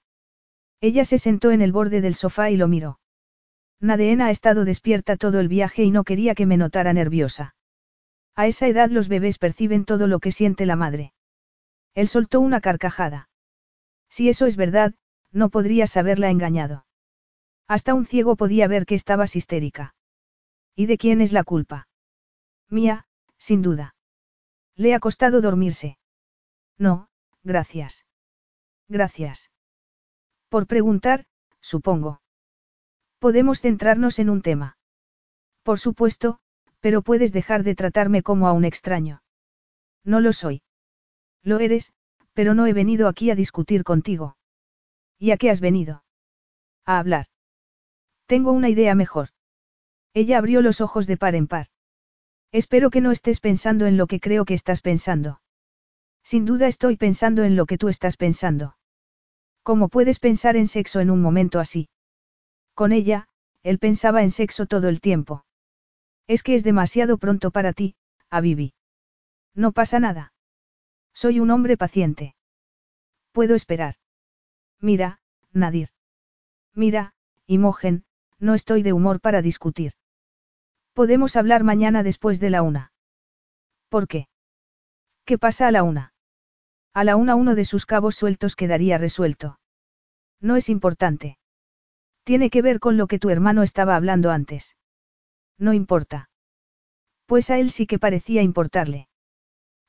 Ella 0.82 1.06
se 1.06 1.20
sentó 1.20 1.52
en 1.52 1.62
el 1.62 1.72
borde 1.72 2.02
del 2.02 2.16
sofá 2.16 2.50
y 2.50 2.58
lo 2.58 2.68
miró. 2.68 3.00
Nadeena 3.80 4.26
ha 4.26 4.32
estado 4.32 4.66
despierta 4.66 5.16
todo 5.16 5.40
el 5.40 5.48
viaje 5.48 5.84
y 5.84 5.92
no 5.92 6.04
quería 6.04 6.34
que 6.34 6.48
me 6.48 6.58
notara 6.58 6.92
nerviosa. 6.92 7.54
A 8.34 8.48
esa 8.48 8.68
edad 8.68 8.90
los 8.90 9.10
bebés 9.10 9.38
perciben 9.38 9.86
todo 9.86 10.08
lo 10.08 10.20
que 10.20 10.32
siente 10.32 10.66
la 10.66 10.76
madre. 10.76 11.14
Él 11.94 12.08
soltó 12.08 12.40
una 12.40 12.62
carcajada. 12.62 13.30
Si 14.10 14.28
eso 14.28 14.48
es 14.48 14.58
verdad, 14.58 14.96
no 15.32 15.50
podrías 15.50 15.96
haberla 15.98 16.32
engañado. 16.32 16.88
Hasta 17.68 17.94
un 17.94 18.08
ciego 18.08 18.38
podía 18.38 18.68
ver 18.68 18.88
que 18.88 18.96
estabas 18.96 19.36
histérica. 19.36 19.94
¿Y 20.76 20.88
de 20.88 20.98
quién 20.98 21.22
es 21.22 21.32
la 21.32 21.44
culpa? 21.44 21.88
Mía, 22.72 23.06
sin 23.38 23.62
duda. 23.62 23.94
Le 24.76 24.96
ha 24.96 25.00
costado 25.00 25.40
dormirse. 25.40 26.00
No, 26.86 27.08
gracias. 27.46 28.06
Gracias. 28.90 29.52
Por 30.50 30.68
preguntar, 30.68 31.26
supongo. 31.62 32.22
Podemos 33.20 33.62
centrarnos 33.62 34.20
en 34.20 34.30
un 34.30 34.42
tema. 34.42 34.78
Por 35.64 35.80
supuesto, 35.80 36.40
pero 36.82 37.02
puedes 37.02 37.32
dejar 37.32 37.64
de 37.64 37.76
tratarme 37.76 38.22
como 38.22 38.50
a 38.50 38.52
un 38.52 38.66
extraño. 38.66 39.24
No 40.04 40.20
lo 40.20 40.34
soy. 40.34 40.62
Lo 41.42 41.60
eres, 41.60 41.94
pero 42.34 42.54
no 42.54 42.68
he 42.68 42.74
venido 42.74 43.08
aquí 43.08 43.32
a 43.32 43.36
discutir 43.36 43.86
contigo. 43.86 44.36
¿Y 45.18 45.32
a 45.32 45.38
qué 45.38 45.50
has 45.52 45.62
venido? 45.62 46.04
A 46.84 47.00
hablar. 47.00 47.28
Tengo 48.26 48.52
una 48.52 48.68
idea 48.68 48.94
mejor. 48.94 49.30
Ella 50.14 50.38
abrió 50.38 50.62
los 50.62 50.82
ojos 50.82 51.08
de 51.08 51.16
par 51.16 51.36
en 51.36 51.48
par. 51.48 51.68
Espero 52.52 52.90
que 52.90 53.00
no 53.00 53.12
estés 53.12 53.40
pensando 53.40 53.86
en 53.86 53.96
lo 53.96 54.06
que 54.06 54.20
creo 54.20 54.44
que 54.44 54.54
estás 54.54 54.82
pensando. 54.82 55.40
Sin 56.24 56.46
duda 56.46 56.68
estoy 56.68 56.98
pensando 56.98 57.44
en 57.44 57.56
lo 57.56 57.66
que 57.66 57.78
tú 57.78 57.90
estás 57.90 58.18
pensando. 58.18 58.78
¿Cómo 59.62 59.90
puedes 59.90 60.20
pensar 60.20 60.56
en 60.56 60.68
sexo 60.68 61.00
en 61.00 61.10
un 61.10 61.22
momento 61.22 61.60
así? 61.60 61.90
Con 62.74 62.92
ella, 62.92 63.28
él 63.62 63.80
pensaba 63.80 64.24
en 64.24 64.32
sexo 64.32 64.66
todo 64.66 64.90
el 64.90 65.00
tiempo. 65.00 65.46
Es 66.28 66.44
que 66.44 66.56
es 66.56 66.64
demasiado 66.64 67.18
pronto 67.18 67.52
para 67.52 67.74
ti, 67.74 67.96
Abibi. 68.30 68.74
No 69.54 69.72
pasa 69.72 70.00
nada. 70.00 70.34
Soy 71.14 71.40
un 71.40 71.52
hombre 71.52 71.78
paciente. 71.78 72.36
Puedo 73.32 73.56
esperar. 73.56 73.96
Mira, 74.80 75.20
Nadir. 75.52 75.90
Mira, 76.74 77.14
Imogen, 77.46 78.06
no 78.40 78.54
estoy 78.54 78.84
de 78.84 78.94
humor 78.94 79.20
para 79.22 79.42
discutir. 79.42 79.94
Podemos 80.94 81.36
hablar 81.36 81.64
mañana 81.64 82.04
después 82.04 82.40
de 82.40 82.50
la 82.50 82.62
una. 82.62 82.92
¿Por 83.90 84.08
qué? 84.08 84.28
¿Qué 85.26 85.38
pasa 85.38 85.68
a 85.68 85.72
la 85.72 85.84
una? 85.84 86.13
A 86.94 87.04
la 87.04 87.16
una 87.16 87.36
uno 87.36 87.56
de 87.56 87.66
sus 87.66 87.86
cabos 87.86 88.16
sueltos 88.16 88.56
quedaría 88.56 88.98
resuelto. 88.98 89.60
No 90.40 90.56
es 90.56 90.70
importante. 90.70 91.38
Tiene 92.24 92.50
que 92.50 92.62
ver 92.62 92.80
con 92.80 92.98
lo 92.98 93.08
que 93.08 93.20
tu 93.20 93.30
hermano 93.30 93.64
estaba 93.64 93.96
hablando 93.96 94.30
antes. 94.30 94.78
No 95.58 95.74
importa. 95.74 96.30
Pues 97.26 97.50
a 97.50 97.58
él 97.58 97.72
sí 97.72 97.88
que 97.88 98.00
parecía 98.00 98.42
importarle. 98.42 99.08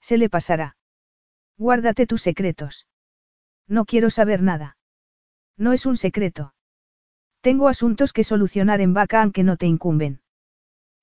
Se 0.01 0.16
le 0.16 0.31
pasará. 0.31 0.76
Guárdate 1.59 2.06
tus 2.06 2.22
secretos. 2.22 2.86
No 3.68 3.85
quiero 3.85 4.10
saber 4.10 4.43
nada. 4.43 4.76
No 5.56 5.72
es 5.72 5.86
un 5.86 5.97
secreto. 5.97 6.55
Tengo 7.40 7.68
asuntos 7.68 8.12
que 8.12 8.24
solucionar 8.24 8.81
en 8.81 8.94
Bacán 8.94 9.31
que 9.31 9.44
no 9.44 9.56
te 9.56 9.66
incumben. 9.66 10.22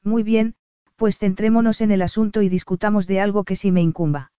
Muy 0.03 0.23
bien, 0.23 0.55
pues 0.95 1.19
centrémonos 1.19 1.81
en 1.81 1.91
el 1.91 2.01
asunto 2.01 2.41
y 2.41 2.49
discutamos 2.49 3.05
de 3.07 3.21
algo 3.21 3.43
que 3.43 3.55
sí 3.55 3.71
me 3.71 3.81
incumba. 3.81 4.31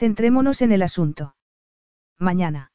Centrémonos 0.00 0.62
en 0.62 0.72
el 0.72 0.80
asunto. 0.80 1.34
Mañana. 2.18 2.72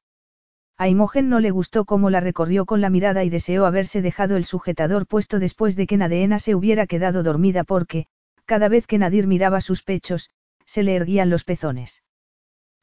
A 0.78 0.88
Imogen 0.88 1.28
no 1.28 1.40
le 1.40 1.50
gustó 1.50 1.84
cómo 1.86 2.12
la 2.12 2.20
recorrió 2.20 2.68
con 2.68 2.82
la 2.82 2.92
mirada 2.92 3.24
y 3.24 3.32
deseó 3.32 3.66
haberse 3.66 4.04
dejado 4.04 4.38
el 4.38 4.46
sujetador 4.46 5.08
puesto 5.08 5.40
después 5.40 5.76
de 5.76 5.88
que 5.88 5.98
Nadeena 5.98 6.38
se 6.38 6.54
hubiera 6.54 6.86
quedado 6.86 7.24
dormida 7.24 7.64
porque, 7.64 8.06
cada 8.46 8.70
vez 8.70 8.86
que 8.86 9.00
Nadir 9.00 9.26
miraba 9.26 9.60
sus 9.62 9.82
pechos, 9.82 10.30
se 10.68 10.84
le 10.84 10.96
erguían 10.96 11.32
los 11.32 11.44
pezones. 11.44 12.04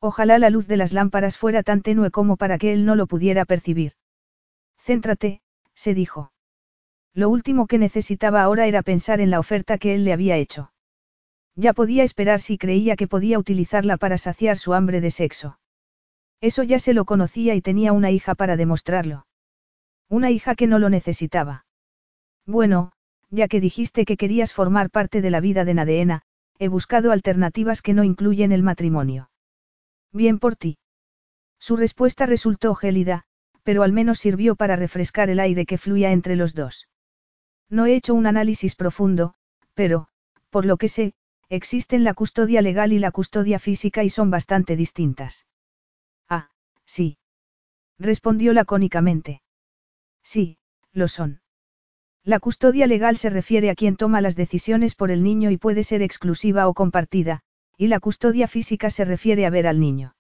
Ojalá 0.01 0.41
la 0.41 0.51
luz 0.51 0.67
de 0.67 0.77
las 0.77 0.93
lámparas 0.93 1.39
fuera 1.39 1.63
tan 1.63 1.81
tenue 1.81 2.11
como 2.11 2.37
para 2.37 2.59
que 2.59 2.73
él 2.73 2.85
no 2.85 2.97
lo 2.97 3.07
pudiera 3.07 3.45
percibir. 3.45 3.93
Céntrate, 4.77 5.41
se 5.73 5.95
dijo. 5.95 6.33
Lo 7.15 7.29
último 7.29 7.69
que 7.69 7.79
necesitaba 7.79 8.43
ahora 8.43 8.67
era 8.67 8.83
pensar 8.83 9.21
en 9.21 9.31
la 9.31 9.39
oferta 9.39 9.79
que 9.79 9.95
él 9.95 10.05
le 10.05 10.13
había 10.13 10.37
hecho. 10.37 10.72
Ya 11.55 11.73
podía 11.73 12.03
esperar 12.03 12.41
si 12.41 12.59
creía 12.59 12.97
que 12.97 13.09
podía 13.09 13.39
utilizarla 13.39 13.97
para 13.97 14.19
saciar 14.19 14.59
su 14.59 14.75
hambre 14.75 15.01
de 15.01 15.11
sexo. 15.11 15.59
Eso 16.41 16.63
ya 16.63 16.79
se 16.79 16.95
lo 16.95 17.05
conocía 17.05 17.55
y 17.55 17.61
tenía 17.61 17.93
una 17.93 18.11
hija 18.11 18.35
para 18.35 18.57
demostrarlo. 18.57 19.27
Una 20.09 20.31
hija 20.31 20.55
que 20.55 20.67
no 20.67 20.79
lo 20.79 20.89
necesitaba. 20.89 21.67
Bueno, 22.47 22.93
ya 23.31 23.49
que 23.49 23.61
dijiste 23.61 24.05
que 24.05 24.17
querías 24.17 24.53
formar 24.53 24.91
parte 24.91 25.21
de 25.21 25.31
la 25.31 25.41
vida 25.41 25.65
de 25.65 25.75
Nadeena, 25.75 26.23
he 26.59 26.69
buscado 26.69 27.13
alternativas 27.13 27.83
que 27.83 27.95
no 27.95 28.05
incluyen 28.05 28.53
el 28.53 28.63
matrimonio. 28.63 29.31
Bien 30.13 30.39
por 30.39 30.57
ti. 30.57 30.79
Su 31.59 31.77
respuesta 31.77 32.27
resultó 32.27 32.75
gélida, 32.75 33.25
pero 33.63 33.83
al 33.83 33.93
menos 33.93 34.19
sirvió 34.19 34.57
para 34.57 34.77
refrescar 34.77 35.31
el 35.31 35.41
aire 35.41 35.65
que 35.65 35.79
fluía 35.79 36.13
entre 36.13 36.37
los 36.37 36.55
dos. 36.55 36.89
No 37.71 37.87
he 37.87 37.95
hecho 37.95 38.15
un 38.15 38.27
análisis 38.27 38.75
profundo, 38.75 39.35
pero, 39.75 40.09
por 40.51 40.67
lo 40.67 40.77
que 40.77 40.89
sé, 40.89 41.15
existen 41.49 42.05
la 42.05 42.15
custodia 42.15 42.63
legal 42.63 42.93
y 42.93 42.99
la 42.99 43.11
custodia 43.11 43.59
física 43.59 44.05
y 44.05 44.11
son 44.11 44.31
bastante 44.31 44.77
distintas. 44.77 45.47
Ah, 46.29 46.49
sí. 46.85 47.19
Respondió 47.99 48.53
lacónicamente. 48.53 49.43
Sí, 50.23 50.59
lo 50.93 51.09
son. 51.09 51.41
La 52.25 52.39
custodia 52.39 52.87
legal 52.87 53.17
se 53.17 53.31
refiere 53.31 53.69
a 53.71 53.75
quien 53.75 53.97
toma 53.97 54.21
las 54.21 54.37
decisiones 54.37 54.95
por 54.95 55.11
el 55.11 55.23
niño 55.23 55.51
y 55.51 55.57
puede 55.57 55.83
ser 55.83 56.03
exclusiva 56.03 56.69
o 56.69 56.75
compartida, 56.75 57.41
y 57.77 57.89
la 57.89 57.99
custodia 57.99 58.47
física 58.47 58.91
se 58.91 59.05
refiere 59.05 59.45
a 59.45 59.51
ver 59.51 59.67
al 59.67 59.81
niño. 59.81 60.15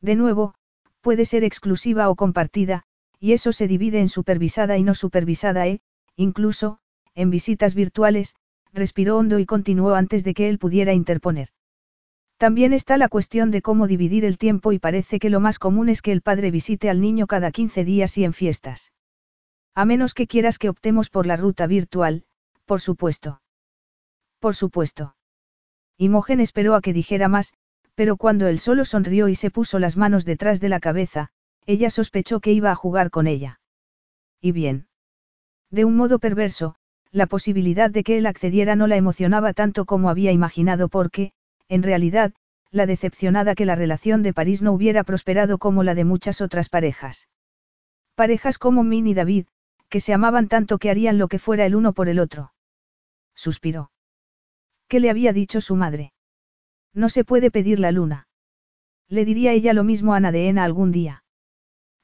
De 0.00 0.14
nuevo, 0.14 0.54
puede 1.00 1.24
ser 1.24 1.42
exclusiva 1.42 2.08
o 2.10 2.14
compartida, 2.14 2.84
y 3.18 3.32
eso 3.32 3.52
se 3.52 3.66
divide 3.66 4.00
en 4.00 4.08
supervisada 4.08 4.78
y 4.78 4.84
no 4.84 4.94
supervisada 4.94 5.66
e, 5.66 5.80
incluso, 6.16 6.78
en 7.14 7.30
visitas 7.30 7.74
virtuales, 7.74 8.36
respiró 8.76 9.16
hondo 9.16 9.40
y 9.40 9.46
continuó 9.46 9.94
antes 9.94 10.22
de 10.22 10.34
que 10.34 10.48
él 10.48 10.58
pudiera 10.58 10.92
interponer. 10.92 11.48
También 12.36 12.72
está 12.74 12.98
la 12.98 13.08
cuestión 13.08 13.50
de 13.50 13.62
cómo 13.62 13.86
dividir 13.86 14.24
el 14.24 14.36
tiempo 14.36 14.72
y 14.72 14.78
parece 14.78 15.18
que 15.18 15.30
lo 15.30 15.40
más 15.40 15.58
común 15.58 15.88
es 15.88 16.02
que 16.02 16.12
el 16.12 16.20
padre 16.20 16.50
visite 16.50 16.90
al 16.90 17.00
niño 17.00 17.26
cada 17.26 17.50
15 17.50 17.84
días 17.84 18.16
y 18.18 18.24
en 18.24 18.34
fiestas. 18.34 18.92
A 19.74 19.84
menos 19.86 20.12
que 20.12 20.26
quieras 20.26 20.58
que 20.58 20.68
optemos 20.68 21.08
por 21.08 21.26
la 21.26 21.36
ruta 21.36 21.66
virtual, 21.66 22.24
por 22.66 22.80
supuesto. 22.80 23.40
Por 24.38 24.54
supuesto. 24.54 25.16
Imogen 25.96 26.40
esperó 26.40 26.74
a 26.74 26.82
que 26.82 26.92
dijera 26.92 27.28
más, 27.28 27.54
pero 27.94 28.18
cuando 28.18 28.46
él 28.48 28.58
solo 28.58 28.84
sonrió 28.84 29.28
y 29.28 29.34
se 29.34 29.50
puso 29.50 29.78
las 29.78 29.96
manos 29.96 30.26
detrás 30.26 30.60
de 30.60 30.68
la 30.68 30.80
cabeza, 30.80 31.30
ella 31.64 31.88
sospechó 31.88 32.40
que 32.40 32.52
iba 32.52 32.70
a 32.70 32.74
jugar 32.74 33.10
con 33.10 33.26
ella. 33.26 33.60
Y 34.42 34.52
bien. 34.52 34.88
De 35.70 35.86
un 35.86 35.96
modo 35.96 36.18
perverso, 36.18 36.76
la 37.16 37.26
posibilidad 37.26 37.90
de 37.90 38.04
que 38.04 38.18
él 38.18 38.26
accediera 38.26 38.76
no 38.76 38.86
la 38.86 38.96
emocionaba 38.96 39.54
tanto 39.54 39.86
como 39.86 40.10
había 40.10 40.32
imaginado 40.32 40.88
porque, 40.88 41.32
en 41.66 41.82
realidad, 41.82 42.34
la 42.70 42.84
decepcionada 42.84 43.54
que 43.54 43.64
la 43.64 43.74
relación 43.74 44.22
de 44.22 44.34
París 44.34 44.60
no 44.60 44.72
hubiera 44.72 45.02
prosperado 45.02 45.56
como 45.56 45.82
la 45.82 45.94
de 45.94 46.04
muchas 46.04 46.42
otras 46.42 46.68
parejas. 46.68 47.28
Parejas 48.14 48.58
como 48.58 48.84
Min 48.84 49.06
y 49.06 49.14
David, 49.14 49.46
que 49.88 50.00
se 50.00 50.12
amaban 50.12 50.48
tanto 50.48 50.78
que 50.78 50.90
harían 50.90 51.16
lo 51.16 51.28
que 51.28 51.38
fuera 51.38 51.64
el 51.64 51.74
uno 51.74 51.94
por 51.94 52.08
el 52.08 52.18
otro. 52.18 52.52
Suspiró. 53.34 53.90
¿Qué 54.86 55.00
le 55.00 55.08
había 55.08 55.32
dicho 55.32 55.62
su 55.62 55.74
madre? 55.74 56.12
No 56.92 57.08
se 57.08 57.24
puede 57.24 57.50
pedir 57.50 57.80
la 57.80 57.92
luna. 57.92 58.28
Le 59.08 59.24
diría 59.24 59.52
ella 59.52 59.72
lo 59.72 59.84
mismo 59.84 60.12
a 60.12 60.20
Nadeena 60.20 60.64
algún 60.64 60.92
día. 60.92 61.24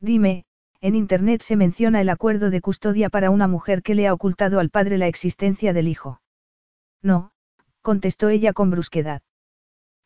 Dime, 0.01 0.47
en 0.83 0.97
Internet 0.97 1.43
se 1.43 1.55
menciona 1.55 2.01
el 2.01 2.09
acuerdo 2.09 2.51
de 2.51 2.61
custodia 2.61 3.09
para 3.09 3.31
una 3.31 3.47
mujer 3.47 3.83
que 3.83 3.95
le 3.95 4.09
ha 4.09 4.13
ocultado 4.13 4.59
al 4.59 4.69
padre 4.69 4.99
la 4.99 5.07
existencia 5.07 5.73
del 5.73 5.87
hijo. 5.87 6.21
No, 7.01 7.31
contestó 7.83 8.29
ella 8.29 8.53
con 8.53 8.71
brusquedad. 8.71 9.23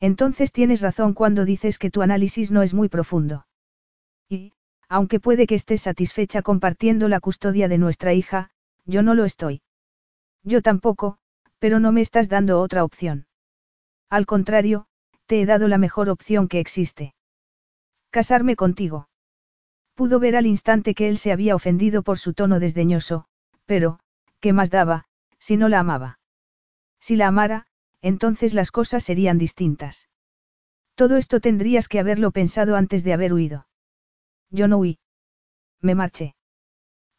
Entonces 0.00 0.52
tienes 0.52 0.82
razón 0.82 1.14
cuando 1.14 1.46
dices 1.46 1.78
que 1.78 1.90
tu 1.90 2.02
análisis 2.02 2.50
no 2.50 2.62
es 2.62 2.74
muy 2.74 2.90
profundo. 2.90 3.46
Y, 4.28 4.52
aunque 4.86 5.18
puede 5.18 5.46
que 5.46 5.54
estés 5.54 5.80
satisfecha 5.80 6.42
compartiendo 6.42 7.08
la 7.08 7.20
custodia 7.20 7.68
de 7.68 7.78
nuestra 7.78 8.12
hija, 8.12 8.50
yo 8.84 9.02
no 9.02 9.14
lo 9.14 9.24
estoy. 9.24 9.62
Yo 10.42 10.60
tampoco, 10.60 11.16
pero 11.58 11.80
no 11.80 11.90
me 11.90 12.02
estás 12.02 12.28
dando 12.28 12.60
otra 12.60 12.84
opción. 12.84 13.26
Al 14.10 14.26
contrario, 14.26 14.86
te 15.24 15.40
he 15.40 15.46
dado 15.46 15.68
la 15.68 15.78
mejor 15.78 16.10
opción 16.10 16.48
que 16.48 16.60
existe. 16.60 17.14
Casarme 18.10 18.56
contigo. 18.56 19.08
Pudo 19.96 20.20
ver 20.20 20.36
al 20.36 20.46
instante 20.46 20.94
que 20.94 21.08
él 21.08 21.16
se 21.16 21.32
había 21.32 21.54
ofendido 21.54 22.02
por 22.02 22.18
su 22.18 22.34
tono 22.34 22.60
desdeñoso, 22.60 23.24
pero, 23.64 23.98
¿qué 24.40 24.52
más 24.52 24.70
daba, 24.70 25.06
si 25.38 25.56
no 25.56 25.70
la 25.70 25.80
amaba? 25.80 26.18
Si 27.00 27.16
la 27.16 27.28
amara, 27.28 27.66
entonces 28.02 28.52
las 28.52 28.70
cosas 28.70 29.04
serían 29.04 29.38
distintas. 29.38 30.08
Todo 30.96 31.16
esto 31.16 31.40
tendrías 31.40 31.88
que 31.88 31.98
haberlo 31.98 32.30
pensado 32.30 32.76
antes 32.76 33.04
de 33.04 33.14
haber 33.14 33.32
huido. 33.32 33.68
Yo 34.50 34.68
no 34.68 34.76
huí. 34.76 34.98
Me 35.80 35.94
marché. 35.94 36.34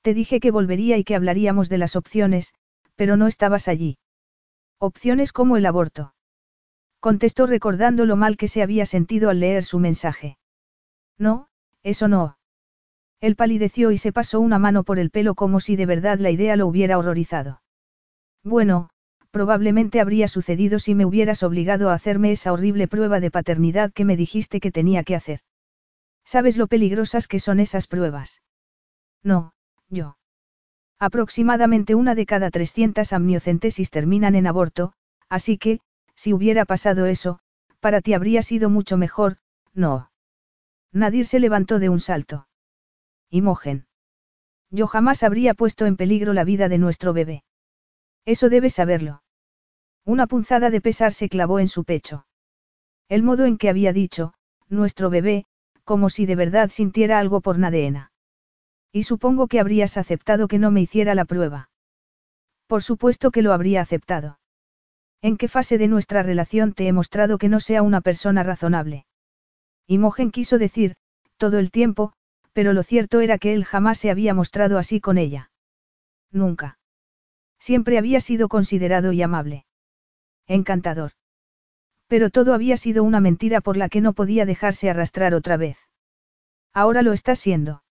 Te 0.03 0.13
dije 0.13 0.39
que 0.39 0.51
volvería 0.51 0.97
y 0.97 1.03
que 1.03 1.15
hablaríamos 1.15 1.69
de 1.69 1.79
las 1.79 1.95
opciones, 1.95 2.53
pero 2.95 3.17
no 3.17 3.25
estabas 3.25 3.67
allí. 3.67 3.97
Opciones 4.79 5.33
como 5.33 5.57
el 5.57 5.65
aborto. 5.65 6.13
Contestó 6.99 7.47
recordando 7.47 8.05
lo 8.05 8.15
mal 8.15 8.37
que 8.37 8.47
se 8.47 8.61
había 8.61 8.85
sentido 8.85 9.31
al 9.31 9.39
leer 9.39 9.63
su 9.63 9.79
mensaje. 9.79 10.37
No, 11.17 11.47
eso 11.81 12.07
no. 12.07 12.36
Él 13.19 13.35
palideció 13.35 13.91
y 13.91 13.97
se 13.97 14.11
pasó 14.11 14.39
una 14.39 14.59
mano 14.59 14.83
por 14.83 14.99
el 14.99 15.09
pelo 15.09 15.33
como 15.33 15.59
si 15.59 15.75
de 15.75 15.85
verdad 15.85 16.19
la 16.19 16.29
idea 16.29 16.55
lo 16.55 16.67
hubiera 16.67 16.97
horrorizado. 16.97 17.61
Bueno, 18.43 18.89
probablemente 19.31 19.99
habría 19.99 20.27
sucedido 20.27 20.79
si 20.79 20.95
me 20.95 21.05
hubieras 21.05 21.43
obligado 21.43 21.89
a 21.89 21.93
hacerme 21.93 22.31
esa 22.31 22.53
horrible 22.53 22.87
prueba 22.87 23.19
de 23.19 23.31
paternidad 23.31 23.91
que 23.91 24.05
me 24.05 24.15
dijiste 24.15 24.59
que 24.59 24.71
tenía 24.71 25.03
que 25.03 25.15
hacer. 25.15 25.39
¿Sabes 26.23 26.57
lo 26.57 26.67
peligrosas 26.67 27.27
que 27.27 27.39
son 27.39 27.59
esas 27.59 27.87
pruebas? 27.87 28.41
No, 29.23 29.53
yo. 29.89 30.17
Aproximadamente 30.99 31.95
una 31.95 32.15
de 32.15 32.25
cada 32.25 32.49
300 32.49 33.13
amniocentesis 33.13 33.91
terminan 33.91 34.35
en 34.35 34.47
aborto, 34.47 34.93
así 35.29 35.57
que, 35.57 35.79
si 36.15 36.33
hubiera 36.33 36.65
pasado 36.65 37.05
eso, 37.05 37.39
para 37.79 38.01
ti 38.01 38.13
habría 38.13 38.41
sido 38.41 38.69
mucho 38.69 38.97
mejor, 38.97 39.37
no. 39.73 40.11
Nadir 40.91 41.27
se 41.27 41.39
levantó 41.39 41.79
de 41.79 41.89
un 41.89 41.99
salto. 41.99 42.46
Imogen. 43.29 43.87
Yo 44.69 44.87
jamás 44.87 45.23
habría 45.23 45.53
puesto 45.53 45.85
en 45.85 45.97
peligro 45.97 46.33
la 46.33 46.43
vida 46.43 46.69
de 46.69 46.77
nuestro 46.77 47.13
bebé. 47.13 47.43
Eso 48.25 48.49
debes 48.49 48.73
saberlo. 48.73 49.23
Una 50.05 50.27
punzada 50.27 50.69
de 50.69 50.81
pesar 50.81 51.13
se 51.13 51.29
clavó 51.29 51.59
en 51.59 51.67
su 51.67 51.83
pecho. 51.83 52.25
El 53.09 53.23
modo 53.23 53.45
en 53.45 53.57
que 53.57 53.69
había 53.69 53.93
dicho, 53.93 54.33
nuestro 54.69 55.09
bebé, 55.09 55.45
como 55.83 56.09
si 56.09 56.25
de 56.25 56.35
verdad 56.35 56.69
sintiera 56.69 57.19
algo 57.19 57.41
por 57.41 57.57
Nadeena. 57.57 58.11
Y 58.91 59.03
supongo 59.03 59.47
que 59.47 59.59
habrías 59.59 59.97
aceptado 59.97 60.47
que 60.47 60.59
no 60.59 60.71
me 60.71 60.81
hiciera 60.81 61.15
la 61.15 61.25
prueba. 61.25 61.69
Por 62.67 62.83
supuesto 62.83 63.31
que 63.31 63.41
lo 63.41 63.53
habría 63.53 63.81
aceptado. 63.81 64.39
¿En 65.21 65.37
qué 65.37 65.47
fase 65.47 65.77
de 65.77 65.87
nuestra 65.87 66.23
relación 66.23 66.73
te 66.73 66.87
he 66.87 66.93
mostrado 66.93 67.37
que 67.37 67.49
no 67.49 67.59
sea 67.59 67.81
una 67.81 68.01
persona 68.01 68.43
razonable? 68.43 69.05
Imogen 69.87 70.31
quiso 70.31 70.57
decir, 70.57 70.95
todo 71.37 71.59
el 71.59 71.71
tiempo, 71.71 72.13
pero 72.57 72.73
lo 72.73 72.81
cierto 72.81 73.21
era 73.21 73.37
que 73.37 73.53
él 73.53 73.65
jamás 73.65 73.99
se 73.99 74.09
había 74.09 74.33
mostrado 74.33 74.79
así 74.79 74.99
con 74.99 75.19
ella. 75.19 75.51
Nunca. 76.31 76.79
Siempre 77.59 77.99
había 77.99 78.19
sido 78.19 78.49
considerado 78.49 79.11
y 79.11 79.21
amable. 79.21 79.67
Encantador. 80.47 81.11
Pero 82.07 82.31
todo 82.31 82.55
había 82.55 82.75
sido 82.75 83.03
una 83.03 83.19
mentira 83.19 83.61
por 83.61 83.77
la 83.77 83.89
que 83.89 84.01
no 84.01 84.13
podía 84.13 84.47
dejarse 84.47 84.89
arrastrar 84.89 85.35
otra 85.35 85.55
vez. 85.55 85.77
Ahora 86.73 87.03
lo 87.03 87.13
está 87.13 87.35
siendo. 87.35 87.83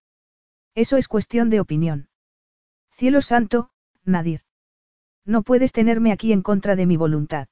Eso 0.74 0.96
es 0.96 1.06
cuestión 1.06 1.48
de 1.48 1.60
opinión. 1.60 2.08
Cielo 2.90 3.22
santo, 3.22 3.70
Nadir. 4.04 4.40
No 5.24 5.44
puedes 5.44 5.70
tenerme 5.70 6.10
aquí 6.10 6.32
en 6.32 6.42
contra 6.42 6.74
de 6.74 6.86
mi 6.86 6.96
voluntad. 6.96 7.46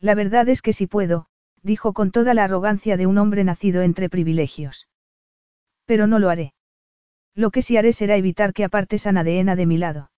La 0.00 0.16
verdad 0.16 0.48
es 0.48 0.62
que 0.62 0.72
sí 0.72 0.88
puedo, 0.88 1.28
dijo 1.62 1.92
con 1.92 2.10
toda 2.10 2.34
la 2.34 2.42
arrogancia 2.42 2.96
de 2.96 3.06
un 3.06 3.18
hombre 3.18 3.44
nacido 3.44 3.82
entre 3.82 4.08
privilegios. 4.08 4.88
Pero 5.86 6.06
no 6.06 6.18
lo 6.18 6.30
haré. 6.30 6.54
Lo 7.34 7.50
que 7.50 7.62
sí 7.62 7.76
haré 7.76 7.92
será 7.92 8.16
evitar 8.16 8.52
que 8.52 8.64
apartes 8.64 9.06
a 9.06 9.12
Nadeena 9.12 9.56
de 9.56 9.66
mi 9.66 9.76
lado. 9.78 10.10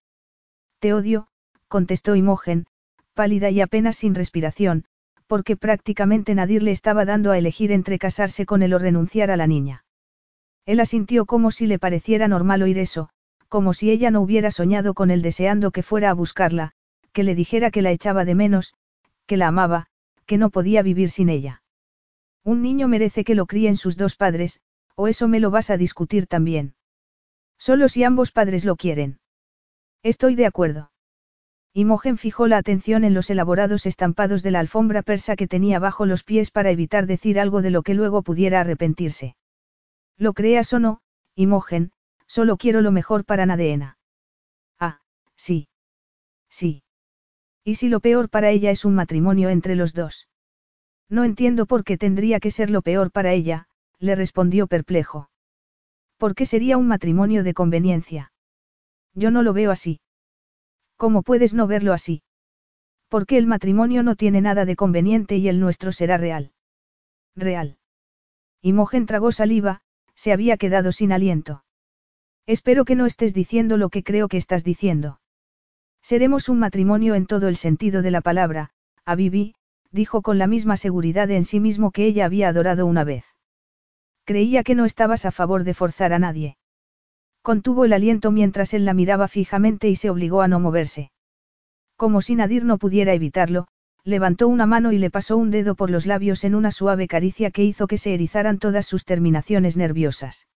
Te 0.80 0.92
odio, 0.92 1.28
contestó 1.68 2.14
Imogen, 2.14 2.66
pálida 3.14 3.50
y 3.50 3.60
apenas 3.60 3.96
sin 3.96 4.14
respiración, 4.14 4.84
porque 5.26 5.56
prácticamente 5.56 6.34
Nadir 6.34 6.62
le 6.62 6.70
estaba 6.70 7.04
dando 7.04 7.32
a 7.32 7.38
elegir 7.38 7.72
entre 7.72 7.98
casarse 7.98 8.46
con 8.46 8.62
él 8.62 8.74
o 8.74 8.78
renunciar 8.78 9.30
a 9.30 9.36
la 9.36 9.46
niña. 9.46 9.84
Él 10.66 10.80
asintió 10.80 11.26
como 11.26 11.50
si 11.50 11.66
le 11.66 11.78
pareciera 11.78 12.28
normal 12.28 12.62
oír 12.62 12.78
eso, 12.78 13.08
como 13.48 13.72
si 13.72 13.90
ella 13.90 14.10
no 14.10 14.20
hubiera 14.20 14.50
soñado 14.50 14.94
con 14.94 15.10
él 15.10 15.22
deseando 15.22 15.70
que 15.70 15.82
fuera 15.82 16.10
a 16.10 16.14
buscarla, 16.14 16.72
que 17.12 17.22
le 17.22 17.34
dijera 17.34 17.70
que 17.70 17.82
la 17.82 17.90
echaba 17.90 18.24
de 18.24 18.34
menos, 18.34 18.74
que 19.26 19.36
la 19.36 19.48
amaba, 19.48 19.86
que 20.26 20.38
no 20.38 20.50
podía 20.50 20.82
vivir 20.82 21.10
sin 21.10 21.28
ella. 21.28 21.62
Un 22.44 22.62
niño 22.62 22.88
merece 22.88 23.24
que 23.24 23.34
lo 23.34 23.46
críen 23.46 23.76
sus 23.76 23.96
dos 23.96 24.16
padres, 24.16 24.60
¿O 24.96 25.08
eso 25.08 25.28
me 25.28 25.40
lo 25.40 25.50
vas 25.50 25.70
a 25.70 25.76
discutir 25.76 26.26
también? 26.26 26.74
Solo 27.58 27.88
si 27.88 28.02
ambos 28.02 28.32
padres 28.32 28.64
lo 28.64 28.76
quieren. 28.76 29.20
Estoy 30.02 30.34
de 30.34 30.46
acuerdo. 30.46 30.90
Imogen 31.74 32.16
fijó 32.16 32.46
la 32.46 32.56
atención 32.56 33.04
en 33.04 33.12
los 33.12 33.28
elaborados 33.28 33.84
estampados 33.84 34.42
de 34.42 34.50
la 34.50 34.60
alfombra 34.60 35.02
persa 35.02 35.36
que 35.36 35.46
tenía 35.46 35.78
bajo 35.78 36.06
los 36.06 36.24
pies 36.24 36.50
para 36.50 36.70
evitar 36.70 37.06
decir 37.06 37.38
algo 37.38 37.60
de 37.60 37.70
lo 37.70 37.82
que 37.82 37.92
luego 37.92 38.22
pudiera 38.22 38.60
arrepentirse. 38.60 39.36
Lo 40.16 40.32
creas 40.32 40.72
o 40.72 40.78
no, 40.78 41.02
Imogen, 41.34 41.92
solo 42.26 42.56
quiero 42.56 42.80
lo 42.80 42.92
mejor 42.92 43.26
para 43.26 43.44
Nadeena. 43.44 43.98
Ah, 44.80 45.00
sí. 45.36 45.68
Sí. 46.48 46.82
¿Y 47.62 47.74
si 47.74 47.90
lo 47.90 48.00
peor 48.00 48.30
para 48.30 48.50
ella 48.50 48.70
es 48.70 48.86
un 48.86 48.94
matrimonio 48.94 49.50
entre 49.50 49.74
los 49.76 49.92
dos? 49.92 50.28
No 51.10 51.24
entiendo 51.24 51.66
por 51.66 51.84
qué 51.84 51.98
tendría 51.98 52.40
que 52.40 52.50
ser 52.50 52.70
lo 52.70 52.80
peor 52.80 53.10
para 53.10 53.34
ella, 53.34 53.68
le 53.98 54.14
respondió 54.14 54.66
perplejo. 54.66 55.30
¿Por 56.18 56.34
qué 56.34 56.46
sería 56.46 56.78
un 56.78 56.88
matrimonio 56.88 57.44
de 57.44 57.54
conveniencia? 57.54 58.32
Yo 59.14 59.30
no 59.30 59.42
lo 59.42 59.52
veo 59.52 59.70
así. 59.70 60.00
¿Cómo 60.96 61.22
puedes 61.22 61.54
no 61.54 61.66
verlo 61.66 61.92
así? 61.92 62.22
Porque 63.08 63.38
el 63.38 63.46
matrimonio 63.46 64.02
no 64.02 64.16
tiene 64.16 64.40
nada 64.40 64.64
de 64.64 64.76
conveniente 64.76 65.36
y 65.36 65.48
el 65.48 65.60
nuestro 65.60 65.92
será 65.92 66.16
real. 66.16 66.52
Real. 67.34 67.78
Imogen 68.62 69.06
tragó 69.06 69.30
saliva, 69.30 69.82
se 70.14 70.32
había 70.32 70.56
quedado 70.56 70.90
sin 70.90 71.12
aliento. 71.12 71.64
Espero 72.46 72.84
que 72.84 72.96
no 72.96 73.06
estés 73.06 73.34
diciendo 73.34 73.76
lo 73.76 73.90
que 73.90 74.02
creo 74.02 74.28
que 74.28 74.38
estás 74.38 74.64
diciendo. 74.64 75.20
Seremos 76.02 76.48
un 76.48 76.58
matrimonio 76.58 77.14
en 77.14 77.26
todo 77.26 77.48
el 77.48 77.56
sentido 77.56 78.02
de 78.02 78.10
la 78.10 78.20
palabra, 78.20 78.70
a 79.04 79.14
Bibi, 79.14 79.54
dijo 79.90 80.22
con 80.22 80.38
la 80.38 80.46
misma 80.46 80.76
seguridad 80.76 81.30
en 81.30 81.44
sí 81.44 81.60
mismo 81.60 81.90
que 81.90 82.06
ella 82.06 82.24
había 82.24 82.48
adorado 82.48 82.86
una 82.86 83.04
vez. 83.04 83.35
Creía 84.26 84.64
que 84.64 84.74
no 84.74 84.84
estabas 84.84 85.24
a 85.24 85.30
favor 85.30 85.62
de 85.62 85.72
forzar 85.72 86.12
a 86.12 86.18
nadie. 86.18 86.56
Contuvo 87.42 87.84
el 87.84 87.92
aliento 87.92 88.32
mientras 88.32 88.74
él 88.74 88.84
la 88.84 88.92
miraba 88.92 89.28
fijamente 89.28 89.88
y 89.88 89.94
se 89.94 90.10
obligó 90.10 90.42
a 90.42 90.48
no 90.48 90.58
moverse. 90.58 91.12
Como 91.96 92.20
si 92.20 92.34
Nadir 92.34 92.64
no 92.64 92.76
pudiera 92.76 93.14
evitarlo, 93.14 93.68
levantó 94.02 94.48
una 94.48 94.66
mano 94.66 94.90
y 94.90 94.98
le 94.98 95.10
pasó 95.10 95.36
un 95.36 95.52
dedo 95.52 95.76
por 95.76 95.90
los 95.90 96.06
labios 96.06 96.42
en 96.42 96.56
una 96.56 96.72
suave 96.72 97.06
caricia 97.06 97.52
que 97.52 97.62
hizo 97.62 97.86
que 97.86 97.98
se 97.98 98.14
erizaran 98.14 98.58
todas 98.58 98.84
sus 98.84 99.04
terminaciones 99.04 99.76
nerviosas. 99.76 100.48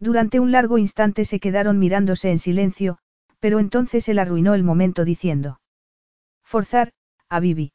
Durante 0.00 0.40
un 0.40 0.50
largo 0.50 0.78
instante 0.78 1.26
se 1.26 1.38
quedaron 1.38 1.78
mirándose 1.78 2.30
en 2.30 2.38
silencio, 2.38 2.96
pero 3.40 3.60
entonces 3.60 4.08
él 4.08 4.18
arruinó 4.18 4.54
el 4.54 4.62
momento 4.62 5.04
diciendo. 5.04 5.60
Forzar, 6.44 6.92
a 7.28 7.40
Bibi. 7.40 7.72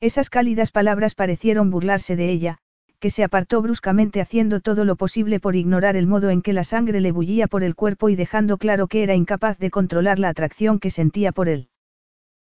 Esas 0.00 0.30
cálidas 0.30 0.72
palabras 0.72 1.14
parecieron 1.14 1.70
burlarse 1.70 2.16
de 2.16 2.30
ella, 2.30 2.58
que 3.02 3.10
se 3.10 3.24
apartó 3.24 3.60
bruscamente 3.62 4.20
haciendo 4.20 4.60
todo 4.60 4.84
lo 4.84 4.94
posible 4.94 5.40
por 5.40 5.56
ignorar 5.56 5.96
el 5.96 6.06
modo 6.06 6.30
en 6.30 6.40
que 6.40 6.52
la 6.52 6.62
sangre 6.62 7.00
le 7.00 7.10
bullía 7.10 7.48
por 7.48 7.64
el 7.64 7.74
cuerpo 7.74 8.10
y 8.10 8.14
dejando 8.14 8.58
claro 8.58 8.86
que 8.86 9.02
era 9.02 9.16
incapaz 9.16 9.58
de 9.58 9.72
controlar 9.72 10.20
la 10.20 10.28
atracción 10.28 10.78
que 10.78 10.88
sentía 10.88 11.32
por 11.32 11.48
él. 11.48 11.68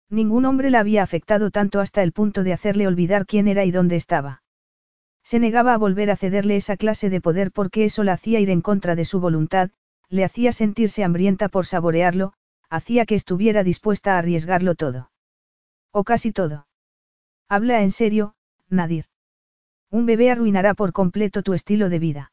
Ningún 0.09 0.43
hombre 0.43 0.69
la 0.69 0.81
había 0.81 1.01
afectado 1.01 1.49
tanto 1.49 1.79
hasta 1.79 2.03
el 2.03 2.11
punto 2.11 2.43
de 2.43 2.51
hacerle 2.51 2.87
olvidar 2.87 3.25
quién 3.25 3.47
era 3.47 3.63
y 3.63 3.71
dónde 3.71 3.95
estaba. 3.95 4.43
Se 5.23 5.39
negaba 5.39 5.73
a 5.73 5.77
volver 5.77 6.11
a 6.11 6.17
cederle 6.17 6.57
esa 6.57 6.75
clase 6.75 7.09
de 7.09 7.21
poder 7.21 7.53
porque 7.53 7.85
eso 7.85 8.03
la 8.03 8.11
hacía 8.11 8.41
ir 8.41 8.49
en 8.49 8.59
contra 8.59 8.97
de 8.97 9.05
su 9.05 9.21
voluntad, 9.21 9.69
le 10.09 10.25
hacía 10.25 10.51
sentirse 10.51 11.05
hambrienta 11.05 11.47
por 11.47 11.67
saborearlo, 11.67 12.33
hacía 12.69 13.05
que 13.05 13.15
estuviera 13.15 13.63
dispuesta 13.63 14.15
a 14.15 14.17
arriesgarlo 14.17 14.75
todo. 14.75 15.09
O 15.93 16.03
casi 16.03 16.33
todo. 16.33 16.67
Habla 17.47 17.81
en 17.81 17.91
serio, 17.91 18.35
Nadir. 18.67 19.05
Un 19.91 20.05
bebé 20.05 20.29
arruinará 20.31 20.73
por 20.73 20.93
completo 20.93 21.41
tu 21.41 21.53
estilo 21.53 21.89
de 21.89 21.99
vida. 21.99 22.31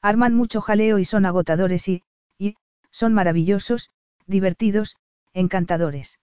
Arman 0.00 0.34
mucho 0.34 0.60
jaleo 0.60 0.98
y 0.98 1.04
son 1.04 1.26
agotadores 1.26 1.88
y, 1.88 2.02
y, 2.38 2.54
son 2.90 3.14
maravillosos, 3.14 3.90
divertidos, 4.26 4.96
encantadores. 5.32 6.20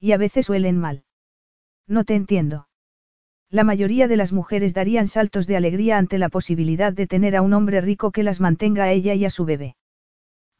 Y 0.00 0.12
a 0.12 0.16
veces 0.16 0.48
huelen 0.48 0.78
mal. 0.78 1.04
No 1.86 2.04
te 2.04 2.14
entiendo. 2.14 2.68
La 3.50 3.64
mayoría 3.64 4.08
de 4.08 4.16
las 4.16 4.32
mujeres 4.32 4.74
darían 4.74 5.06
saltos 5.06 5.46
de 5.46 5.56
alegría 5.56 5.98
ante 5.98 6.18
la 6.18 6.30
posibilidad 6.30 6.92
de 6.92 7.06
tener 7.06 7.36
a 7.36 7.42
un 7.42 7.52
hombre 7.52 7.80
rico 7.80 8.10
que 8.10 8.22
las 8.22 8.40
mantenga 8.40 8.84
a 8.84 8.92
ella 8.92 9.14
y 9.14 9.24
a 9.24 9.30
su 9.30 9.44
bebé. 9.44 9.76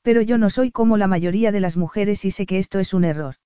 Pero 0.02 0.20
yo 0.20 0.38
no 0.38 0.50
soy 0.50 0.70
como 0.70 0.96
la 0.96 1.08
mayoría 1.08 1.50
de 1.52 1.60
las 1.60 1.76
mujeres 1.76 2.24
y 2.24 2.30
sé 2.30 2.46
que 2.46 2.58
esto 2.58 2.78
es 2.78 2.94
un 2.94 3.04
error. 3.04 3.36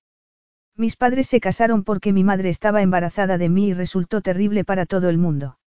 Mis 0.75 0.95
padres 0.95 1.27
se 1.27 1.39
casaron 1.39 1.83
porque 1.83 2.13
mi 2.13 2.23
madre 2.23 2.49
estaba 2.49 2.81
embarazada 2.81 3.37
de 3.37 3.49
mí 3.49 3.69
y 3.69 3.73
resultó 3.73 4.21
terrible 4.21 4.63
para 4.63 4.85
todo 4.85 5.09
el 5.09 5.17
mundo. 5.17 5.57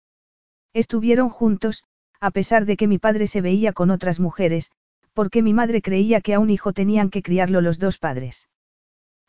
Estuvieron 0.75 1.31
juntos, 1.31 1.85
a 2.21 2.31
pesar 2.31 2.67
de 2.67 2.77
que 2.77 2.89
mi 2.89 2.99
padre 2.99 3.29
se 3.29 3.41
veía 3.41 3.73
con 3.73 3.91
otras 3.91 4.19
mujeres, 4.19 4.71
porque 5.13 5.41
mi 5.41 5.55
madre 5.55 5.81
creía 5.81 6.21
que 6.21 6.35
a 6.35 6.41
un 6.41 6.51
hijo 6.51 6.73
tenían 6.73 7.09
que 7.09 7.23
criarlo 7.23 7.61
los 7.61 7.79
dos 7.79 7.99
padres. 7.99 8.49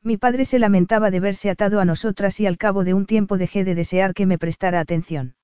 Mi 0.02 0.18
padre 0.18 0.46
se 0.46 0.60
lamentaba 0.60 1.12
de 1.12 1.20
verse 1.20 1.50
atado 1.50 1.80
a 1.80 1.86
nosotras 1.86 2.40
y 2.40 2.48
al 2.48 2.58
cabo 2.58 2.84
de 2.84 2.94
un 2.94 3.06
tiempo 3.06 3.38
dejé 3.38 3.64
de 3.64 3.76
desear 3.76 4.14
que 4.14 4.26
me 4.26 4.38
prestara 4.40 4.80
atención. 4.80 5.36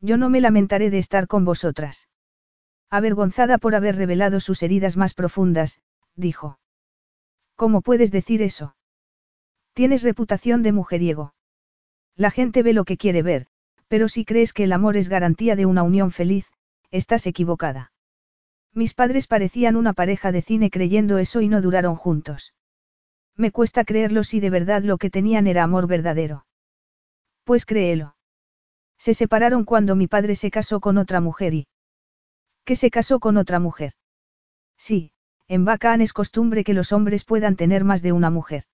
Yo 0.00 0.16
no 0.16 0.30
me 0.30 0.40
lamentaré 0.40 0.90
de 0.90 0.98
estar 0.98 1.26
con 1.26 1.44
vosotras. 1.44 2.08
Avergonzada 2.88 3.58
por 3.58 3.74
haber 3.74 3.96
revelado 3.96 4.38
sus 4.38 4.62
heridas 4.62 4.96
más 4.96 5.14
profundas, 5.14 5.80
dijo. 6.14 6.58
¿Cómo 7.56 7.80
puedes 7.80 8.12
decir 8.12 8.42
eso? 8.42 8.76
Tienes 9.72 10.02
reputación 10.02 10.62
de 10.62 10.72
mujeriego. 10.72 11.34
La 12.14 12.30
gente 12.30 12.62
ve 12.62 12.72
lo 12.72 12.84
que 12.84 12.96
quiere 12.96 13.22
ver, 13.22 13.48
pero 13.88 14.08
si 14.08 14.24
crees 14.24 14.52
que 14.52 14.64
el 14.64 14.72
amor 14.72 14.96
es 14.96 15.08
garantía 15.08 15.56
de 15.56 15.66
una 15.66 15.82
unión 15.82 16.10
feliz, 16.10 16.46
estás 16.90 17.26
equivocada. 17.26 17.92
Mis 18.72 18.94
padres 18.94 19.26
parecían 19.26 19.76
una 19.76 19.92
pareja 19.92 20.32
de 20.32 20.42
cine 20.42 20.70
creyendo 20.70 21.18
eso 21.18 21.40
y 21.40 21.48
no 21.48 21.62
duraron 21.62 21.96
juntos. 21.96 22.54
Me 23.36 23.50
cuesta 23.50 23.84
creerlo 23.84 24.24
si 24.24 24.40
de 24.40 24.50
verdad 24.50 24.82
lo 24.82 24.98
que 24.98 25.10
tenían 25.10 25.46
era 25.46 25.62
amor 25.62 25.86
verdadero. 25.86 26.46
Pues 27.44 27.64
créelo. 27.64 28.16
Se 28.98 29.14
separaron 29.14 29.64
cuando 29.64 29.94
mi 29.94 30.06
padre 30.06 30.36
se 30.36 30.50
casó 30.50 30.80
con 30.80 30.98
otra 30.98 31.20
mujer 31.20 31.54
y... 31.54 31.68
¿Que 32.64 32.76
se 32.76 32.90
casó 32.90 33.20
con 33.20 33.36
otra 33.36 33.60
mujer? 33.60 33.92
Sí, 34.76 35.12
en 35.48 35.64
Bacán 35.64 36.00
es 36.00 36.12
costumbre 36.12 36.64
que 36.64 36.74
los 36.74 36.92
hombres 36.92 37.24
puedan 37.24 37.56
tener 37.56 37.84
más 37.84 38.02
de 38.02 38.12
una 38.12 38.30
mujer. 38.30 38.64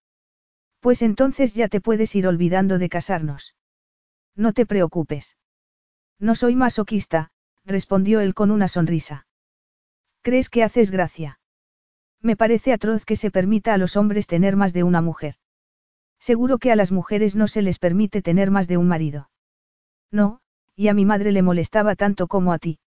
Pues 0.81 1.03
entonces 1.03 1.55
ya 1.55 1.69
te 1.69 1.81
puedes 1.81 2.15
ir 2.15 2.27
olvidando 2.27 2.79
de 2.79 2.89
casarnos. 2.89 3.55
No 4.37 4.53
te 4.53 4.67
preocupes. 4.67 5.37
No 6.19 6.35
soy 6.35 6.57
masoquista, 6.57 7.31
respondió 7.65 8.21
él 8.21 8.35
con 8.35 8.51
una 8.51 8.69
sonrisa. 8.69 9.27
¿Crees 10.23 10.49
que 10.49 10.63
haces 10.63 10.91
gracia? 10.91 11.41
Me 12.21 12.37
parece 12.37 12.73
atroz 12.73 13.05
que 13.05 13.17
se 13.17 13.31
permita 13.31 13.75
a 13.75 13.79
los 13.79 13.97
hombres 13.97 14.27
tener 14.27 14.57
más 14.57 14.73
de 14.73 14.85
una 14.85 15.01
mujer. 15.01 15.35
Seguro 16.21 16.59
que 16.59 16.71
a 16.71 16.77
las 16.77 16.93
mujeres 16.93 17.35
no 17.35 17.49
se 17.49 17.63
les 17.63 17.81
permite 17.81 18.23
tener 18.23 18.53
más 18.53 18.69
de 18.69 18.77
un 18.77 18.87
marido. 18.87 19.29
No, 20.13 20.41
y 20.77 20.89
a 20.89 20.95
mi 20.95 21.05
madre 21.05 21.33
le 21.33 21.43
molestaba 21.43 21.97
tanto 21.97 22.29
como 22.29 22.53
a 22.53 22.59
ti. 22.59 22.79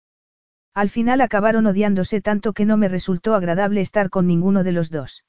Al 0.72 0.88
final 0.88 1.20
acabaron 1.20 1.66
odiándose 1.66 2.22
tanto 2.22 2.54
que 2.54 2.64
no 2.64 2.78
me 2.78 2.88
resultó 2.88 3.34
agradable 3.34 3.82
estar 3.82 4.08
con 4.08 4.26
ninguno 4.26 4.64
de 4.64 4.72
los 4.72 4.90
dos. 4.90 5.24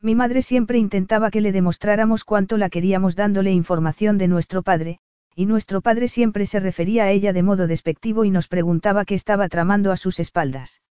Mi 0.00 0.14
madre 0.14 0.42
siempre 0.42 0.78
intentaba 0.78 1.30
que 1.30 1.40
le 1.40 1.52
demostráramos 1.52 2.24
cuánto 2.24 2.56
la 2.56 2.70
queríamos 2.70 3.14
dándole 3.14 3.52
información 3.52 4.18
de 4.18 4.28
nuestro 4.28 4.62
padre, 4.62 4.98
y 5.40 5.46
nuestro 5.46 5.80
padre 5.80 6.06
siempre 6.08 6.44
se 6.44 6.60
refería 6.60 7.04
a 7.04 7.10
ella 7.12 7.32
de 7.32 7.42
modo 7.42 7.66
despectivo 7.66 8.26
y 8.26 8.30
nos 8.30 8.46
preguntaba 8.46 9.06
qué 9.06 9.14
estaba 9.14 9.48
tramando 9.48 9.90
a 9.90 9.96
sus 9.96 10.20
espaldas. 10.20 10.82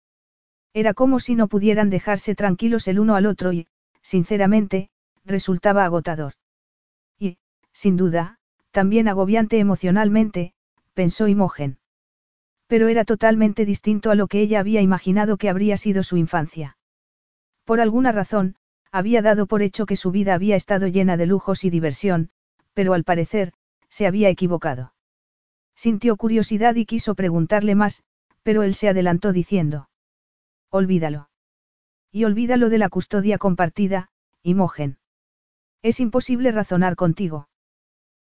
Era 0.74 0.92
como 0.92 1.20
si 1.20 1.36
no 1.36 1.46
pudieran 1.46 1.88
dejarse 1.88 2.34
tranquilos 2.34 2.88
el 2.88 2.98
uno 2.98 3.14
al 3.14 3.26
otro 3.26 3.52
y, 3.52 3.68
sinceramente, 4.02 4.90
resultaba 5.24 5.84
agotador. 5.84 6.32
Y, 7.16 7.38
sin 7.72 7.96
duda, 7.96 8.40
también 8.72 9.06
agobiante 9.06 9.60
emocionalmente, 9.60 10.52
pensó 10.94 11.28
Imogen. 11.28 11.78
Pero 12.66 12.88
era 12.88 13.04
totalmente 13.04 13.64
distinto 13.64 14.10
a 14.10 14.16
lo 14.16 14.26
que 14.26 14.40
ella 14.40 14.58
había 14.58 14.80
imaginado 14.80 15.36
que 15.36 15.48
habría 15.48 15.76
sido 15.76 16.02
su 16.02 16.16
infancia. 16.16 16.76
Por 17.64 17.80
alguna 17.80 18.10
razón, 18.10 18.56
había 18.90 19.22
dado 19.22 19.46
por 19.46 19.62
hecho 19.62 19.86
que 19.86 19.94
su 19.94 20.10
vida 20.10 20.34
había 20.34 20.56
estado 20.56 20.88
llena 20.88 21.16
de 21.16 21.26
lujos 21.26 21.62
y 21.62 21.70
diversión, 21.70 22.30
pero 22.74 22.94
al 22.94 23.04
parecer, 23.04 23.52
se 23.90 24.06
había 24.06 24.28
equivocado. 24.28 24.94
Sintió 25.74 26.16
curiosidad 26.16 26.74
y 26.76 26.86
quiso 26.86 27.14
preguntarle 27.14 27.74
más, 27.74 28.02
pero 28.42 28.62
él 28.62 28.74
se 28.74 28.88
adelantó 28.88 29.32
diciendo. 29.32 29.90
Olvídalo. 30.70 31.28
Y 32.12 32.24
olvídalo 32.24 32.70
de 32.70 32.78
la 32.78 32.88
custodia 32.88 33.38
compartida, 33.38 34.08
Imogen. 34.42 34.98
Es 35.82 36.00
imposible 36.00 36.50
razonar 36.52 36.96
contigo. 36.96 37.48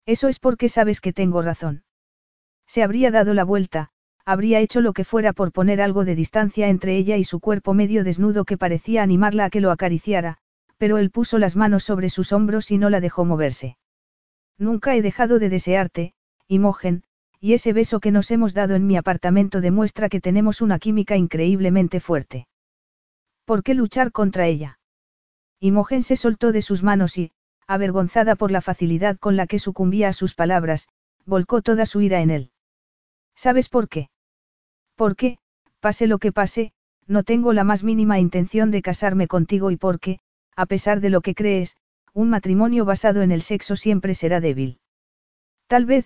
Eso 0.06 0.28
es 0.28 0.40
porque 0.40 0.70
sabes 0.70 1.02
que 1.02 1.14
tengo 1.14 1.42
razón. 1.42 1.84
Se 2.68 2.84
habría 2.84 3.12
dado 3.12 3.34
la 3.34 3.44
vuelta, 3.44 3.90
habría 4.26 4.60
hecho 4.60 4.82
lo 4.82 4.94
que 4.94 5.04
fuera 5.04 5.34
por 5.34 5.52
poner 5.52 5.82
algo 5.82 6.04
de 6.04 6.16
distancia 6.16 6.68
entre 6.68 6.98
ella 6.98 7.18
y 7.18 7.24
su 7.24 7.40
cuerpo 7.40 7.74
medio 7.74 8.04
desnudo 8.04 8.44
que 8.44 8.58
parecía 8.58 9.04
animarla 9.04 9.46
a 9.46 9.50
que 9.50 9.62
lo 9.62 9.72
acariciara, 9.72 10.38
pero 10.78 10.98
él 10.98 11.12
puso 11.12 11.40
las 11.40 11.56
manos 11.56 11.84
sobre 11.84 12.10
sus 12.10 12.34
hombros 12.34 12.72
y 12.72 12.78
no 12.78 12.90
la 12.90 13.02
dejó 13.02 13.24
moverse. 13.24 13.78
Nunca 14.58 14.96
he 14.96 15.02
dejado 15.02 15.40
de 15.40 15.50
desearte, 15.50 16.14
Imogen, 16.48 17.04
y 17.40 17.54
ese 17.54 17.74
beso 17.74 18.00
que 18.00 18.12
nos 18.12 18.32
hemos 18.32 18.54
dado 18.54 18.76
en 18.76 18.88
mi 18.88 18.98
apartamento 18.98 19.62
demuestra 19.62 20.10
que 20.10 20.22
tenemos 20.22 20.62
una 20.62 20.80
química 20.80 21.18
increíblemente 21.18 22.00
fuerte. 22.00 22.48
¿Por 23.46 23.64
qué 23.64 23.74
luchar 23.74 24.12
contra 24.12 24.48
ella? 24.48 24.80
Imogen 25.60 26.04
se 26.04 26.16
soltó 26.16 26.52
de 26.52 26.62
sus 26.62 26.84
manos 26.84 27.18
y, 27.18 27.32
avergonzada 27.68 28.36
por 28.36 28.52
la 28.52 28.62
facilidad 28.62 29.18
con 29.18 29.36
la 29.36 29.48
que 29.48 29.60
sucumbía 29.60 30.10
a 30.10 30.14
sus 30.14 30.34
palabras, 30.34 30.88
volcó 31.26 31.62
toda 31.62 31.86
su 31.86 32.02
ira 32.02 32.22
en 32.22 32.30
él. 32.30 32.52
¿Sabes 33.36 33.70
por 33.70 33.90
qué? 33.90 34.10
Porque, 34.96 35.38
pase 35.80 36.08
lo 36.08 36.20
que 36.20 36.32
pase, 36.32 36.72
no 37.08 37.24
tengo 37.24 37.54
la 37.54 37.64
más 37.64 37.84
mínima 37.84 38.20
intención 38.20 38.72
de 38.72 38.82
casarme 38.82 39.28
contigo 39.28 39.72
y 39.72 39.78
porque, 39.78 40.20
a 40.56 40.66
pesar 40.66 41.02
de 41.02 41.10
lo 41.10 41.22
que 41.22 41.36
crees, 41.36 41.78
un 42.16 42.30
matrimonio 42.30 42.86
basado 42.86 43.22
en 43.24 43.32
el 43.34 43.42
sexo 43.42 43.76
siempre 43.76 44.16
será 44.16 44.40
débil. 44.40 44.80
Tal 45.68 45.86
vez, 45.86 46.06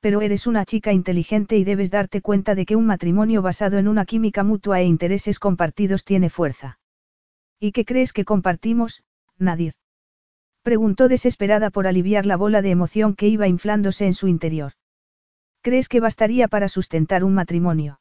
pero 0.00 0.22
eres 0.22 0.46
una 0.46 0.64
chica 0.64 0.94
inteligente 0.94 1.58
y 1.58 1.64
debes 1.64 1.90
darte 1.90 2.22
cuenta 2.22 2.54
de 2.54 2.64
que 2.64 2.76
un 2.76 2.86
matrimonio 2.86 3.42
basado 3.42 3.76
en 3.76 3.86
una 3.86 4.06
química 4.06 4.42
mutua 4.42 4.80
e 4.80 4.84
intereses 4.84 5.38
compartidos 5.38 6.04
tiene 6.04 6.30
fuerza. 6.30 6.78
¿Y 7.58 7.72
qué 7.72 7.84
crees 7.84 8.14
que 8.14 8.24
compartimos, 8.24 9.04
Nadir? 9.36 9.74
Preguntó 10.62 11.08
desesperada 11.08 11.68
por 11.68 11.86
aliviar 11.86 12.24
la 12.24 12.38
bola 12.38 12.62
de 12.62 12.70
emoción 12.70 13.14
que 13.14 13.28
iba 13.28 13.46
inflándose 13.46 14.06
en 14.06 14.14
su 14.14 14.28
interior. 14.28 14.72
¿Crees 15.60 15.90
que 15.90 16.00
bastaría 16.00 16.48
para 16.48 16.70
sustentar 16.70 17.22
un 17.22 17.34
matrimonio? 17.34 18.00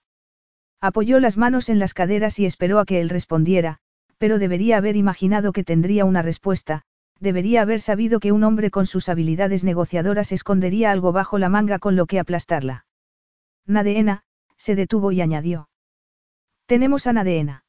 Apoyó 0.79 1.19
las 1.19 1.35
manos 1.35 1.67
en 1.67 1.79
las 1.79 1.93
caderas 1.93 2.39
y 2.39 2.45
esperó 2.45 2.79
a 2.79 2.85
que 2.85 3.01
él 3.01 3.09
respondiera, 3.09 3.79
pero 4.17 4.39
debería 4.39 4.77
haber 4.77 4.95
imaginado 4.95 5.51
que 5.51 5.65
tendría 5.65 6.05
una 6.05 6.21
respuesta, 6.21 6.83
debería 7.19 7.61
haber 7.61 7.81
sabido 7.81 8.19
que 8.19 8.31
un 8.31 8.43
hombre 8.43 8.71
con 8.71 8.85
sus 8.85 9.09
habilidades 9.09 9.63
negociadoras 9.63 10.31
escondería 10.31 10.91
algo 10.91 11.11
bajo 11.11 11.37
la 11.37 11.49
manga 11.49 11.79
con 11.79 11.95
lo 11.95 12.05
que 12.05 12.19
aplastarla. 12.19 12.85
Nadeena, 13.65 14.23
se 14.57 14.75
detuvo 14.75 15.11
y 15.11 15.21
añadió. 15.21 15.69
Tenemos 16.65 17.07
a 17.07 17.13
Nadeena. 17.13 17.63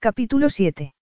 Capítulo 0.00 0.50
7. 0.50 0.94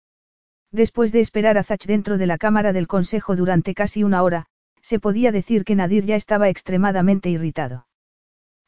Después 0.70 1.12
de 1.12 1.20
esperar 1.20 1.58
a 1.58 1.64
Zach 1.64 1.84
dentro 1.86 2.18
de 2.18 2.26
la 2.26 2.38
cámara 2.38 2.72
del 2.72 2.86
consejo 2.86 3.36
durante 3.36 3.74
casi 3.74 4.04
una 4.04 4.22
hora, 4.22 4.46
se 4.80 4.98
podía 4.98 5.32
decir 5.32 5.64
que 5.64 5.74
Nadir 5.74 6.04
ya 6.04 6.16
estaba 6.16 6.48
extremadamente 6.48 7.30
irritado. 7.30 7.86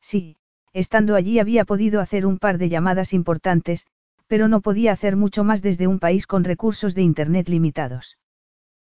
Sí, 0.01 0.37
estando 0.73 1.15
allí 1.15 1.39
había 1.39 1.65
podido 1.65 2.01
hacer 2.01 2.27
un 2.27 2.39
par 2.39 2.59
de 2.59 2.69
llamadas 2.69 3.13
importantes, 3.13 3.87
pero 4.27 4.49
no 4.49 4.61
podía 4.61 4.93
hacer 4.93 5.17
mucho 5.17 5.45
más 5.45 5.63
desde 5.63 5.87
un 5.87 5.99
país 5.99 6.27
con 6.27 6.45
recursos 6.45 6.95
de 6.95 7.03
Internet 7.03 7.49
limitados. 7.49 8.19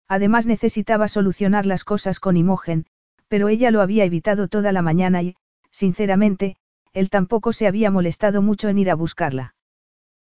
Además 0.07 0.45
necesitaba 0.45 1.07
solucionar 1.07 1.65
las 1.65 1.83
cosas 1.83 2.19
con 2.19 2.37
Imogen, 2.37 2.85
pero 3.27 3.49
ella 3.49 3.71
lo 3.71 3.81
había 3.81 4.05
evitado 4.05 4.47
toda 4.47 4.71
la 4.71 4.81
mañana 4.81 5.21
y, 5.23 5.35
sinceramente, 5.71 6.57
él 6.93 7.09
tampoco 7.09 7.53
se 7.53 7.67
había 7.67 7.91
molestado 7.91 8.41
mucho 8.41 8.69
en 8.69 8.77
ir 8.77 8.89
a 8.89 8.95
buscarla. 8.95 9.55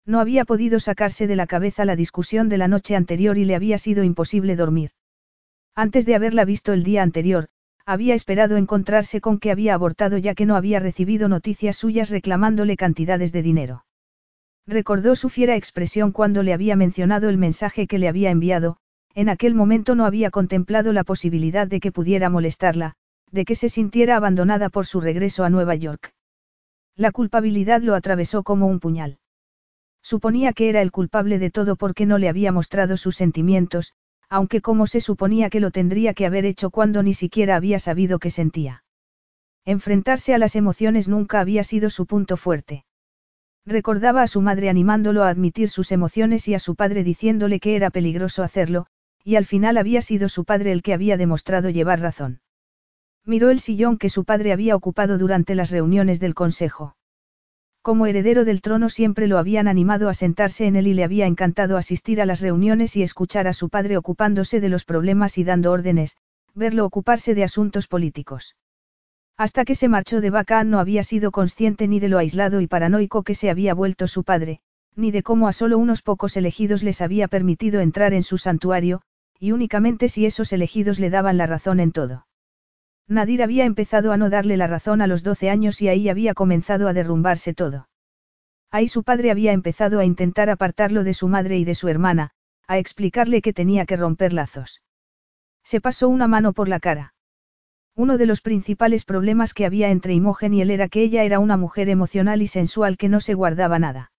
No 0.05 0.19
había 0.19 0.45
podido 0.45 0.79
sacarse 0.79 1.27
de 1.27 1.35
la 1.35 1.47
cabeza 1.47 1.83
la 1.83 1.95
discusión 1.95 2.47
de 2.47 2.57
la 2.57 2.67
noche 2.67 2.95
anterior 2.95 3.37
y 3.37 3.45
le 3.45 3.55
había 3.55 3.77
sido 3.77 4.03
imposible 4.03 4.55
dormir. 4.55 4.91
Antes 5.75 6.05
de 6.05 6.15
haberla 6.15 6.45
visto 6.45 6.73
el 6.73 6.83
día 6.83 7.03
anterior, 7.03 7.49
había 7.85 8.15
esperado 8.15 8.57
encontrarse 8.57 9.19
con 9.19 9.39
que 9.39 9.51
había 9.51 9.73
abortado 9.73 10.17
ya 10.17 10.33
que 10.33 10.45
no 10.45 10.55
había 10.55 10.79
recibido 10.79 11.27
noticias 11.27 11.75
suyas 11.75 12.09
reclamándole 12.09 12.77
cantidades 12.77 13.31
de 13.31 13.43
dinero. 13.43 13.85
Recordó 14.65 15.15
su 15.15 15.29
fiera 15.29 15.55
expresión 15.55 16.11
cuando 16.11 16.41
le 16.41 16.53
había 16.53 16.75
mencionado 16.75 17.29
el 17.29 17.37
mensaje 17.37 17.85
que 17.85 17.99
le 17.99 18.07
había 18.07 18.31
enviado, 18.31 18.77
en 19.15 19.29
aquel 19.29 19.55
momento 19.55 19.95
no 19.95 20.05
había 20.05 20.29
contemplado 20.29 20.91
la 20.91 21.05
posibilidad 21.05 21.67
de 21.67 21.79
que 21.79 21.93
pudiera 21.93 22.29
molestarla, 22.29 22.95
de 23.31 23.45
que 23.45 23.55
se 23.55 23.69
sintiera 23.69 24.17
abandonada 24.17 24.69
por 24.69 24.85
su 24.85 24.99
regreso 24.99 25.45
a 25.45 25.49
Nueva 25.49 25.73
York. 25.75 26.13
La 26.97 27.11
culpabilidad 27.11 27.81
lo 27.81 27.95
atravesó 27.95 28.43
como 28.43 28.67
un 28.67 28.79
puñal. 28.81 29.17
Suponía 30.03 30.53
que 30.53 30.69
era 30.69 30.81
el 30.81 30.91
culpable 30.91 31.39
de 31.39 31.49
todo 31.49 31.77
porque 31.77 32.05
no 32.05 32.17
le 32.17 32.29
había 32.29 32.51
mostrado 32.51 32.97
sus 32.97 33.15
sentimientos, 33.15 33.93
aunque 34.29 34.61
como 34.61 34.85
se 34.85 35.01
suponía 35.01 35.49
que 35.49 35.61
lo 35.61 35.71
tendría 35.71 36.13
que 36.13 36.25
haber 36.25 36.45
hecho 36.45 36.69
cuando 36.69 37.01
ni 37.01 37.13
siquiera 37.13 37.55
había 37.55 37.79
sabido 37.79 38.19
qué 38.19 38.29
sentía. 38.29 38.83
Enfrentarse 39.63 40.33
a 40.33 40.37
las 40.37 40.55
emociones 40.55 41.07
nunca 41.07 41.39
había 41.39 41.63
sido 41.63 41.89
su 41.89 42.05
punto 42.05 42.37
fuerte. 42.37 42.85
Recordaba 43.65 44.21
a 44.21 44.27
su 44.27 44.41
madre 44.41 44.69
animándolo 44.69 45.23
a 45.23 45.29
admitir 45.29 45.69
sus 45.69 45.91
emociones 45.91 46.47
y 46.47 46.53
a 46.53 46.59
su 46.59 46.75
padre 46.75 47.03
diciéndole 47.03 47.59
que 47.59 47.75
era 47.75 47.89
peligroso 47.89 48.43
hacerlo, 48.43 48.87
y 49.25 49.37
al 49.37 49.45
final 49.45 49.77
había 49.77 50.03
sido 50.03 50.29
su 50.29 50.45
padre 50.45 50.71
el 50.71 50.83
que 50.83 50.93
había 50.93 51.17
demostrado 51.17 51.71
llevar 51.71 51.99
razón. 51.99 52.41
Miró 53.25 53.49
el 53.49 53.59
sillón 53.59 53.97
que 53.97 54.07
su 54.07 54.23
padre 54.23 54.53
había 54.53 54.75
ocupado 54.75 55.17
durante 55.17 55.55
las 55.55 55.71
reuniones 55.71 56.19
del 56.19 56.35
consejo. 56.35 56.95
Como 57.81 58.05
heredero 58.05 58.45
del 58.45 58.61
trono 58.61 58.89
siempre 58.89 59.25
lo 59.25 59.39
habían 59.39 59.67
animado 59.67 60.09
a 60.09 60.13
sentarse 60.13 60.67
en 60.67 60.75
él 60.75 60.85
y 60.85 60.93
le 60.93 61.03
había 61.03 61.25
encantado 61.25 61.75
asistir 61.75 62.21
a 62.21 62.27
las 62.27 62.39
reuniones 62.39 62.95
y 62.95 63.01
escuchar 63.01 63.47
a 63.47 63.53
su 63.53 63.69
padre 63.69 63.97
ocupándose 63.97 64.61
de 64.61 64.69
los 64.69 64.85
problemas 64.85 65.39
y 65.39 65.43
dando 65.43 65.71
órdenes, 65.71 66.17
verlo 66.53 66.85
ocuparse 66.85 67.33
de 67.33 67.43
asuntos 67.43 67.87
políticos. 67.87 68.55
Hasta 69.37 69.65
que 69.65 69.73
se 69.73 69.89
marchó 69.89 70.21
de 70.21 70.29
Bacán 70.29 70.69
no 70.69 70.79
había 70.79 71.03
sido 71.03 71.31
consciente 71.31 71.87
ni 71.87 71.99
de 71.99 72.09
lo 72.09 72.19
aislado 72.19 72.61
y 72.61 72.67
paranoico 72.67 73.23
que 73.23 73.33
se 73.33 73.49
había 73.49 73.73
vuelto 73.73 74.07
su 74.07 74.23
padre, 74.23 74.61
ni 74.95 75.11
de 75.11 75.23
cómo 75.23 75.47
a 75.47 75.53
solo 75.53 75.77
unos 75.77 76.01
pocos 76.01 76.37
elegidos 76.37 76.83
les 76.83 77.01
había 77.01 77.27
permitido 77.27 77.81
entrar 77.81 78.13
en 78.13 78.23
su 78.23 78.37
santuario, 78.37 79.01
y 79.39 79.51
únicamente 79.51 80.09
si 80.09 80.25
esos 80.25 80.53
elegidos 80.53 80.99
le 80.99 81.09
daban 81.09 81.37
la 81.37 81.47
razón 81.47 81.79
en 81.79 81.91
todo. 81.91 82.27
Nadir 83.07 83.43
había 83.43 83.65
empezado 83.65 84.11
a 84.11 84.17
no 84.17 84.29
darle 84.29 84.57
la 84.57 84.67
razón 84.67 85.01
a 85.01 85.07
los 85.07 85.21
12 85.21 85.49
años 85.49 85.81
y 85.81 85.89
ahí 85.89 86.09
había 86.09 86.33
comenzado 86.33 86.87
a 86.87 86.93
derrumbarse 86.93 87.53
todo. 87.53 87.87
Ahí 88.71 88.87
su 88.87 89.03
padre 89.03 89.31
había 89.31 89.51
empezado 89.51 89.99
a 89.99 90.05
intentar 90.05 90.49
apartarlo 90.49 91.03
de 91.03 91.13
su 91.13 91.27
madre 91.27 91.57
y 91.57 91.65
de 91.65 91.75
su 91.75 91.87
hermana, 91.87 92.31
a 92.67 92.77
explicarle 92.77 93.41
que 93.41 93.53
tenía 93.53 93.85
que 93.85 93.95
romper 93.95 94.33
lazos. 94.33 94.81
Se 95.63 95.81
pasó 95.81 96.09
una 96.09 96.27
mano 96.27 96.53
por 96.53 96.67
la 96.67 96.79
cara. 96.79 97.13
Uno 97.95 98.17
de 98.17 98.25
los 98.25 98.41
principales 98.41 99.05
problemas 99.05 99.53
que 99.53 99.65
había 99.65 99.89
entre 99.89 100.13
Imogen 100.13 100.53
y 100.53 100.61
él 100.61 100.71
era 100.71 100.89
que 100.89 101.01
ella 101.01 101.23
era 101.23 101.39
una 101.39 101.57
mujer 101.57 101.89
emocional 101.89 102.41
y 102.41 102.47
sensual 102.47 102.97
que 102.97 103.07
no 103.07 103.21
se 103.21 103.35
guardaba 103.35 103.79
nada. 103.79 104.11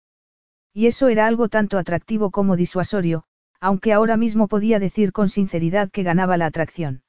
Y 0.73 0.87
eso 0.87 1.09
era 1.09 1.27
algo 1.27 1.49
tanto 1.49 1.77
atractivo 1.77 2.31
como 2.31 2.57
disuasorio, 2.57 3.25
aunque 3.61 3.93
ahora 3.93 4.17
mismo 4.17 4.49
podía 4.49 4.79
decir 4.79 5.13
con 5.13 5.29
sinceridad 5.29 5.91
que 5.91 6.03
ganaba 6.03 6.37
la 6.37 6.47
atracción. 6.47 7.03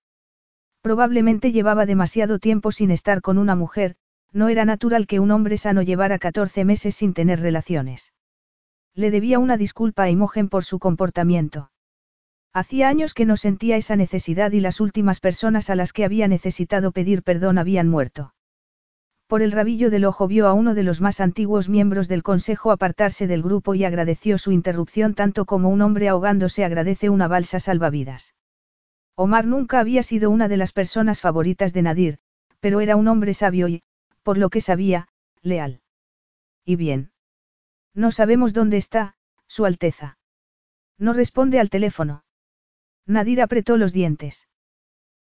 Probablemente 0.82 1.52
llevaba 1.52 1.86
demasiado 1.86 2.40
tiempo 2.40 2.72
sin 2.72 2.92
estar 2.92 3.22
con 3.22 3.38
una 3.38 3.56
mujer, 3.56 3.96
no 4.32 4.50
era 4.50 4.66
natural 4.66 5.08
que 5.08 5.20
un 5.20 5.32
hombre 5.32 5.58
sano 5.58 5.82
llevara 5.82 6.20
14 6.20 6.66
meses 6.66 6.96
sin 6.96 7.14
tener 7.14 7.40
relaciones. 7.40 8.14
Le 8.94 9.12
debía 9.12 9.40
una 9.40 9.58
disculpa 9.58 10.04
a 10.04 10.10
Imogen 10.10 10.50
por 10.50 10.64
su 10.64 10.80
comportamiento. 10.80 11.72
Hacía 12.54 12.90
años 12.90 13.14
que 13.14 13.26
no 13.26 13.38
sentía 13.38 13.78
esa 13.78 13.96
necesidad 13.96 14.52
y 14.52 14.60
las 14.60 14.80
últimas 14.80 15.20
personas 15.20 15.70
a 15.70 15.76
las 15.76 15.94
que 15.94 16.06
había 16.06 16.28
necesitado 16.28 16.92
pedir 16.92 17.22
perdón 17.22 17.58
habían 17.58 17.88
muerto. 17.88 18.34
Por 19.28 19.42
el 19.42 19.52
rabillo 19.52 19.90
del 19.90 20.06
ojo 20.06 20.28
vio 20.28 20.48
a 20.48 20.54
uno 20.54 20.74
de 20.74 20.84
los 20.84 21.02
más 21.02 21.20
antiguos 21.20 21.68
miembros 21.68 22.08
del 22.08 22.24
consejo 22.24 22.72
apartarse 22.72 23.28
del 23.28 23.44
grupo 23.44 23.76
y 23.76 23.84
agradeció 23.84 24.38
su 24.38 24.54
interrupción 24.54 25.16
tanto 25.16 25.44
como 25.44 25.68
un 25.68 25.82
hombre 25.82 26.08
ahogándose 26.08 26.64
agradece 26.64 27.10
una 27.10 27.28
balsa 27.28 27.60
salvavidas. 27.60 28.36
Omar 29.16 29.46
nunca 29.46 29.82
había 29.82 30.02
sido 30.02 30.30
una 30.30 30.48
de 30.48 30.56
las 30.56 30.72
personas 30.72 31.20
favoritas 31.20 31.74
de 31.74 31.82
Nadir, 31.82 32.20
pero 32.62 32.80
era 32.80 32.96
un 32.96 33.10
hombre 33.10 33.34
sabio 33.34 33.68
y, 33.68 33.84
por 34.24 34.38
lo 34.38 34.50
que 34.50 34.62
sabía, 34.62 35.10
leal. 35.42 35.82
Y 36.64 36.78
bien. 36.78 37.12
No 37.94 38.12
sabemos 38.12 38.54
dónde 38.54 38.78
está, 38.78 39.16
Su 39.48 39.66
Alteza. 39.66 40.18
No 40.98 41.12
responde 41.12 41.60
al 41.60 41.70
teléfono. 41.70 42.24
Nadir 43.06 43.42
apretó 43.42 43.76
los 43.76 43.92
dientes. 43.92 44.48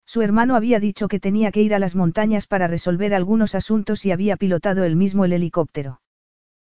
Su 0.05 0.21
hermano 0.21 0.55
había 0.55 0.80
dicho 0.80 1.07
que 1.07 1.19
tenía 1.19 1.51
que 1.51 1.61
ir 1.61 1.73
a 1.73 1.80
las 1.80 1.95
montañas 1.95 2.47
para 2.47 2.67
resolver 2.67 3.13
algunos 3.13 3.55
asuntos 3.55 4.05
y 4.05 4.11
había 4.11 4.38
pilotado 4.38 4.84
él 4.84 4.95
mismo 4.95 5.25
el 5.25 5.34
helicóptero. 5.34 6.01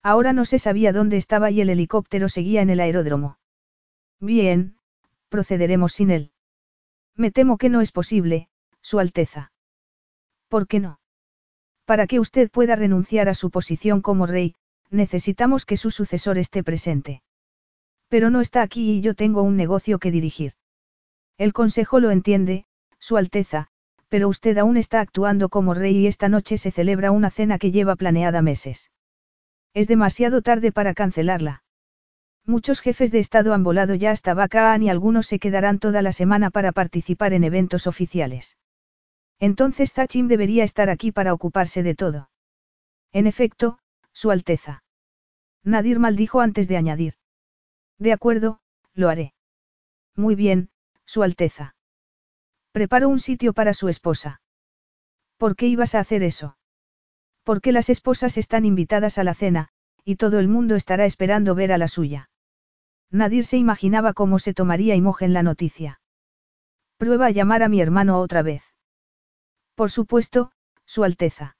Ahora 0.02 0.34
no 0.34 0.45
se 0.45 0.60
sabía 0.60 0.91
dónde 0.91 1.18
estaba 1.18 1.50
y 1.50 1.62
el 1.62 1.70
helicóptero 1.70 2.28
seguía 2.28 2.62
en 2.62 2.70
el 2.70 2.82
aeródromo. 2.82 3.38
Bien, 4.20 4.76
procederemos 5.30 5.94
sin 5.94 6.12
él. 6.12 6.32
Me 7.16 7.32
temo 7.32 7.58
que 7.58 7.70
no 7.70 7.82
es 7.82 7.91
posible, 7.91 8.50
Su 8.82 9.00
Alteza. 9.00 9.52
¿Por 10.50 10.68
qué 10.68 10.80
no? 10.80 11.00
Para 11.86 12.08
que 12.08 12.20
usted 12.20 12.52
pueda 12.52 12.76
renunciar 12.76 13.30
a 13.30 13.34
su 13.34 13.50
posición 13.50 14.02
como 14.02 14.26
rey, 14.26 14.56
necesitamos 14.90 15.66
que 15.66 15.78
su 15.78 15.90
sucesor 15.91 16.38
esté 16.38 16.64
presente. 16.64 17.24
Pero 18.10 18.30
no 18.30 18.41
está 18.41 18.62
aquí 18.62 18.91
y 18.91 19.02
yo 19.02 19.16
tengo 19.16 19.41
un 19.41 19.58
negocio 19.58 20.00
que 20.00 20.12
dirigir. 20.12 20.54
El 21.38 21.52
Consejo 21.52 22.00
lo 22.00 22.12
entiende, 22.12 22.66
su 23.04 23.18
Alteza, 23.18 23.68
pero 24.08 24.30
usted 24.30 24.58
aún 24.58 24.78
está 24.78 25.02
actuando 25.02 25.50
como 25.50 25.74
rey 25.74 25.98
y 25.98 26.08
esta 26.08 26.30
noche 26.30 26.58
se 26.58 26.72
celebra 26.72 27.12
una 27.12 27.30
cena 27.32 27.60
que 27.60 27.70
lleva 27.70 27.98
planeada 27.98 28.42
meses. 28.42 28.92
Es 29.74 29.90
demasiado 29.90 30.42
tarde 30.42 30.72
para 30.72 30.94
cancelarla. 30.94 31.64
Muchos 32.46 32.80
jefes 32.80 33.12
de 33.12 33.20
Estado 33.20 33.54
han 33.54 33.62
volado 33.62 33.94
ya 33.94 34.12
hasta 34.12 34.34
Bacaan 34.34 34.84
y 34.84 34.90
algunos 34.90 35.28
se 35.28 35.38
quedarán 35.38 35.80
toda 35.80 36.02
la 36.02 36.14
semana 36.14 36.50
para 36.50 36.72
participar 36.72 37.34
en 37.34 37.44
eventos 37.44 37.88
oficiales. 37.88 38.58
Entonces 39.38 39.92
Zachim 39.92 40.30
debería 40.30 40.64
estar 40.64 40.90
aquí 40.90 41.12
para 41.12 41.34
ocuparse 41.34 41.84
de 41.84 41.96
todo. 41.96 42.30
En 43.12 43.28
efecto, 43.28 43.80
Su 44.14 44.32
Alteza. 44.32 44.86
Nadir 45.62 46.00
maldijo 46.00 46.40
antes 46.40 46.70
de 46.70 46.78
añadir. 46.78 47.16
De 48.00 48.14
acuerdo, 48.14 48.62
lo 48.94 49.10
haré. 49.10 49.34
Muy 50.16 50.36
bien, 50.36 50.70
Su 51.04 51.22
Alteza. 51.22 51.76
Preparó 52.74 53.08
un 53.08 53.20
sitio 53.20 53.54
para 53.54 53.76
su 53.76 53.88
esposa. 53.88 54.41
¿Por 55.38 55.56
qué 55.56 55.68
ibas 55.68 55.94
a 55.94 56.00
hacer 56.00 56.24
eso? 56.24 56.58
Porque 57.44 57.72
las 57.72 57.88
esposas 57.90 58.36
están 58.40 58.66
invitadas 58.66 59.20
a 59.20 59.24
la 59.24 59.36
cena, 59.36 59.70
y 60.04 60.16
todo 60.16 60.40
el 60.40 60.48
mundo 60.48 60.76
estará 60.76 61.06
esperando 61.06 61.54
ver 61.54 61.72
a 61.72 61.78
la 61.78 61.88
suya. 61.88 62.32
Nadir 63.12 63.45
se 63.45 63.58
imaginaba 63.58 64.14
cómo 64.14 64.40
se 64.40 64.56
tomaría 64.56 64.95
Imogen 64.95 65.34
la 65.34 65.44
noticia. 65.44 66.02
Prueba 66.98 67.28
a 67.28 67.30
llamar 67.30 67.62
a 67.62 67.70
mi 67.70 67.80
hermano 67.80 68.20
otra 68.20 68.41
vez. 68.41 68.64
Por 69.76 69.91
supuesto, 69.91 70.52
Su 70.84 71.04
Alteza. 71.04 71.56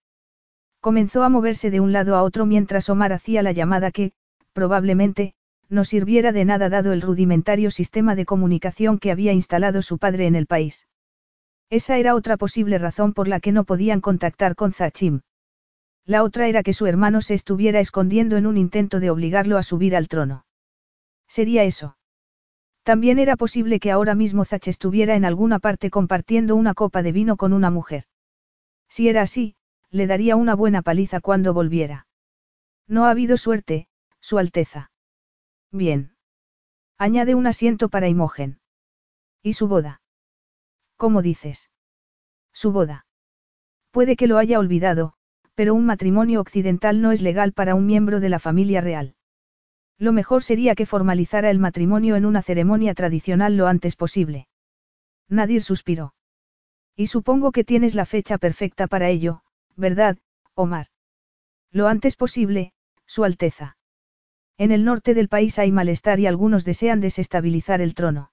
Comenzó 0.80 1.22
a 1.22 1.30
moverse 1.30 1.69
de 1.69 1.80
un 1.80 1.91
lado 1.91 2.15
a 2.15 2.23
otro 2.23 2.48
mientras 2.48 2.90
Omar 2.90 3.14
hacía 3.14 3.44
la 3.44 3.52
llamada 3.52 3.91
que, 3.91 4.14
probablemente, 4.52 5.35
no 5.69 5.85
sirviera 5.85 6.31
de 6.31 6.44
nada 6.44 6.69
dado 6.69 6.91
el 6.91 7.02
rudimentario 7.03 7.69
sistema 7.69 8.15
de 8.15 8.26
comunicación 8.26 8.98
que 8.98 9.11
había 9.11 9.31
instalado 9.31 9.84
su 9.84 9.99
padre 9.99 10.26
en 10.26 10.35
el 10.35 10.48
país. 10.48 10.88
Esa 11.74 11.98
era 11.98 12.14
otra 12.14 12.38
posible 12.38 12.78
razón 12.78 13.14
por 13.14 13.28
la 13.28 13.40
que 13.40 13.52
no 13.52 13.64
podían 13.64 14.00
contactar 14.00 14.56
con 14.56 14.74
Zachim. 14.74 15.22
La 16.06 16.22
otra 16.22 16.48
era 16.48 16.62
que 16.62 16.72
su 16.72 16.86
hermano 16.86 17.20
se 17.24 17.34
estuviera 17.34 17.80
escondiendo 17.80 18.38
en 18.38 18.45
un 18.45 18.58
intento 18.58 19.00
de 19.00 19.10
obligarlo 19.10 19.58
a 19.58 19.64
subir 19.64 19.95
al 19.95 20.08
trono. 20.08 20.45
Sería 21.28 21.64
eso. 21.64 21.98
También 22.84 23.18
era 23.18 23.38
posible 23.38 23.80
que 23.80 23.90
ahora 23.90 24.14
mismo 24.14 24.45
Zach 24.45 24.68
estuviera 24.68 25.16
en 25.16 25.26
alguna 25.26 25.58
parte 25.58 25.90
compartiendo 25.90 26.56
una 26.56 26.76
copa 26.76 27.02
de 27.02 27.12
vino 27.12 27.38
con 27.38 27.54
una 27.54 27.72
mujer. 27.72 28.04
Si 28.88 29.10
era 29.10 29.24
así, 29.24 29.56
le 29.90 30.06
daría 30.06 30.36
una 30.36 30.54
buena 30.54 30.84
paliza 30.84 31.22
cuando 31.22 31.56
volviera. 31.56 32.06
No 32.88 33.06
ha 33.06 33.10
habido 33.10 33.36
suerte, 33.36 33.88
Su 34.20 34.38
Alteza. 34.38 34.91
Bien. 35.72 36.14
Añade 37.00 37.34
un 37.34 37.48
asiento 37.48 37.90
para 37.90 38.10
Imogen. 38.10 38.60
¿Y 39.41 39.54
su 39.54 39.68
boda? 39.68 40.02
¿Cómo 41.03 41.21
dices? 41.21 41.69
Su 42.53 42.71
boda. 42.71 43.05
Puede 43.91 44.15
que 44.15 44.25
lo 44.25 44.38
haya 44.38 44.57
olvidado, 44.57 45.15
pero 45.53 45.75
un 45.75 45.85
matrimonio 45.85 46.39
occidental 46.39 47.01
no 47.01 47.11
es 47.11 47.21
legal 47.21 47.51
para 47.51 47.75
un 47.75 47.85
miembro 47.85 48.21
de 48.21 48.30
la 48.30 48.39
familia 48.39 48.80
real. 48.80 49.13
Lo 49.97 50.13
mejor 50.13 50.43
sería 50.43 50.75
que 50.75 50.85
formalizara 50.85 51.49
el 51.49 51.59
matrimonio 51.59 52.15
en 52.15 52.25
una 52.25 52.41
ceremonia 52.41 52.93
tradicional 52.93 53.57
lo 53.57 53.67
antes 53.67 53.97
posible. 53.97 54.47
Nadir 55.27 55.61
suspiró. 55.61 56.13
Y 56.95 57.07
supongo 57.07 57.51
que 57.51 57.65
tienes 57.65 57.95
la 57.95 58.05
fecha 58.05 58.38
perfecta 58.38 58.88
para 58.88 59.09
ello, 59.09 59.41
¿verdad, 59.75 60.19
Omar? 60.53 60.88
Lo 61.69 61.89
antes 61.89 62.15
posible, 62.15 62.71
Su 63.05 63.25
Alteza. 63.25 63.75
En 64.57 64.71
el 64.71 64.85
norte 64.85 65.13
del 65.15 65.27
país 65.27 65.59
hay 65.59 65.73
malestar 65.73 66.21
y 66.21 66.27
algunos 66.27 66.63
desean 66.63 67.01
desestabilizar 67.01 67.81
el 67.81 67.93
trono. 67.93 68.31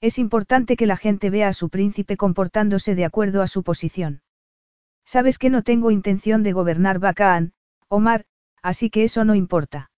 Es 0.00 0.18
importante 0.18 0.76
que 0.76 0.86
la 0.86 0.96
gente 0.96 1.28
vea 1.28 1.48
a 1.48 1.52
su 1.52 1.68
príncipe 1.68 2.16
comportándose 2.16 2.94
de 2.94 3.04
acuerdo 3.04 3.42
a 3.42 3.46
su 3.46 3.62
posición. 3.62 4.22
Sabes 5.04 5.38
que 5.38 5.50
no 5.50 5.62
tengo 5.62 5.90
intención 5.90 6.42
de 6.42 6.52
gobernar 6.52 6.98
Bacaan, 6.98 7.52
Omar, 7.88 8.24
así 8.62 8.88
que 8.88 9.04
eso 9.04 9.24
no 9.24 9.34
importa. 9.34 9.90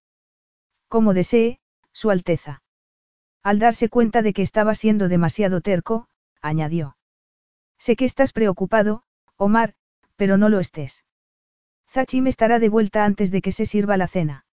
Como 0.88 1.14
desee, 1.14 1.60
Su 1.92 2.10
Alteza. 2.10 2.62
Al 3.42 3.58
darse 3.58 3.88
cuenta 3.88 4.22
de 4.22 4.32
que 4.32 4.42
estaba 4.42 4.74
siendo 4.74 5.08
demasiado 5.08 5.60
terco, 5.60 6.08
añadió. 6.40 6.96
Sé 7.78 7.96
que 7.96 8.04
estás 8.04 8.32
preocupado, 8.32 9.04
Omar, 9.36 9.74
pero 10.16 10.36
no 10.36 10.48
lo 10.48 10.58
estés. 10.60 11.04
Zachim 11.88 12.26
estará 12.26 12.58
de 12.58 12.68
vuelta 12.68 13.04
antes 13.04 13.30
de 13.30 13.42
que 13.42 13.52
se 13.52 13.66
sirva 13.66 13.96
la 13.96 14.08
cena. 14.08 14.46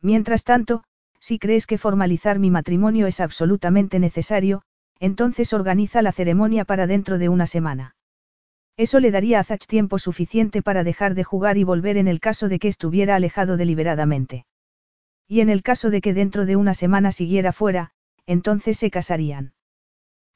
Mientras 0.00 0.44
tanto, 0.44 0.84
si 1.20 1.38
crees 1.38 1.66
que 1.66 1.78
formalizar 1.78 2.38
mi 2.38 2.50
matrimonio 2.50 3.06
es 3.06 3.20
absolutamente 3.20 3.98
necesario, 3.98 4.62
entonces 5.00 5.52
organiza 5.52 6.02
la 6.02 6.12
ceremonia 6.12 6.64
para 6.64 6.86
dentro 6.86 7.18
de 7.18 7.28
una 7.28 7.46
semana. 7.46 7.96
Eso 8.76 9.00
le 9.00 9.10
daría 9.10 9.40
a 9.40 9.44
Zach 9.44 9.66
tiempo 9.66 9.98
suficiente 9.98 10.62
para 10.62 10.84
dejar 10.84 11.14
de 11.14 11.24
jugar 11.24 11.56
y 11.56 11.64
volver 11.64 11.96
en 11.96 12.08
el 12.08 12.20
caso 12.20 12.48
de 12.48 12.58
que 12.58 12.68
estuviera 12.68 13.16
alejado 13.16 13.56
deliberadamente. 13.56 14.46
Y 15.26 15.40
en 15.40 15.48
el 15.48 15.62
caso 15.62 15.90
de 15.90 16.00
que 16.00 16.14
dentro 16.14 16.46
de 16.46 16.56
una 16.56 16.74
semana 16.74 17.10
siguiera 17.10 17.52
fuera, 17.52 17.90
entonces 18.26 18.78
se 18.78 18.90
casarían. 18.90 19.54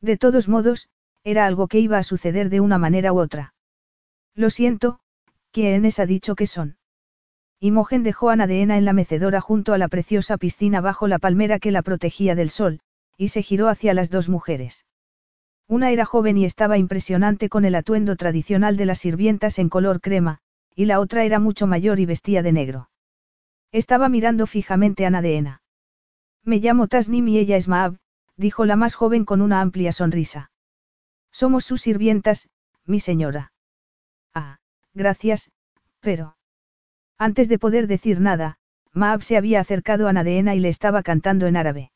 De 0.01 0.17
todos 0.17 0.49
modos, 0.49 0.89
era 1.23 1.45
algo 1.45 1.69
que 1.69 1.81
iba 1.81 1.99
a 1.99 2.03
suceder 2.03 2.49
de 2.49 2.61
una 2.61 2.79
manera 2.79 3.13
u 3.13 3.21
otra. 3.21 3.55
Lo 4.35 4.49
siento, 4.49 5.01
¿quiénes 5.53 5.99
ha 5.99 6.07
dicho 6.07 6.35
que 6.35 6.47
son? 6.47 6.79
Imogen 7.61 8.03
dejó 8.03 8.31
a 8.31 8.37
Nadeena 8.37 8.79
en 8.79 8.87
la 8.87 8.95
mecedora 8.95 9.43
junto 9.43 9.75
a 9.75 9.79
la 9.79 9.89
preciosa 9.89 10.39
piscina 10.39 10.81
bajo 10.81 11.09
la 11.09 11.19
palmera 11.19 11.59
que 11.59 11.71
la 11.71 11.83
protegía 11.83 12.35
del 12.35 12.49
sol, 12.49 12.81
y 13.21 13.29
se 13.29 13.43
giró 13.43 13.69
hacia 13.69 13.93
las 13.93 14.09
dos 14.09 14.31
mujeres. 14.31 14.87
Una 15.69 15.91
era 15.91 16.07
joven 16.07 16.39
y 16.39 16.47
estaba 16.47 16.79
impresionante 16.79 17.51
con 17.51 17.67
el 17.67 17.75
atuendo 17.75 18.17
tradicional 18.17 18.79
de 18.79 18.87
las 18.87 18.99
sirvientas 18.99 19.59
en 19.59 19.69
color 19.69 20.01
crema, 20.01 20.39
y 20.75 20.87
la 20.87 21.01
otra 21.01 21.25
era 21.25 21.39
mucho 21.39 21.67
mayor 21.67 22.01
y 22.01 22.07
vestía 22.07 22.43
de 22.43 22.53
negro. 22.53 22.89
Estaba 23.73 24.09
mirando 24.09 24.47
fijamente 24.47 25.05
a 25.05 25.11
Nadeena. 25.11 25.61
Me 26.45 26.61
llamo 26.61 26.89
Tasnim 26.89 27.29
y 27.29 27.39
ella 27.39 27.59
es 27.59 27.69
Maab, 27.69 27.99
dijo 28.39 28.65
la 28.65 28.77
más 28.77 28.95
joven 28.95 29.27
con 29.27 29.43
una 29.43 29.61
amplia 29.61 29.93
sonrisa. 29.93 30.51
Somos 31.31 31.67
sus 31.67 31.83
sirvientas, 31.83 32.49
mi 32.87 33.01
señora. 33.01 33.53
Ah, 34.33 34.61
gracias, 34.95 35.51
pero... 36.01 36.39
Antes 37.19 37.51
de 37.51 37.59
poder 37.59 37.87
decir 37.87 38.19
nada, 38.19 38.57
Maab 38.95 39.23
se 39.23 39.37
había 39.37 39.61
acercado 39.61 40.09
a 40.09 40.15
Nadeena 40.15 40.55
y 40.55 40.61
le 40.61 40.71
estaba 40.71 41.03
cantando 41.03 41.47
en 41.47 41.59
árabe. 41.59 41.93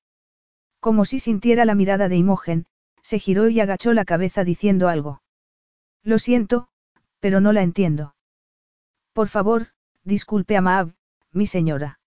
Como 0.85 1.06
si 1.06 1.19
sintiera 1.19 1.65
la 1.65 1.74
mirada 1.74 2.11
de 2.11 2.16
Imogen, 2.19 2.66
se 3.01 3.19
giró 3.19 3.48
y 3.48 3.59
agachó 3.59 3.94
la 3.94 4.05
cabeza 4.05 4.44
diciendo 4.44 4.90
algo. 4.90 5.23
Lo 6.02 6.19
siento, 6.19 6.69
pero 7.20 7.40
no 7.40 7.55
la 7.55 7.62
entiendo. 7.62 8.15
Por 9.15 9.28
favor, 9.28 9.69
disculpe 10.02 10.59
a 10.59 10.61
Maab, 10.61 10.93
mi 11.32 11.47
señora. 11.47 12.01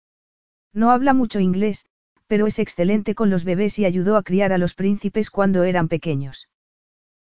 No 0.73 0.91
habla 0.91 1.15
mucho 1.15 1.39
inglés, 1.39 1.87
pero 2.27 2.45
es 2.45 2.59
excelente 2.59 3.15
con 3.15 3.31
los 3.31 3.45
bebés 3.45 3.79
y 3.79 3.85
ayudó 3.85 4.15
a 4.15 4.21
criar 4.21 4.53
a 4.53 4.59
los 4.59 4.75
príncipes 4.75 5.31
cuando 5.31 5.63
eran 5.63 5.87
pequeños. 5.87 6.47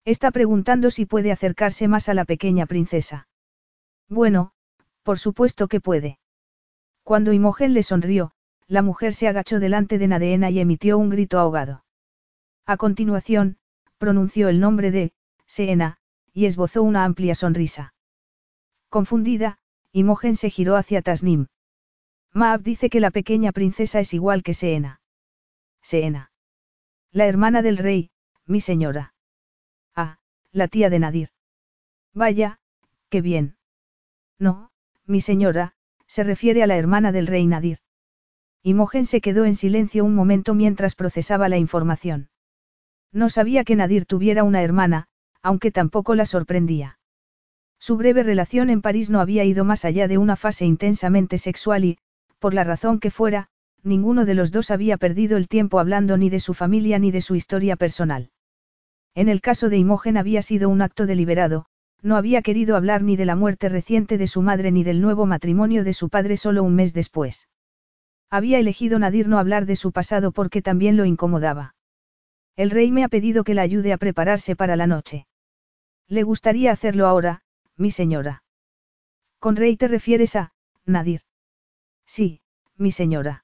Está 0.05 0.31
preguntando 0.31 0.89
si 0.89 1.05
puede 1.05 1.33
acercarse 1.33 1.89
más 1.89 2.07
a 2.07 2.13
la 2.13 2.23
pequeña 2.23 2.65
princesa. 2.65 3.27
Bueno, 4.07 4.53
por 5.03 5.19
supuesto 5.19 5.67
que 5.67 5.81
puede. 5.81 6.17
Cuando 7.03 7.33
Imogen 7.33 7.73
le 7.73 7.83
sonrió, 7.83 8.31
la 8.71 8.81
mujer 8.81 9.13
se 9.13 9.27
agachó 9.27 9.59
delante 9.59 9.97
de 9.97 10.07
Nadeena 10.07 10.49
y 10.49 10.61
emitió 10.61 10.97
un 10.97 11.09
grito 11.09 11.39
ahogado. 11.39 11.83
A 12.65 12.77
continuación, 12.77 13.57
pronunció 13.97 14.47
el 14.47 14.61
nombre 14.61 14.91
de, 14.91 15.11
Seena, 15.45 15.97
y 16.31 16.45
esbozó 16.45 16.81
una 16.81 17.03
amplia 17.03 17.35
sonrisa. 17.35 17.93
Confundida, 18.87 19.59
Imogen 19.91 20.37
se 20.37 20.49
giró 20.49 20.77
hacia 20.77 21.01
Tasnim. 21.01 21.47
Maab 22.31 22.61
dice 22.61 22.89
que 22.89 23.01
la 23.01 23.11
pequeña 23.11 23.51
princesa 23.51 23.99
es 23.99 24.13
igual 24.13 24.41
que 24.41 24.53
Seena. 24.53 25.01
Seena. 25.81 26.31
La 27.11 27.25
hermana 27.25 27.61
del 27.61 27.77
rey, 27.77 28.09
mi 28.45 28.61
señora. 28.61 29.13
Ah, 29.97 30.17
la 30.53 30.69
tía 30.69 30.89
de 30.89 30.99
Nadir. 30.99 31.29
Vaya, 32.13 32.61
qué 33.09 33.19
bien. 33.19 33.57
No, 34.39 34.71
mi 35.05 35.19
señora, 35.19 35.75
se 36.07 36.23
refiere 36.23 36.63
a 36.63 36.67
la 36.67 36.77
hermana 36.77 37.11
del 37.11 37.27
rey 37.27 37.45
Nadir. 37.47 37.79
Imogen 38.63 39.07
se 39.07 39.21
quedó 39.21 39.45
en 39.45 39.55
silencio 39.55 40.05
un 40.05 40.13
momento 40.13 40.53
mientras 40.53 40.93
procesaba 40.93 41.49
la 41.49 41.57
información. 41.57 42.29
No 43.11 43.29
sabía 43.29 43.63
que 43.63 43.75
Nadir 43.75 44.05
tuviera 44.05 44.43
una 44.43 44.61
hermana, 44.61 45.07
aunque 45.41 45.71
tampoco 45.71 46.13
la 46.13 46.27
sorprendía. 46.27 46.99
Su 47.79 47.97
breve 47.97 48.21
relación 48.21 48.69
en 48.69 48.83
París 48.83 49.09
no 49.09 49.19
había 49.19 49.43
ido 49.43 49.65
más 49.65 49.83
allá 49.83 50.07
de 50.07 50.19
una 50.19 50.35
fase 50.35 50.65
intensamente 50.65 51.39
sexual 51.39 51.85
y, 51.85 51.97
por 52.37 52.53
la 52.53 52.63
razón 52.63 52.99
que 52.99 53.09
fuera, 53.09 53.47
ninguno 53.81 54.25
de 54.25 54.35
los 54.35 54.51
dos 54.51 54.69
había 54.69 54.97
perdido 54.97 55.37
el 55.37 55.47
tiempo 55.47 55.79
hablando 55.79 56.15
ni 56.17 56.29
de 56.29 56.39
su 56.39 56.53
familia 56.53 56.99
ni 56.99 57.09
de 57.09 57.21
su 57.21 57.33
historia 57.33 57.75
personal. 57.75 58.29
En 59.15 59.27
el 59.27 59.41
caso 59.41 59.69
de 59.69 59.77
Imogen 59.77 60.17
había 60.17 60.43
sido 60.43 60.69
un 60.69 60.83
acto 60.83 61.07
deliberado, 61.07 61.65
no 62.03 62.15
había 62.15 62.43
querido 62.43 62.75
hablar 62.75 63.01
ni 63.01 63.15
de 63.15 63.25
la 63.25 63.35
muerte 63.35 63.69
reciente 63.69 64.19
de 64.19 64.27
su 64.27 64.43
madre 64.43 64.71
ni 64.71 64.83
del 64.83 65.01
nuevo 65.01 65.25
matrimonio 65.25 65.83
de 65.83 65.93
su 65.93 66.09
padre 66.09 66.37
solo 66.37 66.63
un 66.63 66.75
mes 66.75 66.93
después. 66.93 67.47
Había 68.31 68.59
elegido 68.59 68.97
Nadir 68.97 69.27
no 69.27 69.37
hablar 69.37 69.65
de 69.65 69.75
su 69.75 69.91
pasado 69.91 70.31
porque 70.31 70.61
también 70.61 70.95
lo 70.95 71.03
incomodaba. 71.03 71.75
El 72.55 72.71
rey 72.71 72.89
me 72.89 73.03
ha 73.03 73.09
pedido 73.09 73.43
que 73.43 73.53
la 73.53 73.61
ayude 73.61 73.91
a 73.91 73.97
prepararse 73.97 74.55
para 74.55 74.77
la 74.77 74.87
noche. 74.87 75.27
Le 76.07 76.23
gustaría 76.23 76.71
hacerlo 76.71 77.07
ahora, 77.07 77.41
mi 77.75 77.91
señora. 77.91 78.43
Con 79.39 79.57
rey 79.57 79.75
te 79.75 79.89
refieres 79.89 80.37
a, 80.37 80.53
Nadir. 80.85 81.21
Sí, 82.05 82.41
mi 82.77 82.91
señora. 82.91 83.43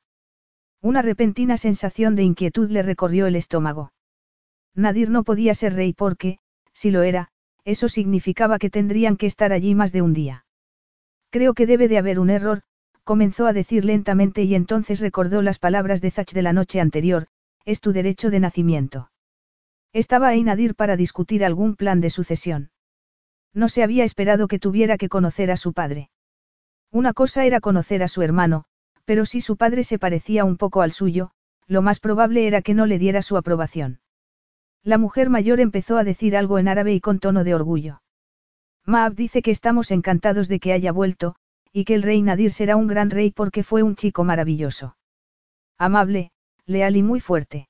Una 0.82 1.02
repentina 1.02 1.58
sensación 1.58 2.16
de 2.16 2.24
inquietud 2.24 2.70
le 2.70 2.82
recorrió 2.82 3.28
el 3.28 3.36
estómago. 3.36 3.92
Nadir 4.74 5.10
no 5.10 5.24
podía 5.24 5.54
ser 5.54 5.74
rey 5.74 5.92
porque, 5.92 6.40
si 6.72 6.92
lo 6.92 7.02
era, 7.02 7.30
eso 7.66 7.90
significaba 7.90 8.58
que 8.58 8.70
tendrían 8.70 9.18
que 9.18 9.26
estar 9.26 9.52
allí 9.52 9.76
más 9.76 9.92
de 9.92 10.02
un 10.02 10.14
día. 10.14 10.46
Creo 11.30 11.54
que 11.54 11.66
debe 11.66 11.90
de 11.90 11.98
haber 11.98 12.20
un 12.20 12.30
error, 12.30 12.62
comenzó 13.08 13.48
a 13.48 13.54
decir 13.54 13.86
lentamente 13.86 14.44
y 14.44 14.54
entonces 14.54 15.00
recordó 15.00 15.42
las 15.42 15.60
palabras 15.60 16.02
de 16.02 16.12
Zach 16.12 16.34
de 16.34 16.42
la 16.42 16.52
noche 16.52 16.82
anterior, 16.82 17.28
es 17.64 17.80
tu 17.80 17.94
derecho 17.94 18.30
de 18.30 18.42
nacimiento. 18.42 19.12
Estaba 19.94 20.28
ahí 20.28 20.44
Nadir 20.44 20.76
para 20.76 20.98
discutir 20.98 21.46
algún 21.46 21.78
plan 21.78 22.02
de 22.02 22.10
sucesión. 22.10 22.70
No 23.54 23.70
se 23.70 23.82
había 23.82 24.04
esperado 24.04 24.50
que 24.50 24.60
tuviera 24.60 24.98
que 24.98 25.08
conocer 25.08 25.52
a 25.52 25.56
su 25.56 25.72
padre. 25.72 26.10
Una 26.92 27.14
cosa 27.14 27.46
era 27.46 27.62
conocer 27.62 28.04
a 28.04 28.10
su 28.10 28.24
hermano, 28.24 28.66
pero 29.06 29.26
si 29.26 29.40
su 29.40 29.56
padre 29.56 29.86
se 29.86 29.98
parecía 29.98 30.44
un 30.44 30.58
poco 30.58 30.82
al 30.82 30.92
suyo, 30.92 31.32
lo 31.66 31.82
más 31.82 32.02
probable 32.02 32.46
era 32.46 32.62
que 32.62 32.74
no 32.74 32.86
le 32.86 33.00
diera 33.00 33.22
su 33.22 33.38
aprobación. 33.38 34.02
La 34.84 34.98
mujer 34.98 35.30
mayor 35.30 35.62
empezó 35.62 35.98
a 35.98 36.04
decir 36.04 36.36
algo 36.36 36.60
en 36.60 36.68
árabe 36.68 36.94
y 36.94 37.00
con 37.00 37.20
tono 37.20 37.46
de 37.46 37.56
orgullo. 37.56 38.02
Maab 38.86 39.16
dice 39.16 39.42
que 39.42 39.52
estamos 39.52 39.92
encantados 39.92 40.50
de 40.50 40.60
que 40.60 40.74
haya 40.74 40.92
vuelto, 40.92 41.38
y 41.78 41.86
que 41.86 41.94
el 41.94 42.02
rey 42.02 42.24
Nadir 42.24 42.52
será 42.52 42.76
un 42.76 42.88
gran 42.88 43.12
rey 43.12 43.30
porque 43.30 43.62
fue 43.62 43.84
un 43.84 43.96
chico 43.96 44.24
maravilloso. 44.24 44.98
Amable, 45.78 46.32
leal 46.66 46.96
y 46.96 47.04
muy 47.04 47.20
fuerte. 47.20 47.70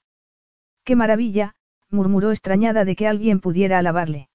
¡Qué 0.86 0.96
maravilla! 0.96 1.56
murmuró 1.90 2.32
extrañada 2.32 2.86
de 2.86 2.96
que 2.96 3.06
alguien 3.06 3.42
pudiera 3.42 3.80
alabarle. 3.80 4.30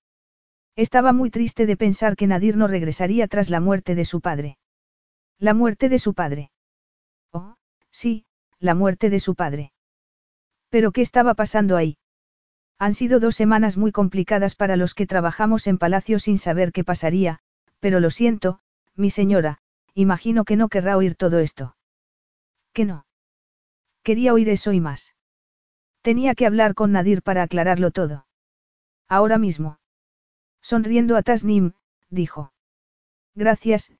Estaba 0.76 1.14
muy 1.14 1.30
triste 1.30 1.64
de 1.64 1.78
pensar 1.78 2.16
que 2.16 2.26
Nadir 2.26 2.58
no 2.58 2.66
regresaría 2.66 3.26
tras 3.28 3.48
la 3.48 3.60
muerte 3.60 3.94
de 3.94 4.04
su 4.04 4.20
padre. 4.20 4.58
La 5.38 5.54
muerte 5.54 5.88
de 5.88 5.98
su 5.98 6.12
padre. 6.12 6.50
Oh, 7.30 7.54
sí, 7.90 8.26
la 8.58 8.74
muerte 8.74 9.08
de 9.08 9.20
su 9.20 9.34
padre. 9.34 9.72
Pero 10.68 10.92
¿qué 10.92 11.00
estaba 11.00 11.32
pasando 11.32 11.78
ahí? 11.78 11.96
Han 12.78 12.92
sido 12.92 13.20
dos 13.20 13.36
semanas 13.36 13.78
muy 13.78 13.90
complicadas 13.90 14.54
para 14.54 14.76
los 14.76 14.92
que 14.92 15.06
trabajamos 15.06 15.66
en 15.66 15.78
palacio 15.78 16.18
sin 16.18 16.36
saber 16.36 16.72
qué 16.72 16.84
pasaría, 16.84 17.38
pero 17.80 18.00
lo 18.00 18.10
siento, 18.10 18.60
mi 18.94 19.08
señora, 19.08 19.61
imagino 19.94 20.44
que 20.44 20.56
no 20.56 20.68
querrá 20.68 20.96
oír 20.96 21.14
todo 21.14 21.38
esto. 21.38 21.76
¿Qué 22.72 22.84
no? 22.84 23.06
Quería 24.02 24.32
oír 24.32 24.48
eso 24.48 24.72
y 24.72 24.80
más. 24.80 25.14
Tenía 26.00 26.34
que 26.34 26.46
hablar 26.46 26.74
con 26.74 26.92
Nadir 26.92 27.22
para 27.22 27.42
aclararlo 27.42 27.90
todo. 27.90 28.26
Ahora 29.08 29.38
mismo. 29.38 29.78
Sonriendo 30.60 31.16
a 31.16 31.22
Tasnim, 31.22 31.72
dijo. 32.08 32.52
Gracias, 33.34 33.92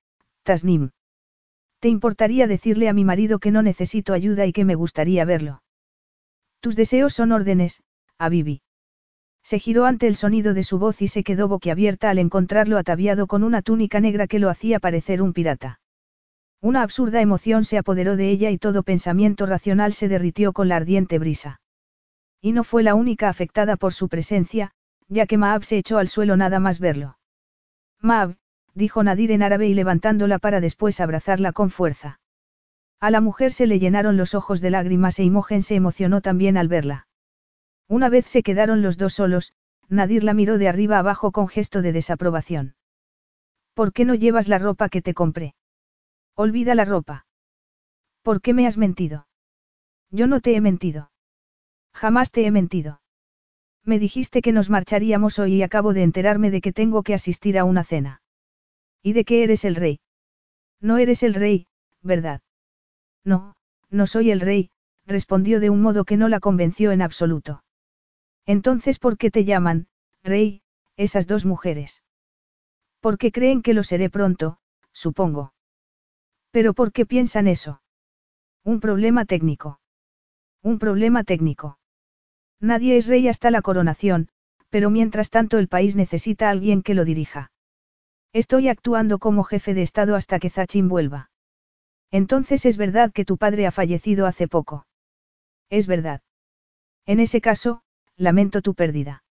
Tasnim. 0.42 0.90
¿Te 1.78 1.88
importaría 1.88 2.46
decirle 2.46 2.88
a 2.88 2.92
mi 2.92 3.04
marido 3.04 3.38
que 3.38 3.50
no 3.50 3.62
necesito 3.62 4.14
ayuda 4.14 4.46
y 4.46 4.52
que 4.52 4.64
me 4.64 4.74
gustaría 4.74 5.24
verlo? 5.24 5.62
Tus 6.60 6.76
deseos 6.76 7.12
son 7.12 7.32
órdenes, 7.32 7.82
Abibi. 8.18 8.62
Se 9.42 9.58
giró 9.58 9.84
ante 9.84 10.06
el 10.06 10.14
sonido 10.14 10.54
de 10.54 10.62
su 10.62 10.78
voz 10.78 11.02
y 11.02 11.08
se 11.08 11.24
quedó 11.24 11.48
boquiabierta 11.48 12.10
al 12.10 12.18
encontrarlo 12.18 12.78
ataviado 12.78 13.26
con 13.26 13.42
una 13.42 13.62
túnica 13.62 13.98
negra 13.98 14.28
que 14.28 14.38
lo 14.38 14.48
hacía 14.48 14.78
parecer 14.78 15.20
un 15.20 15.32
pirata. 15.32 15.80
Una 16.62 16.82
absurda 16.82 17.20
emoción 17.20 17.64
se 17.64 17.76
apoderó 17.76 18.16
de 18.16 18.30
ella 18.30 18.50
y 18.50 18.56
todo 18.56 18.84
pensamiento 18.84 19.46
racional 19.46 19.92
se 19.94 20.06
derritió 20.06 20.52
con 20.52 20.68
la 20.68 20.76
ardiente 20.76 21.18
brisa. 21.18 21.60
Y 22.40 22.52
no 22.52 22.62
fue 22.62 22.84
la 22.84 22.94
única 22.94 23.28
afectada 23.28 23.76
por 23.76 23.92
su 23.92 24.08
presencia, 24.08 24.70
ya 25.08 25.26
que 25.26 25.38
Maab 25.38 25.64
se 25.64 25.76
echó 25.76 25.98
al 25.98 26.06
suelo 26.06 26.36
nada 26.36 26.60
más 26.60 26.78
verlo. 26.78 27.18
Maab, 28.00 28.36
dijo 28.74 29.02
Nadir 29.02 29.32
en 29.32 29.42
árabe 29.42 29.66
y 29.66 29.74
levantándola 29.74 30.38
para 30.38 30.60
después 30.60 31.00
abrazarla 31.00 31.50
con 31.50 31.70
fuerza. 31.70 32.20
A 33.00 33.10
la 33.10 33.20
mujer 33.20 33.52
se 33.52 33.66
le 33.66 33.80
llenaron 33.80 34.16
los 34.16 34.36
ojos 34.36 34.60
de 34.60 34.70
lágrimas 34.70 35.18
e 35.18 35.24
Imogen 35.24 35.62
se 35.62 35.74
emocionó 35.74 36.20
también 36.20 36.56
al 36.56 36.68
verla. 36.68 37.08
Una 37.88 38.08
vez 38.08 38.26
se 38.26 38.44
quedaron 38.44 38.82
los 38.82 38.98
dos 38.98 39.14
solos, 39.14 39.52
Nadir 39.88 40.22
la 40.22 40.32
miró 40.32 40.58
de 40.58 40.68
arriba 40.68 41.00
abajo 41.00 41.32
con 41.32 41.48
gesto 41.48 41.82
de 41.82 41.90
desaprobación. 41.90 42.76
¿Por 43.74 43.92
qué 43.92 44.04
no 44.04 44.14
llevas 44.14 44.46
la 44.46 44.60
ropa 44.60 44.88
que 44.88 45.02
te 45.02 45.12
compré? 45.12 45.56
Olvida 46.34 46.74
la 46.74 46.84
ropa. 46.84 47.26
¿Por 48.22 48.40
qué 48.40 48.54
me 48.54 48.66
has 48.66 48.78
mentido? 48.78 49.26
Yo 50.10 50.26
no 50.26 50.40
te 50.40 50.54
he 50.54 50.60
mentido. 50.60 51.10
Jamás 51.92 52.30
te 52.30 52.46
he 52.46 52.50
mentido. 52.50 53.00
Me 53.84 53.98
dijiste 53.98 54.42
que 54.42 54.52
nos 54.52 54.70
marcharíamos 54.70 55.38
hoy 55.38 55.56
y 55.56 55.62
acabo 55.62 55.92
de 55.92 56.02
enterarme 56.02 56.50
de 56.50 56.60
que 56.60 56.72
tengo 56.72 57.02
que 57.02 57.14
asistir 57.14 57.58
a 57.58 57.64
una 57.64 57.84
cena. 57.84 58.22
¿Y 59.02 59.12
de 59.12 59.24
que 59.24 59.42
eres 59.42 59.64
el 59.64 59.74
rey? 59.74 60.00
No 60.80 60.98
eres 60.98 61.22
el 61.22 61.34
rey, 61.34 61.66
¿verdad? 62.02 62.40
No, 63.24 63.56
no 63.90 64.06
soy 64.06 64.30
el 64.30 64.40
rey, 64.40 64.70
respondió 65.06 65.60
de 65.60 65.70
un 65.70 65.82
modo 65.82 66.04
que 66.04 66.16
no 66.16 66.28
la 66.28 66.40
convenció 66.40 66.92
en 66.92 67.02
absoluto. 67.02 67.64
Entonces, 68.46 68.98
¿por 68.98 69.18
qué 69.18 69.30
te 69.30 69.44
llaman, 69.44 69.88
rey, 70.22 70.62
esas 70.96 71.26
dos 71.26 71.44
mujeres? 71.44 72.02
Porque 73.00 73.32
creen 73.32 73.62
que 73.62 73.74
lo 73.74 73.82
seré 73.82 74.10
pronto, 74.10 74.58
supongo. 74.92 75.52
Pero 76.52 76.74
¿por 76.74 76.92
qué 76.92 77.06
piensan 77.06 77.48
eso? 77.48 77.82
Un 78.62 78.78
problema 78.78 79.24
técnico. 79.24 79.80
Un 80.62 80.78
problema 80.78 81.24
técnico. 81.24 81.78
Nadie 82.60 82.96
es 82.96 83.08
rey 83.08 83.26
hasta 83.26 83.50
la 83.50 83.62
coronación, 83.62 84.28
pero 84.68 84.90
mientras 84.90 85.30
tanto 85.30 85.58
el 85.58 85.66
país 85.66 85.96
necesita 85.96 86.46
a 86.46 86.50
alguien 86.50 86.82
que 86.82 86.94
lo 86.94 87.04
dirija. 87.04 87.50
Estoy 88.32 88.68
actuando 88.68 89.18
como 89.18 89.44
jefe 89.44 89.74
de 89.74 89.82
Estado 89.82 90.14
hasta 90.14 90.38
que 90.38 90.50
Zachin 90.50 90.88
vuelva. 90.88 91.30
Entonces 92.10 92.66
es 92.66 92.76
verdad 92.76 93.12
que 93.12 93.24
tu 93.24 93.38
padre 93.38 93.66
ha 93.66 93.72
fallecido 93.72 94.26
hace 94.26 94.46
poco. 94.46 94.86
Es 95.70 95.86
verdad. 95.86 96.20
En 97.06 97.18
ese 97.18 97.40
caso, 97.40 97.82
lamento 98.16 98.60
tu 98.60 98.74
pérdida. 98.74 99.24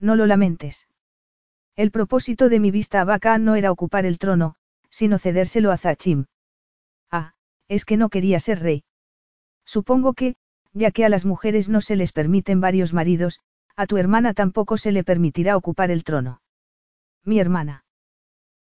No 0.00 0.16
lo 0.16 0.26
lamentes. 0.26 0.88
El 1.76 1.90
propósito 1.90 2.48
de 2.48 2.58
mi 2.58 2.70
vista 2.70 3.02
a 3.02 3.04
Bacán 3.04 3.44
no 3.44 3.54
era 3.54 3.70
ocupar 3.70 4.06
el 4.06 4.18
trono, 4.18 4.56
sino 4.90 5.18
cedérselo 5.18 5.70
a 5.70 5.76
Zachim. 5.76 6.26
Es 7.68 7.84
que 7.84 7.96
no 7.96 8.08
quería 8.08 8.40
ser 8.40 8.60
rey. 8.60 8.84
Supongo 9.64 10.14
que, 10.14 10.36
ya 10.72 10.90
que 10.90 11.04
a 11.04 11.08
las 11.08 11.24
mujeres 11.24 11.68
no 11.68 11.80
se 11.80 11.96
les 11.96 12.12
permiten 12.12 12.60
varios 12.60 12.94
maridos, 12.94 13.40
a 13.76 13.86
tu 13.86 13.96
hermana 13.96 14.34
tampoco 14.34 14.76
se 14.76 14.92
le 14.92 15.04
permitirá 15.04 15.56
ocupar 15.56 15.90
el 15.90 16.04
trono. 16.04 16.40
Mi 17.24 17.38
hermana. 17.38 17.84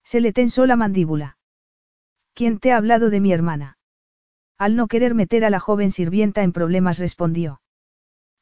Se 0.04 0.20
le 0.20 0.32
tensó 0.32 0.66
la 0.66 0.76
mandíbula. 0.76 1.38
¿Quién 2.34 2.58
te 2.58 2.72
ha 2.72 2.76
hablado 2.76 3.10
de 3.10 3.20
mi 3.20 3.32
hermana? 3.32 3.78
Al 4.58 4.76
no 4.76 4.88
querer 4.88 5.14
meter 5.14 5.44
a 5.44 5.50
la 5.50 5.60
joven 5.60 5.90
sirvienta 5.90 6.42
en 6.42 6.52
problemas 6.52 6.98
respondió. 6.98 7.60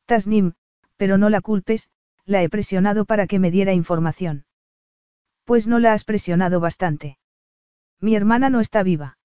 Tasnim, 0.07 0.55
pero 0.97 1.19
no 1.19 1.29
la 1.31 1.41
culpes, 1.41 1.89
la 2.25 2.43
he 2.43 2.49
presionado 2.49 3.05
para 3.05 3.27
que 3.27 3.39
me 3.39 3.51
diera 3.51 3.73
información. 3.73 4.47
Pues 5.45 5.67
no 5.67 5.79
la 5.79 5.93
has 5.93 6.05
presionado 6.05 6.61
bastante. 6.61 7.19
Mi 8.01 8.17
hermana 8.17 8.51
no 8.51 8.61
está 8.61 8.83
viva. 8.83 9.19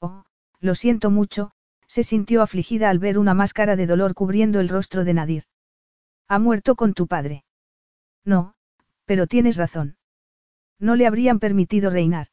Oh, 0.00 0.24
lo 0.60 0.74
siento 0.74 1.10
mucho, 1.10 1.52
se 1.86 2.02
sintió 2.02 2.42
afligida 2.42 2.90
al 2.90 2.98
ver 2.98 3.18
una 3.18 3.34
máscara 3.34 3.76
de 3.76 3.86
dolor 3.86 4.14
cubriendo 4.14 4.60
el 4.60 4.68
rostro 4.68 5.04
de 5.04 5.14
Nadir. 5.14 5.44
Ha 6.28 6.38
muerto 6.38 6.74
con 6.74 6.94
tu 6.94 7.06
padre. 7.06 7.44
No, 8.24 8.54
pero 9.04 9.26
tienes 9.26 9.56
razón. 9.56 9.96
No 10.78 10.96
le 10.96 11.06
habrían 11.06 11.38
permitido 11.38 11.90
reinar. 11.90 12.28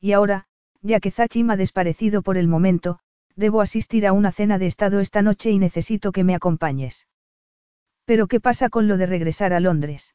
Y 0.00 0.12
ahora, 0.12 0.46
ya 0.82 1.00
que 1.00 1.10
Zachim 1.10 1.50
ha 1.50 1.56
desparecido 1.56 2.22
por 2.22 2.36
el 2.36 2.48
momento, 2.48 2.98
debo 3.36 3.60
asistir 3.60 4.06
a 4.06 4.12
una 4.12 4.32
cena 4.32 4.58
de 4.58 4.66
estado 4.66 5.00
esta 5.00 5.22
noche 5.22 5.50
y 5.50 5.58
necesito 5.58 6.12
que 6.12 6.24
me 6.24 6.34
acompañes. 6.34 7.08
Pero 8.04 8.26
¿qué 8.26 8.40
pasa 8.40 8.68
con 8.68 8.86
lo 8.86 8.96
de 8.96 9.06
regresar 9.06 9.52
a 9.52 9.60
Londres? 9.60 10.14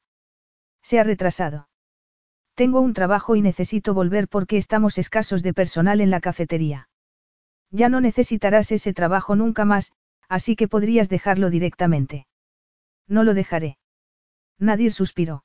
Se 0.83 0.99
ha 0.99 1.03
retrasado. 1.03 1.69
Tengo 2.53 2.81
un 2.81 2.93
trabajo 2.93 3.35
y 3.35 3.41
necesito 3.41 3.93
volver 3.93 4.27
porque 4.27 4.57
estamos 4.57 4.97
escasos 4.97 5.43
de 5.43 5.53
personal 5.53 6.01
en 6.01 6.09
la 6.09 6.19
cafetería. 6.19 6.88
Ya 7.71 7.89
no 7.89 8.01
necesitarás 8.01 8.71
ese 8.71 8.93
trabajo 8.93 9.35
nunca 9.35 9.65
más, 9.65 9.91
así 10.27 10.55
que 10.55 10.67
podrías 10.67 11.09
dejarlo 11.09 11.49
directamente. 11.49 12.27
No 13.07 13.23
lo 13.23 13.33
dejaré. 13.33 13.77
Nadir 14.59 14.91
suspiró. 14.91 15.43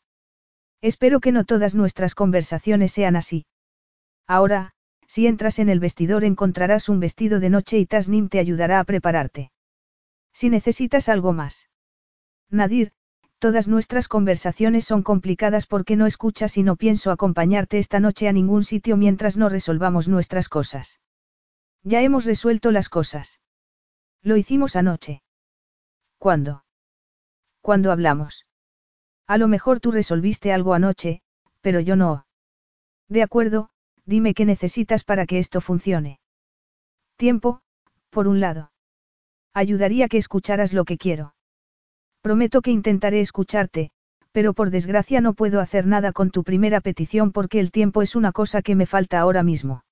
Espero 0.80 1.20
que 1.20 1.32
no 1.32 1.44
todas 1.44 1.74
nuestras 1.74 2.14
conversaciones 2.14 2.92
sean 2.92 3.16
así. 3.16 3.46
Ahora, 4.26 4.72
si 5.06 5.26
entras 5.26 5.58
en 5.58 5.68
el 5.68 5.80
vestidor 5.80 6.24
encontrarás 6.24 6.88
un 6.88 7.00
vestido 7.00 7.40
de 7.40 7.50
noche 7.50 7.78
y 7.78 7.86
Tasnim 7.86 8.28
te 8.28 8.38
ayudará 8.38 8.80
a 8.80 8.84
prepararte. 8.84 9.50
Si 10.32 10.50
necesitas 10.50 11.08
algo 11.08 11.32
más. 11.32 11.68
Nadir, 12.50 12.92
todas 13.38 13.68
nuestras 13.68 14.08
conversaciones 14.08 14.84
son 14.84 15.02
complicadas 15.02 15.66
porque 15.66 15.96
no 15.96 16.06
escuchas 16.06 16.56
y 16.56 16.62
no 16.62 16.76
pienso 16.76 17.10
acompañarte 17.10 17.78
esta 17.78 18.00
noche 18.00 18.28
a 18.28 18.32
ningún 18.32 18.64
sitio 18.64 18.96
mientras 18.96 19.36
no 19.36 19.48
resolvamos 19.48 20.08
nuestras 20.08 20.48
cosas. 20.48 21.00
Ya 21.84 22.00
hemos 22.00 22.24
resuelto 22.24 22.70
las 22.70 22.88
cosas. 22.88 23.40
Lo 24.22 24.38
hicimos 24.38 24.74
anoche. 24.74 25.22
¿Cuándo? 26.18 26.64
¿Cuándo 27.60 27.92
hablamos? 27.92 28.46
A 29.26 29.36
lo 29.36 29.48
mejor 29.48 29.80
tú 29.80 29.90
resolviste 29.90 30.52
algo 30.52 30.72
anoche, 30.72 31.20
pero 31.60 31.80
yo 31.80 31.94
no. 31.94 32.26
De 33.08 33.22
acuerdo, 33.22 33.68
dime 34.06 34.32
qué 34.32 34.46
necesitas 34.46 35.04
para 35.04 35.26
que 35.26 35.38
esto 35.38 35.60
funcione. 35.60 36.20
Tiempo, 37.16 37.60
por 38.08 38.28
un 38.28 38.40
lado. 38.40 38.72
Ayudaría 39.52 40.08
que 40.08 40.18
escucharas 40.18 40.72
lo 40.72 40.86
que 40.86 40.96
quiero. 40.96 41.34
Prometo 42.22 42.62
que 42.62 42.70
intentaré 42.70 43.20
escucharte, 43.20 43.90
pero 44.32 44.54
por 44.54 44.70
desgracia 44.70 45.20
no 45.20 45.34
puedo 45.34 45.60
hacer 45.60 45.86
nada 45.86 46.12
con 46.12 46.30
tu 46.30 46.44
primera 46.44 46.80
petición 46.80 47.30
porque 47.30 47.60
el 47.60 47.70
tiempo 47.70 48.00
es 48.00 48.16
una 48.16 48.32
cosa 48.32 48.62
que 48.62 48.74
me 48.74 48.86
falta 48.86 49.20
ahora 49.20 49.42
mismo. 49.42 49.83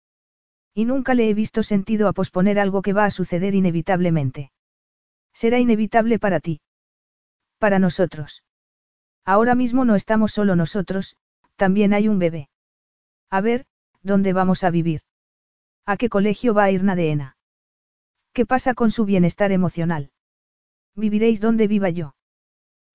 Y 0.75 0.85
nunca 0.87 1.15
le 1.15 1.29
he 1.29 1.35
visto 1.35 1.63
sentido 1.63 2.09
a 2.09 2.13
posponer 2.13 2.59
algo 2.59 2.83
que 2.83 2.93
va 2.93 3.05
a 3.05 3.11
suceder 3.11 3.55
inevitablemente. 3.55 4.53
Será 5.33 5.59
inevitable 5.59 6.19
para 6.19 6.41
ti. 6.41 6.61
Para 7.59 7.79
nosotros. 7.79 8.43
Ahora 9.25 9.55
mismo 9.55 9.85
no 9.85 9.95
estamos 9.95 10.33
solo 10.33 10.57
nosotros, 10.57 11.17
también 11.57 11.95
hay 11.95 12.09
un 12.09 12.19
bebé. 12.19 12.49
A 13.31 13.41
ver, 13.41 13.67
¿dónde 14.03 14.33
vamos 14.33 14.65
a 14.65 14.71
vivir? 14.71 15.03
¿A 15.87 15.97
qué 15.97 16.09
colegio 16.09 16.55
va 16.55 16.65
a 16.65 16.71
ir 16.71 16.83
Nadeena? 16.83 17.37
¿Qué 18.33 18.47
pasa 18.47 18.75
con 18.75 18.91
su 18.91 19.05
bienestar 19.05 19.53
emocional? 19.53 20.11
Viviréis 20.95 21.41
donde 21.41 21.67
viva 21.67 21.91
yo. 21.91 22.15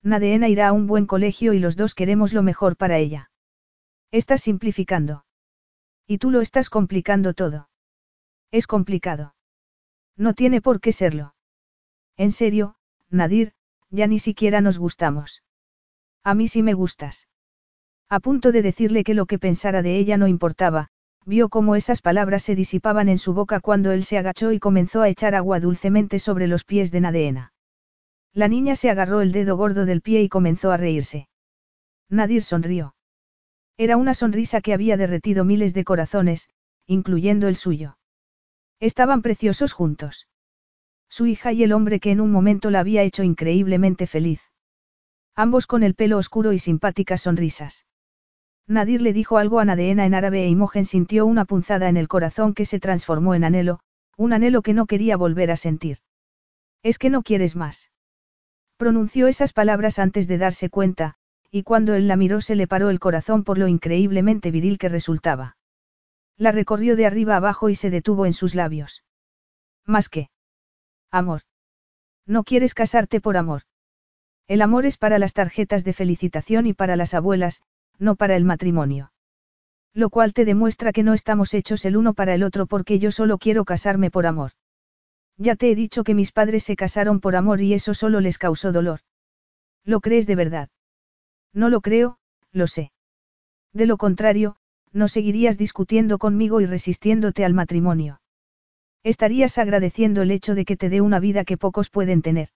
Nadeena 0.02 0.48
irá 0.48 0.68
a 0.68 0.72
un 0.72 0.86
buen 0.86 1.06
colegio 1.06 1.52
y 1.52 1.58
los 1.58 1.76
dos 1.76 1.94
queremos 1.94 2.32
lo 2.32 2.42
mejor 2.42 2.76
para 2.76 2.98
ella. 2.98 3.30
Estás 4.10 4.42
simplificando. 4.42 5.24
Y 6.10 6.18
tú 6.18 6.30
lo 6.30 6.40
estás 6.40 6.70
complicando 6.70 7.34
todo. 7.34 7.68
Es 8.50 8.66
complicado. 8.66 9.34
No 10.16 10.32
tiene 10.32 10.62
por 10.62 10.80
qué 10.80 10.90
serlo. 10.90 11.34
En 12.16 12.32
serio, 12.32 12.76
Nadir, 13.10 13.52
ya 13.90 14.06
ni 14.06 14.18
siquiera 14.18 14.62
nos 14.62 14.78
gustamos. 14.78 15.42
A 16.24 16.34
mí 16.34 16.48
sí 16.48 16.62
me 16.62 16.72
gustas. 16.72 17.28
A 18.08 18.20
punto 18.20 18.52
de 18.52 18.62
decirle 18.62 19.04
que 19.04 19.12
lo 19.12 19.26
que 19.26 19.38
pensara 19.38 19.82
de 19.82 19.98
ella 19.98 20.16
no 20.16 20.26
importaba, 20.26 20.88
vio 21.26 21.50
cómo 21.50 21.76
esas 21.76 22.00
palabras 22.00 22.42
se 22.42 22.56
disipaban 22.56 23.10
en 23.10 23.18
su 23.18 23.34
boca 23.34 23.60
cuando 23.60 23.92
él 23.92 24.02
se 24.02 24.16
agachó 24.16 24.50
y 24.52 24.58
comenzó 24.58 25.02
a 25.02 25.10
echar 25.10 25.34
agua 25.34 25.60
dulcemente 25.60 26.18
sobre 26.18 26.46
los 26.46 26.64
pies 26.64 26.90
de 26.90 27.02
Nadeena. 27.02 27.52
La 28.32 28.48
niña 28.48 28.76
se 28.76 28.88
agarró 28.88 29.20
el 29.20 29.32
dedo 29.32 29.58
gordo 29.58 29.84
del 29.84 30.00
pie 30.00 30.22
y 30.22 30.30
comenzó 30.30 30.70
a 30.70 30.78
reírse. 30.78 31.28
Nadir 32.08 32.42
sonrió. 32.42 32.94
Era 33.78 33.96
una 33.96 34.12
sonrisa 34.12 34.60
que 34.60 34.74
había 34.74 34.96
derretido 34.96 35.44
miles 35.44 35.72
de 35.72 35.84
corazones, 35.84 36.48
incluyendo 36.86 37.46
el 37.46 37.54
suyo. 37.54 37.96
Estaban 38.80 39.22
preciosos 39.22 39.72
juntos. 39.72 40.26
Su 41.08 41.26
hija 41.26 41.52
y 41.52 41.62
el 41.62 41.72
hombre 41.72 42.00
que 42.00 42.10
en 42.10 42.20
un 42.20 42.32
momento 42.32 42.70
la 42.70 42.80
había 42.80 43.02
hecho 43.02 43.22
increíblemente 43.22 44.08
feliz. 44.08 44.42
Ambos 45.36 45.68
con 45.68 45.84
el 45.84 45.94
pelo 45.94 46.18
oscuro 46.18 46.52
y 46.52 46.58
simpáticas 46.58 47.22
sonrisas. 47.22 47.86
Nadir 48.66 49.00
le 49.00 49.12
dijo 49.12 49.38
algo 49.38 49.60
a 49.60 49.64
Nadeena 49.64 50.04
en 50.06 50.14
árabe 50.14 50.42
e 50.42 50.48
Imogen 50.48 50.84
sintió 50.84 51.24
una 51.24 51.44
punzada 51.44 51.88
en 51.88 51.96
el 51.96 52.08
corazón 52.08 52.54
que 52.54 52.66
se 52.66 52.80
transformó 52.80 53.34
en 53.34 53.44
anhelo, 53.44 53.78
un 54.16 54.32
anhelo 54.32 54.62
que 54.62 54.74
no 54.74 54.86
quería 54.86 55.16
volver 55.16 55.52
a 55.52 55.56
sentir. 55.56 55.98
Es 56.82 56.98
que 56.98 57.10
no 57.10 57.22
quieres 57.22 57.54
más. 57.54 57.92
Pronunció 58.76 59.28
esas 59.28 59.52
palabras 59.52 60.00
antes 60.00 60.26
de 60.26 60.38
darse 60.38 60.68
cuenta, 60.68 61.16
y 61.50 61.62
cuando 61.62 61.94
él 61.94 62.08
la 62.08 62.16
miró 62.16 62.40
se 62.40 62.54
le 62.54 62.66
paró 62.66 62.90
el 62.90 63.00
corazón 63.00 63.44
por 63.44 63.58
lo 63.58 63.68
increíblemente 63.68 64.50
viril 64.50 64.78
que 64.78 64.88
resultaba. 64.88 65.56
La 66.36 66.52
recorrió 66.52 66.94
de 66.94 67.06
arriba 67.06 67.36
abajo 67.36 67.68
y 67.68 67.74
se 67.74 67.90
detuvo 67.90 68.26
en 68.26 68.32
sus 68.32 68.54
labios. 68.54 69.04
¿Más 69.84 70.08
que? 70.08 70.30
Amor. 71.10 71.42
No 72.26 72.44
quieres 72.44 72.74
casarte 72.74 73.20
por 73.20 73.36
amor. 73.36 73.62
El 74.46 74.62
amor 74.62 74.86
es 74.86 74.96
para 74.96 75.18
las 75.18 75.32
tarjetas 75.32 75.84
de 75.84 75.92
felicitación 75.92 76.66
y 76.66 76.74
para 76.74 76.96
las 76.96 77.14
abuelas, 77.14 77.62
no 77.98 78.16
para 78.16 78.36
el 78.36 78.44
matrimonio. 78.44 79.12
Lo 79.94 80.10
cual 80.10 80.32
te 80.32 80.44
demuestra 80.44 80.92
que 80.92 81.02
no 81.02 81.14
estamos 81.14 81.54
hechos 81.54 81.84
el 81.84 81.96
uno 81.96 82.14
para 82.14 82.34
el 82.34 82.42
otro 82.42 82.66
porque 82.66 82.98
yo 82.98 83.10
solo 83.10 83.38
quiero 83.38 83.64
casarme 83.64 84.10
por 84.10 84.26
amor. 84.26 84.52
Ya 85.38 85.56
te 85.56 85.70
he 85.70 85.74
dicho 85.74 86.04
que 86.04 86.14
mis 86.14 86.32
padres 86.32 86.64
se 86.64 86.76
casaron 86.76 87.20
por 87.20 87.36
amor 87.36 87.60
y 87.60 87.74
eso 87.74 87.94
solo 87.94 88.20
les 88.20 88.38
causó 88.38 88.72
dolor. 88.72 89.00
¿Lo 89.84 90.00
crees 90.00 90.26
de 90.26 90.34
verdad? 90.34 90.68
No 91.52 91.68
lo 91.68 91.80
creo, 91.80 92.18
lo 92.52 92.66
sé. 92.66 92.92
De 93.72 93.86
lo 93.86 93.96
contrario, 93.96 94.56
no 94.92 95.08
seguirías 95.08 95.58
discutiendo 95.58 96.18
conmigo 96.18 96.60
y 96.60 96.66
resistiéndote 96.66 97.44
al 97.44 97.54
matrimonio. 97.54 98.20
Estarías 99.02 99.58
agradeciendo 99.58 100.22
el 100.22 100.30
hecho 100.30 100.54
de 100.54 100.64
que 100.64 100.76
te 100.76 100.88
dé 100.88 101.00
una 101.00 101.20
vida 101.20 101.44
que 101.44 101.56
pocos 101.56 101.90
pueden 101.90 102.22
tener. 102.22 102.48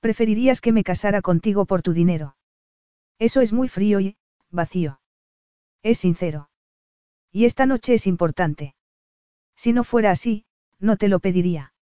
Preferirías 0.00 0.60
que 0.60 0.72
me 0.72 0.84
casara 0.84 1.20
contigo 1.20 1.66
por 1.66 1.82
tu 1.82 1.92
dinero. 1.92 2.36
Eso 3.18 3.40
es 3.40 3.52
muy 3.52 3.68
frío 3.68 4.00
y, 4.00 4.16
vacío. 4.50 5.00
Es 5.82 5.98
sincero. 5.98 6.50
Y 7.30 7.44
esta 7.44 7.66
noche 7.66 7.94
es 7.94 8.06
importante. 8.06 8.74
Si 9.54 9.72
no 9.72 9.84
fuera 9.84 10.10
así, 10.10 10.46
no 10.78 10.96
te 10.96 11.08
lo 11.08 11.20
pediría. 11.20 11.74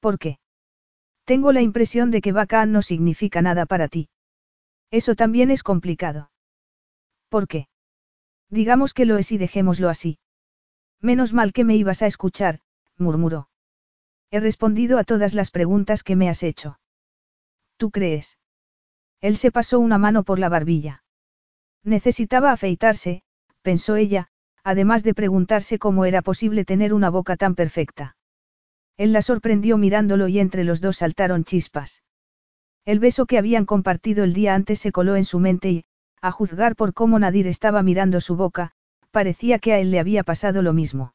¿Por 0.00 0.18
qué? 0.18 0.38
Tengo 1.24 1.52
la 1.52 1.62
impresión 1.62 2.10
de 2.10 2.20
que 2.20 2.32
Bacán 2.32 2.72
no 2.72 2.82
significa 2.82 3.42
nada 3.42 3.66
para 3.66 3.86
ti. 3.86 4.08
Eso 4.90 5.14
también 5.14 5.50
es 5.50 5.62
complicado. 5.62 6.30
¿Por 7.28 7.46
qué? 7.46 7.68
Digamos 8.48 8.92
que 8.92 9.04
lo 9.04 9.16
es 9.18 9.30
y 9.30 9.38
dejémoslo 9.38 9.88
así. 9.88 10.18
Menos 11.00 11.32
mal 11.32 11.52
que 11.52 11.64
me 11.64 11.76
ibas 11.76 12.02
a 12.02 12.06
escuchar, 12.06 12.60
murmuró. 12.96 13.48
He 14.30 14.40
respondido 14.40 14.98
a 14.98 15.04
todas 15.04 15.34
las 15.34 15.50
preguntas 15.50 16.02
que 16.02 16.16
me 16.16 16.28
has 16.28 16.42
hecho. 16.42 16.78
¿Tú 17.76 17.90
crees? 17.90 18.38
Él 19.20 19.36
se 19.36 19.50
pasó 19.50 19.78
una 19.78 19.98
mano 19.98 20.24
por 20.24 20.38
la 20.38 20.48
barbilla. 20.48 21.04
Necesitaba 21.84 22.52
afeitarse, 22.52 23.22
pensó 23.62 23.96
ella, 23.96 24.28
además 24.62 25.02
de 25.02 25.14
preguntarse 25.14 25.78
cómo 25.78 26.04
era 26.04 26.22
posible 26.22 26.64
tener 26.64 26.92
una 26.92 27.10
boca 27.10 27.36
tan 27.36 27.54
perfecta. 27.54 28.16
Él 28.96 29.12
la 29.12 29.22
sorprendió 29.22 29.78
mirándolo 29.78 30.28
y 30.28 30.40
entre 30.40 30.64
los 30.64 30.80
dos 30.80 30.98
saltaron 30.98 31.44
chispas. 31.44 32.02
El 32.84 32.98
beso 32.98 33.26
que 33.26 33.38
habían 33.38 33.66
compartido 33.66 34.24
el 34.24 34.32
día 34.32 34.54
antes 34.54 34.80
se 34.80 34.92
coló 34.92 35.16
en 35.16 35.24
su 35.24 35.38
mente 35.38 35.70
y, 35.70 35.84
a 36.22 36.30
juzgar 36.30 36.76
por 36.76 36.94
cómo 36.94 37.18
Nadir 37.18 37.46
estaba 37.46 37.82
mirando 37.82 38.20
su 38.20 38.36
boca, 38.36 38.72
parecía 39.10 39.58
que 39.58 39.72
a 39.72 39.78
él 39.78 39.90
le 39.90 40.00
había 40.00 40.22
pasado 40.22 40.62
lo 40.62 40.72
mismo. 40.72 41.14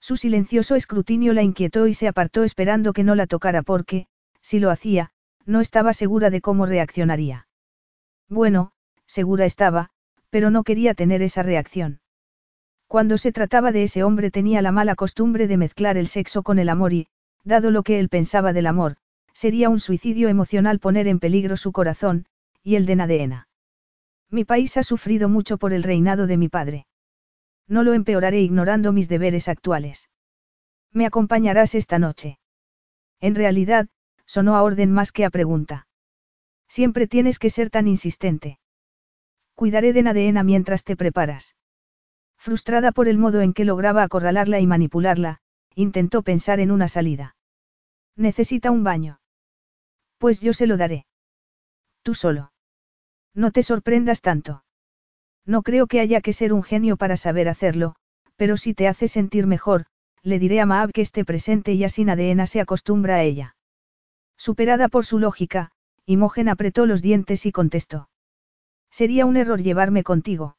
Su 0.00 0.16
silencioso 0.16 0.74
escrutinio 0.74 1.32
la 1.32 1.42
inquietó 1.42 1.86
y 1.86 1.94
se 1.94 2.08
apartó 2.08 2.44
esperando 2.44 2.92
que 2.92 3.04
no 3.04 3.14
la 3.14 3.26
tocara 3.26 3.62
porque, 3.62 4.06
si 4.42 4.58
lo 4.58 4.70
hacía, 4.70 5.10
no 5.46 5.60
estaba 5.60 5.92
segura 5.92 6.30
de 6.30 6.40
cómo 6.40 6.66
reaccionaría. 6.66 7.46
Bueno, 8.28 8.72
segura 9.06 9.44
estaba, 9.44 9.90
pero 10.30 10.50
no 10.50 10.62
quería 10.64 10.94
tener 10.94 11.22
esa 11.22 11.42
reacción. 11.42 12.00
Cuando 12.86 13.18
se 13.18 13.32
trataba 13.32 13.72
de 13.72 13.84
ese 13.84 14.04
hombre 14.04 14.30
tenía 14.30 14.62
la 14.62 14.72
mala 14.72 14.94
costumbre 14.94 15.48
de 15.48 15.56
mezclar 15.56 15.96
el 15.96 16.06
sexo 16.06 16.42
con 16.42 16.58
el 16.58 16.68
amor 16.68 16.92
y, 16.92 17.08
dado 17.44 17.70
lo 17.70 17.82
que 17.82 17.98
él 17.98 18.08
pensaba 18.08 18.52
del 18.52 18.66
amor, 18.66 18.96
sería 19.34 19.68
un 19.68 19.80
suicidio 19.80 20.28
emocional 20.28 20.78
poner 20.78 21.06
en 21.08 21.18
peligro 21.18 21.56
su 21.56 21.72
corazón, 21.72 22.26
y 22.62 22.76
el 22.76 22.86
de 22.86 22.96
Nadeena. 22.96 23.48
Mi 24.30 24.44
país 24.44 24.76
ha 24.76 24.82
sufrido 24.82 25.28
mucho 25.28 25.58
por 25.58 25.72
el 25.72 25.82
reinado 25.82 26.26
de 26.26 26.36
mi 26.36 26.48
padre. 26.48 26.86
No 27.68 27.82
lo 27.82 27.92
empeoraré 27.92 28.40
ignorando 28.40 28.92
mis 28.92 29.08
deberes 29.08 29.48
actuales. 29.48 30.08
Me 30.92 31.06
acompañarás 31.06 31.74
esta 31.74 31.98
noche. 31.98 32.38
En 33.20 33.34
realidad, 33.34 33.88
sonó 34.26 34.56
a 34.56 34.62
orden 34.62 34.92
más 34.92 35.12
que 35.12 35.24
a 35.24 35.30
pregunta. 35.30 35.86
Siempre 36.68 37.06
tienes 37.06 37.38
que 37.38 37.50
ser 37.50 37.70
tan 37.70 37.88
insistente. 37.88 38.58
Cuidaré 39.54 39.92
de 39.92 40.02
Nadeena 40.02 40.42
mientras 40.42 40.84
te 40.84 40.96
preparas. 40.96 41.56
Frustrada 42.36 42.92
por 42.92 43.08
el 43.08 43.18
modo 43.18 43.40
en 43.40 43.52
que 43.52 43.64
lograba 43.64 44.02
acorralarla 44.02 44.60
y 44.60 44.66
manipularla, 44.66 45.40
intentó 45.74 46.22
pensar 46.22 46.60
en 46.60 46.70
una 46.70 46.88
salida. 46.88 47.36
Necesita 48.16 48.70
un 48.70 48.84
baño. 48.84 49.20
Pues 50.18 50.40
yo 50.40 50.52
se 50.52 50.66
lo 50.66 50.76
daré. 50.76 51.06
Tú 52.02 52.14
solo. 52.14 52.52
No 53.34 53.50
te 53.50 53.62
sorprendas 53.62 54.20
tanto. 54.20 54.64
No 55.46 55.62
creo 55.62 55.86
que 55.86 56.00
haya 56.00 56.20
que 56.20 56.32
ser 56.32 56.52
un 56.52 56.62
genio 56.62 56.96
para 56.96 57.16
saber 57.16 57.48
hacerlo, 57.48 57.96
pero 58.36 58.56
si 58.56 58.74
te 58.74 58.88
hace 58.88 59.08
sentir 59.08 59.46
mejor, 59.46 59.86
le 60.22 60.38
diré 60.38 60.60
a 60.60 60.66
Maab 60.66 60.92
que 60.92 61.02
esté 61.02 61.24
presente 61.24 61.72
y 61.74 61.84
así 61.84 62.04
Nadeena 62.04 62.46
se 62.46 62.60
acostumbra 62.60 63.16
a 63.16 63.22
ella. 63.22 63.56
Superada 64.36 64.88
por 64.88 65.04
su 65.04 65.18
lógica, 65.18 65.70
Imogen 66.06 66.48
apretó 66.48 66.86
los 66.86 67.02
dientes 67.02 67.46
y 67.46 67.52
contestó. 67.52 68.08
Sería 68.90 69.26
un 69.26 69.36
error 69.36 69.62
llevarme 69.62 70.02
contigo. 70.02 70.56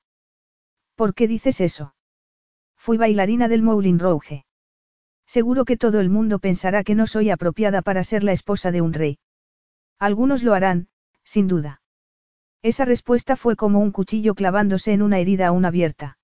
¿Por 0.96 1.14
qué 1.14 1.28
dices 1.28 1.62
eso? 1.62 1.96
Fui 2.78 2.98
bailarina 2.98 3.48
del 3.48 3.64
Moulin 3.64 4.00
Rouge. 4.00 4.46
Seguro 5.26 5.66
que 5.66 5.78
todo 5.78 6.00
el 6.00 6.10
mundo 6.10 6.40
pensará 6.40 6.84
que 6.84 6.96
no 6.96 7.08
soy 7.08 7.30
apropiada 7.30 7.82
para 7.82 8.04
ser 8.04 8.24
la 8.24 8.32
esposa 8.32 8.72
de 8.72 8.82
un 8.82 8.94
rey. 8.94 9.18
Algunos 10.00 10.44
lo 10.44 10.54
harán, 10.54 10.88
sin 11.24 11.48
duda. 11.48 11.82
Esa 12.62 12.86
respuesta 12.86 13.36
fue 13.36 13.56
como 13.56 13.80
un 13.80 13.92
cuchillo 13.92 14.34
clavándose 14.36 14.92
en 14.94 15.02
una 15.02 15.20
herida 15.20 15.48
aún 15.48 15.66
abierta. 15.66 16.18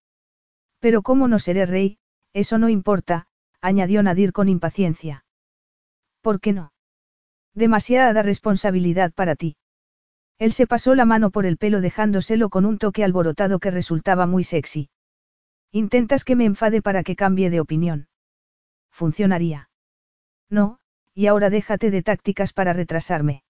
Pero 0.80 1.02
cómo 1.04 1.28
no 1.28 1.40
seré 1.40 1.66
rey, 1.66 2.00
eso 2.34 2.58
no 2.58 2.70
importa, 2.70 3.28
añadió 3.62 4.02
Nadir 4.02 4.34
con 4.34 4.50
impaciencia. 4.50 5.26
¿Por 6.22 6.40
qué 6.40 6.54
no? 6.54 6.74
Demasiada 7.54 8.24
responsabilidad 8.24 9.12
para 9.14 9.36
ti. 9.36 9.58
Él 10.40 10.54
se 10.54 10.66
pasó 10.66 10.96
la 10.96 11.06
mano 11.06 11.30
por 11.30 11.46
el 11.46 11.58
pelo 11.58 11.82
dejándoselo 11.82 12.50
con 12.50 12.66
un 12.66 12.80
toque 12.80 13.04
alborotado 13.04 13.60
que 13.60 13.70
resultaba 13.70 14.26
muy 14.26 14.44
sexy. 14.44 14.90
Intentas 15.72 16.24
que 16.24 16.36
me 16.36 16.46
enfade 16.46 16.82
para 16.82 17.04
que 17.04 17.16
cambie 17.16 17.50
de 17.50 17.60
opinión. 17.60 18.08
Funcionaría. 18.90 19.70
No, 20.50 20.80
y 21.14 21.28
ahora 21.28 21.50
déjate 21.50 21.92
de 21.92 22.02
tácticas 22.02 22.54
para 22.54 22.74
retrasarme. 22.74 23.44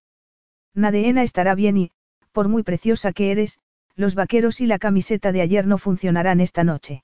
Nadeena 0.73 1.23
estará 1.23 1.55
bien 1.55 1.77
y, 1.77 1.91
por 2.31 2.47
muy 2.47 2.63
preciosa 2.63 3.11
que 3.11 3.31
eres, 3.31 3.59
los 3.95 4.15
vaqueros 4.15 4.61
y 4.61 4.65
la 4.65 4.79
camiseta 4.79 5.31
de 5.31 5.41
ayer 5.41 5.67
no 5.67 5.77
funcionarán 5.77 6.39
esta 6.39 6.63
noche. 6.63 7.03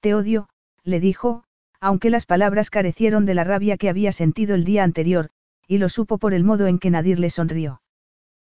Te 0.00 0.14
odio, 0.14 0.48
le 0.82 1.00
dijo, 1.00 1.44
aunque 1.80 2.10
las 2.10 2.26
palabras 2.26 2.70
carecieron 2.70 3.24
de 3.24 3.34
la 3.34 3.44
rabia 3.44 3.76
que 3.76 3.88
había 3.88 4.12
sentido 4.12 4.54
el 4.54 4.64
día 4.64 4.84
anterior, 4.84 5.30
y 5.66 5.78
lo 5.78 5.88
supo 5.88 6.18
por 6.18 6.34
el 6.34 6.44
modo 6.44 6.66
en 6.66 6.78
que 6.78 6.90
Nadir 6.90 7.18
le 7.18 7.30
sonrió. 7.30 7.82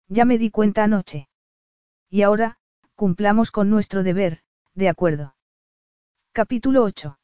Ya 0.08 0.24
me 0.24 0.38
di 0.38 0.50
cuenta 0.50 0.84
anoche. 0.84 1.28
Y 2.10 2.22
ahora, 2.22 2.58
cumplamos 2.94 3.50
con 3.50 3.70
nuestro 3.70 4.02
deber, 4.02 4.40
de 4.74 4.88
acuerdo. 4.88 5.34
Capítulo 6.32 6.82
8. 6.84 7.18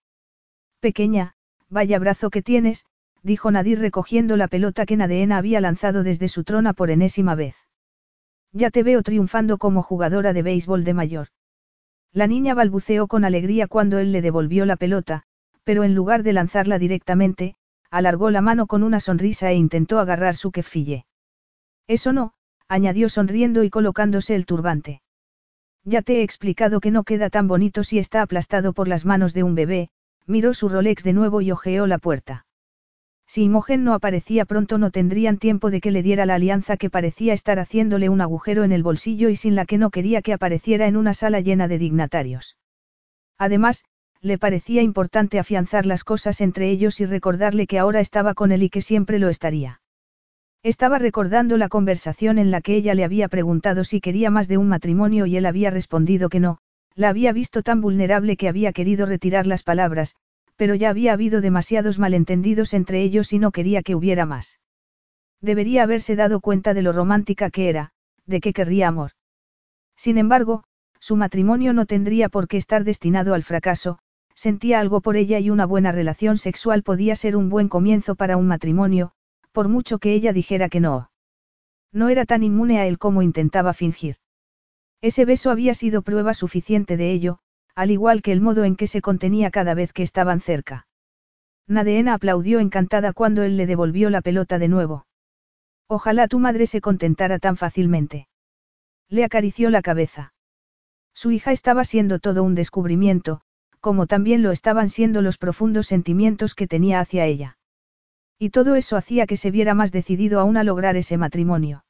Pequeña, 0.80 1.34
vaya 1.68 1.98
brazo 1.98 2.30
que 2.30 2.42
tienes, 2.42 2.86
dijo 3.22 3.50
Nadir 3.50 3.78
recogiendo 3.78 4.36
la 4.36 4.48
pelota 4.48 4.86
que 4.86 4.96
Nadeena 4.96 5.36
había 5.36 5.60
lanzado 5.60 6.02
desde 6.02 6.28
su 6.28 6.44
trona 6.44 6.72
por 6.72 6.90
enésima 6.90 7.34
vez. 7.34 7.56
Ya 8.52 8.70
te 8.70 8.82
veo 8.82 9.02
triunfando 9.02 9.58
como 9.58 9.82
jugadora 9.82 10.32
de 10.32 10.42
béisbol 10.42 10.84
de 10.84 10.94
mayor. 10.94 11.28
La 12.12 12.26
niña 12.26 12.54
balbuceó 12.54 13.06
con 13.06 13.24
alegría 13.24 13.66
cuando 13.68 13.98
él 13.98 14.12
le 14.12 14.20
devolvió 14.20 14.66
la 14.66 14.76
pelota, 14.76 15.22
pero 15.64 15.84
en 15.84 15.94
lugar 15.94 16.22
de 16.22 16.34
lanzarla 16.34 16.78
directamente, 16.78 17.54
alargó 17.90 18.30
la 18.30 18.42
mano 18.42 18.66
con 18.66 18.82
una 18.82 19.00
sonrisa 19.00 19.50
e 19.50 19.54
intentó 19.54 19.98
agarrar 19.98 20.34
su 20.34 20.50
kefille. 20.50 21.06
Eso 21.86 22.12
no, 22.12 22.32
añadió 22.68 23.08
sonriendo 23.08 23.64
y 23.64 23.70
colocándose 23.70 24.34
el 24.34 24.46
turbante. 24.46 25.02
Ya 25.84 26.02
te 26.02 26.18
he 26.18 26.22
explicado 26.22 26.80
que 26.80 26.90
no 26.90 27.04
queda 27.04 27.30
tan 27.30 27.48
bonito 27.48 27.84
si 27.84 27.98
está 27.98 28.22
aplastado 28.22 28.72
por 28.72 28.88
las 28.88 29.04
manos 29.04 29.34
de 29.34 29.42
un 29.42 29.54
bebé, 29.54 29.90
miró 30.26 30.54
su 30.54 30.68
Rolex 30.68 31.02
de 31.02 31.12
nuevo 31.12 31.40
y 31.40 31.50
ojeó 31.50 31.86
la 31.86 31.98
puerta. 31.98 32.46
Si 33.32 33.44
Imogen 33.44 33.82
no 33.82 33.94
aparecía 33.94 34.44
pronto 34.44 34.76
no 34.76 34.90
tendrían 34.90 35.38
tiempo 35.38 35.70
de 35.70 35.80
que 35.80 35.90
le 35.90 36.02
diera 36.02 36.26
la 36.26 36.34
alianza 36.34 36.76
que 36.76 36.90
parecía 36.90 37.32
estar 37.32 37.58
haciéndole 37.58 38.10
un 38.10 38.20
agujero 38.20 38.62
en 38.62 38.72
el 38.72 38.82
bolsillo 38.82 39.30
y 39.30 39.36
sin 39.36 39.54
la 39.54 39.64
que 39.64 39.78
no 39.78 39.88
quería 39.88 40.20
que 40.20 40.34
apareciera 40.34 40.86
en 40.86 40.98
una 40.98 41.14
sala 41.14 41.40
llena 41.40 41.66
de 41.66 41.78
dignatarios. 41.78 42.58
Además, 43.38 43.86
le 44.20 44.36
parecía 44.36 44.82
importante 44.82 45.38
afianzar 45.38 45.86
las 45.86 46.04
cosas 46.04 46.42
entre 46.42 46.68
ellos 46.68 47.00
y 47.00 47.06
recordarle 47.06 47.66
que 47.66 47.78
ahora 47.78 48.00
estaba 48.00 48.34
con 48.34 48.52
él 48.52 48.64
y 48.64 48.68
que 48.68 48.82
siempre 48.82 49.18
lo 49.18 49.30
estaría. 49.30 49.80
Estaba 50.62 50.98
recordando 50.98 51.56
la 51.56 51.70
conversación 51.70 52.36
en 52.36 52.50
la 52.50 52.60
que 52.60 52.76
ella 52.76 52.92
le 52.94 53.02
había 53.02 53.28
preguntado 53.28 53.82
si 53.84 54.02
quería 54.02 54.30
más 54.30 54.46
de 54.46 54.58
un 54.58 54.68
matrimonio 54.68 55.24
y 55.24 55.38
él 55.38 55.46
había 55.46 55.70
respondido 55.70 56.28
que 56.28 56.38
no, 56.38 56.58
la 56.94 57.08
había 57.08 57.32
visto 57.32 57.62
tan 57.62 57.80
vulnerable 57.80 58.36
que 58.36 58.48
había 58.48 58.74
querido 58.74 59.06
retirar 59.06 59.46
las 59.46 59.62
palabras, 59.62 60.16
pero 60.62 60.76
ya 60.76 60.90
había 60.90 61.12
habido 61.12 61.40
demasiados 61.40 61.98
malentendidos 61.98 62.72
entre 62.72 63.02
ellos 63.02 63.32
y 63.32 63.40
no 63.40 63.50
quería 63.50 63.82
que 63.82 63.96
hubiera 63.96 64.26
más. 64.26 64.60
Debería 65.40 65.82
haberse 65.82 66.14
dado 66.14 66.38
cuenta 66.38 66.72
de 66.72 66.82
lo 66.82 66.92
romántica 66.92 67.50
que 67.50 67.68
era, 67.68 67.90
de 68.26 68.40
que 68.40 68.52
querría 68.52 68.86
amor. 68.86 69.10
Sin 69.96 70.18
embargo, 70.18 70.62
su 71.00 71.16
matrimonio 71.16 71.72
no 71.72 71.84
tendría 71.84 72.28
por 72.28 72.46
qué 72.46 72.58
estar 72.58 72.84
destinado 72.84 73.34
al 73.34 73.42
fracaso, 73.42 73.98
sentía 74.36 74.78
algo 74.78 75.00
por 75.00 75.16
ella 75.16 75.40
y 75.40 75.50
una 75.50 75.66
buena 75.66 75.90
relación 75.90 76.38
sexual 76.38 76.84
podía 76.84 77.16
ser 77.16 77.34
un 77.34 77.48
buen 77.48 77.66
comienzo 77.66 78.14
para 78.14 78.36
un 78.36 78.46
matrimonio, 78.46 79.10
por 79.50 79.66
mucho 79.66 79.98
que 79.98 80.14
ella 80.14 80.32
dijera 80.32 80.68
que 80.68 80.78
no. 80.78 81.10
No 81.90 82.08
era 82.08 82.24
tan 82.24 82.44
inmune 82.44 82.78
a 82.78 82.86
él 82.86 82.98
como 82.98 83.22
intentaba 83.22 83.72
fingir. 83.72 84.14
Ese 85.00 85.24
beso 85.24 85.50
había 85.50 85.74
sido 85.74 86.02
prueba 86.02 86.34
suficiente 86.34 86.96
de 86.96 87.10
ello, 87.10 87.40
al 87.74 87.90
igual 87.90 88.22
que 88.22 88.32
el 88.32 88.40
modo 88.40 88.64
en 88.64 88.76
que 88.76 88.86
se 88.86 89.00
contenía 89.00 89.50
cada 89.50 89.74
vez 89.74 89.92
que 89.92 90.02
estaban 90.02 90.40
cerca. 90.40 90.86
Nadeena 91.66 92.14
aplaudió 92.14 92.60
encantada 92.60 93.12
cuando 93.12 93.42
él 93.42 93.56
le 93.56 93.66
devolvió 93.66 94.10
la 94.10 94.20
pelota 94.20 94.58
de 94.58 94.68
nuevo. 94.68 95.06
Ojalá 95.88 96.28
tu 96.28 96.38
madre 96.38 96.66
se 96.66 96.80
contentara 96.80 97.38
tan 97.38 97.56
fácilmente. 97.56 98.28
Le 99.08 99.24
acarició 99.24 99.70
la 99.70 99.82
cabeza. 99.82 100.32
Su 101.14 101.30
hija 101.30 101.52
estaba 101.52 101.84
siendo 101.84 102.18
todo 102.18 102.42
un 102.42 102.54
descubrimiento, 102.54 103.42
como 103.80 104.06
también 104.06 104.42
lo 104.42 104.52
estaban 104.52 104.88
siendo 104.88 105.22
los 105.22 105.38
profundos 105.38 105.86
sentimientos 105.86 106.54
que 106.54 106.66
tenía 106.66 107.00
hacia 107.00 107.26
ella. 107.26 107.58
Y 108.38 108.50
todo 108.50 108.74
eso 108.74 108.96
hacía 108.96 109.26
que 109.26 109.36
se 109.36 109.50
viera 109.50 109.74
más 109.74 109.92
decidido 109.92 110.40
aún 110.40 110.56
a 110.56 110.64
lograr 110.64 110.96
ese 110.96 111.16
matrimonio. 111.16 111.84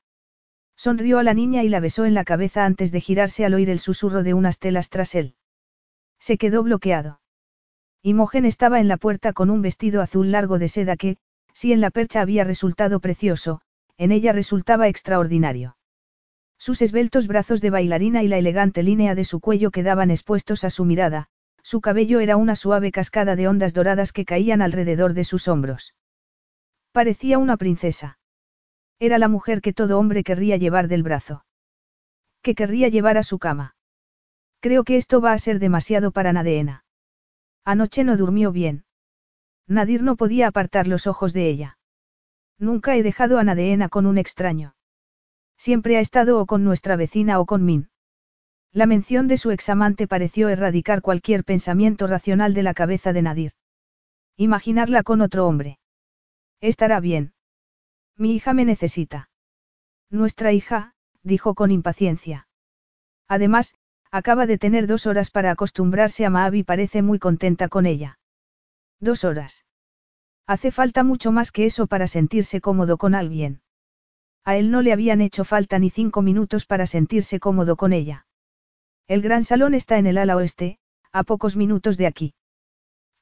Sonrió 0.76 1.18
a 1.18 1.22
la 1.22 1.34
niña 1.34 1.62
y 1.62 1.68
la 1.68 1.80
besó 1.80 2.04
en 2.04 2.14
la 2.14 2.24
cabeza 2.24 2.64
antes 2.64 2.92
de 2.92 3.00
girarse 3.00 3.44
al 3.44 3.54
oír 3.54 3.70
el 3.70 3.78
susurro 3.78 4.22
de 4.22 4.34
unas 4.34 4.58
telas 4.58 4.90
tras 4.90 5.14
él. 5.14 5.34
Se 6.22 6.38
quedó 6.38 6.62
bloqueado. 6.62 7.20
Imogen 8.00 8.44
estaba 8.44 8.78
en 8.78 8.86
la 8.86 8.96
puerta 8.96 9.32
con 9.32 9.50
un 9.50 9.60
vestido 9.60 10.00
azul 10.00 10.30
largo 10.30 10.60
de 10.60 10.68
seda 10.68 10.96
que, 10.96 11.16
si 11.52 11.72
en 11.72 11.80
la 11.80 11.90
percha 11.90 12.20
había 12.20 12.44
resultado 12.44 13.00
precioso, 13.00 13.60
en 13.98 14.12
ella 14.12 14.32
resultaba 14.32 14.86
extraordinario. 14.86 15.76
Sus 16.58 16.80
esbeltos 16.80 17.26
brazos 17.26 17.60
de 17.60 17.70
bailarina 17.70 18.22
y 18.22 18.28
la 18.28 18.38
elegante 18.38 18.84
línea 18.84 19.16
de 19.16 19.24
su 19.24 19.40
cuello 19.40 19.72
quedaban 19.72 20.12
expuestos 20.12 20.62
a 20.62 20.70
su 20.70 20.84
mirada, 20.84 21.26
su 21.64 21.80
cabello 21.80 22.20
era 22.20 22.36
una 22.36 22.54
suave 22.54 22.92
cascada 22.92 23.34
de 23.34 23.48
ondas 23.48 23.74
doradas 23.74 24.12
que 24.12 24.24
caían 24.24 24.62
alrededor 24.62 25.14
de 25.14 25.24
sus 25.24 25.48
hombros. 25.48 25.96
Parecía 26.92 27.38
una 27.38 27.56
princesa. 27.56 28.20
Era 29.00 29.18
la 29.18 29.26
mujer 29.26 29.60
que 29.60 29.72
todo 29.72 29.98
hombre 29.98 30.22
querría 30.22 30.56
llevar 30.56 30.86
del 30.86 31.02
brazo. 31.02 31.44
Que 32.42 32.54
querría 32.54 32.86
llevar 32.86 33.18
a 33.18 33.24
su 33.24 33.40
cama. 33.40 33.74
Creo 34.62 34.84
que 34.84 34.96
esto 34.96 35.20
va 35.20 35.32
a 35.32 35.38
ser 35.40 35.58
demasiado 35.58 36.12
para 36.12 36.32
Nadeena. 36.32 36.84
Anoche 37.64 38.04
no 38.04 38.16
durmió 38.16 38.52
bien. 38.52 38.84
Nadir 39.66 40.04
no 40.04 40.14
podía 40.14 40.46
apartar 40.46 40.86
los 40.86 41.08
ojos 41.08 41.32
de 41.32 41.48
ella. 41.48 41.78
Nunca 42.60 42.94
he 42.94 43.02
dejado 43.02 43.38
a 43.38 43.44
Nadeena 43.44 43.88
con 43.88 44.06
un 44.06 44.18
extraño. 44.18 44.76
Siempre 45.58 45.96
ha 45.96 46.00
estado 46.00 46.40
o 46.40 46.46
con 46.46 46.62
nuestra 46.62 46.94
vecina 46.94 47.40
o 47.40 47.44
con 47.44 47.64
Min. 47.64 47.90
La 48.70 48.86
mención 48.86 49.26
de 49.26 49.36
su 49.36 49.50
examante 49.50 50.06
pareció 50.06 50.48
erradicar 50.48 51.02
cualquier 51.02 51.42
pensamiento 51.42 52.06
racional 52.06 52.54
de 52.54 52.62
la 52.62 52.72
cabeza 52.72 53.12
de 53.12 53.22
Nadir. 53.22 53.52
Imaginarla 54.36 55.02
con 55.02 55.22
otro 55.22 55.48
hombre. 55.48 55.80
Estará 56.60 57.00
bien. 57.00 57.34
Mi 58.16 58.32
hija 58.36 58.52
me 58.52 58.64
necesita. 58.64 59.28
Nuestra 60.08 60.52
hija, 60.52 60.94
dijo 61.24 61.56
con 61.56 61.72
impaciencia. 61.72 62.46
Además, 63.26 63.74
Acaba 64.12 64.44
de 64.44 64.58
tener 64.58 64.86
dos 64.86 65.06
horas 65.06 65.30
para 65.30 65.50
acostumbrarse 65.50 66.26
a 66.26 66.30
Maab 66.30 66.54
y 66.54 66.62
parece 66.64 67.00
muy 67.00 67.18
contenta 67.18 67.68
con 67.68 67.86
ella. 67.86 68.18
Dos 69.00 69.24
horas. 69.24 69.64
Hace 70.46 70.70
falta 70.70 71.02
mucho 71.02 71.32
más 71.32 71.50
que 71.50 71.64
eso 71.64 71.86
para 71.86 72.06
sentirse 72.06 72.60
cómodo 72.60 72.98
con 72.98 73.14
alguien. 73.14 73.62
A 74.44 74.56
él 74.56 74.70
no 74.70 74.82
le 74.82 74.92
habían 74.92 75.22
hecho 75.22 75.44
falta 75.44 75.78
ni 75.78 75.88
cinco 75.88 76.20
minutos 76.20 76.66
para 76.66 76.84
sentirse 76.84 77.40
cómodo 77.40 77.76
con 77.76 77.94
ella. 77.94 78.26
El 79.08 79.22
gran 79.22 79.44
salón 79.44 79.72
está 79.72 79.96
en 79.96 80.06
el 80.06 80.18
ala 80.18 80.36
oeste, 80.36 80.78
a 81.10 81.22
pocos 81.22 81.56
minutos 81.56 81.96
de 81.96 82.06
aquí. 82.06 82.34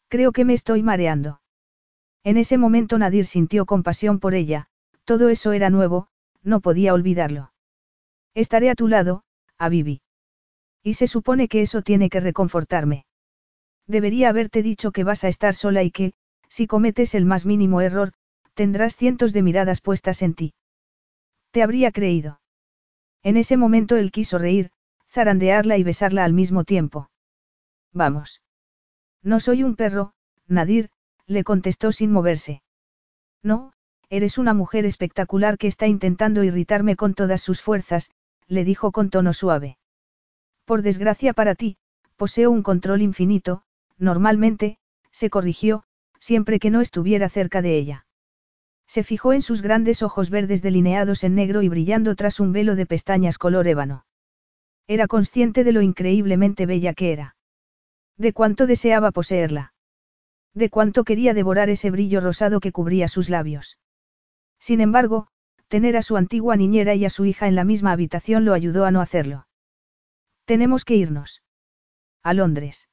Creo 0.09 0.33
que 0.33 0.45
me 0.45 0.55
estoy 0.55 0.83
mareando. 0.83 1.41
En 2.25 2.37
ese 2.37 2.59
momento 2.59 2.99
Nadir 2.99 3.27
sintió 3.27 3.65
compasión 3.65 4.19
por 4.19 4.35
ella, 4.35 4.67
todo 5.05 5.29
eso 5.29 5.53
era 5.53 5.71
nuevo, 5.71 6.09
no 6.43 6.61
podía 6.61 6.95
olvidarlo. 6.95 7.53
Estaré 8.35 8.71
a 8.71 8.75
tu 8.75 8.89
lado, 8.89 9.23
a 9.57 9.69
Vivi. 9.69 10.03
Y 10.83 10.95
se 10.95 11.07
supone 11.07 11.49
que 11.49 11.63
eso 11.63 11.83
tiene 11.83 12.09
que 12.09 12.21
reconfortarme. 12.21 13.05
Debería 13.87 14.29
haberte 14.29 14.63
dicho 14.63 14.93
que 14.93 15.05
vas 15.05 15.25
a 15.25 15.29
estar 15.29 15.55
sola 15.55 15.83
y 15.83 15.91
que, 15.91 16.13
si 16.49 16.67
cometes 16.67 17.15
el 17.15 17.25
más 17.25 17.45
mínimo 17.47 17.81
error, 17.81 18.13
tendrás 18.55 18.97
cientos 18.97 19.33
de 19.33 19.43
miradas 19.43 19.81
puestas 19.81 20.23
en 20.23 20.35
ti. 20.35 20.55
Te 21.51 21.63
habría 21.63 21.91
creído. 21.91 22.41
En 23.23 23.37
ese 23.37 23.57
momento 23.57 23.97
él 23.97 24.11
quiso 24.13 24.39
reír, 24.39 24.71
zarandearla 25.09 25.77
y 25.77 25.83
besarla 25.83 26.25
al 26.25 26.33
mismo 26.33 26.65
tiempo. 26.65 27.11
Vamos. 27.93 28.43
No 29.23 29.41
soy 29.41 29.63
un 29.65 29.77
perro, 29.77 30.13
Nadir, 30.47 30.91
le 31.27 31.45
contestó 31.45 31.93
sin 31.93 32.13
moverse. 32.13 32.63
No, 33.43 33.73
eres 34.09 34.39
una 34.39 34.55
mujer 34.55 34.87
espectacular 34.87 35.59
que 35.59 35.67
está 35.67 35.87
intentando 35.87 36.45
irritarme 36.45 36.97
con 36.97 37.15
todas 37.15 37.43
sus 37.43 37.61
fuerzas, 37.61 38.11
le 38.47 38.65
dijo 38.65 38.93
con 38.93 39.11
tono 39.11 39.33
suave. 39.33 39.79
Por 40.71 40.83
desgracia 40.83 41.33
para 41.33 41.57
ti, 41.57 41.79
poseo 42.15 42.49
un 42.53 42.63
control 42.63 43.03
infinito, 43.03 43.65
normalmente, 43.99 44.79
se 45.11 45.29
corrigió, 45.29 45.83
siempre 46.21 46.61
que 46.61 46.71
no 46.71 46.81
estuviera 46.81 47.29
cerca 47.29 47.61
de 47.61 47.77
ella. 47.77 48.07
Se 48.87 49.03
fijó 49.03 49.33
en 49.33 49.43
sus 49.43 49.63
grandes 49.63 50.01
ojos 50.01 50.31
verdes 50.31 50.63
delineados 50.63 51.25
en 51.25 51.35
negro 51.35 51.63
y 51.63 51.69
brillando 51.69 52.15
tras 52.15 52.39
un 52.39 52.53
velo 52.53 52.77
de 52.77 52.87
pestañas 52.87 53.37
color 53.37 53.67
ébano. 53.67 54.07
Era 54.87 55.09
consciente 55.09 55.65
de 55.65 55.73
lo 55.73 55.83
increíblemente 55.83 56.67
bella 56.67 56.95
que 56.95 57.11
era. 57.11 57.35
De 58.17 58.33
cuánto 58.33 58.69
deseaba 58.69 59.11
poseerla. 59.11 59.75
De 60.55 60.71
cuánto 60.71 61.03
quería 61.03 61.35
devorar 61.35 61.69
ese 61.69 61.91
brillo 61.91 62.21
rosado 62.21 62.61
que 62.61 62.71
cubría 62.71 63.09
sus 63.09 63.29
labios. 63.29 63.81
Sin 64.61 64.81
embargo, 64.81 65.27
tener 65.67 65.97
a 65.97 66.03
su 66.03 66.17
antigua 66.17 66.55
niñera 66.55 66.95
y 66.95 67.07
a 67.07 67.11
su 67.11 67.25
hija 67.25 67.49
en 67.49 67.57
la 67.57 67.65
misma 67.65 67.91
habitación 67.91 68.45
lo 68.45 68.55
ayudó 68.55 68.85
a 68.85 68.93
no 68.93 69.01
hacerlo. 69.01 69.49
Tenemos 70.45 70.85
que 70.85 70.97
irnos. 70.97 71.43
¿A 72.23 72.35
Londres? 72.35 72.89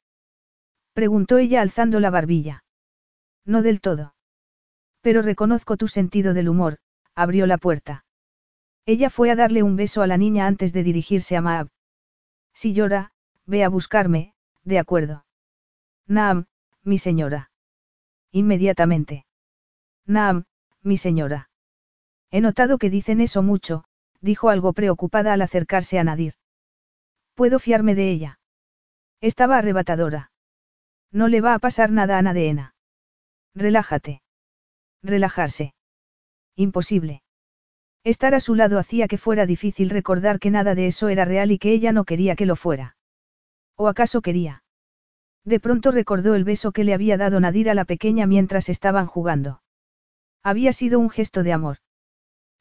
Preguntó 0.94 1.38
ella 1.38 1.62
alzando 1.62 2.00
la 2.00 2.10
barbilla. 2.10 2.64
No 3.46 3.62
del 3.62 3.82
todo. 3.82 4.16
Pero 5.02 5.22
reconozco 5.22 5.78
tu 5.78 5.88
sentido 5.88 6.34
del 6.34 6.50
humor, 6.50 6.80
abrió 7.16 7.46
la 7.48 7.58
puerta. 7.58 8.06
Ella 8.86 9.10
fue 9.10 9.32
a 9.32 9.36
darle 9.36 9.64
un 9.64 9.76
beso 9.76 10.02
a 10.02 10.08
la 10.08 10.18
niña 10.18 10.48
antes 10.48 10.74
de 10.74 10.84
dirigirse 10.84 11.36
a 11.36 11.42
Maab. 11.42 11.70
Si 12.54 12.74
llora, 12.74 13.12
ve 13.46 13.64
a 13.64 13.70
buscarme, 13.70 14.34
de 14.64 14.80
acuerdo. 14.80 15.26
Naam, 16.08 16.46
mi 16.84 16.98
señora. 16.98 17.52
Inmediatamente. 18.32 19.26
Naam, 20.06 20.46
mi 20.82 20.98
señora. 20.98 21.50
He 22.32 22.42
notado 22.42 22.78
que 22.78 22.90
dicen 22.90 23.22
eso 23.22 23.44
mucho, 23.44 23.84
dijo 24.22 24.50
algo 24.50 24.74
preocupada 24.74 25.34
al 25.34 25.42
acercarse 25.42 26.00
a 26.00 26.04
Nadir. 26.04 26.34
Puedo 27.38 27.60
fiarme 27.60 27.94
de 27.94 28.10
ella. 28.10 28.40
Estaba 29.22 29.60
arrebatadora. 29.60 30.32
No 31.12 31.28
le 31.28 31.40
va 31.40 31.54
a 31.54 31.60
pasar 31.60 31.92
nada 31.92 32.18
a 32.18 32.22
Nadeena. 32.24 32.74
Relájate. 33.54 34.24
Relajarse. 35.04 35.76
Imposible. 36.56 37.22
Estar 38.04 38.34
a 38.34 38.40
su 38.40 38.56
lado 38.56 38.80
hacía 38.80 39.08
que 39.08 39.20
fuera 39.20 39.46
difícil 39.46 39.92
recordar 39.92 40.40
que 40.40 40.50
nada 40.50 40.74
de 40.74 40.88
eso 40.88 41.10
era 41.10 41.26
real 41.26 41.52
y 41.52 41.60
que 41.60 41.74
ella 41.74 41.92
no 41.92 42.06
quería 42.06 42.36
que 42.36 42.48
lo 42.48 42.56
fuera. 42.56 42.98
¿O 43.76 43.88
acaso 43.88 44.22
quería? 44.22 44.64
De 45.46 45.60
pronto 45.60 45.92
recordó 45.92 46.34
el 46.34 46.44
beso 46.44 46.72
que 46.72 46.84
le 46.84 46.96
había 46.96 47.18
dado 47.18 47.40
Nadir 47.40 47.70
a 47.70 47.76
la 47.76 47.86
pequeña 47.86 48.26
mientras 48.26 48.68
estaban 48.68 49.06
jugando. 49.06 49.62
Había 50.42 50.74
sido 50.74 50.98
un 50.98 51.12
gesto 51.12 51.44
de 51.44 51.54
amor. 51.54 51.78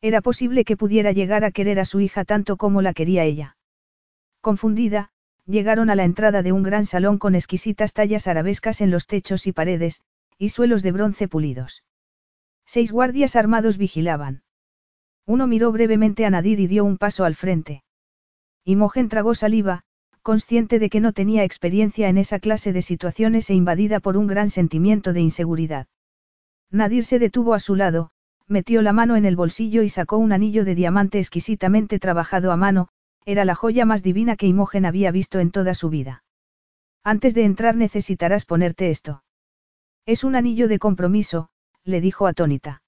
Era 0.02 0.20
posible 0.20 0.66
que 0.66 0.76
pudiera 0.76 1.12
llegar 1.12 1.44
a 1.44 1.50
querer 1.50 1.80
a 1.80 1.86
su 1.86 2.00
hija 2.00 2.26
tanto 2.26 2.58
como 2.58 2.82
la 2.82 2.92
quería 2.92 3.24
ella. 3.24 3.55
Confundida, 4.46 5.10
llegaron 5.44 5.90
a 5.90 5.96
la 5.96 6.04
entrada 6.04 6.40
de 6.44 6.52
un 6.52 6.62
gran 6.62 6.86
salón 6.86 7.18
con 7.18 7.34
exquisitas 7.34 7.92
tallas 7.92 8.28
arabescas 8.28 8.80
en 8.80 8.92
los 8.92 9.08
techos 9.08 9.48
y 9.48 9.52
paredes, 9.52 10.02
y 10.38 10.50
suelos 10.50 10.84
de 10.84 10.92
bronce 10.92 11.26
pulidos. 11.26 11.82
Seis 12.64 12.92
guardias 12.92 13.34
armados 13.34 13.76
vigilaban. 13.76 14.44
Uno 15.26 15.48
miró 15.48 15.72
brevemente 15.72 16.26
a 16.26 16.30
Nadir 16.30 16.60
y 16.60 16.68
dio 16.68 16.84
un 16.84 16.96
paso 16.96 17.24
al 17.24 17.34
frente. 17.34 17.82
Imogen 18.62 19.08
tragó 19.08 19.34
saliva, 19.34 19.82
consciente 20.22 20.78
de 20.78 20.90
que 20.90 21.00
no 21.00 21.12
tenía 21.12 21.42
experiencia 21.42 22.08
en 22.08 22.16
esa 22.16 22.38
clase 22.38 22.72
de 22.72 22.82
situaciones 22.82 23.50
e 23.50 23.54
invadida 23.54 23.98
por 23.98 24.16
un 24.16 24.28
gran 24.28 24.48
sentimiento 24.48 25.12
de 25.12 25.22
inseguridad. 25.22 25.88
Nadir 26.70 27.04
se 27.04 27.18
detuvo 27.18 27.52
a 27.54 27.58
su 27.58 27.74
lado, 27.74 28.12
metió 28.46 28.80
la 28.80 28.92
mano 28.92 29.16
en 29.16 29.24
el 29.24 29.34
bolsillo 29.34 29.82
y 29.82 29.88
sacó 29.88 30.18
un 30.18 30.30
anillo 30.30 30.64
de 30.64 30.76
diamante 30.76 31.18
exquisitamente 31.18 31.98
trabajado 31.98 32.52
a 32.52 32.56
mano, 32.56 32.90
era 33.26 33.44
la 33.44 33.56
joya 33.56 33.84
más 33.84 34.02
divina 34.02 34.36
que 34.36 34.46
Imogen 34.46 34.86
había 34.86 35.10
visto 35.10 35.40
en 35.40 35.50
toda 35.50 35.74
su 35.74 35.90
vida. 35.90 36.24
Antes 37.02 37.34
de 37.34 37.44
entrar 37.44 37.76
necesitarás 37.76 38.44
ponerte 38.44 38.88
esto. 38.90 39.24
Es 40.06 40.22
un 40.22 40.36
anillo 40.36 40.68
de 40.68 40.78
compromiso, 40.78 41.50
le 41.82 42.00
dijo 42.00 42.28
atónita. 42.28 42.82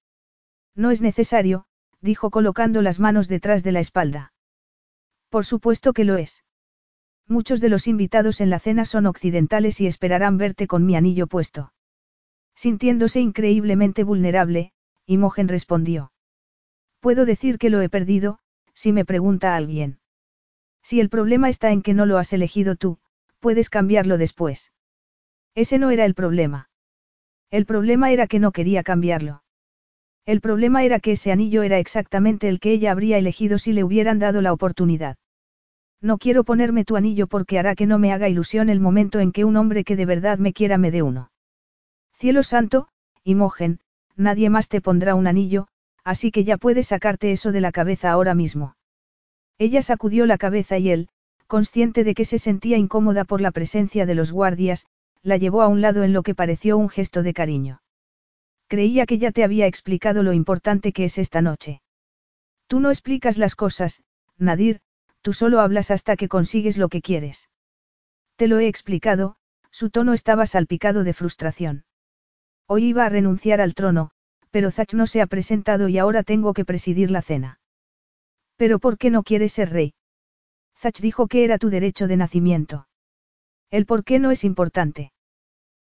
No 0.77 0.93
es 0.93 1.03
necesario, 1.03 1.67
dijo 2.01 2.31
colocando 2.31 2.83
las 2.83 3.01
manos 3.01 3.27
detrás 3.27 3.65
de 3.65 3.73
la 3.73 3.81
espalda. 3.81 4.33
Por 5.29 5.45
supuesto 5.45 5.93
que 5.93 6.05
lo 6.05 6.17
es. 6.17 6.45
Muchos 7.27 7.61
de 7.61 7.69
los 7.69 7.89
invitados 7.89 8.41
en 8.41 8.49
la 8.49 8.61
cena 8.61 8.85
son 8.85 9.07
occidentales 9.07 9.81
y 9.81 9.89
esperarán 9.89 10.39
verte 10.39 10.69
con 10.69 10.87
mi 10.87 10.95
anillo 10.95 11.27
puesto. 11.27 11.73
Sintiéndose 12.55 13.21
increíblemente 13.21 14.05
vulnerable, 14.05 14.73
Imogen 15.05 15.49
respondió. 15.49 16.13
Puedo 17.01 17.27
decir 17.27 17.59
que 17.59 17.71
lo 17.71 17.81
he 17.81 17.89
perdido, 17.89 18.39
si 18.73 18.93
me 18.93 19.05
pregunta 19.05 19.57
alguien. 19.57 19.99
Si 20.89 21.01
el 21.01 21.11
problema 21.11 21.51
está 21.51 21.71
en 21.71 21.83
que 21.83 21.93
no 21.93 22.07
lo 22.07 22.17
has 22.17 22.33
elegido 22.33 22.75
tú, 22.75 22.97
puedes 23.41 23.69
cambiarlo 23.69 24.17
después. 24.17 24.73
Ese 25.55 25.79
no 25.79 25.91
era 25.91 26.07
el 26.07 26.15
problema. 26.15 26.71
El 27.51 27.67
problema 27.67 28.11
era 28.11 28.27
que 28.27 28.39
no 28.39 28.53
quería 28.53 28.83
cambiarlo. 28.83 29.43
El 30.25 30.41
problema 30.41 30.85
era 30.85 30.99
que 30.99 31.13
ese 31.13 31.31
anillo 31.31 31.63
era 31.63 31.79
exactamente 31.79 32.49
el 32.49 32.59
que 32.59 32.73
ella 32.73 32.91
habría 32.91 33.19
elegido 33.19 33.59
si 33.59 33.75
le 33.75 33.85
hubieran 33.85 34.19
dado 34.19 34.41
la 34.41 34.51
oportunidad. 34.51 35.19
No 36.01 36.17
quiero 36.17 36.43
ponerme 36.43 36.87
tu 36.87 36.97
anillo 36.97 37.27
porque 37.27 37.59
hará 37.59 37.75
que 37.75 37.85
no 37.85 37.99
me 37.99 38.15
haga 38.15 38.31
ilusión 38.31 38.71
el 38.71 38.81
momento 38.81 39.21
en 39.21 39.31
que 39.31 39.45
un 39.45 39.59
hombre 39.59 39.85
que 39.85 39.95
de 39.95 40.07
verdad 40.07 40.39
me 40.39 40.55
quiera 40.55 40.79
me 40.79 40.91
dé 40.91 41.03
uno. 41.03 41.31
Cielo 42.15 42.43
santo, 42.43 42.89
Imogen, 43.25 43.81
nadie 44.17 44.49
más 44.49 44.71
te 44.71 44.81
pondrá 44.81 45.15
un 45.15 45.27
anillo, 45.27 45.69
así 46.03 46.31
que 46.31 46.45
ya 46.45 46.57
puedes 46.57 46.89
sacarte 46.89 47.31
eso 47.31 47.53
de 47.53 47.61
la 47.61 47.73
cabeza 47.73 48.11
ahora 48.11 48.33
mismo. 48.33 48.78
Ella 49.59 49.83
sacudió 49.83 50.25
la 50.25 50.39
cabeza 50.39 50.79
y 50.79 50.91
él, 50.91 51.09
consciente 51.47 52.05
de 52.05 52.15
que 52.15 52.25
se 52.25 52.39
sentía 52.39 52.77
incómoda 52.77 53.25
por 53.25 53.41
la 53.41 53.51
presencia 53.51 54.07
de 54.07 54.15
los 54.15 54.31
guardias, 54.31 54.87
la 55.23 55.37
llevó 55.37 55.63
a 55.63 55.69
un 55.69 55.81
lado 55.81 56.05
en 56.05 56.13
lo 56.13 56.23
que 56.23 56.35
pareció 56.35 56.79
un 56.79 56.89
gesto 56.89 57.23
de 57.23 57.35
cariño. 57.35 57.83
Creía 58.69 59.07
que 59.07 59.19
ya 59.19 59.33
te 59.33 59.43
había 59.43 59.67
explicado 59.67 60.23
lo 60.23 60.33
importante 60.33 60.93
que 60.93 61.05
es 61.05 61.19
esta 61.19 61.43
noche. 61.43 61.83
Tú 62.67 62.81
no 62.81 62.91
explicas 62.91 63.39
las 63.39 63.57
cosas, 63.57 64.03
Nadir, 64.37 64.81
tú 65.23 65.33
solo 65.33 65.61
hablas 65.61 65.91
hasta 65.91 66.17
que 66.17 66.29
consigues 66.29 66.77
lo 66.77 66.89
que 66.89 67.03
quieres. 67.03 67.49
Te 68.37 68.47
lo 68.47 68.59
he 68.59 68.69
explicado, 68.69 69.37
su 69.71 69.91
tono 69.91 70.13
estaba 70.13 70.47
salpicado 70.47 71.03
de 71.03 71.15
frustración. 71.15 71.85
Hoy 72.67 72.85
iba 72.85 73.07
a 73.07 73.09
renunciar 73.09 73.61
al 73.61 73.75
trono, 73.75 74.11
pero 74.51 74.71
Zach 74.71 74.93
no 74.95 75.07
se 75.07 75.21
ha 75.23 75.27
presentado 75.27 75.89
y 75.89 75.99
ahora 75.99 76.23
tengo 76.23 76.53
que 76.53 76.65
presidir 76.65 77.11
la 77.11 77.23
cena. 77.23 77.59
¿Pero 78.59 78.81
por 78.81 78.99
qué 78.99 79.11
no 79.11 79.23
quieres 79.23 79.53
ser 79.53 79.71
rey? 79.71 79.95
Zach 80.77 81.01
dijo 81.01 81.29
que 81.29 81.45
era 81.45 81.59
tu 81.59 81.71
derecho 81.71 82.09
de 82.09 82.17
nacimiento. 82.17 82.89
El 83.71 83.87
por 83.87 84.05
qué 84.05 84.19
no 84.19 84.33
es 84.33 84.43
importante. 84.45 85.13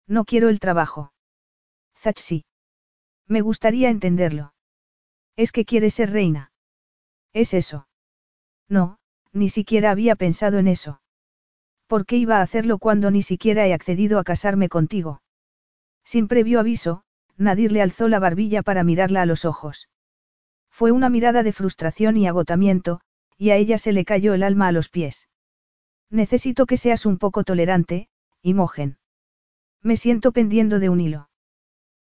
No 0.09 0.25
quiero 0.25 0.49
el 0.49 0.59
trabajo. 0.59 1.13
Zach 1.97 2.19
sí. 2.19 2.45
Me 3.29 3.43
gustaría 3.43 3.91
entenderlo. 3.91 4.55
Es 5.37 5.53
que 5.53 5.67
quieres 5.67 5.95
ser 5.95 6.11
reina. 6.11 6.51
¿Es 7.35 7.53
eso? 7.55 7.89
No, 8.69 8.99
ni 9.33 9.51
siquiera 9.51 9.91
había 9.91 10.17
pensado 10.17 10.59
en 10.59 10.69
eso. 10.69 11.03
¿Por 11.87 12.07
qué 12.07 12.17
iba 12.17 12.39
a 12.39 12.43
hacerlo 12.43 12.79
cuando 12.79 13.11
ni 13.11 13.23
siquiera 13.23 13.67
he 13.67 13.75
accedido 13.75 14.19
a 14.19 14.25
casarme 14.25 14.71
contigo? 14.71 15.23
Sin 16.05 16.27
previo 16.27 16.59
aviso, 16.59 17.05
Nadir 17.37 17.71
le 17.71 17.83
alzó 17.83 18.09
la 18.09 18.19
barbilla 18.19 18.63
para 18.63 18.83
mirarla 18.83 19.23
a 19.23 19.27
los 19.27 19.45
ojos. 19.45 19.89
Fue 20.83 20.91
una 20.91 21.11
mirada 21.11 21.45
de 21.45 21.53
frustración 21.53 22.17
y 22.17 22.27
agotamiento, 22.27 23.03
y 23.39 23.51
a 23.51 23.57
ella 23.57 23.79
se 23.79 23.93
le 23.93 24.05
cayó 24.05 24.35
el 24.35 24.43
alma 24.43 24.67
a 24.67 24.73
los 24.73 24.89
pies. 24.89 25.29
Necesito 26.11 26.67
que 26.67 26.77
seas 26.77 27.07
un 27.07 27.19
poco 27.19 27.45
tolerante, 27.45 28.09
Imogen. 28.43 28.99
Me 29.81 29.97
siento 29.97 30.33
pendiendo 30.33 30.81
de 30.81 30.89
un 30.89 31.01
hilo. 31.01 31.29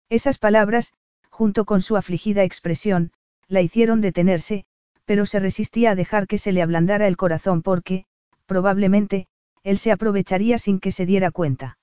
Esas 0.08 0.38
palabras, 0.38 0.94
junto 1.28 1.66
con 1.66 1.82
su 1.82 1.98
afligida 1.98 2.42
expresión, 2.42 3.12
la 3.48 3.60
hicieron 3.60 4.00
detenerse, 4.00 4.64
pero 5.04 5.26
se 5.26 5.40
resistía 5.40 5.90
a 5.90 5.94
dejar 5.94 6.26
que 6.26 6.38
se 6.38 6.50
le 6.50 6.62
ablandara 6.62 7.06
el 7.06 7.18
corazón 7.18 7.60
porque, 7.60 8.06
probablemente, 8.46 9.28
él 9.62 9.76
se 9.76 9.92
aprovecharía 9.92 10.56
sin 10.56 10.80
que 10.80 10.90
se 10.90 11.04
diera 11.04 11.30
cuenta. 11.30 11.76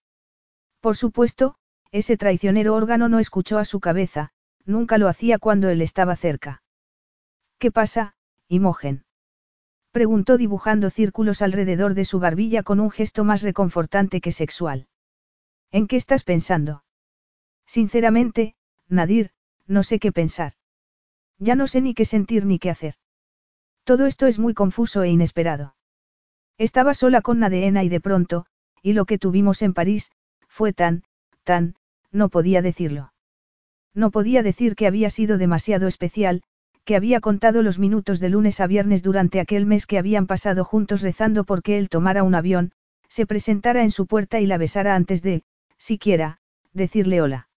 Por 0.81 0.97
supuesto, 0.97 1.57
ese 1.91 2.17
traicionero 2.17 2.73
órgano 2.73 3.07
no 3.07 3.19
escuchó 3.19 3.59
a 3.59 3.65
su 3.65 3.79
cabeza, 3.79 4.31
nunca 4.65 4.97
lo 4.97 5.07
hacía 5.07 5.37
cuando 5.37 5.69
él 5.69 5.83
estaba 5.83 6.15
cerca. 6.15 6.63
¿Qué 7.59 7.71
pasa, 7.71 8.15
Imogen? 8.47 9.03
Preguntó 9.91 10.37
dibujando 10.37 10.91
círculos 10.91 11.41
alrededor 11.41 11.95
de 11.95 12.05
su 12.05 12.19
barbilla 12.19 12.61
con 12.61 12.79
un 12.79 12.91
gesto 12.91 13.23
más 13.23 13.41
reconfortante 13.41 14.21
que 14.21 14.31
sexual. 14.31 14.87
¿En 15.71 15.87
qué 15.87 15.95
estás 15.95 16.23
pensando? 16.23 16.83
Sinceramente, 17.65 18.55
Nadir, 18.87 19.31
no 19.65 19.81
sé 19.81 19.97
qué 19.97 20.11
pensar. 20.11 20.53
Ya 21.39 21.55
no 21.55 21.65
sé 21.65 21.81
ni 21.81 21.95
qué 21.95 22.05
sentir 22.05 22.45
ni 22.45 22.59
qué 22.59 22.69
hacer. 22.69 22.95
Todo 23.83 24.05
esto 24.05 24.27
es 24.27 24.37
muy 24.37 24.53
confuso 24.53 25.01
e 25.01 25.09
inesperado. 25.09 25.75
Estaba 26.57 26.93
sola 26.93 27.21
con 27.21 27.39
Nadeena 27.39 27.83
y 27.83 27.89
de 27.89 28.01
pronto, 28.01 28.45
y 28.83 28.93
lo 28.93 29.05
que 29.05 29.17
tuvimos 29.17 29.61
en 29.61 29.73
París, 29.73 30.11
fue 30.47 30.73
tan, 30.73 31.03
tan, 31.43 31.75
no 32.11 32.29
podía 32.29 32.61
decirlo. 32.61 33.13
No 33.93 34.11
podía 34.11 34.43
decir 34.43 34.75
que 34.75 34.87
había 34.87 35.09
sido 35.09 35.37
demasiado 35.37 35.87
especial, 35.87 36.43
que 36.87 36.95
había 36.95 37.19
contado 37.19 37.63
los 37.63 37.79
minutos 37.79 38.21
de 38.21 38.29
lunes 38.29 38.61
a 38.61 38.65
viernes 38.65 39.03
durante 39.03 39.41
aquel 39.41 39.65
mes 39.65 39.85
que 39.85 39.97
habían 39.97 40.25
pasado 40.25 40.63
juntos 40.63 41.01
rezando 41.01 41.43
porque 41.43 41.77
él 41.77 41.89
tomara 41.89 42.23
un 42.23 42.33
avión, 42.33 42.71
se 43.09 43.25
presentara 43.25 43.83
en 43.83 43.91
su 43.91 44.07
puerta 44.07 44.39
y 44.39 44.45
la 44.45 44.57
besara 44.57 44.95
antes 44.95 45.21
de, 45.21 45.43
siquiera, 45.77 46.39
decirle 46.71 47.21
hola. 47.21 47.49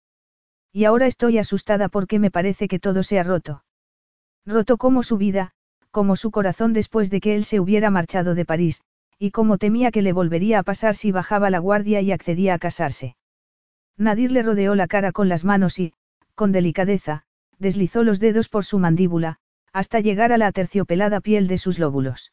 Y 0.73 0.84
ahora 0.84 1.07
estoy 1.07 1.39
asustada 1.39 1.89
porque 1.89 2.18
me 2.18 2.33
parece 2.33 2.67
que 2.67 2.81
todo 2.81 3.05
se 3.05 3.20
ha 3.20 3.23
roto. 3.23 3.62
Roto 4.44 4.78
como 4.78 5.05
su 5.05 5.17
vida, 5.17 5.52
como 5.92 6.17
su 6.17 6.33
corazón 6.33 6.73
después 6.73 7.09
de 7.09 7.20
que 7.20 7.36
él 7.36 7.44
se 7.44 7.60
hubiera 7.60 7.89
marchado 7.89 8.34
de 8.34 8.44
París, 8.44 8.83
y 9.17 9.31
como 9.31 9.59
temía 9.59 9.92
que 9.92 10.02
le 10.02 10.12
volvería 10.12 10.59
a 10.59 10.65
pasar 10.65 10.97
si 10.97 11.12
bajaba 11.12 11.50
la 11.50 11.60
guardia 11.60 12.00
y 12.00 12.10
accedía 12.10 12.55
a 12.55 12.59
casarse. 12.59 13.15
Nadir 13.97 14.33
le 14.33 14.42
rodeó 14.42 14.75
la 14.75 14.89
cara 14.89 15.12
con 15.12 15.28
las 15.28 15.44
manos 15.44 15.78
y, 15.78 15.92
con 16.34 16.50
delicadeza, 16.50 17.23
deslizó 17.60 18.02
los 18.02 18.18
dedos 18.18 18.48
por 18.48 18.64
su 18.64 18.80
mandíbula, 18.80 19.39
hasta 19.72 20.00
llegar 20.00 20.32
a 20.32 20.39
la 20.39 20.48
aterciopelada 20.48 21.20
piel 21.20 21.47
de 21.47 21.58
sus 21.58 21.78
lóbulos. 21.78 22.32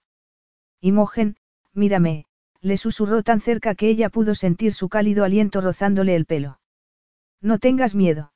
Imogen, 0.82 1.36
mírame, 1.74 2.26
le 2.62 2.78
susurró 2.78 3.22
tan 3.22 3.42
cerca 3.42 3.76
que 3.76 3.90
ella 3.90 4.10
pudo 4.10 4.34
sentir 4.34 4.74
su 4.74 4.90
cálido 4.90 5.24
aliento 5.24 5.62
rozándole 5.62 6.16
el 6.16 6.26
pelo. 6.26 6.60
No 7.42 7.60
tengas 7.60 7.94
miedo. 7.94 8.34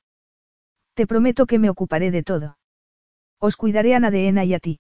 Te 0.94 1.08
prometo 1.08 1.48
que 1.48 1.58
me 1.58 1.70
ocuparé 1.70 2.11
de 2.11 2.22
todo. 2.22 2.58
Os 3.40 3.56
cuidaré 3.56 3.95
a 3.95 4.00
Nadeena 4.00 4.44
y 4.45 4.53
a 4.53 4.60
ti. 4.60 4.80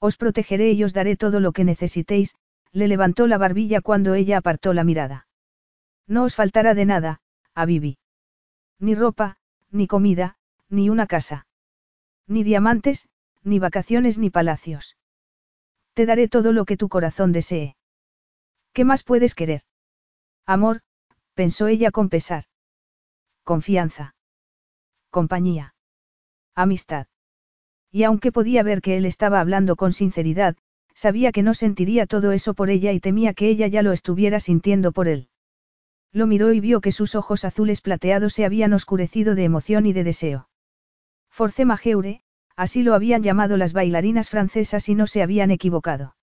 Os 0.00 0.16
protegeré 0.16 0.72
y 0.72 0.84
os 0.84 0.92
daré 0.92 1.16
todo 1.16 1.40
lo 1.40 1.52
que 1.52 1.64
necesitéis, 1.64 2.34
le 2.72 2.88
levantó 2.88 3.26
la 3.26 3.38
barbilla 3.38 3.80
cuando 3.80 4.14
ella 4.14 4.38
apartó 4.38 4.74
la 4.74 4.84
mirada. 4.84 5.26
No 6.06 6.24
os 6.24 6.34
faltará 6.34 6.74
de 6.74 6.86
nada, 6.86 7.20
a 7.54 7.64
Vivi. 7.66 7.98
Ni 8.78 8.94
ropa, 8.94 9.36
ni 9.70 9.86
comida, 9.86 10.36
ni 10.70 10.88
una 10.88 11.06
casa. 11.06 11.46
Ni 12.26 12.44
diamantes, 12.44 13.08
ni 13.42 13.58
vacaciones 13.58 14.18
ni 14.18 14.30
palacios. 14.30 14.96
Te 15.94 16.06
daré 16.06 16.28
todo 16.28 16.52
lo 16.52 16.64
que 16.64 16.76
tu 16.76 16.88
corazón 16.88 17.32
desee. 17.32 17.76
¿Qué 18.72 18.84
más 18.84 19.02
puedes 19.02 19.34
querer? 19.34 19.62
Amor, 20.46 20.80
pensó 21.34 21.66
ella 21.66 21.90
con 21.90 22.08
pesar. 22.08 22.44
Confianza. 23.44 24.14
Compañía. 25.10 25.74
Amistad. 26.54 27.06
Y 27.90 28.04
aunque 28.04 28.30
podía 28.30 28.62
ver 28.62 28.80
que 28.80 28.96
él 28.96 29.06
estaba 29.06 29.40
hablando 29.40 29.74
con 29.74 29.92
sinceridad, 29.92 30.56
sabía 30.94 31.32
que 31.32 31.42
no 31.42 31.54
sentiría 31.54 32.06
todo 32.06 32.30
eso 32.30 32.54
por 32.54 32.70
ella 32.70 32.92
y 32.92 33.00
temía 33.00 33.34
que 33.34 33.48
ella 33.48 33.66
ya 33.66 33.82
lo 33.82 33.92
estuviera 33.92 34.38
sintiendo 34.38 34.92
por 34.92 35.08
él. 35.08 35.28
Lo 36.12 36.26
miró 36.26 36.52
y 36.52 36.60
vio 36.60 36.80
que 36.80 36.92
sus 36.92 37.14
ojos 37.14 37.44
azules 37.44 37.80
plateados 37.80 38.34
se 38.34 38.44
habían 38.44 38.72
oscurecido 38.72 39.34
de 39.34 39.44
emoción 39.44 39.86
y 39.86 39.92
de 39.92 40.04
deseo. 40.04 40.49
Force 41.30 41.64
Majeure, 41.64 42.22
así 42.56 42.82
lo 42.82 42.94
habían 42.94 43.22
llamado 43.22 43.56
las 43.56 43.72
bailarinas 43.72 44.28
francesas 44.28 44.88
y 44.88 44.94
no 44.94 45.06
se 45.06 45.22
habían 45.22 45.50
equivocado. 45.50 46.16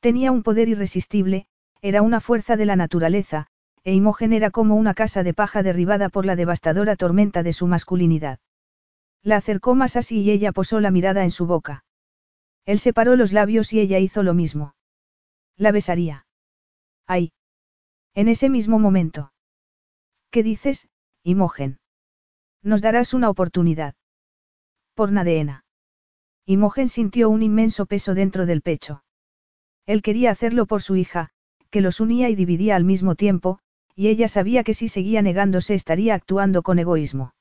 Tenía 0.00 0.30
un 0.30 0.42
poder 0.42 0.68
irresistible, 0.68 1.46
era 1.80 2.02
una 2.02 2.20
fuerza 2.20 2.56
de 2.56 2.66
la 2.66 2.76
naturaleza, 2.76 3.46
e 3.84 3.94
Imogen 3.94 4.32
era 4.32 4.50
como 4.50 4.76
una 4.76 4.94
casa 4.94 5.22
de 5.22 5.34
paja 5.34 5.62
derribada 5.62 6.08
por 6.08 6.26
la 6.26 6.36
devastadora 6.36 6.94
tormenta 6.96 7.42
de 7.42 7.52
su 7.52 7.66
masculinidad. 7.66 8.38
La 9.22 9.36
acercó 9.36 9.74
más 9.74 9.96
así 9.96 10.20
y 10.20 10.30
ella 10.30 10.52
posó 10.52 10.80
la 10.80 10.90
mirada 10.90 11.24
en 11.24 11.30
su 11.30 11.46
boca. 11.46 11.84
Él 12.64 12.78
separó 12.78 13.16
los 13.16 13.32
labios 13.32 13.72
y 13.72 13.80
ella 13.80 13.98
hizo 13.98 14.22
lo 14.22 14.34
mismo. 14.34 14.74
La 15.56 15.72
besaría. 15.72 16.26
¡Ay! 17.06 17.32
En 18.14 18.28
ese 18.28 18.50
mismo 18.50 18.78
momento. 18.78 19.32
¿Qué 20.30 20.42
dices, 20.42 20.88
Imogen? 21.22 21.78
Nos 22.62 22.82
darás 22.82 23.14
una 23.14 23.30
oportunidad. 23.30 23.94
Por 24.98 25.12
Nadeena. 25.12 25.64
Imogen 26.44 26.88
sintió 26.88 27.30
un 27.30 27.44
inmenso 27.44 27.86
peso 27.86 28.16
dentro 28.16 28.46
del 28.46 28.62
pecho. 28.62 29.04
Él 29.86 30.02
quería 30.02 30.32
hacerlo 30.32 30.66
por 30.66 30.82
su 30.82 30.96
hija, 30.96 31.30
que 31.70 31.80
los 31.82 32.00
unía 32.00 32.30
y 32.30 32.34
dividía 32.34 32.74
al 32.74 32.82
mismo 32.82 33.14
tiempo, 33.14 33.60
y 33.94 34.08
ella 34.08 34.26
sabía 34.26 34.64
que 34.64 34.74
si 34.74 34.88
seguía 34.88 35.22
negándose 35.22 35.76
estaría 35.76 36.16
actuando 36.16 36.62
con 36.62 36.80
egoísmo. 36.80 37.32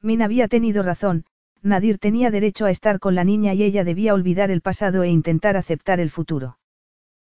Min 0.00 0.22
había 0.22 0.48
tenido 0.48 0.82
razón, 0.82 1.24
Nadir 1.62 1.98
tenía 1.98 2.32
derecho 2.32 2.66
a 2.66 2.72
estar 2.72 2.98
con 2.98 3.14
la 3.14 3.22
niña 3.22 3.54
y 3.54 3.62
ella 3.62 3.84
debía 3.84 4.12
olvidar 4.12 4.50
el 4.50 4.60
pasado 4.60 5.04
e 5.04 5.08
intentar 5.08 5.56
aceptar 5.56 6.00
el 6.00 6.10
futuro. 6.10 6.58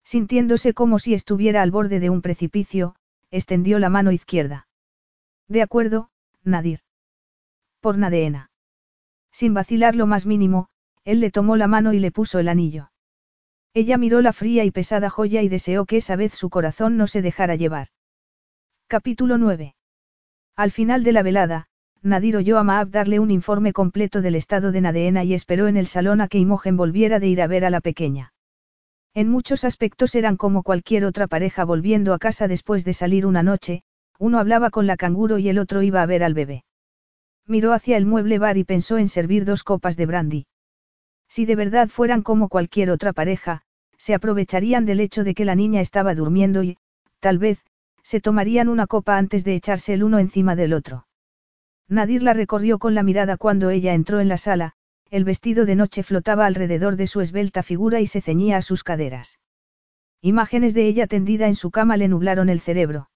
Sintiéndose 0.02 0.74
como 0.74 0.98
si 0.98 1.14
estuviera 1.14 1.62
al 1.62 1.70
borde 1.70 2.00
de 2.00 2.10
un 2.10 2.20
precipicio, 2.20 2.96
extendió 3.30 3.78
la 3.78 3.90
mano 3.90 4.10
izquierda. 4.10 4.66
De 5.46 5.62
acuerdo, 5.62 6.10
Nadir. 6.42 6.80
Por 7.80 7.96
Nadeena. 7.96 8.50
Sin 9.38 9.52
vacilar 9.52 9.94
lo 9.94 10.06
más 10.06 10.24
mínimo, 10.24 10.68
él 11.04 11.20
le 11.20 11.30
tomó 11.30 11.56
la 11.56 11.66
mano 11.66 11.92
y 11.92 11.98
le 11.98 12.10
puso 12.10 12.38
el 12.38 12.48
anillo. 12.48 12.90
Ella 13.74 13.98
miró 13.98 14.22
la 14.22 14.32
fría 14.32 14.64
y 14.64 14.70
pesada 14.70 15.10
joya 15.10 15.42
y 15.42 15.50
deseó 15.50 15.84
que 15.84 15.98
esa 15.98 16.16
vez 16.16 16.32
su 16.32 16.48
corazón 16.48 16.96
no 16.96 17.06
se 17.06 17.20
dejara 17.20 17.54
llevar. 17.54 17.88
Capítulo 18.86 19.36
9. 19.36 19.74
Al 20.56 20.70
final 20.70 21.04
de 21.04 21.12
la 21.12 21.22
velada, 21.22 21.66
Nadir 22.00 22.38
oyó 22.38 22.56
a 22.56 22.64
Maab 22.64 22.88
darle 22.88 23.18
un 23.18 23.30
informe 23.30 23.74
completo 23.74 24.22
del 24.22 24.36
estado 24.36 24.72
de 24.72 24.80
Nadeena 24.80 25.22
y 25.22 25.34
esperó 25.34 25.68
en 25.68 25.76
el 25.76 25.86
salón 25.86 26.22
a 26.22 26.28
que 26.28 26.38
Imogen 26.38 26.78
volviera 26.78 27.20
de 27.20 27.28
ir 27.28 27.42
a 27.42 27.46
ver 27.46 27.66
a 27.66 27.70
la 27.70 27.82
pequeña. 27.82 28.32
En 29.12 29.28
muchos 29.28 29.64
aspectos 29.64 30.14
eran 30.14 30.38
como 30.38 30.62
cualquier 30.62 31.04
otra 31.04 31.26
pareja 31.26 31.66
volviendo 31.66 32.14
a 32.14 32.18
casa 32.18 32.48
después 32.48 32.86
de 32.86 32.94
salir 32.94 33.26
una 33.26 33.42
noche, 33.42 33.82
uno 34.18 34.38
hablaba 34.38 34.70
con 34.70 34.86
la 34.86 34.96
canguro 34.96 35.36
y 35.36 35.50
el 35.50 35.58
otro 35.58 35.82
iba 35.82 36.00
a 36.00 36.06
ver 36.06 36.24
al 36.24 36.32
bebé. 36.32 36.64
Miró 37.46 37.72
hacia 37.72 37.96
el 37.96 38.06
mueble 38.06 38.38
bar 38.38 38.56
y 38.56 38.64
pensó 38.64 38.98
en 38.98 39.08
servir 39.08 39.44
dos 39.44 39.62
copas 39.62 39.96
de 39.96 40.06
brandy. 40.06 40.46
Si 41.28 41.46
de 41.46 41.56
verdad 41.56 41.88
fueran 41.88 42.22
como 42.22 42.48
cualquier 42.48 42.90
otra 42.90 43.12
pareja, 43.12 43.62
se 43.96 44.14
aprovecharían 44.14 44.84
del 44.84 45.00
hecho 45.00 45.24
de 45.24 45.34
que 45.34 45.44
la 45.44 45.54
niña 45.54 45.80
estaba 45.80 46.14
durmiendo 46.14 46.62
y, 46.62 46.76
tal 47.20 47.38
vez, 47.38 47.64
se 48.02 48.20
tomarían 48.20 48.68
una 48.68 48.86
copa 48.86 49.16
antes 49.16 49.44
de 49.44 49.54
echarse 49.54 49.94
el 49.94 50.04
uno 50.04 50.18
encima 50.18 50.54
del 50.54 50.72
otro. 50.72 51.06
Nadir 51.88 52.22
la 52.22 52.32
recorrió 52.32 52.78
con 52.78 52.94
la 52.94 53.02
mirada 53.02 53.36
cuando 53.36 53.70
ella 53.70 53.94
entró 53.94 54.20
en 54.20 54.28
la 54.28 54.38
sala, 54.38 54.72
el 55.10 55.24
vestido 55.24 55.66
de 55.66 55.76
noche 55.76 56.02
flotaba 56.02 56.46
alrededor 56.46 56.96
de 56.96 57.06
su 57.06 57.20
esbelta 57.20 57.62
figura 57.62 58.00
y 58.00 58.06
se 58.06 58.20
ceñía 58.20 58.56
a 58.56 58.62
sus 58.62 58.82
caderas. 58.82 59.38
Imágenes 60.20 60.74
de 60.74 60.86
ella 60.86 61.06
tendida 61.06 61.46
en 61.46 61.54
su 61.54 61.70
cama 61.70 61.96
le 61.96 62.08
nublaron 62.08 62.48
el 62.48 62.60
cerebro. 62.60 63.08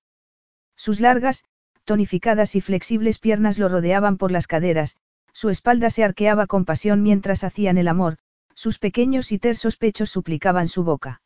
Sus 0.76 1.00
largas, 1.00 1.44
tonificadas 1.84 2.54
y 2.56 2.60
flexibles 2.60 3.18
piernas 3.18 3.58
lo 3.58 3.68
rodeaban 3.68 4.16
por 4.16 4.30
las 4.30 4.46
caderas, 4.46 4.96
su 5.32 5.48
espalda 5.48 5.90
se 5.90 6.04
arqueaba 6.04 6.46
con 6.46 6.64
pasión 6.64 7.02
mientras 7.02 7.44
hacían 7.44 7.78
el 7.78 7.88
amor, 7.88 8.18
sus 8.54 8.78
pequeños 8.78 9.32
y 9.32 9.38
tersos 9.38 9.76
pechos 9.76 10.10
suplicaban 10.10 10.68
su 10.68 10.84
boca. 10.84 11.22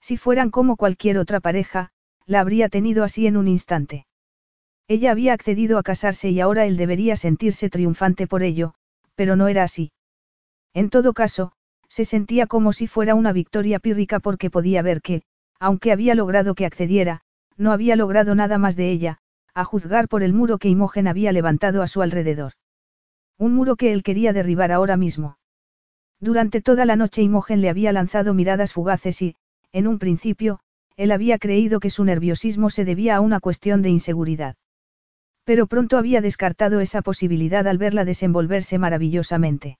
Si 0.00 0.16
fueran 0.16 0.50
como 0.50 0.76
cualquier 0.76 1.18
otra 1.18 1.40
pareja, 1.40 1.90
la 2.26 2.40
habría 2.40 2.68
tenido 2.68 3.04
así 3.04 3.26
en 3.26 3.36
un 3.36 3.48
instante. 3.48 4.06
Ella 4.86 5.10
había 5.10 5.34
accedido 5.34 5.78
a 5.78 5.82
casarse 5.82 6.30
y 6.30 6.40
ahora 6.40 6.66
él 6.66 6.76
debería 6.76 7.16
sentirse 7.16 7.68
triunfante 7.68 8.26
por 8.26 8.42
ello, 8.42 8.74
pero 9.14 9.36
no 9.36 9.48
era 9.48 9.62
así. 9.62 9.92
En 10.74 10.90
todo 10.90 11.12
caso, 11.12 11.52
se 11.88 12.04
sentía 12.04 12.46
como 12.46 12.72
si 12.72 12.86
fuera 12.86 13.14
una 13.14 13.32
victoria 13.32 13.78
pírrica 13.78 14.20
porque 14.20 14.50
podía 14.50 14.82
ver 14.82 15.02
que, 15.02 15.22
aunque 15.58 15.92
había 15.92 16.14
logrado 16.14 16.54
que 16.54 16.66
accediera, 16.66 17.22
no 17.56 17.72
había 17.72 17.96
logrado 17.96 18.34
nada 18.34 18.58
más 18.58 18.76
de 18.76 18.90
ella, 18.90 19.18
a 19.58 19.64
juzgar 19.64 20.06
por 20.06 20.22
el 20.22 20.32
muro 20.32 20.58
que 20.58 20.68
Imogen 20.68 21.08
había 21.08 21.32
levantado 21.32 21.82
a 21.82 21.88
su 21.88 22.00
alrededor. 22.00 22.52
Un 23.38 23.54
muro 23.54 23.74
que 23.74 23.92
él 23.92 24.04
quería 24.04 24.32
derribar 24.32 24.70
ahora 24.70 24.96
mismo. 24.96 25.38
Durante 26.20 26.60
toda 26.60 26.84
la 26.84 26.94
noche 26.94 27.22
Imogen 27.22 27.60
le 27.60 27.68
había 27.68 27.92
lanzado 27.92 28.34
miradas 28.34 28.72
fugaces 28.72 29.20
y, 29.20 29.34
en 29.72 29.88
un 29.88 29.98
principio, 29.98 30.60
él 30.96 31.10
había 31.10 31.38
creído 31.38 31.80
que 31.80 31.90
su 31.90 32.04
nerviosismo 32.04 32.70
se 32.70 32.84
debía 32.84 33.16
a 33.16 33.20
una 33.20 33.40
cuestión 33.40 33.82
de 33.82 33.90
inseguridad. 33.90 34.54
Pero 35.44 35.66
pronto 35.66 35.98
había 35.98 36.20
descartado 36.20 36.80
esa 36.80 37.02
posibilidad 37.02 37.66
al 37.66 37.78
verla 37.78 38.04
desenvolverse 38.04 38.78
maravillosamente. 38.78 39.78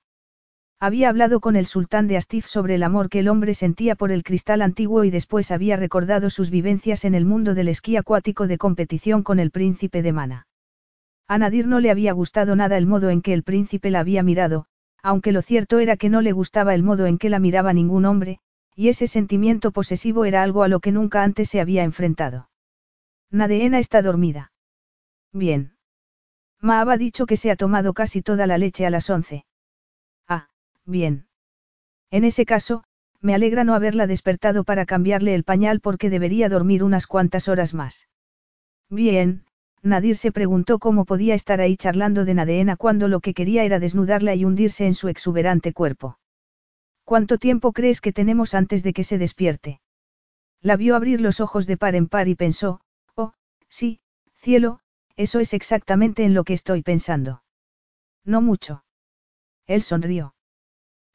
Había 0.81 1.09
hablado 1.09 1.41
con 1.41 1.57
el 1.57 1.67
sultán 1.67 2.07
de 2.07 2.17
Astif 2.17 2.47
sobre 2.47 2.77
el 2.77 2.85
amor 2.85 3.09
que 3.09 3.19
el 3.19 3.29
hombre 3.29 3.55
sentía 3.55 3.97
por 3.97 4.13
el 4.13 4.23
cristal 4.23 4.63
antiguo 4.63 5.03
y 5.03 5.11
después 5.11 5.51
había 5.51 5.77
recordado 5.77 6.31
sus 6.31 6.51
vivencias 6.51 7.05
en 7.05 7.17
el 7.17 7.25
mundo 7.25 7.55
del 7.55 7.67
esquí 7.67 7.97
acuático 7.97 8.47
de 8.47 8.59
competición 8.59 9.25
con 9.25 9.41
el 9.41 9.51
príncipe 9.51 10.03
de 10.03 10.13
Mana. 10.13 10.47
A 11.27 11.37
Nadir 11.37 11.67
no 11.67 11.81
le 11.81 11.91
había 11.91 12.13
gustado 12.13 12.55
nada 12.55 12.77
el 12.77 12.87
modo 12.87 13.11
en 13.11 13.23
que 13.23 13.35
el 13.35 13.43
príncipe 13.43 13.91
la 13.91 14.01
había 14.01 14.23
mirado, 14.23 14.67
aunque 15.03 15.33
lo 15.33 15.43
cierto 15.43 15.81
era 15.81 15.97
que 15.97 16.11
no 16.11 16.23
le 16.23 16.31
gustaba 16.31 16.75
el 16.75 16.85
modo 16.85 17.07
en 17.07 17.19
que 17.19 17.29
la 17.29 17.41
miraba 17.41 17.73
ningún 17.73 18.05
hombre, 18.05 18.39
y 18.77 18.89
ese 18.89 19.09
sentimiento 19.09 19.73
posesivo 19.73 20.27
era 20.27 20.45
algo 20.45 20.63
a 20.63 20.69
lo 20.69 20.79
que 20.79 20.93
nunca 20.93 21.25
antes 21.25 21.49
se 21.49 21.61
había 21.61 21.83
enfrentado. 21.83 22.51
Nadeena 23.33 23.81
está 23.81 24.01
dormida. 24.01 24.53
Bien. 25.33 25.73
Maab 26.61 26.91
ha 26.91 26.97
dicho 26.97 27.27
que 27.27 27.37
se 27.37 27.51
ha 27.51 27.57
tomado 27.57 27.95
casi 27.95 28.23
toda 28.23 28.47
la 28.47 28.59
leche 28.59 28.87
a 28.87 28.91
las 28.91 29.11
once. 29.11 29.45
Bien. 30.89 31.27
En 32.11 32.25
ese 32.25 32.47
caso, 32.47 32.83
me 33.21 33.35
alegra 33.35 33.63
no 33.63 33.75
haberla 33.75 34.07
despertado 34.07 34.65
para 34.65 34.87
cambiarle 34.87 35.35
el 35.35 35.45
pañal 35.45 35.81
porque 35.81 36.09
debería 36.09 36.49
dormir 36.49 36.83
unas 36.83 37.07
cuantas 37.07 37.47
horas 37.49 37.75
más. 37.75 38.09
Bien, 38.89 39.45
Nadir 39.83 40.17
se 40.17 40.33
preguntó 40.33 40.79
cómo 40.79 41.05
podía 41.05 41.35
estar 41.35 41.61
ahí 41.61 41.77
charlando 41.77 42.25
de 42.25 42.33
Nadeena 42.33 42.77
cuando 42.77 43.07
lo 43.07 43.21
que 43.21 43.35
quería 43.35 43.65
era 43.65 43.79
desnudarla 43.79 44.35
y 44.35 44.47
hundirse 44.47 44.87
en 44.87 44.95
su 44.95 45.09
exuberante 45.09 45.75
cuerpo. 45.75 46.19
¿Cuánto 47.05 47.37
tiempo 47.37 47.73
crees 47.73 48.01
que 48.01 48.15
tenemos 48.15 48.55
antes 48.55 48.83
de 48.83 48.95
que 48.95 49.05
se 49.05 49.19
despierte? 49.19 49.83
La 50.63 50.77
vio 50.77 50.97
abrir 50.97 51.21
los 51.21 51.41
ojos 51.41 51.67
de 51.67 51.77
par 51.77 51.97
en 51.97 52.09
par 52.09 52.29
y 52.29 52.35
pensó, 52.35 52.81
oh, 53.15 53.35
sí, 53.69 54.01
cielo, 54.37 54.81
eso 55.17 55.39
es 55.39 55.53
exactamente 55.53 56.25
en 56.25 56.33
lo 56.33 56.45
que 56.45 56.55
estoy 56.55 56.83
pensando. 56.83 57.43
No 58.25 58.41
mucho. 58.41 58.85
Él 59.67 59.83
sonrió. 59.83 60.35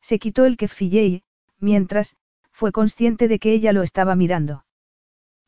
Se 0.03 0.19
quitó 0.19 0.45
el 0.45 0.57
kefille 0.57 1.05
y, 1.05 1.23
mientras, 1.59 2.17
fue 2.51 2.71
consciente 2.71 3.27
de 3.27 3.39
que 3.39 3.53
ella 3.53 3.71
lo 3.71 3.81
estaba 3.81 4.15
mirando. 4.15 4.65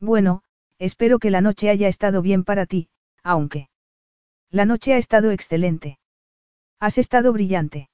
Bueno, 0.00 0.42
espero 0.78 1.18
que 1.18 1.30
la 1.30 1.42
noche 1.42 1.68
haya 1.68 1.88
estado 1.88 2.22
bien 2.22 2.42
para 2.42 2.64
ti, 2.64 2.88
aunque. 3.22 3.68
La 4.50 4.64
noche 4.64 4.94
ha 4.94 4.96
estado 4.96 5.30
excelente. 5.30 5.98
Has 6.80 6.96
estado 6.96 7.32
brillante. 7.32 7.90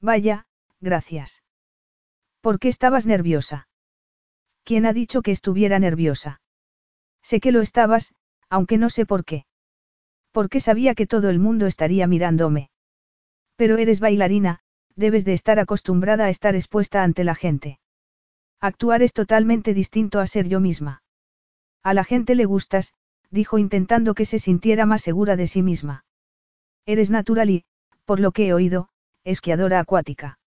Vaya, 0.00 0.46
gracias. 0.80 1.44
¿Por 2.40 2.58
qué 2.58 2.68
estabas 2.68 3.06
nerviosa? 3.06 3.68
¿Quién 4.64 4.86
ha 4.86 4.92
dicho 4.92 5.22
que 5.22 5.30
estuviera 5.30 5.78
nerviosa? 5.78 6.40
Sé 7.22 7.40
que 7.40 7.52
lo 7.52 7.60
estabas, 7.60 8.12
aunque 8.48 8.76
no 8.76 8.90
sé 8.90 9.06
por 9.06 9.24
qué. 9.24 9.46
Porque 10.32 10.60
sabía 10.60 10.94
que 10.94 11.06
todo 11.06 11.30
el 11.30 11.38
mundo 11.38 11.66
estaría 11.66 12.06
mirándome. 12.06 12.70
Pero 13.56 13.78
eres 13.78 14.00
bailarina, 14.00 14.60
debes 14.96 15.24
de 15.24 15.34
estar 15.34 15.60
acostumbrada 15.60 16.24
a 16.24 16.30
estar 16.30 16.54
expuesta 16.54 17.02
ante 17.02 17.22
la 17.22 17.34
gente. 17.34 17.78
Actuar 18.60 19.02
es 19.02 19.12
totalmente 19.12 19.74
distinto 19.74 20.18
a 20.20 20.26
ser 20.26 20.48
yo 20.48 20.60
misma. 20.60 21.02
A 21.82 21.94
la 21.94 22.04
gente 22.04 22.34
le 22.34 22.46
gustas, 22.46 22.94
dijo 23.30 23.58
intentando 23.58 24.14
que 24.14 24.24
se 24.24 24.38
sintiera 24.38 24.86
más 24.86 25.02
segura 25.02 25.36
de 25.36 25.46
sí 25.46 25.62
misma. 25.62 26.04
Eres 26.86 27.10
natural 27.10 27.50
y, 27.50 27.64
por 28.04 28.18
lo 28.20 28.32
que 28.32 28.48
he 28.48 28.54
oído, 28.54 28.88
esquiadora 29.24 29.80
acuática. 29.80 30.38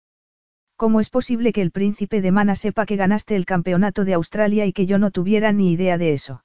¿Cómo 0.75 1.01
es 1.01 1.09
posible 1.09 1.51
que 1.51 1.61
el 1.61 1.71
príncipe 1.71 2.21
de 2.21 2.31
Mana 2.31 2.55
sepa 2.55 2.85
que 2.85 2.95
ganaste 2.95 3.35
el 3.35 3.45
campeonato 3.45 4.05
de 4.05 4.13
Australia 4.13 4.65
y 4.65 4.73
que 4.73 4.85
yo 4.85 4.97
no 4.97 5.11
tuviera 5.11 5.51
ni 5.51 5.73
idea 5.73 5.97
de 5.97 6.13
eso? 6.13 6.43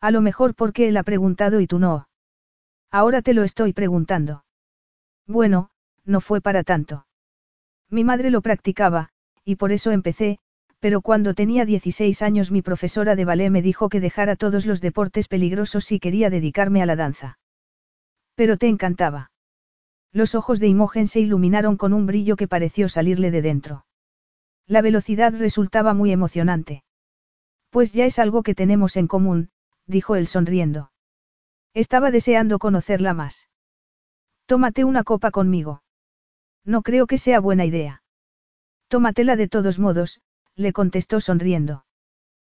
A 0.00 0.10
lo 0.10 0.20
mejor 0.20 0.54
porque 0.54 0.88
él 0.88 0.96
ha 0.96 1.04
preguntado 1.04 1.60
y 1.60 1.66
tú 1.66 1.78
no. 1.78 2.08
Ahora 2.90 3.22
te 3.22 3.32
lo 3.32 3.44
estoy 3.44 3.72
preguntando. 3.72 4.44
Bueno, 5.26 5.70
no 6.04 6.20
fue 6.20 6.40
para 6.40 6.64
tanto. 6.64 7.06
Mi 7.90 8.04
madre 8.04 8.30
lo 8.30 8.40
practicaba, 8.42 9.10
y 9.44 9.56
por 9.56 9.72
eso 9.72 9.90
empecé, 9.90 10.38
pero 10.80 11.00
cuando 11.00 11.34
tenía 11.34 11.64
16 11.64 12.22
años 12.22 12.50
mi 12.50 12.62
profesora 12.62 13.16
de 13.16 13.24
ballet 13.24 13.50
me 13.50 13.62
dijo 13.62 13.88
que 13.88 14.00
dejara 14.00 14.36
todos 14.36 14.66
los 14.66 14.80
deportes 14.80 15.28
peligrosos 15.28 15.84
si 15.84 15.98
quería 16.00 16.30
dedicarme 16.30 16.82
a 16.82 16.86
la 16.86 16.96
danza. 16.96 17.38
Pero 18.34 18.56
te 18.56 18.68
encantaba. 18.68 19.30
Los 20.12 20.34
ojos 20.34 20.60
de 20.60 20.68
Imogen 20.68 21.06
se 21.06 21.20
iluminaron 21.20 21.76
con 21.76 21.92
un 21.92 22.06
brillo 22.06 22.36
que 22.36 22.48
pareció 22.48 22.88
salirle 22.88 23.30
de 23.30 23.42
dentro. 23.42 23.86
La 24.66 24.82
velocidad 24.82 25.32
resultaba 25.36 25.94
muy 25.94 26.12
emocionante. 26.12 26.84
Pues 27.70 27.92
ya 27.92 28.06
es 28.06 28.18
algo 28.18 28.42
que 28.42 28.54
tenemos 28.54 28.96
en 28.96 29.08
común, 29.08 29.50
dijo 29.86 30.16
él 30.16 30.26
sonriendo. 30.26 30.90
Estaba 31.74 32.10
deseando 32.10 32.58
conocerla 32.58 33.14
más. 33.14 33.48
Tómate 34.46 34.84
una 34.84 35.02
copa 35.02 35.30
conmigo. 35.30 35.83
No 36.64 36.82
creo 36.82 37.06
que 37.06 37.18
sea 37.18 37.40
buena 37.40 37.64
idea. 37.64 38.02
Tómatela 38.88 39.36
de 39.36 39.48
todos 39.48 39.78
modos, 39.78 40.20
le 40.56 40.72
contestó 40.72 41.20
sonriendo. 41.20 41.84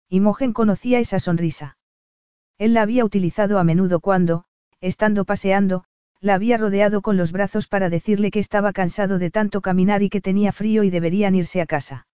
Imogen 0.09 0.53
conocía 0.53 1.01
esa 1.01 1.19
sonrisa. 1.19 1.79
Él 2.59 2.75
la 2.75 2.83
había 2.83 3.05
utilizado 3.05 3.59
a 3.59 3.65
menudo 3.65 4.01
cuando, 4.01 4.45
estando 4.81 5.25
paseando, 5.25 5.85
la 6.21 6.35
había 6.35 6.57
rodeado 6.57 7.03
con 7.03 7.17
los 7.17 7.33
brazos 7.33 7.67
para 7.67 7.91
decirle 7.91 8.31
que 8.31 8.39
estaba 8.39 8.73
cansado 8.73 9.19
de 9.19 9.31
tanto 9.31 9.61
caminar 9.61 10.03
y 10.03 10.09
que 10.09 10.21
tenía 10.21 10.53
frío 10.53 10.83
y 10.85 10.91
deberían 10.91 11.35
irse 11.35 11.61
a 11.61 11.67
casa. 11.67 12.07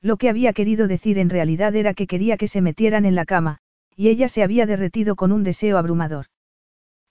Lo 0.00 0.16
que 0.16 0.28
había 0.28 0.52
querido 0.52 0.88
decir 0.88 1.18
en 1.18 1.30
realidad 1.30 1.74
era 1.76 1.94
que 1.94 2.06
quería 2.06 2.36
que 2.36 2.48
se 2.48 2.62
metieran 2.62 3.04
en 3.04 3.14
la 3.14 3.26
cama, 3.26 3.58
y 3.94 4.08
ella 4.08 4.28
se 4.28 4.42
había 4.42 4.66
derretido 4.66 5.14
con 5.14 5.30
un 5.30 5.44
deseo 5.44 5.76
abrumador. 5.76 6.26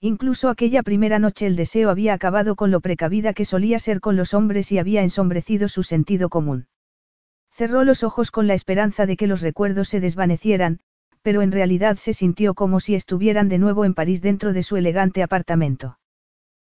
Incluso 0.02 0.48
aquella 0.48 0.82
primera 0.82 1.18
noche 1.18 1.46
el 1.46 1.56
deseo 1.56 1.90
había 1.90 2.14
acabado 2.14 2.56
con 2.56 2.70
lo 2.70 2.80
precavida 2.80 3.34
que 3.34 3.44
solía 3.44 3.78
ser 3.78 4.00
con 4.00 4.16
los 4.16 4.32
hombres 4.32 4.72
y 4.72 4.78
había 4.78 5.02
ensombrecido 5.02 5.68
su 5.68 5.82
sentido 5.82 6.30
común. 6.30 6.68
Cerró 7.52 7.84
los 7.84 8.02
ojos 8.02 8.30
con 8.30 8.46
la 8.46 8.54
esperanza 8.54 9.04
de 9.04 9.18
que 9.18 9.26
los 9.26 9.42
recuerdos 9.42 9.88
se 9.88 10.00
desvanecieran, 10.00 10.80
pero 11.20 11.42
en 11.42 11.52
realidad 11.52 11.96
se 11.96 12.14
sintió 12.14 12.54
como 12.54 12.80
si 12.80 12.94
estuvieran 12.94 13.50
de 13.50 13.58
nuevo 13.58 13.84
en 13.84 13.92
París 13.92 14.22
dentro 14.22 14.54
de 14.54 14.62
su 14.62 14.78
elegante 14.78 15.22
apartamento. 15.22 15.98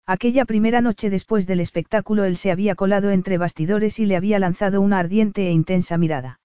Aquella 0.07 0.45
primera 0.45 0.81
noche 0.81 1.11
después 1.11 1.49
del 1.49 1.59
espectáculo 1.59 2.23
él 2.25 2.37
se 2.37 2.53
había 2.53 2.77
colado 2.77 3.11
entre 3.11 3.39
bastidores 3.39 3.99
y 3.99 4.07
le 4.07 4.15
había 4.15 4.39
lanzado 4.39 4.81
una 4.81 5.01
ardiente 5.01 5.49
e 5.49 5.51
intensa 5.51 5.99
mirada. 5.99 6.39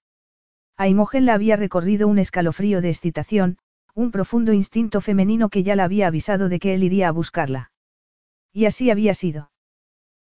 A 0.76 0.88
Imogen 0.88 1.26
la 1.26 1.34
había 1.34 1.54
recorrido 1.54 2.08
un 2.08 2.18
escalofrío 2.18 2.80
de 2.80 2.88
excitación, 2.88 3.58
un 3.94 4.10
profundo 4.10 4.52
instinto 4.52 5.00
femenino 5.00 5.48
que 5.48 5.62
ya 5.62 5.76
la 5.76 5.84
había 5.84 6.06
avisado 6.06 6.48
de 6.48 6.58
que 6.58 6.74
él 6.74 6.84
iría 6.84 7.08
a 7.08 7.12
buscarla. 7.12 7.70
Y 8.52 8.64
así 8.64 8.90
había 8.90 9.14
sido. 9.14 9.50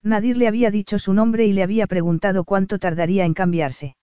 Nadir 0.02 0.36
le 0.36 0.48
había 0.48 0.70
dicho 0.70 0.98
su 0.98 1.14
nombre 1.14 1.46
y 1.46 1.52
le 1.52 1.62
había 1.62 1.86
preguntado 1.86 2.44
cuánto 2.44 2.78
tardaría 2.78 3.24
en 3.24 3.34
cambiarse. 3.34 3.96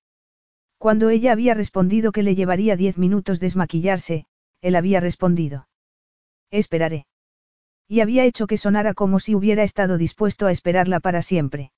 Cuando 0.78 1.10
ella 1.10 1.34
había 1.34 1.54
respondido 1.54 2.14
que 2.14 2.24
le 2.24 2.36
llevaría 2.36 2.78
diez 2.78 2.98
minutos 2.98 3.42
desmaquillarse, 3.42 4.26
él 4.62 4.76
había 4.76 5.02
respondido. 5.02 5.68
Esperaré. 6.52 7.06
Y 7.88 8.00
había 8.00 8.24
hecho 8.24 8.48
que 8.48 8.58
sonara 8.58 8.94
como 8.94 9.20
si 9.20 9.36
hubiera 9.36 9.64
estado 9.64 9.98
dispuesto 9.98 10.46
a 10.48 10.52
esperarla 10.52 11.02
para 11.02 11.22
siempre. 11.22 11.72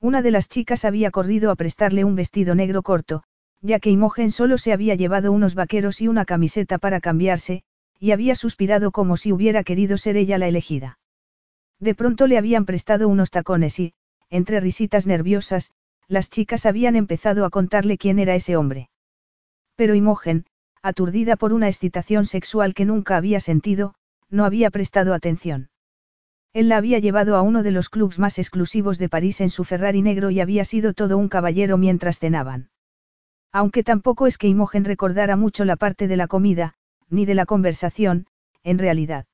Una 0.00 0.22
de 0.22 0.32
las 0.32 0.48
chicas 0.48 0.84
había 0.84 1.12
corrido 1.12 1.52
a 1.52 1.56
prestarle 1.56 2.04
un 2.04 2.16
vestido 2.16 2.54
negro 2.54 2.82
corto, 2.82 3.22
ya 3.62 3.80
que 3.80 3.90
Imogen 3.90 4.30
solo 4.30 4.58
se 4.58 4.72
había 4.72 4.94
llevado 4.94 5.32
unos 5.32 5.54
vaqueros 5.54 6.00
y 6.00 6.08
una 6.08 6.24
camiseta 6.24 6.78
para 6.78 7.00
cambiarse, 7.00 7.62
y 7.98 8.12
había 8.12 8.34
suspirado 8.34 8.90
como 8.90 9.16
si 9.16 9.32
hubiera 9.32 9.64
querido 9.64 9.98
ser 9.98 10.16
ella 10.16 10.38
la 10.38 10.48
elegida. 10.48 10.98
De 11.80 11.94
pronto 11.94 12.26
le 12.26 12.38
habían 12.38 12.64
prestado 12.64 13.08
unos 13.08 13.30
tacones 13.30 13.78
y, 13.78 13.94
entre 14.30 14.60
risitas 14.60 15.06
nerviosas, 15.06 15.70
las 16.08 16.30
chicas 16.30 16.66
habían 16.66 16.96
empezado 16.96 17.44
a 17.44 17.50
contarle 17.50 17.98
quién 17.98 18.18
era 18.18 18.34
ese 18.34 18.56
hombre. 18.56 18.90
Pero 19.74 19.94
Imogen, 19.94 20.46
aturdida 20.82 21.36
por 21.36 21.52
una 21.52 21.68
excitación 21.68 22.26
sexual 22.26 22.74
que 22.74 22.84
nunca 22.84 23.16
había 23.16 23.40
sentido, 23.40 23.94
no 24.30 24.44
había 24.44 24.70
prestado 24.70 25.14
atención. 25.14 25.70
Él 26.52 26.68
la 26.68 26.78
había 26.78 26.98
llevado 26.98 27.36
a 27.36 27.42
uno 27.42 27.62
de 27.62 27.70
los 27.70 27.88
clubs 27.90 28.18
más 28.18 28.38
exclusivos 28.38 28.98
de 28.98 29.08
París 29.08 29.40
en 29.40 29.50
su 29.50 29.64
Ferrari 29.64 30.00
negro 30.00 30.30
y 30.30 30.40
había 30.40 30.64
sido 30.64 30.94
todo 30.94 31.18
un 31.18 31.28
caballero 31.28 31.76
mientras 31.76 32.18
cenaban. 32.18 32.70
Aunque 33.58 33.82
tampoco 33.82 34.26
es 34.26 34.36
que 34.36 34.48
Imogen 34.48 34.84
recordara 34.84 35.34
mucho 35.34 35.64
la 35.64 35.76
parte 35.76 36.08
de 36.08 36.18
la 36.18 36.26
comida, 36.26 36.74
ni 37.08 37.24
de 37.24 37.34
la 37.34 37.46
conversación, 37.46 38.26
en 38.62 38.78
realidad. 38.78 39.24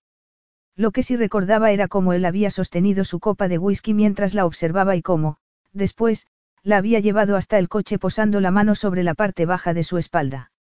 Lo 0.77 0.93
que 0.93 1.03
sí 1.03 1.17
recordaba 1.17 1.73
era 1.73 1.89
cómo 1.89 2.13
él 2.13 2.25
había 2.25 2.49
sostenido 2.51 3.03
su 3.03 3.19
copa 3.19 3.49
de 3.49 3.59
whisky 3.59 3.95
mientras 3.95 4.33
la 4.35 4.47
observaba 4.47 4.95
y 4.95 5.03
cómo, 5.03 5.39
después, 5.73 6.29
la 6.63 6.77
había 6.77 7.01
llevado 7.01 7.37
hasta 7.37 7.59
el 7.59 7.69
coche 7.69 7.99
posando 7.99 8.39
la 8.39 8.53
mano 8.53 8.77
sobre 8.77 9.03
la 9.03 9.15
parte 9.15 9.45
baja 9.45 9.75
de 9.75 9.83
su 9.83 9.99
espalda. 9.99 10.53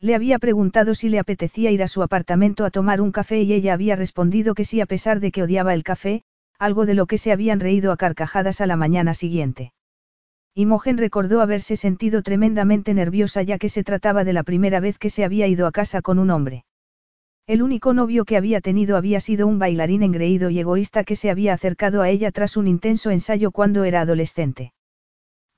Le 0.00 0.16
había 0.16 0.40
preguntado 0.40 0.96
si 0.96 1.10
le 1.10 1.20
apetecía 1.20 1.70
ir 1.70 1.84
a 1.84 1.86
su 1.86 2.02
apartamento 2.02 2.64
a 2.64 2.70
tomar 2.70 3.00
un 3.00 3.12
café 3.12 3.40
y 3.40 3.52
ella 3.52 3.72
había 3.72 3.94
respondido 3.94 4.56
que 4.56 4.64
sí 4.64 4.80
a 4.80 4.86
pesar 4.86 5.20
de 5.20 5.30
que 5.30 5.44
odiaba 5.44 5.74
el 5.74 5.84
café, 5.84 6.24
algo 6.58 6.86
de 6.86 6.94
lo 6.94 7.06
que 7.06 7.18
se 7.18 7.30
habían 7.30 7.60
reído 7.60 7.92
a 7.92 7.96
carcajadas 7.96 8.60
a 8.60 8.66
la 8.66 8.74
mañana 8.74 9.14
siguiente. 9.14 9.74
Imogen 10.54 10.98
recordó 10.98 11.40
haberse 11.40 11.76
sentido 11.76 12.22
tremendamente 12.22 12.92
nerviosa 12.92 13.42
ya 13.42 13.58
que 13.58 13.68
se 13.68 13.84
trataba 13.84 14.24
de 14.24 14.32
la 14.32 14.42
primera 14.42 14.80
vez 14.80 14.98
que 14.98 15.10
se 15.10 15.24
había 15.24 15.46
ido 15.46 15.66
a 15.66 15.72
casa 15.72 16.02
con 16.02 16.18
un 16.18 16.30
hombre. 16.30 16.64
El 17.46 17.62
único 17.62 17.94
novio 17.94 18.24
que 18.24 18.36
había 18.36 18.60
tenido 18.60 18.96
había 18.96 19.20
sido 19.20 19.46
un 19.46 19.58
bailarín 19.58 20.02
engreído 20.02 20.50
y 20.50 20.58
egoísta 20.58 21.04
que 21.04 21.16
se 21.16 21.30
había 21.30 21.52
acercado 21.52 22.02
a 22.02 22.08
ella 22.08 22.30
tras 22.30 22.56
un 22.56 22.68
intenso 22.68 23.10
ensayo 23.10 23.50
cuando 23.50 23.84
era 23.84 24.02
adolescente. 24.02 24.72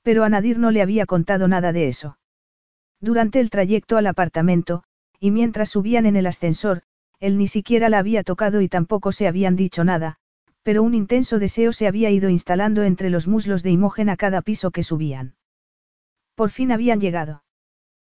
Pero 0.01 0.23
a 0.23 0.29
Nadir 0.29 0.59
no 0.59 0.71
le 0.71 0.81
había 0.81 1.05
contado 1.05 1.47
nada 1.47 1.71
de 1.71 1.87
eso. 1.87 2.17
Durante 2.99 3.39
el 3.39 3.49
trayecto 3.49 3.97
al 3.97 4.07
apartamento, 4.07 4.83
y 5.19 5.31
mientras 5.31 5.69
subían 5.69 6.05
en 6.05 6.15
el 6.15 6.27
ascensor, 6.27 6.83
él 7.19 7.37
ni 7.37 7.47
siquiera 7.47 7.89
la 7.89 7.99
había 7.99 8.23
tocado 8.23 8.61
y 8.61 8.69
tampoco 8.69 9.11
se 9.11 9.27
habían 9.27 9.55
dicho 9.55 9.83
nada, 9.83 10.17
pero 10.63 10.81
un 10.81 10.93
intenso 10.93 11.39
deseo 11.39 11.73
se 11.73 11.87
había 11.87 12.09
ido 12.09 12.29
instalando 12.29 12.83
entre 12.83 13.09
los 13.09 13.27
muslos 13.27 13.63
de 13.63 13.71
Imogen 13.71 14.09
a 14.09 14.17
cada 14.17 14.41
piso 14.41 14.71
que 14.71 14.83
subían. 14.83 15.35
Por 16.35 16.49
fin 16.49 16.71
habían 16.71 16.99
llegado. 16.99 17.43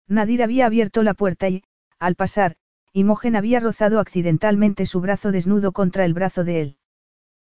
Nadir 0.08 0.44
había 0.44 0.68
abierto 0.68 1.04
la 1.04 1.16
puerta 1.16 1.50
y, 1.50 1.64
al 2.00 2.16
pasar, 2.16 2.56
Imogen 2.94 3.36
había 3.36 3.60
rozado 3.60 4.00
accidentalmente 4.00 4.86
su 4.86 5.02
brazo 5.02 5.32
desnudo 5.32 5.72
contra 5.72 6.06
el 6.06 6.14
brazo 6.14 6.44
de 6.44 6.62
él. 6.62 6.78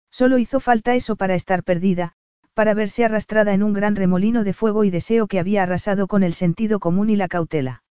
Solo 0.10 0.38
hizo 0.38 0.60
falta 0.60 0.96
eso 0.96 1.18
para 1.18 1.36
estar 1.36 1.64
perdida, 1.64 2.14
para 2.54 2.74
verse 2.74 3.04
arrastrada 3.04 3.54
en 3.54 3.62
un 3.62 3.74
gran 3.74 3.96
remolino 3.98 4.46
de 4.46 4.54
fuego 4.54 4.86
y 4.86 4.90
deseo 4.90 5.28
que 5.28 5.40
había 5.40 5.64
arrasado 5.64 6.08
con 6.08 6.24
el 6.24 6.34
sentido 6.34 6.80
común 6.80 7.10
y 7.10 7.18
la 7.18 7.28
cautela. 7.28 7.84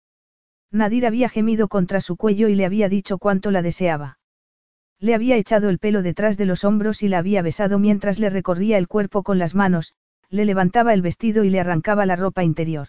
Nadir 0.70 1.04
había 1.04 1.28
gemido 1.28 1.68
contra 1.68 2.00
su 2.00 2.16
cuello 2.16 2.48
y 2.48 2.54
le 2.54 2.64
había 2.64 2.88
dicho 2.88 3.18
cuánto 3.18 3.50
la 3.50 3.60
deseaba. 3.60 4.18
Le 5.02 5.16
había 5.16 5.36
echado 5.36 5.68
el 5.68 5.80
pelo 5.80 6.00
detrás 6.00 6.36
de 6.38 6.46
los 6.46 6.62
hombros 6.62 7.02
y 7.02 7.08
la 7.08 7.18
había 7.18 7.42
besado 7.42 7.80
mientras 7.80 8.20
le 8.20 8.30
recorría 8.30 8.78
el 8.78 8.86
cuerpo 8.86 9.24
con 9.24 9.36
las 9.36 9.56
manos, 9.56 9.94
le 10.30 10.44
levantaba 10.44 10.94
el 10.94 11.02
vestido 11.02 11.42
y 11.42 11.50
le 11.50 11.58
arrancaba 11.58 12.06
la 12.06 12.14
ropa 12.14 12.44
interior. 12.44 12.86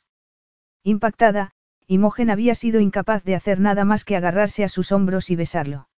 Impactada, 0.83 1.53
Imogen 1.87 2.29
había 2.29 2.53
sido 2.53 2.79
incapaz 2.79 3.23
de 3.23 3.33
hacer 3.33 3.59
nada 3.59 3.83
más 3.83 4.05
que 4.05 4.15
agarrarse 4.15 4.63
a 4.63 4.69
sus 4.69 4.91
hombros 4.91 5.31
y 5.31 5.35
besarlo. 5.35 5.89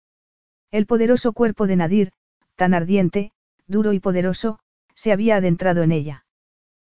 El 0.70 0.86
poderoso 0.86 1.32
cuerpo 1.32 1.66
de 1.66 1.74
Nadir, 1.74 2.12
tan 2.54 2.74
ardiente, 2.74 3.32
duro 3.66 3.92
y 3.92 3.98
poderoso, 3.98 4.60
se 4.94 5.10
había 5.10 5.34
adentrado 5.34 5.82
en 5.82 5.90
ella. 5.90 6.26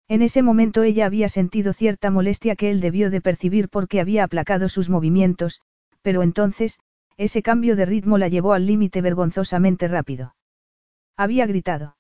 En 0.09 0.21
ese 0.21 0.43
momento 0.43 0.83
ella 0.83 1.07
había 1.07 1.31
sentido 1.31 1.73
cierta 1.73 2.11
molestia 2.11 2.55
que 2.55 2.71
él 2.71 2.81
debió 2.81 3.11
de 3.11 3.23
percibir 3.23 3.71
porque 3.71 3.99
había 3.99 4.25
aplacado 4.25 4.69
sus 4.69 4.91
movimientos, 4.91 5.63
pero 6.03 6.23
entonces, 6.23 6.81
ese 7.17 7.43
cambio 7.43 7.77
de 7.77 7.87
ritmo 7.87 8.19
la 8.19 8.29
llevó 8.29 8.53
al 8.53 8.67
límite 8.67 9.01
vergonzosamente 9.01 9.89
rápido. 9.89 10.35
Había 11.17 11.47
gritado. 11.47 11.97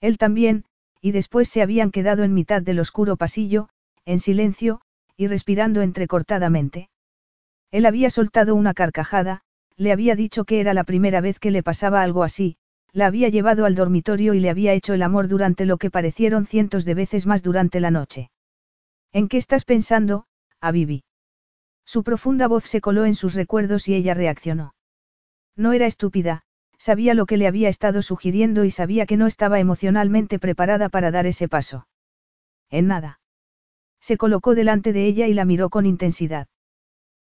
Él 0.00 0.16
también, 0.16 0.64
y 1.00 1.12
después 1.12 1.48
se 1.48 1.62
habían 1.62 1.90
quedado 1.90 2.22
en 2.22 2.34
mitad 2.34 2.62
del 2.62 2.80
oscuro 2.80 3.16
pasillo, 3.16 3.68
en 4.04 4.20
silencio, 4.20 4.80
y 5.16 5.26
respirando 5.26 5.82
entrecortadamente. 5.82 6.88
Él 7.70 7.84
había 7.86 8.10
soltado 8.10 8.54
una 8.54 8.74
carcajada, 8.74 9.42
le 9.76 9.92
había 9.92 10.14
dicho 10.14 10.44
que 10.44 10.60
era 10.60 10.74
la 10.74 10.84
primera 10.84 11.20
vez 11.20 11.38
que 11.38 11.50
le 11.50 11.62
pasaba 11.62 12.02
algo 12.02 12.22
así, 12.22 12.56
la 12.92 13.06
había 13.06 13.28
llevado 13.28 13.64
al 13.64 13.74
dormitorio 13.74 14.34
y 14.34 14.40
le 14.40 14.50
había 14.50 14.72
hecho 14.72 14.94
el 14.94 15.02
amor 15.02 15.28
durante 15.28 15.66
lo 15.66 15.76
que 15.76 15.90
parecieron 15.90 16.46
cientos 16.46 16.84
de 16.84 16.94
veces 16.94 17.26
más 17.26 17.42
durante 17.42 17.80
la 17.80 17.90
noche. 17.90 18.30
¿En 19.12 19.28
qué 19.28 19.36
estás 19.36 19.64
pensando, 19.64 20.26
a 20.60 20.70
Bibi? 20.72 21.04
Su 21.88 22.02
profunda 22.02 22.48
voz 22.48 22.64
se 22.64 22.82
coló 22.82 23.06
en 23.06 23.14
sus 23.14 23.32
recuerdos 23.32 23.88
y 23.88 23.94
ella 23.94 24.12
reaccionó. 24.12 24.74
No 25.56 25.72
era 25.72 25.86
estúpida, 25.86 26.42
sabía 26.76 27.14
lo 27.14 27.24
que 27.24 27.38
le 27.38 27.46
había 27.46 27.70
estado 27.70 28.02
sugiriendo 28.02 28.66
y 28.66 28.70
sabía 28.70 29.06
que 29.06 29.16
no 29.16 29.26
estaba 29.26 29.58
emocionalmente 29.58 30.38
preparada 30.38 30.90
para 30.90 31.10
dar 31.10 31.24
ese 31.24 31.48
paso. 31.48 31.88
En 32.68 32.88
nada. 32.88 33.20
Se 34.00 34.18
colocó 34.18 34.54
delante 34.54 34.92
de 34.92 35.06
ella 35.06 35.28
y 35.28 35.32
la 35.32 35.46
miró 35.46 35.70
con 35.70 35.86
intensidad. 35.86 36.46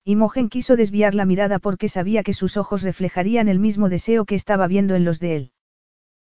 Imogen 0.04 0.48
quiso 0.48 0.76
desviar 0.76 1.16
la 1.16 1.26
mirada 1.26 1.58
porque 1.58 1.90
sabía 1.90 2.22
que 2.22 2.34
sus 2.34 2.56
ojos 2.56 2.84
reflejarían 2.84 3.48
el 3.48 3.58
mismo 3.58 3.90
deseo 3.90 4.26
que 4.26 4.36
estaba 4.36 4.68
viendo 4.68 4.94
en 4.94 5.06
los 5.06 5.20
de 5.20 5.38
él. 5.38 5.52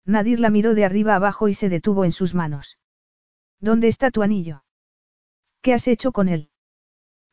Nadir 0.06 0.40
la 0.40 0.50
miró 0.50 0.74
de 0.74 0.86
arriba 0.86 1.16
abajo 1.16 1.50
y 1.50 1.54
se 1.54 1.68
detuvo 1.68 2.06
en 2.06 2.14
sus 2.14 2.34
manos. 2.34 2.80
¿Dónde 3.60 3.90
está 3.90 4.10
tu 4.10 4.24
anillo? 4.24 4.64
¿Qué 5.62 5.74
has 5.74 5.86
hecho 5.90 6.14
con 6.14 6.30
él? 6.30 6.50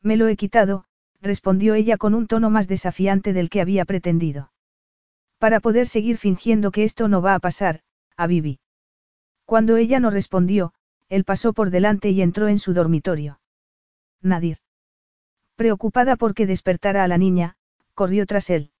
Me 0.01 0.17
lo 0.17 0.27
he 0.27 0.35
quitado, 0.35 0.85
respondió 1.21 1.73
ella 1.73 1.97
con 1.97 2.13
un 2.13 2.27
tono 2.27 2.49
más 2.49 2.67
desafiante 2.67 3.33
del 3.33 3.49
que 3.49 3.61
había 3.61 3.85
pretendido. 3.85 4.51
Para 5.37 5.59
poder 5.59 5.87
seguir 5.87 6.17
fingiendo 6.17 6.71
que 6.71 6.83
esto 6.83 7.07
no 7.07 7.21
va 7.21 7.35
a 7.35 7.39
pasar, 7.39 7.81
a 8.17 8.27
Vivi. 8.27 8.59
Cuando 9.45 9.77
ella 9.77 9.99
no 9.99 10.09
respondió, 10.09 10.73
él 11.07 11.23
pasó 11.23 11.53
por 11.53 11.69
delante 11.69 12.09
y 12.09 12.21
entró 12.21 12.47
en 12.47 12.59
su 12.59 12.73
dormitorio. 12.73 13.39
Nadir. 14.21 14.57
Preocupada 15.55 16.15
porque 16.15 16.45
despertara 16.45 17.03
a 17.03 17.07
la 17.07 17.17
niña, 17.17 17.55
corrió 17.95 18.25
tras 18.25 18.49
él. 18.49 18.71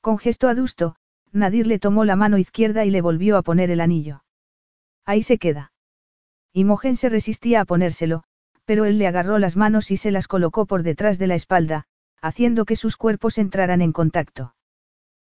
Con 0.00 0.18
gesto 0.18 0.48
adusto, 0.48 0.96
Nadir 1.30 1.66
le 1.66 1.78
tomó 1.78 2.04
la 2.04 2.16
mano 2.16 2.38
izquierda 2.38 2.84
y 2.84 2.90
le 2.90 3.00
volvió 3.00 3.36
a 3.36 3.42
poner 3.42 3.70
el 3.70 3.80
anillo. 3.80 4.24
Ahí 5.04 5.22
se 5.22 5.38
queda. 5.38 5.72
Imogen 6.52 6.96
se 6.96 7.08
resistía 7.08 7.60
a 7.60 7.64
ponérselo, 7.64 8.24
pero 8.64 8.84
él 8.84 8.98
le 8.98 9.06
agarró 9.06 9.38
las 9.38 9.56
manos 9.56 9.90
y 9.90 9.96
se 9.96 10.10
las 10.10 10.28
colocó 10.28 10.66
por 10.66 10.82
detrás 10.82 11.18
de 11.18 11.26
la 11.26 11.34
espalda, 11.34 11.86
haciendo 12.20 12.64
que 12.64 12.76
sus 12.76 12.96
cuerpos 12.96 13.38
entraran 13.38 13.82
en 13.82 13.92
contacto. 13.92 14.54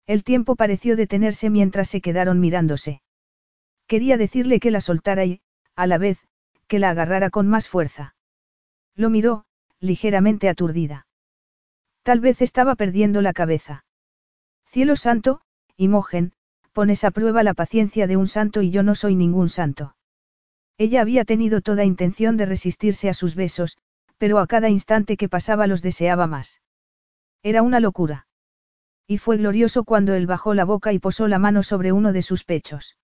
El 0.07 0.23
tiempo 0.23 0.55
pareció 0.55 0.95
detenerse 0.95 1.49
mientras 1.49 1.89
se 1.89 2.01
quedaron 2.01 2.39
mirándose. 2.39 3.01
Quería 3.87 4.17
decirle 4.17 4.59
que 4.59 4.71
la 4.71 4.81
soltara 4.81 5.25
y, 5.25 5.41
a 5.75 5.87
la 5.87 5.97
vez, 5.97 6.19
que 6.67 6.79
la 6.79 6.89
agarrara 6.89 7.29
con 7.29 7.47
más 7.47 7.67
fuerza. 7.67 8.15
Lo 8.95 9.09
miró, 9.09 9.45
ligeramente 9.79 10.49
aturdida. 10.49 11.07
Tal 12.03 12.19
vez 12.19 12.41
estaba 12.41 12.75
perdiendo 12.75 13.21
la 13.21 13.33
cabeza. 13.33 13.85
Cielo 14.65 14.95
santo, 14.95 15.41
Imogen, 15.77 16.33
pones 16.71 17.03
a 17.03 17.11
prueba 17.11 17.43
la 17.43 17.53
paciencia 17.53 18.07
de 18.07 18.17
un 18.17 18.27
santo 18.27 18.61
y 18.61 18.71
yo 18.71 18.83
no 18.83 18.95
soy 18.95 19.15
ningún 19.15 19.49
santo. 19.49 19.95
Ella 20.81 21.01
había 21.01 21.25
tenido 21.25 21.61
toda 21.61 21.85
intención 21.85 22.37
de 22.37 22.47
resistirse 22.47 23.07
a 23.07 23.13
sus 23.13 23.35
besos, 23.35 23.77
pero 24.17 24.39
a 24.39 24.47
cada 24.47 24.67
instante 24.67 25.15
que 25.15 25.29
pasaba 25.29 25.67
los 25.67 25.83
deseaba 25.83 26.25
más. 26.25 26.59
Era 27.43 27.61
una 27.61 27.79
locura. 27.79 28.25
Y 29.05 29.19
fue 29.19 29.37
glorioso 29.37 29.83
cuando 29.83 30.15
él 30.15 30.25
bajó 30.25 30.55
la 30.55 30.65
boca 30.65 30.91
y 30.91 30.97
posó 30.97 31.27
la 31.27 31.37
mano 31.37 31.61
sobre 31.61 31.91
uno 31.91 32.13
de 32.13 32.23
sus 32.23 32.45
pechos. 32.45 32.97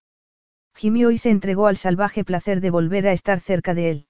Gimió 0.74 1.12
y 1.12 1.20
se 1.20 1.30
entregó 1.30 1.68
al 1.68 1.78
salvaje 1.78 2.24
placer 2.24 2.62
de 2.62 2.72
volver 2.72 3.06
a 3.06 3.12
estar 3.12 3.42
cerca 3.42 3.76
de 3.76 3.92
él. 3.92 4.08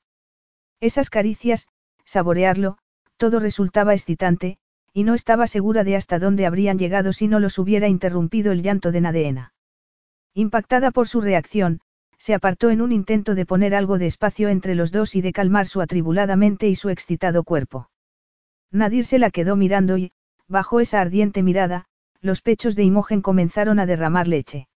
Esas 0.80 1.10
caricias, 1.10 1.68
saborearlo, 2.06 2.78
todo 3.18 3.42
resultaba 3.42 3.94
excitante, 3.94 4.60
y 4.94 5.04
no 5.04 5.14
estaba 5.14 5.46
segura 5.46 5.84
de 5.84 5.98
hasta 5.98 6.20
dónde 6.20 6.46
habrían 6.46 6.80
llegado 6.80 7.12
si 7.12 7.28
no 7.28 7.42
los 7.42 7.60
hubiera 7.60 7.90
interrumpido 7.90 8.54
el 8.54 8.64
llanto 8.64 8.94
de 8.94 9.02
Nadeena. 9.02 9.54
Impactada 10.34 10.92
por 10.92 11.10
su 11.10 11.20
reacción, 11.20 11.82
se 12.18 12.34
apartó 12.34 12.70
en 12.70 12.82
un 12.82 12.92
intento 12.92 13.36
de 13.36 13.46
poner 13.46 13.76
algo 13.76 13.98
de 13.98 14.08
espacio 14.08 14.50
entre 14.50 14.76
los 14.76 14.92
dos 14.92 15.16
y 15.16 15.22
de 15.22 15.34
calmar 15.34 15.68
su 15.68 15.82
atribulada 15.82 16.36
mente 16.36 16.68
y 16.68 16.76
su 16.76 16.90
excitado 16.90 17.44
cuerpo. 17.44 17.90
Nadir 18.72 19.06
se 19.06 19.20
la 19.20 19.32
quedó 19.32 19.56
mirando 19.56 19.98
y, 19.98 20.12
bajo 20.48 20.80
esa 20.80 21.00
ardiente 21.00 21.44
mirada, 21.44 21.86
los 22.22 22.42
pechos 22.42 22.76
de 22.76 22.84
Imogen 22.84 23.22
comenzaron 23.22 23.80
a 23.80 23.86
derramar 23.86 24.28
leche. 24.28 24.68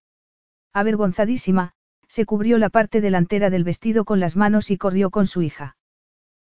Avergonzadísima, 0.73 1.73
se 2.07 2.25
cubrió 2.25 2.57
la 2.57 2.69
parte 2.69 3.01
delantera 3.01 3.49
del 3.49 3.63
vestido 3.63 4.05
con 4.05 4.19
las 4.19 4.35
manos 4.35 4.71
y 4.71 4.77
corrió 4.77 5.09
con 5.09 5.27
su 5.27 5.41
hija. 5.41 5.77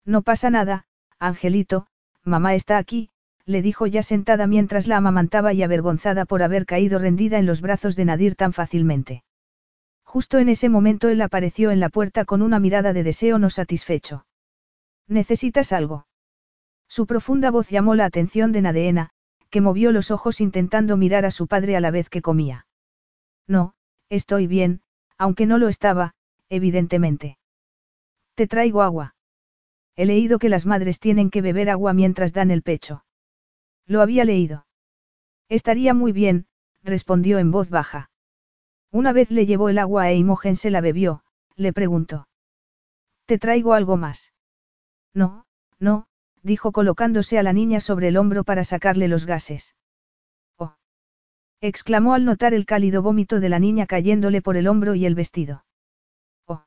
No 0.06 0.22
pasa 0.22 0.50
nada, 0.50 0.86
Angelito, 1.20 1.88
mamá 2.24 2.56
está 2.56 2.78
aquí, 2.78 3.10
le 3.46 3.62
dijo 3.62 3.88
ya 3.88 4.04
sentada 4.04 4.48
mientras 4.48 4.88
la 4.88 4.98
amamantaba 4.98 5.54
y 5.54 5.64
avergonzada 5.64 6.26
por 6.26 6.44
haber 6.44 6.66
caído 6.66 7.00
rendida 7.00 7.40
en 7.40 7.46
los 7.46 7.62
brazos 7.62 7.96
de 7.96 8.06
Nadir 8.06 8.36
tan 8.36 8.54
fácilmente. 8.54 9.24
Justo 10.10 10.40
en 10.40 10.50
ese 10.50 10.70
momento 10.70 11.10
él 11.10 11.22
apareció 11.22 11.70
en 11.70 11.80
la 11.80 11.90
puerta 11.90 12.26
con 12.26 12.42
una 12.42 12.60
mirada 12.60 12.94
de 12.94 13.04
deseo 13.04 13.38
no 13.38 13.52
satisfecho. 13.52 14.26
¿Necesitas 15.08 15.72
algo? 15.72 16.08
Su 16.88 17.06
profunda 17.06 17.52
voz 17.52 17.70
llamó 17.70 17.94
la 17.94 18.06
atención 18.06 18.52
de 18.52 18.64
Nadeena, 18.64 19.12
que 19.52 19.62
movió 19.62 19.92
los 19.92 20.10
ojos 20.10 20.42
intentando 20.42 20.98
mirar 20.98 21.26
a 21.26 21.30
su 21.30 21.46
padre 21.46 21.76
a 21.76 21.80
la 21.80 21.92
vez 21.92 22.10
que 22.10 22.24
comía. 22.24 22.66
No, 23.48 23.76
estoy 24.10 24.48
bien, 24.48 24.82
aunque 25.20 25.46
no 25.46 25.60
lo 25.60 25.68
estaba, 25.68 26.16
evidentemente. 26.50 27.38
Te 28.34 28.48
traigo 28.48 28.82
agua. 28.82 29.14
He 29.96 30.08
leído 30.08 30.40
que 30.40 30.50
las 30.50 30.66
madres 30.66 31.00
tienen 31.00 31.30
que 31.30 31.44
beber 31.44 31.70
agua 31.70 31.94
mientras 31.94 32.34
dan 32.34 32.50
el 32.50 32.64
pecho. 32.64 33.06
Lo 33.86 34.02
había 34.02 34.26
leído. 34.26 34.66
Estaría 35.50 35.94
muy 35.94 36.14
bien, 36.14 36.48
respondió 36.82 37.38
en 37.38 37.52
voz 37.52 37.70
baja. 37.70 38.09
Una 38.92 39.14
vez 39.14 39.30
le 39.30 39.46
llevó 39.46 39.70
el 39.70 39.78
agua 39.78 40.04
a 40.04 40.14
Imogen 40.14 40.56
se 40.56 40.72
la 40.72 40.82
bebió, 40.82 41.24
le 41.56 41.74
preguntó. 41.74 42.28
¿Te 43.26 43.38
traigo 43.38 43.74
algo 43.74 43.98
más? 43.98 44.34
No, 45.14 45.46
no, 45.78 46.08
dijo 46.42 46.72
colocándose 46.72 47.38
a 47.38 47.44
la 47.44 47.54
niña 47.54 47.82
sobre 47.82 48.08
el 48.08 48.18
hombro 48.18 48.44
para 48.44 48.64
sacarle 48.64 49.08
los 49.08 49.26
gases. 49.26 49.76
Oh. 50.58 50.74
exclamó 51.62 52.16
al 52.16 52.26
notar 52.26 52.54
el 52.54 52.66
cálido 52.66 53.04
vómito 53.04 53.40
de 53.40 53.50
la 53.50 53.60
niña 53.60 53.86
cayéndole 53.86 54.42
por 54.42 54.58
el 54.58 54.68
hombro 54.68 54.96
y 54.96 55.06
el 55.06 55.14
vestido. 55.14 55.66
Oh. 56.48 56.64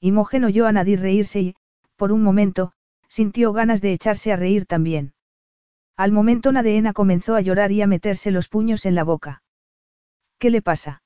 Imogen 0.00 0.44
oyó 0.44 0.66
a 0.66 0.72
Nadir 0.72 1.00
reírse 1.00 1.40
y, 1.40 1.56
por 1.96 2.12
un 2.12 2.22
momento, 2.22 2.72
sintió 3.08 3.52
ganas 3.52 3.80
de 3.80 3.92
echarse 3.92 4.32
a 4.32 4.36
reír 4.36 4.66
también. 4.66 5.14
Al 5.96 6.12
momento 6.12 6.52
Nadeena 6.52 6.92
comenzó 6.92 7.34
a 7.34 7.40
llorar 7.40 7.72
y 7.72 7.82
a 7.82 7.86
meterse 7.86 8.30
los 8.30 8.48
puños 8.48 8.86
en 8.86 8.94
la 8.94 9.04
boca. 9.04 9.42
¿Qué 10.38 10.50
le 10.50 10.62
pasa? 10.62 10.99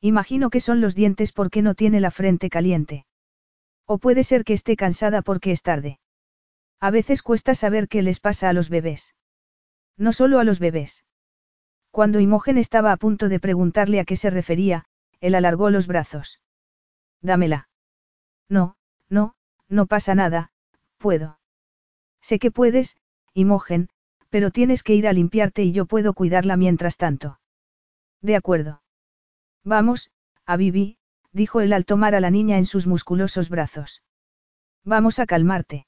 Imagino 0.00 0.50
que 0.50 0.60
son 0.60 0.80
los 0.80 0.94
dientes 0.94 1.32
porque 1.32 1.62
no 1.62 1.74
tiene 1.74 2.00
la 2.00 2.10
frente 2.10 2.50
caliente. 2.50 3.06
O 3.86 3.98
puede 3.98 4.22
ser 4.22 4.44
que 4.44 4.52
esté 4.52 4.76
cansada 4.76 5.22
porque 5.22 5.50
es 5.50 5.62
tarde. 5.62 5.98
A 6.80 6.90
veces 6.90 7.22
cuesta 7.22 7.54
saber 7.54 7.88
qué 7.88 8.02
les 8.02 8.20
pasa 8.20 8.48
a 8.48 8.52
los 8.52 8.68
bebés. 8.68 9.14
No 9.96 10.12
solo 10.12 10.38
a 10.38 10.44
los 10.44 10.60
bebés. 10.60 11.04
Cuando 11.90 12.20
Imogen 12.20 12.58
estaba 12.58 12.92
a 12.92 12.96
punto 12.96 13.28
de 13.28 13.40
preguntarle 13.40 13.98
a 13.98 14.04
qué 14.04 14.14
se 14.14 14.30
refería, 14.30 14.84
él 15.20 15.34
alargó 15.34 15.70
los 15.70 15.86
brazos. 15.86 16.40
Dámela. 17.20 17.68
No, 18.48 18.76
no, 19.08 19.34
no 19.68 19.86
pasa 19.86 20.14
nada, 20.14 20.52
puedo. 20.98 21.40
Sé 22.20 22.38
que 22.38 22.50
puedes, 22.50 22.96
Imogen, 23.34 23.88
pero 24.28 24.50
tienes 24.50 24.82
que 24.82 24.94
ir 24.94 25.08
a 25.08 25.12
limpiarte 25.12 25.62
y 25.64 25.72
yo 25.72 25.86
puedo 25.86 26.12
cuidarla 26.12 26.56
mientras 26.56 26.96
tanto. 26.96 27.40
De 28.20 28.36
acuerdo. 28.36 28.82
Vamos, 29.68 30.10
a 30.46 30.56
Vivi, 30.56 30.96
dijo 31.30 31.60
él 31.60 31.74
al 31.74 31.84
tomar 31.84 32.14
a 32.14 32.20
la 32.20 32.30
niña 32.30 32.56
en 32.56 32.64
sus 32.64 32.86
musculosos 32.86 33.50
brazos. 33.50 34.02
Vamos 34.82 35.18
a 35.18 35.26
calmarte. 35.26 35.86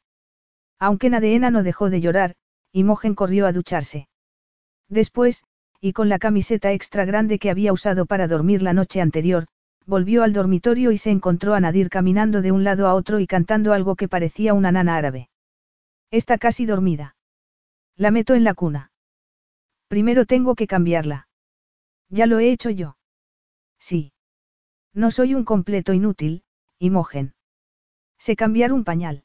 Aunque 0.78 1.09
Nadeena 1.09 1.50
no 1.50 1.62
dejó 1.62 1.89
de 1.89 2.02
llorar, 2.02 2.34
Imogen 2.73 3.15
corrió 3.15 3.47
a 3.47 3.52
ducharse. 3.52 4.07
Después, 4.91 5.44
y 5.81 5.94
con 5.94 6.10
la 6.10 6.18
camiseta 6.18 6.73
extra 6.73 7.07
grande 7.07 7.39
que 7.39 7.49
había 7.49 7.73
usado 7.73 8.05
para 8.05 8.28
dormir 8.28 8.60
la 8.60 8.75
noche 8.75 9.00
anterior, 9.00 9.47
volvió 9.86 10.25
al 10.25 10.34
dormitorio 10.34 10.92
y 10.92 10.99
se 10.99 11.10
encontró 11.10 11.55
a 11.55 11.60
Nadir 11.60 11.89
caminando 11.89 12.42
de 12.42 12.52
un 12.52 12.65
lado 12.65 12.86
a 12.86 12.92
otro 12.92 13.18
y 13.18 13.26
cantando 13.26 13.73
algo 13.73 13.97
que 13.97 14.09
parecía 14.09 14.52
una 14.52 14.73
nana 14.73 14.97
árabe. 14.97 15.31
Está 16.10 16.36
casi 16.36 16.67
dormida. 16.67 17.17
La 17.97 18.10
meto 18.10 18.34
en 18.34 18.44
la 18.44 18.52
cuna. 18.52 18.92
Primero 19.89 20.26
tengo 20.26 20.55
que 20.55 20.67
cambiarla. 20.67 21.28
Ya 22.10 22.26
lo 22.26 22.41
he 22.41 22.52
hecho 22.52 22.68
yo. 22.68 22.99
Sí. 23.81 24.12
No 24.94 25.10
soy 25.10 25.34
un 25.34 25.44
completo 25.44 25.92
inútil, 25.92 26.44
Imogen. 26.78 27.34
Sé 28.18 28.36
cambiar 28.36 28.73
un 28.73 28.84
pañal. 28.84 29.25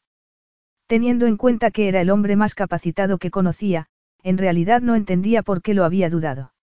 Teniendo 0.88 1.25
en 1.25 1.38
cuenta 1.38 1.72
que 1.72 1.88
era 1.88 2.01
el 2.01 2.09
hombre 2.09 2.35
más 2.35 2.56
capacitado 2.56 3.17
que 3.17 3.32
conocía, 3.32 3.88
en 4.24 4.38
realidad 4.38 4.82
no 4.82 4.95
entendía 4.95 5.43
por 5.43 5.61
qué 5.61 5.74
lo 5.74 5.84
había 5.84 6.09
dudado. 6.09 6.53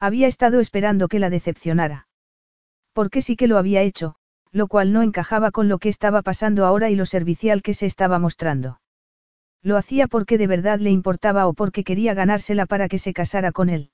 Había 0.00 0.26
estado 0.26 0.60
esperando 0.60 1.08
que 1.08 1.18
la 1.18 1.30
decepcionara. 1.30 2.08
Porque 2.92 3.22
sí 3.22 3.36
que 3.36 3.46
lo 3.46 3.58
había 3.58 3.82
hecho, 3.82 4.16
lo 4.50 4.66
cual 4.66 4.92
no 4.92 5.02
encajaba 5.02 5.50
con 5.50 5.68
lo 5.68 5.78
que 5.78 5.88
estaba 5.88 6.22
pasando 6.22 6.64
ahora 6.64 6.90
y 6.90 6.96
lo 6.96 7.06
servicial 7.06 7.62
que 7.62 7.74
se 7.74 7.86
estaba 7.86 8.18
mostrando. 8.18 8.80
Lo 9.62 9.76
hacía 9.76 10.06
porque 10.06 10.38
de 10.38 10.46
verdad 10.46 10.78
le 10.78 10.90
importaba 10.90 11.46
o 11.46 11.52
porque 11.52 11.84
quería 11.84 12.14
ganársela 12.14 12.66
para 12.66 12.88
que 12.88 12.98
se 12.98 13.12
casara 13.12 13.52
con 13.52 13.68
él. 13.68 13.90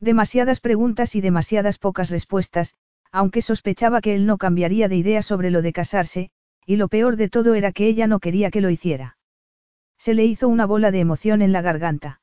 Demasiadas 0.00 0.60
preguntas 0.60 1.14
y 1.14 1.20
demasiadas 1.20 1.78
pocas 1.78 2.10
respuestas, 2.10 2.74
aunque 3.12 3.40
sospechaba 3.40 4.00
que 4.00 4.14
él 4.14 4.26
no 4.26 4.36
cambiaría 4.36 4.88
de 4.88 4.96
idea 4.96 5.22
sobre 5.22 5.50
lo 5.50 5.62
de 5.62 5.72
casarse, 5.72 6.30
y 6.66 6.76
lo 6.76 6.88
peor 6.88 7.16
de 7.16 7.28
todo 7.28 7.54
era 7.54 7.72
que 7.72 7.86
ella 7.86 8.06
no 8.06 8.20
quería 8.20 8.50
que 8.50 8.60
lo 8.60 8.68
hiciera. 8.68 9.16
Se 9.98 10.12
le 10.12 10.26
hizo 10.26 10.48
una 10.48 10.66
bola 10.66 10.90
de 10.90 11.00
emoción 11.00 11.40
en 11.40 11.52
la 11.52 11.62
garganta. 11.62 12.20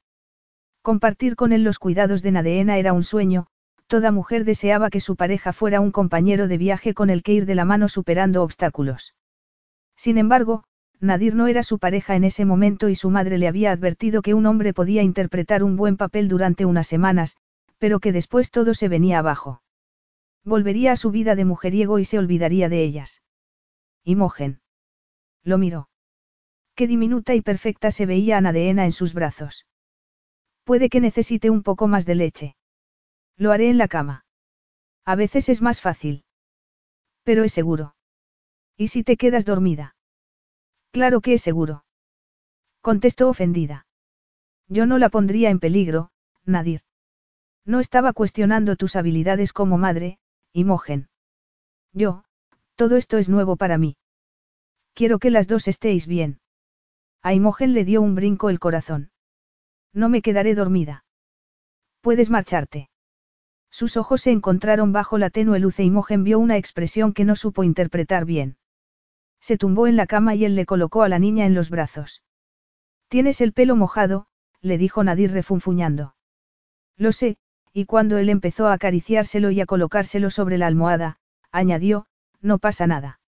Compartir 0.84 1.36
con 1.36 1.54
él 1.54 1.64
los 1.64 1.80
cuidados 1.80 2.22
de 2.22 2.32
Nadeena 2.32 2.78
era 2.78 2.94
un 2.94 3.04
sueño, 3.04 3.48
toda 3.88 4.12
mujer 4.12 4.46
deseaba 4.46 4.90
que 4.90 5.00
su 5.00 5.16
pareja 5.16 5.54
fuera 5.54 5.80
un 5.80 5.92
compañero 5.92 6.48
de 6.48 6.58
viaje 6.58 6.94
con 6.94 7.10
el 7.10 7.24
que 7.24 7.34
ir 7.34 7.46
de 7.46 7.56
la 7.56 7.66
mano 7.66 7.88
superando 7.88 8.44
obstáculos. 8.44 9.16
Sin 9.96 10.18
embargo, 10.18 10.64
Nadir 11.00 11.36
no 11.36 11.48
era 11.48 11.64
su 11.64 11.80
pareja 11.80 12.16
en 12.16 12.24
ese 12.24 12.46
momento 12.46 12.90
y 12.90 12.96
su 12.96 13.10
madre 13.10 13.38
le 13.38 13.48
había 13.48 13.72
advertido 13.72 14.22
que 14.22 14.34
un 14.34 14.46
hombre 14.46 14.74
podía 14.74 15.04
interpretar 15.04 15.64
un 15.64 15.76
buen 15.76 15.98
papel 15.98 16.28
durante 16.28 16.66
unas 16.66 16.88
semanas, 16.88 17.36
pero 17.84 18.00
que 18.00 18.14
después 18.14 18.50
todo 18.50 18.74
se 18.76 18.88
venía 18.88 19.20
abajo. 19.20 19.62
Volvería 20.46 20.94
a 20.94 20.96
su 20.96 21.12
vida 21.12 21.36
de 21.36 21.44
mujeriego 21.44 22.00
y 22.00 22.06
se 22.06 22.18
olvidaría 22.18 22.70
de 22.70 22.82
ellas. 22.82 23.22
Imogen. 24.06 24.62
Lo 25.44 25.58
miró. 25.58 25.90
Qué 26.76 26.88
diminuta 26.88 27.36
y 27.36 27.42
perfecta 27.42 27.92
se 27.92 28.06
veía 28.06 28.38
Ana 28.38 28.54
de 28.54 28.70
Ena 28.70 28.86
en 28.86 28.94
sus 28.94 29.14
brazos. 29.14 29.68
Puede 30.64 30.88
que 30.88 31.02
necesite 31.02 31.50
un 31.50 31.62
poco 31.62 31.90
más 31.90 32.06
de 32.06 32.16
leche. 32.16 32.56
Lo 33.36 33.52
haré 33.52 33.70
en 33.70 33.78
la 33.78 33.90
cama. 33.90 34.26
A 35.04 35.18
veces 35.18 35.50
es 35.50 35.62
más 35.62 35.82
fácil. 35.82 36.24
Pero 37.24 37.44
es 37.44 37.52
seguro. 37.52 37.98
¿Y 38.78 38.88
si 38.88 39.04
te 39.04 39.18
quedas 39.18 39.44
dormida? 39.44 39.98
Claro 40.92 41.20
que 41.20 41.34
es 41.34 41.42
seguro. 41.42 41.84
Contestó 42.80 43.28
ofendida. 43.28 43.88
Yo 44.70 44.86
no 44.86 45.00
la 45.00 45.10
pondría 45.10 45.50
en 45.50 45.60
peligro, 45.60 46.12
Nadir. 46.46 46.84
No 47.66 47.80
estaba 47.80 48.14
cuestionando 48.14 48.76
tus 48.76 48.96
habilidades 48.96 49.54
como 49.54 49.78
madre, 49.78 50.20
Imogen. 50.52 51.08
Yo, 51.94 52.26
todo 52.76 52.98
esto 52.98 53.18
es 53.18 53.30
nuevo 53.30 53.56
para 53.56 53.78
mí. 53.78 53.96
Quiero 54.94 55.20
que 55.20 55.30
las 55.30 55.48
dos 55.48 55.68
estéis 55.68 56.06
bien. 56.06 56.40
A 57.22 57.34
Imogen 57.34 57.74
le 57.74 57.86
dio 57.86 58.02
un 58.02 58.16
brinco 58.16 58.50
el 58.50 58.60
corazón. 58.60 59.12
No 59.94 60.10
me 60.10 60.22
quedaré 60.22 60.56
dormida. 60.56 61.06
Puedes 62.02 62.30
marcharte. 62.30 62.90
Sus 63.72 63.96
ojos 63.98 64.22
se 64.22 64.32
encontraron 64.32 64.92
bajo 64.92 65.18
la 65.18 65.30
tenue 65.30 65.60
luz 65.60 65.80
e 65.80 65.84
Imogen 65.84 66.24
vio 66.24 66.40
una 66.40 66.58
expresión 66.58 67.14
que 67.14 67.26
no 67.26 67.36
supo 67.36 67.64
interpretar 67.64 68.26
bien. 68.26 68.58
Se 69.40 69.58
tumbó 69.58 69.88
en 69.88 69.96
la 69.96 70.06
cama 70.06 70.36
y 70.36 70.46
él 70.46 70.56
le 70.56 70.66
colocó 70.66 71.04
a 71.04 71.10
la 71.10 71.18
niña 71.18 71.46
en 71.46 71.54
los 71.54 71.70
brazos. 71.70 72.24
Tienes 73.08 73.42
el 73.42 73.54
pelo 73.54 73.76
mojado, 73.76 74.28
le 74.62 74.78
dijo 74.78 75.04
Nadir 75.04 75.32
refunfuñando. 75.32 76.16
Lo 76.98 77.12
sé, 77.12 77.38
y 77.74 77.86
cuando 77.86 78.18
él 78.20 78.30
empezó 78.30 78.68
a 78.68 78.74
acariciárselo 78.74 79.50
y 79.50 79.60
a 79.60 79.66
colocárselo 79.66 80.30
sobre 80.30 80.58
la 80.58 80.68
almohada, 80.68 81.18
añadió, 81.52 82.06
no 82.40 82.60
pasa 82.60 82.86
nada. 82.86 83.20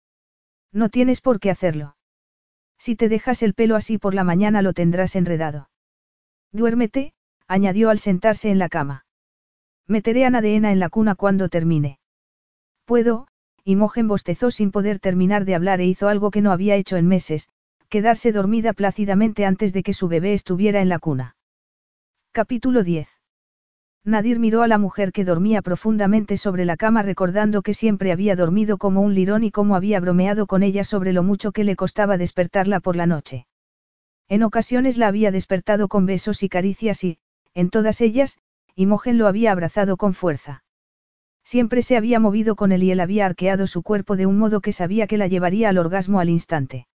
No 0.71 0.89
tienes 0.89 1.19
por 1.19 1.39
qué 1.39 1.49
hacerlo. 1.49 1.95
Si 2.77 2.95
te 2.95 3.09
dejas 3.09 3.41
el 3.41 3.55
pelo 3.55 3.75
así 3.75 3.97
por 3.97 4.13
la 4.13 4.23
mañana 4.23 4.61
lo 4.61 4.73
tendrás 4.73 5.15
enredado. 5.15 5.69
Duérmete, 6.51 7.13
añadió 7.47 7.89
al 7.89 7.99
sentarse 7.99 8.51
en 8.51 8.59
la 8.59 8.69
cama. 8.69 9.05
Meteré 9.87 10.25
a 10.25 10.29
Nadeena 10.29 10.71
en 10.71 10.79
la 10.79 10.89
cuna 10.89 11.15
cuando 11.15 11.49
termine. 11.49 11.99
Puedo, 12.85 13.27
y 13.63 13.75
Mojen 13.75 14.07
bostezó 14.07 14.51
sin 14.51 14.71
poder 14.71 14.99
terminar 14.99 15.45
de 15.45 15.55
hablar 15.55 15.81
e 15.81 15.85
hizo 15.85 16.07
algo 16.07 16.29
que 16.29 16.41
no 16.41 16.51
había 16.51 16.75
hecho 16.75 16.97
en 16.97 17.07
meses, 17.07 17.49
quedarse 17.89 18.31
dormida 18.31 18.73
plácidamente 18.73 19.45
antes 19.45 19.73
de 19.73 19.81
que 19.81 19.93
su 19.93 20.07
bebé 20.07 20.33
estuviera 20.33 20.81
en 20.81 20.89
la 20.89 20.99
cuna. 20.99 21.35
Capítulo 22.31 22.83
10. 22.83 23.14
Nadir 24.05 24.37
miró 24.37 24.61
a 24.61 24.67
la 24.67 24.77
mujer 24.77 25.11
que 25.11 25.25
dormía 25.25 25.63
profundamente 25.63 26.37
sobre 26.37 26.63
la 26.63 26.77
cama 26.77 27.01
recordando 27.01 27.63
que 27.63 27.73
siempre 27.73 28.11
había 28.11 28.35
dormido 28.35 28.77
como 28.77 29.01
un 29.01 29.15
lirón 29.15 29.43
y 29.43 29.49
cómo 29.49 29.75
había 29.75 29.99
bromeado 29.99 30.45
con 30.45 30.61
ella 30.61 30.83
sobre 30.83 31.11
lo 31.11 31.23
mucho 31.23 31.51
que 31.51 31.63
le 31.63 31.75
costaba 31.75 32.19
despertarla 32.19 32.79
por 32.79 32.95
la 32.95 33.07
noche. 33.07 33.47
En 34.29 34.43
ocasiones 34.43 34.97
la 34.97 35.07
había 35.07 35.31
despertado 35.31 35.87
con 35.87 36.05
besos 36.05 36.43
y 36.43 36.49
caricias 36.49 37.03
y, 37.03 37.17
en 37.55 37.71
todas 37.71 37.99
ellas, 37.99 38.37
Imogen 38.75 39.17
lo 39.17 39.25
había 39.25 39.51
abrazado 39.51 39.97
con 39.97 40.13
fuerza. 40.13 40.63
Siempre 41.43 41.81
se 41.81 41.97
había 41.97 42.19
movido 42.19 42.55
con 42.55 42.71
él 42.71 42.83
y 42.83 42.91
él 42.91 42.99
había 42.99 43.25
arqueado 43.25 43.65
su 43.65 43.81
cuerpo 43.81 44.15
de 44.15 44.27
un 44.27 44.37
modo 44.37 44.61
que 44.61 44.71
sabía 44.71 45.07
que 45.07 45.17
la 45.17 45.27
llevaría 45.27 45.69
al 45.69 45.79
orgasmo 45.79 46.19
al 46.19 46.29
instante. 46.29 46.87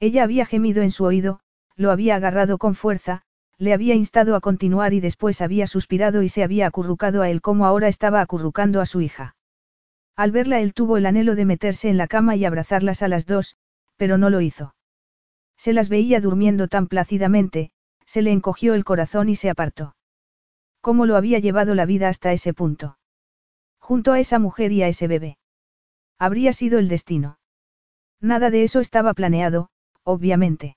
Ella 0.00 0.22
había 0.22 0.44
gemido 0.44 0.82
en 0.82 0.90
su 0.90 1.04
oído, 1.04 1.40
lo 1.76 1.90
había 1.90 2.16
agarrado 2.16 2.58
con 2.58 2.74
fuerza, 2.74 3.22
le 3.58 3.72
había 3.72 3.94
instado 3.94 4.36
a 4.36 4.40
continuar 4.40 4.92
y 4.92 5.00
después 5.00 5.40
había 5.40 5.66
suspirado 5.66 6.22
y 6.22 6.28
se 6.28 6.42
había 6.42 6.66
acurrucado 6.66 7.22
a 7.22 7.30
él 7.30 7.40
como 7.40 7.66
ahora 7.66 7.88
estaba 7.88 8.20
acurrucando 8.20 8.80
a 8.80 8.86
su 8.86 9.00
hija. 9.00 9.36
Al 10.14 10.30
verla 10.30 10.60
él 10.60 10.74
tuvo 10.74 10.96
el 10.96 11.06
anhelo 11.06 11.34
de 11.34 11.44
meterse 11.44 11.88
en 11.88 11.96
la 11.96 12.06
cama 12.06 12.36
y 12.36 12.44
abrazarlas 12.44 13.02
a 13.02 13.08
las 13.08 13.26
dos, 13.26 13.56
pero 13.96 14.18
no 14.18 14.30
lo 14.30 14.40
hizo. 14.40 14.74
Se 15.56 15.72
las 15.72 15.88
veía 15.88 16.20
durmiendo 16.20 16.68
tan 16.68 16.86
plácidamente, 16.86 17.70
se 18.04 18.22
le 18.22 18.32
encogió 18.32 18.74
el 18.74 18.84
corazón 18.84 19.28
y 19.28 19.36
se 19.36 19.50
apartó. 19.50 19.96
¿Cómo 20.80 21.06
lo 21.06 21.16
había 21.16 21.38
llevado 21.38 21.74
la 21.74 21.86
vida 21.86 22.08
hasta 22.08 22.32
ese 22.32 22.54
punto? 22.54 22.98
Junto 23.78 24.12
a 24.12 24.20
esa 24.20 24.38
mujer 24.38 24.72
y 24.72 24.82
a 24.82 24.88
ese 24.88 25.08
bebé. 25.08 25.38
Habría 26.18 26.52
sido 26.52 26.78
el 26.78 26.88
destino. 26.88 27.38
Nada 28.20 28.50
de 28.50 28.62
eso 28.62 28.80
estaba 28.80 29.12
planeado, 29.14 29.70
obviamente. 30.02 30.76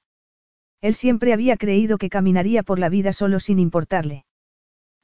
Él 0.81 0.95
siempre 0.95 1.33
había 1.33 1.57
creído 1.57 1.97
que 1.97 2.09
caminaría 2.09 2.63
por 2.63 2.79
la 2.79 2.89
vida 2.89 3.13
solo 3.13 3.39
sin 3.39 3.59
importarle. 3.59 4.25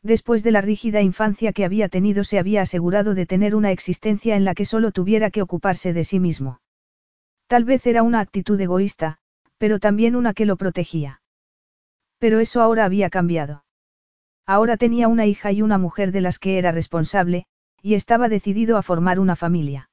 Después 0.01 0.43
de 0.43 0.51
la 0.51 0.61
rígida 0.61 1.01
infancia 1.01 1.51
que 1.51 1.65
había 1.65 1.89
tenido 1.89 2.23
se 2.23 2.39
había 2.39 2.61
asegurado 2.61 3.15
de 3.15 3.25
tener 3.25 3.55
una 3.55 3.71
existencia 3.71 4.35
en 4.35 4.45
la 4.45 4.53
que 4.53 4.65
solo 4.65 4.91
tuviera 4.91 5.31
que 5.31 5.41
ocuparse 5.41 5.93
de 5.93 6.03
sí 6.03 6.19
mismo. 6.19 6.61
Tal 7.47 7.65
vez 7.65 7.85
era 7.87 8.03
una 8.03 8.19
actitud 8.19 8.59
egoísta, 8.59 9.17
pero 9.57 9.79
también 9.79 10.15
una 10.15 10.33
que 10.33 10.45
lo 10.45 10.57
protegía. 10.57 11.21
Pero 12.19 12.39
eso 12.39 12.61
ahora 12.61 12.85
había 12.85 13.09
cambiado. 13.09 13.65
Ahora 14.45 14.77
tenía 14.77 15.07
una 15.07 15.25
hija 15.25 15.51
y 15.51 15.61
una 15.61 15.77
mujer 15.77 16.11
de 16.11 16.21
las 16.21 16.39
que 16.39 16.57
era 16.57 16.71
responsable, 16.71 17.45
y 17.81 17.95
estaba 17.95 18.29
decidido 18.29 18.77
a 18.77 18.83
formar 18.83 19.19
una 19.19 19.35
familia. 19.35 19.89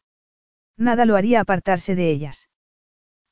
Nada 0.77 1.05
lo 1.05 1.17
haría 1.17 1.41
apartarse 1.41 1.95
de 1.95 2.11
ellas. 2.11 2.49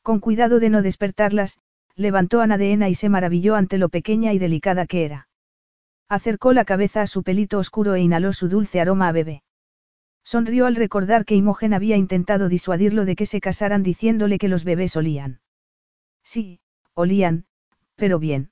Con 0.02 0.18
cuidado 0.18 0.60
de 0.60 0.70
no 0.70 0.82
despertarlas, 0.82 1.58
levantó 1.96 2.40
a 2.40 2.46
Nadeena 2.46 2.88
y 2.88 2.94
se 2.94 3.08
maravilló 3.08 3.56
ante 3.56 3.78
lo 3.78 3.88
pequeña 3.88 4.32
y 4.32 4.38
delicada 4.38 4.86
que 4.86 5.04
era. 5.04 5.28
Acercó 6.08 6.52
la 6.52 6.64
cabeza 6.64 7.02
a 7.02 7.06
su 7.06 7.22
pelito 7.22 7.58
oscuro 7.58 7.94
e 7.94 8.00
inhaló 8.00 8.32
su 8.32 8.48
dulce 8.48 8.80
aroma 8.80 9.08
a 9.08 9.12
bebé. 9.12 9.42
Sonrió 10.24 10.66
al 10.66 10.76
recordar 10.76 11.24
que 11.24 11.34
Imogen 11.34 11.74
había 11.74 11.96
intentado 11.96 12.48
disuadirlo 12.48 13.04
de 13.04 13.16
que 13.16 13.26
se 13.26 13.40
casaran 13.40 13.82
diciéndole 13.82 14.38
que 14.38 14.48
los 14.48 14.64
bebés 14.64 14.96
olían. 14.96 15.40
Sí, 16.22 16.60
olían, 16.94 17.46
pero 17.96 18.18
bien. 18.18 18.50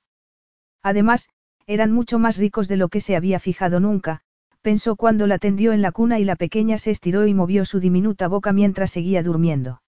Además, 0.81 1.29
eran 1.67 1.91
mucho 1.91 2.17
más 2.17 2.37
ricos 2.37 2.67
de 2.67 2.77
lo 2.77 2.89
que 2.89 3.01
se 3.01 3.15
había 3.15 3.39
fijado 3.39 3.79
nunca, 3.79 4.21
pensó 4.61 4.95
cuando 4.95 5.27
la 5.27 5.37
tendió 5.37 5.71
en 5.71 5.81
la 5.81 5.91
cuna 5.91 6.19
y 6.19 6.23
la 6.23 6.35
pequeña 6.35 6.77
se 6.77 6.91
estiró 6.91 7.27
y 7.27 7.33
movió 7.33 7.65
su 7.65 7.79
diminuta 7.79 8.27
boca 8.27 8.53
mientras 8.53 8.91
seguía 8.91 9.23
durmiendo. 9.23 9.81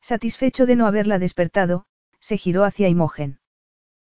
Satisfecho 0.00 0.66
de 0.66 0.76
no 0.76 0.86
haberla 0.86 1.18
despertado, 1.18 1.86
se 2.26 2.38
giró 2.38 2.64
hacia 2.64 2.88
Imogen. 2.88 3.38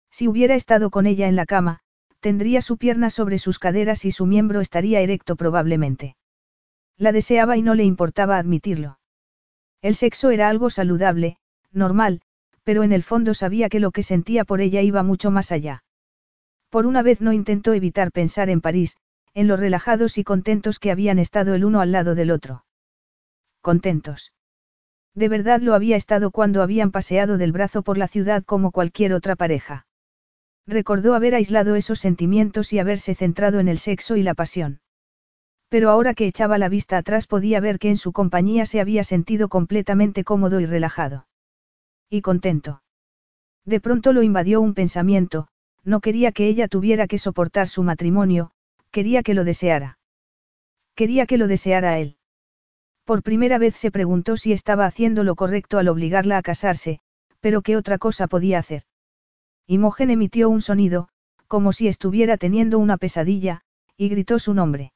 Si 0.09 0.29
hubiera 0.29 0.55
estado 0.55 0.91
con 0.91 1.05
ella 1.07 1.27
en 1.27 1.35
la 1.35 1.47
cama, 1.47 1.81
tendría 2.21 2.63
su 2.63 2.77
pierna 2.77 3.11
sobre 3.11 3.39
sus 3.39 3.59
caderas 3.59 4.05
y 4.05 4.13
su 4.13 4.25
miembro 4.25 4.61
estaría 4.61 5.01
erecto 5.01 5.35
probablemente. 5.35 6.15
La 6.97 7.11
deseaba 7.11 7.57
y 7.57 7.63
no 7.63 7.75
le 7.75 7.83
importaba 7.83 8.39
admitirlo. 8.39 9.01
El 9.83 9.97
sexo 9.97 10.31
era 10.31 10.49
algo 10.49 10.71
saludable, 10.71 11.39
normal, 11.73 12.21
pero 12.63 12.85
en 12.85 12.93
el 12.93 13.03
fondo 13.03 13.35
sabía 13.35 13.69
que 13.69 13.81
lo 13.81 13.91
que 13.91 14.05
sentía 14.05 14.45
por 14.45 14.61
ella 14.61 14.81
iba 14.81 15.03
mucho 15.03 15.33
más 15.33 15.51
allá. 15.51 15.83
Por 16.71 16.87
una 16.87 17.03
vez 17.03 17.21
no 17.21 17.33
intentó 17.33 17.73
evitar 17.73 18.13
pensar 18.13 18.49
en 18.49 18.61
París, 18.61 18.97
en 19.35 19.49
lo 19.49 19.57
relajados 19.57 20.19
y 20.19 20.23
contentos 20.23 20.79
que 20.79 20.93
habían 20.93 21.19
estado 21.19 21.57
el 21.57 21.65
uno 21.65 21.81
al 21.81 21.91
lado 21.91 22.15
del 22.15 22.31
otro. 22.31 22.65
Contentos. 23.61 24.33
De 25.15 25.29
verdad 25.29 25.61
lo 25.61 25.75
había 25.75 25.97
estado 25.97 26.31
cuando 26.31 26.63
habían 26.63 26.91
paseado 26.91 27.39
del 27.39 27.53
brazo 27.53 27.83
por 27.83 27.99
la 27.99 28.09
ciudad 28.09 28.43
como 28.45 28.73
cualquier 28.73 29.13
otra 29.13 29.37
pareja. 29.37 29.87
Recordó 30.67 31.15
haber 31.15 31.35
aislado 31.35 31.77
esos 31.77 32.01
sentimientos 32.01 32.73
y 32.73 32.79
haberse 32.79 33.15
centrado 33.15 33.61
en 33.61 33.69
el 33.69 33.79
sexo 33.79 34.17
y 34.17 34.23
la 34.23 34.35
pasión. 34.35 34.81
Pero 35.69 35.91
ahora 35.91 36.15
que 36.15 36.27
echaba 36.27 36.59
la 36.59 36.69
vista 36.69 36.99
atrás 36.99 37.27
podía 37.27 37.61
ver 37.61 37.79
que 37.79 37.91
en 37.91 37.97
su 37.97 38.13
compañía 38.13 38.67
se 38.67 38.81
había 38.81 39.05
sentido 39.05 39.49
completamente 39.49 40.25
cómodo 40.25 40.61
y 40.61 40.67
relajado. 40.67 41.27
Y 42.11 42.23
contento. 42.23 42.83
De 43.65 43.81
pronto 43.81 44.13
lo 44.13 44.23
invadió 44.23 44.61
un 44.61 44.75
pensamiento, 44.75 45.49
no 45.85 46.01
quería 46.01 46.33
que 46.33 46.49
ella 46.49 46.69
tuviera 46.69 47.07
que 47.07 47.19
soportar 47.19 47.69
su 47.69 47.83
matrimonio, 47.83 48.51
quería 48.91 49.23
que 49.23 49.35
lo 49.35 49.45
deseara. 49.45 49.99
Quería 50.95 51.27
que 51.27 51.39
lo 51.39 51.47
deseara 51.47 51.99
él. 51.99 52.17
Por 53.05 53.23
primera 53.23 53.59
vez 53.59 53.75
se 53.77 53.91
preguntó 53.91 54.37
si 54.37 54.53
estaba 54.53 54.87
haciendo 54.87 55.25
lo 55.25 55.35
correcto 55.35 55.79
al 55.79 55.89
obligarla 55.89 56.39
a 56.39 56.43
casarse, 56.43 57.01
pero 57.41 57.61
qué 57.61 57.77
otra 57.77 57.99
cosa 57.99 58.27
podía 58.27 58.59
hacer. 58.59 58.85
Imogen 59.67 60.11
emitió 60.11 60.49
un 60.49 60.63
sonido, 60.63 61.09
como 61.47 61.73
si 61.73 61.87
estuviera 61.87 62.39
teniendo 62.39 62.79
una 62.79 62.97
pesadilla, 62.97 63.61
y 63.97 64.09
gritó 64.09 64.39
su 64.39 64.55
nombre. 64.55 64.93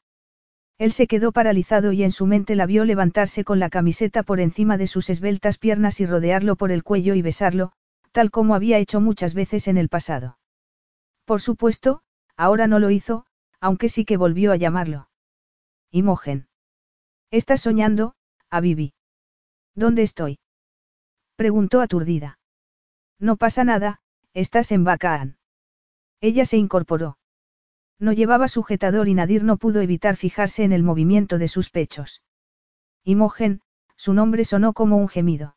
Él 0.78 0.92
se 0.92 1.06
quedó 1.06 1.32
paralizado 1.32 1.92
y 1.92 2.02
en 2.02 2.12
su 2.12 2.26
mente 2.26 2.54
la 2.54 2.64
vio 2.64 2.84
levantarse 2.84 3.44
con 3.44 3.58
la 3.58 3.68
camiseta 3.68 4.22
por 4.22 4.40
encima 4.40 4.78
de 4.78 4.86
sus 4.86 5.10
esbeltas 5.10 5.58
piernas 5.58 6.00
y 6.00 6.06
rodearlo 6.06 6.56
por 6.56 6.70
el 6.70 6.84
cuello 6.84 7.14
y 7.14 7.22
besarlo, 7.22 7.72
tal 8.12 8.30
como 8.30 8.54
había 8.54 8.78
hecho 8.78 9.00
muchas 9.00 9.34
veces 9.34 9.68
en 9.68 9.76
el 9.76 9.88
pasado. 9.88 10.38
Por 11.24 11.40
supuesto, 11.42 12.00
ahora 12.36 12.66
no 12.66 12.78
lo 12.78 12.90
hizo, 12.90 13.26
aunque 13.60 13.88
sí 13.88 14.04
que 14.04 14.16
volvió 14.16 14.52
a 14.52 14.56
llamarlo. 14.56 15.08
Imogen. 15.90 16.47
Estás 17.30 17.60
soñando, 17.60 18.14
a 18.48 18.60
Vivi. 18.60 18.94
¿Dónde 19.74 20.02
estoy? 20.02 20.38
Preguntó 21.36 21.82
aturdida. 21.82 22.38
No 23.18 23.36
pasa 23.36 23.64
nada, 23.64 24.00
estás 24.32 24.72
en 24.72 24.84
Bacaan. 24.84 25.36
Ella 26.20 26.46
se 26.46 26.56
incorporó. 26.56 27.18
No 27.98 28.12
llevaba 28.12 28.48
sujetador 28.48 29.08
y 29.08 29.14
Nadir 29.14 29.44
no 29.44 29.58
pudo 29.58 29.82
evitar 29.82 30.16
fijarse 30.16 30.64
en 30.64 30.72
el 30.72 30.82
movimiento 30.82 31.36
de 31.36 31.48
sus 31.48 31.68
pechos. 31.68 32.22
Imogen, 33.04 33.60
su 33.96 34.14
nombre 34.14 34.44
sonó 34.44 34.72
como 34.72 34.96
un 34.96 35.08
gemido. 35.08 35.56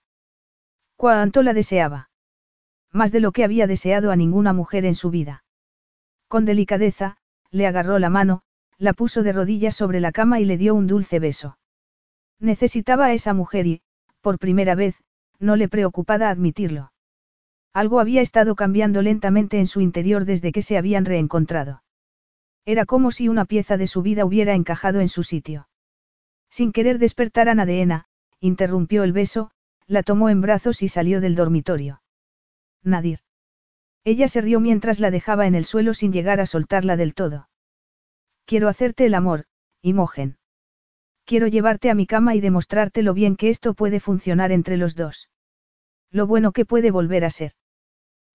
Cuánto 0.97 1.41
la 1.41 1.53
deseaba. 1.53 2.09
más 2.91 3.13
de 3.13 3.21
lo 3.21 3.31
que 3.31 3.45
había 3.45 3.67
deseado 3.67 4.11
a 4.11 4.17
ninguna 4.17 4.51
mujer 4.51 4.85
en 4.85 4.95
su 4.95 5.09
vida. 5.09 5.45
Con 6.27 6.43
delicadeza, 6.43 7.15
le 7.49 7.65
agarró 7.65 7.99
la 7.99 8.09
mano, 8.09 8.41
la 8.77 8.91
puso 8.91 9.23
de 9.23 9.31
rodillas 9.31 9.75
sobre 9.75 10.01
la 10.01 10.11
cama 10.11 10.41
y 10.41 10.45
le 10.45 10.57
dio 10.57 10.75
un 10.75 10.87
dulce 10.87 11.19
beso. 11.19 11.57
Necesitaba 12.41 13.05
a 13.05 13.13
esa 13.13 13.33
mujer 13.33 13.67
y, 13.67 13.81
por 14.19 14.39
primera 14.39 14.75
vez, 14.75 15.01
no 15.39 15.55
le 15.55 15.69
preocupaba 15.69 16.29
admitirlo. 16.29 16.91
Algo 17.71 17.99
había 17.99 18.21
estado 18.21 18.55
cambiando 18.55 19.01
lentamente 19.01 19.59
en 19.59 19.67
su 19.67 19.79
interior 19.79 20.25
desde 20.25 20.51
que 20.51 20.63
se 20.63 20.77
habían 20.77 21.05
reencontrado. 21.05 21.83
Era 22.65 22.85
como 22.85 23.11
si 23.11 23.29
una 23.29 23.45
pieza 23.45 23.77
de 23.77 23.87
su 23.87 24.01
vida 24.01 24.25
hubiera 24.25 24.55
encajado 24.55 24.99
en 24.99 25.07
su 25.07 25.23
sitio. 25.23 25.69
Sin 26.49 26.73
querer 26.73 26.97
despertar 26.97 27.47
a 27.47 27.55
Nadeena, 27.55 28.07
interrumpió 28.39 29.03
el 29.03 29.13
beso, 29.13 29.51
la 29.87 30.03
tomó 30.03 30.29
en 30.29 30.41
brazos 30.41 30.81
y 30.81 30.87
salió 30.87 31.21
del 31.21 31.35
dormitorio. 31.35 32.01
Nadir. 32.83 33.19
Ella 34.03 34.27
se 34.27 34.41
rió 34.41 34.59
mientras 34.59 34.99
la 34.99 35.11
dejaba 35.11 35.45
en 35.45 35.53
el 35.53 35.65
suelo 35.65 35.93
sin 35.93 36.11
llegar 36.11 36.39
a 36.39 36.47
soltarla 36.47 36.97
del 36.97 37.13
todo. 37.13 37.49
Quiero 38.45 38.67
hacerte 38.67 39.05
el 39.05 39.13
amor, 39.13 39.45
Imogen. 39.81 40.37
Quiero 41.31 41.47
llevarte 41.47 41.89
a 41.89 41.95
mi 41.95 42.07
cama 42.07 42.35
y 42.35 42.41
demostrarte 42.41 43.03
lo 43.03 43.13
bien 43.13 43.37
que 43.37 43.47
esto 43.47 43.73
puede 43.73 44.01
funcionar 44.01 44.51
entre 44.51 44.75
los 44.75 44.97
dos. 44.97 45.29
Lo 46.11 46.27
bueno 46.27 46.51
que 46.51 46.65
puede 46.65 46.91
volver 46.91 47.23
a 47.23 47.29
ser. 47.29 47.53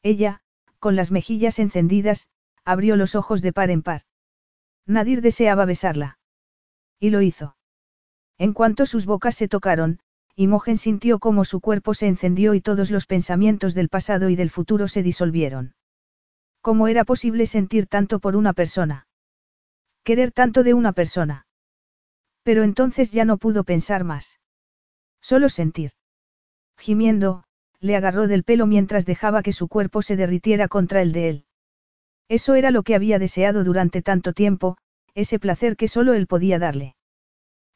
Ella, 0.03 0.41
con 0.79 0.97
las 0.97 1.11
mejillas 1.11 1.59
encendidas, 1.59 2.29
abrió 2.65 2.97
los 2.97 3.15
ojos 3.15 3.43
de 3.43 3.53
par 3.53 3.71
en 3.71 3.83
par. 3.83 4.05
Nadir 4.87 5.21
deseaba 5.21 5.67
besarla. 5.67 6.19
Y 6.99 7.11
lo 7.11 7.21
hizo. 7.21 7.59
En 8.39 8.55
cuanto 8.55 8.87
sus 8.87 9.05
bocas 9.05 9.35
se 9.35 9.47
tocaron, 9.47 9.99
Imogen 10.35 10.79
sintió 10.79 11.19
cómo 11.19 11.45
su 11.45 11.61
cuerpo 11.61 11.93
se 11.93 12.07
encendió 12.07 12.55
y 12.55 12.63
todos 12.63 12.91
los 12.91 13.05
pensamientos 13.05 13.75
del 13.75 13.91
pasado 13.91 14.31
y 14.31 14.37
del 14.37 14.49
futuro 14.49 14.89
se 14.89 15.03
disolvieron. 15.03 15.75
¿Cómo 16.63 16.89
era 16.89 17.05
posible 17.05 17.45
sentir 17.45 17.89
tanto 17.89 18.21
por 18.21 18.37
una 18.37 18.55
persona? 18.55 19.07
Querer 20.03 20.33
tanto 20.33 20.63
de 20.63 20.73
una 20.73 20.93
persona. 20.93 21.46
Pero 22.47 22.63
entonces 22.63 23.11
ya 23.11 23.25
no 23.25 23.39
pudo 23.39 23.65
pensar 23.65 24.05
más. 24.05 24.39
Solo 25.21 25.49
sentir. 25.49 25.91
Gimiendo, 26.79 27.43
le 27.81 27.97
agarró 27.97 28.29
del 28.29 28.45
pelo 28.45 28.67
mientras 28.67 29.05
dejaba 29.05 29.43
que 29.43 29.53
su 29.53 29.67
cuerpo 29.67 30.01
se 30.01 30.15
derritiera 30.15 30.69
contra 30.69 31.03
el 31.03 31.11
de 31.11 31.29
él. 31.29 31.45
Eso 32.29 32.55
era 32.55 32.71
lo 32.71 32.85
que 32.85 32.95
había 32.95 33.19
deseado 33.19 33.65
durante 33.65 34.01
tanto 34.01 34.33
tiempo, 34.33 34.77
ese 35.17 35.41
placer 35.41 35.77
que 35.77 35.89
solo 35.89 36.15
él 36.15 36.29
podía 36.29 36.61
darle. 36.61 36.95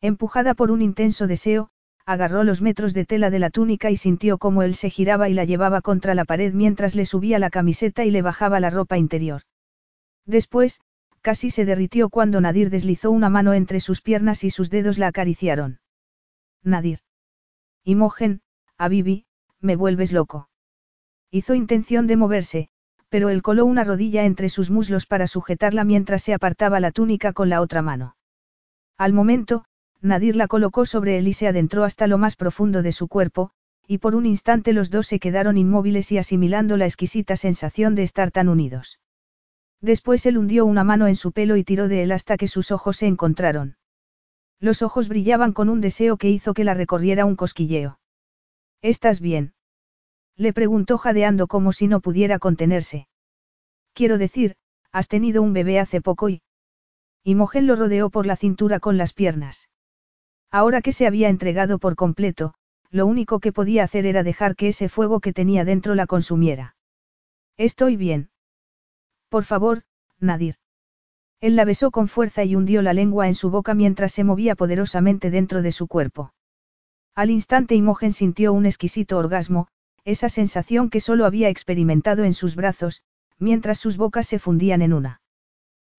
Empujada 0.00 0.54
por 0.54 0.70
un 0.70 0.82
intenso 0.82 1.26
deseo, 1.26 1.70
agarró 2.06 2.44
los 2.44 2.62
metros 2.62 2.94
de 2.94 3.04
tela 3.04 3.30
de 3.30 3.40
la 3.40 3.50
túnica 3.50 3.90
y 3.90 3.96
sintió 3.96 4.38
cómo 4.38 4.62
él 4.62 4.76
se 4.76 4.88
giraba 4.88 5.28
y 5.28 5.34
la 5.34 5.46
llevaba 5.46 5.80
contra 5.80 6.14
la 6.14 6.24
pared 6.24 6.54
mientras 6.54 6.94
le 6.94 7.06
subía 7.06 7.40
la 7.40 7.50
camiseta 7.50 8.04
y 8.04 8.12
le 8.12 8.22
bajaba 8.22 8.60
la 8.60 8.70
ropa 8.70 8.98
interior. 8.98 9.42
Después, 10.26 10.80
casi 11.22 11.50
se 11.50 11.64
derritió 11.64 12.08
cuando 12.08 12.40
Nadir 12.40 12.70
deslizó 12.70 13.10
una 13.10 13.28
mano 13.28 13.52
entre 13.52 13.80
sus 13.80 14.00
piernas 14.00 14.44
y 14.44 14.50
sus 14.50 14.70
dedos 14.70 14.98
la 14.98 15.08
acariciaron. 15.08 15.80
Nadir. 16.62 17.00
Imogen, 17.84 18.42
a 18.76 18.88
Bibi, 18.88 19.26
me 19.60 19.76
vuelves 19.76 20.12
loco. 20.12 20.48
Hizo 21.30 21.54
intención 21.54 22.06
de 22.06 22.16
moverse, 22.16 22.68
pero 23.08 23.28
él 23.28 23.42
coló 23.42 23.66
una 23.66 23.84
rodilla 23.84 24.24
entre 24.24 24.48
sus 24.48 24.70
muslos 24.70 25.06
para 25.06 25.26
sujetarla 25.26 25.84
mientras 25.84 26.22
se 26.22 26.34
apartaba 26.34 26.80
la 26.80 26.92
túnica 26.92 27.32
con 27.32 27.48
la 27.48 27.60
otra 27.60 27.82
mano. 27.82 28.16
Al 28.96 29.12
momento, 29.12 29.64
Nadir 30.00 30.36
la 30.36 30.48
colocó 30.48 30.86
sobre 30.86 31.18
él 31.18 31.28
y 31.28 31.32
se 31.32 31.48
adentró 31.48 31.84
hasta 31.84 32.06
lo 32.06 32.18
más 32.18 32.36
profundo 32.36 32.82
de 32.82 32.92
su 32.92 33.08
cuerpo, 33.08 33.50
y 33.86 33.98
por 33.98 34.14
un 34.14 34.24
instante 34.24 34.72
los 34.72 34.90
dos 34.90 35.06
se 35.08 35.18
quedaron 35.18 35.58
inmóviles 35.58 36.12
y 36.12 36.18
asimilando 36.18 36.76
la 36.76 36.86
exquisita 36.86 37.36
sensación 37.36 37.94
de 37.94 38.04
estar 38.04 38.30
tan 38.30 38.48
unidos. 38.48 39.00
Después 39.80 40.26
él 40.26 40.36
hundió 40.36 40.66
una 40.66 40.84
mano 40.84 41.06
en 41.06 41.16
su 41.16 41.32
pelo 41.32 41.56
y 41.56 41.64
tiró 41.64 41.88
de 41.88 42.02
él 42.02 42.12
hasta 42.12 42.36
que 42.36 42.48
sus 42.48 42.70
ojos 42.70 42.98
se 42.98 43.06
encontraron. 43.06 43.76
Los 44.58 44.82
ojos 44.82 45.08
brillaban 45.08 45.52
con 45.52 45.70
un 45.70 45.80
deseo 45.80 46.18
que 46.18 46.28
hizo 46.28 46.52
que 46.52 46.64
la 46.64 46.74
recorriera 46.74 47.24
un 47.24 47.36
cosquilleo. 47.36 47.98
¿Estás 48.82 49.20
bien? 49.20 49.54
Le 50.36 50.52
preguntó 50.52 50.98
jadeando 50.98 51.46
como 51.46 51.72
si 51.72 51.86
no 51.86 52.00
pudiera 52.00 52.38
contenerse. 52.38 53.08
Quiero 53.94 54.18
decir, 54.18 54.56
has 54.92 55.08
tenido 55.08 55.42
un 55.42 55.52
bebé 55.52 55.78
hace 55.78 56.00
poco 56.00 56.28
y... 56.28 56.42
Imogen 57.24 57.66
lo 57.66 57.76
rodeó 57.76 58.10
por 58.10 58.26
la 58.26 58.36
cintura 58.36 58.80
con 58.80 58.96
las 58.96 59.12
piernas. 59.12 59.68
Ahora 60.50 60.82
que 60.82 60.92
se 60.92 61.06
había 61.06 61.28
entregado 61.28 61.78
por 61.78 61.96
completo, 61.96 62.54
lo 62.90 63.06
único 63.06 63.38
que 63.40 63.52
podía 63.52 63.84
hacer 63.84 64.04
era 64.04 64.22
dejar 64.22 64.56
que 64.56 64.68
ese 64.68 64.88
fuego 64.88 65.20
que 65.20 65.32
tenía 65.32 65.64
dentro 65.64 65.94
la 65.94 66.06
consumiera. 66.06 66.76
Estoy 67.56 67.96
bien. 67.96 68.29
Por 69.30 69.44
favor, 69.44 69.84
Nadir. 70.18 70.56
Él 71.40 71.56
la 71.56 71.64
besó 71.64 71.90
con 71.90 72.08
fuerza 72.08 72.44
y 72.44 72.56
hundió 72.56 72.82
la 72.82 72.92
lengua 72.92 73.28
en 73.28 73.34
su 73.34 73.48
boca 73.48 73.74
mientras 73.74 74.12
se 74.12 74.24
movía 74.24 74.56
poderosamente 74.56 75.30
dentro 75.30 75.62
de 75.62 75.72
su 75.72 75.86
cuerpo. 75.86 76.34
Al 77.14 77.30
instante 77.30 77.76
Imogen 77.76 78.12
sintió 78.12 78.52
un 78.52 78.66
exquisito 78.66 79.16
orgasmo, 79.16 79.68
esa 80.04 80.28
sensación 80.28 80.90
que 80.90 81.00
solo 81.00 81.26
había 81.26 81.48
experimentado 81.48 82.24
en 82.24 82.34
sus 82.34 82.56
brazos, 82.56 83.02
mientras 83.38 83.78
sus 83.78 83.96
bocas 83.96 84.26
se 84.26 84.38
fundían 84.40 84.82
en 84.82 84.92
una. 84.92 85.22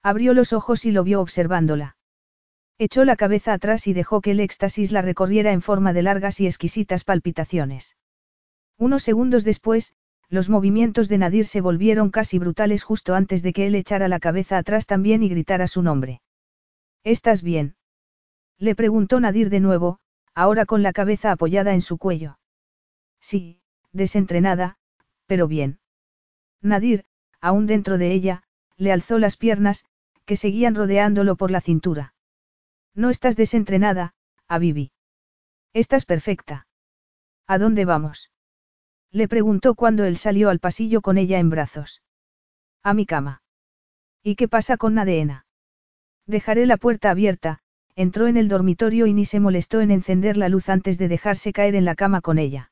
Abrió 0.04 0.34
los 0.34 0.52
ojos 0.52 0.86
y 0.86 0.92
lo 0.92 1.04
vio 1.04 1.22
observándola. 1.22 1.96
Echó 2.78 3.06
la 3.06 3.16
cabeza 3.16 3.54
atrás 3.54 3.88
y 3.88 3.94
dejó 3.94 4.22
que 4.22 4.32
el 4.32 4.42
éxtasis 4.42 4.92
la 4.92 5.02
recorriera 5.02 5.54
en 5.54 5.62
forma 5.62 5.94
de 5.94 6.02
largas 6.02 6.42
y 6.42 6.48
exquisitas 6.48 7.04
palpitaciones. 7.04 7.96
Unos 8.78 9.04
segundos 9.04 9.44
después, 9.44 9.94
los 10.32 10.48
movimientos 10.48 11.10
de 11.10 11.18
Nadir 11.18 11.46
se 11.46 11.60
volvieron 11.60 12.10
casi 12.10 12.40
brutales 12.40 12.84
justo 12.84 13.16
antes 13.16 13.44
de 13.44 13.52
que 13.52 13.68
él 13.68 13.76
echara 13.76 14.08
la 14.08 14.20
cabeza 14.20 14.58
atrás 14.58 14.88
también 14.88 15.24
y 15.24 15.30
gritara 15.30 15.68
su 15.68 15.82
nombre. 15.82 16.22
¿Estás 17.04 17.44
bien? 17.44 17.76
Le 18.58 18.74
preguntó 18.74 19.20
Nadir 19.20 19.50
de 19.50 19.60
nuevo, 19.60 20.00
ahora 20.34 20.66
con 20.66 20.84
la 20.84 20.94
cabeza 20.94 21.34
apoyada 21.34 21.74
en 21.74 21.82
su 21.82 21.98
cuello. 21.98 22.40
Sí, 23.20 23.60
desentrenada, 23.92 24.78
pero 25.26 25.50
bien. 25.50 25.80
Nadir, 26.62 27.04
aún 27.42 27.68
dentro 27.68 27.98
de 27.98 28.14
ella, 28.14 28.44
le 28.78 28.94
alzó 28.94 29.20
las 29.20 29.36
piernas, 29.36 29.84
que 30.26 30.38
seguían 30.38 30.76
rodeándolo 30.76 31.36
por 31.36 31.52
la 31.52 31.60
cintura. 31.60 32.14
No 32.96 33.10
estás 33.10 33.36
desentrenada, 33.36 34.14
Abibi. 34.48 34.94
Estás 35.74 36.06
perfecta. 36.06 36.68
¿A 37.48 37.58
dónde 37.58 37.84
vamos? 37.84 38.31
Le 39.12 39.28
preguntó 39.28 39.76
cuando 39.76 40.06
él 40.06 40.18
salió 40.18 40.50
al 40.50 40.60
pasillo 40.60 41.02
con 41.02 41.18
ella 41.18 41.40
en 41.40 41.50
brazos. 41.50 42.02
A 42.84 42.94
mi 42.94 43.06
cama. 43.06 43.42
¿Y 44.24 44.36
qué 44.36 44.48
pasa 44.48 44.78
con 44.78 44.94
Nadeena? 44.94 45.46
Dejaré 46.28 46.66
la 46.66 46.78
puerta 46.78 47.10
abierta, 47.10 47.60
entró 47.96 48.28
en 48.28 48.38
el 48.38 48.48
dormitorio 48.48 49.06
y 49.08 49.14
ni 49.14 49.26
se 49.26 49.40
molestó 49.40 49.82
en 49.82 49.92
encender 49.92 50.38
la 50.38 50.50
luz 50.50 50.70
antes 50.70 50.98
de 50.98 51.08
dejarse 51.08 51.52
caer 51.52 51.76
en 51.76 51.86
la 51.86 51.96
cama 51.96 52.22
con 52.22 52.40
ella. 52.40 52.72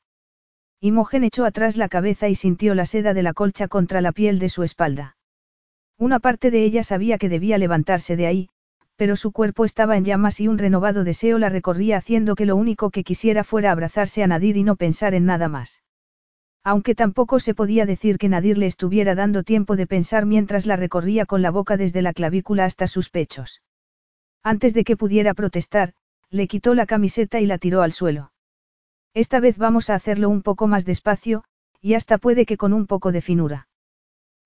Imogen 0.80 1.26
echó 1.26 1.44
atrás 1.44 1.76
la 1.76 1.90
cabeza 1.90 2.30
y 2.30 2.36
sintió 2.36 2.74
la 2.74 2.86
seda 2.86 3.14
de 3.14 3.24
la 3.24 3.34
colcha 3.34 3.68
contra 3.68 4.00
la 4.00 4.14
piel 4.14 4.40
de 4.40 4.48
su 4.48 4.64
espalda. 4.64 5.18
Una 5.98 6.20
parte 6.20 6.52
de 6.52 6.64
ella 6.64 6.84
sabía 6.84 7.18
que 7.18 7.28
debía 7.28 7.58
levantarse 7.58 8.16
de 8.16 8.28
ahí, 8.28 8.50
pero 8.96 9.18
su 9.18 9.34
cuerpo 9.34 9.66
estaba 9.66 9.98
en 9.98 10.06
llamas 10.06 10.40
y 10.40 10.48
un 10.48 10.58
renovado 10.58 11.04
deseo 11.04 11.38
la 11.38 11.50
recorría 11.50 11.98
haciendo 11.98 12.36
que 12.36 12.46
lo 12.46 12.56
único 12.56 12.92
que 12.92 13.04
quisiera 13.04 13.44
fuera 13.44 13.72
abrazarse 13.72 14.24
a 14.24 14.28
Nadir 14.28 14.56
y 14.56 14.64
no 14.64 14.78
pensar 14.78 15.14
en 15.14 15.26
nada 15.26 15.50
más. 15.50 15.84
Aunque 16.64 16.96
tampoco 16.96 17.40
se 17.40 17.54
podía 17.54 17.86
decir 17.86 18.18
que 18.18 18.30
Nadir 18.30 18.58
le 18.58 18.66
estuviera 18.66 19.16
dando 19.16 19.44
tiempo 19.44 19.76
de 19.76 19.88
pensar 19.88 20.26
mientras 20.26 20.66
la 20.66 20.76
recorría 20.76 21.26
con 21.26 21.42
la 21.42 21.52
boca 21.52 21.78
desde 21.78 22.02
la 22.02 22.14
clavícula 22.14 22.66
hasta 22.66 22.88
sus 22.88 23.10
pechos. 23.10 23.62
Antes 24.44 24.74
de 24.74 24.84
que 24.84 24.98
pudiera 24.98 25.34
protestar, 25.34 25.94
le 26.30 26.48
quitó 26.48 26.76
la 26.76 26.86
camiseta 26.86 27.40
y 27.40 27.46
la 27.46 27.58
tiró 27.58 27.82
al 27.82 27.92
suelo. 27.92 28.32
Esta 29.14 29.40
vez 29.40 29.58
vamos 29.58 29.90
a 29.90 29.96
hacerlo 29.96 30.30
un 30.30 30.42
poco 30.42 30.68
más 30.68 30.86
despacio, 30.86 31.44
y 31.82 31.94
hasta 31.94 32.18
puede 32.18 32.46
que 32.46 32.58
con 32.58 32.74
un 32.74 32.88
poco 32.88 33.12
de 33.12 33.22
finura. 33.22 33.68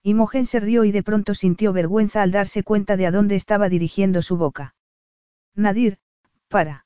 Imogen 0.04 0.46
se 0.46 0.60
rió 0.60 0.84
y 0.84 0.92
de 0.92 1.04
pronto 1.04 1.34
sintió 1.34 1.74
vergüenza 1.74 2.22
al 2.22 2.32
darse 2.32 2.64
cuenta 2.64 2.98
de 2.98 3.08
a 3.08 3.12
dónde 3.12 3.36
estaba 3.36 3.70
dirigiendo 3.70 4.22
su 4.22 4.38
boca. 4.38 4.76
Nadir, 5.56 5.98
para. 6.48 6.86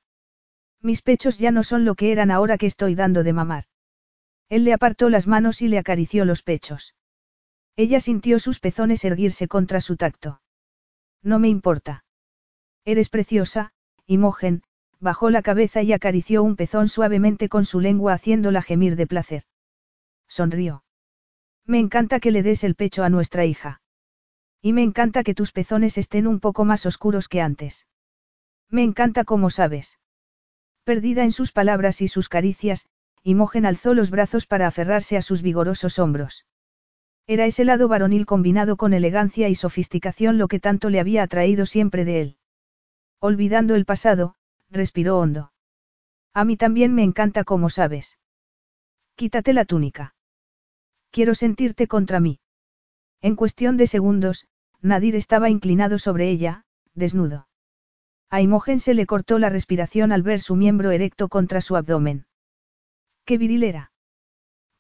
Mis 0.82 1.02
pechos 1.02 1.38
ya 1.38 1.52
no 1.52 1.64
son 1.64 1.84
lo 1.84 1.96
que 1.96 2.12
eran 2.12 2.32
ahora 2.32 2.58
que 2.58 2.68
estoy 2.68 2.96
dando 2.96 3.24
de 3.24 3.34
mamar. 3.34 3.66
Él 4.50 4.64
le 4.64 4.74
apartó 4.74 5.10
las 5.10 5.28
manos 5.28 5.62
y 5.62 5.68
le 5.68 5.78
acarició 5.78 6.26
los 6.26 6.42
pechos. 6.42 6.96
Ella 7.76 8.00
sintió 8.00 8.40
sus 8.40 8.60
pezones 8.60 9.04
erguirse 9.06 9.48
contra 9.48 9.82
su 9.82 9.98
tacto. 9.98 10.42
No 11.22 11.40
me 11.40 11.50
importa. 11.50 12.06
Eres 12.86 13.10
preciosa, 13.10 13.74
Imogen, 14.06 14.64
bajó 15.00 15.30
la 15.30 15.42
cabeza 15.42 15.84
y 15.84 15.94
acarició 15.94 16.44
un 16.44 16.56
pezón 16.56 16.88
suavemente 16.88 17.50
con 17.50 17.66
su 17.66 17.80
lengua 17.80 18.14
haciéndola 18.14 18.62
gemir 18.62 18.96
de 18.96 19.08
placer. 19.08 19.44
Sonrió. 20.28 20.84
Me 21.66 21.80
encanta 21.80 22.20
que 22.20 22.32
le 22.32 22.44
des 22.44 22.64
el 22.64 22.76
pecho 22.76 23.04
a 23.04 23.10
nuestra 23.10 23.46
hija. 23.46 23.82
Y 24.62 24.74
me 24.74 24.84
encanta 24.84 25.24
que 25.24 25.36
tus 25.36 25.52
pezones 25.52 25.98
estén 25.98 26.26
un 26.26 26.40
poco 26.40 26.66
más 26.66 26.86
oscuros 26.86 27.28
que 27.28 27.42
antes. 27.42 27.88
Me 28.70 28.84
encanta 28.84 29.24
como 29.24 29.50
sabes. 29.50 30.00
Perdida 30.84 31.24
en 31.24 31.32
sus 31.32 31.52
palabras 31.52 32.02
y 32.02 32.08
sus 32.08 32.30
caricias, 32.30 32.88
Imogen 33.24 33.66
alzó 33.66 33.94
los 33.94 34.10
brazos 34.10 34.46
para 34.46 34.68
aferrarse 34.68 35.18
a 35.18 35.22
sus 35.22 35.42
vigorosos 35.42 36.00
hombros. 36.00 36.46
Era 37.28 37.46
ese 37.46 37.66
lado 37.66 37.88
varonil 37.88 38.26
combinado 38.26 38.78
con 38.78 38.94
elegancia 38.94 39.50
y 39.50 39.56
sofisticación 39.56 40.38
lo 40.38 40.48
que 40.48 40.60
tanto 40.60 40.90
le 40.90 41.00
había 41.00 41.24
atraído 41.24 41.66
siempre 41.66 42.06
de 42.06 42.22
él. 42.22 42.38
Olvidando 43.20 43.76
el 43.76 43.86
pasado, 43.86 44.36
respiró 44.70 45.20
hondo. 45.20 45.52
A 46.34 46.46
mí 46.46 46.56
también 46.56 46.94
me 46.94 47.04
encanta 47.04 47.44
como 47.44 47.70
sabes. 47.70 48.18
Quítate 49.16 49.54
la 49.54 49.66
túnica. 49.66 50.16
Quiero 51.12 51.36
sentirte 51.36 51.88
contra 51.88 52.20
mí. 52.20 52.40
En 53.22 53.36
cuestión 53.36 53.76
de 53.76 53.88
segundos, 53.88 54.48
Nadir 54.82 55.16
estaba 55.16 55.50
inclinado 55.50 55.98
sobre 55.98 56.30
ella, 56.30 56.66
desnudo. 56.94 57.48
A 58.30 58.42
Imogen 58.42 58.80
se 58.80 58.94
le 58.94 59.06
cortó 59.06 59.40
la 59.40 59.50
respiración 59.50 60.12
al 60.12 60.22
ver 60.22 60.40
su 60.40 60.56
miembro 60.56 60.92
erecto 60.92 61.28
contra 61.28 61.62
su 61.62 61.76
abdomen. 61.76 62.26
¡Qué 63.28 63.38
viril 63.38 63.66
era! 63.66 63.92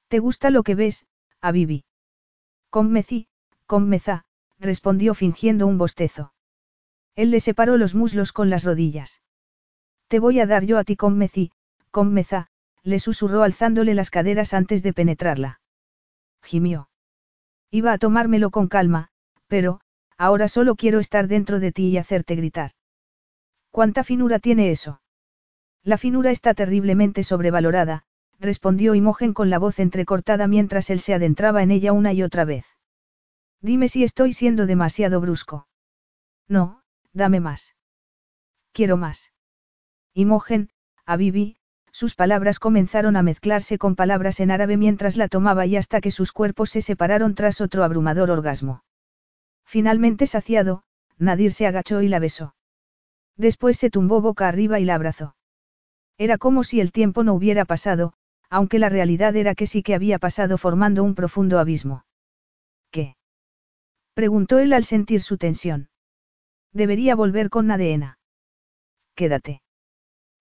¿Te 0.07 0.19
gusta 0.19 0.51
lo 0.51 0.63
que 0.63 0.73
ves, 0.73 1.05
Abibi? 1.41 1.83
Conmecí, 2.69 3.27
conmeza, 3.65 4.23
respondió 4.57 5.13
fingiendo 5.15 5.67
un 5.67 5.77
bostezo. 5.77 6.33
Él 7.13 7.29
le 7.31 7.41
separó 7.41 7.75
los 7.75 7.93
muslos 7.93 8.31
con 8.31 8.49
las 8.49 8.63
rodillas. 8.63 9.21
Te 10.07 10.19
voy 10.19 10.39
a 10.39 10.45
dar 10.45 10.63
yo 10.63 10.77
a 10.77 10.85
ti 10.85 10.95
conmecí, 10.95 11.51
conmeza, 11.91 12.47
le 12.83 12.99
susurró 12.99 13.43
alzándole 13.43 13.93
las 13.93 14.11
caderas 14.11 14.53
antes 14.53 14.81
de 14.81 14.93
penetrarla. 14.93 15.59
Gimió. 16.41 16.89
Iba 17.69 17.91
a 17.91 17.97
tomármelo 17.97 18.49
con 18.49 18.69
calma, 18.69 19.09
pero, 19.47 19.81
ahora 20.17 20.47
solo 20.47 20.77
quiero 20.77 20.99
estar 20.99 21.27
dentro 21.27 21.59
de 21.59 21.73
ti 21.73 21.89
y 21.89 21.97
hacerte 21.97 22.35
gritar. 22.35 22.71
¿Cuánta 23.71 24.05
finura 24.05 24.39
tiene 24.39 24.71
eso? 24.71 25.01
La 25.83 25.97
finura 25.97 26.31
está 26.31 26.53
terriblemente 26.53 27.23
sobrevalorada, 27.23 28.05
respondió 28.39 28.95
Imogen 28.95 29.33
con 29.33 29.49
la 29.49 29.59
voz 29.59 29.79
entrecortada 29.79 30.47
mientras 30.47 30.89
él 30.89 30.99
se 30.99 31.13
adentraba 31.13 31.63
en 31.63 31.71
ella 31.71 31.93
una 31.93 32.13
y 32.13 32.23
otra 32.23 32.45
vez. 32.45 32.65
Dime 33.61 33.87
si 33.87 34.03
estoy 34.03 34.33
siendo 34.33 34.65
demasiado 34.65 35.19
brusco. 35.19 35.67
No, 36.47 36.83
dame 37.13 37.39
más. 37.39 37.75
Quiero 38.71 38.97
más. 38.97 39.31
Imogen, 40.13 40.69
a 41.05 41.17
Bibi, 41.17 41.57
sus 41.91 42.13
palabras 42.13 42.59
comenzaron 42.59 43.15
a 43.15 43.23
mezclarse 43.23 43.79
con 43.79 43.95
palabras 43.95 44.39
en 44.39 44.51
árabe 44.51 44.77
mientras 44.77 45.17
la 45.17 45.27
tomaba 45.27 45.65
y 45.65 45.75
hasta 45.75 45.99
que 45.99 46.11
sus 46.11 46.31
cuerpos 46.31 46.69
se 46.69 46.81
separaron 46.81 47.33
tras 47.33 47.59
otro 47.59 47.83
abrumador 47.83 48.29
orgasmo. 48.29 48.83
Finalmente 49.65 50.27
saciado, 50.27 50.83
Nadir 51.17 51.51
se 51.51 51.65
agachó 51.65 52.01
y 52.01 52.07
la 52.07 52.19
besó. 52.19 52.53
Después 53.35 53.77
se 53.77 53.89
tumbó 53.89 54.21
boca 54.21 54.47
arriba 54.47 54.79
y 54.79 54.85
la 54.85 54.95
abrazó. 54.95 55.35
Era 56.19 56.37
como 56.37 56.63
si 56.63 56.79
el 56.79 56.91
tiempo 56.91 57.23
no 57.23 57.33
hubiera 57.33 57.65
pasado, 57.65 58.13
aunque 58.49 58.79
la 58.79 58.89
realidad 58.89 59.35
era 59.35 59.55
que 59.55 59.67
sí 59.67 59.83
que 59.83 59.95
había 59.95 60.19
pasado 60.19 60.57
formando 60.57 61.03
un 61.03 61.15
profundo 61.15 61.59
abismo. 61.59 62.05
¿Qué? 62.91 63.15
preguntó 64.13 64.59
él 64.59 64.73
al 64.73 64.83
sentir 64.83 65.21
su 65.21 65.37
tensión. 65.37 65.89
Debería 66.71 67.15
volver 67.15 67.49
con 67.49 67.67
Nadeena. 67.67 68.19
Quédate. 69.15 69.61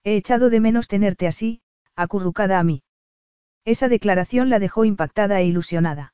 He 0.03 0.15
echado 0.15 0.49
de 0.49 0.59
menos 0.59 0.87
tenerte 0.87 1.27
así, 1.27 1.61
acurrucada 1.95 2.59
a 2.59 2.63
mí. 2.63 2.83
Esa 3.65 3.89
declaración 3.89 4.49
la 4.49 4.59
dejó 4.59 4.85
impactada 4.85 5.41
e 5.41 5.45
ilusionada. 5.45 6.13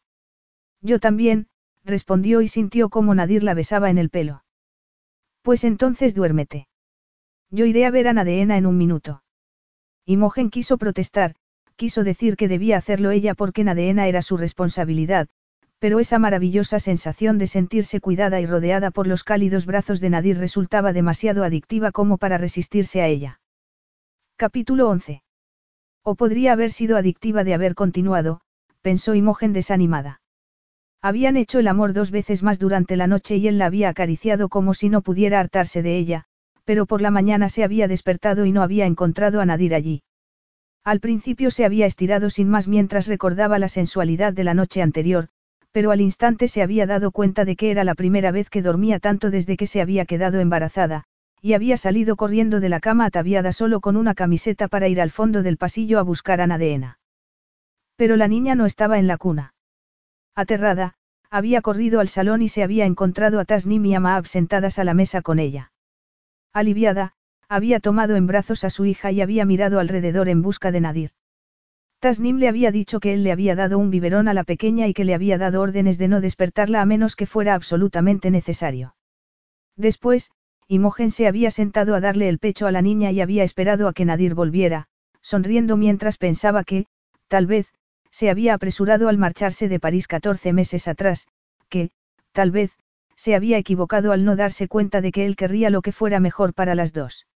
Yo 0.81 0.99
también, 0.99 1.47
respondió 1.83 2.41
y 2.41 2.47
sintió 2.47 2.89
cómo 2.89 3.13
Nadir 3.13 3.43
la 3.43 3.53
besaba 3.53 3.89
en 3.89 3.97
el 3.97 4.09
pelo. 4.09 4.43
Pues 5.41 5.63
entonces 5.63 6.15
duérmete. 6.15 6.67
Yo 7.51 7.65
iré 7.65 7.85
a 7.85 7.91
ver 7.91 8.07
a 8.07 8.13
Nadeena 8.13 8.57
en 8.57 8.65
un 8.65 8.77
minuto. 8.77 9.23
Imogen 10.05 10.49
quiso 10.49 10.77
protestar, 10.77 11.35
quiso 11.83 12.05
decir 12.05 12.37
que 12.37 12.47
debía 12.47 12.77
hacerlo 12.77 13.11
ella 13.11 13.33
porque 13.33 13.65
Nadeena 13.65 14.07
era 14.07 14.21
su 14.21 14.37
responsabilidad, 14.37 15.27
pero 15.79 15.99
esa 15.99 16.17
maravillosa 16.17 16.79
sensación 16.79 17.37
de 17.37 17.47
sentirse 17.47 17.99
cuidada 17.99 18.39
y 18.39 18.45
rodeada 18.45 18.89
por 18.89 19.05
los 19.05 19.25
cálidos 19.25 19.65
brazos 19.65 19.99
de 19.99 20.09
Nadir 20.09 20.37
resultaba 20.37 20.93
demasiado 20.93 21.43
adictiva 21.43 21.91
como 21.91 22.17
para 22.17 22.37
resistirse 22.37 23.01
a 23.01 23.07
ella. 23.07 23.41
Capítulo 24.37 24.87
11. 24.87 25.23
O 26.03 26.15
podría 26.15 26.53
haber 26.53 26.71
sido 26.71 26.95
adictiva 26.95 27.43
de 27.43 27.53
haber 27.53 27.75
continuado, 27.75 28.39
pensó 28.81 29.13
Imogen 29.13 29.51
desanimada. 29.51 30.21
Habían 31.01 31.35
hecho 31.35 31.59
el 31.59 31.67
amor 31.67 31.91
dos 31.91 32.11
veces 32.11 32.43
más 32.43 32.59
durante 32.59 32.95
la 32.95 33.07
noche 33.07 33.35
y 33.35 33.49
él 33.49 33.57
la 33.57 33.65
había 33.65 33.89
acariciado 33.89 34.47
como 34.47 34.73
si 34.73 34.87
no 34.87 35.01
pudiera 35.01 35.41
hartarse 35.41 35.81
de 35.81 35.97
ella, 35.97 36.23
pero 36.63 36.85
por 36.85 37.01
la 37.01 37.11
mañana 37.11 37.49
se 37.49 37.65
había 37.65 37.89
despertado 37.89 38.45
y 38.45 38.53
no 38.53 38.61
había 38.61 38.85
encontrado 38.85 39.41
a 39.41 39.45
Nadir 39.45 39.75
allí. 39.75 40.01
Al 40.83 40.99
principio 40.99 41.49
se 41.49 41.63
había 41.63 41.85
estirado 41.85 42.29
sin 42.29 42.49
más 42.49 42.67
mientras 42.67 43.07
recordaba 43.07 43.57
la 43.57 43.69
sensualidad 43.69 44.33
de 44.33 44.43
la 44.43 44.53
noche 44.53 44.81
anterior, 44.81 45.29
pero 45.71 45.91
al 45.91 46.01
instante 46.01 46.47
se 46.47 46.61
había 46.61 46.85
dado 46.85 47.11
cuenta 47.11 47.45
de 47.45 47.55
que 47.55 47.71
era 47.71 47.83
la 47.83 47.95
primera 47.95 48.31
vez 48.31 48.49
que 48.49 48.61
dormía 48.61 48.99
tanto 48.99 49.31
desde 49.31 49.55
que 49.57 49.65
se 49.65 49.81
había 49.81 50.05
quedado 50.05 50.39
embarazada, 50.39 51.05
y 51.41 51.53
había 51.53 51.77
salido 51.77 52.15
corriendo 52.15 52.59
de 52.59 52.69
la 52.69 52.79
cama 52.79 53.05
ataviada 53.05 53.53
solo 53.53 53.81
con 53.81 53.97
una 53.97 54.13
camiseta 54.13 54.67
para 54.67 54.87
ir 54.87 55.01
al 55.01 55.09
fondo 55.09 55.41
del 55.41 55.57
pasillo 55.57 55.99
a 55.99 56.03
buscar 56.03 56.41
a 56.41 56.47
Nadeena. 56.47 56.99
Pero 57.95 58.17
la 58.17 58.27
niña 58.27 58.55
no 58.55 58.65
estaba 58.65 58.99
en 58.99 59.07
la 59.07 59.17
cuna. 59.17 59.53
Aterrada, 60.35 60.95
había 61.29 61.61
corrido 61.61 61.99
al 61.99 62.09
salón 62.09 62.41
y 62.41 62.49
se 62.49 62.61
había 62.61 62.85
encontrado 62.85 63.39
a 63.39 63.45
Tasnim 63.45 63.85
y 63.85 63.95
a 63.95 64.21
sentadas 64.25 64.79
a 64.79 64.83
la 64.83 64.93
mesa 64.93 65.21
con 65.21 65.39
ella. 65.39 65.71
Aliviada, 66.53 67.13
había 67.55 67.79
tomado 67.79 68.15
en 68.15 68.27
brazos 68.27 68.63
a 68.63 68.69
su 68.69 68.85
hija 68.85 69.11
y 69.11 69.21
había 69.21 69.45
mirado 69.45 69.79
alrededor 69.79 70.27
en 70.27 70.41
busca 70.41 70.71
de 70.71 70.81
Nadir. 70.81 71.11
Tasnim 71.99 72.37
le 72.37 72.49
había 72.49 72.71
dicho 72.71 72.99
que 72.99 73.13
él 73.13 73.23
le 73.23 73.31
había 73.31 73.55
dado 73.55 73.77
un 73.77 73.89
biberón 73.89 74.27
a 74.27 74.33
la 74.33 74.43
pequeña 74.43 74.87
y 74.87 74.93
que 74.93 75.05
le 75.05 75.13
había 75.13 75.37
dado 75.37 75.61
órdenes 75.61 75.97
de 75.97 76.07
no 76.07 76.19
despertarla 76.19 76.81
a 76.81 76.85
menos 76.85 77.15
que 77.15 77.27
fuera 77.27 77.53
absolutamente 77.53 78.31
necesario. 78.31 78.95
Después, 79.77 80.31
Imogen 80.67 81.11
se 81.11 81.27
había 81.27 81.51
sentado 81.51 81.95
a 81.95 82.01
darle 82.01 82.27
el 82.27 82.39
pecho 82.39 82.67
a 82.67 82.71
la 82.71 82.81
niña 82.81 83.11
y 83.11 83.21
había 83.21 83.43
esperado 83.43 83.87
a 83.87 83.93
que 83.93 84.05
Nadir 84.05 84.33
volviera, 84.33 84.87
sonriendo 85.21 85.77
mientras 85.77 86.17
pensaba 86.17 86.63
que, 86.63 86.87
tal 87.27 87.45
vez, 87.45 87.67
se 88.09 88.29
había 88.29 88.53
apresurado 88.53 89.09
al 89.09 89.17
marcharse 89.17 89.69
de 89.69 89.79
París 89.79 90.07
14 90.07 90.53
meses 90.53 90.87
atrás, 90.87 91.27
que, 91.69 91.91
tal 92.31 92.51
vez, 92.51 92.71
se 93.15 93.35
había 93.35 93.57
equivocado 93.57 94.11
al 94.11 94.25
no 94.25 94.35
darse 94.35 94.67
cuenta 94.67 95.01
de 95.01 95.11
que 95.11 95.25
él 95.25 95.35
querría 95.35 95.69
lo 95.69 95.81
que 95.81 95.91
fuera 95.91 96.19
mejor 96.19 96.53
para 96.53 96.75
las 96.75 96.93
dos. 96.93 97.27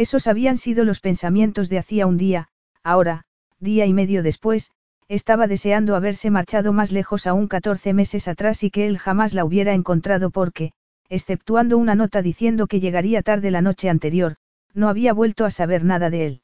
Esos 0.00 0.26
habían 0.28 0.56
sido 0.56 0.84
los 0.84 1.00
pensamientos 1.00 1.68
de 1.68 1.76
hacía 1.76 2.06
un 2.06 2.16
día, 2.16 2.48
ahora, 2.82 3.26
día 3.58 3.84
y 3.84 3.92
medio 3.92 4.22
después, 4.22 4.70
estaba 5.08 5.46
deseando 5.46 5.94
haberse 5.94 6.30
marchado 6.30 6.72
más 6.72 6.90
lejos 6.90 7.26
aún 7.26 7.48
14 7.48 7.92
meses 7.92 8.26
atrás 8.26 8.62
y 8.62 8.70
que 8.70 8.86
él 8.86 8.96
jamás 8.96 9.34
la 9.34 9.44
hubiera 9.44 9.74
encontrado 9.74 10.30
porque, 10.30 10.72
exceptuando 11.10 11.76
una 11.76 11.96
nota 11.96 12.22
diciendo 12.22 12.66
que 12.66 12.80
llegaría 12.80 13.20
tarde 13.20 13.50
la 13.50 13.60
noche 13.60 13.90
anterior, 13.90 14.36
no 14.72 14.88
había 14.88 15.12
vuelto 15.12 15.44
a 15.44 15.50
saber 15.50 15.84
nada 15.84 16.08
de 16.08 16.26
él. 16.26 16.42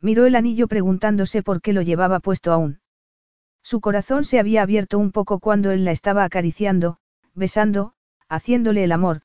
Miró 0.00 0.26
el 0.26 0.34
anillo 0.34 0.66
preguntándose 0.66 1.44
por 1.44 1.60
qué 1.60 1.72
lo 1.72 1.82
llevaba 1.82 2.18
puesto 2.18 2.52
aún. 2.52 2.80
Su 3.62 3.80
corazón 3.80 4.24
se 4.24 4.40
había 4.40 4.62
abierto 4.62 4.98
un 4.98 5.12
poco 5.12 5.38
cuando 5.38 5.70
él 5.70 5.84
la 5.84 5.92
estaba 5.92 6.24
acariciando, 6.24 6.96
besando, 7.34 7.92
haciéndole 8.28 8.82
el 8.82 8.90
amor, 8.90 9.22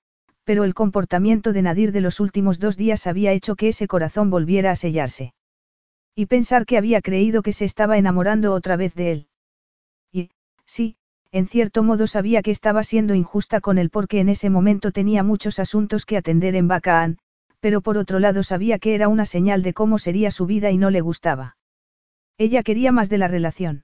pero 0.49 0.63
el 0.63 0.73
comportamiento 0.73 1.53
de 1.53 1.61
Nadir 1.61 1.91
de 1.91 2.01
los 2.01 2.19
últimos 2.19 2.57
dos 2.57 2.75
días 2.75 3.05
había 3.05 3.33
hecho 3.33 3.55
que 3.55 3.67
ese 3.67 3.87
corazón 3.87 4.31
volviera 4.31 4.71
a 4.71 4.75
sellarse. 4.75 5.35
Y 6.15 6.25
pensar 6.25 6.65
que 6.65 6.79
había 6.79 7.03
creído 7.03 7.43
que 7.43 7.53
se 7.53 7.65
estaba 7.65 7.99
enamorando 7.99 8.51
otra 8.51 8.75
vez 8.75 8.95
de 8.95 9.11
él. 9.11 9.27
Y, 10.11 10.31
sí, 10.65 10.95
en 11.31 11.45
cierto 11.45 11.83
modo 11.83 12.07
sabía 12.07 12.41
que 12.41 12.49
estaba 12.49 12.83
siendo 12.83 13.13
injusta 13.13 13.61
con 13.61 13.77
él 13.77 13.91
porque 13.91 14.21
en 14.21 14.27
ese 14.27 14.49
momento 14.49 14.91
tenía 14.91 15.21
muchos 15.21 15.59
asuntos 15.59 16.07
que 16.07 16.17
atender 16.17 16.55
en 16.55 16.67
Bacaan, 16.67 17.19
pero 17.59 17.81
por 17.81 17.99
otro 17.99 18.17
lado 18.17 18.41
sabía 18.41 18.79
que 18.79 18.95
era 18.95 19.07
una 19.07 19.27
señal 19.27 19.61
de 19.61 19.75
cómo 19.75 19.99
sería 19.99 20.31
su 20.31 20.47
vida 20.47 20.71
y 20.71 20.79
no 20.79 20.89
le 20.89 21.01
gustaba. 21.01 21.57
Ella 22.39 22.63
quería 22.63 22.91
más 22.91 23.07
de 23.09 23.19
la 23.19 23.27
relación. 23.27 23.83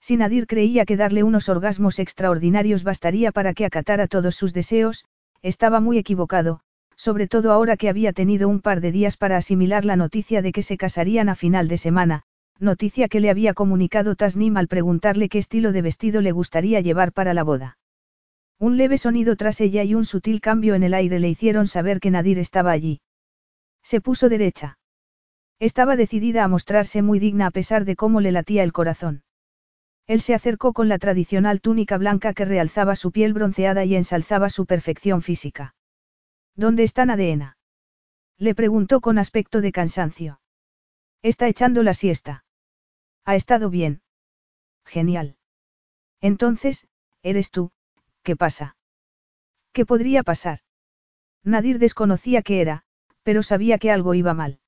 Si 0.00 0.16
Nadir 0.16 0.46
creía 0.46 0.84
que 0.84 0.96
darle 0.96 1.24
unos 1.24 1.48
orgasmos 1.48 1.98
extraordinarios 1.98 2.84
bastaría 2.84 3.32
para 3.32 3.52
que 3.52 3.64
acatara 3.64 4.06
todos 4.06 4.36
sus 4.36 4.52
deseos, 4.52 5.06
estaba 5.42 5.80
muy 5.80 5.98
equivocado, 5.98 6.60
sobre 6.96 7.26
todo 7.26 7.52
ahora 7.52 7.76
que 7.76 7.88
había 7.88 8.12
tenido 8.12 8.48
un 8.48 8.60
par 8.60 8.80
de 8.80 8.92
días 8.92 9.16
para 9.16 9.36
asimilar 9.36 9.84
la 9.84 9.96
noticia 9.96 10.40
de 10.42 10.52
que 10.52 10.62
se 10.62 10.76
casarían 10.76 11.28
a 11.28 11.34
final 11.34 11.68
de 11.68 11.76
semana, 11.76 12.22
noticia 12.58 13.08
que 13.08 13.20
le 13.20 13.30
había 13.30 13.54
comunicado 13.54 14.14
Tasnim 14.14 14.56
al 14.56 14.68
preguntarle 14.68 15.28
qué 15.28 15.38
estilo 15.38 15.72
de 15.72 15.82
vestido 15.82 16.20
le 16.20 16.32
gustaría 16.32 16.80
llevar 16.80 17.12
para 17.12 17.34
la 17.34 17.42
boda. 17.42 17.78
Un 18.58 18.76
leve 18.76 18.98
sonido 18.98 19.34
tras 19.34 19.60
ella 19.60 19.82
y 19.82 19.94
un 19.94 20.04
sutil 20.04 20.40
cambio 20.40 20.76
en 20.76 20.84
el 20.84 20.94
aire 20.94 21.18
le 21.18 21.28
hicieron 21.28 21.66
saber 21.66 21.98
que 21.98 22.12
Nadir 22.12 22.38
estaba 22.38 22.70
allí. 22.70 23.00
Se 23.82 24.00
puso 24.00 24.28
derecha. 24.28 24.78
Estaba 25.58 25.96
decidida 25.96 26.44
a 26.44 26.48
mostrarse 26.48 27.02
muy 27.02 27.18
digna 27.18 27.46
a 27.46 27.50
pesar 27.50 27.84
de 27.84 27.96
cómo 27.96 28.20
le 28.20 28.30
latía 28.30 28.62
el 28.62 28.72
corazón. 28.72 29.22
Él 30.06 30.20
se 30.20 30.34
acercó 30.34 30.72
con 30.72 30.88
la 30.88 30.98
tradicional 30.98 31.60
túnica 31.60 31.96
blanca 31.96 32.34
que 32.34 32.44
realzaba 32.44 32.96
su 32.96 33.12
piel 33.12 33.32
bronceada 33.32 33.84
y 33.84 33.94
ensalzaba 33.94 34.50
su 34.50 34.66
perfección 34.66 35.22
física. 35.22 35.74
¿Dónde 36.54 36.82
está 36.82 37.06
Nadeena? 37.06 37.56
Le 38.36 38.54
preguntó 38.54 39.00
con 39.00 39.18
aspecto 39.18 39.60
de 39.60 39.72
cansancio. 39.72 40.40
Está 41.22 41.46
echando 41.48 41.82
la 41.82 41.94
siesta. 41.94 42.44
Ha 43.24 43.36
estado 43.36 43.70
bien. 43.70 44.02
Genial. 44.84 45.36
Entonces, 46.20 46.88
eres 47.22 47.50
tú, 47.50 47.70
¿qué 48.22 48.36
pasa? 48.36 48.76
¿Qué 49.72 49.86
podría 49.86 50.22
pasar? 50.22 50.60
Nadir 51.44 51.78
desconocía 51.78 52.42
qué 52.42 52.60
era, 52.60 52.84
pero 53.22 53.42
sabía 53.42 53.78
que 53.78 53.90
algo 53.90 54.14
iba 54.14 54.34
mal. 54.34 54.60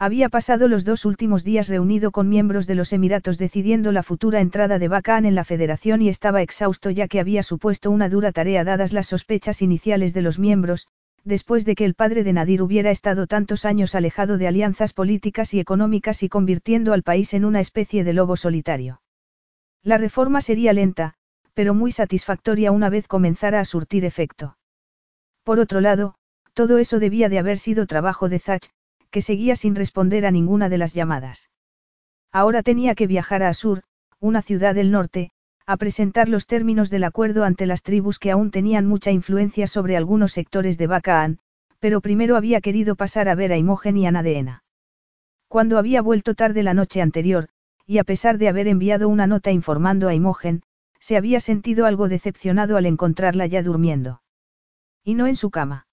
Había 0.00 0.28
pasado 0.28 0.68
los 0.68 0.84
dos 0.84 1.04
últimos 1.04 1.42
días 1.42 1.68
reunido 1.68 2.12
con 2.12 2.28
miembros 2.28 2.68
de 2.68 2.76
los 2.76 2.92
Emiratos 2.92 3.36
decidiendo 3.36 3.90
la 3.90 4.04
futura 4.04 4.40
entrada 4.40 4.78
de 4.78 4.86
Bacán 4.86 5.24
en 5.24 5.34
la 5.34 5.42
federación 5.42 6.02
y 6.02 6.08
estaba 6.08 6.40
exhausto 6.40 6.90
ya 6.90 7.08
que 7.08 7.18
había 7.18 7.42
supuesto 7.42 7.90
una 7.90 8.08
dura 8.08 8.30
tarea 8.30 8.62
dadas 8.62 8.92
las 8.92 9.08
sospechas 9.08 9.60
iniciales 9.60 10.14
de 10.14 10.22
los 10.22 10.38
miembros, 10.38 10.86
después 11.24 11.64
de 11.64 11.74
que 11.74 11.84
el 11.84 11.94
padre 11.94 12.22
de 12.22 12.32
Nadir 12.32 12.62
hubiera 12.62 12.92
estado 12.92 13.26
tantos 13.26 13.64
años 13.64 13.96
alejado 13.96 14.38
de 14.38 14.46
alianzas 14.46 14.92
políticas 14.92 15.52
y 15.52 15.58
económicas 15.58 16.22
y 16.22 16.28
convirtiendo 16.28 16.92
al 16.92 17.02
país 17.02 17.34
en 17.34 17.44
una 17.44 17.58
especie 17.58 18.04
de 18.04 18.12
lobo 18.12 18.36
solitario. 18.36 19.02
La 19.82 19.98
reforma 19.98 20.42
sería 20.42 20.72
lenta, 20.72 21.14
pero 21.54 21.74
muy 21.74 21.90
satisfactoria 21.90 22.70
una 22.70 22.88
vez 22.88 23.08
comenzara 23.08 23.58
a 23.58 23.64
surtir 23.64 24.04
efecto. 24.04 24.58
Por 25.42 25.58
otro 25.58 25.80
lado, 25.80 26.14
todo 26.54 26.78
eso 26.78 27.00
debía 27.00 27.28
de 27.28 27.40
haber 27.40 27.58
sido 27.58 27.86
trabajo 27.86 28.28
de 28.28 28.38
Zach, 28.38 28.70
que 29.10 29.22
seguía 29.22 29.56
sin 29.56 29.74
responder 29.74 30.26
a 30.26 30.30
ninguna 30.30 30.68
de 30.68 30.78
las 30.78 30.94
llamadas. 30.94 31.50
Ahora 32.32 32.62
tenía 32.62 32.94
que 32.94 33.06
viajar 33.06 33.42
a 33.42 33.48
Asur, 33.48 33.82
una 34.20 34.42
ciudad 34.42 34.74
del 34.74 34.90
norte, 34.90 35.30
a 35.66 35.76
presentar 35.76 36.28
los 36.28 36.46
términos 36.46 36.90
del 36.90 37.04
acuerdo 37.04 37.44
ante 37.44 37.66
las 37.66 37.82
tribus 37.82 38.18
que 38.18 38.30
aún 38.30 38.50
tenían 38.50 38.86
mucha 38.86 39.10
influencia 39.10 39.66
sobre 39.66 39.96
algunos 39.96 40.32
sectores 40.32 40.78
de 40.78 40.86
Bacaan, 40.86 41.38
pero 41.78 42.00
primero 42.00 42.36
había 42.36 42.60
querido 42.60 42.96
pasar 42.96 43.28
a 43.28 43.34
ver 43.34 43.52
a 43.52 43.56
Imogen 43.56 43.96
y 43.96 44.06
a 44.06 44.10
Nadeena. 44.10 44.64
Cuando 45.46 45.78
había 45.78 46.02
vuelto 46.02 46.34
tarde 46.34 46.62
la 46.62 46.74
noche 46.74 47.00
anterior, 47.00 47.48
y 47.86 47.98
a 47.98 48.04
pesar 48.04 48.38
de 48.38 48.48
haber 48.48 48.68
enviado 48.68 49.08
una 49.08 49.26
nota 49.26 49.50
informando 49.50 50.08
a 50.08 50.14
Imogen, 50.14 50.62
se 51.00 51.16
había 51.16 51.40
sentido 51.40 51.86
algo 51.86 52.08
decepcionado 52.08 52.76
al 52.76 52.86
encontrarla 52.86 53.46
ya 53.46 53.62
durmiendo. 53.62 54.20
Y 55.04 55.14
no 55.14 55.26
en 55.26 55.36
su 55.36 55.50
cama. 55.50 55.86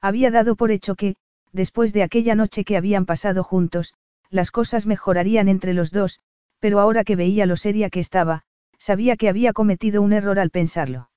Había 0.00 0.30
dado 0.30 0.56
por 0.56 0.70
hecho 0.72 0.96
que, 0.96 1.14
después 1.52 1.92
de 1.92 2.02
aquella 2.02 2.34
noche 2.34 2.64
que 2.64 2.76
habían 2.76 3.06
pasado 3.06 3.44
juntos, 3.44 3.94
las 4.30 4.50
cosas 4.50 4.86
mejorarían 4.86 5.48
entre 5.48 5.74
los 5.74 5.90
dos, 5.90 6.20
pero 6.58 6.80
ahora 6.80 7.04
que 7.04 7.16
veía 7.16 7.46
lo 7.46 7.56
seria 7.56 7.90
que 7.90 8.00
estaba, 8.00 8.42
sabía 8.78 9.16
que 9.16 9.28
había 9.28 9.52
cometido 9.52 10.02
un 10.02 10.12
error 10.12 10.38
al 10.38 10.50
pensarlo. 10.50 11.10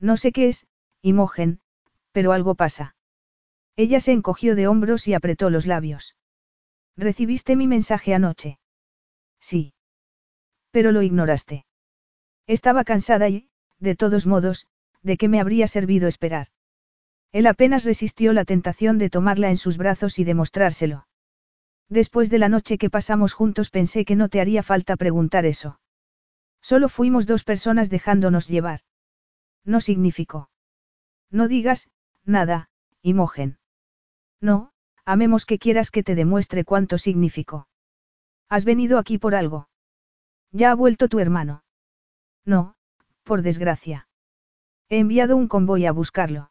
No 0.00 0.16
sé 0.16 0.32
qué 0.32 0.48
es, 0.48 0.66
Imogen, 1.02 1.60
pero 2.12 2.32
algo 2.32 2.54
pasa. 2.54 2.96
Ella 3.76 4.00
se 4.00 4.12
encogió 4.12 4.56
de 4.56 4.66
hombros 4.66 5.06
y 5.06 5.14
apretó 5.14 5.50
los 5.50 5.66
labios. 5.66 6.16
¿Recibiste 6.96 7.56
mi 7.56 7.66
mensaje 7.66 8.14
anoche? 8.14 8.58
Sí. 9.40 9.74
Pero 10.70 10.92
lo 10.92 11.02
ignoraste. 11.02 11.64
Estaba 12.46 12.84
cansada 12.84 13.28
y, 13.28 13.48
de 13.78 13.96
todos 13.96 14.26
modos, 14.26 14.66
¿de 15.02 15.16
qué 15.16 15.28
me 15.28 15.40
habría 15.40 15.66
servido 15.66 16.08
esperar? 16.08 16.48
Él 17.32 17.46
apenas 17.46 17.84
resistió 17.84 18.32
la 18.32 18.44
tentación 18.44 18.98
de 18.98 19.10
tomarla 19.10 19.50
en 19.50 19.56
sus 19.56 19.76
brazos 19.78 20.18
y 20.18 20.24
demostrárselo. 20.24 21.06
Después 21.88 22.30
de 22.30 22.38
la 22.38 22.48
noche 22.48 22.78
que 22.78 22.90
pasamos 22.90 23.32
juntos 23.32 23.70
pensé 23.70 24.04
que 24.04 24.16
no 24.16 24.28
te 24.28 24.40
haría 24.40 24.62
falta 24.62 24.96
preguntar 24.96 25.46
eso. 25.46 25.80
Solo 26.60 26.88
fuimos 26.88 27.26
dos 27.26 27.44
personas 27.44 27.90
dejándonos 27.90 28.48
llevar. 28.48 28.80
No 29.64 29.80
significó. 29.80 30.50
No 31.30 31.48
digas, 31.48 31.90
nada, 32.24 32.70
Imogen. 33.02 33.58
No, 34.40 34.72
amemos 35.04 35.46
que 35.46 35.58
quieras 35.58 35.90
que 35.90 36.02
te 36.02 36.14
demuestre 36.14 36.64
cuánto 36.64 36.98
significó. 36.98 37.68
Has 38.48 38.64
venido 38.64 38.98
aquí 38.98 39.18
por 39.18 39.34
algo. 39.34 39.68
Ya 40.52 40.72
ha 40.72 40.74
vuelto 40.74 41.08
tu 41.08 41.20
hermano. 41.20 41.62
No, 42.44 42.74
por 43.22 43.42
desgracia. 43.42 44.08
He 44.88 44.98
enviado 44.98 45.36
un 45.36 45.46
convoy 45.46 45.86
a 45.86 45.92
buscarlo. 45.92 46.49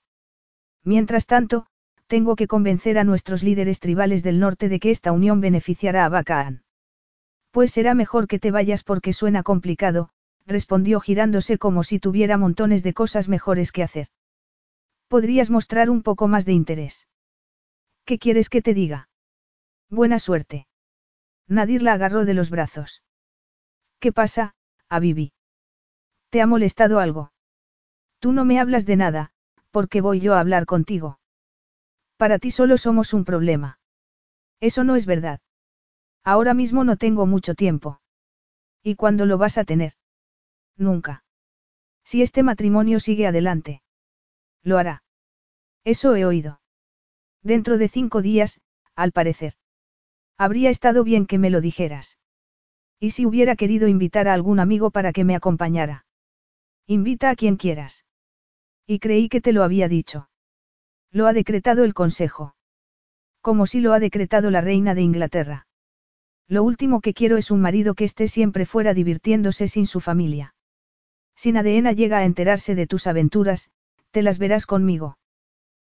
Mientras 0.84 1.26
tanto, 1.26 1.66
tengo 2.08 2.36
que 2.36 2.48
convencer 2.48 2.98
a 2.98 3.04
nuestros 3.04 3.44
líderes 3.44 3.80
tribales 3.80 4.24
del 4.24 4.40
norte 4.40 4.70
de 4.70 4.80
que 4.80 4.92
esta 4.92 5.12
unión 5.12 5.42
beneficiará 5.42 6.06
a 6.06 6.10
Bacaan. 6.10 6.64
Pues 7.52 7.72
será 7.72 7.94
mejor 7.94 8.28
que 8.28 8.40
te 8.40 8.52
vayas 8.52 8.84
porque 8.84 9.14
suena 9.14 9.44
complicado, 9.44 10.10
respondió 10.46 11.00
girándose 11.00 11.58
como 11.58 11.84
si 11.84 12.00
tuviera 12.00 12.38
montones 12.38 12.84
de 12.84 12.94
cosas 12.94 13.30
mejores 13.30 13.72
que 13.72 13.84
hacer. 13.84 14.08
Podrías 15.08 15.50
mostrar 15.50 15.90
un 15.90 16.02
poco 16.02 16.28
más 16.28 16.46
de 16.46 16.54
interés. 16.54 17.08
¿Qué 18.06 18.18
quieres 18.18 18.50
que 18.50 18.62
te 18.62 18.74
diga? 18.74 19.10
Buena 19.90 20.20
suerte. 20.20 20.68
Nadir 21.48 21.82
la 21.82 21.94
agarró 21.94 22.26
de 22.26 22.34
los 22.34 22.50
brazos. 22.50 23.04
¿Qué 24.00 24.12
pasa, 24.12 24.56
Abibi? 24.88 25.34
¿Te 26.30 26.42
ha 26.42 26.48
molestado 26.48 27.00
algo? 27.00 27.32
Tú 28.20 28.32
no 28.32 28.46
me 28.46 28.60
hablas 28.60 28.86
de 28.86 28.96
nada, 28.96 29.32
porque 29.72 30.02
voy 30.02 30.20
yo 30.20 30.36
a 30.36 30.40
hablar 30.40 30.66
contigo. 30.66 31.20
Para 32.18 32.40
ti 32.40 32.52
solo 32.52 32.78
somos 32.78 33.14
un 33.14 33.26
problema. 33.26 33.80
Eso 34.60 34.84
no 34.84 34.96
es 34.96 35.06
verdad. 35.06 35.40
Ahora 36.24 36.54
mismo 36.54 36.84
no 36.84 36.98
tengo 36.98 37.26
mucho 37.26 37.56
tiempo. 37.56 38.02
¿Y 38.84 38.96
cuándo 38.96 39.26
lo 39.26 39.38
vas 39.38 39.58
a 39.58 39.64
tener? 39.64 39.94
Nunca. 40.78 41.24
Si 42.04 42.22
este 42.22 42.44
matrimonio 42.44 43.00
sigue 43.00 43.28
adelante. 43.28 43.82
Lo 44.64 44.78
hará. 44.78 45.04
Eso 45.86 46.16
he 46.16 46.26
oído. 46.26 46.62
Dentro 47.42 47.78
de 47.78 47.88
cinco 47.88 48.22
días, 48.22 48.60
al 48.96 49.12
parecer. 49.12 49.54
Habría 50.38 50.70
estado 50.70 51.04
bien 51.04 51.26
que 51.26 51.38
me 51.38 51.50
lo 51.50 51.62
dijeras. 51.62 52.18
¿Y 53.00 53.12
si 53.12 53.26
hubiera 53.26 53.56
querido 53.56 53.88
invitar 53.88 54.28
a 54.28 54.34
algún 54.34 54.60
amigo 54.60 54.92
para 54.92 55.14
que 55.14 55.24
me 55.24 55.36
acompañara? 55.36 56.06
Invita 56.86 57.30
a 57.30 57.36
quien 57.36 57.56
quieras. 57.56 58.06
Y 58.92 58.98
creí 58.98 59.30
que 59.30 59.40
te 59.40 59.54
lo 59.54 59.64
había 59.64 59.88
dicho. 59.88 60.32
Lo 61.12 61.28
ha 61.28 61.34
decretado 61.34 61.84
el 61.84 61.94
Consejo. 61.94 62.56
Como 63.40 63.68
si 63.68 63.82
lo 63.82 63.94
ha 63.94 64.00
decretado 64.00 64.50
la 64.50 64.62
reina 64.62 64.96
de 64.96 65.04
Inglaterra. 65.04 65.68
Lo 66.48 66.64
último 66.64 67.00
que 67.00 67.14
quiero 67.14 67.38
es 67.38 67.52
un 67.52 67.62
marido 67.62 67.94
que 67.94 68.06
esté 68.06 68.28
siempre 68.28 68.66
fuera 68.66 68.96
divirtiéndose 68.96 69.68
sin 69.68 69.86
su 69.86 70.00
familia. 70.00 70.56
Si 71.36 71.52
Nadeena 71.52 71.92
llega 71.92 72.18
a 72.18 72.26
enterarse 72.26 72.74
de 72.74 72.88
tus 72.88 73.06
aventuras, 73.06 73.70
te 74.10 74.24
las 74.24 74.40
verás 74.40 74.66
conmigo. 74.66 75.20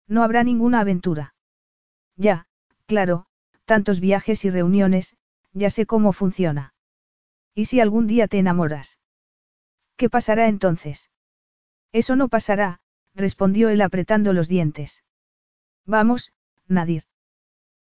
No 0.07 0.23
habrá 0.23 0.43
ninguna 0.43 0.79
aventura. 0.79 1.35
Ya, 2.15 2.47
claro, 2.87 3.27
tantos 3.65 3.99
viajes 3.99 4.43
y 4.43 4.49
reuniones, 4.49 5.15
ya 5.53 5.69
sé 5.69 5.85
cómo 5.85 6.13
funciona. 6.13 6.73
¿Y 7.53 7.65
si 7.65 7.79
algún 7.79 8.07
día 8.07 8.27
te 8.27 8.39
enamoras? 8.39 8.97
¿Qué 9.97 10.09
pasará 10.09 10.47
entonces? 10.47 11.11
Eso 11.91 12.15
no 12.15 12.27
pasará, 12.27 12.81
respondió 13.17 13.69
él 13.69 13.81
apretando 13.81 14.31
los 14.31 14.47
dientes. 14.47 15.03
Vamos, 15.85 16.31
Nadir. 16.67 17.03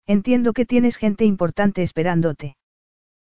Entiendo 0.07 0.53
que 0.53 0.65
tienes 0.65 0.97
gente 0.97 1.25
importante 1.25 1.83
esperándote. 1.83 2.57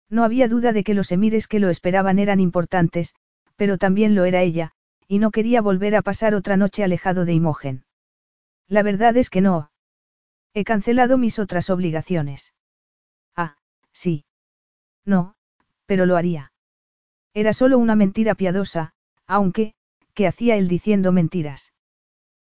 No 0.10 0.24
había 0.24 0.48
duda 0.48 0.72
de 0.72 0.84
que 0.84 0.94
los 0.94 1.12
emires 1.12 1.48
que 1.48 1.60
lo 1.60 1.70
esperaban 1.70 2.18
eran 2.18 2.40
importantes, 2.40 3.14
pero 3.56 3.78
también 3.78 4.16
lo 4.16 4.26
era 4.26 4.42
ella, 4.42 4.72
y 5.08 5.20
no 5.20 5.32
quería 5.32 5.62
volver 5.62 5.96
a 5.96 6.02
pasar 6.02 6.34
otra 6.34 6.56
noche 6.56 6.84
alejado 6.84 7.26
de 7.26 7.34
Imogen. 7.34 7.86
La 8.68 8.84
verdad 8.84 9.18
es 9.18 9.30
que 9.30 9.42
no. 9.42 9.72
He 10.54 10.64
cancelado 10.64 11.18
mis 11.18 11.40
otras 11.40 11.70
obligaciones. 11.70 12.54
Ah, 13.36 13.58
sí. 13.92 14.26
No, 15.06 15.36
pero 15.86 16.06
lo 16.06 16.16
haría. 16.16 16.52
Era 17.34 17.54
solo 17.54 17.78
una 17.78 17.96
mentira 17.96 18.36
piadosa, 18.36 18.94
aunque, 19.26 19.74
¿qué 20.14 20.28
hacía 20.28 20.56
él 20.56 20.68
diciendo 20.68 21.12
mentiras? 21.12 21.74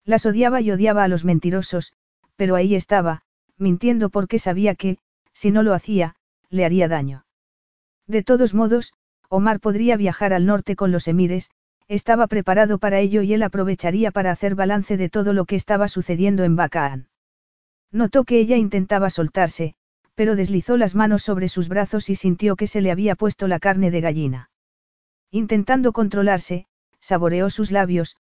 Las 0.07 0.25
odiaba 0.25 0.61
y 0.61 0.71
odiaba 0.71 1.03
a 1.03 1.09
los 1.09 1.25
mentirosos, 1.25 1.91
pero 2.37 2.55
ahí 2.55 2.75
estaba, 2.75 3.23
mintiendo 3.57 4.09
porque 4.09 4.39
sabía 4.39 4.73
que, 4.73 4.99
si 5.33 5.51
no 5.51 5.63
lo 5.63 5.73
hacía, 5.73 6.15
le 6.49 6.63
haría 6.63 6.87
daño. 6.87 7.25
De 8.07 8.23
todos 8.23 8.53
modos, 8.53 8.93
Omar 9.27 9.59
podría 9.59 9.97
viajar 9.97 10.31
al 10.31 10.45
norte 10.45 10.77
con 10.77 10.93
los 10.93 11.09
emires, 11.09 11.51
estaba 11.89 12.27
preparado 12.27 12.77
para 12.77 13.01
ello 13.01 13.21
y 13.21 13.33
él 13.33 13.43
aprovecharía 13.43 14.11
para 14.11 14.31
hacer 14.31 14.55
balance 14.55 14.95
de 14.95 15.09
todo 15.09 15.33
lo 15.33 15.43
que 15.43 15.57
estaba 15.57 15.89
sucediendo 15.89 16.45
en 16.45 16.55
Bacaan. 16.55 17.09
Notó 17.91 18.23
que 18.23 18.39
ella 18.39 18.55
intentaba 18.55 19.09
soltarse, 19.09 19.75
pero 20.15 20.37
deslizó 20.37 20.77
las 20.77 20.95
manos 20.95 21.21
sobre 21.21 21.49
sus 21.49 21.67
brazos 21.67 22.09
y 22.09 22.15
sintió 22.15 22.55
que 22.55 22.67
se 22.67 22.79
le 22.79 22.91
había 22.91 23.15
puesto 23.15 23.49
la 23.49 23.59
carne 23.59 23.91
de 23.91 23.99
gallina. 23.99 24.51
Intentando 25.31 25.91
controlarse, 25.91 26.65
saboreó 27.01 27.49
sus 27.49 27.71
labios, 27.71 28.15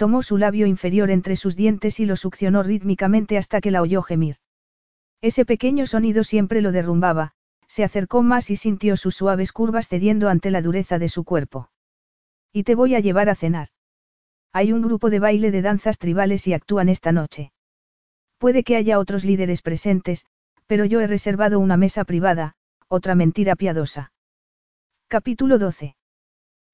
tomó 0.00 0.22
su 0.22 0.38
labio 0.38 0.66
inferior 0.66 1.10
entre 1.10 1.36
sus 1.36 1.56
dientes 1.56 2.00
y 2.00 2.06
lo 2.06 2.16
succionó 2.16 2.62
rítmicamente 2.62 3.36
hasta 3.36 3.60
que 3.60 3.70
la 3.70 3.82
oyó 3.82 4.00
gemir. 4.00 4.36
Ese 5.20 5.44
pequeño 5.44 5.84
sonido 5.84 6.24
siempre 6.24 6.62
lo 6.62 6.72
derrumbaba, 6.72 7.32
se 7.68 7.84
acercó 7.84 8.22
más 8.22 8.48
y 8.48 8.56
sintió 8.56 8.96
sus 8.96 9.14
suaves 9.14 9.52
curvas 9.52 9.88
cediendo 9.88 10.30
ante 10.30 10.50
la 10.50 10.62
dureza 10.62 10.98
de 10.98 11.10
su 11.10 11.24
cuerpo. 11.24 11.70
Y 12.50 12.62
te 12.62 12.74
voy 12.74 12.94
a 12.94 13.00
llevar 13.00 13.28
a 13.28 13.34
cenar. 13.34 13.68
Hay 14.54 14.72
un 14.72 14.80
grupo 14.80 15.10
de 15.10 15.18
baile 15.18 15.50
de 15.50 15.60
danzas 15.60 15.98
tribales 15.98 16.46
y 16.46 16.54
actúan 16.54 16.88
esta 16.88 17.12
noche. 17.12 17.52
Puede 18.38 18.64
que 18.64 18.76
haya 18.76 18.98
otros 18.98 19.26
líderes 19.26 19.60
presentes, 19.60 20.24
pero 20.66 20.86
yo 20.86 21.02
he 21.02 21.08
reservado 21.08 21.60
una 21.60 21.76
mesa 21.76 22.04
privada, 22.04 22.54
otra 22.88 23.14
mentira 23.14 23.54
piadosa. 23.54 24.12
Capítulo 25.08 25.58
12. 25.58 25.94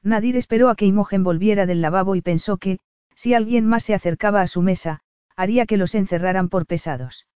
Nadir 0.05 0.37
esperó 0.37 0.71
a 0.71 0.77
que 0.77 0.87
Imogen 0.87 1.25
volviera 1.25 1.67
del 1.67 1.81
lavabo 1.81 2.15
y 2.15 2.23
pensó 2.23 2.59
que, 2.59 2.79
si 3.17 3.35
alguien 3.35 3.67
más 3.67 3.83
se 3.83 3.95
acercaba 3.95 4.43
a 4.43 4.47
su 4.47 4.62
mesa, 4.62 5.01
haría 5.35 5.67
que 5.67 5.77
los 5.77 5.95
encerraran 5.95 6.49
por 6.49 6.67
pesados. 6.67 7.27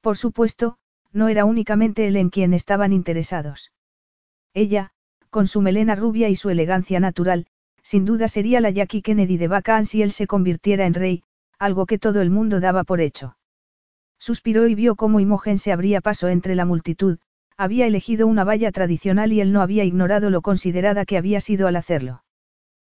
Por 0.00 0.16
supuesto, 0.16 0.78
no 1.12 1.28
era 1.28 1.44
únicamente 1.44 2.08
él 2.08 2.16
en 2.16 2.30
quien 2.30 2.52
estaban 2.52 2.92
interesados. 2.92 3.72
Ella, 4.52 4.90
con 5.30 5.46
su 5.46 5.60
melena 5.60 5.94
rubia 5.94 6.28
y 6.28 6.36
su 6.36 6.50
elegancia 6.50 7.00
natural, 7.00 7.46
sin 7.82 8.04
duda 8.04 8.28
sería 8.28 8.60
la 8.60 8.70
Jackie 8.70 9.02
Kennedy 9.02 9.36
de 9.36 9.48
Bacán 9.48 9.86
si 9.86 10.02
él 10.02 10.10
se 10.10 10.26
convirtiera 10.26 10.86
en 10.86 10.94
rey, 10.94 11.22
algo 11.58 11.86
que 11.86 11.98
todo 11.98 12.20
el 12.20 12.30
mundo 12.30 12.60
daba 12.60 12.84
por 12.84 13.00
hecho. 13.00 13.36
Suspiró 14.18 14.66
y 14.66 14.74
vio 14.74 14.96
cómo 14.96 15.20
Imogen 15.20 15.58
se 15.58 15.70
abría 15.70 16.00
paso 16.00 16.28
entre 16.28 16.54
la 16.54 16.64
multitud, 16.64 17.18
había 17.56 17.86
elegido 17.86 18.26
una 18.26 18.42
valla 18.42 18.72
tradicional 18.72 19.32
y 19.32 19.40
él 19.40 19.52
no 19.52 19.60
había 19.60 19.84
ignorado 19.84 20.30
lo 20.30 20.40
considerada 20.40 21.04
que 21.04 21.18
había 21.18 21.40
sido 21.40 21.68
al 21.68 21.76
hacerlo. 21.76 22.24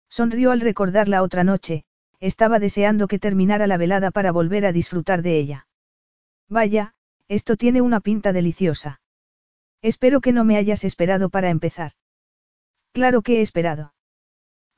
Sonrió 0.08 0.52
al 0.52 0.60
recordar 0.60 1.08
la 1.08 1.22
otra 1.22 1.44
noche, 1.44 1.84
estaba 2.20 2.58
deseando 2.58 3.08
que 3.08 3.18
terminara 3.18 3.66
la 3.66 3.76
velada 3.76 4.10
para 4.10 4.32
volver 4.32 4.66
a 4.66 4.72
disfrutar 4.72 5.22
de 5.22 5.38
ella. 5.38 5.66
Vaya, 6.48 6.94
esto 7.28 7.56
tiene 7.56 7.80
una 7.80 8.00
pinta 8.00 8.32
deliciosa. 8.32 9.00
Espero 9.82 10.20
que 10.20 10.32
no 10.32 10.44
me 10.44 10.56
hayas 10.56 10.84
esperado 10.84 11.28
para 11.28 11.50
empezar. 11.50 11.92
Claro 12.92 13.22
que 13.22 13.38
he 13.38 13.40
esperado. 13.42 13.94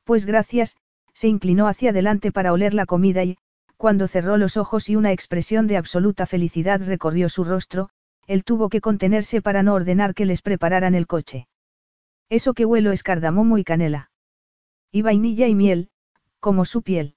Pues 0.05 0.27
gracias, 0.27 0.77
se 1.15 1.29
inclinó 1.29 1.69
hacia 1.69 1.91
adelante 1.91 2.33
para 2.33 2.53
oler 2.53 2.75
la 2.75 2.87
comida 2.87 3.25
y, 3.25 3.39
cuando 3.77 4.09
cerró 4.09 4.37
los 4.37 4.57
ojos 4.57 4.91
y 4.91 4.97
una 4.97 5.13
expresión 5.13 5.67
de 5.67 5.79
absoluta 5.79 6.27
felicidad 6.27 6.83
recorrió 6.85 7.29
su 7.29 7.45
rostro, 7.45 7.89
él 8.27 8.45
tuvo 8.45 8.69
que 8.69 8.81
contenerse 8.81 9.41
para 9.41 9.63
no 9.63 9.75
ordenar 9.75 10.15
que 10.15 10.27
les 10.27 10.43
prepararan 10.43 10.95
el 10.95 11.07
coche. 11.07 11.49
Eso 12.29 12.53
que 12.53 12.67
huelo 12.67 12.93
es 12.93 13.03
cardamomo 13.03 13.59
y 13.59 13.65
canela. 13.65 14.11
Y 14.93 15.03
vainilla 15.03 15.49
y 15.49 15.55
miel, 15.55 15.91
como 16.41 16.65
su 16.65 16.83
piel. 16.83 17.17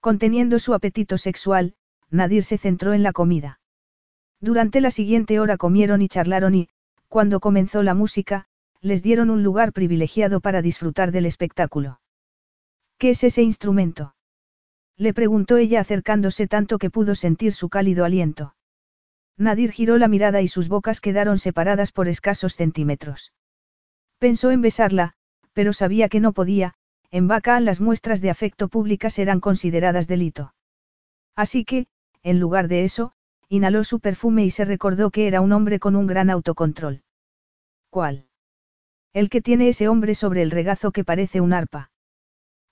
Conteniendo 0.00 0.58
su 0.58 0.74
apetito 0.74 1.18
sexual, 1.18 1.74
Nadir 2.10 2.44
se 2.44 2.58
centró 2.58 2.94
en 2.94 3.02
la 3.02 3.12
comida. 3.12 3.60
Durante 4.40 4.80
la 4.80 4.90
siguiente 4.90 5.40
hora 5.40 5.56
comieron 5.56 6.02
y 6.02 6.08
charlaron 6.08 6.54
y, 6.54 6.68
cuando 7.08 7.40
comenzó 7.40 7.82
la 7.82 7.94
música, 7.94 8.46
les 8.80 9.02
dieron 9.02 9.30
un 9.30 9.42
lugar 9.42 9.72
privilegiado 9.72 10.40
para 10.40 10.62
disfrutar 10.62 11.10
del 11.10 11.26
espectáculo. 11.26 12.00
¿Qué 12.98 13.10
es 13.10 13.24
ese 13.24 13.42
instrumento? 13.42 14.14
Le 14.96 15.14
preguntó 15.14 15.56
ella 15.56 15.80
acercándose 15.80 16.46
tanto 16.46 16.78
que 16.78 16.90
pudo 16.90 17.14
sentir 17.14 17.52
su 17.52 17.68
cálido 17.68 18.04
aliento. 18.04 18.54
Nadir 19.36 19.72
giró 19.72 19.98
la 19.98 20.08
mirada 20.08 20.42
y 20.42 20.48
sus 20.48 20.68
bocas 20.68 21.00
quedaron 21.00 21.38
separadas 21.38 21.92
por 21.92 22.08
escasos 22.08 22.54
centímetros. 22.56 23.32
Pensó 24.18 24.50
en 24.50 24.62
besarla, 24.62 25.14
pero 25.52 25.72
sabía 25.72 26.08
que 26.08 26.18
no 26.20 26.32
podía, 26.32 26.74
en 27.10 27.28
Bacán 27.28 27.64
las 27.64 27.80
muestras 27.80 28.20
de 28.20 28.30
afecto 28.30 28.68
públicas 28.68 29.18
eran 29.18 29.40
consideradas 29.40 30.06
delito. 30.06 30.54
Así 31.34 31.64
que, 31.64 31.86
en 32.22 32.40
lugar 32.40 32.68
de 32.68 32.84
eso, 32.84 33.12
inhaló 33.48 33.84
su 33.84 34.00
perfume 34.00 34.44
y 34.44 34.50
se 34.50 34.64
recordó 34.64 35.10
que 35.10 35.26
era 35.26 35.40
un 35.40 35.52
hombre 35.52 35.78
con 35.78 35.96
un 35.96 36.06
gran 36.06 36.30
autocontrol. 36.30 37.02
¿Cuál? 37.90 38.26
El 39.12 39.30
que 39.30 39.40
tiene 39.40 39.68
ese 39.68 39.88
hombre 39.88 40.14
sobre 40.14 40.42
el 40.42 40.50
regazo 40.50 40.92
que 40.92 41.04
parece 41.04 41.40
un 41.40 41.52
arpa. 41.52 41.90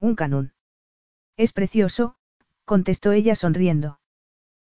Un 0.01 0.15
canún. 0.15 0.53
Es 1.37 1.53
precioso, 1.53 2.17
contestó 2.65 3.13
ella 3.13 3.35
sonriendo. 3.35 4.01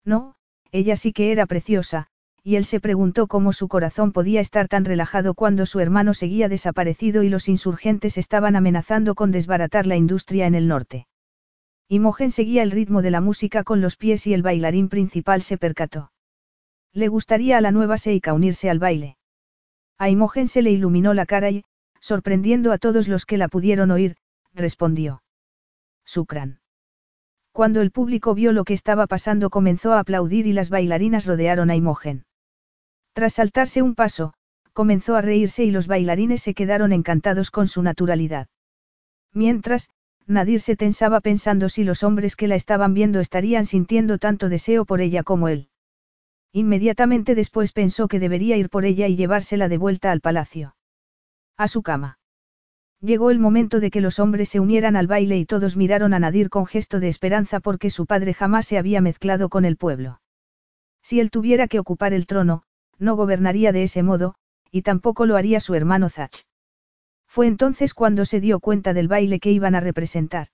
No, 0.04 0.36
ella 0.72 0.96
sí 0.96 1.12
que 1.12 1.32
era 1.32 1.46
preciosa, 1.46 2.08
y 2.42 2.56
él 2.56 2.64
se 2.64 2.80
preguntó 2.80 3.26
cómo 3.26 3.52
su 3.52 3.68
corazón 3.68 4.12
podía 4.12 4.40
estar 4.40 4.68
tan 4.68 4.84
relajado 4.84 5.34
cuando 5.34 5.66
su 5.66 5.80
hermano 5.80 6.14
seguía 6.14 6.48
desaparecido 6.48 7.22
y 7.22 7.28
los 7.28 7.48
insurgentes 7.48 8.18
estaban 8.18 8.56
amenazando 8.56 9.14
con 9.14 9.30
desbaratar 9.30 9.86
la 9.86 9.96
industria 9.96 10.46
en 10.46 10.54
el 10.54 10.68
norte. 10.68 11.06
Imogen 11.88 12.30
seguía 12.30 12.62
el 12.62 12.70
ritmo 12.70 13.02
de 13.02 13.10
la 13.10 13.20
música 13.20 13.64
con 13.64 13.80
los 13.80 13.96
pies 13.96 14.26
y 14.26 14.32
el 14.32 14.42
bailarín 14.42 14.88
principal 14.88 15.42
se 15.42 15.58
percató. 15.58 16.12
Le 16.92 17.08
gustaría 17.08 17.58
a 17.58 17.60
la 17.60 17.72
nueva 17.72 17.98
Seika 17.98 18.32
unirse 18.32 18.70
al 18.70 18.78
baile. 18.78 19.16
A 19.98 20.08
Imogen 20.08 20.48
se 20.48 20.62
le 20.62 20.70
iluminó 20.70 21.14
la 21.14 21.26
cara 21.26 21.50
y, 21.50 21.64
sorprendiendo 22.00 22.72
a 22.72 22.78
todos 22.78 23.08
los 23.08 23.26
que 23.26 23.36
la 23.36 23.48
pudieron 23.48 23.90
oír, 23.90 24.16
respondió. 24.54 25.22
Sucran. 26.04 26.60
Cuando 27.52 27.80
el 27.80 27.90
público 27.90 28.34
vio 28.34 28.52
lo 28.52 28.64
que 28.64 28.74
estaba 28.74 29.06
pasando 29.06 29.50
comenzó 29.50 29.92
a 29.92 30.00
aplaudir 30.00 30.46
y 30.46 30.52
las 30.52 30.70
bailarinas 30.70 31.26
rodearon 31.26 31.70
a 31.70 31.76
Imogen. 31.76 32.24
Tras 33.12 33.34
saltarse 33.34 33.82
un 33.82 33.94
paso, 33.94 34.34
comenzó 34.72 35.16
a 35.16 35.20
reírse 35.20 35.64
y 35.64 35.70
los 35.70 35.86
bailarines 35.86 36.42
se 36.42 36.54
quedaron 36.54 36.92
encantados 36.92 37.50
con 37.50 37.68
su 37.68 37.82
naturalidad. 37.82 38.48
Mientras, 39.32 39.90
Nadir 40.26 40.60
se 40.60 40.76
tensaba 40.76 41.20
pensando 41.20 41.68
si 41.68 41.82
los 41.82 42.02
hombres 42.02 42.36
que 42.36 42.48
la 42.48 42.54
estaban 42.54 42.94
viendo 42.94 43.20
estarían 43.20 43.66
sintiendo 43.66 44.18
tanto 44.18 44.48
deseo 44.48 44.84
por 44.84 45.00
ella 45.00 45.22
como 45.22 45.48
él. 45.48 45.68
Inmediatamente 46.52 47.34
después 47.34 47.72
pensó 47.72 48.08
que 48.08 48.20
debería 48.20 48.56
ir 48.56 48.70
por 48.70 48.84
ella 48.84 49.08
y 49.08 49.16
llevársela 49.16 49.68
de 49.68 49.78
vuelta 49.78 50.10
al 50.10 50.20
palacio. 50.20 50.76
A 51.56 51.68
su 51.68 51.82
cama. 51.82 52.18
Llegó 53.00 53.30
el 53.30 53.38
momento 53.38 53.80
de 53.80 53.90
que 53.90 54.00
los 54.00 54.18
hombres 54.18 54.50
se 54.50 54.60
unieran 54.60 54.94
al 54.94 55.06
baile 55.06 55.38
y 55.38 55.46
todos 55.46 55.76
miraron 55.76 56.12
a 56.12 56.18
Nadir 56.18 56.50
con 56.50 56.66
gesto 56.66 57.00
de 57.00 57.08
esperanza 57.08 57.60
porque 57.60 57.90
su 57.90 58.06
padre 58.06 58.34
jamás 58.34 58.66
se 58.66 58.78
había 58.78 59.00
mezclado 59.00 59.48
con 59.48 59.64
el 59.64 59.76
pueblo. 59.76 60.20
Si 61.02 61.18
él 61.18 61.30
tuviera 61.30 61.66
que 61.66 61.78
ocupar 61.78 62.12
el 62.12 62.26
trono, 62.26 62.62
no 63.00 63.16
gobernaría 63.16 63.72
de 63.72 63.82
ese 63.82 64.04
modo, 64.04 64.36
y 64.70 64.82
tampoco 64.82 65.26
lo 65.26 65.36
haría 65.36 65.58
su 65.58 65.74
hermano 65.74 66.08
Zach. 66.08 66.44
Fue 67.26 67.46
entonces 67.46 67.94
cuando 67.94 68.24
se 68.24 68.40
dio 68.40 68.60
cuenta 68.60 68.92
del 68.94 69.08
baile 69.08 69.40
que 69.40 69.50
iban 69.50 69.74
a 69.74 69.80
representar. 69.80 70.48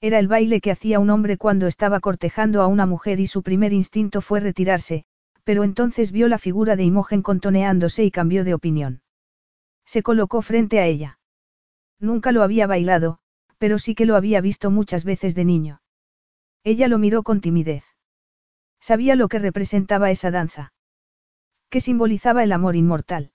Era 0.00 0.18
el 0.18 0.28
baile 0.28 0.60
que 0.60 0.70
hacía 0.70 1.00
un 1.00 1.10
hombre 1.10 1.36
cuando 1.36 1.66
estaba 1.66 2.00
cortejando 2.00 2.62
a 2.62 2.68
una 2.68 2.86
mujer 2.86 3.20
y 3.20 3.26
su 3.26 3.42
primer 3.42 3.72
instinto 3.72 4.20
fue 4.20 4.40
retirarse, 4.40 5.04
pero 5.44 5.64
entonces 5.64 6.12
vio 6.12 6.28
la 6.28 6.38
figura 6.38 6.76
de 6.76 6.84
Imogen 6.84 7.22
contoneándose 7.22 8.04
y 8.04 8.10
cambió 8.10 8.44
de 8.44 8.54
opinión. 8.54 9.02
Se 9.84 10.02
colocó 10.02 10.42
frente 10.42 10.78
a 10.78 10.86
ella. 10.86 11.18
Nunca 11.98 12.30
lo 12.30 12.42
había 12.42 12.66
bailado, 12.66 13.18
pero 13.58 13.78
sí 13.78 13.94
que 13.94 14.06
lo 14.06 14.14
había 14.14 14.40
visto 14.40 14.70
muchas 14.70 15.04
veces 15.04 15.34
de 15.34 15.44
niño. 15.44 15.80
Ella 16.62 16.86
lo 16.86 16.98
miró 16.98 17.22
con 17.24 17.40
timidez. 17.40 17.84
Sabía 18.80 19.16
lo 19.16 19.28
que 19.28 19.38
representaba 19.38 20.10
esa 20.10 20.30
danza. 20.30 20.72
Que 21.70 21.80
simbolizaba 21.80 22.42
el 22.42 22.52
amor 22.52 22.76
inmortal. 22.76 23.30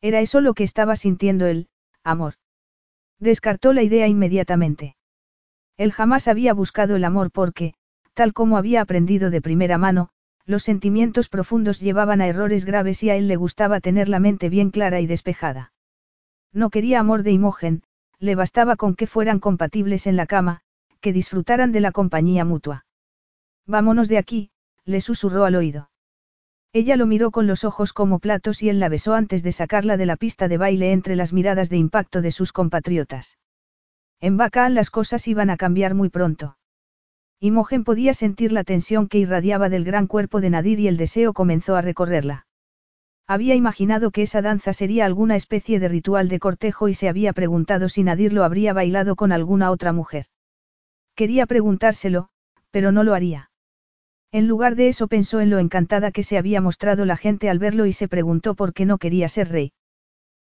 Era 0.00 0.20
eso 0.20 0.40
lo 0.40 0.54
que 0.54 0.64
estaba 0.64 0.96
sintiendo 0.96 1.46
él, 1.46 1.68
amor. 2.02 2.34
Descartó 3.18 3.72
la 3.72 3.82
idea 3.82 4.08
inmediatamente. 4.08 4.96
Él 5.76 5.92
jamás 5.92 6.28
había 6.28 6.52
buscado 6.52 6.96
el 6.96 7.04
amor 7.04 7.30
porque, 7.30 7.74
tal 8.12 8.32
como 8.32 8.58
había 8.58 8.80
aprendido 8.80 9.30
de 9.30 9.40
primera 9.40 9.78
mano, 9.78 10.10
los 10.46 10.62
sentimientos 10.62 11.28
profundos 11.28 11.80
llevaban 11.80 12.20
a 12.20 12.26
errores 12.26 12.64
graves 12.64 13.02
y 13.02 13.10
a 13.10 13.16
él 13.16 13.28
le 13.28 13.36
gustaba 13.36 13.80
tener 13.80 14.08
la 14.08 14.20
mente 14.20 14.48
bien 14.48 14.70
clara 14.70 15.00
y 15.00 15.06
despejada. 15.06 15.72
No 16.52 16.70
quería 16.70 17.00
amor 17.00 17.22
de 17.22 17.32
Imogen, 17.32 17.82
le 18.18 18.34
bastaba 18.34 18.76
con 18.76 18.94
que 18.94 19.06
fueran 19.06 19.40
compatibles 19.40 20.06
en 20.06 20.16
la 20.16 20.26
cama, 20.26 20.60
que 21.00 21.12
disfrutaran 21.12 21.72
de 21.72 21.80
la 21.80 21.92
compañía 21.92 22.44
mutua. 22.44 22.84
Vámonos 23.66 24.08
de 24.08 24.18
aquí, 24.18 24.50
le 24.84 25.00
susurró 25.00 25.44
al 25.44 25.56
oído. 25.56 25.90
Ella 26.76 26.96
lo 26.96 27.06
miró 27.06 27.30
con 27.30 27.46
los 27.46 27.62
ojos 27.62 27.92
como 27.92 28.18
platos 28.18 28.60
y 28.60 28.68
él 28.68 28.80
la 28.80 28.88
besó 28.88 29.14
antes 29.14 29.44
de 29.44 29.52
sacarla 29.52 29.96
de 29.96 30.06
la 30.06 30.16
pista 30.16 30.48
de 30.48 30.58
baile 30.58 30.90
entre 30.90 31.14
las 31.14 31.32
miradas 31.32 31.70
de 31.70 31.76
impacto 31.76 32.20
de 32.20 32.32
sus 32.32 32.52
compatriotas. 32.52 33.38
En 34.20 34.36
Bacán 34.36 34.74
las 34.74 34.90
cosas 34.90 35.28
iban 35.28 35.50
a 35.50 35.56
cambiar 35.56 35.94
muy 35.94 36.08
pronto. 36.08 36.58
Imogen 37.38 37.84
podía 37.84 38.12
sentir 38.12 38.50
la 38.50 38.64
tensión 38.64 39.06
que 39.06 39.18
irradiaba 39.18 39.68
del 39.68 39.84
gran 39.84 40.08
cuerpo 40.08 40.40
de 40.40 40.50
Nadir 40.50 40.80
y 40.80 40.88
el 40.88 40.96
deseo 40.96 41.32
comenzó 41.32 41.76
a 41.76 41.80
recorrerla. 41.80 42.46
Había 43.28 43.54
imaginado 43.54 44.10
que 44.10 44.22
esa 44.22 44.42
danza 44.42 44.72
sería 44.72 45.06
alguna 45.06 45.36
especie 45.36 45.78
de 45.78 45.86
ritual 45.86 46.28
de 46.28 46.40
cortejo 46.40 46.88
y 46.88 46.94
se 46.94 47.08
había 47.08 47.32
preguntado 47.32 47.88
si 47.88 48.02
Nadir 48.02 48.32
lo 48.32 48.42
habría 48.42 48.72
bailado 48.72 49.14
con 49.14 49.30
alguna 49.30 49.70
otra 49.70 49.92
mujer. 49.92 50.26
Quería 51.14 51.46
preguntárselo, 51.46 52.30
pero 52.72 52.90
no 52.90 53.04
lo 53.04 53.14
haría. 53.14 53.50
En 54.34 54.48
lugar 54.48 54.74
de 54.74 54.88
eso 54.88 55.06
pensó 55.06 55.38
en 55.40 55.48
lo 55.48 55.60
encantada 55.60 56.10
que 56.10 56.24
se 56.24 56.36
había 56.36 56.60
mostrado 56.60 57.04
la 57.04 57.16
gente 57.16 57.48
al 57.48 57.60
verlo 57.60 57.86
y 57.86 57.92
se 57.92 58.08
preguntó 58.08 58.56
por 58.56 58.74
qué 58.74 58.84
no 58.84 58.98
quería 58.98 59.28
ser 59.28 59.48
rey. 59.48 59.72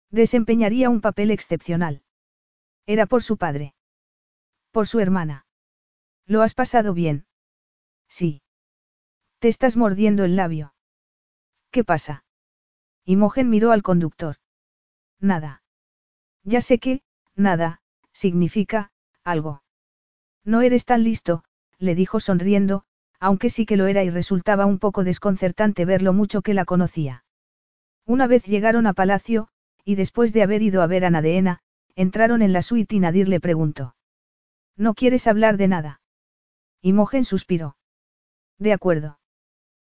Desempeñaría 0.09 0.89
un 0.89 1.01
papel 1.01 1.29
excepcional. 1.29 2.01
Era 2.85 3.05
por 3.05 3.21
su 3.21 3.35
padre. 3.35 3.75
Por 4.71 4.87
su 4.87 5.01
hermana. 5.01 5.45
¿Lo 6.25 6.41
has 6.41 6.53
pasado 6.53 6.93
bien? 6.93 7.25
Sí. 8.07 8.41
Te 9.39 9.49
estás 9.49 9.75
mordiendo 9.75 10.23
el 10.23 10.37
labio. 10.37 10.73
¿Qué 11.69 11.83
pasa? 11.83 12.23
Imogen 13.03 13.49
miró 13.49 13.73
al 13.73 13.83
conductor. 13.83 14.37
Nada. 15.19 15.63
Ya 16.43 16.61
sé 16.61 16.79
que, 16.79 17.01
nada, 17.35 17.81
significa, 18.13 18.93
algo. 19.25 19.63
No 20.45 20.61
eres 20.61 20.85
tan 20.85 21.03
listo, 21.03 21.43
le 21.77 21.93
dijo 21.93 22.21
sonriendo, 22.21 22.85
aunque 23.21 23.51
sí 23.51 23.67
que 23.67 23.77
lo 23.77 23.85
era 23.85 24.03
y 24.03 24.09
resultaba 24.09 24.65
un 24.65 24.79
poco 24.79 25.03
desconcertante 25.03 25.85
ver 25.85 26.01
lo 26.01 26.11
mucho 26.11 26.41
que 26.41 26.55
la 26.55 26.65
conocía. 26.65 27.23
Una 28.05 28.25
vez 28.25 28.45
llegaron 28.45 28.87
a 28.87 28.93
palacio, 28.93 29.47
y 29.85 29.93
después 29.93 30.33
de 30.33 30.41
haber 30.41 30.63
ido 30.63 30.81
a 30.81 30.87
ver 30.87 31.05
a 31.05 31.11
Nadeena, 31.11 31.59
entraron 31.95 32.41
en 32.41 32.51
la 32.51 32.63
suite 32.63 32.95
y 32.95 32.99
Nadir 32.99 33.29
le 33.29 33.39
preguntó. 33.39 33.95
¿No 34.75 34.95
quieres 34.95 35.27
hablar 35.27 35.57
de 35.57 35.67
nada? 35.67 36.01
Imogen 36.81 37.23
suspiró. 37.23 37.77
De 38.57 38.73
acuerdo. 38.73 39.19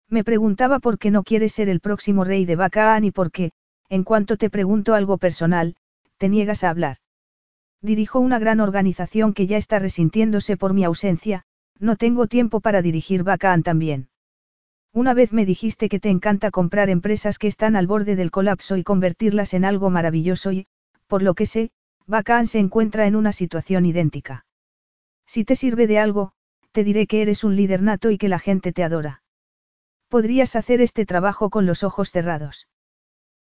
Me 0.08 0.24
preguntaba 0.24 0.78
por 0.78 0.98
qué 0.98 1.10
no 1.10 1.22
quieres 1.22 1.52
ser 1.52 1.68
el 1.68 1.80
próximo 1.80 2.24
rey 2.24 2.46
de 2.46 2.56
Bacaan 2.56 3.04
y 3.04 3.10
por 3.10 3.30
qué, 3.30 3.52
en 3.90 4.04
cuanto 4.04 4.38
te 4.38 4.48
pregunto 4.48 4.94
algo 4.94 5.18
personal, 5.18 5.76
te 6.16 6.30
niegas 6.30 6.64
a 6.64 6.70
hablar. 6.70 6.96
Dirijo 7.82 8.20
una 8.20 8.38
gran 8.38 8.60
organización 8.60 9.34
que 9.34 9.46
ya 9.46 9.58
está 9.58 9.78
resintiéndose 9.78 10.56
por 10.56 10.72
mi 10.72 10.84
ausencia, 10.84 11.44
no 11.80 11.96
tengo 11.96 12.26
tiempo 12.26 12.60
para 12.60 12.82
dirigir 12.82 13.22
Bacaan 13.22 13.62
también. 13.62 14.08
Una 14.92 15.14
vez 15.14 15.32
me 15.32 15.46
dijiste 15.46 15.88
que 15.88 16.00
te 16.00 16.10
encanta 16.10 16.50
comprar 16.50 16.90
empresas 16.90 17.38
que 17.38 17.46
están 17.46 17.76
al 17.76 17.86
borde 17.86 18.16
del 18.16 18.30
colapso 18.30 18.76
y 18.76 18.84
convertirlas 18.84 19.54
en 19.54 19.64
algo 19.64 19.90
maravilloso 19.90 20.52
y, 20.52 20.66
por 21.06 21.22
lo 21.22 21.34
que 21.34 21.46
sé, 21.46 21.70
Bacaan 22.06 22.46
se 22.46 22.58
encuentra 22.58 23.06
en 23.06 23.16
una 23.16 23.32
situación 23.32 23.86
idéntica. 23.86 24.46
Si 25.26 25.44
te 25.44 25.56
sirve 25.56 25.86
de 25.86 25.98
algo, 25.98 26.32
te 26.72 26.84
diré 26.84 27.06
que 27.06 27.22
eres 27.22 27.44
un 27.44 27.54
líder 27.54 27.82
nato 27.82 28.10
y 28.10 28.18
que 28.18 28.28
la 28.28 28.38
gente 28.38 28.72
te 28.72 28.82
adora. 28.82 29.22
Podrías 30.08 30.56
hacer 30.56 30.80
este 30.80 31.04
trabajo 31.04 31.50
con 31.50 31.66
los 31.66 31.84
ojos 31.84 32.10
cerrados. 32.10 32.66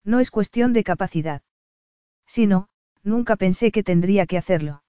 No 0.05 0.19
es 0.19 0.31
cuestión 0.31 0.73
de 0.73 0.83
capacidad. 0.83 1.41
Si 2.25 2.47
no, 2.47 2.69
nunca 3.03 3.35
pensé 3.35 3.71
que 3.71 3.83
tendría 3.83 4.25
que 4.25 4.37
hacerlo. 4.37 4.83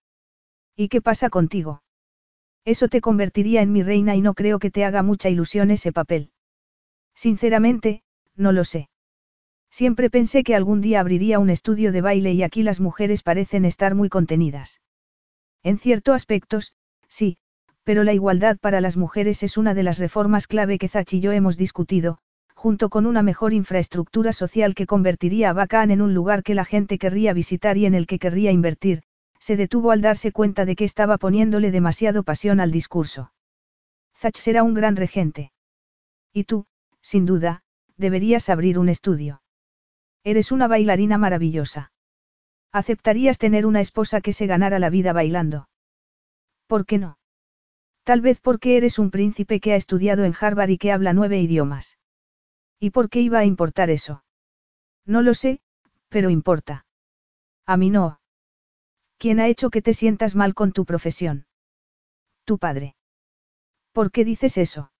¿Y 0.76 0.88
qué 0.88 1.00
pasa 1.00 1.30
contigo? 1.30 1.83
Eso 2.64 2.88
te 2.88 3.00
convertiría 3.00 3.60
en 3.60 3.72
mi 3.72 3.82
reina 3.82 4.16
y 4.16 4.22
no 4.22 4.34
creo 4.34 4.58
que 4.58 4.70
te 4.70 4.84
haga 4.84 5.02
mucha 5.02 5.28
ilusión 5.28 5.70
ese 5.70 5.92
papel. 5.92 6.30
Sinceramente, 7.14 8.02
no 8.36 8.52
lo 8.52 8.64
sé. 8.64 8.88
Siempre 9.70 10.08
pensé 10.08 10.44
que 10.44 10.54
algún 10.54 10.80
día 10.80 11.00
abriría 11.00 11.38
un 11.38 11.50
estudio 11.50 11.92
de 11.92 12.00
baile 12.00 12.32
y 12.32 12.42
aquí 12.42 12.62
las 12.62 12.80
mujeres 12.80 13.22
parecen 13.22 13.64
estar 13.64 13.94
muy 13.94 14.08
contenidas. 14.08 14.80
En 15.62 15.78
ciertos 15.78 16.14
aspectos, 16.14 16.74
sí, 17.08 17.38
pero 17.82 18.02
la 18.02 18.14
igualdad 18.14 18.56
para 18.58 18.80
las 18.80 18.96
mujeres 18.96 19.42
es 19.42 19.58
una 19.58 19.74
de 19.74 19.82
las 19.82 19.98
reformas 19.98 20.46
clave 20.46 20.78
que 20.78 20.88
Zach 20.88 21.12
y 21.12 21.20
yo 21.20 21.32
hemos 21.32 21.56
discutido, 21.56 22.18
junto 22.54 22.88
con 22.88 23.04
una 23.04 23.22
mejor 23.22 23.52
infraestructura 23.52 24.32
social 24.32 24.74
que 24.74 24.86
convertiría 24.86 25.50
a 25.50 25.52
Bacán 25.52 25.90
en 25.90 26.00
un 26.00 26.14
lugar 26.14 26.42
que 26.42 26.54
la 26.54 26.64
gente 26.64 26.98
querría 26.98 27.34
visitar 27.34 27.76
y 27.76 27.84
en 27.84 27.94
el 27.94 28.06
que 28.06 28.18
querría 28.18 28.52
invertir, 28.52 29.02
se 29.44 29.58
detuvo 29.58 29.90
al 29.90 30.00
darse 30.00 30.32
cuenta 30.32 30.64
de 30.64 30.74
que 30.74 30.86
estaba 30.86 31.18
poniéndole 31.18 31.70
demasiado 31.70 32.22
pasión 32.22 32.60
al 32.60 32.70
discurso. 32.70 33.30
Zach 34.16 34.36
será 34.38 34.62
un 34.62 34.72
gran 34.72 34.96
regente. 34.96 35.52
Y 36.32 36.44
tú, 36.44 36.64
sin 37.02 37.26
duda, 37.26 37.62
deberías 37.98 38.48
abrir 38.48 38.78
un 38.78 38.88
estudio. 38.88 39.42
Eres 40.22 40.50
una 40.50 40.66
bailarina 40.66 41.18
maravillosa. 41.18 41.92
¿Aceptarías 42.72 43.36
tener 43.36 43.66
una 43.66 43.82
esposa 43.82 44.22
que 44.22 44.32
se 44.32 44.46
ganara 44.46 44.78
la 44.78 44.88
vida 44.88 45.12
bailando? 45.12 45.68
¿Por 46.66 46.86
qué 46.86 46.96
no? 46.96 47.18
Tal 48.02 48.22
vez 48.22 48.40
porque 48.40 48.78
eres 48.78 48.98
un 48.98 49.10
príncipe 49.10 49.60
que 49.60 49.74
ha 49.74 49.76
estudiado 49.76 50.24
en 50.24 50.32
Harvard 50.40 50.70
y 50.70 50.78
que 50.78 50.90
habla 50.90 51.12
nueve 51.12 51.38
idiomas. 51.38 51.98
¿Y 52.80 52.90
por 52.92 53.10
qué 53.10 53.20
iba 53.20 53.40
a 53.40 53.44
importar 53.44 53.90
eso? 53.90 54.24
No 55.04 55.20
lo 55.20 55.34
sé, 55.34 55.60
pero 56.08 56.30
importa. 56.30 56.86
A 57.66 57.76
mí 57.76 57.90
no. 57.90 58.20
¿Quién 59.24 59.40
ha 59.40 59.48
hecho 59.48 59.70
que 59.70 59.80
te 59.80 59.94
sientas 59.94 60.34
mal 60.34 60.52
con 60.52 60.72
tu 60.72 60.84
profesión? 60.84 61.46
Tu 62.44 62.58
padre. 62.58 62.94
¿Por 63.92 64.10
qué 64.10 64.22
dices 64.22 64.58
eso? 64.58 64.92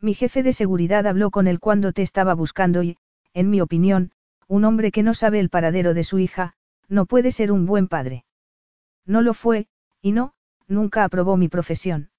Mi 0.00 0.14
jefe 0.14 0.44
de 0.44 0.52
seguridad 0.52 1.04
habló 1.08 1.32
con 1.32 1.48
él 1.48 1.58
cuando 1.58 1.92
te 1.92 2.02
estaba 2.02 2.34
buscando 2.34 2.84
y, 2.84 2.96
en 3.34 3.50
mi 3.50 3.60
opinión, 3.60 4.12
un 4.46 4.64
hombre 4.64 4.92
que 4.92 5.02
no 5.02 5.14
sabe 5.14 5.40
el 5.40 5.50
paradero 5.50 5.94
de 5.94 6.04
su 6.04 6.20
hija, 6.20 6.54
no 6.86 7.06
puede 7.06 7.32
ser 7.32 7.50
un 7.50 7.66
buen 7.66 7.88
padre. 7.88 8.24
No 9.04 9.20
lo 9.20 9.34
fue, 9.34 9.66
y 10.00 10.12
no, 10.12 10.32
nunca 10.68 11.02
aprobó 11.02 11.36
mi 11.36 11.48
profesión. 11.48 12.10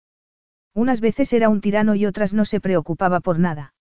Unas 0.74 1.00
veces 1.00 1.32
era 1.32 1.48
un 1.48 1.62
tirano 1.62 1.96
y 1.96 2.06
otras 2.06 2.34
no 2.34 2.44
se 2.44 2.60
preocupaba 2.60 3.22
por 3.22 3.40
nada. 3.40 3.74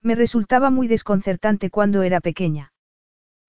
Me 0.00 0.14
resultaba 0.14 0.70
muy 0.70 0.86
desconcertante 0.86 1.70
cuando 1.70 2.02
era 2.04 2.20
pequeña. 2.20 2.72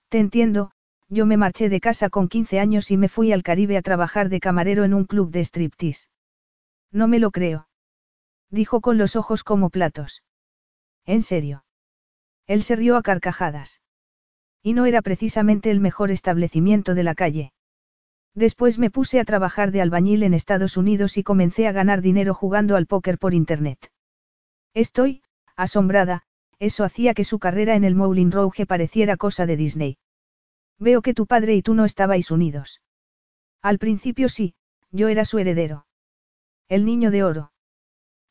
Te 0.07 0.17
entiendo, 0.17 0.71
yo 1.09 1.25
me 1.25 1.37
marché 1.37 1.69
de 1.69 1.79
casa 1.79 2.09
con 2.09 2.29
15 2.29 2.59
años 2.59 2.91
y 2.91 2.97
me 2.97 3.09
fui 3.09 3.33
al 3.33 3.43
Caribe 3.43 3.77
a 3.77 3.81
trabajar 3.81 4.29
de 4.29 4.39
camarero 4.39 4.83
en 4.83 4.93
un 4.93 5.05
club 5.05 5.31
de 5.31 5.41
striptease. 5.41 6.07
No 6.91 7.07
me 7.07 7.19
lo 7.19 7.31
creo. 7.31 7.67
Dijo 8.51 8.81
con 8.81 8.97
los 8.97 9.15
ojos 9.15 9.43
como 9.43 9.69
platos. 9.69 10.23
¿En 11.05 11.21
serio? 11.21 11.65
Él 12.47 12.63
se 12.63 12.75
rió 12.75 12.95
a 12.95 13.01
carcajadas. 13.01 13.81
Y 14.61 14.73
no 14.73 14.85
era 14.85 15.01
precisamente 15.01 15.71
el 15.71 15.79
mejor 15.79 16.11
establecimiento 16.11 16.93
de 16.93 17.03
la 17.03 17.15
calle. 17.15 17.53
Después 18.35 18.77
me 18.77 18.91
puse 18.91 19.19
a 19.19 19.25
trabajar 19.25 19.71
de 19.71 19.81
albañil 19.81 20.23
en 20.23 20.33
Estados 20.33 20.77
Unidos 20.77 21.17
y 21.17 21.23
comencé 21.23 21.67
a 21.67 21.71
ganar 21.71 22.01
dinero 22.01 22.33
jugando 22.33 22.75
al 22.75 22.85
póker 22.85 23.17
por 23.17 23.33
Internet. 23.33 23.91
Estoy, 24.73 25.23
asombrada, 25.55 26.23
eso 26.59 26.83
hacía 26.83 27.13
que 27.13 27.23
su 27.23 27.39
carrera 27.39 27.75
en 27.75 27.83
el 27.83 27.95
Moulin 27.95 28.31
Rouge 28.31 28.65
pareciera 28.65 29.17
cosa 29.17 29.45
de 29.45 29.57
Disney. 29.57 29.97
Veo 30.79 31.01
que 31.01 31.13
tu 31.13 31.27
padre 31.27 31.55
y 31.55 31.61
tú 31.61 31.73
no 31.73 31.85
estabais 31.85 32.31
unidos. 32.31 32.81
Al 33.61 33.79
principio 33.79 34.29
sí, 34.29 34.55
yo 34.91 35.09
era 35.09 35.25
su 35.25 35.37
heredero. 35.37 35.85
El 36.69 36.85
niño 36.85 37.11
de 37.11 37.23
oro. 37.23 37.51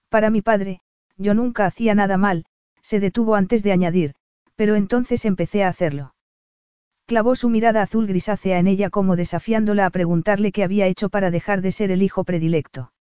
Para 0.08 0.30
mi 0.30 0.40
padre, 0.40 0.80
yo 1.16 1.34
nunca 1.34 1.66
hacía 1.66 1.94
nada 1.94 2.16
mal, 2.16 2.46
se 2.80 3.00
detuvo 3.00 3.34
antes 3.34 3.62
de 3.62 3.72
añadir, 3.72 4.14
pero 4.54 4.76
entonces 4.76 5.24
empecé 5.24 5.62
a 5.62 5.68
hacerlo. 5.68 6.14
Clavó 7.06 7.36
su 7.36 7.48
mirada 7.48 7.82
azul 7.82 8.06
grisácea 8.06 8.58
en 8.58 8.66
ella 8.66 8.90
como 8.90 9.16
desafiándola 9.16 9.86
a 9.86 9.90
preguntarle 9.90 10.52
qué 10.52 10.64
había 10.64 10.86
hecho 10.86 11.08
para 11.08 11.30
dejar 11.30 11.62
de 11.62 11.72
ser 11.72 11.90
el 11.90 12.02
hijo 12.02 12.24
predilecto. 12.24 12.92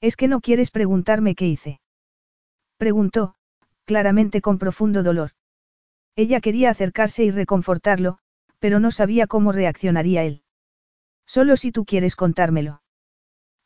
¿Es 0.00 0.16
que 0.16 0.28
no 0.28 0.40
quieres 0.40 0.70
preguntarme 0.70 1.34
qué 1.34 1.46
hice? 1.46 1.80
Preguntó, 2.76 3.34
claramente 3.84 4.40
con 4.40 4.58
profundo 4.58 5.02
dolor. 5.02 5.30
Ella 6.16 6.40
quería 6.40 6.70
acercarse 6.70 7.24
y 7.24 7.30
reconfortarlo, 7.30 8.18
pero 8.64 8.80
no 8.80 8.90
sabía 8.90 9.26
cómo 9.26 9.52
reaccionaría 9.52 10.22
él. 10.22 10.40
Solo 11.26 11.58
si 11.58 11.70
tú 11.70 11.84
quieres 11.84 12.16
contármelo. 12.16 12.80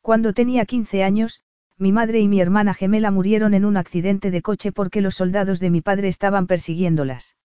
Cuando 0.01 0.33
tenía 0.33 0.65
15 0.65 1.05
años, 1.05 1.41
mi 1.77 1.93
madre 1.93 2.19
y 2.19 2.27
mi 2.27 2.41
hermana 2.41 2.75
gemela 2.75 3.13
murieron 3.13 3.55
en 3.55 3.65
un 3.65 3.77
accidente 3.77 4.33
de 4.33 4.43
coche 4.43 4.73
porque 4.73 5.01
los 5.01 5.15
soldados 5.15 5.61
de 5.61 5.71
mi 5.71 5.83
padre 5.83 6.09
estaban 6.09 6.49
persiguiéndolas. 6.49 7.37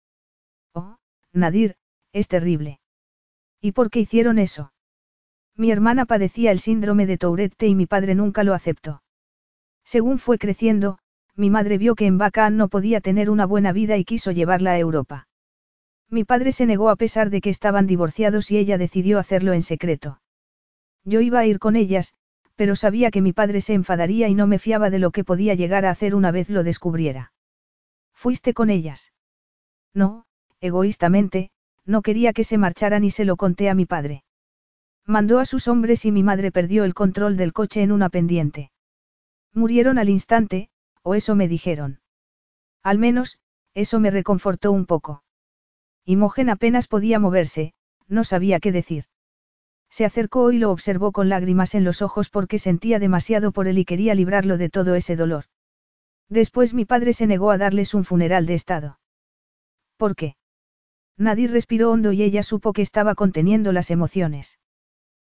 Oh, 0.73 0.97
Nadir, 1.31 1.75
es 2.11 2.27
terrible. 2.27 2.79
¿Y 3.61 3.73
por 3.73 3.91
qué 3.91 3.99
hicieron 3.99 4.39
eso? 4.39 4.73
Mi 5.55 5.69
hermana 5.69 6.07
padecía 6.07 6.49
el 6.49 6.57
síndrome 6.57 7.05
de 7.05 7.19
Tourette 7.19 7.67
y 7.67 7.75
mi 7.75 7.85
padre 7.85 8.15
nunca 8.15 8.43
lo 8.43 8.55
aceptó. 8.55 9.03
Según 9.83 10.17
fue 10.17 10.39
creciendo, 10.39 10.97
mi 11.35 11.51
madre 11.51 11.77
vio 11.77 11.93
que 11.93 12.07
en 12.07 12.17
Bacán 12.17 12.57
no 12.57 12.67
podía 12.67 12.99
tener 12.99 13.29
una 13.29 13.45
buena 13.45 13.73
vida 13.73 13.95
y 13.97 14.05
quiso 14.05 14.31
llevarla 14.31 14.71
a 14.71 14.79
Europa. 14.79 15.27
Mi 16.13 16.25
padre 16.25 16.51
se 16.51 16.67
negó 16.67 16.91
a 16.91 16.95
pesar 16.95 17.31
de 17.31 17.41
que 17.41 17.49
estaban 17.49 17.87
divorciados 17.87 18.51
y 18.51 18.57
ella 18.59 18.77
decidió 18.77 19.17
hacerlo 19.17 19.51
en 19.53 19.63
secreto. 19.63 20.21
Yo 21.03 21.21
iba 21.21 21.39
a 21.39 21.47
ir 21.47 21.57
con 21.57 21.75
ellas, 21.75 22.13
pero 22.55 22.75
sabía 22.75 23.09
que 23.09 23.23
mi 23.23 23.33
padre 23.33 23.61
se 23.61 23.73
enfadaría 23.73 24.27
y 24.27 24.35
no 24.35 24.45
me 24.45 24.59
fiaba 24.59 24.91
de 24.91 24.99
lo 24.99 25.09
que 25.09 25.23
podía 25.23 25.55
llegar 25.55 25.87
a 25.87 25.89
hacer 25.89 26.13
una 26.13 26.29
vez 26.29 26.51
lo 26.51 26.63
descubriera. 26.63 27.33
¿Fuiste 28.13 28.53
con 28.53 28.69
ellas? 28.69 29.11
No, 29.95 30.25
egoístamente, 30.61 31.49
no 31.83 32.03
quería 32.03 32.31
que 32.31 32.43
se 32.43 32.59
marcharan 32.59 33.03
y 33.03 33.09
se 33.09 33.25
lo 33.25 33.35
conté 33.35 33.71
a 33.71 33.73
mi 33.73 33.87
padre. 33.87 34.23
Mandó 35.07 35.39
a 35.39 35.45
sus 35.45 35.67
hombres 35.67 36.05
y 36.05 36.11
mi 36.11 36.21
madre 36.21 36.51
perdió 36.51 36.83
el 36.83 36.93
control 36.93 37.37
del 37.37 37.53
coche 37.53 37.81
en 37.81 37.91
una 37.91 38.09
pendiente. 38.09 38.69
Murieron 39.51 39.97
al 39.97 40.09
instante, 40.09 40.69
o 41.01 41.15
eso 41.15 41.33
me 41.33 41.47
dijeron. 41.47 42.01
Al 42.83 42.99
menos, 42.99 43.39
eso 43.73 43.99
me 43.99 44.11
reconfortó 44.11 44.71
un 44.71 44.85
poco. 44.85 45.22
Imogen 46.05 46.49
apenas 46.49 46.87
podía 46.87 47.19
moverse, 47.19 47.73
no 48.07 48.23
sabía 48.23 48.59
qué 48.59 48.71
decir. 48.71 49.05
Se 49.89 50.05
acercó 50.05 50.51
y 50.51 50.57
lo 50.57 50.71
observó 50.71 51.11
con 51.11 51.29
lágrimas 51.29 51.75
en 51.75 51.83
los 51.83 52.01
ojos 52.01 52.29
porque 52.29 52.59
sentía 52.59 52.99
demasiado 52.99 53.51
por 53.51 53.67
él 53.67 53.77
y 53.77 53.85
quería 53.85 54.15
librarlo 54.15 54.57
de 54.57 54.69
todo 54.69 54.95
ese 54.95 55.15
dolor. 55.15 55.45
Después 56.29 56.73
mi 56.73 56.85
padre 56.85 57.13
se 57.13 57.27
negó 57.27 57.51
a 57.51 57.57
darles 57.57 57.93
un 57.93 58.03
funeral 58.03 58.45
de 58.45 58.55
estado. 58.55 58.99
¿Por 59.97 60.15
qué? 60.15 60.35
Nadir 61.15 61.51
respiró 61.51 61.91
hondo 61.91 62.11
y 62.11 62.23
ella 62.23 62.41
supo 62.41 62.73
que 62.73 62.81
estaba 62.81 63.13
conteniendo 63.13 63.71
las 63.71 63.91
emociones. 63.91 64.57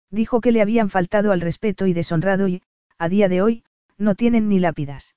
Dijo 0.09 0.41
que 0.41 0.51
le 0.51 0.61
habían 0.61 0.89
faltado 0.89 1.31
al 1.31 1.41
respeto 1.41 1.87
y 1.87 1.93
deshonrado 1.93 2.47
y, 2.47 2.61
a 2.97 3.09
día 3.09 3.27
de 3.27 3.41
hoy, 3.41 3.63
no 3.97 4.15
tienen 4.15 4.47
ni 4.47 4.59
lápidas. 4.59 5.15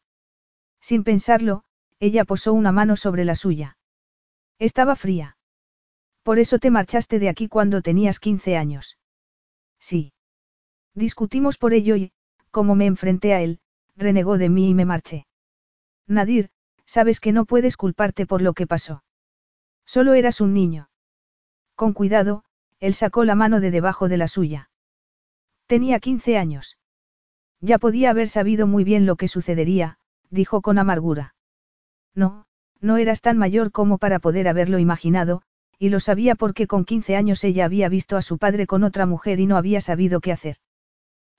Sin 0.80 1.04
pensarlo, 1.04 1.62
ella 2.00 2.24
posó 2.24 2.52
una 2.52 2.72
mano 2.72 2.96
sobre 2.96 3.24
la 3.24 3.36
suya. 3.36 3.78
Estaba 4.58 4.96
fría. 4.96 5.35
Por 6.26 6.40
eso 6.40 6.58
te 6.58 6.72
marchaste 6.72 7.20
de 7.20 7.28
aquí 7.28 7.46
cuando 7.46 7.82
tenías 7.82 8.18
15 8.18 8.56
años. 8.56 8.98
Sí. 9.78 10.12
Discutimos 10.92 11.56
por 11.56 11.72
ello 11.72 11.94
y, 11.94 12.10
como 12.50 12.74
me 12.74 12.86
enfrenté 12.86 13.32
a 13.32 13.42
él, 13.42 13.60
renegó 13.94 14.36
de 14.36 14.48
mí 14.48 14.70
y 14.70 14.74
me 14.74 14.84
marché. 14.84 15.28
Nadir, 16.08 16.50
sabes 16.84 17.20
que 17.20 17.30
no 17.30 17.44
puedes 17.44 17.76
culparte 17.76 18.26
por 18.26 18.42
lo 18.42 18.54
que 18.54 18.66
pasó. 18.66 19.04
Solo 19.84 20.14
eras 20.14 20.40
un 20.40 20.52
niño. 20.52 20.90
Con 21.76 21.92
cuidado, 21.92 22.42
él 22.80 22.94
sacó 22.94 23.22
la 23.22 23.36
mano 23.36 23.60
de 23.60 23.70
debajo 23.70 24.08
de 24.08 24.16
la 24.16 24.26
suya. 24.26 24.68
Tenía 25.68 26.00
15 26.00 26.38
años. 26.38 26.76
Ya 27.60 27.78
podía 27.78 28.10
haber 28.10 28.28
sabido 28.28 28.66
muy 28.66 28.82
bien 28.82 29.06
lo 29.06 29.14
que 29.14 29.28
sucedería, 29.28 29.98
dijo 30.30 30.60
con 30.60 30.78
amargura. 30.78 31.36
No, 32.16 32.46
no 32.80 32.96
eras 32.96 33.20
tan 33.20 33.38
mayor 33.38 33.70
como 33.70 33.98
para 33.98 34.18
poder 34.18 34.48
haberlo 34.48 34.80
imaginado, 34.80 35.42
y 35.78 35.90
lo 35.90 36.00
sabía 36.00 36.34
porque 36.34 36.66
con 36.66 36.84
15 36.84 37.16
años 37.16 37.44
ella 37.44 37.64
había 37.64 37.88
visto 37.88 38.16
a 38.16 38.22
su 38.22 38.38
padre 38.38 38.66
con 38.66 38.84
otra 38.84 39.06
mujer 39.06 39.40
y 39.40 39.46
no 39.46 39.56
había 39.56 39.80
sabido 39.80 40.20
qué 40.20 40.32
hacer. 40.32 40.56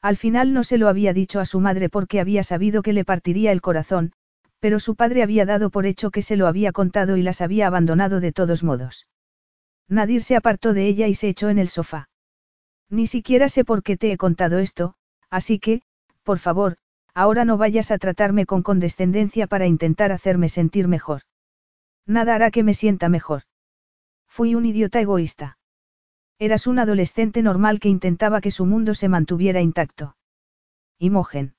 Al 0.01 0.17
final 0.17 0.53
no 0.53 0.63
se 0.63 0.77
lo 0.77 0.89
había 0.89 1.13
dicho 1.13 1.39
a 1.39 1.45
su 1.45 1.59
madre 1.59 1.89
porque 1.89 2.19
había 2.19 2.43
sabido 2.43 2.81
que 2.81 2.93
le 2.93 3.03
partiría 3.03 3.51
el 3.51 3.61
corazón, 3.61 4.13
pero 4.59 4.79
su 4.79 4.95
padre 4.95 5.23
había 5.23 5.45
dado 5.45 5.69
por 5.69 5.85
hecho 5.85 6.11
que 6.11 6.21
se 6.21 6.35
lo 6.35 6.47
había 6.47 6.71
contado 6.71 7.17
y 7.17 7.21
las 7.21 7.41
había 7.41 7.67
abandonado 7.67 8.19
de 8.19 8.31
todos 8.31 8.63
modos. 8.63 9.07
Nadir 9.87 10.21
se 10.21 10.35
apartó 10.35 10.73
de 10.73 10.87
ella 10.87 11.07
y 11.07 11.15
se 11.15 11.29
echó 11.29 11.49
en 11.49 11.59
el 11.59 11.69
sofá. 11.69 12.09
Ni 12.89 13.07
siquiera 13.07 13.49
sé 13.49 13.65
por 13.65 13.83
qué 13.83 13.97
te 13.97 14.11
he 14.11 14.17
contado 14.17 14.59
esto, 14.59 14.95
así 15.29 15.59
que, 15.59 15.81
por 16.23 16.39
favor, 16.39 16.77
ahora 17.13 17.45
no 17.45 17.57
vayas 17.57 17.91
a 17.91 17.97
tratarme 17.97 18.45
con 18.45 18.63
condescendencia 18.63 19.47
para 19.47 19.65
intentar 19.65 20.11
hacerme 20.11 20.49
sentir 20.49 20.87
mejor. 20.87 21.21
Nada 22.05 22.35
hará 22.35 22.51
que 22.51 22.63
me 22.63 22.73
sienta 22.73 23.09
mejor. 23.09 23.43
Fui 24.37 24.53
un 24.53 24.67
idiota 24.67 25.01
egoísta. 25.01 25.57
Eras 26.37 26.67
un 26.67 26.77
adolescente 26.77 27.41
normal 27.41 27.79
que 27.79 27.89
intentaba 27.89 28.39
que 28.39 28.51
su 28.51 28.67
mundo 28.67 28.93
se 28.93 29.09
mantuviera 29.09 29.61
intacto. 29.61 30.15
Imogen. 30.99 31.55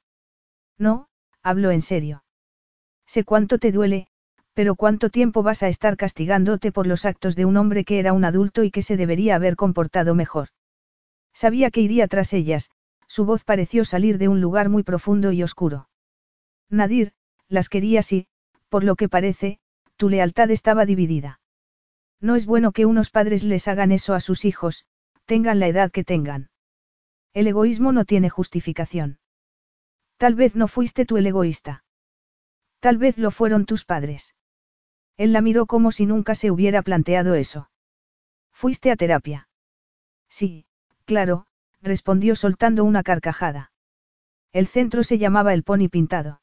No, 0.79 1.09
hablo 1.43 1.73
en 1.73 1.83
serio. 1.83 2.23
Sé 3.05 3.25
cuánto 3.25 3.59
te 3.59 3.73
duele, 3.73 4.07
pero 4.55 4.77
cuánto 4.77 5.11
tiempo 5.11 5.43
vas 5.43 5.65
a 5.65 5.69
estar 5.69 5.97
castigándote 5.97 6.71
por 6.71 6.87
los 6.87 7.05
actos 7.05 7.35
de 7.35 7.47
un 7.47 7.57
hombre 7.57 7.85
que 7.85 7.99
era 7.99 8.13
un 8.13 8.25
adulto 8.25 8.63
y 8.63 8.71
que 8.71 8.83
se 8.83 8.97
debería 8.97 9.35
haber 9.35 9.57
comportado 9.57 10.15
mejor. 10.15 10.51
Sabía 11.35 11.73
que 11.73 11.81
iría 11.81 12.07
tras 12.07 12.33
ellas, 12.33 12.71
su 13.09 13.25
voz 13.25 13.43
pareció 13.43 13.85
salir 13.85 14.19
de 14.19 14.29
un 14.29 14.41
lugar 14.41 14.69
muy 14.69 14.85
profundo 14.85 15.33
y 15.33 15.43
oscuro. 15.43 15.89
Nadir, 16.71 17.11
las 17.49 17.69
querías 17.69 18.13
y, 18.13 18.29
por 18.69 18.85
lo 18.85 18.95
que 18.95 19.09
parece, 19.09 19.59
tu 19.97 20.09
lealtad 20.09 20.53
estaba 20.53 20.87
dividida. 20.87 21.41
No 22.21 22.35
es 22.35 22.47
bueno 22.47 22.73
que 22.73 22.87
unos 22.87 23.11
padres 23.11 23.45
les 23.45 23.69
hagan 23.69 23.93
eso 23.93 24.15
a 24.15 24.21
sus 24.21 24.45
hijos, 24.45 24.85
tengan 25.25 25.61
la 25.61 25.69
edad 25.69 25.91
que 25.91 26.05
tengan. 26.05 26.51
El 27.33 27.47
egoísmo 27.47 27.93
no 27.93 28.05
tiene 28.05 28.31
justificación. 28.31 29.19
Tal 30.17 30.35
vez 30.35 30.57
no 30.57 30.67
fuiste 30.67 31.05
tú 31.05 31.17
el 31.17 31.27
egoísta. 31.27 31.85
Tal 32.81 32.99
vez 32.99 33.19
lo 33.19 33.31
fueron 33.31 33.67
tus 33.67 33.85
padres. 33.85 34.35
Él 35.17 35.33
la 35.33 35.41
miró 35.41 35.67
como 35.67 35.93
si 35.93 36.07
nunca 36.07 36.35
se 36.35 36.51
hubiera 36.51 36.83
planteado 36.83 37.35
eso. 37.35 37.71
¿Fuiste 38.53 38.91
a 38.91 38.97
terapia? 38.97 39.49
Sí, 40.29 40.67
claro, 41.05 41.47
respondió 41.81 42.35
soltando 42.35 42.85
una 42.85 43.03
carcajada. 43.03 43.73
El 44.53 44.67
centro 44.67 45.03
se 45.05 45.19
llamaba 45.19 45.55
El 45.55 45.63
Pony 45.63 45.89
Pintado. 45.91 46.41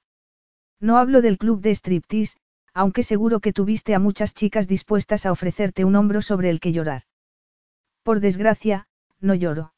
No 0.80 0.98
hablo 0.98 1.22
del 1.22 1.38
club 1.38 1.62
de 1.62 1.72
striptease, 1.72 2.38
aunque 2.76 3.04
seguro 3.04 3.40
que 3.40 3.54
tuviste 3.54 3.96
a 3.96 4.00
muchas 4.00 4.34
chicas 4.34 4.68
dispuestas 4.68 5.26
a 5.26 5.32
ofrecerte 5.32 5.86
un 5.86 5.96
hombro 5.96 6.22
sobre 6.22 6.50
el 6.50 6.60
que 6.60 6.74
llorar. 6.74 7.04
Por 8.04 8.20
desgracia, 8.20 8.88
no 9.22 9.34
lloro. 9.34 9.74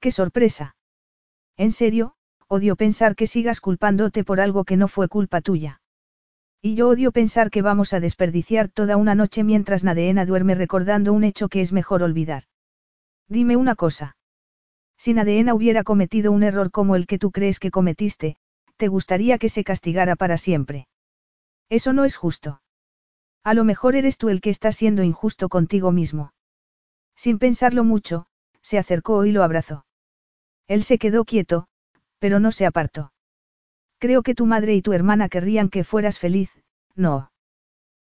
¡Qué 0.00 0.10
sorpresa! 0.10 0.76
En 1.56 1.72
serio, 1.72 2.14
odio 2.46 2.76
pensar 2.76 3.16
que 3.16 3.26
sigas 3.26 3.60
culpándote 3.60 4.22
por 4.22 4.38
algo 4.38 4.64
que 4.64 4.76
no 4.76 4.86
fue 4.86 5.08
culpa 5.08 5.40
tuya. 5.40 5.80
Y 6.60 6.74
yo 6.74 6.88
odio 6.88 7.10
pensar 7.10 7.50
que 7.50 7.62
vamos 7.62 7.94
a 7.94 8.00
desperdiciar 8.00 8.68
toda 8.68 8.98
una 8.98 9.14
noche 9.14 9.42
mientras 9.42 9.82
Nadeena 9.82 10.26
duerme 10.26 10.54
recordando 10.54 11.14
un 11.14 11.24
hecho 11.24 11.48
que 11.48 11.62
es 11.62 11.72
mejor 11.72 12.02
olvidar. 12.02 12.44
Dime 13.28 13.56
una 13.56 13.74
cosa. 13.74 14.16
Si 14.98 15.14
Nadeena 15.14 15.54
hubiera 15.54 15.84
cometido 15.84 16.32
un 16.32 16.42
error 16.42 16.70
como 16.70 16.96
el 16.96 17.06
que 17.06 17.18
tú 17.18 17.30
crees 17.30 17.58
que 17.58 17.70
cometiste, 17.70 18.36
¿te 18.76 18.88
gustaría 18.88 19.38
que 19.38 19.48
se 19.48 19.64
castigara 19.64 20.16
para 20.16 20.36
siempre? 20.36 20.86
Eso 21.68 21.92
no 21.92 22.04
es 22.04 22.16
justo. 22.16 22.60
A 23.42 23.54
lo 23.54 23.64
mejor 23.64 23.96
eres 23.96 24.18
tú 24.18 24.28
el 24.28 24.40
que 24.40 24.50
está 24.50 24.72
siendo 24.72 25.02
injusto 25.02 25.48
contigo 25.48 25.92
mismo. 25.92 26.32
Sin 27.16 27.38
pensarlo 27.38 27.84
mucho, 27.84 28.26
se 28.62 28.78
acercó 28.78 29.24
y 29.24 29.32
lo 29.32 29.42
abrazó. 29.42 29.84
Él 30.66 30.82
se 30.82 30.98
quedó 30.98 31.24
quieto, 31.24 31.66
pero 32.18 32.40
no 32.40 32.52
se 32.52 32.66
apartó. 32.66 33.12
Creo 33.98 34.22
que 34.22 34.34
tu 34.34 34.46
madre 34.46 34.74
y 34.74 34.82
tu 34.82 34.92
hermana 34.92 35.28
querrían 35.28 35.68
que 35.68 35.84
fueras 35.84 36.18
feliz, 36.18 36.50
no. 36.94 37.30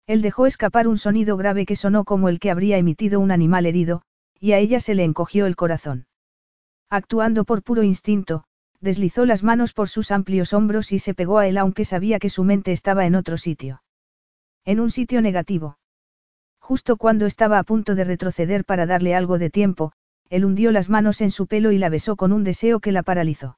Él 0.07 0.21
dejó 0.21 0.45
escapar 0.45 0.87
un 0.87 0.97
sonido 0.97 1.37
grave 1.37 1.65
que 1.65 1.75
sonó 1.75 2.05
como 2.05 2.29
el 2.29 2.39
que 2.39 2.49
habría 2.49 2.77
emitido 2.77 3.19
un 3.19 3.31
animal 3.31 3.65
herido, 3.65 4.01
y 4.39 4.53
a 4.53 4.59
ella 4.59 4.79
se 4.79 4.95
le 4.95 5.03
encogió 5.03 5.45
el 5.45 5.55
corazón. 5.55 6.07
Actuando 6.89 7.43
por 7.43 7.63
puro 7.63 7.83
instinto, 7.83 8.45
deslizó 8.79 9.25
las 9.25 9.43
manos 9.43 9.73
por 9.73 9.89
sus 9.89 10.11
amplios 10.11 10.53
hombros 10.53 10.91
y 10.91 10.99
se 10.99 11.13
pegó 11.13 11.39
a 11.39 11.47
él 11.47 11.57
aunque 11.57 11.85
sabía 11.85 12.19
que 12.19 12.29
su 12.29 12.43
mente 12.43 12.71
estaba 12.71 13.05
en 13.05 13.15
otro 13.15 13.37
sitio. 13.37 13.81
En 14.65 14.79
un 14.79 14.91
sitio 14.91 15.21
negativo. 15.21 15.79
Justo 16.59 16.97
cuando 16.97 17.25
estaba 17.25 17.59
a 17.59 17.63
punto 17.63 17.95
de 17.95 18.03
retroceder 18.03 18.65
para 18.65 18.85
darle 18.85 19.15
algo 19.15 19.37
de 19.37 19.49
tiempo, 19.49 19.93
él 20.29 20.45
hundió 20.45 20.71
las 20.71 20.89
manos 20.89 21.21
en 21.21 21.31
su 21.31 21.47
pelo 21.47 21.71
y 21.71 21.77
la 21.77 21.89
besó 21.89 22.15
con 22.15 22.33
un 22.33 22.43
deseo 22.43 22.79
que 22.79 22.91
la 22.91 23.03
paralizó. 23.03 23.57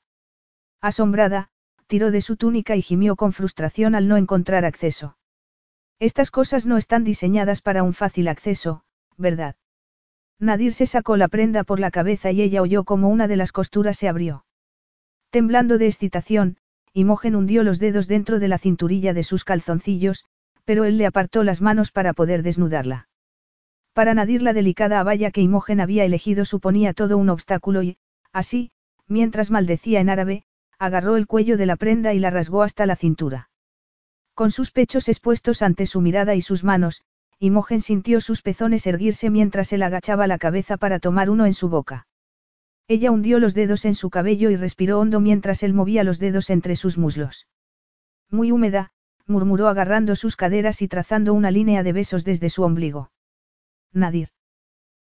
Asombrada, 0.81 1.49
tiró 1.87 2.11
de 2.11 2.21
su 2.21 2.37
túnica 2.37 2.75
y 2.75 2.81
gimió 2.81 3.15
con 3.15 3.33
frustración 3.33 3.95
al 3.95 4.07
no 4.07 4.17
encontrar 4.17 4.63
acceso. 4.63 5.17
Estas 5.99 6.31
cosas 6.31 6.65
no 6.65 6.77
están 6.77 7.03
diseñadas 7.03 7.61
para 7.61 7.83
un 7.83 7.93
fácil 7.93 8.27
acceso, 8.27 8.83
¿verdad? 9.17 9.55
Nadir 10.39 10.73
se 10.73 10.85
sacó 10.85 11.17
la 11.17 11.27
prenda 11.27 11.63
por 11.63 11.79
la 11.79 11.91
cabeza 11.91 12.31
y 12.31 12.41
ella 12.41 12.61
oyó 12.61 12.85
como 12.85 13.09
una 13.09 13.27
de 13.27 13.35
las 13.35 13.51
costuras 13.51 13.97
se 13.97 14.07
abrió. 14.07 14.45
Temblando 15.31 15.77
de 15.77 15.85
excitación, 15.85 16.57
Imogen 16.93 17.35
hundió 17.35 17.63
los 17.63 17.79
dedos 17.79 18.07
dentro 18.07 18.39
de 18.39 18.47
la 18.47 18.57
cinturilla 18.57 19.13
de 19.13 19.23
sus 19.23 19.43
calzoncillos, 19.43 20.25
pero 20.65 20.85
él 20.85 20.97
le 20.97 21.05
apartó 21.05 21.43
las 21.43 21.61
manos 21.61 21.91
para 21.91 22.13
poder 22.13 22.41
desnudarla. 22.41 23.07
Para 23.93 24.13
Nadir 24.13 24.41
la 24.41 24.53
delicada 24.53 24.99
abaya 24.99 25.31
que 25.31 25.41
Imogen 25.41 25.81
había 25.81 26.05
elegido 26.05 26.45
suponía 26.45 26.93
todo 26.93 27.17
un 27.17 27.29
obstáculo 27.29 27.83
y, 27.83 27.97
así, 28.31 28.71
mientras 29.07 29.51
maldecía 29.51 29.99
en 29.99 30.09
árabe, 30.09 30.43
agarró 30.79 31.17
el 31.17 31.27
cuello 31.27 31.57
de 31.57 31.65
la 31.65 31.75
prenda 31.75 32.13
y 32.13 32.19
la 32.19 32.29
rasgó 32.29 32.63
hasta 32.63 32.85
la 32.85 32.95
cintura. 32.95 33.49
Con 34.33 34.51
sus 34.51 34.71
pechos 34.71 35.09
expuestos 35.09 35.61
ante 35.61 35.85
su 35.85 36.01
mirada 36.01 36.33
y 36.33 36.41
sus 36.41 36.63
manos, 36.63 37.01
Imogen 37.39 37.81
sintió 37.81 38.21
sus 38.21 38.41
pezones 38.41 38.87
erguirse 38.87 39.29
mientras 39.29 39.73
él 39.73 39.83
agachaba 39.83 40.27
la 40.27 40.37
cabeza 40.37 40.77
para 40.77 40.99
tomar 40.99 41.29
uno 41.29 41.45
en 41.45 41.53
su 41.53 41.69
boca. 41.69 42.07
Ella 42.89 43.11
hundió 43.11 43.37
los 43.37 43.53
dedos 43.53 43.85
en 43.85 43.93
su 43.93 44.09
cabello 44.09 44.49
y 44.49 44.55
respiró 44.55 44.99
hondo 44.99 45.19
mientras 45.19 45.61
él 45.61 45.75
movía 45.75 46.03
los 46.03 46.17
dedos 46.17 46.49
entre 46.49 46.75
sus 46.75 46.97
muslos. 46.97 47.47
Muy 48.31 48.51
húmeda, 48.51 48.89
murmuró 49.27 49.67
agarrando 49.67 50.15
sus 50.15 50.35
caderas 50.35 50.81
y 50.81 50.87
trazando 50.87 51.35
una 51.35 51.51
línea 51.51 51.83
de 51.83 51.93
besos 51.93 52.25
desde 52.25 52.49
su 52.49 52.63
ombligo. 52.63 53.11
Nadir. 53.93 54.29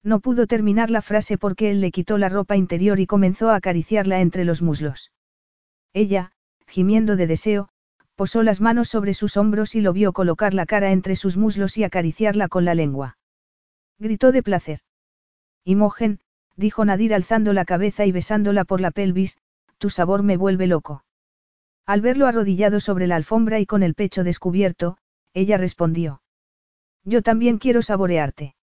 No 0.04 0.20
pudo 0.20 0.46
terminar 0.46 0.90
la 0.90 1.02
frase 1.02 1.38
porque 1.38 1.72
él 1.72 1.80
le 1.80 1.92
quitó 1.92 2.18
la 2.18 2.28
ropa 2.28 2.58
interior 2.58 3.00
y 3.00 3.08
comenzó 3.08 3.50
a 3.50 3.56
acariciarla 3.56 4.20
entre 4.20 4.44
los 4.44 4.62
muslos. 4.62 5.14
Ella, 5.94 6.34
gimiendo 6.68 7.16
de 7.16 7.28
deseo, 7.28 7.70
posó 8.16 8.44
las 8.44 8.60
manos 8.60 8.90
sobre 8.90 9.14
sus 9.14 9.38
hombros 9.38 9.74
y 9.76 9.80
lo 9.80 9.94
vio 9.94 10.12
colocar 10.12 10.54
la 10.54 10.66
cara 10.66 10.92
entre 10.92 11.16
sus 11.16 11.38
muslos 11.38 11.78
y 11.78 11.86
acariciarla 11.86 12.50
con 12.50 12.66
la 12.66 12.76
lengua. 12.76 13.18
Gritó 14.00 14.34
de 14.34 14.44
placer. 14.44 14.80
Imogen, 15.64 16.20
dijo 16.60 16.84
Nadir 16.84 17.14
alzando 17.14 17.54
la 17.54 17.64
cabeza 17.64 18.06
y 18.06 18.12
besándola 18.12 18.66
por 18.66 18.82
la 18.82 18.92
pelvis, 18.92 19.38
tu 19.78 19.90
sabor 19.90 20.24
me 20.24 20.36
vuelve 20.36 20.68
loco. 20.68 21.06
Al 21.86 22.02
verlo 22.02 22.28
arrodillado 22.28 22.82
sobre 22.82 23.08
la 23.08 23.16
alfombra 23.16 23.60
y 23.60 23.66
con 23.66 23.82
el 23.82 23.96
pecho 23.96 24.26
descubierto, 24.26 24.98
ella 25.34 25.58
respondió. 25.58 26.22
Yo 27.06 27.22
también 27.22 27.60
quiero 27.60 27.82
saborearte. 27.82 28.56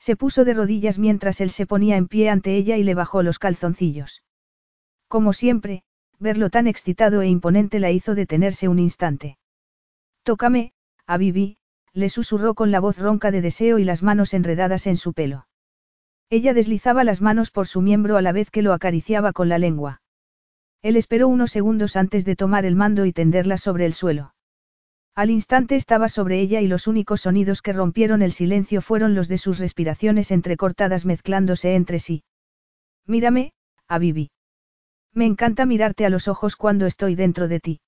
Se 0.00 0.16
puso 0.16 0.44
de 0.44 0.52
rodillas 0.52 0.98
mientras 0.98 1.40
él 1.40 1.50
se 1.50 1.64
ponía 1.64 1.96
en 1.96 2.08
pie 2.08 2.28
ante 2.28 2.56
ella 2.56 2.76
y 2.76 2.82
le 2.82 2.94
bajó 2.94 3.22
los 3.22 3.38
calzoncillos. 3.38 4.24
Como 5.06 5.32
siempre, 5.32 5.84
verlo 6.18 6.50
tan 6.50 6.66
excitado 6.66 7.22
e 7.22 7.28
imponente 7.28 7.78
la 7.78 7.92
hizo 7.92 8.16
detenerse 8.16 8.66
un 8.66 8.80
instante. 8.80 9.38
Tócame, 10.24 10.72
a 11.06 11.18
Bibi, 11.18 11.56
le 11.92 12.08
susurró 12.08 12.54
con 12.54 12.72
la 12.72 12.80
voz 12.80 12.98
ronca 12.98 13.30
de 13.30 13.42
deseo 13.42 13.78
y 13.78 13.84
las 13.84 14.02
manos 14.02 14.34
enredadas 14.34 14.88
en 14.88 14.96
su 14.96 15.12
pelo. 15.12 15.46
Ella 16.32 16.54
deslizaba 16.54 17.04
las 17.04 17.20
manos 17.20 17.50
por 17.50 17.66
su 17.66 17.82
miembro 17.82 18.16
a 18.16 18.22
la 18.22 18.32
vez 18.32 18.50
que 18.50 18.62
lo 18.62 18.72
acariciaba 18.72 19.34
con 19.34 19.50
la 19.50 19.58
lengua. 19.58 20.00
Él 20.80 20.96
esperó 20.96 21.28
unos 21.28 21.50
segundos 21.50 21.94
antes 21.94 22.24
de 22.24 22.36
tomar 22.36 22.64
el 22.64 22.74
mando 22.74 23.04
y 23.04 23.12
tenderla 23.12 23.58
sobre 23.58 23.84
el 23.84 23.92
suelo. 23.92 24.34
Al 25.14 25.28
instante 25.28 25.76
estaba 25.76 26.08
sobre 26.08 26.40
ella 26.40 26.62
y 26.62 26.68
los 26.68 26.86
únicos 26.86 27.20
sonidos 27.20 27.60
que 27.60 27.74
rompieron 27.74 28.22
el 28.22 28.32
silencio 28.32 28.80
fueron 28.80 29.14
los 29.14 29.28
de 29.28 29.36
sus 29.36 29.58
respiraciones 29.58 30.30
entrecortadas 30.30 31.04
mezclándose 31.04 31.74
entre 31.74 31.98
sí. 31.98 32.24
Mírame, 33.06 33.52
Abibi. 33.86 34.30
Me 35.12 35.26
encanta 35.26 35.66
mirarte 35.66 36.06
a 36.06 36.08
los 36.08 36.28
ojos 36.28 36.56
cuando 36.56 36.86
estoy 36.86 37.14
dentro 37.14 37.46
de 37.46 37.60
ti. 37.60 37.80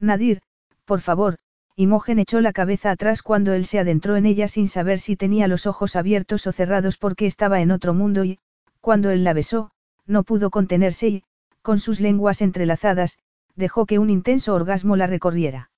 Nadir, 0.00 0.40
por 0.84 1.02
favor, 1.02 1.36
Imogen 1.76 2.18
echó 2.18 2.40
la 2.40 2.52
cabeza 2.52 2.90
atrás 2.90 3.22
cuando 3.22 3.52
él 3.52 3.64
se 3.64 3.78
adentró 3.78 4.16
en 4.16 4.26
ella 4.26 4.48
sin 4.48 4.68
saber 4.68 5.00
si 5.00 5.16
tenía 5.16 5.48
los 5.48 5.66
ojos 5.66 5.96
abiertos 5.96 6.46
o 6.46 6.52
cerrados 6.52 6.96
porque 6.96 7.26
estaba 7.26 7.60
en 7.60 7.70
otro 7.70 7.94
mundo 7.94 8.24
y, 8.24 8.38
cuando 8.80 9.10
él 9.10 9.24
la 9.24 9.32
besó, 9.32 9.70
no 10.06 10.22
pudo 10.24 10.50
contenerse 10.50 11.08
y, 11.08 11.22
con 11.62 11.78
sus 11.78 12.00
lenguas 12.00 12.42
entrelazadas, 12.42 13.18
dejó 13.56 13.86
que 13.86 13.98
un 13.98 14.10
intenso 14.10 14.54
orgasmo 14.54 14.96
la 14.96 15.06
recorriera. 15.06 15.70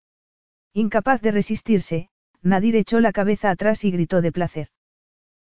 Incapaz 0.73 1.21
de 1.21 1.33
resistirse, 1.33 2.09
Nadir 2.43 2.77
echó 2.77 3.01
la 3.01 3.13
cabeza 3.13 3.51
atrás 3.51 3.85
y 3.85 3.91
gritó 3.91 4.23
de 4.23 4.33
placer. 4.33 4.69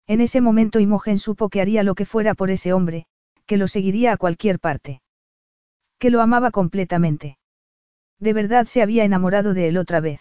En 0.07 0.21
ese 0.21 0.41
momento 0.41 0.79
Imogen 0.79 1.19
supo 1.19 1.49
que 1.49 1.61
haría 1.61 1.83
lo 1.83 1.95
que 1.95 2.07
fuera 2.07 2.35
por 2.35 2.51
ese 2.51 2.73
hombre, 2.73 3.07
que 3.47 3.57
lo 3.57 3.69
seguiría 3.69 4.13
a 4.13 4.17
cualquier 4.17 4.61
parte. 4.61 5.03
Que 5.99 6.11
lo 6.11 6.21
amaba 6.21 6.51
completamente. 6.51 7.39
De 8.21 8.33
verdad 8.33 8.67
se 8.67 8.83
había 8.83 9.05
enamorado 9.05 9.53
de 9.53 9.69
él 9.69 9.77
otra 9.77 10.01
vez. 10.01 10.21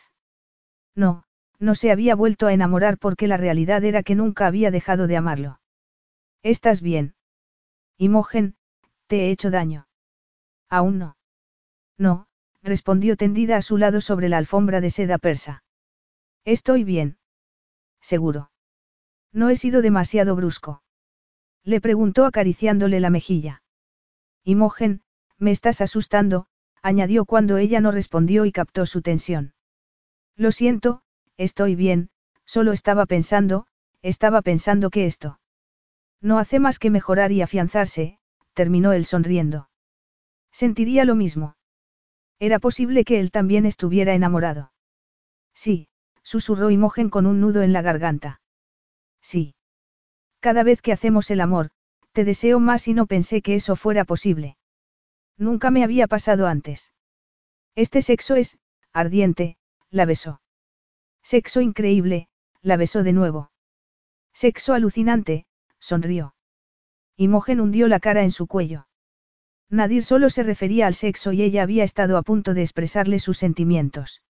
No, 0.96 1.24
no 1.60 1.76
se 1.76 1.92
había 1.92 2.16
vuelto 2.16 2.48
a 2.48 2.54
enamorar 2.54 2.98
porque 2.98 3.28
la 3.28 3.38
realidad 3.38 3.84
era 3.84 4.04
que 4.04 4.16
nunca 4.16 4.48
había 4.48 4.72
dejado 4.72 5.08
de 5.08 5.18
amarlo. 5.18 5.60
¿Estás 6.44 6.82
bien? 6.82 7.16
Imogen, 7.98 8.56
te 9.08 9.26
he 9.26 9.32
hecho 9.32 9.52
daño. 9.52 9.88
Aún 10.70 11.00
no. 11.00 11.18
No, 11.98 12.28
respondió 12.62 13.18
tendida 13.18 13.58
a 13.58 13.62
su 13.62 13.78
lado 13.78 14.02
sobre 14.02 14.30
la 14.30 14.38
alfombra 14.38 14.82
de 14.82 14.90
seda 14.90 15.18
persa. 15.18 15.64
Estoy 16.44 16.84
bien. 16.84 17.18
Seguro. 18.02 18.52
No 19.32 19.50
he 19.50 19.58
sido 19.58 19.82
demasiado 19.82 20.36
brusco. 20.36 20.84
Le 21.64 21.82
preguntó 21.82 22.26
acariciándole 22.26 23.00
la 23.00 23.10
mejilla. 23.10 23.64
Imogen, 24.44 25.02
me 25.40 25.50
estás 25.50 25.82
asustando, 25.82 26.46
añadió 26.84 27.26
cuando 27.26 27.58
ella 27.58 27.82
no 27.82 27.90
respondió 27.90 28.46
y 28.46 28.52
captó 28.52 28.86
su 28.86 29.02
tensión. 29.02 29.55
Lo 30.38 30.52
siento, 30.52 31.02
estoy 31.38 31.76
bien, 31.76 32.10
solo 32.46 32.74
estaba 32.74 33.06
pensando, 33.06 33.68
estaba 34.02 34.42
pensando 34.42 34.90
que 34.90 35.06
esto. 35.06 35.40
No 36.22 36.40
hace 36.40 36.60
más 36.60 36.80
que 36.80 36.90
mejorar 36.90 37.32
y 37.32 37.42
afianzarse, 37.42 38.20
terminó 38.54 38.94
él 38.94 39.06
sonriendo. 39.06 39.70
Sentiría 40.52 41.06
lo 41.06 41.16
mismo. 41.16 41.56
Era 42.40 42.60
posible 42.60 43.04
que 43.06 43.20
él 43.20 43.32
también 43.32 43.66
estuviera 43.66 44.14
enamorado. 44.14 44.72
Sí, 45.54 45.88
susurró 46.22 46.70
Imogen 46.70 47.10
con 47.10 47.26
un 47.26 47.40
nudo 47.40 47.62
en 47.62 47.74
la 47.74 47.82
garganta. 47.82 48.42
Sí. 49.22 49.56
Cada 50.40 50.64
vez 50.64 50.82
que 50.82 50.92
hacemos 50.92 51.32
el 51.32 51.42
amor, 51.42 51.72
te 52.12 52.26
deseo 52.26 52.60
más 52.60 52.88
y 52.88 52.94
no 52.94 53.08
pensé 53.08 53.42
que 53.42 53.56
eso 53.56 53.76
fuera 53.76 54.06
posible. 54.06 54.58
Nunca 55.38 55.72
me 55.72 55.84
había 55.84 56.08
pasado 56.08 56.48
antes. 56.48 56.94
Este 57.76 58.02
sexo 58.02 58.36
es, 58.36 58.58
ardiente, 58.94 59.58
la 59.96 60.06
besó. 60.06 60.42
Sexo 61.24 61.62
increíble, 61.62 62.28
la 62.62 62.76
besó 62.76 63.02
de 63.02 63.14
nuevo. 63.14 63.52
Sexo 64.34 64.74
alucinante, 64.74 65.46
sonrió. 65.80 66.36
Imogen 67.16 67.62
hundió 67.62 67.88
la 67.88 68.02
cara 68.02 68.24
en 68.24 68.32
su 68.32 68.46
cuello. 68.46 68.88
Nadir 69.70 70.04
solo 70.04 70.30
se 70.30 70.44
refería 70.44 70.86
al 70.86 70.96
sexo 70.96 71.32
y 71.32 71.42
ella 71.42 71.64
había 71.64 71.86
estado 71.86 72.18
a 72.18 72.24
punto 72.24 72.54
de 72.54 72.62
expresarle 72.62 73.20
sus 73.20 73.38
sentimientos. 73.38 74.22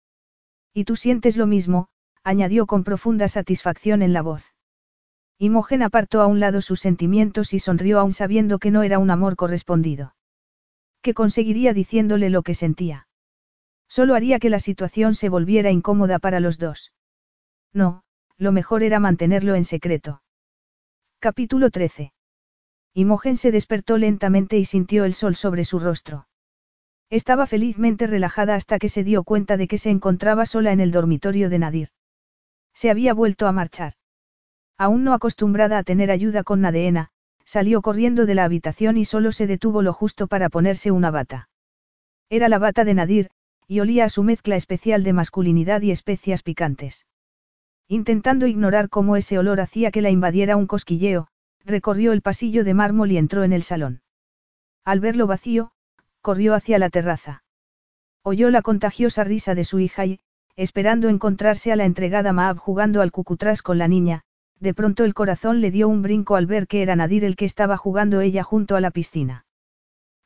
Y 0.72 0.86
tú 0.86 0.96
sientes 0.96 1.36
lo 1.36 1.48
mismo, 1.48 1.88
añadió 2.24 2.68
con 2.68 2.84
profunda 2.84 3.28
satisfacción 3.28 4.04
en 4.04 4.14
la 4.14 4.22
voz. 4.22 4.54
Imogen 5.40 5.82
apartó 5.82 6.22
a 6.22 6.28
un 6.28 6.40
lado 6.40 6.62
sus 6.62 6.80
sentimientos 6.80 7.54
y 7.54 7.60
sonrió 7.60 8.00
aún 8.00 8.14
sabiendo 8.14 8.60
que 8.60 8.70
no 8.70 8.84
era 8.84 9.00
un 9.00 9.10
amor 9.10 9.36
correspondido. 9.36 10.16
Que 11.02 11.16
conseguiría 11.16 11.74
diciéndole 11.74 12.30
lo 12.30 12.44
que 12.44 12.54
sentía. 12.54 13.08
Solo 13.96 14.14
haría 14.14 14.40
que 14.40 14.50
la 14.50 14.60
situación 14.60 15.16
se 15.16 15.30
volviera 15.30 15.72
incómoda 15.72 16.20
para 16.20 16.42
los 16.42 16.60
dos. 16.60 16.92
No, 17.72 18.04
lo 18.36 18.52
mejor 18.52 18.84
era 18.84 19.00
mantenerlo 19.00 19.56
en 19.56 19.64
secreto. 19.64 20.22
Capítulo 21.20 21.70
13. 21.70 22.12
Imogen 22.94 23.38
se 23.38 23.52
despertó 23.52 23.98
lentamente 23.98 24.58
y 24.58 24.66
sintió 24.66 25.06
el 25.06 25.14
sol 25.14 25.34
sobre 25.38 25.64
su 25.64 25.80
rostro. 25.80 26.28
Estaba 27.10 27.48
felizmente 27.48 28.06
relajada 28.06 28.56
hasta 28.56 28.80
que 28.80 28.90
se 28.90 29.06
dio 29.06 29.24
cuenta 29.24 29.56
de 29.56 29.70
que 29.70 29.78
se 29.78 29.92
encontraba 29.92 30.46
sola 30.46 30.74
en 30.74 30.82
el 30.82 30.92
dormitorio 30.92 31.50
de 31.50 31.60
Nadir. 31.60 31.90
Se 32.74 32.90
había 32.90 33.14
vuelto 33.14 33.48
a 33.48 33.54
marchar. 33.54 33.94
Aún 34.78 35.06
no 35.06 35.14
acostumbrada 35.14 35.78
a 35.78 35.84
tener 35.84 36.12
ayuda 36.12 36.44
con 36.44 36.60
Nadeena, 36.60 37.12
salió 37.46 37.82
corriendo 37.82 38.26
de 38.26 38.36
la 38.36 38.44
habitación 38.44 38.98
y 38.98 39.06
solo 39.06 39.32
se 39.32 39.48
detuvo 39.48 39.82
lo 39.82 39.94
justo 39.94 40.28
para 40.28 40.50
ponerse 40.50 40.92
una 40.92 41.12
bata. 41.12 41.48
Era 42.30 42.50
la 42.50 42.60
bata 42.60 42.84
de 42.84 42.94
Nadir, 42.94 43.30
y 43.68 43.80
olía 43.80 44.06
a 44.06 44.10
su 44.10 44.24
mezcla 44.24 44.56
especial 44.56 45.04
de 45.04 45.14
masculinidad 45.14 45.82
y 45.82 45.92
especias 45.92 46.44
picantes. 46.44 47.06
Intentando 47.88 48.48
ignorar 48.48 48.90
cómo 48.90 49.16
ese 49.16 49.38
olor 49.38 49.60
hacía 49.60 49.92
que 49.92 50.02
la 50.02 50.10
invadiera 50.10 50.58
un 50.58 50.68
cosquilleo, 50.68 51.28
recorrió 51.64 52.12
el 52.14 52.22
pasillo 52.22 52.64
de 52.64 52.74
mármol 52.74 53.12
y 53.12 53.18
entró 53.18 53.44
en 53.44 53.54
el 53.54 53.64
salón. 53.64 54.02
Al 54.84 55.00
verlo 55.00 55.28
vacío, 55.28 55.72
corrió 56.22 56.54
hacia 56.54 56.80
la 56.80 56.90
terraza. 56.90 57.44
Oyó 58.24 58.50
la 58.50 58.62
contagiosa 58.62 59.24
risa 59.24 59.56
de 59.56 59.64
su 59.64 59.80
hija 59.80 60.06
y, 60.06 60.20
esperando 60.56 61.10
encontrarse 61.10 61.72
a 61.72 61.76
la 61.76 61.86
entregada 61.86 62.34
Maab 62.34 62.58
jugando 62.58 63.02
al 63.02 63.12
cucutrás 63.12 63.62
con 63.62 63.78
la 63.78 63.88
niña, 63.88 64.22
de 64.60 64.74
pronto 64.74 65.04
el 65.04 65.14
corazón 65.14 65.62
le 65.62 65.70
dio 65.70 65.88
un 65.88 66.02
brinco 66.02 66.36
al 66.36 66.46
ver 66.46 66.68
que 66.68 66.82
era 66.82 66.96
Nadir 66.96 67.24
el 67.24 67.36
que 67.36 67.46
estaba 67.46 67.78
jugando 67.78 68.22
ella 68.22 68.44
junto 68.44 68.76
a 68.76 68.82
la 68.82 68.92
piscina. 68.92 69.46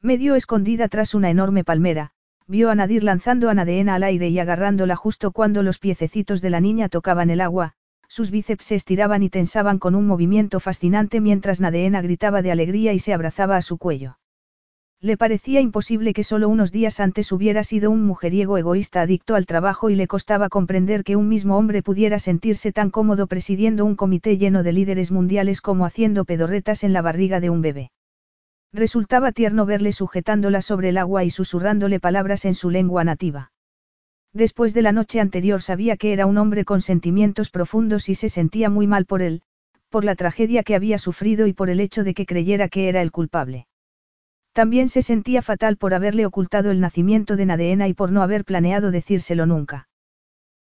Medio 0.02 0.36
escondida 0.36 0.88
tras 0.88 1.14
una 1.14 1.30
enorme 1.30 1.64
palmera, 1.64 2.12
vio 2.50 2.72
a 2.72 2.76
Nadir 2.76 3.04
lanzando 3.04 3.50
a 3.50 3.54
Nadeena 3.54 3.94
al 3.94 4.02
aire 4.02 4.28
y 4.30 4.40
agarrándola 4.40 4.96
justo 4.96 5.32
cuando 5.32 5.62
los 5.62 5.78
piececitos 5.78 6.42
de 6.42 6.50
la 6.50 6.60
niña 6.60 6.90
tocaban 6.90 7.30
el 7.30 7.42
agua, 7.42 7.74
sus 8.08 8.32
bíceps 8.32 8.66
se 8.66 8.76
estiraban 8.76 9.22
y 9.22 9.30
tensaban 9.30 9.78
con 9.78 9.94
un 9.94 10.08
movimiento 10.08 10.60
fascinante 10.60 11.22
mientras 11.22 11.62
Nadeena 11.62 12.02
gritaba 12.02 12.42
de 12.42 12.52
alegría 12.52 12.94
y 12.94 13.00
se 13.00 13.14
abrazaba 13.14 13.56
a 13.56 13.62
su 13.62 13.78
cuello. 13.78 14.18
Le 15.00 15.16
parecía 15.16 15.62
imposible 15.62 16.12
que 16.12 16.24
solo 16.24 16.50
unos 16.50 16.72
días 16.72 17.00
antes 17.00 17.32
hubiera 17.32 17.64
sido 17.64 17.92
un 17.92 18.04
mujeriego 18.04 18.58
egoísta 18.58 19.02
adicto 19.02 19.36
al 19.36 19.46
trabajo 19.46 19.92
y 19.92 19.96
le 19.96 20.08
costaba 20.08 20.50
comprender 20.50 21.04
que 21.04 21.16
un 21.16 21.30
mismo 21.30 21.56
hombre 21.56 21.84
pudiera 21.84 22.18
sentirse 22.18 22.72
tan 22.72 22.90
cómodo 22.90 23.28
presidiendo 23.28 23.86
un 23.86 23.96
comité 23.96 24.40
lleno 24.40 24.64
de 24.64 24.74
líderes 24.74 25.12
mundiales 25.12 25.62
como 25.62 25.86
haciendo 25.86 26.26
pedorretas 26.26 26.84
en 26.84 26.94
la 26.94 27.04
barriga 27.04 27.40
de 27.40 27.52
un 27.52 27.62
bebé. 27.62 27.92
Resultaba 28.72 29.32
tierno 29.32 29.66
verle 29.66 29.92
sujetándola 29.92 30.62
sobre 30.62 30.90
el 30.90 30.98
agua 30.98 31.24
y 31.24 31.32
susurrándole 31.32 32.00
palabras 32.00 32.46
en 32.46 32.54
su 32.54 32.70
lengua 32.70 33.04
nativa. 33.04 33.52
Después 34.32 34.76
de 34.76 34.84
la 34.84 34.92
noche 34.92 35.20
anterior 35.20 35.62
sabía 35.62 35.98
que 35.98 36.14
era 36.14 36.28
un 36.28 36.38
hombre 36.38 36.66
con 36.66 36.82
sentimientos 36.82 37.50
profundos 37.50 38.10
y 38.10 38.16
se 38.16 38.30
sentía 38.30 38.70
muy 38.70 38.86
mal 38.86 39.06
por 39.06 39.24
él, 39.24 39.42
por 39.90 40.06
la 40.06 40.16
tragedia 40.16 40.62
que 40.64 40.76
había 40.76 41.00
sufrido 41.00 41.48
y 41.48 41.54
por 41.54 41.70
el 41.72 41.80
hecho 41.80 42.04
de 42.04 42.14
que 42.14 42.28
creyera 42.28 42.70
que 42.70 42.90
era 42.90 43.02
el 43.02 43.12
culpable. 43.12 43.66
También 44.54 44.88
se 44.88 45.02
sentía 45.02 45.42
fatal 45.42 45.78
por 45.78 45.96
haberle 45.96 46.28
ocultado 46.28 46.70
el 46.70 46.80
nacimiento 46.80 47.36
de 47.36 47.48
Nadeena 47.48 47.88
y 47.88 47.96
por 47.96 48.12
no 48.12 48.22
haber 48.22 48.46
planeado 48.46 48.92
decírselo 48.92 49.48
nunca. 49.48 49.88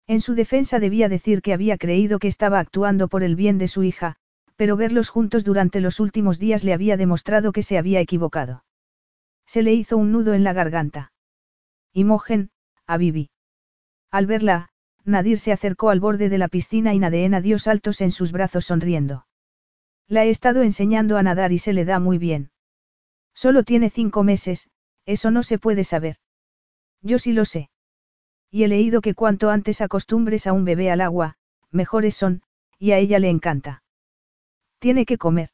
En 0.07 0.21
su 0.21 0.33
defensa 0.33 0.79
debía 0.79 1.09
decir 1.09 1.41
que 1.41 1.51
había 1.51 1.77
creído 1.77 2.19
que 2.19 2.29
estaba 2.29 2.59
actuando 2.59 3.09
por 3.09 3.23
el 3.23 3.35
bien 3.35 3.57
de 3.57 3.67
su 3.67 3.83
hija, 3.83 4.15
pero 4.57 4.75
verlos 4.75 5.09
juntos 5.09 5.45
durante 5.45 5.79
los 5.79 5.99
últimos 5.99 6.39
días 6.39 6.63
le 6.63 6.73
había 6.73 6.97
demostrado 6.97 7.51
que 7.53 7.63
se 7.63 7.77
había 7.77 8.01
equivocado. 8.01 8.65
Se 9.45 9.61
le 9.61 9.73
hizo 9.73 9.97
un 9.97 10.11
nudo 10.11 10.33
en 10.33 10.43
la 10.43 10.51
garganta. 10.51 11.13
Imogen, 11.93 12.49
a 12.85 12.97
Bibi. 12.97 13.29
Al 14.11 14.25
verla, 14.25 14.69
Nadir 15.05 15.39
se 15.39 15.53
acercó 15.53 15.89
al 15.89 16.01
borde 16.01 16.27
de 16.27 16.37
la 16.37 16.49
piscina 16.49 16.93
y 16.93 16.99
Nadeena 16.99 17.39
dio 17.39 17.59
saltos 17.59 18.01
en 18.01 18.11
sus 18.11 18.33
brazos 18.33 18.65
sonriendo. 18.65 19.25
La 20.07 20.25
he 20.25 20.29
estado 20.29 20.63
enseñando 20.63 21.17
a 21.17 21.23
nadar 21.23 21.51
y 21.51 21.59
se 21.59 21.71
le 21.71 21.85
da 21.85 21.99
muy 21.99 22.17
bien. 22.17 22.51
Solo 23.33 23.63
tiene 23.63 23.89
cinco 23.89 24.23
meses, 24.23 24.69
eso 25.05 25.31
no 25.31 25.43
se 25.43 25.59
puede 25.59 25.83
saber. 25.83 26.17
Yo 27.01 27.19
sí 27.19 27.31
lo 27.31 27.45
sé. 27.45 27.69
Y 28.49 28.63
he 28.63 28.67
leído 28.67 29.01
que 29.01 29.13
cuanto 29.13 29.49
antes 29.49 29.81
acostumbres 29.81 30.47
a 30.47 30.53
un 30.53 30.65
bebé 30.65 30.89
al 30.89 31.01
agua, 31.01 31.35
mejores 31.71 32.15
son, 32.15 32.41
y 32.79 32.91
a 32.91 32.97
ella 32.97 33.19
le 33.19 33.29
encanta. 33.29 33.83
Tiene 34.79 35.05
que 35.05 35.17
comer. 35.17 35.49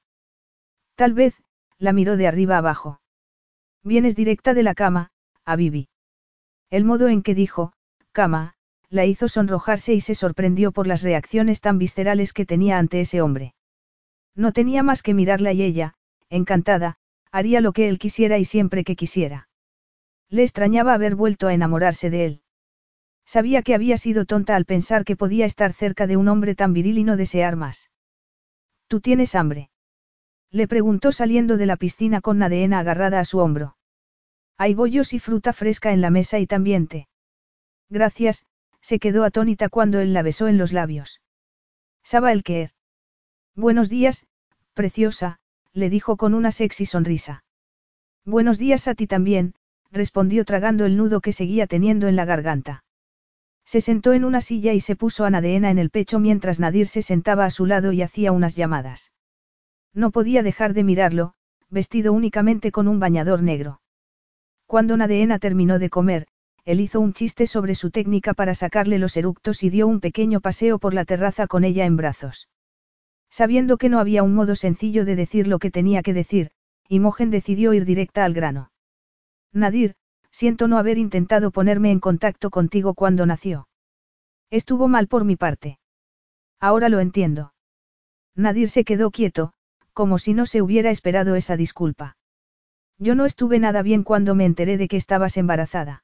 Tal 0.96 1.14
vez, 1.14 1.42
la 1.78 1.94
miró 1.94 2.18
de 2.18 2.28
arriba 2.28 2.58
abajo. 2.58 3.02
Vienes 3.84 4.16
directa 4.16 4.54
de 4.54 4.64
la 4.64 4.76
cama, 4.76 5.12
a. 5.46 5.58
El 6.70 6.86
modo 6.86 7.08
en 7.08 7.22
que 7.22 7.36
dijo, 7.36 7.74
cama, 8.12 8.56
la 8.90 9.06
hizo 9.06 9.28
sonrojarse 9.28 9.94
y 9.94 10.02
se 10.02 10.16
sorprendió 10.16 10.72
por 10.72 10.88
las 10.88 11.02
reacciones 11.02 11.62
tan 11.62 11.78
viscerales 11.78 12.34
que 12.34 12.46
tenía 12.46 12.78
ante 12.78 13.02
ese 13.02 13.22
hombre. 13.22 13.56
No 14.36 14.52
tenía 14.52 14.84
más 14.84 15.02
que 15.02 15.14
mirarla 15.14 15.54
y 15.54 15.64
ella, 15.64 15.96
encantada, 16.30 16.98
haría 17.32 17.62
lo 17.62 17.74
que 17.74 17.90
él 17.90 18.00
quisiera 18.00 18.38
y 18.38 18.46
siempre 18.46 18.84
que 18.84 18.96
quisiera. 18.96 19.50
Le 20.30 20.44
extrañaba 20.44 20.94
haber 20.94 21.16
vuelto 21.16 21.48
a 21.48 21.54
enamorarse 21.54 22.10
de 22.10 22.26
él. 22.26 22.42
Sabía 23.26 23.62
que 23.62 23.76
había 23.76 23.98
sido 23.98 24.26
tonta 24.26 24.56
al 24.56 24.66
pensar 24.66 25.06
que 25.06 25.16
podía 25.16 25.46
estar 25.46 25.74
cerca 25.74 26.08
de 26.08 26.18
un 26.18 26.28
hombre 26.28 26.56
tan 26.56 26.74
viril 26.74 26.98
y 26.98 27.04
no 27.04 27.18
desear 27.18 27.56
más. 27.56 27.90
¿Tú 28.94 29.02
tienes 29.02 29.34
hambre? 29.34 29.72
Le 30.52 30.68
preguntó 30.68 31.12
saliendo 31.12 31.58
de 31.58 31.66
la 31.66 31.78
piscina 31.78 32.22
con 32.22 32.38
Nadeena 32.38 32.78
agarrada 32.78 33.20
a 33.20 33.26
su 33.26 33.40
hombro. 33.40 33.76
Hay 34.56 34.76
bollos 34.76 35.14
y 35.14 35.20
fruta 35.20 35.52
fresca 35.52 35.94
en 35.94 36.00
la 36.00 36.12
mesa 36.12 36.38
y 36.38 36.46
también 36.46 36.86
té. 36.86 37.08
Gracias, 37.90 38.46
se 38.82 39.00
quedó 39.00 39.24
atónita 39.24 39.70
cuando 39.70 40.00
él 40.00 40.14
la 40.14 40.22
besó 40.22 40.48
en 40.48 40.60
los 40.60 40.74
labios. 40.74 41.22
Saba 42.04 42.32
el 42.32 42.44
queer. 42.44 42.70
Buenos 43.56 43.90
días, 43.90 44.28
preciosa, 44.76 45.40
le 45.74 45.90
dijo 45.90 46.16
con 46.16 46.36
una 46.36 46.52
sexy 46.52 46.86
sonrisa. 46.86 47.44
Buenos 48.26 48.60
días 48.60 48.88
a 48.88 48.94
ti 48.94 49.08
también, 49.08 49.56
respondió 49.90 50.46
tragando 50.46 50.86
el 50.86 50.98
nudo 50.98 51.20
que 51.20 51.34
seguía 51.34 51.66
teniendo 51.66 52.08
en 52.08 52.16
la 52.16 52.26
garganta. 52.26 52.83
Se 53.66 53.82
sentó 53.82 54.14
en 54.14 54.26
una 54.26 54.42
silla 54.42 54.74
y 54.74 54.80
se 54.80 54.96
puso 54.96 55.26
a 55.26 55.30
Nadeena 55.30 55.72
en 55.72 55.80
el 55.80 55.90
pecho 55.90 56.20
mientras 56.20 56.60
Nadir 56.60 56.88
se 56.88 57.02
sentaba 57.02 57.46
a 57.46 57.50
su 57.50 57.66
lado 57.66 57.92
y 57.92 58.02
hacía 58.02 58.32
unas 58.32 58.56
llamadas. 58.56 59.12
No 59.94 60.12
podía 60.12 60.44
dejar 60.44 60.74
de 60.74 60.84
mirarlo, 60.84 61.34
vestido 61.70 62.14
únicamente 62.14 62.72
con 62.72 62.88
un 62.88 63.00
bañador 63.00 63.42
negro. 63.42 63.82
Cuando 64.66 64.98
Nadeena 64.98 65.40
terminó 65.40 65.80
de 65.80 65.90
comer, 65.90 66.28
él 66.66 66.80
hizo 66.80 67.00
un 67.00 67.14
chiste 67.14 67.46
sobre 67.46 67.76
su 67.76 67.92
técnica 67.92 68.34
para 68.34 68.54
sacarle 68.54 68.98
los 68.98 69.18
eructos 69.18 69.64
y 69.64 69.70
dio 69.70 69.88
un 69.88 70.00
pequeño 70.00 70.40
paseo 70.40 70.80
por 70.80 70.94
la 70.94 71.06
terraza 71.06 71.48
con 71.48 71.64
ella 71.64 71.86
en 71.86 71.98
brazos. 71.98 72.50
Sabiendo 73.30 73.78
que 73.78 73.90
no 73.90 74.00
había 74.00 74.24
un 74.24 74.34
modo 74.34 74.56
sencillo 74.56 75.06
de 75.06 75.16
decir 75.16 75.48
lo 75.48 75.60
que 75.60 75.72
tenía 75.72 76.04
que 76.04 76.14
decir, 76.14 76.52
Imogen 76.88 77.32
decidió 77.32 77.74
ir 77.74 77.86
directa 77.86 78.24
al 78.24 78.34
grano. 78.34 78.72
Nadir, 79.52 79.96
siento 80.34 80.68
no 80.68 80.78
haber 80.78 80.98
intentado 80.98 81.52
ponerme 81.52 81.92
en 81.92 82.00
contacto 82.00 82.50
contigo 82.50 82.96
cuando 82.96 83.26
nació. 83.26 83.70
Estuvo 84.50 84.88
mal 84.88 85.08
por 85.08 85.24
mi 85.24 85.36
parte. 85.36 85.80
Ahora 86.60 86.90
lo 86.90 87.00
entiendo. 87.00 87.54
Nadir 88.36 88.70
se 88.70 88.84
quedó 88.84 89.12
quieto, 89.12 89.54
como 89.94 90.18
si 90.18 90.34
no 90.34 90.48
se 90.48 90.62
hubiera 90.62 90.90
esperado 90.90 91.36
esa 91.36 91.56
disculpa. 91.56 92.18
Yo 92.98 93.14
no 93.16 93.26
estuve 93.26 93.60
nada 93.60 93.84
bien 93.84 94.04
cuando 94.04 94.34
me 94.34 94.46
enteré 94.46 94.78
de 94.78 94.88
que 94.88 94.98
estabas 94.98 95.38
embarazada. 95.38 96.04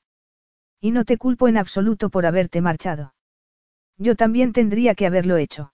Y 0.80 0.92
no 0.92 1.06
te 1.06 1.18
culpo 1.18 1.48
en 1.48 1.58
absoluto 1.58 2.10
por 2.10 2.26
haberte 2.26 2.62
marchado. 2.62 3.16
Yo 3.98 4.16
también 4.16 4.54
tendría 4.54 4.96
que 4.96 5.08
haberlo 5.08 5.38
hecho. 5.38 5.74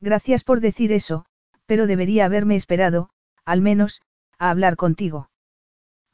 Gracias 0.00 0.44
por 0.44 0.60
decir 0.60 0.92
eso, 0.92 1.26
pero 1.66 1.86
debería 1.86 2.24
haberme 2.24 2.56
esperado, 2.56 3.10
al 3.44 3.60
menos, 3.60 4.00
a 4.38 4.50
hablar 4.50 4.76
contigo. 4.76 5.30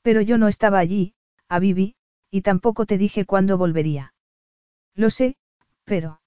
Pero 0.02 0.22
yo 0.22 0.38
no 0.38 0.48
estaba 0.48 0.78
allí, 0.78 1.14
a 1.50 1.58
Vivi, 1.58 1.96
y 2.30 2.42
tampoco 2.42 2.86
te 2.86 2.96
dije 2.96 3.26
cuándo 3.26 3.58
volvería. 3.58 4.14
Lo 4.94 5.10
sé, 5.10 5.36
pero... 5.84 6.20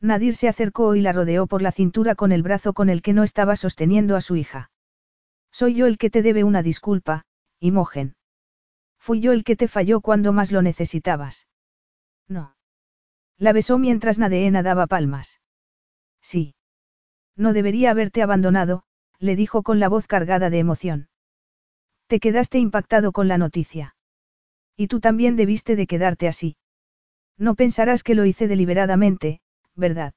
Nadir 0.00 0.34
se 0.34 0.48
acercó 0.48 0.94
y 0.94 1.02
la 1.02 1.12
rodeó 1.12 1.46
por 1.46 1.60
la 1.60 1.70
cintura 1.70 2.14
con 2.14 2.32
el 2.32 2.42
brazo 2.42 2.72
con 2.72 2.88
el 2.88 3.02
que 3.02 3.12
no 3.12 3.24
estaba 3.24 3.56
sosteniendo 3.56 4.16
a 4.16 4.22
su 4.22 4.36
hija. 4.36 4.70
Soy 5.52 5.74
yo 5.74 5.86
el 5.86 5.98
que 5.98 6.08
te 6.08 6.22
debe 6.22 6.44
una 6.44 6.62
disculpa, 6.62 7.26
Imogen. 7.60 8.16
Fui 8.98 9.20
yo 9.20 9.32
el 9.32 9.44
que 9.44 9.54
te 9.54 9.68
falló 9.68 10.00
cuando 10.00 10.32
más 10.32 10.50
lo 10.50 10.62
necesitabas. 10.62 11.46
No. 12.26 12.56
La 13.36 13.52
besó 13.52 13.78
mientras 13.78 14.18
Nadeena 14.18 14.62
daba 14.62 14.86
palmas. 14.86 15.40
Sí. 16.22 16.54
No 17.36 17.52
debería 17.52 17.90
haberte 17.90 18.22
abandonado, 18.22 18.84
le 19.18 19.36
dijo 19.36 19.62
con 19.62 19.78
la 19.78 19.88
voz 19.88 20.06
cargada 20.06 20.48
de 20.48 20.58
emoción. 20.58 21.08
Te 22.06 22.18
quedaste 22.18 22.58
impactado 22.58 23.12
con 23.12 23.28
la 23.28 23.36
noticia. 23.36 23.94
Y 24.78 24.86
tú 24.86 25.00
también 25.00 25.34
debiste 25.34 25.74
de 25.74 25.88
quedarte 25.88 26.28
así. 26.28 26.56
No 27.36 27.56
pensarás 27.56 28.04
que 28.04 28.14
lo 28.14 28.24
hice 28.24 28.46
deliberadamente, 28.46 29.40
¿verdad? 29.74 30.14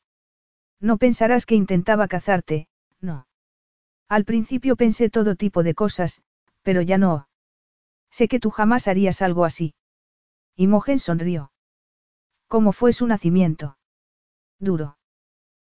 No 0.79 0.97
pensarás 0.97 1.47
que 1.47 1.55
intentaba 1.55 2.07
cazarte, 2.07 2.67
no. 2.99 3.27
Al 4.07 4.23
principio 4.23 4.75
pensé 4.75 5.09
todo 5.09 5.35
tipo 5.35 5.63
de 5.63 5.73
cosas, 5.73 6.21
pero 6.61 6.83
ya 6.83 6.99
no. 6.99 7.27
Sé 8.11 8.27
que 8.27 8.39
tú 8.39 8.51
jamás 8.51 8.87
harías 8.87 9.23
algo 9.23 9.45
así. 9.45 9.73
Imogen 10.55 10.99
sonrió. 10.99 11.51
¿Cómo 12.47 12.71
fue 12.71 12.93
su 12.93 13.07
nacimiento? 13.07 13.77
Duro. 14.59 14.97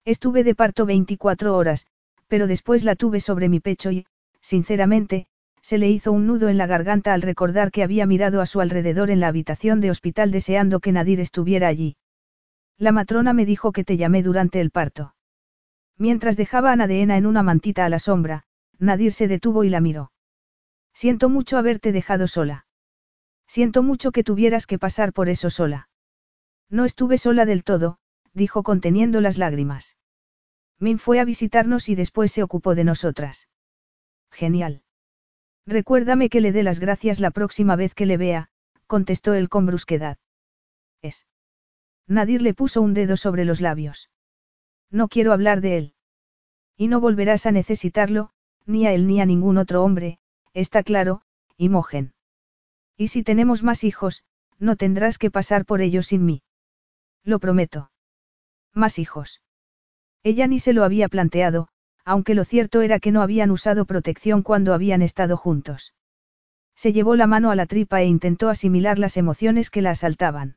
Estuve 0.05 0.45
de 0.45 0.55
parto 0.55 0.87
24 0.87 1.57
horas, 1.57 1.87
pero 2.29 2.47
después 2.47 2.85
la 2.85 2.95
tuve 2.95 3.19
sobre 3.19 3.49
mi 3.49 3.59
pecho 3.59 3.91
y, 3.91 4.07
sinceramente, 4.41 5.27
se 5.67 5.79
le 5.79 5.91
hizo 5.91 6.13
un 6.13 6.29
nudo 6.29 6.49
en 6.49 6.59
la 6.59 6.69
garganta 6.69 7.13
al 7.13 7.23
recordar 7.23 7.73
que 7.73 7.83
había 7.83 8.07
mirado 8.07 8.41
a 8.41 8.47
su 8.47 8.61
alrededor 8.61 9.11
en 9.11 9.19
la 9.19 9.27
habitación 9.27 9.81
de 9.81 9.91
hospital 9.91 10.31
deseando 10.31 10.79
que 10.79 10.93
Nadir 10.93 11.19
estuviera 11.19 11.67
allí. 11.67 11.97
La 12.79 12.93
matrona 12.93 13.33
me 13.33 13.45
dijo 13.45 13.73
que 13.73 13.83
te 13.83 13.97
llamé 13.97 14.23
durante 14.23 14.61
el 14.61 14.71
parto. 14.71 15.17
Mientras 15.99 16.37
dejaba 16.37 16.71
a 16.71 16.77
Nadeena 16.77 17.17
en 17.17 17.27
una 17.27 17.43
mantita 17.43 17.85
a 17.85 17.89
la 17.89 17.99
sombra, 17.99 18.45
Nadir 18.79 19.13
se 19.13 19.27
detuvo 19.27 19.65
y 19.65 19.69
la 19.69 19.81
miró. 19.81 20.13
Siento 20.95 21.29
mucho 21.29 21.59
haberte 21.59 21.91
dejado 21.91 22.29
sola. 22.29 22.69
Siento 23.49 23.83
mucho 23.83 24.13
que 24.13 24.23
tuvieras 24.23 24.69
que 24.69 24.79
pasar 24.79 25.13
por 25.13 25.29
eso 25.29 25.51
sola. 25.51 25.89
No 26.71 26.85
estuve 26.85 27.19
sola 27.19 27.45
del 27.45 27.65
todo, 27.65 27.99
dijo 28.35 28.63
conteniendo 28.63 29.21
las 29.21 29.37
lágrimas. 29.37 29.97
Min 30.79 31.01
fue 31.01 31.19
a 31.19 31.25
visitarnos 31.25 31.89
y 31.89 31.97
después 31.97 32.31
se 32.31 32.45
ocupó 32.45 32.77
de 32.77 32.85
nosotras. 32.85 33.49
Genial. 34.31 34.85
Recuérdame 35.67 36.29
que 36.29 36.41
le 36.41 36.53
dé 36.53 36.63
las 36.63 36.79
gracias 36.79 37.19
la 37.19 37.31
próxima 37.31 37.75
vez 37.77 37.95
que 37.95 38.07
le 38.07 38.17
vea, 38.17 38.49
contestó 38.87 39.35
él 39.35 39.49
con 39.49 39.67
brusquedad. 39.67 40.17
Es. 41.03 41.27
Nadir 42.07 42.41
le 42.41 42.55
puso 42.55 42.81
un 42.83 42.95
dedo 42.95 43.17
sobre 43.17 43.45
los 43.45 43.61
labios. 43.61 44.11
No 44.91 45.09
quiero 45.09 45.33
hablar 45.33 45.61
de 45.61 45.79
él. 45.79 45.95
Y 46.77 46.87
no 46.87 47.01
volverás 47.01 47.47
a 47.47 47.53
necesitarlo, 47.53 48.31
ni 48.65 48.87
a 48.87 48.93
él 48.93 49.07
ni 49.07 49.21
a 49.21 49.27
ningún 49.27 49.59
otro 49.59 49.83
hombre, 49.83 50.21
está 50.55 50.83
claro, 50.83 51.23
Imogen. 51.57 52.15
Y 52.97 53.09
si 53.09 53.23
tenemos 53.23 53.63
más 53.63 53.83
hijos, 53.83 54.25
no 54.59 54.77
tendrás 54.77 55.19
que 55.19 55.31
pasar 55.31 55.65
por 55.65 55.81
ellos 55.81 56.07
sin 56.07 56.25
mí. 56.25 56.43
Lo 57.25 57.41
prometo. 57.41 57.91
Más 58.73 58.99
hijos. 58.99 59.43
Ella 60.23 60.47
ni 60.47 60.61
se 60.61 60.73
lo 60.73 60.85
había 60.85 61.09
planteado, 61.09 61.69
aunque 62.07 62.35
lo 62.35 62.45
cierto 62.45 62.81
era 62.83 63.01
que 63.01 63.11
no 63.11 63.21
habían 63.21 63.51
usado 63.51 63.85
protección 63.85 64.43
cuando 64.43 64.73
habían 64.73 65.03
estado 65.03 65.37
juntos. 65.37 65.93
Se 66.77 66.93
llevó 66.93 67.17
la 67.17 67.27
mano 67.27 67.51
a 67.51 67.57
la 67.57 67.67
tripa 67.67 68.01
e 68.01 68.07
intentó 68.07 68.49
asimilar 68.49 68.99
las 68.99 69.17
emociones 69.17 69.71
que 69.71 69.83
la 69.83 69.91
asaltaban. 69.91 70.57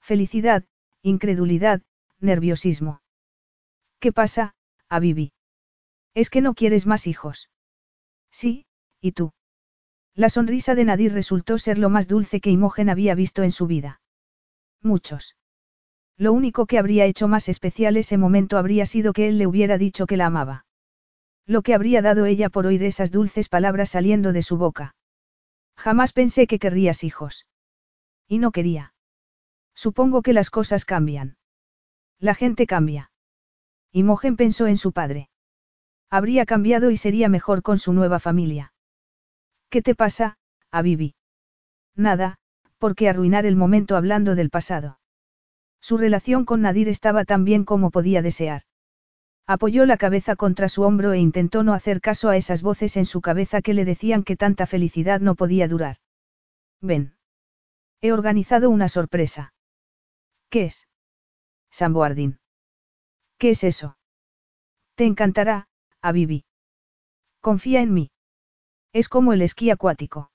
Felicidad, 0.00 0.64
incredulidad, 1.02 1.82
nerviosismo. 2.18 3.00
¿Qué 4.00 4.12
pasa, 4.12 4.54
Abibi? 4.88 5.32
¿Es 6.14 6.30
que 6.30 6.40
no 6.40 6.54
quieres 6.54 6.86
más 6.86 7.06
hijos? 7.06 7.48
Sí, 8.30 8.66
¿y 9.00 9.12
tú? 9.12 9.32
La 10.14 10.30
sonrisa 10.30 10.74
de 10.74 10.84
Nadir 10.84 11.12
resultó 11.12 11.58
ser 11.58 11.78
lo 11.78 11.90
más 11.90 12.08
dulce 12.08 12.40
que 12.40 12.50
Imogen 12.50 12.88
había 12.88 13.14
visto 13.14 13.42
en 13.44 13.52
su 13.52 13.66
vida. 13.66 14.00
Muchos. 14.82 15.36
Lo 16.18 16.32
único 16.32 16.66
que 16.66 16.78
habría 16.78 17.04
hecho 17.04 17.28
más 17.28 17.48
especial 17.48 17.96
ese 17.96 18.16
momento 18.16 18.56
habría 18.56 18.86
sido 18.86 19.12
que 19.12 19.28
él 19.28 19.38
le 19.38 19.46
hubiera 19.46 19.76
dicho 19.76 20.06
que 20.06 20.16
la 20.16 20.26
amaba. 20.26 20.64
Lo 21.46 21.62
que 21.62 21.74
habría 21.74 22.02
dado 22.02 22.24
ella 22.26 22.48
por 22.48 22.66
oír 22.66 22.82
esas 22.82 23.10
dulces 23.12 23.48
palabras 23.48 23.90
saliendo 23.90 24.32
de 24.32 24.42
su 24.42 24.56
boca. 24.56 24.94
Jamás 25.76 26.12
pensé 26.12 26.46
que 26.46 26.58
querrías 26.58 27.04
hijos. 27.04 27.46
Y 28.26 28.38
no 28.38 28.50
quería. 28.50 28.94
Supongo 29.74 30.22
que 30.22 30.32
las 30.32 30.50
cosas 30.50 30.84
cambian. 30.84 31.36
La 32.18 32.34
gente 32.34 32.66
cambia. 32.66 33.10
Imogen 33.92 34.36
pensó 34.36 34.66
en 34.66 34.78
su 34.78 34.92
padre. 34.92 35.28
Habría 36.08 36.46
cambiado 36.46 36.90
y 36.90 36.96
sería 36.96 37.28
mejor 37.28 37.62
con 37.62 37.78
su 37.78 37.92
nueva 37.92 38.20
familia. 38.20 38.72
¿Qué 39.68 39.82
te 39.82 39.94
pasa, 39.94 40.38
Abibi? 40.70 41.14
Nada, 41.94 42.38
porque 42.78 43.08
arruinar 43.08 43.44
el 43.44 43.56
momento 43.56 43.96
hablando 43.96 44.34
del 44.34 44.50
pasado. 44.50 44.98
Su 45.86 45.98
relación 45.98 46.44
con 46.44 46.62
Nadir 46.62 46.88
estaba 46.88 47.24
tan 47.24 47.44
bien 47.44 47.64
como 47.64 47.92
podía 47.92 48.20
desear. 48.20 48.62
Apoyó 49.46 49.86
la 49.86 49.96
cabeza 49.96 50.34
contra 50.34 50.68
su 50.68 50.82
hombro 50.82 51.12
e 51.12 51.20
intentó 51.20 51.62
no 51.62 51.74
hacer 51.74 52.00
caso 52.00 52.28
a 52.28 52.36
esas 52.36 52.60
voces 52.60 52.96
en 52.96 53.06
su 53.06 53.20
cabeza 53.20 53.62
que 53.62 53.72
le 53.72 53.84
decían 53.84 54.24
que 54.24 54.34
tanta 54.34 54.66
felicidad 54.66 55.20
no 55.20 55.36
podía 55.36 55.68
durar. 55.68 55.98
Ven. 56.80 57.14
He 58.00 58.10
organizado 58.10 58.68
una 58.68 58.88
sorpresa. 58.88 59.54
¿Qué 60.50 60.64
es? 60.64 60.88
Samboardín. 61.70 62.40
¿Qué 63.38 63.50
es 63.50 63.62
eso? 63.62 63.96
Te 64.96 65.04
encantará, 65.04 65.68
Abibi. 66.02 66.46
Confía 67.40 67.80
en 67.80 67.94
mí. 67.94 68.10
Es 68.92 69.08
como 69.08 69.32
el 69.32 69.40
esquí 69.40 69.70
acuático. 69.70 70.32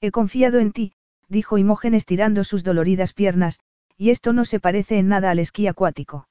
He 0.00 0.10
confiado 0.10 0.58
en 0.58 0.72
ti, 0.72 0.94
dijo 1.28 1.58
Imogen 1.58 1.94
estirando 1.94 2.42
sus 2.42 2.64
doloridas 2.64 3.12
piernas, 3.12 3.60
y 3.96 4.10
esto 4.10 4.32
no 4.32 4.44
se 4.44 4.60
parece 4.60 4.98
en 4.98 5.08
nada 5.08 5.30
al 5.30 5.38
esquí 5.38 5.66
acuático. 5.66 6.28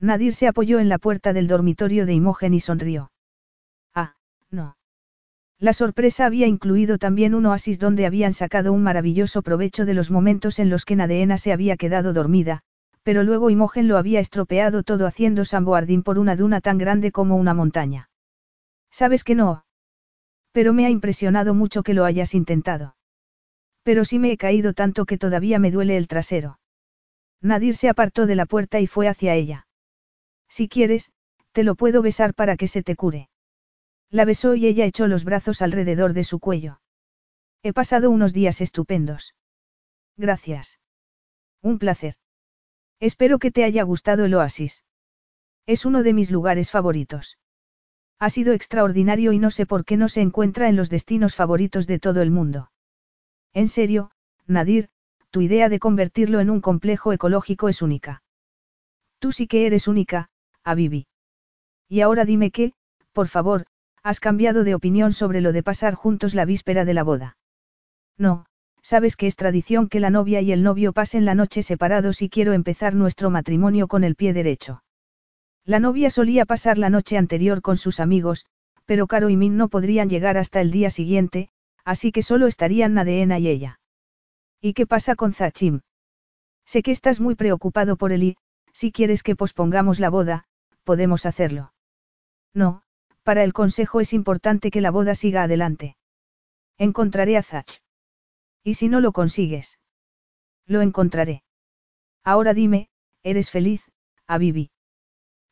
Nadir 0.00 0.34
se 0.34 0.48
apoyó 0.48 0.80
en 0.80 0.88
la 0.88 0.98
puerta 0.98 1.32
del 1.32 1.46
dormitorio 1.46 2.06
de 2.06 2.14
Imogen 2.14 2.54
y 2.54 2.60
sonrió. 2.60 3.10
Ah, 3.94 4.16
no. 4.50 4.76
La 5.58 5.72
sorpresa 5.72 6.26
había 6.26 6.46
incluido 6.46 6.98
también 6.98 7.34
un 7.34 7.46
oasis 7.46 7.78
donde 7.78 8.06
habían 8.06 8.32
sacado 8.32 8.72
un 8.72 8.82
maravilloso 8.82 9.42
provecho 9.42 9.84
de 9.86 9.94
los 9.94 10.10
momentos 10.10 10.58
en 10.58 10.68
los 10.68 10.84
que 10.84 10.96
Nadeena 10.96 11.38
se 11.38 11.52
había 11.52 11.76
quedado 11.76 12.12
dormida, 12.12 12.60
pero 13.02 13.22
luego 13.22 13.50
Imogen 13.50 13.88
lo 13.88 13.96
había 13.96 14.20
estropeado 14.20 14.82
todo 14.82 15.06
haciendo 15.06 15.44
samboardín 15.44 16.02
por 16.02 16.18
una 16.18 16.36
duna 16.36 16.60
tan 16.60 16.78
grande 16.78 17.12
como 17.12 17.36
una 17.36 17.54
montaña. 17.54 18.10
¿Sabes 18.90 19.24
que 19.24 19.34
no? 19.34 19.64
Pero 20.52 20.72
me 20.72 20.86
ha 20.86 20.90
impresionado 20.90 21.54
mucho 21.54 21.82
que 21.82 21.94
lo 21.94 22.04
hayas 22.04 22.34
intentado. 22.34 22.96
Pero 23.82 24.04
sí 24.04 24.18
me 24.18 24.32
he 24.32 24.36
caído 24.36 24.72
tanto 24.72 25.04
que 25.04 25.18
todavía 25.18 25.58
me 25.58 25.70
duele 25.70 25.96
el 25.96 26.08
trasero. 26.08 26.58
Nadir 27.44 27.76
se 27.76 27.90
apartó 27.90 28.24
de 28.24 28.36
la 28.36 28.46
puerta 28.46 28.80
y 28.80 28.86
fue 28.86 29.06
hacia 29.06 29.34
ella. 29.34 29.66
Si 30.48 30.66
quieres, 30.66 31.12
te 31.52 31.62
lo 31.62 31.74
puedo 31.74 32.00
besar 32.00 32.32
para 32.32 32.56
que 32.56 32.68
se 32.68 32.82
te 32.82 32.96
cure. 32.96 33.28
La 34.10 34.24
besó 34.24 34.54
y 34.54 34.66
ella 34.66 34.86
echó 34.86 35.06
los 35.08 35.24
brazos 35.24 35.60
alrededor 35.60 36.14
de 36.14 36.24
su 36.24 36.40
cuello. 36.40 36.80
He 37.62 37.74
pasado 37.74 38.10
unos 38.10 38.32
días 38.32 38.62
estupendos. 38.62 39.34
Gracias. 40.16 40.80
Un 41.60 41.78
placer. 41.78 42.14
Espero 42.98 43.38
que 43.38 43.50
te 43.50 43.64
haya 43.64 43.82
gustado 43.82 44.24
el 44.24 44.34
oasis. 44.34 44.82
Es 45.66 45.84
uno 45.84 46.02
de 46.02 46.14
mis 46.14 46.30
lugares 46.30 46.70
favoritos. 46.70 47.36
Ha 48.18 48.30
sido 48.30 48.54
extraordinario 48.54 49.32
y 49.32 49.38
no 49.38 49.50
sé 49.50 49.66
por 49.66 49.84
qué 49.84 49.98
no 49.98 50.08
se 50.08 50.22
encuentra 50.22 50.70
en 50.70 50.76
los 50.76 50.88
destinos 50.88 51.34
favoritos 51.34 51.86
de 51.86 51.98
todo 51.98 52.22
el 52.22 52.30
mundo. 52.30 52.70
En 53.52 53.68
serio, 53.68 54.12
Nadir, 54.46 54.88
tu 55.34 55.40
idea 55.40 55.68
de 55.68 55.80
convertirlo 55.80 56.38
en 56.38 56.48
un 56.48 56.60
complejo 56.60 57.12
ecológico 57.12 57.68
es 57.68 57.82
única. 57.82 58.22
Tú 59.18 59.32
sí 59.32 59.48
que 59.48 59.66
eres 59.66 59.88
única, 59.88 60.28
Abibi. 60.62 61.08
Y 61.88 62.02
ahora 62.02 62.24
dime 62.24 62.52
qué, 62.52 62.72
por 63.12 63.26
favor, 63.26 63.66
has 64.04 64.20
cambiado 64.20 64.62
de 64.62 64.76
opinión 64.76 65.12
sobre 65.12 65.40
lo 65.40 65.50
de 65.50 65.64
pasar 65.64 65.94
juntos 65.94 66.36
la 66.36 66.44
víspera 66.44 66.84
de 66.84 66.94
la 66.94 67.02
boda. 67.02 67.36
No, 68.16 68.46
sabes 68.80 69.16
que 69.16 69.26
es 69.26 69.34
tradición 69.34 69.88
que 69.88 69.98
la 69.98 70.08
novia 70.08 70.40
y 70.40 70.52
el 70.52 70.62
novio 70.62 70.92
pasen 70.92 71.24
la 71.24 71.34
noche 71.34 71.64
separados 71.64 72.22
y 72.22 72.28
quiero 72.28 72.52
empezar 72.52 72.94
nuestro 72.94 73.28
matrimonio 73.28 73.88
con 73.88 74.04
el 74.04 74.14
pie 74.14 74.34
derecho. 74.34 74.84
La 75.64 75.80
novia 75.80 76.10
solía 76.10 76.46
pasar 76.46 76.78
la 76.78 76.90
noche 76.90 77.18
anterior 77.18 77.60
con 77.60 77.76
sus 77.76 77.98
amigos, 77.98 78.46
pero 78.84 79.08
Caro 79.08 79.30
y 79.30 79.36
Min 79.36 79.56
no 79.56 79.68
podrían 79.68 80.08
llegar 80.08 80.38
hasta 80.38 80.60
el 80.60 80.70
día 80.70 80.90
siguiente, 80.90 81.48
así 81.84 82.12
que 82.12 82.22
solo 82.22 82.46
estarían 82.46 82.94
Nadeena 82.94 83.40
y 83.40 83.48
ella. 83.48 83.80
¿Y 84.64 84.72
qué 84.72 84.86
pasa 84.86 85.14
con 85.14 85.34
Zachim? 85.34 85.82
Sé 86.64 86.82
que 86.82 86.90
estás 86.90 87.20
muy 87.20 87.34
preocupado 87.34 87.98
por 87.98 88.12
él 88.12 88.22
y, 88.22 88.36
si 88.72 88.92
quieres 88.92 89.22
que 89.22 89.36
pospongamos 89.36 90.00
la 90.00 90.08
boda, 90.08 90.46
podemos 90.84 91.26
hacerlo. 91.26 91.74
No, 92.54 92.80
para 93.24 93.44
el 93.44 93.52
consejo 93.52 94.00
es 94.00 94.14
importante 94.14 94.70
que 94.70 94.80
la 94.80 94.90
boda 94.90 95.14
siga 95.14 95.42
adelante. 95.42 95.98
Encontraré 96.78 97.36
a 97.36 97.42
Zach. 97.42 97.82
¿Y 98.62 98.76
si 98.76 98.88
no 98.88 99.00
lo 99.00 99.12
consigues? 99.12 99.78
Lo 100.64 100.80
encontraré. 100.80 101.44
Ahora 102.22 102.54
dime, 102.54 102.88
¿eres 103.22 103.50
feliz, 103.50 103.92
Abibi? 104.26 104.70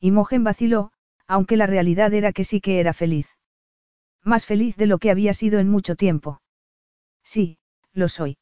Imogen 0.01 0.43
vaciló, 0.43 0.91
aunque 1.27 1.59
la 1.59 1.67
realidad 1.67 2.15
era 2.15 2.33
que 2.33 2.45
sí 2.45 2.63
que 2.63 2.81
era 2.81 2.95
feliz. 2.95 3.29
Más 4.23 4.47
feliz 4.47 4.79
de 4.79 4.87
lo 4.87 4.97
que 4.97 5.11
había 5.11 5.35
sido 5.35 5.59
en 5.59 5.69
mucho 5.69 5.97
tiempo. 5.97 6.41
Sí, 7.23 7.59
lo 7.93 8.09
soy. 8.09 8.39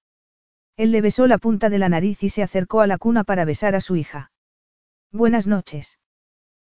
Él 0.80 0.92
le 0.92 1.02
besó 1.02 1.26
la 1.26 1.36
punta 1.36 1.68
de 1.68 1.76
la 1.76 1.90
nariz 1.90 2.22
y 2.22 2.30
se 2.30 2.42
acercó 2.42 2.80
a 2.80 2.86
la 2.86 2.96
cuna 2.96 3.22
para 3.22 3.44
besar 3.44 3.74
a 3.74 3.82
su 3.82 3.96
hija. 3.96 4.32
Buenas 5.12 5.46
noches. 5.46 5.98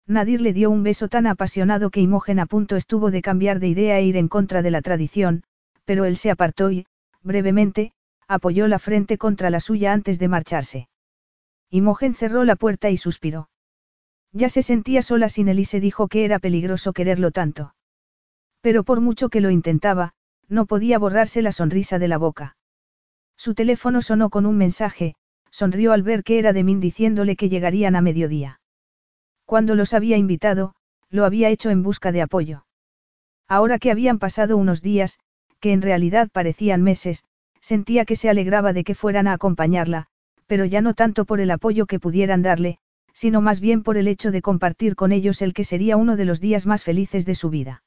Nadir 0.06 0.40
le 0.42 0.52
dio 0.52 0.70
un 0.70 0.84
beso 0.84 1.08
tan 1.08 1.26
apasionado 1.26 1.90
que 1.90 2.00
Imogen 2.00 2.38
a 2.38 2.46
punto 2.46 2.76
estuvo 2.76 3.10
de 3.10 3.20
cambiar 3.20 3.58
de 3.58 3.66
idea 3.66 3.98
e 3.98 4.04
ir 4.04 4.16
en 4.16 4.28
contra 4.28 4.62
de 4.62 4.70
la 4.70 4.80
tradición, 4.80 5.42
pero 5.84 6.04
él 6.04 6.16
se 6.16 6.30
apartó 6.30 6.70
y, 6.70 6.86
brevemente, 7.24 7.94
apoyó 8.28 8.68
la 8.68 8.78
frente 8.78 9.18
contra 9.18 9.50
la 9.50 9.58
suya 9.58 9.92
antes 9.92 10.20
de 10.20 10.28
marcharse. 10.28 10.88
Imogen 11.68 12.14
cerró 12.14 12.44
la 12.44 12.54
puerta 12.54 12.90
y 12.90 12.98
suspiró. 12.98 13.50
Ya 14.30 14.48
se 14.50 14.62
sentía 14.62 15.02
sola 15.02 15.28
sin 15.28 15.48
él 15.48 15.58
y 15.58 15.64
se 15.64 15.80
dijo 15.80 16.06
que 16.06 16.24
era 16.24 16.38
peligroso 16.38 16.92
quererlo 16.92 17.32
tanto. 17.32 17.74
Pero 18.60 18.84
por 18.84 19.00
mucho 19.00 19.30
que 19.30 19.40
lo 19.40 19.50
intentaba, 19.50 20.14
no 20.48 20.66
podía 20.66 20.96
borrarse 21.00 21.42
la 21.42 21.50
sonrisa 21.50 21.98
de 21.98 22.06
la 22.06 22.18
boca. 22.18 22.55
Su 23.36 23.54
teléfono 23.54 24.02
sonó 24.02 24.30
con 24.30 24.46
un 24.46 24.56
mensaje, 24.56 25.14
sonrió 25.50 25.92
al 25.92 26.02
ver 26.02 26.24
que 26.24 26.38
era 26.38 26.52
de 26.52 26.64
Min 26.64 26.80
diciéndole 26.80 27.36
que 27.36 27.48
llegarían 27.48 27.96
a 27.96 28.00
mediodía. 28.00 28.60
Cuando 29.44 29.74
los 29.74 29.94
había 29.94 30.16
invitado, 30.16 30.74
lo 31.10 31.24
había 31.24 31.50
hecho 31.50 31.70
en 31.70 31.82
busca 31.82 32.12
de 32.12 32.22
apoyo. 32.22 32.66
Ahora 33.48 33.78
que 33.78 33.90
habían 33.90 34.18
pasado 34.18 34.56
unos 34.56 34.82
días, 34.82 35.18
que 35.60 35.72
en 35.72 35.82
realidad 35.82 36.28
parecían 36.32 36.82
meses, 36.82 37.24
sentía 37.60 38.04
que 38.04 38.16
se 38.16 38.28
alegraba 38.28 38.72
de 38.72 38.84
que 38.84 38.94
fueran 38.94 39.28
a 39.28 39.32
acompañarla, 39.32 40.06
pero 40.46 40.64
ya 40.64 40.80
no 40.80 40.94
tanto 40.94 41.24
por 41.24 41.40
el 41.40 41.50
apoyo 41.50 41.86
que 41.86 42.00
pudieran 42.00 42.42
darle, 42.42 42.78
sino 43.12 43.40
más 43.40 43.60
bien 43.60 43.82
por 43.82 43.96
el 43.96 44.08
hecho 44.08 44.30
de 44.30 44.42
compartir 44.42 44.94
con 44.94 45.10
ellos 45.10 45.40
el 45.42 45.54
que 45.54 45.64
sería 45.64 45.96
uno 45.96 46.16
de 46.16 46.24
los 46.24 46.40
días 46.40 46.66
más 46.66 46.84
felices 46.84 47.24
de 47.24 47.34
su 47.34 47.50
vida. 47.50 47.82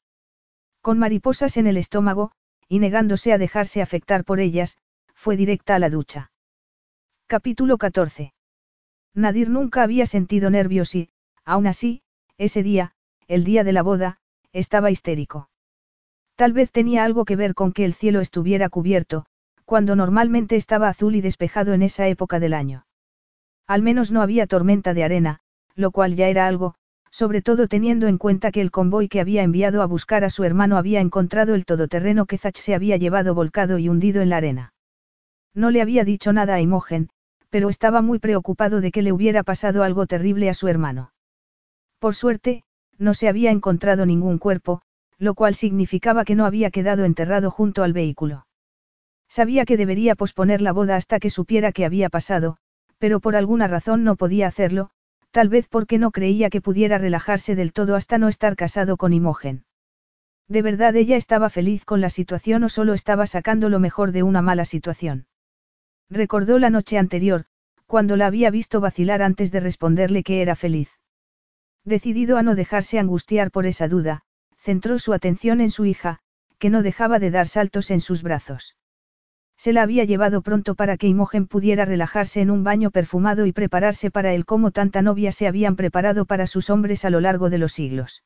Con 0.82 0.98
mariposas 0.98 1.56
en 1.56 1.66
el 1.66 1.76
estómago, 1.76 2.32
y 2.68 2.78
negándose 2.78 3.32
a 3.32 3.38
dejarse 3.38 3.82
afectar 3.82 4.24
por 4.24 4.40
ellas, 4.40 4.76
fue 5.20 5.36
directa 5.36 5.74
a 5.74 5.78
la 5.78 5.90
ducha. 5.90 6.30
Capítulo 7.26 7.76
14. 7.76 8.32
Nadir 9.14 9.50
nunca 9.50 9.82
había 9.82 10.06
sentido 10.06 10.48
nervios 10.48 10.94
y, 10.94 11.10
aún 11.44 11.66
así, 11.66 12.00
ese 12.38 12.62
día, 12.62 12.92
el 13.28 13.44
día 13.44 13.62
de 13.62 13.74
la 13.74 13.82
boda, 13.82 14.16
estaba 14.54 14.90
histérico. 14.90 15.50
Tal 16.36 16.54
vez 16.54 16.72
tenía 16.72 17.04
algo 17.04 17.26
que 17.26 17.36
ver 17.36 17.52
con 17.52 17.72
que 17.74 17.84
el 17.84 17.92
cielo 17.92 18.20
estuviera 18.20 18.70
cubierto, 18.70 19.26
cuando 19.66 19.94
normalmente 19.94 20.56
estaba 20.56 20.88
azul 20.88 21.14
y 21.14 21.20
despejado 21.20 21.74
en 21.74 21.82
esa 21.82 22.08
época 22.08 22.40
del 22.40 22.54
año. 22.54 22.86
Al 23.66 23.82
menos 23.82 24.10
no 24.10 24.22
había 24.22 24.46
tormenta 24.46 24.94
de 24.94 25.04
arena, 25.04 25.40
lo 25.74 25.90
cual 25.90 26.16
ya 26.16 26.28
era 26.28 26.46
algo, 26.46 26.76
sobre 27.10 27.42
todo 27.42 27.68
teniendo 27.68 28.08
en 28.08 28.16
cuenta 28.16 28.50
que 28.52 28.62
el 28.62 28.70
convoy 28.70 29.10
que 29.10 29.20
había 29.20 29.42
enviado 29.42 29.82
a 29.82 29.86
buscar 29.86 30.24
a 30.24 30.30
su 30.30 30.44
hermano 30.44 30.78
había 30.78 31.02
encontrado 31.02 31.54
el 31.54 31.66
todoterreno 31.66 32.24
que 32.24 32.38
Zach 32.38 32.56
se 32.56 32.74
había 32.74 32.96
llevado 32.96 33.34
volcado 33.34 33.78
y 33.78 33.90
hundido 33.90 34.22
en 34.22 34.30
la 34.30 34.38
arena. 34.38 34.72
No 35.54 35.70
le 35.70 35.82
había 35.82 36.04
dicho 36.04 36.32
nada 36.32 36.54
a 36.54 36.60
Imogen, 36.60 37.10
pero 37.50 37.68
estaba 37.68 38.02
muy 38.02 38.18
preocupado 38.18 38.80
de 38.80 38.92
que 38.92 39.02
le 39.02 39.12
hubiera 39.12 39.42
pasado 39.42 39.82
algo 39.82 40.06
terrible 40.06 40.48
a 40.48 40.54
su 40.54 40.68
hermano. 40.68 41.12
Por 41.98 42.14
suerte, 42.14 42.62
no 42.98 43.14
se 43.14 43.28
había 43.28 43.50
encontrado 43.50 44.06
ningún 44.06 44.38
cuerpo, 44.38 44.82
lo 45.18 45.34
cual 45.34 45.54
significaba 45.54 46.24
que 46.24 46.34
no 46.34 46.46
había 46.46 46.70
quedado 46.70 47.04
enterrado 47.04 47.50
junto 47.50 47.82
al 47.82 47.92
vehículo. 47.92 48.46
Sabía 49.28 49.64
que 49.64 49.76
debería 49.76 50.14
posponer 50.14 50.60
la 50.60 50.72
boda 50.72 50.96
hasta 50.96 51.18
que 51.18 51.30
supiera 51.30 51.72
qué 51.72 51.84
había 51.84 52.08
pasado, 52.08 52.56
pero 52.98 53.20
por 53.20 53.36
alguna 53.36 53.66
razón 53.66 54.04
no 54.04 54.16
podía 54.16 54.46
hacerlo, 54.46 54.90
tal 55.30 55.48
vez 55.48 55.68
porque 55.68 55.98
no 55.98 56.10
creía 56.10 56.50
que 56.50 56.60
pudiera 56.60 56.98
relajarse 56.98 57.54
del 57.54 57.72
todo 57.72 57.96
hasta 57.96 58.18
no 58.18 58.28
estar 58.28 58.56
casado 58.56 58.96
con 58.96 59.12
Imogen. 59.12 59.64
¿De 60.48 60.62
verdad 60.62 60.96
ella 60.96 61.16
estaba 61.16 61.48
feliz 61.48 61.84
con 61.84 62.00
la 62.00 62.10
situación 62.10 62.64
o 62.64 62.68
solo 62.68 62.92
estaba 62.92 63.26
sacando 63.26 63.68
lo 63.68 63.78
mejor 63.78 64.10
de 64.10 64.22
una 64.22 64.42
mala 64.42 64.64
situación? 64.64 65.26
Recordó 66.10 66.58
la 66.58 66.70
noche 66.70 66.98
anterior, 66.98 67.44
cuando 67.86 68.16
la 68.16 68.26
había 68.26 68.50
visto 68.50 68.80
vacilar 68.80 69.22
antes 69.22 69.52
de 69.52 69.60
responderle 69.60 70.24
que 70.24 70.42
era 70.42 70.56
feliz. 70.56 70.90
Decidido 71.84 72.36
a 72.36 72.42
no 72.42 72.54
dejarse 72.54 72.98
angustiar 72.98 73.50
por 73.50 73.64
esa 73.64 73.88
duda, 73.88 74.22
centró 74.58 74.98
su 74.98 75.12
atención 75.12 75.60
en 75.60 75.70
su 75.70 75.86
hija, 75.86 76.18
que 76.58 76.68
no 76.68 76.82
dejaba 76.82 77.18
de 77.18 77.30
dar 77.30 77.48
saltos 77.48 77.90
en 77.90 78.00
sus 78.00 78.22
brazos. 78.22 78.76
Se 79.56 79.72
la 79.72 79.82
había 79.82 80.04
llevado 80.04 80.42
pronto 80.42 80.74
para 80.74 80.96
que 80.96 81.06
Imogen 81.06 81.46
pudiera 81.46 81.84
relajarse 81.84 82.40
en 82.40 82.50
un 82.50 82.64
baño 82.64 82.90
perfumado 82.90 83.46
y 83.46 83.52
prepararse 83.52 84.10
para 84.10 84.34
él 84.34 84.46
como 84.46 84.70
tanta 84.70 85.02
novia 85.02 85.32
se 85.32 85.46
habían 85.46 85.76
preparado 85.76 86.24
para 86.24 86.46
sus 86.46 86.70
hombres 86.70 87.04
a 87.04 87.10
lo 87.10 87.20
largo 87.20 87.50
de 87.50 87.58
los 87.58 87.72
siglos. 87.72 88.24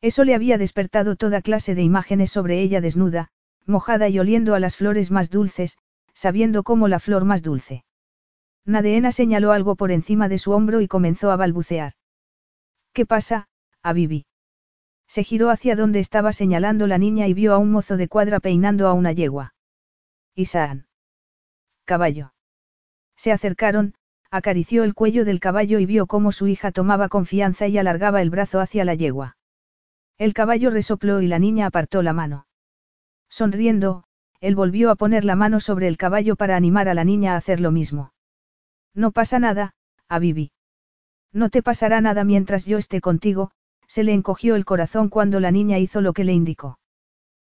Eso 0.00 0.24
le 0.24 0.34
había 0.34 0.58
despertado 0.58 1.16
toda 1.16 1.42
clase 1.42 1.74
de 1.74 1.82
imágenes 1.82 2.30
sobre 2.30 2.60
ella 2.60 2.80
desnuda, 2.80 3.28
mojada 3.64 4.08
y 4.08 4.18
oliendo 4.18 4.54
a 4.54 4.60
las 4.60 4.76
flores 4.76 5.10
más 5.10 5.30
dulces, 5.30 5.78
sabiendo 6.16 6.62
cómo 6.62 6.88
la 6.88 6.98
flor 6.98 7.26
más 7.26 7.42
dulce. 7.42 7.84
Nadeena 8.64 9.12
señaló 9.12 9.52
algo 9.52 9.76
por 9.76 9.92
encima 9.92 10.28
de 10.28 10.38
su 10.38 10.52
hombro 10.52 10.80
y 10.80 10.88
comenzó 10.88 11.30
a 11.30 11.36
balbucear. 11.36 11.92
¿Qué 12.94 13.04
pasa, 13.04 13.48
Abibi? 13.82 14.24
Se 15.06 15.22
giró 15.22 15.50
hacia 15.50 15.76
donde 15.76 16.00
estaba 16.00 16.32
señalando 16.32 16.86
la 16.86 16.98
niña 16.98 17.28
y 17.28 17.34
vio 17.34 17.52
a 17.52 17.58
un 17.58 17.70
mozo 17.70 17.98
de 17.98 18.08
cuadra 18.08 18.40
peinando 18.40 18.88
a 18.88 18.94
una 18.94 19.12
yegua. 19.12 19.54
Isaan. 20.34 20.88
Caballo. 21.84 22.32
Se 23.14 23.30
acercaron, 23.30 23.94
acarició 24.30 24.84
el 24.84 24.94
cuello 24.94 25.24
del 25.24 25.38
caballo 25.38 25.78
y 25.78 25.86
vio 25.86 26.06
cómo 26.06 26.32
su 26.32 26.48
hija 26.48 26.72
tomaba 26.72 27.08
confianza 27.08 27.68
y 27.68 27.78
alargaba 27.78 28.22
el 28.22 28.30
brazo 28.30 28.60
hacia 28.60 28.84
la 28.84 28.94
yegua. 28.94 29.36
El 30.18 30.32
caballo 30.32 30.70
resopló 30.70 31.20
y 31.20 31.28
la 31.28 31.38
niña 31.38 31.66
apartó 31.66 32.02
la 32.02 32.14
mano. 32.14 32.46
Sonriendo, 33.28 34.04
él 34.40 34.54
volvió 34.54 34.90
a 34.90 34.96
poner 34.96 35.24
la 35.24 35.36
mano 35.36 35.60
sobre 35.60 35.88
el 35.88 35.96
caballo 35.96 36.36
para 36.36 36.56
animar 36.56 36.88
a 36.88 36.94
la 36.94 37.04
niña 37.04 37.34
a 37.34 37.36
hacer 37.36 37.60
lo 37.60 37.70
mismo. 37.70 38.12
No 38.94 39.12
pasa 39.12 39.38
nada, 39.38 39.74
Abibi. 40.08 40.52
No 41.32 41.50
te 41.50 41.62
pasará 41.62 42.00
nada 42.00 42.24
mientras 42.24 42.64
yo 42.64 42.78
esté 42.78 43.00
contigo, 43.00 43.50
se 43.86 44.04
le 44.04 44.12
encogió 44.12 44.56
el 44.56 44.64
corazón 44.64 45.08
cuando 45.08 45.40
la 45.40 45.50
niña 45.50 45.78
hizo 45.78 46.00
lo 46.00 46.12
que 46.12 46.24
le 46.24 46.32
indicó. 46.32 46.78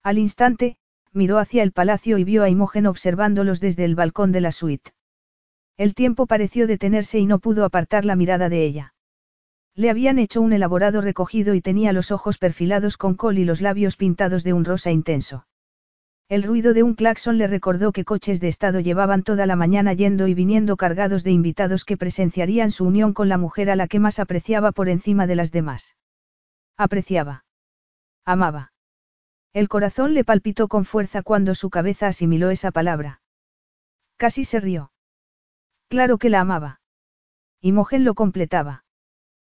Al 0.04 0.18
instante, 0.18 0.78
miró 1.12 1.38
hacia 1.40 1.64
el 1.64 1.72
palacio 1.72 2.18
y 2.18 2.24
vio 2.24 2.44
a 2.44 2.50
Imogen 2.50 2.86
observándolos 2.86 3.60
desde 3.60 3.86
el 3.86 3.96
balcón 3.96 4.32
de 4.32 4.42
la 4.42 4.52
suite. 4.52 4.92
El 5.78 5.96
tiempo 5.96 6.28
pareció 6.28 6.68
detenerse 6.68 7.20
y 7.20 7.26
no 7.26 7.40
pudo 7.40 7.66
apartar 7.66 8.06
la 8.06 8.16
mirada 8.16 8.50
de 8.50 8.66
ella. 8.66 8.94
Le 9.76 9.90
habían 9.90 10.20
hecho 10.20 10.42
un 10.42 10.52
elaborado 10.52 11.00
recogido 11.02 11.54
y 11.54 11.62
tenía 11.62 11.94
los 11.94 12.12
ojos 12.12 12.38
perfilados 12.38 12.98
con 12.98 13.16
col 13.16 13.38
y 13.38 13.46
los 13.46 13.62
labios 13.62 13.96
pintados 13.96 14.44
de 14.44 14.52
un 14.52 14.66
rosa 14.66 14.92
intenso. 14.92 15.46
El 16.30 16.44
ruido 16.44 16.76
de 16.76 16.84
un 16.84 16.94
claxon 16.94 17.40
le 17.40 17.48
recordó 17.48 17.92
que 17.92 18.06
coches 18.06 18.40
de 18.40 18.50
Estado 18.50 18.80
llevaban 18.80 19.24
toda 19.24 19.48
la 19.48 19.56
mañana 19.56 19.94
yendo 19.94 20.28
y 20.28 20.36
viniendo 20.36 20.78
cargados 20.78 21.24
de 21.24 21.32
invitados 21.32 21.86
que 21.86 21.98
presenciarían 21.98 22.70
su 22.70 22.86
unión 22.86 23.14
con 23.14 23.30
la 23.30 23.40
mujer 23.40 23.72
a 23.72 23.76
la 23.76 23.88
que 23.88 23.98
más 23.98 24.20
apreciaba 24.20 24.72
por 24.72 24.90
encima 24.90 25.26
de 25.26 25.36
las 25.36 25.52
demás. 25.52 25.96
Apreciaba. 26.78 27.46
Amaba. 28.26 28.74
El 29.54 29.68
corazón 29.70 30.14
le 30.14 30.24
palpitó 30.24 30.68
con 30.68 30.86
fuerza 30.86 31.24
cuando 31.24 31.56
su 31.56 31.72
cabeza 31.72 32.06
asimiló 32.06 32.52
esa 32.52 32.70
palabra. 32.70 33.22
Casi 34.16 34.46
se 34.46 34.60
rió. 34.60 34.92
Claro 35.88 36.20
que 36.20 36.30
la 36.30 36.42
amaba. 36.42 36.80
Imogen 37.60 38.06
lo 38.06 38.14
completaba. 38.14 38.86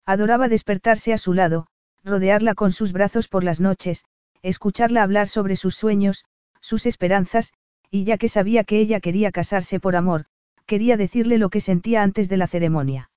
Adoraba 0.06 0.46
despertarse 0.46 1.12
a 1.12 1.18
su 1.18 1.34
lado, 1.34 1.66
rodearla 2.04 2.54
con 2.54 2.70
sus 2.70 2.92
brazos 2.92 3.26
por 3.26 3.42
las 3.42 3.58
noches, 3.58 4.04
escucharla 4.42 5.02
hablar 5.02 5.26
sobre 5.26 5.56
sus 5.56 5.74
sueños, 5.74 6.24
sus 6.60 6.86
esperanzas, 6.86 7.52
y 7.90 8.04
ya 8.04 8.18
que 8.18 8.28
sabía 8.28 8.64
que 8.64 8.78
ella 8.78 9.00
quería 9.00 9.32
casarse 9.32 9.80
por 9.80 9.96
amor, 9.96 10.26
quería 10.66 10.96
decirle 10.96 11.38
lo 11.38 11.50
que 11.50 11.60
sentía 11.60 12.02
antes 12.02 12.28
de 12.28 12.36
la 12.36 12.46
ceremonia. 12.46 13.10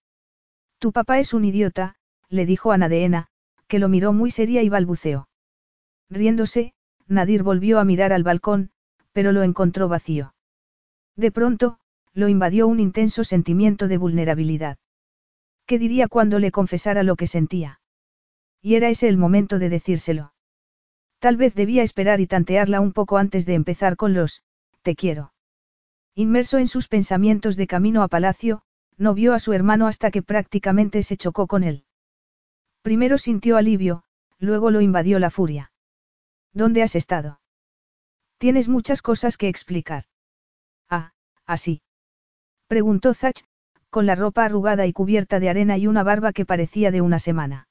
Tu 0.79 0.91
papá 0.91 1.19
es 1.19 1.33
un 1.33 1.45
idiota, 1.45 1.95
le 2.29 2.45
dijo 2.45 2.71
a 2.71 2.77
Nadeena, 2.77 3.27
que 3.67 3.79
lo 3.79 3.89
miró 3.89 4.13
muy 4.13 4.31
seria 4.31 4.63
y 4.63 4.69
balbuceó. 4.69 5.29
Riéndose, 6.09 6.73
Nadir 7.07 7.43
volvió 7.43 7.79
a 7.79 7.85
mirar 7.85 8.11
al 8.13 8.23
balcón, 8.23 8.71
pero 9.11 9.31
lo 9.31 9.43
encontró 9.43 9.87
vacío. 9.87 10.33
De 11.15 11.31
pronto, 11.31 11.79
lo 12.13 12.27
invadió 12.27 12.67
un 12.67 12.79
intenso 12.79 13.23
sentimiento 13.23 13.87
de 13.87 13.97
vulnerabilidad. 13.97 14.77
¿Qué 15.65 15.79
diría 15.79 16.07
cuando 16.07 16.39
le 16.39 16.51
confesara 16.51 17.03
lo 17.03 17.15
que 17.15 17.27
sentía? 17.27 17.79
Y 18.61 18.75
era 18.75 18.89
ese 18.89 19.07
el 19.07 19.17
momento 19.17 19.59
de 19.59 19.69
decírselo. 19.69 20.32
Tal 21.23 21.37
vez 21.37 21.55
debía 21.55 21.83
esperar 21.83 22.19
y 22.19 22.27
tantearla 22.27 22.81
un 22.81 22.91
poco 22.91 23.17
antes 23.17 23.45
de 23.45 23.53
empezar 23.53 23.95
con 23.95 24.13
los, 24.13 24.43
te 24.81 24.93
quiero. 24.93 25.31
Inmerso 26.15 26.57
en 26.57 26.67
sus 26.67 26.89
pensamientos 26.89 27.55
de 27.55 27.65
camino 27.65 28.03
a 28.03 28.09
palacio, 28.09 28.63
no 28.97 29.13
vio 29.13 29.33
a 29.33 29.39
su 29.39 29.53
hermano 29.53 29.87
hasta 29.87 30.11
que 30.11 30.21
prácticamente 30.21 31.01
se 31.01 31.15
chocó 31.15 31.47
con 31.47 31.63
él. 31.63 31.85
Primero 32.81 33.17
sintió 33.17 33.55
alivio, 33.55 34.03
luego 34.37 34.69
lo 34.69 34.81
invadió 34.81 35.17
la 35.17 35.29
furia. 35.29 35.71
¿Dónde 36.51 36.83
has 36.83 36.93
estado? 36.93 37.39
Tienes 38.37 38.67
muchas 38.67 39.01
cosas 39.01 39.37
que 39.37 39.47
explicar. 39.47 40.03
Ah, 40.89 41.13
así. 41.45 41.83
Preguntó 42.67 43.13
Zach, 43.13 43.45
con 43.89 44.05
la 44.05 44.15
ropa 44.15 44.43
arrugada 44.43 44.87
y 44.87 44.91
cubierta 44.91 45.39
de 45.39 45.47
arena 45.47 45.77
y 45.77 45.87
una 45.87 46.03
barba 46.03 46.33
que 46.33 46.45
parecía 46.45 46.91
de 46.91 46.99
una 46.99 47.19
semana. 47.19 47.69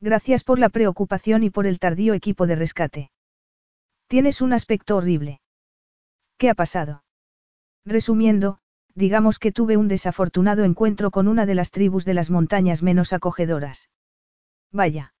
Gracias 0.00 0.44
por 0.44 0.58
la 0.58 0.68
preocupación 0.68 1.42
y 1.42 1.50
por 1.50 1.66
el 1.66 1.78
tardío 1.78 2.14
equipo 2.14 2.46
de 2.46 2.56
rescate. 2.56 3.10
Tienes 4.06 4.42
un 4.42 4.52
aspecto 4.52 4.96
horrible. 4.96 5.40
¿Qué 6.36 6.50
ha 6.50 6.54
pasado? 6.54 7.04
Resumiendo, 7.84 8.58
digamos 8.94 9.38
que 9.38 9.52
tuve 9.52 9.76
un 9.76 9.88
desafortunado 9.88 10.64
encuentro 10.64 11.10
con 11.10 11.28
una 11.28 11.46
de 11.46 11.54
las 11.54 11.70
tribus 11.70 12.04
de 12.04 12.14
las 12.14 12.30
montañas 12.30 12.82
menos 12.82 13.12
acogedoras. 13.12 13.90
Vaya. 14.72 15.14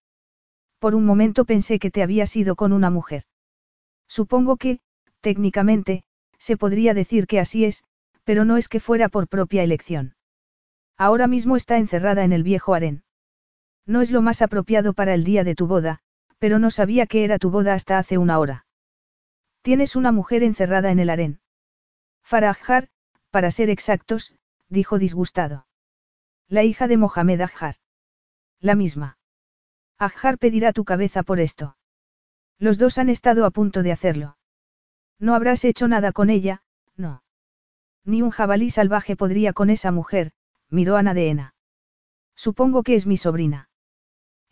Por 0.78 0.94
un 0.94 1.04
momento 1.04 1.44
pensé 1.44 1.78
que 1.78 1.90
te 1.90 2.02
habías 2.02 2.34
ido 2.36 2.56
con 2.56 2.72
una 2.72 2.90
mujer. 2.90 3.24
Supongo 4.08 4.56
que, 4.56 4.80
técnicamente, 5.20 6.04
se 6.38 6.56
podría 6.56 6.92
decir 6.92 7.26
que 7.26 7.40
así 7.40 7.64
es, 7.64 7.84
pero 8.24 8.44
no 8.44 8.56
es 8.56 8.68
que 8.68 8.80
fuera 8.80 9.08
por 9.08 9.28
propia 9.28 9.62
elección. 9.62 10.14
Ahora 10.98 11.26
mismo 11.26 11.56
está 11.56 11.78
encerrada 11.78 12.24
en 12.24 12.32
el 12.32 12.42
viejo 12.42 12.74
harén. 12.74 13.03
No 13.86 14.00
es 14.00 14.10
lo 14.10 14.22
más 14.22 14.42
apropiado 14.42 14.94
para 14.94 15.14
el 15.14 15.24
día 15.24 15.44
de 15.44 15.54
tu 15.54 15.66
boda, 15.66 16.00
pero 16.38 16.58
no 16.58 16.70
sabía 16.70 17.06
que 17.06 17.24
era 17.24 17.38
tu 17.38 17.50
boda 17.50 17.74
hasta 17.74 17.98
hace 17.98 18.18
una 18.18 18.38
hora. 18.38 18.66
Tienes 19.62 19.96
una 19.96 20.12
mujer 20.12 20.42
encerrada 20.42 20.90
en 20.90 20.98
el 20.98 21.10
harén. 21.10 21.40
Farahjar, 22.22 22.88
para 23.30 23.50
ser 23.50 23.70
exactos, 23.70 24.34
dijo 24.68 24.98
disgustado. 24.98 25.66
La 26.48 26.62
hija 26.62 26.88
de 26.88 26.96
Mohamed 26.96 27.40
Ajjar. 27.40 27.76
La 28.60 28.74
misma. 28.74 29.18
Ajjar 29.98 30.38
pedirá 30.38 30.72
tu 30.72 30.84
cabeza 30.84 31.22
por 31.22 31.40
esto. 31.40 31.76
Los 32.58 32.78
dos 32.78 32.98
han 32.98 33.08
estado 33.08 33.44
a 33.44 33.50
punto 33.50 33.82
de 33.82 33.92
hacerlo. 33.92 34.36
No 35.18 35.34
habrás 35.34 35.64
hecho 35.64 35.88
nada 35.88 36.12
con 36.12 36.30
ella, 36.30 36.62
no. 36.96 37.22
Ni 38.04 38.22
un 38.22 38.30
jabalí 38.30 38.70
salvaje 38.70 39.16
podría 39.16 39.52
con 39.52 39.70
esa 39.70 39.90
mujer, 39.90 40.32
miró 40.68 40.96
a 40.96 41.02
Nadeena. 41.02 41.54
Supongo 42.34 42.82
que 42.82 42.94
es 42.94 43.06
mi 43.06 43.16
sobrina. 43.16 43.68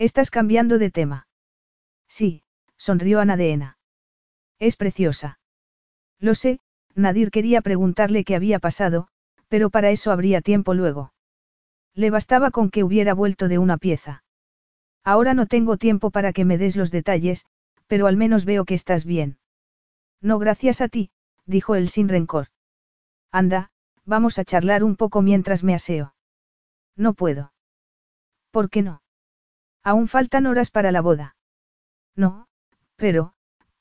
Estás 0.03 0.33
cambiando 0.33 0.81
de 0.81 0.91
tema. 0.91 1.29
Sí, 2.09 2.43
sonrió 2.77 3.21
Anadeena. 3.21 3.79
Es 4.59 4.75
preciosa. 4.75 5.39
Lo 6.19 6.35
sé, 6.35 6.59
Nadir 6.97 7.31
quería 7.31 7.61
preguntarle 7.61 8.25
qué 8.25 8.35
había 8.35 8.59
pasado, 8.59 9.07
pero 9.47 9.71
para 9.71 9.93
eso 9.93 10.11
habría 10.11 10.41
tiempo 10.41 10.75
luego. 10.75 11.13
Le 11.95 12.11
bastaba 12.11 12.51
con 12.51 12.69
que 12.69 12.83
hubiera 12.83 13.15
vuelto 13.15 13.47
de 13.47 13.59
una 13.59 13.79
pieza. 13.79 14.25
Ahora 15.05 15.35
no 15.35 15.47
tengo 15.47 15.77
tiempo 15.77 16.11
para 16.11 16.33
que 16.33 16.45
me 16.45 16.59
des 16.59 16.75
los 16.75 16.91
detalles, 16.91 17.47
pero 17.87 18.09
al 18.09 18.17
menos 18.17 18.45
veo 18.45 18.65
que 18.65 18.75
estás 18.75 19.05
bien. 19.05 19.39
No 20.21 20.41
gracias 20.41 20.81
a 20.81 20.89
ti, 20.89 21.13
dijo 21.47 21.77
él 21.77 21.89
sin 21.89 22.09
rencor. 22.09 22.49
Anda, 23.31 23.71
vamos 24.05 24.41
a 24.41 24.45
charlar 24.45 24.83
un 24.83 24.97
poco 24.97 25.23
mientras 25.23 25.63
me 25.63 25.77
aseo. 25.77 26.17
No 26.97 27.15
puedo. 27.15 27.53
¿Por 28.51 28.69
qué 28.69 28.83
no? 28.83 29.02
Aún 29.85 30.09
faltan 30.09 30.47
horas 30.47 30.71
para 30.71 30.93
la 30.93 31.01
boda. 31.01 31.37
No, 32.15 32.47
pero, 32.97 33.35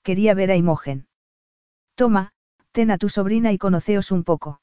quería 0.04 0.34
ver 0.34 0.52
a 0.52 0.56
Imogen. 0.56 1.08
Toma, 1.96 2.32
ten 2.72 2.92
a 2.92 2.98
tu 2.98 3.10
sobrina 3.10 3.52
y 3.52 3.58
conoceos 3.58 4.12
un 4.12 4.24
poco. 4.24 4.62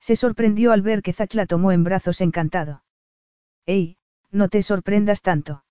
Se 0.00 0.16
sorprendió 0.16 0.72
al 0.72 0.82
ver 0.82 1.02
que 1.02 1.12
Zach 1.12 1.34
la 1.34 1.46
tomó 1.46 1.72
en 1.72 1.84
brazos 1.84 2.20
encantado. 2.20 2.82
Ey, 3.66 3.96
no 4.30 4.48
te 4.48 4.62
sorprendas 4.62 5.22
tanto. 5.22 5.64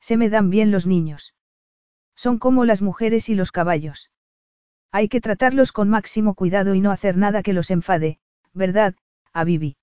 Se 0.00 0.16
me 0.16 0.28
dan 0.28 0.50
bien 0.50 0.70
los 0.70 0.86
niños. 0.86 1.34
Son 2.14 2.38
como 2.38 2.64
las 2.64 2.82
mujeres 2.82 3.28
y 3.28 3.34
los 3.34 3.52
caballos. 3.52 4.10
Hay 4.90 5.08
que 5.08 5.20
tratarlos 5.20 5.72
con 5.72 5.88
máximo 5.88 6.34
cuidado 6.34 6.74
y 6.74 6.80
no 6.80 6.90
hacer 6.90 7.16
nada 7.16 7.42
que 7.42 7.54
los 7.54 7.70
enfade, 7.70 8.18
¿verdad, 8.52 8.94
Abibi? 9.32 9.76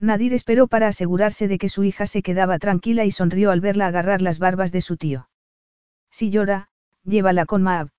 Nadir 0.00 0.34
esperó 0.34 0.66
para 0.66 0.88
asegurarse 0.88 1.48
de 1.48 1.58
que 1.58 1.68
su 1.68 1.84
hija 1.84 2.06
se 2.06 2.22
quedaba 2.22 2.58
tranquila 2.58 3.04
y 3.04 3.10
sonrió 3.10 3.50
al 3.50 3.60
verla 3.60 3.86
agarrar 3.86 4.22
las 4.22 4.38
barbas 4.38 4.72
de 4.72 4.80
su 4.80 4.96
tío. 4.96 5.28
Si 6.10 6.30
llora, 6.30 6.68
llévala 7.04 7.46
con 7.46 7.62
Maab. 7.62 7.90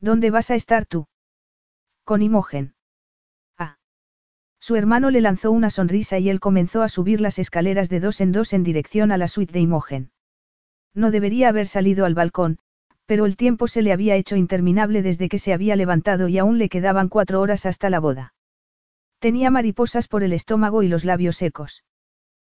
¿Dónde 0.00 0.30
vas 0.30 0.50
a 0.50 0.54
estar 0.54 0.86
tú? 0.86 1.06
Con 2.04 2.22
Imogen. 2.22 2.74
Ah. 3.58 3.78
Su 4.58 4.76
hermano 4.76 5.10
le 5.10 5.20
lanzó 5.20 5.50
una 5.50 5.70
sonrisa 5.70 6.18
y 6.18 6.30
él 6.30 6.40
comenzó 6.40 6.82
a 6.82 6.88
subir 6.88 7.20
las 7.20 7.38
escaleras 7.38 7.88
de 7.88 8.00
dos 8.00 8.20
en 8.20 8.32
dos 8.32 8.52
en 8.52 8.62
dirección 8.62 9.12
a 9.12 9.18
la 9.18 9.28
suite 9.28 9.52
de 9.52 9.60
Imogen. 9.60 10.10
No 10.94 11.10
debería 11.10 11.50
haber 11.50 11.66
salido 11.66 12.04
al 12.06 12.14
balcón, 12.14 12.58
pero 13.06 13.26
el 13.26 13.36
tiempo 13.36 13.68
se 13.68 13.82
le 13.82 13.92
había 13.92 14.16
hecho 14.16 14.36
interminable 14.36 15.02
desde 15.02 15.28
que 15.28 15.38
se 15.38 15.52
había 15.52 15.76
levantado 15.76 16.28
y 16.28 16.38
aún 16.38 16.58
le 16.58 16.68
quedaban 16.68 17.08
cuatro 17.08 17.40
horas 17.40 17.66
hasta 17.66 17.90
la 17.90 18.00
boda. 18.00 18.34
Tenía 19.20 19.50
mariposas 19.50 20.08
por 20.08 20.22
el 20.22 20.32
estómago 20.32 20.82
y 20.82 20.88
los 20.88 21.04
labios 21.04 21.36
secos. 21.36 21.84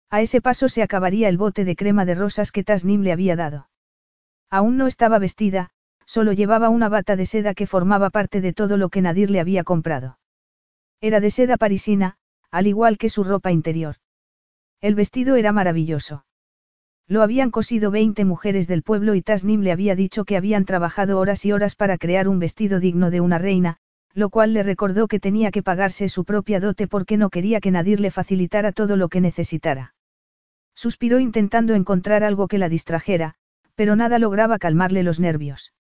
A 0.10 0.22
ese 0.22 0.42
paso 0.42 0.68
se 0.68 0.82
acabaría 0.82 1.30
el 1.30 1.38
bote 1.38 1.64
de 1.64 1.76
crema 1.76 2.06
de 2.06 2.16
rosas 2.16 2.52
que 2.52 2.64
Tasnim 2.64 3.02
le 3.02 3.12
había 3.12 3.36
dado. 3.36 3.70
Aún 4.50 4.76
no 4.76 4.88
estaba 4.88 5.20
vestida, 5.20 5.70
solo 6.08 6.34
llevaba 6.34 6.70
una 6.70 6.90
bata 6.90 7.16
de 7.16 7.28
seda 7.28 7.54
que 7.54 7.68
formaba 7.68 8.10
parte 8.10 8.42
de 8.42 8.52
todo 8.52 8.78
lo 8.78 8.90
que 8.90 9.04
Nadir 9.04 9.30
le 9.30 9.40
había 9.40 9.64
comprado. 9.64 10.18
Era 11.02 11.20
de 11.20 11.30
seda 11.30 11.58
parisina, 11.58 12.18
al 12.50 12.66
igual 12.66 12.98
que 12.98 13.10
su 13.10 13.24
ropa 13.24 13.52
interior. 13.52 13.98
El 14.82 14.96
vestido 14.96 15.36
era 15.36 15.52
maravilloso. 15.52 16.26
Lo 17.08 17.22
habían 17.22 17.52
cosido 17.52 17.92
20 17.92 18.26
mujeres 18.26 18.68
del 18.68 18.82
pueblo 18.82 19.14
y 19.14 19.22
Tasnim 19.22 19.62
le 19.62 19.72
había 19.72 19.96
dicho 19.96 20.26
que 20.26 20.38
habían 20.38 20.66
trabajado 20.66 21.20
horas 21.20 21.46
y 21.46 21.52
horas 21.52 21.76
para 21.76 22.00
crear 22.00 22.28
un 22.28 22.40
vestido 22.40 22.80
digno 22.80 23.12
de 23.12 23.22
una 23.22 23.38
reina, 23.38 23.78
lo 24.16 24.30
cual 24.30 24.54
le 24.54 24.64
recordó 24.64 25.08
que 25.10 25.20
tenía 25.20 25.52
que 25.52 25.62
pagarse 25.62 26.08
su 26.08 26.24
propia 26.24 26.62
dote 26.62 26.88
porque 26.88 27.18
no 27.18 27.30
quería 27.30 27.60
que 27.60 27.70
Nadir 27.70 28.00
le 28.00 28.12
facilitara 28.12 28.72
todo 28.72 28.96
lo 28.96 29.10
que 29.10 29.20
necesitara. 29.20 29.94
Suspiró 30.74 31.20
intentando 31.20 31.76
encontrar 31.76 32.24
algo 32.24 32.48
que 32.48 32.58
la 32.58 32.70
distrajera, 32.70 33.36
pero 33.76 33.98
nada 33.98 34.18
lograba 34.18 34.58
calmarle 34.58 35.04
los 35.04 35.20
nervios. 35.20 35.74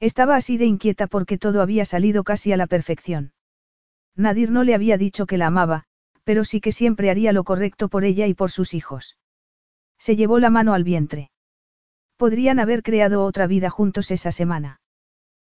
Estaba 0.00 0.36
así 0.36 0.56
de 0.56 0.64
inquieta 0.64 1.06
porque 1.06 1.36
todo 1.36 1.60
había 1.60 1.84
salido 1.84 2.24
casi 2.24 2.52
a 2.52 2.56
la 2.56 2.66
perfección. 2.66 3.34
Nadir 4.16 4.50
no 4.50 4.64
le 4.64 4.74
había 4.74 4.96
dicho 4.96 5.26
que 5.26 5.36
la 5.36 5.48
amaba, 5.48 5.84
pero 6.24 6.44
sí 6.44 6.62
que 6.62 6.72
siempre 6.72 7.10
haría 7.10 7.32
lo 7.32 7.44
correcto 7.44 7.88
por 7.88 8.04
ella 8.04 8.26
y 8.26 8.32
por 8.32 8.50
sus 8.50 8.72
hijos. 8.72 9.18
Se 9.98 10.16
llevó 10.16 10.38
la 10.38 10.48
mano 10.48 10.72
al 10.72 10.84
vientre. 10.84 11.30
Podrían 12.16 12.58
haber 12.58 12.82
creado 12.82 13.24
otra 13.24 13.46
vida 13.46 13.68
juntos 13.68 14.10
esa 14.10 14.32
semana. 14.32 14.79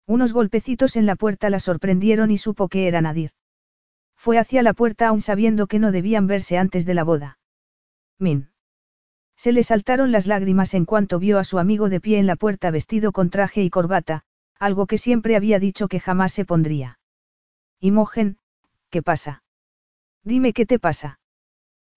Unos 0.08 0.34
golpecitos 0.34 0.96
en 0.96 1.06
la 1.06 1.16
puerta 1.16 1.50
la 1.50 1.60
sorprendieron 1.60 2.32
y 2.32 2.38
supo 2.38 2.68
que 2.68 2.88
era 2.88 3.02
Nadir. 3.02 3.32
Fue 4.16 4.38
hacia 4.38 4.64
la 4.64 4.74
puerta 4.74 5.08
aún 5.08 5.22
sabiendo 5.22 5.68
que 5.68 5.80
no 5.80 5.92
debían 5.92 6.28
verse 6.28 6.58
antes 6.58 6.86
de 6.86 6.94
la 6.94 7.04
boda. 7.04 7.40
Min. 8.20 8.50
Se 9.36 9.52
le 9.52 9.64
saltaron 9.64 10.12
las 10.12 10.28
lágrimas 10.28 10.74
en 10.74 10.86
cuanto 10.86 11.20
vio 11.20 11.40
a 11.40 11.44
su 11.44 11.60
amigo 11.60 11.90
de 11.90 12.00
pie 12.00 12.20
en 12.20 12.28
la 12.28 12.36
puerta 12.36 12.72
vestido 12.72 13.12
con 13.12 13.30
traje 13.30 13.64
y 13.64 13.70
corbata, 13.70 14.24
Algo 14.58 14.88
que 14.88 14.98
siempre 14.98 15.36
había 15.36 15.60
dicho 15.60 15.88
que 15.88 16.00
jamás 16.00 16.32
se 16.32 16.46
pondría. 16.46 17.00
Imogen, 17.80 18.38
¿qué 18.90 19.02
pasa? 19.02 19.44
Dime 20.24 20.54
qué 20.54 20.66
te 20.66 20.80
pasa. 20.80 21.20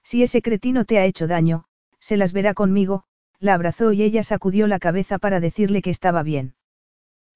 Si 0.02 0.22
ese 0.22 0.42
cretino 0.42 0.84
te 0.84 0.98
ha 0.98 1.04
hecho 1.04 1.26
daño, 1.26 1.64
se 2.00 2.16
las 2.16 2.32
verá 2.32 2.54
conmigo, 2.54 3.04
la 3.38 3.54
abrazó 3.54 3.92
y 3.92 4.02
ella 4.02 4.22
sacudió 4.22 4.66
la 4.66 4.80
cabeza 4.80 5.18
para 5.18 5.38
decirle 5.38 5.82
que 5.82 5.90
estaba 5.90 6.22
bien. 6.22 6.54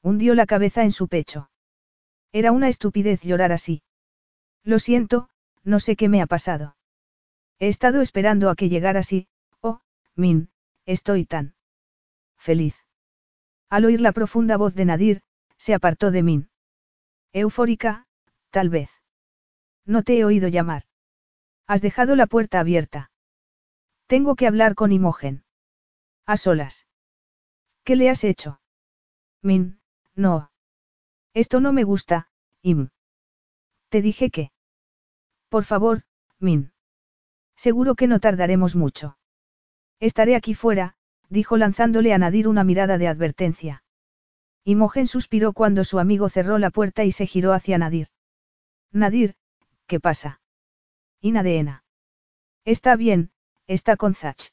Hundió 0.02 0.34
la 0.34 0.46
cabeza 0.46 0.82
en 0.82 0.92
su 0.92 1.08
pecho. 1.08 1.50
Era 2.32 2.50
una 2.50 2.68
estupidez 2.68 3.22
llorar 3.22 3.52
así. 3.52 3.82
Lo 4.64 4.78
siento, 4.78 5.28
no 5.62 5.80
sé 5.80 5.96
qué 5.96 6.08
me 6.08 6.20
ha 6.20 6.26
pasado. 6.26 6.76
He 7.58 7.68
estado 7.68 8.00
esperando 8.00 8.50
a 8.50 8.56
que 8.56 8.68
llegaras 8.68 9.12
y, 9.12 9.28
oh, 9.60 9.80
Min, 10.16 10.50
estoy 10.84 11.24
tan 11.24 11.54
feliz. 12.36 12.74
Al 13.68 13.84
oír 13.84 14.00
la 14.00 14.12
profunda 14.12 14.56
voz 14.56 14.74
de 14.74 14.84
Nadir, 14.84 15.22
se 15.56 15.74
apartó 15.74 16.10
de 16.10 16.22
Min. 16.22 16.50
Eufórica, 17.32 18.06
tal 18.50 18.68
vez. 18.68 18.90
No 19.86 20.02
te 20.02 20.18
he 20.18 20.24
oído 20.24 20.48
llamar. 20.48 20.84
Has 21.66 21.80
dejado 21.80 22.16
la 22.16 22.26
puerta 22.26 22.58
abierta. 22.58 23.10
Tengo 24.06 24.34
que 24.34 24.46
hablar 24.46 24.74
con 24.74 24.90
Imogen. 24.90 25.44
A 26.26 26.36
solas. 26.36 26.86
¿Qué 27.84 27.96
le 27.96 28.10
has 28.10 28.24
hecho? 28.24 28.60
Min, 29.40 29.80
no. 30.14 30.50
Esto 31.34 31.60
no 31.60 31.72
me 31.72 31.84
gusta, 31.84 32.28
Im. 32.62 32.90
Te 33.88 34.02
dije 34.02 34.30
que. 34.30 34.52
Por 35.48 35.64
favor, 35.64 36.02
Min. 36.38 36.72
Seguro 37.56 37.94
que 37.94 38.06
no 38.06 38.20
tardaremos 38.20 38.74
mucho. 38.74 39.18
Estaré 40.00 40.34
aquí 40.34 40.54
fuera, 40.54 40.96
dijo 41.28 41.56
lanzándole 41.56 42.12
a 42.12 42.18
Nadir 42.18 42.48
una 42.48 42.64
mirada 42.64 42.98
de 42.98 43.08
advertencia. 43.08 43.84
Imogen 44.64 45.06
suspiró 45.06 45.52
cuando 45.52 45.84
su 45.84 45.98
amigo 45.98 46.28
cerró 46.28 46.58
la 46.58 46.70
puerta 46.70 47.04
y 47.04 47.12
se 47.12 47.26
giró 47.26 47.52
hacia 47.52 47.78
Nadir. 47.78 48.08
Nadir, 48.92 49.34
¿qué 49.86 50.00
pasa? 50.00 50.40
Inadeena. 51.20 51.84
Está 52.64 52.96
bien, 52.96 53.30
está 53.66 53.96
con 53.96 54.14
Zach. 54.14 54.52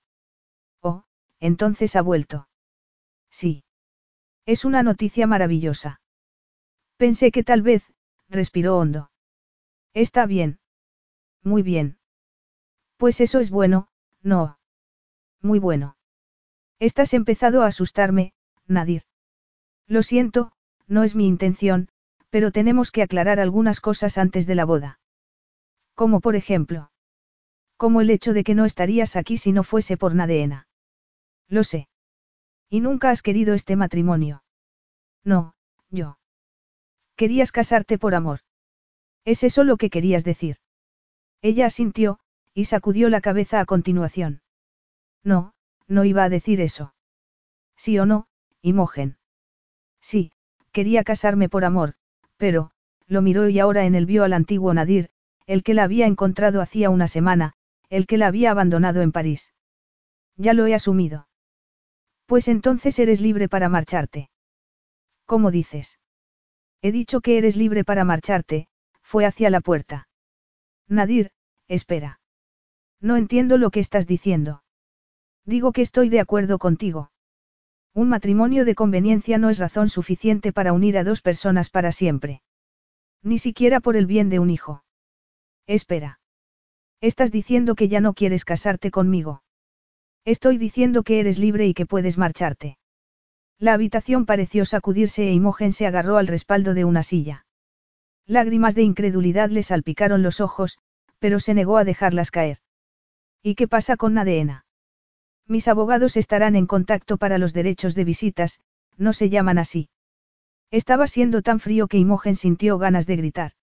Oh, 0.81 1.03
entonces 1.39 1.95
ha 1.95 2.01
vuelto. 2.01 2.47
Sí. 3.29 3.63
Es 4.53 4.65
una 4.65 4.81
noticia 4.81 5.27
maravillosa. 5.27 6.01
Pensé 6.97 7.29
que 7.29 7.43
tal 7.43 7.61
vez, 7.61 7.83
respiró 8.29 8.79
hondo. 8.79 9.11
Está 9.93 10.25
bien. 10.25 10.59
Muy 11.43 11.61
bien. 11.61 11.99
Pues 12.97 13.21
eso 13.21 13.41
es 13.41 13.51
bueno, 13.51 13.89
no. 14.23 14.57
Muy 15.39 15.59
bueno. 15.59 15.97
Estás 16.79 17.13
empezado 17.13 17.61
a 17.61 17.67
asustarme, 17.67 18.33
Nadir. 18.65 19.03
Lo 19.85 20.01
siento, 20.01 20.51
no 20.87 21.03
es 21.03 21.13
mi 21.13 21.27
intención, 21.27 21.89
pero 22.31 22.51
tenemos 22.51 22.89
que 22.89 23.03
aclarar 23.03 23.39
algunas 23.39 23.79
cosas 23.79 24.17
antes 24.17 24.47
de 24.47 24.55
la 24.55 24.65
boda. 24.65 24.99
Como 25.93 26.21
por 26.21 26.35
ejemplo. 26.35 26.91
Como 27.77 28.01
el 28.01 28.09
hecho 28.09 28.33
de 28.33 28.43
que 28.43 28.55
no 28.55 28.65
estarías 28.65 29.15
aquí 29.15 29.37
si 29.37 29.51
no 29.51 29.61
fuese 29.61 29.95
por 29.95 30.15
Nadeena. 30.15 30.67
Lo 31.49 31.63
sé. 31.63 31.88
Y 32.69 32.81
nunca 32.81 33.09
has 33.09 33.21
querido 33.21 33.53
este 33.53 33.75
matrimonio. 33.75 34.43
No, 35.23 35.53
yo. 35.89 36.19
Querías 37.15 37.51
casarte 37.51 37.97
por 37.97 38.15
amor. 38.15 38.41
¿Es 39.25 39.43
eso 39.43 39.63
lo 39.63 39.77
que 39.77 39.89
querías 39.89 40.23
decir? 40.23 40.57
Ella 41.41 41.65
asintió, 41.65 42.19
y 42.53 42.65
sacudió 42.65 43.09
la 43.09 43.21
cabeza 43.21 43.59
a 43.59 43.65
continuación. 43.65 44.41
No, 45.23 45.53
no 45.87 46.03
iba 46.03 46.23
a 46.23 46.29
decir 46.29 46.61
eso. 46.61 46.93
Sí 47.77 47.97
o 47.99 48.05
no, 48.05 48.27
Imogen. 48.61 49.17
Sí, 50.01 50.31
quería 50.71 51.03
casarme 51.03 51.49
por 51.49 51.65
amor, 51.65 51.93
pero, 52.37 52.71
lo 53.07 53.21
miró 53.21 53.47
y 53.49 53.59
ahora 53.59 53.85
en 53.85 53.95
él 53.95 54.05
vio 54.05 54.23
al 54.23 54.33
antiguo 54.33 54.73
Nadir, 54.73 55.09
el 55.45 55.63
que 55.63 55.73
la 55.73 55.83
había 55.83 56.05
encontrado 56.05 56.61
hacía 56.61 56.89
una 56.89 57.07
semana, 57.07 57.53
el 57.89 58.05
que 58.05 58.17
la 58.17 58.27
había 58.27 58.51
abandonado 58.51 59.01
en 59.01 59.11
París. 59.11 59.53
Ya 60.35 60.53
lo 60.53 60.67
he 60.67 60.75
asumido. 60.75 61.28
Pues 62.29 62.47
entonces 62.47 62.99
eres 62.99 63.21
libre 63.21 63.49
para 63.49 63.69
marcharte. 63.69 64.29
¿Cómo 65.25 65.49
dices? 65.49 65.97
He 66.79 66.91
dicho 66.91 67.21
que 67.21 67.39
eres 67.39 67.55
libre 67.55 67.83
para 67.83 68.03
marcharte, 68.03 68.67
fue 69.01 69.25
hacia 69.25 69.49
la 69.49 69.61
puerta. 69.61 70.07
Nadir, 70.87 71.31
espera. 71.67 72.19
No 73.01 73.17
entiendo 73.17 73.57
lo 73.57 73.71
que 73.71 73.79
estás 73.79 74.05
diciendo. 74.05 74.61
Digo 75.43 75.71
que 75.71 75.81
estoy 75.81 76.09
de 76.09 76.19
acuerdo 76.19 76.59
contigo. 76.59 77.09
Un 77.95 78.09
matrimonio 78.09 78.63
de 78.63 78.75
conveniencia 78.75 79.39
no 79.39 79.49
es 79.49 79.57
razón 79.57 79.89
suficiente 79.89 80.53
para 80.53 80.71
unir 80.71 80.99
a 80.99 81.03
dos 81.03 81.23
personas 81.23 81.71
para 81.71 81.91
siempre. 81.91 82.43
Ni 83.23 83.39
siquiera 83.39 83.79
por 83.79 83.97
el 83.97 84.05
bien 84.05 84.29
de 84.29 84.37
un 84.37 84.51
hijo. 84.51 84.83
Espera. 85.65 86.19
Estás 87.01 87.31
diciendo 87.31 87.73
que 87.73 87.87
ya 87.87 88.01
no 88.01 88.13
quieres 88.13 88.45
casarte 88.45 88.91
conmigo. 88.91 89.41
Estoy 90.29 90.59
diciendo 90.59 91.01
que 91.01 91.19
eres 91.19 91.39
libre 91.39 91.65
y 91.65 91.73
que 91.73 91.87
puedes 91.87 92.19
marcharte. 92.19 92.77
La 93.57 93.73
habitación 93.73 94.27
pareció 94.27 94.63
sacudirse 94.63 95.27
e 95.27 95.31
Imogen 95.31 95.71
se 95.71 95.87
agarró 95.87 96.17
al 96.17 96.27
respaldo 96.27 96.75
de 96.75 96.85
una 96.85 97.01
silla. 97.01 97.47
Lágrimas 98.27 98.75
de 98.75 98.83
incredulidad 98.83 99.49
le 99.49 99.63
salpicaron 99.63 100.21
los 100.21 100.39
ojos, 100.39 100.77
pero 101.17 101.39
se 101.39 101.55
negó 101.55 101.77
a 101.77 101.83
dejarlas 101.83 102.29
caer. 102.29 102.59
¿Y 103.41 103.55
qué 103.55 103.67
pasa 103.67 103.97
con 103.97 104.13
Nadeena? 104.13 104.67
Mis 105.47 105.67
abogados 105.67 106.15
estarán 106.15 106.55
en 106.55 106.67
contacto 106.67 107.17
para 107.17 107.39
los 107.39 107.51
derechos 107.51 107.95
de 107.95 108.03
visitas, 108.03 108.59
no 108.97 109.13
se 109.13 109.29
llaman 109.31 109.57
así. 109.57 109.89
Estaba 110.69 111.07
siendo 111.07 111.41
tan 111.41 111.59
frío 111.59 111.87
que 111.87 111.97
Imogen 111.97 112.35
sintió 112.35 112.77
ganas 112.77 113.07
de 113.07 113.15
gritar. 113.15 113.53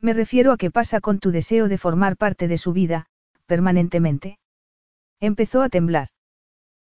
Me 0.00 0.14
refiero 0.14 0.52
a 0.52 0.56
qué 0.56 0.70
pasa 0.70 1.02
con 1.02 1.18
tu 1.18 1.32
deseo 1.32 1.68
de 1.68 1.76
formar 1.76 2.16
parte 2.16 2.48
de 2.48 2.56
su 2.56 2.72
vida, 2.72 3.08
permanentemente. 3.44 4.38
Empezó 5.22 5.62
a 5.62 5.68
temblar. 5.68 6.08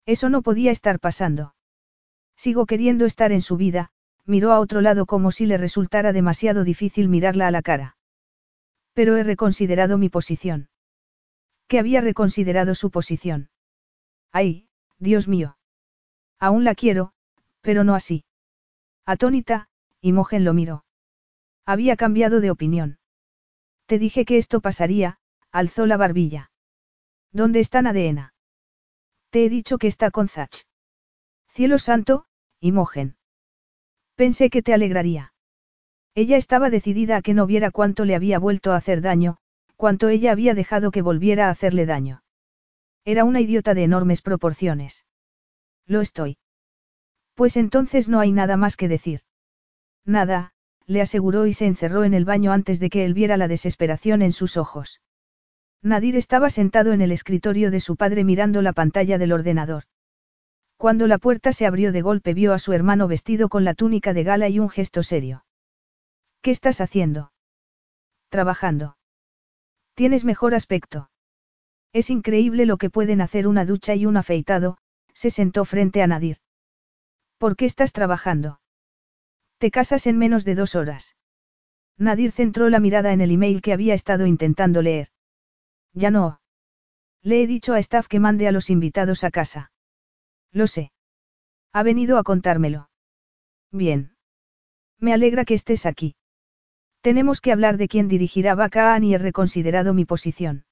Eso 0.06 0.28
no 0.28 0.42
podía 0.42 0.72
estar 0.72 0.98
pasando. 0.98 1.54
Sigo 2.36 2.66
queriendo 2.66 3.06
estar 3.06 3.30
en 3.30 3.40
su 3.40 3.56
vida, 3.56 3.92
miró 4.26 4.50
a 4.50 4.58
otro 4.58 4.80
lado 4.80 5.06
como 5.06 5.30
si 5.30 5.46
le 5.46 5.56
resultara 5.56 6.12
demasiado 6.12 6.64
difícil 6.64 7.08
mirarla 7.08 7.46
a 7.46 7.52
la 7.52 7.62
cara. 7.62 7.96
Pero 8.92 9.16
he 9.16 9.22
reconsiderado 9.22 9.98
mi 9.98 10.08
posición. 10.08 10.68
¿Qué 11.68 11.78
había 11.78 12.00
reconsiderado 12.00 12.74
su 12.74 12.90
posición? 12.90 13.50
Ay, 14.32 14.66
Dios 14.98 15.28
mío. 15.28 15.56
Aún 16.40 16.64
la 16.64 16.74
quiero, 16.74 17.12
pero 17.60 17.84
no 17.84 17.94
así. 17.94 18.24
Atónita, 19.06 19.68
Imogen 20.00 20.44
lo 20.44 20.54
miró. 20.54 20.84
Había 21.64 21.94
cambiado 21.94 22.40
de 22.40 22.50
opinión. 22.50 22.98
Te 23.86 24.00
dije 24.00 24.24
que 24.24 24.38
esto 24.38 24.60
pasaría, 24.60 25.20
alzó 25.52 25.86
la 25.86 25.96
barbilla. 25.96 26.50
¿Dónde 27.34 27.58
está 27.58 27.82
Nadeena? 27.82 28.32
Te 29.30 29.44
he 29.44 29.48
dicho 29.48 29.76
que 29.78 29.88
está 29.88 30.12
con 30.12 30.28
Zach. 30.28 30.54
Cielo 31.48 31.80
santo, 31.80 32.26
Imogen. 32.60 33.16
Pensé 34.14 34.50
que 34.50 34.62
te 34.62 34.72
alegraría. 34.72 35.34
Ella 36.14 36.36
estaba 36.36 36.70
decidida 36.70 37.16
a 37.16 37.22
que 37.22 37.34
no 37.34 37.46
viera 37.46 37.72
cuánto 37.72 38.04
le 38.04 38.14
había 38.14 38.38
vuelto 38.38 38.72
a 38.72 38.76
hacer 38.76 39.00
daño, 39.00 39.38
cuánto 39.74 40.10
ella 40.10 40.30
había 40.30 40.54
dejado 40.54 40.92
que 40.92 41.02
volviera 41.02 41.48
a 41.48 41.50
hacerle 41.50 41.86
daño. 41.86 42.22
Era 43.04 43.24
una 43.24 43.40
idiota 43.40 43.74
de 43.74 43.82
enormes 43.82 44.22
proporciones. 44.22 45.04
Lo 45.86 46.02
estoy. 46.02 46.38
Pues 47.34 47.56
entonces 47.56 48.08
no 48.08 48.20
hay 48.20 48.30
nada 48.30 48.56
más 48.56 48.76
que 48.76 48.86
decir. 48.86 49.22
Nada, 50.04 50.52
le 50.86 51.00
aseguró 51.00 51.46
y 51.46 51.52
se 51.52 51.66
encerró 51.66 52.04
en 52.04 52.14
el 52.14 52.24
baño 52.24 52.52
antes 52.52 52.78
de 52.78 52.90
que 52.90 53.04
él 53.04 53.12
viera 53.12 53.36
la 53.36 53.48
desesperación 53.48 54.22
en 54.22 54.30
sus 54.30 54.56
ojos. 54.56 55.00
Nadir 55.84 56.16
estaba 56.16 56.48
sentado 56.48 56.94
en 56.94 57.02
el 57.02 57.12
escritorio 57.12 57.70
de 57.70 57.78
su 57.78 57.96
padre 57.96 58.24
mirando 58.24 58.62
la 58.62 58.72
pantalla 58.72 59.18
del 59.18 59.32
ordenador. 59.32 59.84
Cuando 60.78 61.06
la 61.06 61.18
puerta 61.18 61.52
se 61.52 61.66
abrió 61.66 61.92
de 61.92 62.00
golpe 62.00 62.32
vio 62.32 62.54
a 62.54 62.58
su 62.58 62.72
hermano 62.72 63.06
vestido 63.06 63.50
con 63.50 63.64
la 63.64 63.74
túnica 63.74 64.14
de 64.14 64.24
gala 64.24 64.48
y 64.48 64.60
un 64.60 64.70
gesto 64.70 65.02
serio. 65.02 65.44
¿Qué 66.40 66.50
estás 66.50 66.80
haciendo? 66.80 67.32
Trabajando. 68.30 68.96
Tienes 69.92 70.24
mejor 70.24 70.54
aspecto. 70.54 71.10
Es 71.92 72.08
increíble 72.08 72.64
lo 72.64 72.78
que 72.78 72.88
pueden 72.88 73.20
hacer 73.20 73.46
una 73.46 73.66
ducha 73.66 73.94
y 73.94 74.06
un 74.06 74.16
afeitado, 74.16 74.78
se 75.12 75.30
sentó 75.30 75.66
frente 75.66 76.00
a 76.00 76.06
Nadir. 76.06 76.38
¿Por 77.36 77.56
qué 77.56 77.66
estás 77.66 77.92
trabajando? 77.92 78.58
Te 79.58 79.70
casas 79.70 80.06
en 80.06 80.16
menos 80.16 80.46
de 80.46 80.54
dos 80.54 80.76
horas. 80.76 81.14
Nadir 81.98 82.32
centró 82.32 82.70
la 82.70 82.80
mirada 82.80 83.12
en 83.12 83.20
el 83.20 83.30
email 83.30 83.60
que 83.60 83.74
había 83.74 83.92
estado 83.92 84.24
intentando 84.26 84.80
leer. 84.80 85.13
Ya 85.94 86.10
no. 86.10 86.40
Le 87.22 87.42
he 87.42 87.46
dicho 87.46 87.72
a 87.72 87.78
Staff 87.78 88.08
que 88.08 88.20
mande 88.20 88.46
a 88.46 88.52
los 88.52 88.68
invitados 88.68 89.24
a 89.24 89.30
casa. 89.30 89.72
Lo 90.52 90.66
sé. 90.66 90.92
Ha 91.72 91.82
venido 91.82 92.18
a 92.18 92.24
contármelo. 92.24 92.90
Bien. 93.70 94.16
Me 94.98 95.12
alegra 95.12 95.44
que 95.44 95.54
estés 95.54 95.86
aquí. 95.86 96.16
Tenemos 97.00 97.40
que 97.40 97.52
hablar 97.52 97.76
de 97.76 97.88
quién 97.88 98.08
dirigirá 98.08 98.54
Bacaan 98.54 99.04
y 99.04 99.14
he 99.14 99.18
reconsiderado 99.18 99.94
mi 99.94 100.04
posición. 100.04 100.64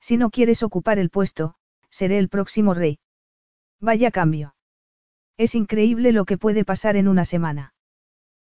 Si 0.00 0.16
no 0.16 0.30
quieres 0.30 0.62
ocupar 0.62 0.98
el 0.98 1.10
puesto, 1.10 1.54
seré 1.90 2.18
el 2.18 2.28
próximo 2.28 2.74
rey. 2.74 2.98
Vaya 3.80 4.10
cambio. 4.10 4.54
Es 5.36 5.54
increíble 5.54 6.12
lo 6.12 6.24
que 6.24 6.38
puede 6.38 6.64
pasar 6.64 6.96
en 6.96 7.08
una 7.08 7.24
semana. 7.24 7.74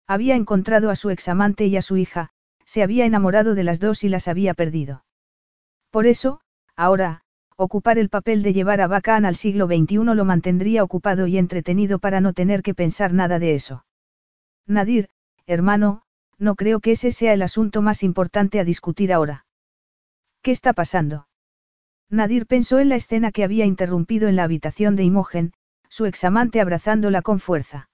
Había 0.07 0.35
encontrado 0.35 0.89
a 0.89 0.95
su 0.95 1.09
examante 1.09 1.67
y 1.67 1.77
a 1.77 1.81
su 1.81 1.97
hija, 1.97 2.29
se 2.65 2.83
había 2.83 3.05
enamorado 3.05 3.55
de 3.55 3.63
las 3.63 3.79
dos 3.79 4.03
y 4.03 4.09
las 4.09 4.27
había 4.27 4.53
perdido. 4.53 5.03
Por 5.91 6.05
eso, 6.05 6.41
ahora, 6.75 7.21
ocupar 7.55 7.97
el 7.97 8.09
papel 8.09 8.43
de 8.43 8.53
llevar 8.53 8.79
a 8.81 8.87
Bacán 8.87 9.25
al 9.25 9.35
siglo 9.35 9.67
XXI 9.67 9.97
lo 10.15 10.25
mantendría 10.25 10.83
ocupado 10.83 11.27
y 11.27 11.37
entretenido 11.37 11.99
para 11.99 12.21
no 12.21 12.33
tener 12.33 12.61
que 12.61 12.73
pensar 12.73 13.13
nada 13.13 13.39
de 13.39 13.55
eso. 13.55 13.85
Nadir, 14.65 15.09
hermano, 15.45 16.03
no 16.37 16.55
creo 16.55 16.79
que 16.79 16.91
ese 16.91 17.11
sea 17.11 17.33
el 17.33 17.41
asunto 17.41 17.81
más 17.81 18.03
importante 18.03 18.59
a 18.59 18.63
discutir 18.63 19.11
ahora. 19.11 19.45
¿Qué 20.41 20.51
está 20.51 20.73
pasando? 20.73 21.27
Nadir 22.09 22.45
pensó 22.45 22.79
en 22.79 22.89
la 22.89 22.95
escena 22.95 23.31
que 23.31 23.43
había 23.43 23.65
interrumpido 23.65 24.27
en 24.29 24.35
la 24.35 24.43
habitación 24.43 24.95
de 24.95 25.03
Imogen, 25.03 25.53
su 25.89 26.05
examante 26.05 26.61
abrazándola 26.61 27.21
con 27.21 27.39
fuerza. 27.39 27.89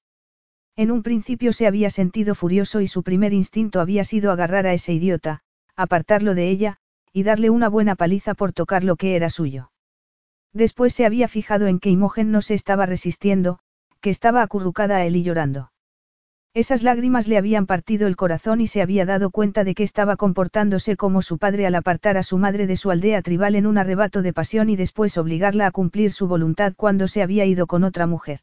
En 0.75 0.91
un 0.91 1.01
principio 1.01 1.53
se 1.53 1.67
había 1.67 1.89
sentido 1.89 2.35
furioso 2.35 2.81
y 2.81 2.87
su 2.87 3.03
primer 3.03 3.33
instinto 3.33 3.79
había 3.79 4.03
sido 4.03 4.31
agarrar 4.31 4.67
a 4.67 4.73
ese 4.73 4.93
idiota, 4.93 5.41
apartarlo 5.75 6.35
de 6.35 6.49
ella, 6.49 6.79
y 7.15 7.23
darle 7.23 7.49
una 7.49 7.69
buena 7.69 7.95
paliza 7.95 8.33
por 8.33 8.51
tocar 8.51 8.83
lo 8.83 8.97
que 8.97 9.15
era 9.15 9.29
suyo. 9.29 9.71
Después 10.51 10.93
se 10.93 11.05
había 11.05 11.29
fijado 11.29 11.67
en 11.67 11.79
que 11.79 11.89
Imogen 11.89 12.29
no 12.29 12.41
se 12.41 12.55
estaba 12.55 12.85
resistiendo, 12.85 13.59
que 14.01 14.09
estaba 14.09 14.41
acurrucada 14.41 14.97
a 14.97 15.05
él 15.05 15.15
y 15.15 15.23
llorando. 15.23 15.71
Esas 16.53 16.83
lágrimas 16.83 17.29
le 17.29 17.37
habían 17.37 17.67
partido 17.67 18.07
el 18.07 18.17
corazón 18.17 18.59
y 18.59 18.67
se 18.67 18.81
había 18.81 19.05
dado 19.05 19.29
cuenta 19.29 19.63
de 19.63 19.75
que 19.75 19.83
estaba 19.83 20.17
comportándose 20.17 20.97
como 20.97 21.21
su 21.21 21.37
padre 21.37 21.65
al 21.65 21.75
apartar 21.75 22.17
a 22.17 22.23
su 22.23 22.37
madre 22.37 22.67
de 22.67 22.75
su 22.75 22.91
aldea 22.91 23.21
tribal 23.21 23.55
en 23.55 23.65
un 23.65 23.77
arrebato 23.77 24.21
de 24.21 24.33
pasión 24.33 24.67
y 24.67 24.75
después 24.75 25.17
obligarla 25.17 25.67
a 25.67 25.71
cumplir 25.71 26.11
su 26.11 26.27
voluntad 26.27 26.73
cuando 26.75 27.07
se 27.07 27.21
había 27.21 27.45
ido 27.45 27.65
con 27.65 27.85
otra 27.85 28.07
mujer. 28.07 28.41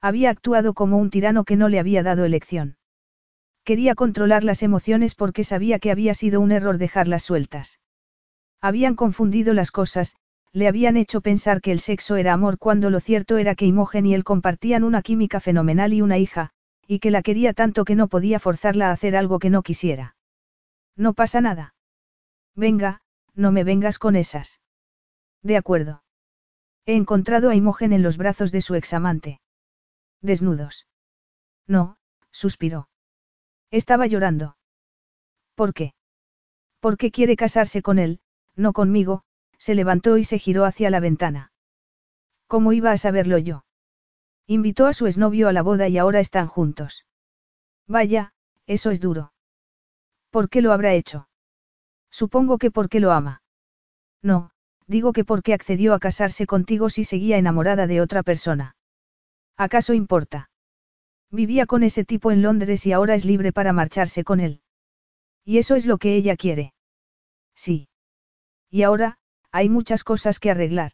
Había 0.00 0.30
actuado 0.30 0.72
como 0.72 0.96
un 0.96 1.10
tirano 1.10 1.44
que 1.44 1.56
no 1.56 1.68
le 1.68 1.78
había 1.78 2.02
dado 2.02 2.24
elección. 2.24 2.78
Quería 3.64 3.94
controlar 3.94 4.44
las 4.44 4.62
emociones 4.62 5.14
porque 5.14 5.44
sabía 5.44 5.78
que 5.78 5.90
había 5.90 6.14
sido 6.14 6.40
un 6.40 6.52
error 6.52 6.78
dejarlas 6.78 7.22
sueltas. 7.22 7.80
Habían 8.62 8.94
confundido 8.94 9.54
las 9.54 9.72
cosas, 9.72 10.14
le 10.52 10.68
habían 10.68 10.96
hecho 10.96 11.20
pensar 11.20 11.60
que 11.60 11.72
el 11.72 11.80
sexo 11.80 12.14
era 12.14 12.32
amor 12.32 12.58
cuando 12.58 12.90
lo 12.90 13.00
cierto 13.00 13.36
era 13.36 13.56
que 13.56 13.66
Imogen 13.66 14.06
y 14.06 14.14
él 14.14 14.22
compartían 14.22 14.84
una 14.84 15.02
química 15.02 15.40
fenomenal 15.40 15.92
y 15.92 16.00
una 16.00 16.18
hija, 16.18 16.50
y 16.86 17.00
que 17.00 17.10
la 17.10 17.22
quería 17.22 17.54
tanto 17.54 17.84
que 17.84 17.96
no 17.96 18.06
podía 18.06 18.38
forzarla 18.38 18.88
a 18.88 18.92
hacer 18.92 19.16
algo 19.16 19.40
que 19.40 19.50
no 19.50 19.62
quisiera. 19.62 20.14
No 20.96 21.12
pasa 21.12 21.40
nada. 21.40 21.74
Venga, 22.54 23.02
no 23.34 23.50
me 23.50 23.64
vengas 23.64 23.98
con 23.98 24.14
esas. 24.14 24.60
De 25.42 25.56
acuerdo. 25.56 26.04
He 26.86 26.94
encontrado 26.94 27.50
a 27.50 27.56
Imogen 27.56 27.92
en 27.92 28.02
los 28.02 28.16
brazos 28.16 28.52
de 28.52 28.60
su 28.60 28.76
examante. 28.76 29.40
Desnudos. 30.20 30.86
No, 31.66 31.96
suspiró. 32.30 32.88
Estaba 33.70 34.06
llorando. 34.06 34.56
¿Por 35.56 35.74
qué? 35.74 35.94
Porque 36.78 37.10
quiere 37.10 37.36
casarse 37.36 37.82
con 37.82 37.98
él, 37.98 38.20
no 38.56 38.72
conmigo, 38.72 39.22
se 39.58 39.74
levantó 39.74 40.18
y 40.18 40.24
se 40.24 40.38
giró 40.38 40.64
hacia 40.64 40.90
la 40.90 41.00
ventana. 41.00 41.52
¿Cómo 42.46 42.72
iba 42.72 42.92
a 42.92 42.96
saberlo 42.96 43.38
yo? 43.38 43.64
Invitó 44.46 44.86
a 44.86 44.92
su 44.92 45.06
exnovio 45.06 45.48
a 45.48 45.52
la 45.52 45.62
boda 45.62 45.88
y 45.88 45.98
ahora 45.98 46.20
están 46.20 46.48
juntos. 46.48 47.06
Vaya, 47.86 48.34
eso 48.66 48.90
es 48.90 49.00
duro. 49.00 49.32
¿Por 50.30 50.48
qué 50.48 50.62
lo 50.62 50.72
habrá 50.72 50.94
hecho? 50.94 51.28
Supongo 52.10 52.58
que 52.58 52.70
porque 52.70 53.00
lo 53.00 53.12
ama. 53.12 53.42
No, 54.22 54.50
digo 54.86 55.12
que 55.12 55.24
porque 55.24 55.54
accedió 55.54 55.94
a 55.94 55.98
casarse 55.98 56.46
contigo 56.46 56.90
si 56.90 57.04
seguía 57.04 57.38
enamorada 57.38 57.86
de 57.86 58.00
otra 58.00 58.22
persona. 58.22 58.76
¿Acaso 59.56 59.94
importa? 59.94 60.50
Vivía 61.30 61.66
con 61.66 61.82
ese 61.82 62.04
tipo 62.04 62.30
en 62.30 62.42
Londres 62.42 62.84
y 62.86 62.92
ahora 62.92 63.14
es 63.14 63.24
libre 63.24 63.52
para 63.52 63.72
marcharse 63.72 64.24
con 64.24 64.40
él. 64.40 64.60
Y 65.44 65.58
eso 65.58 65.74
es 65.74 65.86
lo 65.86 65.98
que 65.98 66.14
ella 66.14 66.36
quiere. 66.36 66.74
Sí. 67.54 67.88
Y 68.72 68.84
ahora, 68.84 69.18
hay 69.52 69.68
muchas 69.68 70.02
cosas 70.02 70.40
que 70.40 70.50
arreglar. 70.50 70.92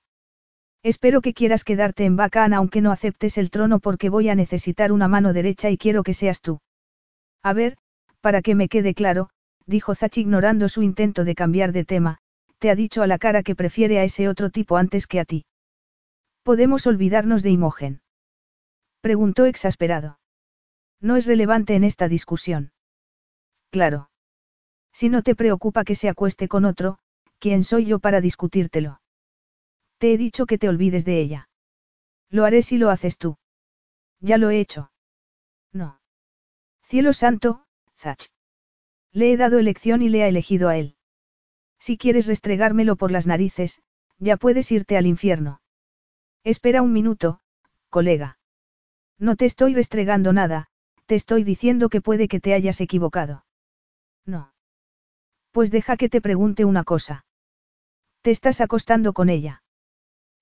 Espero 0.83 1.21
que 1.21 1.33
quieras 1.33 1.63
quedarte 1.63 2.05
en 2.05 2.17
Bacán 2.17 2.53
aunque 2.53 2.81
no 2.81 2.91
aceptes 2.91 3.39
el 3.39 3.51
trono 3.51 3.79
porque 3.79 4.09
voy 4.09 4.29
a 4.29 4.35
necesitar 4.35 4.91
una 4.91 5.07
mano 5.07 5.33
derecha 5.33 5.71
y 5.71 5.79
quiero 5.79 6.03
que 6.03 6.13
seas 6.13 6.41
tú. 6.41 6.61
A 7.43 7.53
ver, 7.53 7.79
para 8.21 8.43
que 8.43 8.57
me 8.57 8.69
quede 8.69 8.95
claro, 8.95 9.31
dijo 9.65 9.95
Zach 9.95 10.19
ignorando 10.19 10.69
su 10.69 10.83
intento 10.83 11.23
de 11.23 11.37
cambiar 11.37 11.71
de 11.71 11.85
tema, 11.85 12.19
te 12.59 12.71
ha 12.71 12.75
dicho 12.75 13.03
a 13.03 13.07
la 13.07 13.19
cara 13.19 13.45
que 13.45 13.55
prefiere 13.55 14.01
a 14.01 14.05
ese 14.05 14.29
otro 14.29 14.51
tipo 14.51 14.77
antes 14.77 15.07
que 15.07 15.21
a 15.21 15.25
ti. 15.25 15.47
Podemos 16.43 16.85
olvidarnos 16.89 17.45
de 17.45 17.51
Imogen. 17.51 18.01
Preguntó 19.01 19.47
exasperado. 19.47 20.19
No 21.01 21.15
es 21.15 21.27
relevante 21.27 21.77
en 21.77 21.85
esta 21.85 22.09
discusión. 22.09 22.73
Claro. 23.71 24.11
Si 24.93 25.09
no 25.09 25.23
te 25.23 25.37
preocupa 25.37 25.85
que 25.85 25.95
se 25.95 26.09
acueste 26.09 26.49
con 26.49 26.65
otro, 26.65 26.99
¿quién 27.39 27.65
soy 27.65 27.85
yo 27.85 27.99
para 27.99 28.21
discutírtelo? 28.21 29.01
Te 29.99 30.13
he 30.13 30.19
dicho 30.19 30.47
que 30.47 30.59
te 30.59 30.69
olvides 30.69 31.05
de 31.05 31.21
ella. 31.21 31.49
Lo 32.31 32.45
haré 32.45 32.63
si 32.63 32.79
lo 32.79 32.91
haces 32.91 33.19
tú. 33.19 33.39
Ya 34.21 34.39
lo 34.39 34.51
he 34.51 34.61
hecho. 34.61 34.93
No. 35.73 36.01
Cielo 36.83 37.13
santo, 37.13 37.65
Zach. 37.97 38.31
Le 39.13 39.33
he 39.33 39.37
dado 39.37 39.59
elección 39.59 40.03
y 40.03 40.09
le 40.09 40.23
ha 40.23 40.29
elegido 40.29 40.69
a 40.69 40.77
él. 40.77 40.97
Si 41.79 41.97
quieres 41.97 42.27
restregármelo 42.27 42.97
por 42.97 43.11
las 43.11 43.27
narices, 43.27 43.81
ya 44.19 44.37
puedes 44.37 44.71
irte 44.73 44.97
al 44.97 45.07
infierno. 45.07 45.61
Espera 46.45 46.83
un 46.83 46.93
minuto, 46.93 47.41
colega. 47.89 48.39
No 49.19 49.37
te 49.37 49.47
estoy 49.47 49.75
restregando 49.75 50.33
nada, 50.33 50.69
te 51.07 51.15
estoy 51.15 51.45
diciendo 51.45 51.89
que 51.89 52.01
puede 52.01 52.29
que 52.29 52.41
te 52.41 52.55
hayas 52.55 52.81
equivocado. 52.81 53.45
No. 54.25 54.53
Pues 55.53 55.71
deja 55.71 55.97
que 55.97 56.09
te 56.09 56.21
pregunte 56.21 56.65
una 56.65 56.85
cosa. 56.85 57.25
Te 58.29 58.33
estás 58.33 58.61
acostando 58.61 59.15
con 59.15 59.31
ella. 59.31 59.63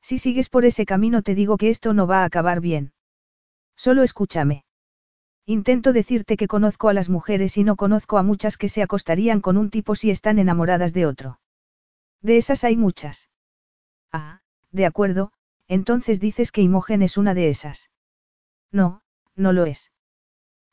Si 0.02 0.18
sigues 0.18 0.48
por 0.48 0.64
ese 0.64 0.84
camino 0.84 1.22
te 1.22 1.36
digo 1.36 1.56
que 1.56 1.68
esto 1.70 1.92
no 1.92 2.08
va 2.08 2.22
a 2.22 2.24
acabar 2.24 2.60
bien. 2.60 2.92
Solo 3.76 4.02
escúchame. 4.02 4.64
Intento 5.44 5.92
decirte 5.92 6.36
que 6.36 6.48
conozco 6.48 6.88
a 6.88 6.94
las 6.94 7.08
mujeres 7.08 7.56
y 7.56 7.62
no 7.62 7.76
conozco 7.76 8.18
a 8.18 8.24
muchas 8.24 8.56
que 8.56 8.68
se 8.68 8.82
acostarían 8.82 9.40
con 9.40 9.56
un 9.56 9.70
tipo 9.70 9.94
si 9.94 10.10
están 10.10 10.40
enamoradas 10.40 10.94
de 10.94 11.06
otro. 11.06 11.38
De 12.22 12.38
esas 12.38 12.64
hay 12.64 12.76
muchas. 12.76 13.30
Ah, 14.10 14.40
de 14.72 14.84
acuerdo, 14.84 15.30
entonces 15.68 16.18
dices 16.18 16.50
que 16.50 16.62
Imogen 16.62 17.02
es 17.02 17.16
una 17.16 17.34
de 17.34 17.50
esas. 17.50 17.92
No, 18.72 19.02
no 19.36 19.52
lo 19.52 19.64
es. 19.64 19.92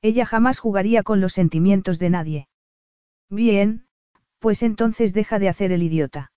Ella 0.02 0.26
jamás 0.26 0.58
jugaría 0.58 1.04
con 1.04 1.22
los 1.22 1.34
sentimientos 1.34 2.00
de 2.00 2.10
nadie. 2.10 2.48
Bien, 3.30 3.86
pues 4.40 4.64
entonces 4.64 5.14
deja 5.14 5.38
de 5.38 5.50
hacer 5.50 5.72
el 5.72 5.84
idiota. 5.84 6.32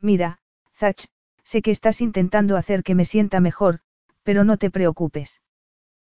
Mira, 0.00 0.38
Zach, 0.74 1.06
sé 1.44 1.62
que 1.62 1.70
estás 1.70 2.00
intentando 2.00 2.56
hacer 2.56 2.82
que 2.82 2.94
me 2.94 3.04
sienta 3.04 3.40
mejor, 3.40 3.80
pero 4.22 4.44
no 4.44 4.56
te 4.56 4.70
preocupes. 4.70 5.42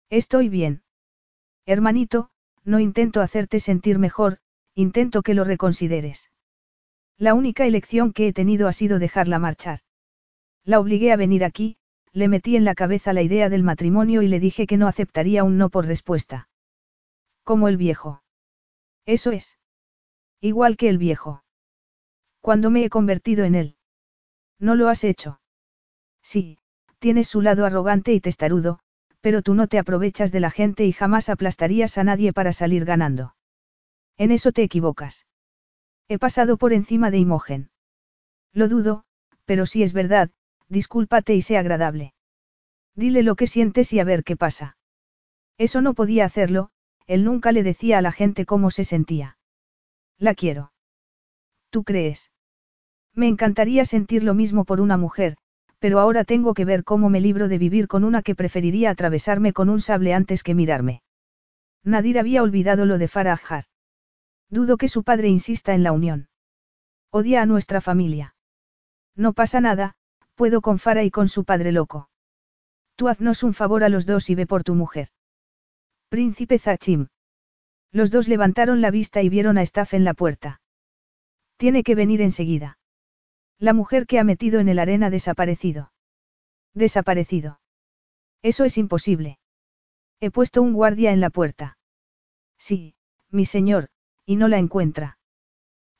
Estoy 0.10 0.50
bien. 0.50 0.84
Hermanito, 1.66 2.30
no 2.64 2.80
intento 2.80 3.22
hacerte 3.22 3.60
sentir 3.60 4.00
mejor, 4.00 4.40
intento 4.74 5.22
que 5.22 5.34
lo 5.34 5.44
reconsideres. 5.44 6.32
La 7.18 7.34
única 7.34 7.66
elección 7.66 8.12
que 8.12 8.28
he 8.28 8.34
tenido 8.34 8.68
ha 8.68 8.74
sido 8.74 9.00
dejarla 9.00 9.40
marchar. 9.40 9.80
La 10.64 10.80
obligué 10.80 11.12
a 11.12 11.16
venir 11.16 11.44
aquí, 11.44 11.78
le 12.12 12.28
metí 12.28 12.56
en 12.56 12.66
la 12.66 12.76
cabeza 12.76 13.14
la 13.14 13.22
idea 13.22 13.50
del 13.50 13.64
matrimonio 13.64 14.22
y 14.22 14.28
le 14.28 14.40
dije 14.40 14.68
que 14.68 14.78
no 14.78 14.88
aceptaría 14.88 15.44
un 15.44 15.58
no 15.58 15.70
por 15.70 15.86
respuesta. 15.86 16.50
Como 17.44 17.68
el 17.68 17.78
viejo. 17.78 18.24
Eso 19.06 19.32
es. 19.32 19.60
Igual 20.42 20.78
que 20.78 20.90
el 20.90 20.98
viejo. 20.98 21.44
Cuando 22.42 22.70
me 22.70 22.84
he 22.84 22.90
convertido 22.90 23.46
en 23.46 23.56
él. 23.56 23.75
No 24.60 24.76
lo 24.76 24.90
has 24.90 25.04
hecho. 25.04 25.40
Sí, 26.22 26.58
tienes 27.00 27.28
su 27.28 27.42
lado 27.42 27.66
arrogante 27.66 28.14
y 28.14 28.22
testarudo, 28.22 28.80
pero 29.22 29.42
tú 29.42 29.54
no 29.54 29.68
te 29.68 29.80
aprovechas 29.80 30.32
de 30.32 30.40
la 30.40 30.52
gente 30.52 30.86
y 30.86 30.92
jamás 30.92 31.30
aplastarías 31.30 31.98
a 31.98 32.04
nadie 32.04 32.34
para 32.34 32.54
salir 32.54 32.86
ganando. 32.86 33.36
En 34.18 34.32
eso 34.32 34.52
te 34.52 34.64
equivocas. 34.64 35.26
He 36.08 36.20
pasado 36.20 36.58
por 36.58 36.74
encima 36.74 37.12
de 37.12 37.18
Imogen. 37.18 37.70
Lo 38.54 38.68
dudo, 38.68 39.04
pero 39.46 39.66
si 39.66 39.84
es 39.84 39.94
verdad, 39.94 40.30
discúlpate 40.70 41.36
y 41.36 41.42
sé 41.42 41.58
agradable. 41.58 42.14
Dile 42.96 43.24
lo 43.24 43.36
que 43.36 43.48
sientes 43.48 43.92
y 43.94 44.00
a 44.00 44.04
ver 44.04 44.24
qué 44.24 44.38
pasa. 44.38 44.78
Eso 45.58 45.82
no 45.82 45.94
podía 45.94 46.26
hacerlo, 46.26 46.70
él 47.08 47.24
nunca 47.24 47.52
le 47.52 47.64
decía 47.64 47.98
a 47.98 48.02
la 48.02 48.12
gente 48.12 48.46
cómo 48.46 48.72
se 48.72 48.86
sentía. 48.86 49.38
La 50.18 50.34
quiero. 50.34 50.72
¿Tú 51.70 51.84
crees? 51.84 52.32
Me 53.16 53.28
encantaría 53.28 53.86
sentir 53.86 54.24
lo 54.24 54.34
mismo 54.34 54.66
por 54.66 54.82
una 54.82 54.98
mujer, 54.98 55.38
pero 55.80 56.00
ahora 56.00 56.26
tengo 56.26 56.54
que 56.54 56.66
ver 56.66 56.84
cómo 56.84 57.10
me 57.10 57.22
libro 57.22 57.48
de 57.48 57.58
vivir 57.58 57.88
con 57.88 58.04
una 58.04 58.22
que 58.22 58.36
preferiría 58.36 58.90
atravesarme 58.90 59.54
con 59.54 59.70
un 59.70 59.80
sable 59.80 60.14
antes 60.14 60.44
que 60.44 60.54
mirarme. 60.54 61.02
Nadir 61.84 62.20
había 62.20 62.44
olvidado 62.44 62.86
lo 62.86 62.98
de 62.98 63.08
Farah 63.08 63.40
Dudo 64.50 64.78
que 64.78 64.88
su 64.88 65.04
padre 65.04 65.30
insista 65.30 65.74
en 65.74 65.84
la 65.84 65.92
unión. 65.92 66.28
Odia 67.12 67.42
a 67.42 67.46
nuestra 67.46 67.82
familia. 67.82 68.36
No 69.16 69.34
pasa 69.34 69.62
nada, 69.62 69.96
puedo 70.36 70.62
con 70.62 70.80
Farah 70.80 71.04
y 71.04 71.12
con 71.12 71.28
su 71.28 71.46
padre 71.46 71.72
loco. 71.72 72.10
Tú 72.96 73.08
haznos 73.08 73.44
un 73.44 73.54
favor 73.54 73.84
a 73.84 73.90
los 73.90 74.06
dos 74.06 74.30
y 74.30 74.36
ve 74.36 74.46
por 74.46 74.64
tu 74.64 74.76
mujer. 74.76 75.10
Príncipe 76.10 76.60
Zachim. 76.60 77.08
Los 77.92 78.12
dos 78.12 78.28
levantaron 78.28 78.82
la 78.82 78.92
vista 78.92 79.22
y 79.22 79.30
vieron 79.30 79.58
a 79.58 79.62
Staff 79.62 79.94
en 79.94 80.04
la 80.04 80.14
puerta. 80.14 80.62
Tiene 81.58 81.84
que 81.84 81.96
venir 81.96 82.22
enseguida. 82.22 82.78
La 83.60 83.74
mujer 83.74 84.06
que 84.06 84.20
ha 84.20 84.24
metido 84.24 84.60
en 84.60 84.70
el 84.70 84.80
arena 84.80 85.10
desaparecido. 85.10 85.92
Desaparecido. 86.74 87.60
Eso 88.42 88.66
es 88.66 88.78
imposible. 88.78 89.40
He 90.20 90.30
puesto 90.30 90.62
un 90.62 90.74
guardia 90.74 91.12
en 91.14 91.22
la 91.22 91.30
puerta. 91.30 91.78
Sí, 92.58 92.96
mi 93.30 93.46
señor, 93.46 93.90
y 94.26 94.36
no 94.36 94.48
la 94.48 94.58
encuentra. 94.58 95.18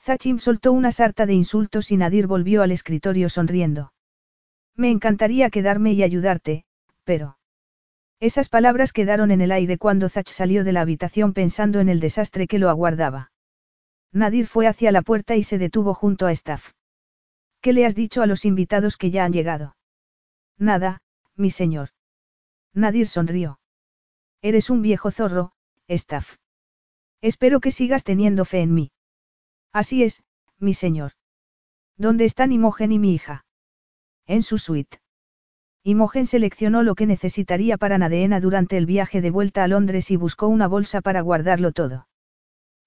Zachim 0.02 0.38
soltó 0.40 0.72
una 0.72 0.92
sarta 0.92 1.26
de 1.26 1.34
insultos 1.34 1.92
y 1.92 1.98
Nadir 1.98 2.28
volvió 2.28 2.62
al 2.62 2.72
escritorio 2.72 3.30
sonriendo. 3.30 3.94
Me 4.76 4.92
encantaría 4.92 5.50
quedarme 5.50 5.94
y 5.94 6.04
ayudarte, 6.04 6.66
pero... 7.04 7.38
Esas 8.20 8.50
palabras 8.50 8.94
quedaron 8.94 9.32
en 9.32 9.42
el 9.42 9.52
aire 9.52 9.78
cuando 9.78 10.10
Zach 10.10 10.28
salió 10.30 10.64
de 10.64 10.74
la 10.74 10.82
habitación 10.82 11.34
pensando 11.34 11.80
en 11.80 11.90
el 11.90 12.00
desastre 12.00 12.48
que 12.48 12.60
lo 12.60 12.70
aguardaba. 12.70 13.32
Nadir 14.12 14.48
fue 14.48 14.68
hacia 14.68 14.92
la 14.92 15.02
puerta 15.02 15.36
y 15.36 15.44
se 15.44 15.58
detuvo 15.58 15.94
junto 15.94 16.28
a 16.28 16.32
Staff. 16.32 16.72
¿Qué 17.66 17.74
le 17.74 17.84
has 17.88 17.96
dicho 17.96 18.22
a 18.22 18.28
los 18.28 18.46
invitados 18.46 18.96
que 18.96 19.10
ya 19.10 19.26
han 19.26 19.34
llegado? 19.34 19.76
Nada, 20.60 21.02
mi 21.36 21.50
señor. 21.50 21.90
Nadir 22.76 23.08
sonrió. 23.08 23.60
Eres 24.44 24.70
un 24.70 24.84
viejo 24.84 25.10
zorro, 25.10 25.52
Staff. 25.88 26.36
Espero 27.22 27.62
que 27.62 27.72
sigas 27.72 28.04
teniendo 28.04 28.46
fe 28.46 28.62
en 28.62 28.76
mí. 28.76 28.92
Así 29.74 30.04
es, 30.04 30.22
mi 30.60 30.76
señor. 30.76 31.14
¿Dónde 31.98 32.26
están 32.26 32.52
Imogen 32.52 32.92
y 32.92 33.00
mi 33.00 33.16
hija? 33.16 33.48
En 34.28 34.44
su 34.44 34.60
suite. 34.60 35.00
Imogen 35.82 36.28
seleccionó 36.28 36.84
lo 36.84 36.94
que 36.94 37.08
necesitaría 37.08 37.80
para 37.80 37.98
Nadeena 37.98 38.40
durante 38.42 38.78
el 38.78 38.86
viaje 38.86 39.22
de 39.22 39.32
vuelta 39.32 39.64
a 39.64 39.68
Londres 39.68 40.12
y 40.12 40.18
buscó 40.18 40.50
una 40.50 40.68
bolsa 40.68 41.02
para 41.02 41.22
guardarlo 41.22 41.72
todo. 41.72 42.08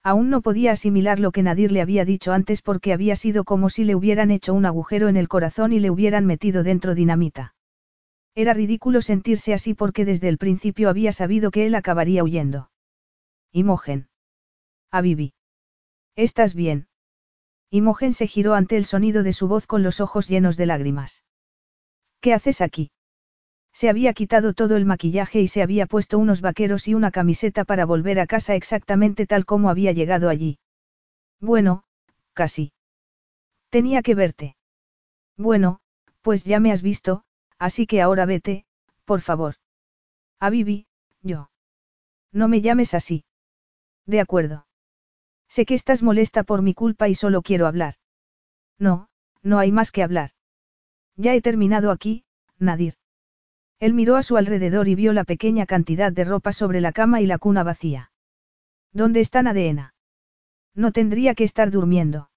Aún 0.03 0.29
no 0.29 0.41
podía 0.41 0.71
asimilar 0.71 1.19
lo 1.19 1.31
que 1.31 1.43
Nadir 1.43 1.71
le 1.71 1.81
había 1.81 2.05
dicho 2.05 2.31
antes 2.31 2.61
porque 2.61 2.93
había 2.93 3.15
sido 3.15 3.43
como 3.43 3.69
si 3.69 3.83
le 3.83 3.95
hubieran 3.95 4.31
hecho 4.31 4.53
un 4.53 4.65
agujero 4.65 5.07
en 5.09 5.17
el 5.17 5.27
corazón 5.27 5.73
y 5.73 5.79
le 5.79 5.89
hubieran 5.89 6.25
metido 6.25 6.63
dentro 6.63 6.95
dinamita. 6.95 7.55
Era 8.35 8.53
ridículo 8.53 9.01
sentirse 9.01 9.53
así 9.53 9.73
porque 9.73 10.05
desde 10.05 10.29
el 10.29 10.37
principio 10.37 10.89
había 10.89 11.11
sabido 11.11 11.51
que 11.51 11.65
él 11.65 11.75
acabaría 11.75 12.23
huyendo. 12.23 12.71
Imogen. 13.51 14.07
A 14.91 15.01
Bibi. 15.01 15.33
¿Estás 16.15 16.55
bien? 16.55 16.87
Imogen 17.69 18.13
se 18.13 18.27
giró 18.27 18.53
ante 18.53 18.77
el 18.77 18.85
sonido 18.85 19.23
de 19.23 19.33
su 19.33 19.47
voz 19.47 19.67
con 19.67 19.83
los 19.83 19.99
ojos 19.99 20.27
llenos 20.27 20.57
de 20.57 20.65
lágrimas. 20.65 21.23
¿Qué 22.21 22.33
haces 22.33 22.61
aquí? 22.61 22.91
Se 23.73 23.89
había 23.89 24.13
quitado 24.13 24.53
todo 24.53 24.75
el 24.75 24.85
maquillaje 24.85 25.41
y 25.41 25.47
se 25.47 25.61
había 25.61 25.85
puesto 25.85 26.17
unos 26.19 26.41
vaqueros 26.41 26.87
y 26.87 26.93
una 26.95 27.11
camiseta 27.11 27.63
para 27.65 27.85
volver 27.85 28.19
a 28.19 28.27
casa 28.27 28.55
exactamente 28.55 29.25
tal 29.25 29.45
como 29.45 29.69
había 29.69 29.91
llegado 29.91 30.29
allí. 30.29 30.59
Bueno, 31.39 31.83
casi. 32.33 32.73
Tenía 33.69 34.01
que 34.01 34.15
verte. 34.15 34.55
Bueno, 35.37 35.79
pues 36.21 36.43
ya 36.43 36.59
me 36.59 36.71
has 36.71 36.81
visto, 36.81 37.23
así 37.57 37.87
que 37.87 38.01
ahora 38.01 38.25
vete, 38.25 38.65
por 39.05 39.21
favor. 39.21 39.55
A 40.39 40.49
Bibi, 40.49 40.87
yo. 41.21 41.49
No 42.31 42.47
me 42.47 42.61
llames 42.61 42.93
así. 42.93 43.23
De 44.05 44.19
acuerdo. 44.19 44.67
Sé 45.47 45.65
que 45.65 45.73
estás 45.73 46.03
molesta 46.03 46.43
por 46.43 46.61
mi 46.61 46.73
culpa 46.73 47.07
y 47.09 47.15
solo 47.15 47.41
quiero 47.41 47.67
hablar. 47.67 47.95
No, 48.77 49.09
no 49.41 49.59
hay 49.59 49.71
más 49.71 49.91
que 49.91 50.03
hablar. 50.03 50.31
Ya 51.15 51.33
he 51.33 51.41
terminado 51.41 51.91
aquí, 51.91 52.23
Nadir. 52.57 52.98
Él 53.79 53.93
miró 53.93 54.17
a 54.17 54.23
su 54.23 54.35
alrededor 54.35 54.87
y 54.87 54.95
vio 54.95 55.13
la 55.13 55.23
pequeña 55.23 55.65
cantidad 55.65 56.11
de 56.11 56.25
ropa 56.25 56.51
sobre 56.51 56.81
la 56.81 56.91
cama 56.91 57.21
y 57.21 57.25
la 57.25 57.37
cuna 57.37 57.63
vacía. 57.63 58.11
¿Dónde 58.91 59.21
está 59.21 59.41
Nadeena? 59.41 59.93
No 60.75 60.91
tendría 60.91 61.33
que 61.35 61.43
estar 61.43 61.71
durmiendo. 61.71 62.29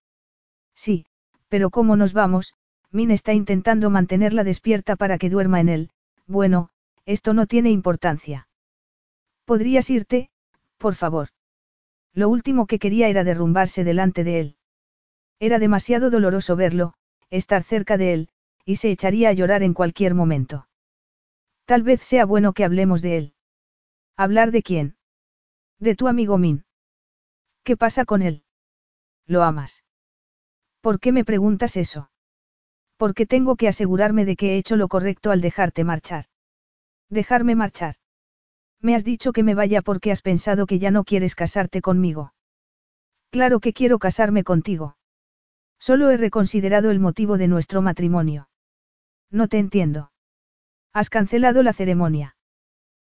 Sí, 0.75 1.07
pero 1.49 1.71
¿cómo 1.71 1.97
nos 1.97 2.13
vamos? 2.13 2.55
Min 2.91 3.11
está 3.11 3.33
intentando 3.33 3.91
mantenerla 3.91 4.45
despierta 4.45 4.97
para 4.97 5.19
que 5.19 5.31
duerma 5.31 5.61
en 5.61 5.69
él. 5.69 5.91
Bueno, 6.27 6.71
esto 7.07 7.35
no 7.35 7.47
tiene 7.47 7.71
importancia. 7.71 8.49
¿Podrías 9.45 9.91
irte, 9.91 10.31
por 10.79 10.95
favor? 10.95 11.29
Lo 12.15 12.29
último 12.29 12.67
que 12.67 12.79
quería 12.79 13.09
era 13.09 13.25
derrumbarse 13.25 13.85
delante 13.85 14.23
de 14.25 14.41
él. 14.41 14.57
Era 15.41 15.59
demasiado 15.59 16.11
doloroso 16.11 16.55
verlo, 16.55 16.95
estar 17.31 17.63
cerca 17.63 17.97
de 17.97 18.13
él, 18.13 18.29
y 18.65 18.77
se 18.77 18.91
echaría 18.91 19.31
a 19.31 19.33
llorar 19.33 19.63
en 19.63 19.75
cualquier 19.75 20.15
momento. 20.15 20.69
Tal 21.73 21.85
vez 21.85 22.03
sea 22.03 22.27
bueno 22.27 22.53
que 22.53 22.67
hablemos 22.67 23.01
de 23.01 23.17
él. 23.17 23.35
¿Hablar 24.19 24.51
de 24.51 24.63
quién? 24.63 24.99
De 25.79 25.95
tu 25.95 26.07
amigo 26.07 26.37
Min. 26.37 26.67
¿Qué 27.65 27.79
pasa 27.79 28.05
con 28.05 28.21
él? 28.21 28.45
¿Lo 29.27 29.43
amas? 29.43 29.83
¿Por 30.83 31.01
qué 31.01 31.13
me 31.13 31.25
preguntas 31.25 31.79
eso? 31.79 32.11
Porque 32.99 33.25
tengo 33.25 33.57
que 33.57 33.69
asegurarme 33.69 34.27
de 34.27 34.37
que 34.37 34.53
he 34.53 34.59
hecho 34.59 34.77
lo 34.77 34.87
correcto 34.87 35.31
al 35.31 35.41
dejarte 35.41 35.83
marchar. 35.83 36.27
Dejarme 37.09 37.55
marchar. 37.55 37.95
Me 38.83 38.95
has 38.95 39.03
dicho 39.03 39.33
que 39.33 39.43
me 39.43 39.55
vaya 39.55 39.81
porque 39.81 40.13
has 40.13 40.21
pensado 40.21 40.67
que 40.67 40.79
ya 40.79 40.91
no 40.91 41.05
quieres 41.05 41.35
casarte 41.35 41.81
conmigo. 41.81 42.35
Claro 43.31 43.61
que 43.61 43.73
quiero 43.73 43.99
casarme 43.99 44.45
contigo. 44.45 44.99
Solo 45.79 46.11
he 46.11 46.19
reconsiderado 46.19 46.91
el 46.91 47.01
motivo 47.01 47.39
de 47.39 47.49
nuestro 47.49 47.81
matrimonio. 47.81 48.51
No 49.31 49.49
te 49.49 49.59
entiendo. 49.59 50.12
¿Has 50.93 51.11
cancelado 51.11 51.63
la 51.63 51.73
ceremonia? 51.73 52.37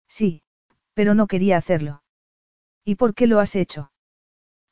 Sí, 0.07 0.43
pero 0.93 1.15
no 1.15 1.27
quería 1.27 1.57
hacerlo. 1.57 2.03
¿Y 2.85 2.95
por 2.95 3.13
qué 3.13 3.27
lo 3.27 3.39
has 3.39 3.55
hecho? 3.55 3.91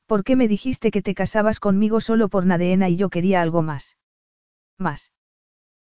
¿Por 0.06 0.23
qué 0.23 0.35
me 0.35 0.48
dijiste 0.48 0.91
que 0.91 1.01
te 1.01 1.15
casabas 1.15 1.59
conmigo 1.59 2.01
solo 2.01 2.30
por 2.30 2.45
Nadeena 2.45 2.90
y 2.90 2.98
yo 2.98 3.09
quería 3.09 3.41
algo 3.41 3.61
más? 3.61 3.98
Más. 4.77 5.14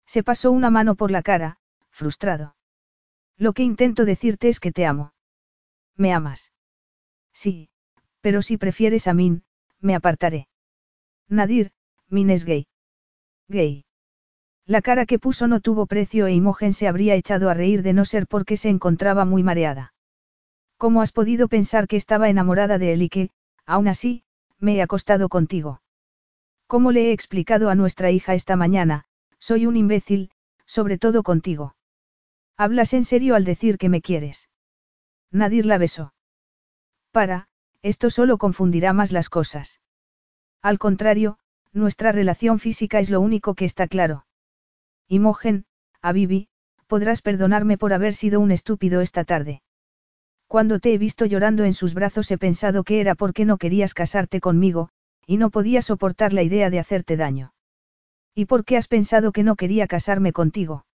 Se 0.07 0.23
pasó 0.23 0.51
una 0.51 0.71
mano 0.71 0.95
por 0.95 1.11
la 1.11 1.23
cara, 1.23 1.59
frustrado. 1.91 2.57
Lo 3.37 3.53
que 3.53 3.63
intento 3.63 4.05
decirte 4.05 4.49
es 4.49 4.61
que 4.61 4.73
te 4.73 4.87
amo. 4.87 5.13
¿Me 5.97 6.13
amas? 6.13 6.53
Sí, 7.33 7.69
pero 8.21 8.43
si 8.43 8.57
prefieres 8.57 9.07
a 9.07 9.15
Min, 9.15 9.45
me 9.81 9.95
apartaré. 9.95 10.49
Nadir, 11.29 11.73
Min 12.09 12.31
es 12.31 12.45
gay. 12.45 12.67
Gay. 13.49 13.85
La 14.67 14.81
cara 14.81 15.05
que 15.05 15.19
puso 15.19 15.47
no 15.47 15.61
tuvo 15.61 15.87
precio 15.87 16.27
e 16.27 16.33
Imogen 16.33 16.73
se 16.73 16.89
habría 16.89 17.15
echado 17.15 17.51
a 17.51 17.55
reír 17.55 17.83
de 17.83 17.93
no 17.93 18.05
ser 18.05 18.27
porque 18.27 18.57
se 18.57 18.71
encontraba 18.71 19.25
muy 19.25 19.43
mareada. 19.43 19.93
¿Cómo 20.79 21.03
has 21.03 21.13
podido 21.13 21.49
pensar 21.49 21.87
que 21.87 21.97
estaba 21.97 22.31
enamorada 22.31 22.79
de 22.79 22.95
él 22.95 23.03
y 23.03 23.09
que, 23.09 23.31
aún 23.67 23.89
así, 23.89 24.25
me 24.59 24.77
he 24.77 24.83
acostado 24.83 25.29
contigo? 25.29 25.83
¿Cómo 26.67 26.93
le 26.93 27.09
he 27.09 27.13
explicado 27.13 27.69
a 27.69 27.75
nuestra 27.75 28.11
hija 28.11 28.35
esta 28.35 28.57
mañana, 28.57 29.05
soy 29.39 29.67
un 29.67 29.77
imbécil, 29.77 30.31
sobre 30.65 30.97
todo 30.97 31.23
contigo? 31.23 31.77
Hablas 32.57 32.95
en 32.95 33.05
serio 33.05 33.35
al 33.35 33.45
decir 33.45 33.77
que 33.77 33.91
me 33.91 34.01
quieres. 34.01 34.49
Nadir 35.31 35.67
la 35.67 35.77
besó. 35.77 36.15
Para, 37.11 37.49
esto 37.83 38.09
solo 38.09 38.39
confundirá 38.39 38.93
más 38.95 39.13
las 39.13 39.29
cosas. 39.29 39.81
Al 40.63 40.79
contrario, 40.79 41.39
nuestra 41.73 42.13
relación 42.13 42.59
física 42.59 42.99
es 42.99 43.11
lo 43.11 43.21
único 43.21 43.55
que 43.55 43.67
está 43.67 43.89
claro. 43.89 44.25
Imogen, 45.09 45.65
a 46.01 46.13
Bibi, 46.13 46.49
podrás 46.87 47.23
perdonarme 47.23 47.79
por 47.79 47.93
haber 47.93 48.15
sido 48.15 48.41
un 48.41 48.51
estúpido 48.51 49.01
esta 49.01 49.25
tarde. 49.25 49.63
Cuando 50.47 50.79
te 50.79 50.95
he 50.95 50.99
visto 50.99 51.27
llorando 51.27 51.65
en 51.65 51.75
sus 51.75 51.95
brazos 51.95 52.31
he 52.31 52.39
pensado 52.39 52.85
que 52.85 53.01
era 53.01 53.15
porque 53.15 53.45
no 53.45 53.59
querías 53.59 53.95
casarte 53.95 54.41
conmigo, 54.41 54.91
y 55.27 55.37
no 55.37 55.51
podía 55.51 55.83
soportar 55.83 56.33
la 56.33 56.43
idea 56.43 56.71
de 56.71 56.79
hacerte 56.79 57.17
daño. 57.17 57.53
¿Y 58.35 58.47
por 58.47 58.65
qué 58.65 58.77
has 58.77 58.89
pensado 58.89 59.33
que 59.33 59.43
no 59.43 59.57
quería 59.57 59.87
casarme 59.87 60.33
contigo? 60.33 60.87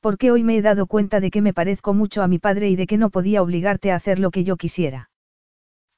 Porque 0.00 0.30
hoy 0.30 0.42
me 0.42 0.56
he 0.56 0.62
dado 0.62 0.86
cuenta 0.86 1.20
de 1.20 1.30
que 1.30 1.42
me 1.42 1.54
parezco 1.54 1.94
mucho 1.94 2.22
a 2.22 2.28
mi 2.28 2.38
padre 2.38 2.68
y 2.70 2.76
de 2.76 2.86
que 2.86 2.98
no 2.98 3.10
podía 3.10 3.42
obligarte 3.42 3.92
a 3.92 3.96
hacer 3.96 4.18
lo 4.18 4.30
que 4.30 4.44
yo 4.44 4.56
quisiera. 4.56 5.10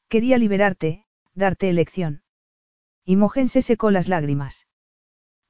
Quería 0.09 0.39
liberarte, 0.39 1.07
darte 1.35 1.69
elección. 1.71 2.23
Imogen 3.05 3.49
se 3.49 3.63
secó 3.63 3.91
las 3.91 4.09
lágrimas. 4.09 4.67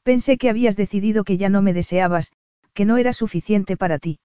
Pensé 0.04 0.36
que 0.36 0.50
habías 0.50 0.76
decidido 0.76 1.24
que 1.24 1.38
ya 1.38 1.48
no 1.48 1.62
me 1.62 1.72
deseabas, 1.72 2.30
que 2.74 2.84
no 2.84 2.98
era 2.98 3.14
suficiente 3.14 3.78
para 3.78 3.98
ti. 3.98 4.20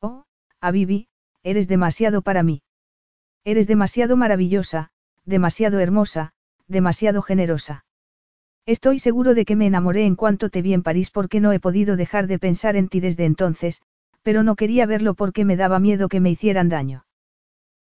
Oh, 0.00 0.24
Abibi, 0.60 1.08
eres 1.42 1.68
demasiado 1.68 2.22
para 2.22 2.42
mí. 2.42 2.62
Eres 3.44 3.66
demasiado 3.66 4.16
maravillosa, 4.16 4.88
demasiado 5.26 5.78
hermosa, 5.78 6.32
demasiado 6.68 7.20
generosa. 7.20 7.84
Estoy 8.64 8.98
seguro 8.98 9.34
de 9.34 9.44
que 9.44 9.56
me 9.56 9.66
enamoré 9.66 10.06
en 10.06 10.16
cuanto 10.16 10.48
te 10.48 10.62
vi 10.62 10.72
en 10.72 10.82
París 10.82 11.10
porque 11.10 11.38
no 11.38 11.52
he 11.52 11.60
podido 11.60 11.96
dejar 11.96 12.26
de 12.26 12.38
pensar 12.38 12.76
en 12.76 12.88
ti 12.88 13.00
desde 13.00 13.26
entonces, 13.26 13.82
pero 14.22 14.42
no 14.42 14.56
quería 14.56 14.86
verlo 14.86 15.12
porque 15.12 15.44
me 15.44 15.56
daba 15.56 15.78
miedo 15.78 16.08
que 16.08 16.20
me 16.20 16.30
hicieran 16.30 16.70
daño. 16.70 17.04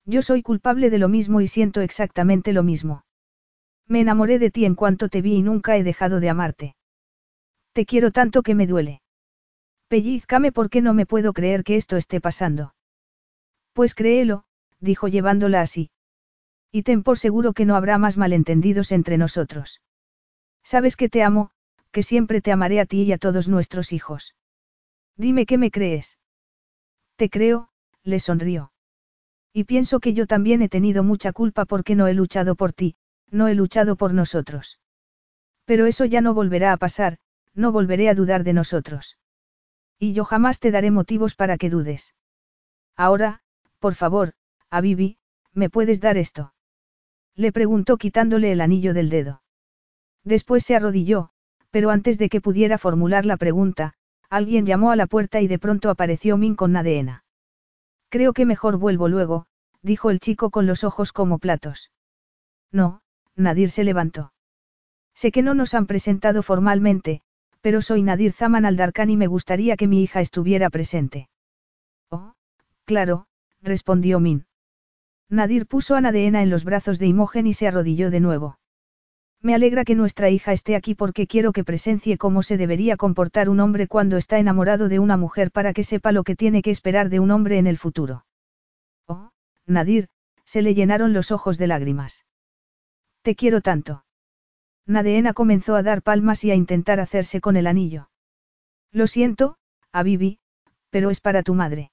Yo 0.06 0.24
soy 0.24 0.42
culpable 0.42 0.90
de 0.90 0.98
lo 0.98 1.08
mismo 1.08 1.40
y 1.40 1.48
siento 1.48 1.82
exactamente 1.82 2.52
lo 2.52 2.64
mismo. 2.64 3.04
Me 3.88 4.02
enamoré 4.02 4.40
de 4.40 4.50
ti 4.50 4.66
en 4.66 4.74
cuanto 4.74 5.08
te 5.08 5.22
vi 5.22 5.36
y 5.36 5.44
nunca 5.44 5.78
he 5.78 5.84
dejado 5.84 6.20
de 6.20 6.30
amarte. 6.30 6.76
Te 7.74 7.86
quiero 7.86 8.12
tanto 8.12 8.44
que 8.44 8.56
me 8.56 8.68
duele. 8.68 9.02
Pellizcame 9.88 10.52
porque 10.52 10.82
no 10.82 10.94
me 10.94 11.06
puedo 11.06 11.34
creer 11.34 11.64
que 11.64 11.76
esto 11.76 11.98
esté 11.98 12.22
pasando. 12.22 12.74
Pues 13.74 13.94
créelo, 13.94 14.44
dijo 14.80 15.08
llevándola 15.08 15.62
así. 15.62 15.92
Y 16.72 16.84
ten 16.84 17.04
por 17.04 17.18
seguro 17.18 17.54
que 17.54 17.66
no 17.66 17.76
habrá 17.76 17.98
más 17.98 18.18
malentendidos 18.18 18.92
entre 18.92 19.18
nosotros. 19.18 19.82
Sabes 20.64 20.96
que 20.96 21.10
te 21.10 21.24
amo, 21.24 21.52
que 21.92 22.04
siempre 22.04 22.42
te 22.42 22.52
amaré 22.52 22.80
a 22.80 22.86
ti 22.86 23.04
y 23.04 23.12
a 23.12 23.18
todos 23.18 23.48
nuestros 23.48 23.92
hijos. 23.92 24.36
Dime 25.18 25.46
que 25.46 25.58
me 25.58 25.72
crees. 25.72 26.18
Te 27.16 27.30
creo, 27.30 27.70
le 28.04 28.20
sonrió. 28.20 28.72
Y 29.54 29.66
pienso 29.66 30.00
que 30.00 30.14
yo 30.14 30.28
también 30.28 30.62
he 30.62 30.70
tenido 30.70 31.04
mucha 31.04 31.34
culpa 31.34 31.66
porque 31.66 31.96
no 31.96 32.08
he 32.08 32.14
luchado 32.14 32.56
por 32.56 32.72
ti, 32.72 32.96
no 33.30 33.48
he 33.48 33.56
luchado 33.56 33.96
por 33.96 34.14
nosotros. 34.14 34.80
Pero 35.66 35.86
eso 35.86 36.06
ya 36.06 36.22
no 36.22 36.34
volverá 36.34 36.72
a 36.72 36.78
pasar, 36.78 37.18
no 37.54 37.72
volveré 37.72 38.10
a 38.10 38.16
dudar 38.16 38.44
de 38.44 38.54
nosotros. 38.54 39.18
Y 40.00 40.14
yo 40.14 40.26
jamás 40.26 40.60
te 40.60 40.72
daré 40.72 40.92
motivos 40.92 41.36
para 41.36 41.58
que 41.58 41.70
dudes. 41.70 42.16
Ahora, 42.96 43.42
por 43.80 43.96
favor, 43.96 44.34
a 44.70 44.82
Bibi, 44.82 45.18
¿me 45.54 45.70
puedes 45.70 46.02
dar 46.02 46.18
esto? 46.18 46.54
Le 47.36 47.52
preguntó 47.52 47.98
quitándole 47.98 48.52
el 48.52 48.62
anillo 48.62 48.94
del 48.94 49.10
dedo. 49.10 49.42
Después 50.24 50.64
se 50.64 50.76
arrodilló, 50.76 51.32
pero 51.72 51.90
antes 51.90 52.18
de 52.18 52.30
que 52.30 52.42
pudiera 52.42 52.78
formular 52.78 53.26
la 53.26 53.38
pregunta, 53.38 53.94
alguien 54.30 54.66
llamó 54.66 54.92
a 54.92 54.96
la 54.96 55.08
puerta 55.08 55.42
y 55.42 55.48
de 55.48 55.60
pronto 55.60 55.90
apareció 55.90 56.38
Min 56.38 56.56
con 56.56 56.72
Nadeena. 56.72 57.24
Creo 58.10 58.34
que 58.34 58.46
mejor 58.46 58.78
vuelvo 58.78 59.08
luego, 59.08 59.46
dijo 59.82 60.10
el 60.10 60.20
chico 60.20 60.52
con 60.52 60.66
los 60.68 60.84
ojos 60.84 61.12
como 61.12 61.40
platos. 61.40 61.92
No, 62.72 63.02
Nadir 63.36 63.72
se 63.72 63.84
levantó. 63.84 64.34
Sé 65.14 65.32
que 65.32 65.42
no 65.42 65.54
nos 65.54 65.74
han 65.74 65.88
presentado 65.88 66.44
formalmente, 66.44 67.22
pero 67.62 67.82
soy 67.82 68.04
Nadir 68.04 68.34
Zaman 68.34 68.66
Aldarkan 68.66 69.10
y 69.10 69.18
me 69.18 69.28
gustaría 69.28 69.78
que 69.78 69.88
mi 69.88 70.04
hija 70.04 70.22
estuviera 70.22 70.70
presente. 70.70 71.30
Oh, 72.10 72.34
claro, 72.86 73.28
respondió 73.62 74.20
Min. 74.20 74.46
Nadir 75.30 75.66
puso 75.66 75.96
a 75.96 76.02
Nadeena 76.02 76.44
en 76.44 76.50
los 76.50 76.66
brazos 76.66 77.00
de 77.00 77.08
Imogen 77.08 77.48
y 77.48 77.54
se 77.54 77.68
arrodilló 77.68 78.12
de 78.12 78.20
nuevo. 78.20 78.60
Me 79.42 79.56
alegra 79.56 79.86
que 79.86 79.96
nuestra 79.96 80.30
hija 80.30 80.54
esté 80.54 80.76
aquí 80.76 80.94
porque 80.94 81.26
quiero 81.26 81.52
que 81.52 81.64
presencie 81.64 82.18
cómo 82.18 82.44
se 82.44 82.58
debería 82.58 82.98
comportar 82.98 83.50
un 83.50 83.60
hombre 83.60 83.88
cuando 83.88 84.18
está 84.18 84.38
enamorado 84.38 84.90
de 84.90 85.00
una 85.00 85.18
mujer 85.18 85.52
para 85.52 85.74
que 85.74 85.84
sepa 85.84 86.12
lo 86.12 86.24
que 86.24 86.36
tiene 86.36 86.62
que 86.62 86.70
esperar 86.70 87.10
de 87.10 87.20
un 87.20 87.32
hombre 87.32 87.58
en 87.58 87.66
el 87.66 87.78
futuro. 87.78 88.26
Oh, 89.08 89.32
Nadir, 89.66 90.10
se 90.46 90.62
le 90.62 90.74
llenaron 90.74 91.14
los 91.14 91.32
ojos 91.32 91.58
de 91.58 91.68
lágrimas. 91.68 92.26
Te 93.24 93.36
quiero 93.36 93.62
tanto. 93.62 94.04
Nadeena 94.92 95.34
comenzó 95.34 95.76
a 95.76 95.84
dar 95.84 96.02
palmas 96.02 96.44
y 96.44 96.52
a 96.52 96.56
intentar 96.56 97.00
hacerse 97.00 97.42
con 97.42 97.56
el 97.56 97.68
anillo. 97.68 98.10
Lo 98.92 99.08
siento, 99.08 99.58
Abibi, 99.92 100.40
pero 100.90 101.10
es 101.10 101.22
para 101.22 101.44
tu 101.44 101.54
madre. 101.54 101.92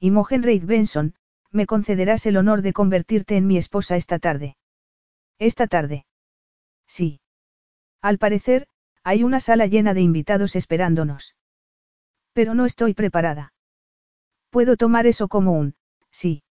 Imogen 0.00 0.42
Reid 0.42 0.64
Benson, 0.64 1.14
me 1.50 1.66
concederás 1.66 2.26
el 2.26 2.36
honor 2.36 2.62
de 2.62 2.72
convertirte 2.72 3.36
en 3.36 3.46
mi 3.46 3.56
esposa 3.56 3.96
esta 3.96 4.18
tarde. 4.18 4.56
Esta 5.38 5.66
tarde. 5.66 6.04
Sí. 6.86 7.20
Al 8.02 8.18
parecer, 8.18 8.66
hay 9.02 9.22
una 9.22 9.40
sala 9.40 9.66
llena 9.66 9.94
de 9.94 10.00
invitados 10.02 10.56
esperándonos. 10.56 11.36
Pero 12.32 12.54
no 12.54 12.66
estoy 12.66 12.94
preparada. 12.94 13.52
Puedo 14.50 14.76
tomar 14.76 15.06
eso 15.06 15.28
como 15.28 15.52
un, 15.52 15.74
sí. 16.10 16.42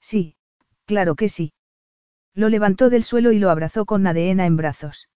Sí, 0.00 0.36
claro 0.86 1.14
que 1.14 1.28
sí. 1.28 1.52
Lo 2.34 2.48
levantó 2.48 2.90
del 2.90 3.04
suelo 3.04 3.32
y 3.32 3.38
lo 3.38 3.50
abrazó 3.50 3.84
con 3.84 4.02
Nadeena 4.02 4.46
en 4.46 4.56
brazos. 4.56 5.08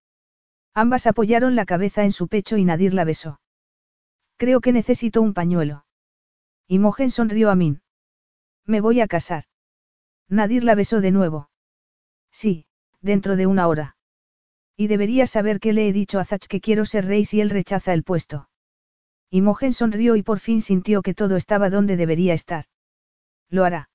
Ambas 0.74 1.06
apoyaron 1.06 1.56
la 1.56 1.66
cabeza 1.66 2.04
en 2.04 2.12
su 2.12 2.28
pecho 2.28 2.56
y 2.56 2.64
Nadir 2.64 2.94
la 2.94 3.04
besó. 3.04 3.40
Creo 4.36 4.60
que 4.60 4.72
necesito 4.72 5.20
un 5.20 5.34
pañuelo. 5.34 5.84
Imogen 6.68 7.10
sonrió 7.10 7.50
a 7.50 7.56
Min. 7.56 7.82
Me 8.64 8.80
voy 8.80 9.00
a 9.00 9.08
casar. 9.08 9.44
Nadir 10.28 10.62
la 10.62 10.76
besó 10.76 11.00
de 11.00 11.10
nuevo. 11.10 11.50
Sí, 12.30 12.66
dentro 13.00 13.34
de 13.34 13.46
una 13.46 13.66
hora. 13.66 13.96
Y 14.76 14.86
debería 14.86 15.26
saber 15.26 15.58
que 15.58 15.72
le 15.72 15.88
he 15.88 15.92
dicho 15.92 16.20
a 16.20 16.24
Zach 16.24 16.46
que 16.46 16.60
quiero 16.60 16.84
ser 16.84 17.06
rey 17.06 17.24
si 17.24 17.40
él 17.40 17.50
rechaza 17.50 17.92
el 17.92 18.04
puesto. 18.04 18.48
Imogen 19.30 19.72
sonrió 19.72 20.14
y 20.14 20.22
por 20.22 20.38
fin 20.38 20.60
sintió 20.60 21.02
que 21.02 21.14
todo 21.14 21.36
estaba 21.36 21.70
donde 21.70 21.96
debería 21.96 22.34
estar. 22.34 22.66
Lo 23.50 23.64
hará. 23.64 23.90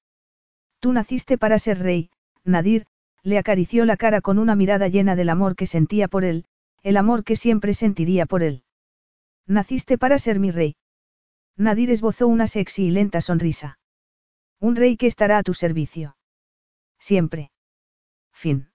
Tú 0.79 0.91
naciste 0.91 1.37
para 1.37 1.59
ser 1.59 1.79
rey, 1.79 2.09
Nadir, 2.43 2.85
le 3.23 3.37
acarició 3.37 3.85
la 3.85 3.97
cara 3.97 4.21
con 4.21 4.37
una 4.37 4.55
mirada 4.55 4.87
llena 4.87 5.15
del 5.15 5.29
amor 5.29 5.55
que 5.55 5.65
sentía 5.65 6.07
por 6.07 6.25
él, 6.25 6.45
el 6.83 6.97
amor 6.97 7.23
que 7.23 7.35
siempre 7.35 7.73
sentiría 7.73 8.25
por 8.25 8.43
él. 8.43 8.63
Naciste 9.47 9.97
para 9.97 10.19
ser 10.19 10.39
mi 10.39 10.51
rey. 10.51 10.75
Nadir 11.55 11.91
esbozó 11.91 12.27
una 12.27 12.47
sexy 12.47 12.85
y 12.85 12.91
lenta 12.91 13.21
sonrisa. 13.21 13.79
Un 14.59 14.75
rey 14.75 14.97
que 14.97 15.07
estará 15.07 15.37
a 15.37 15.43
tu 15.43 15.53
servicio. 15.53 16.17
Siempre. 16.99 17.51
Fin. 18.33 18.72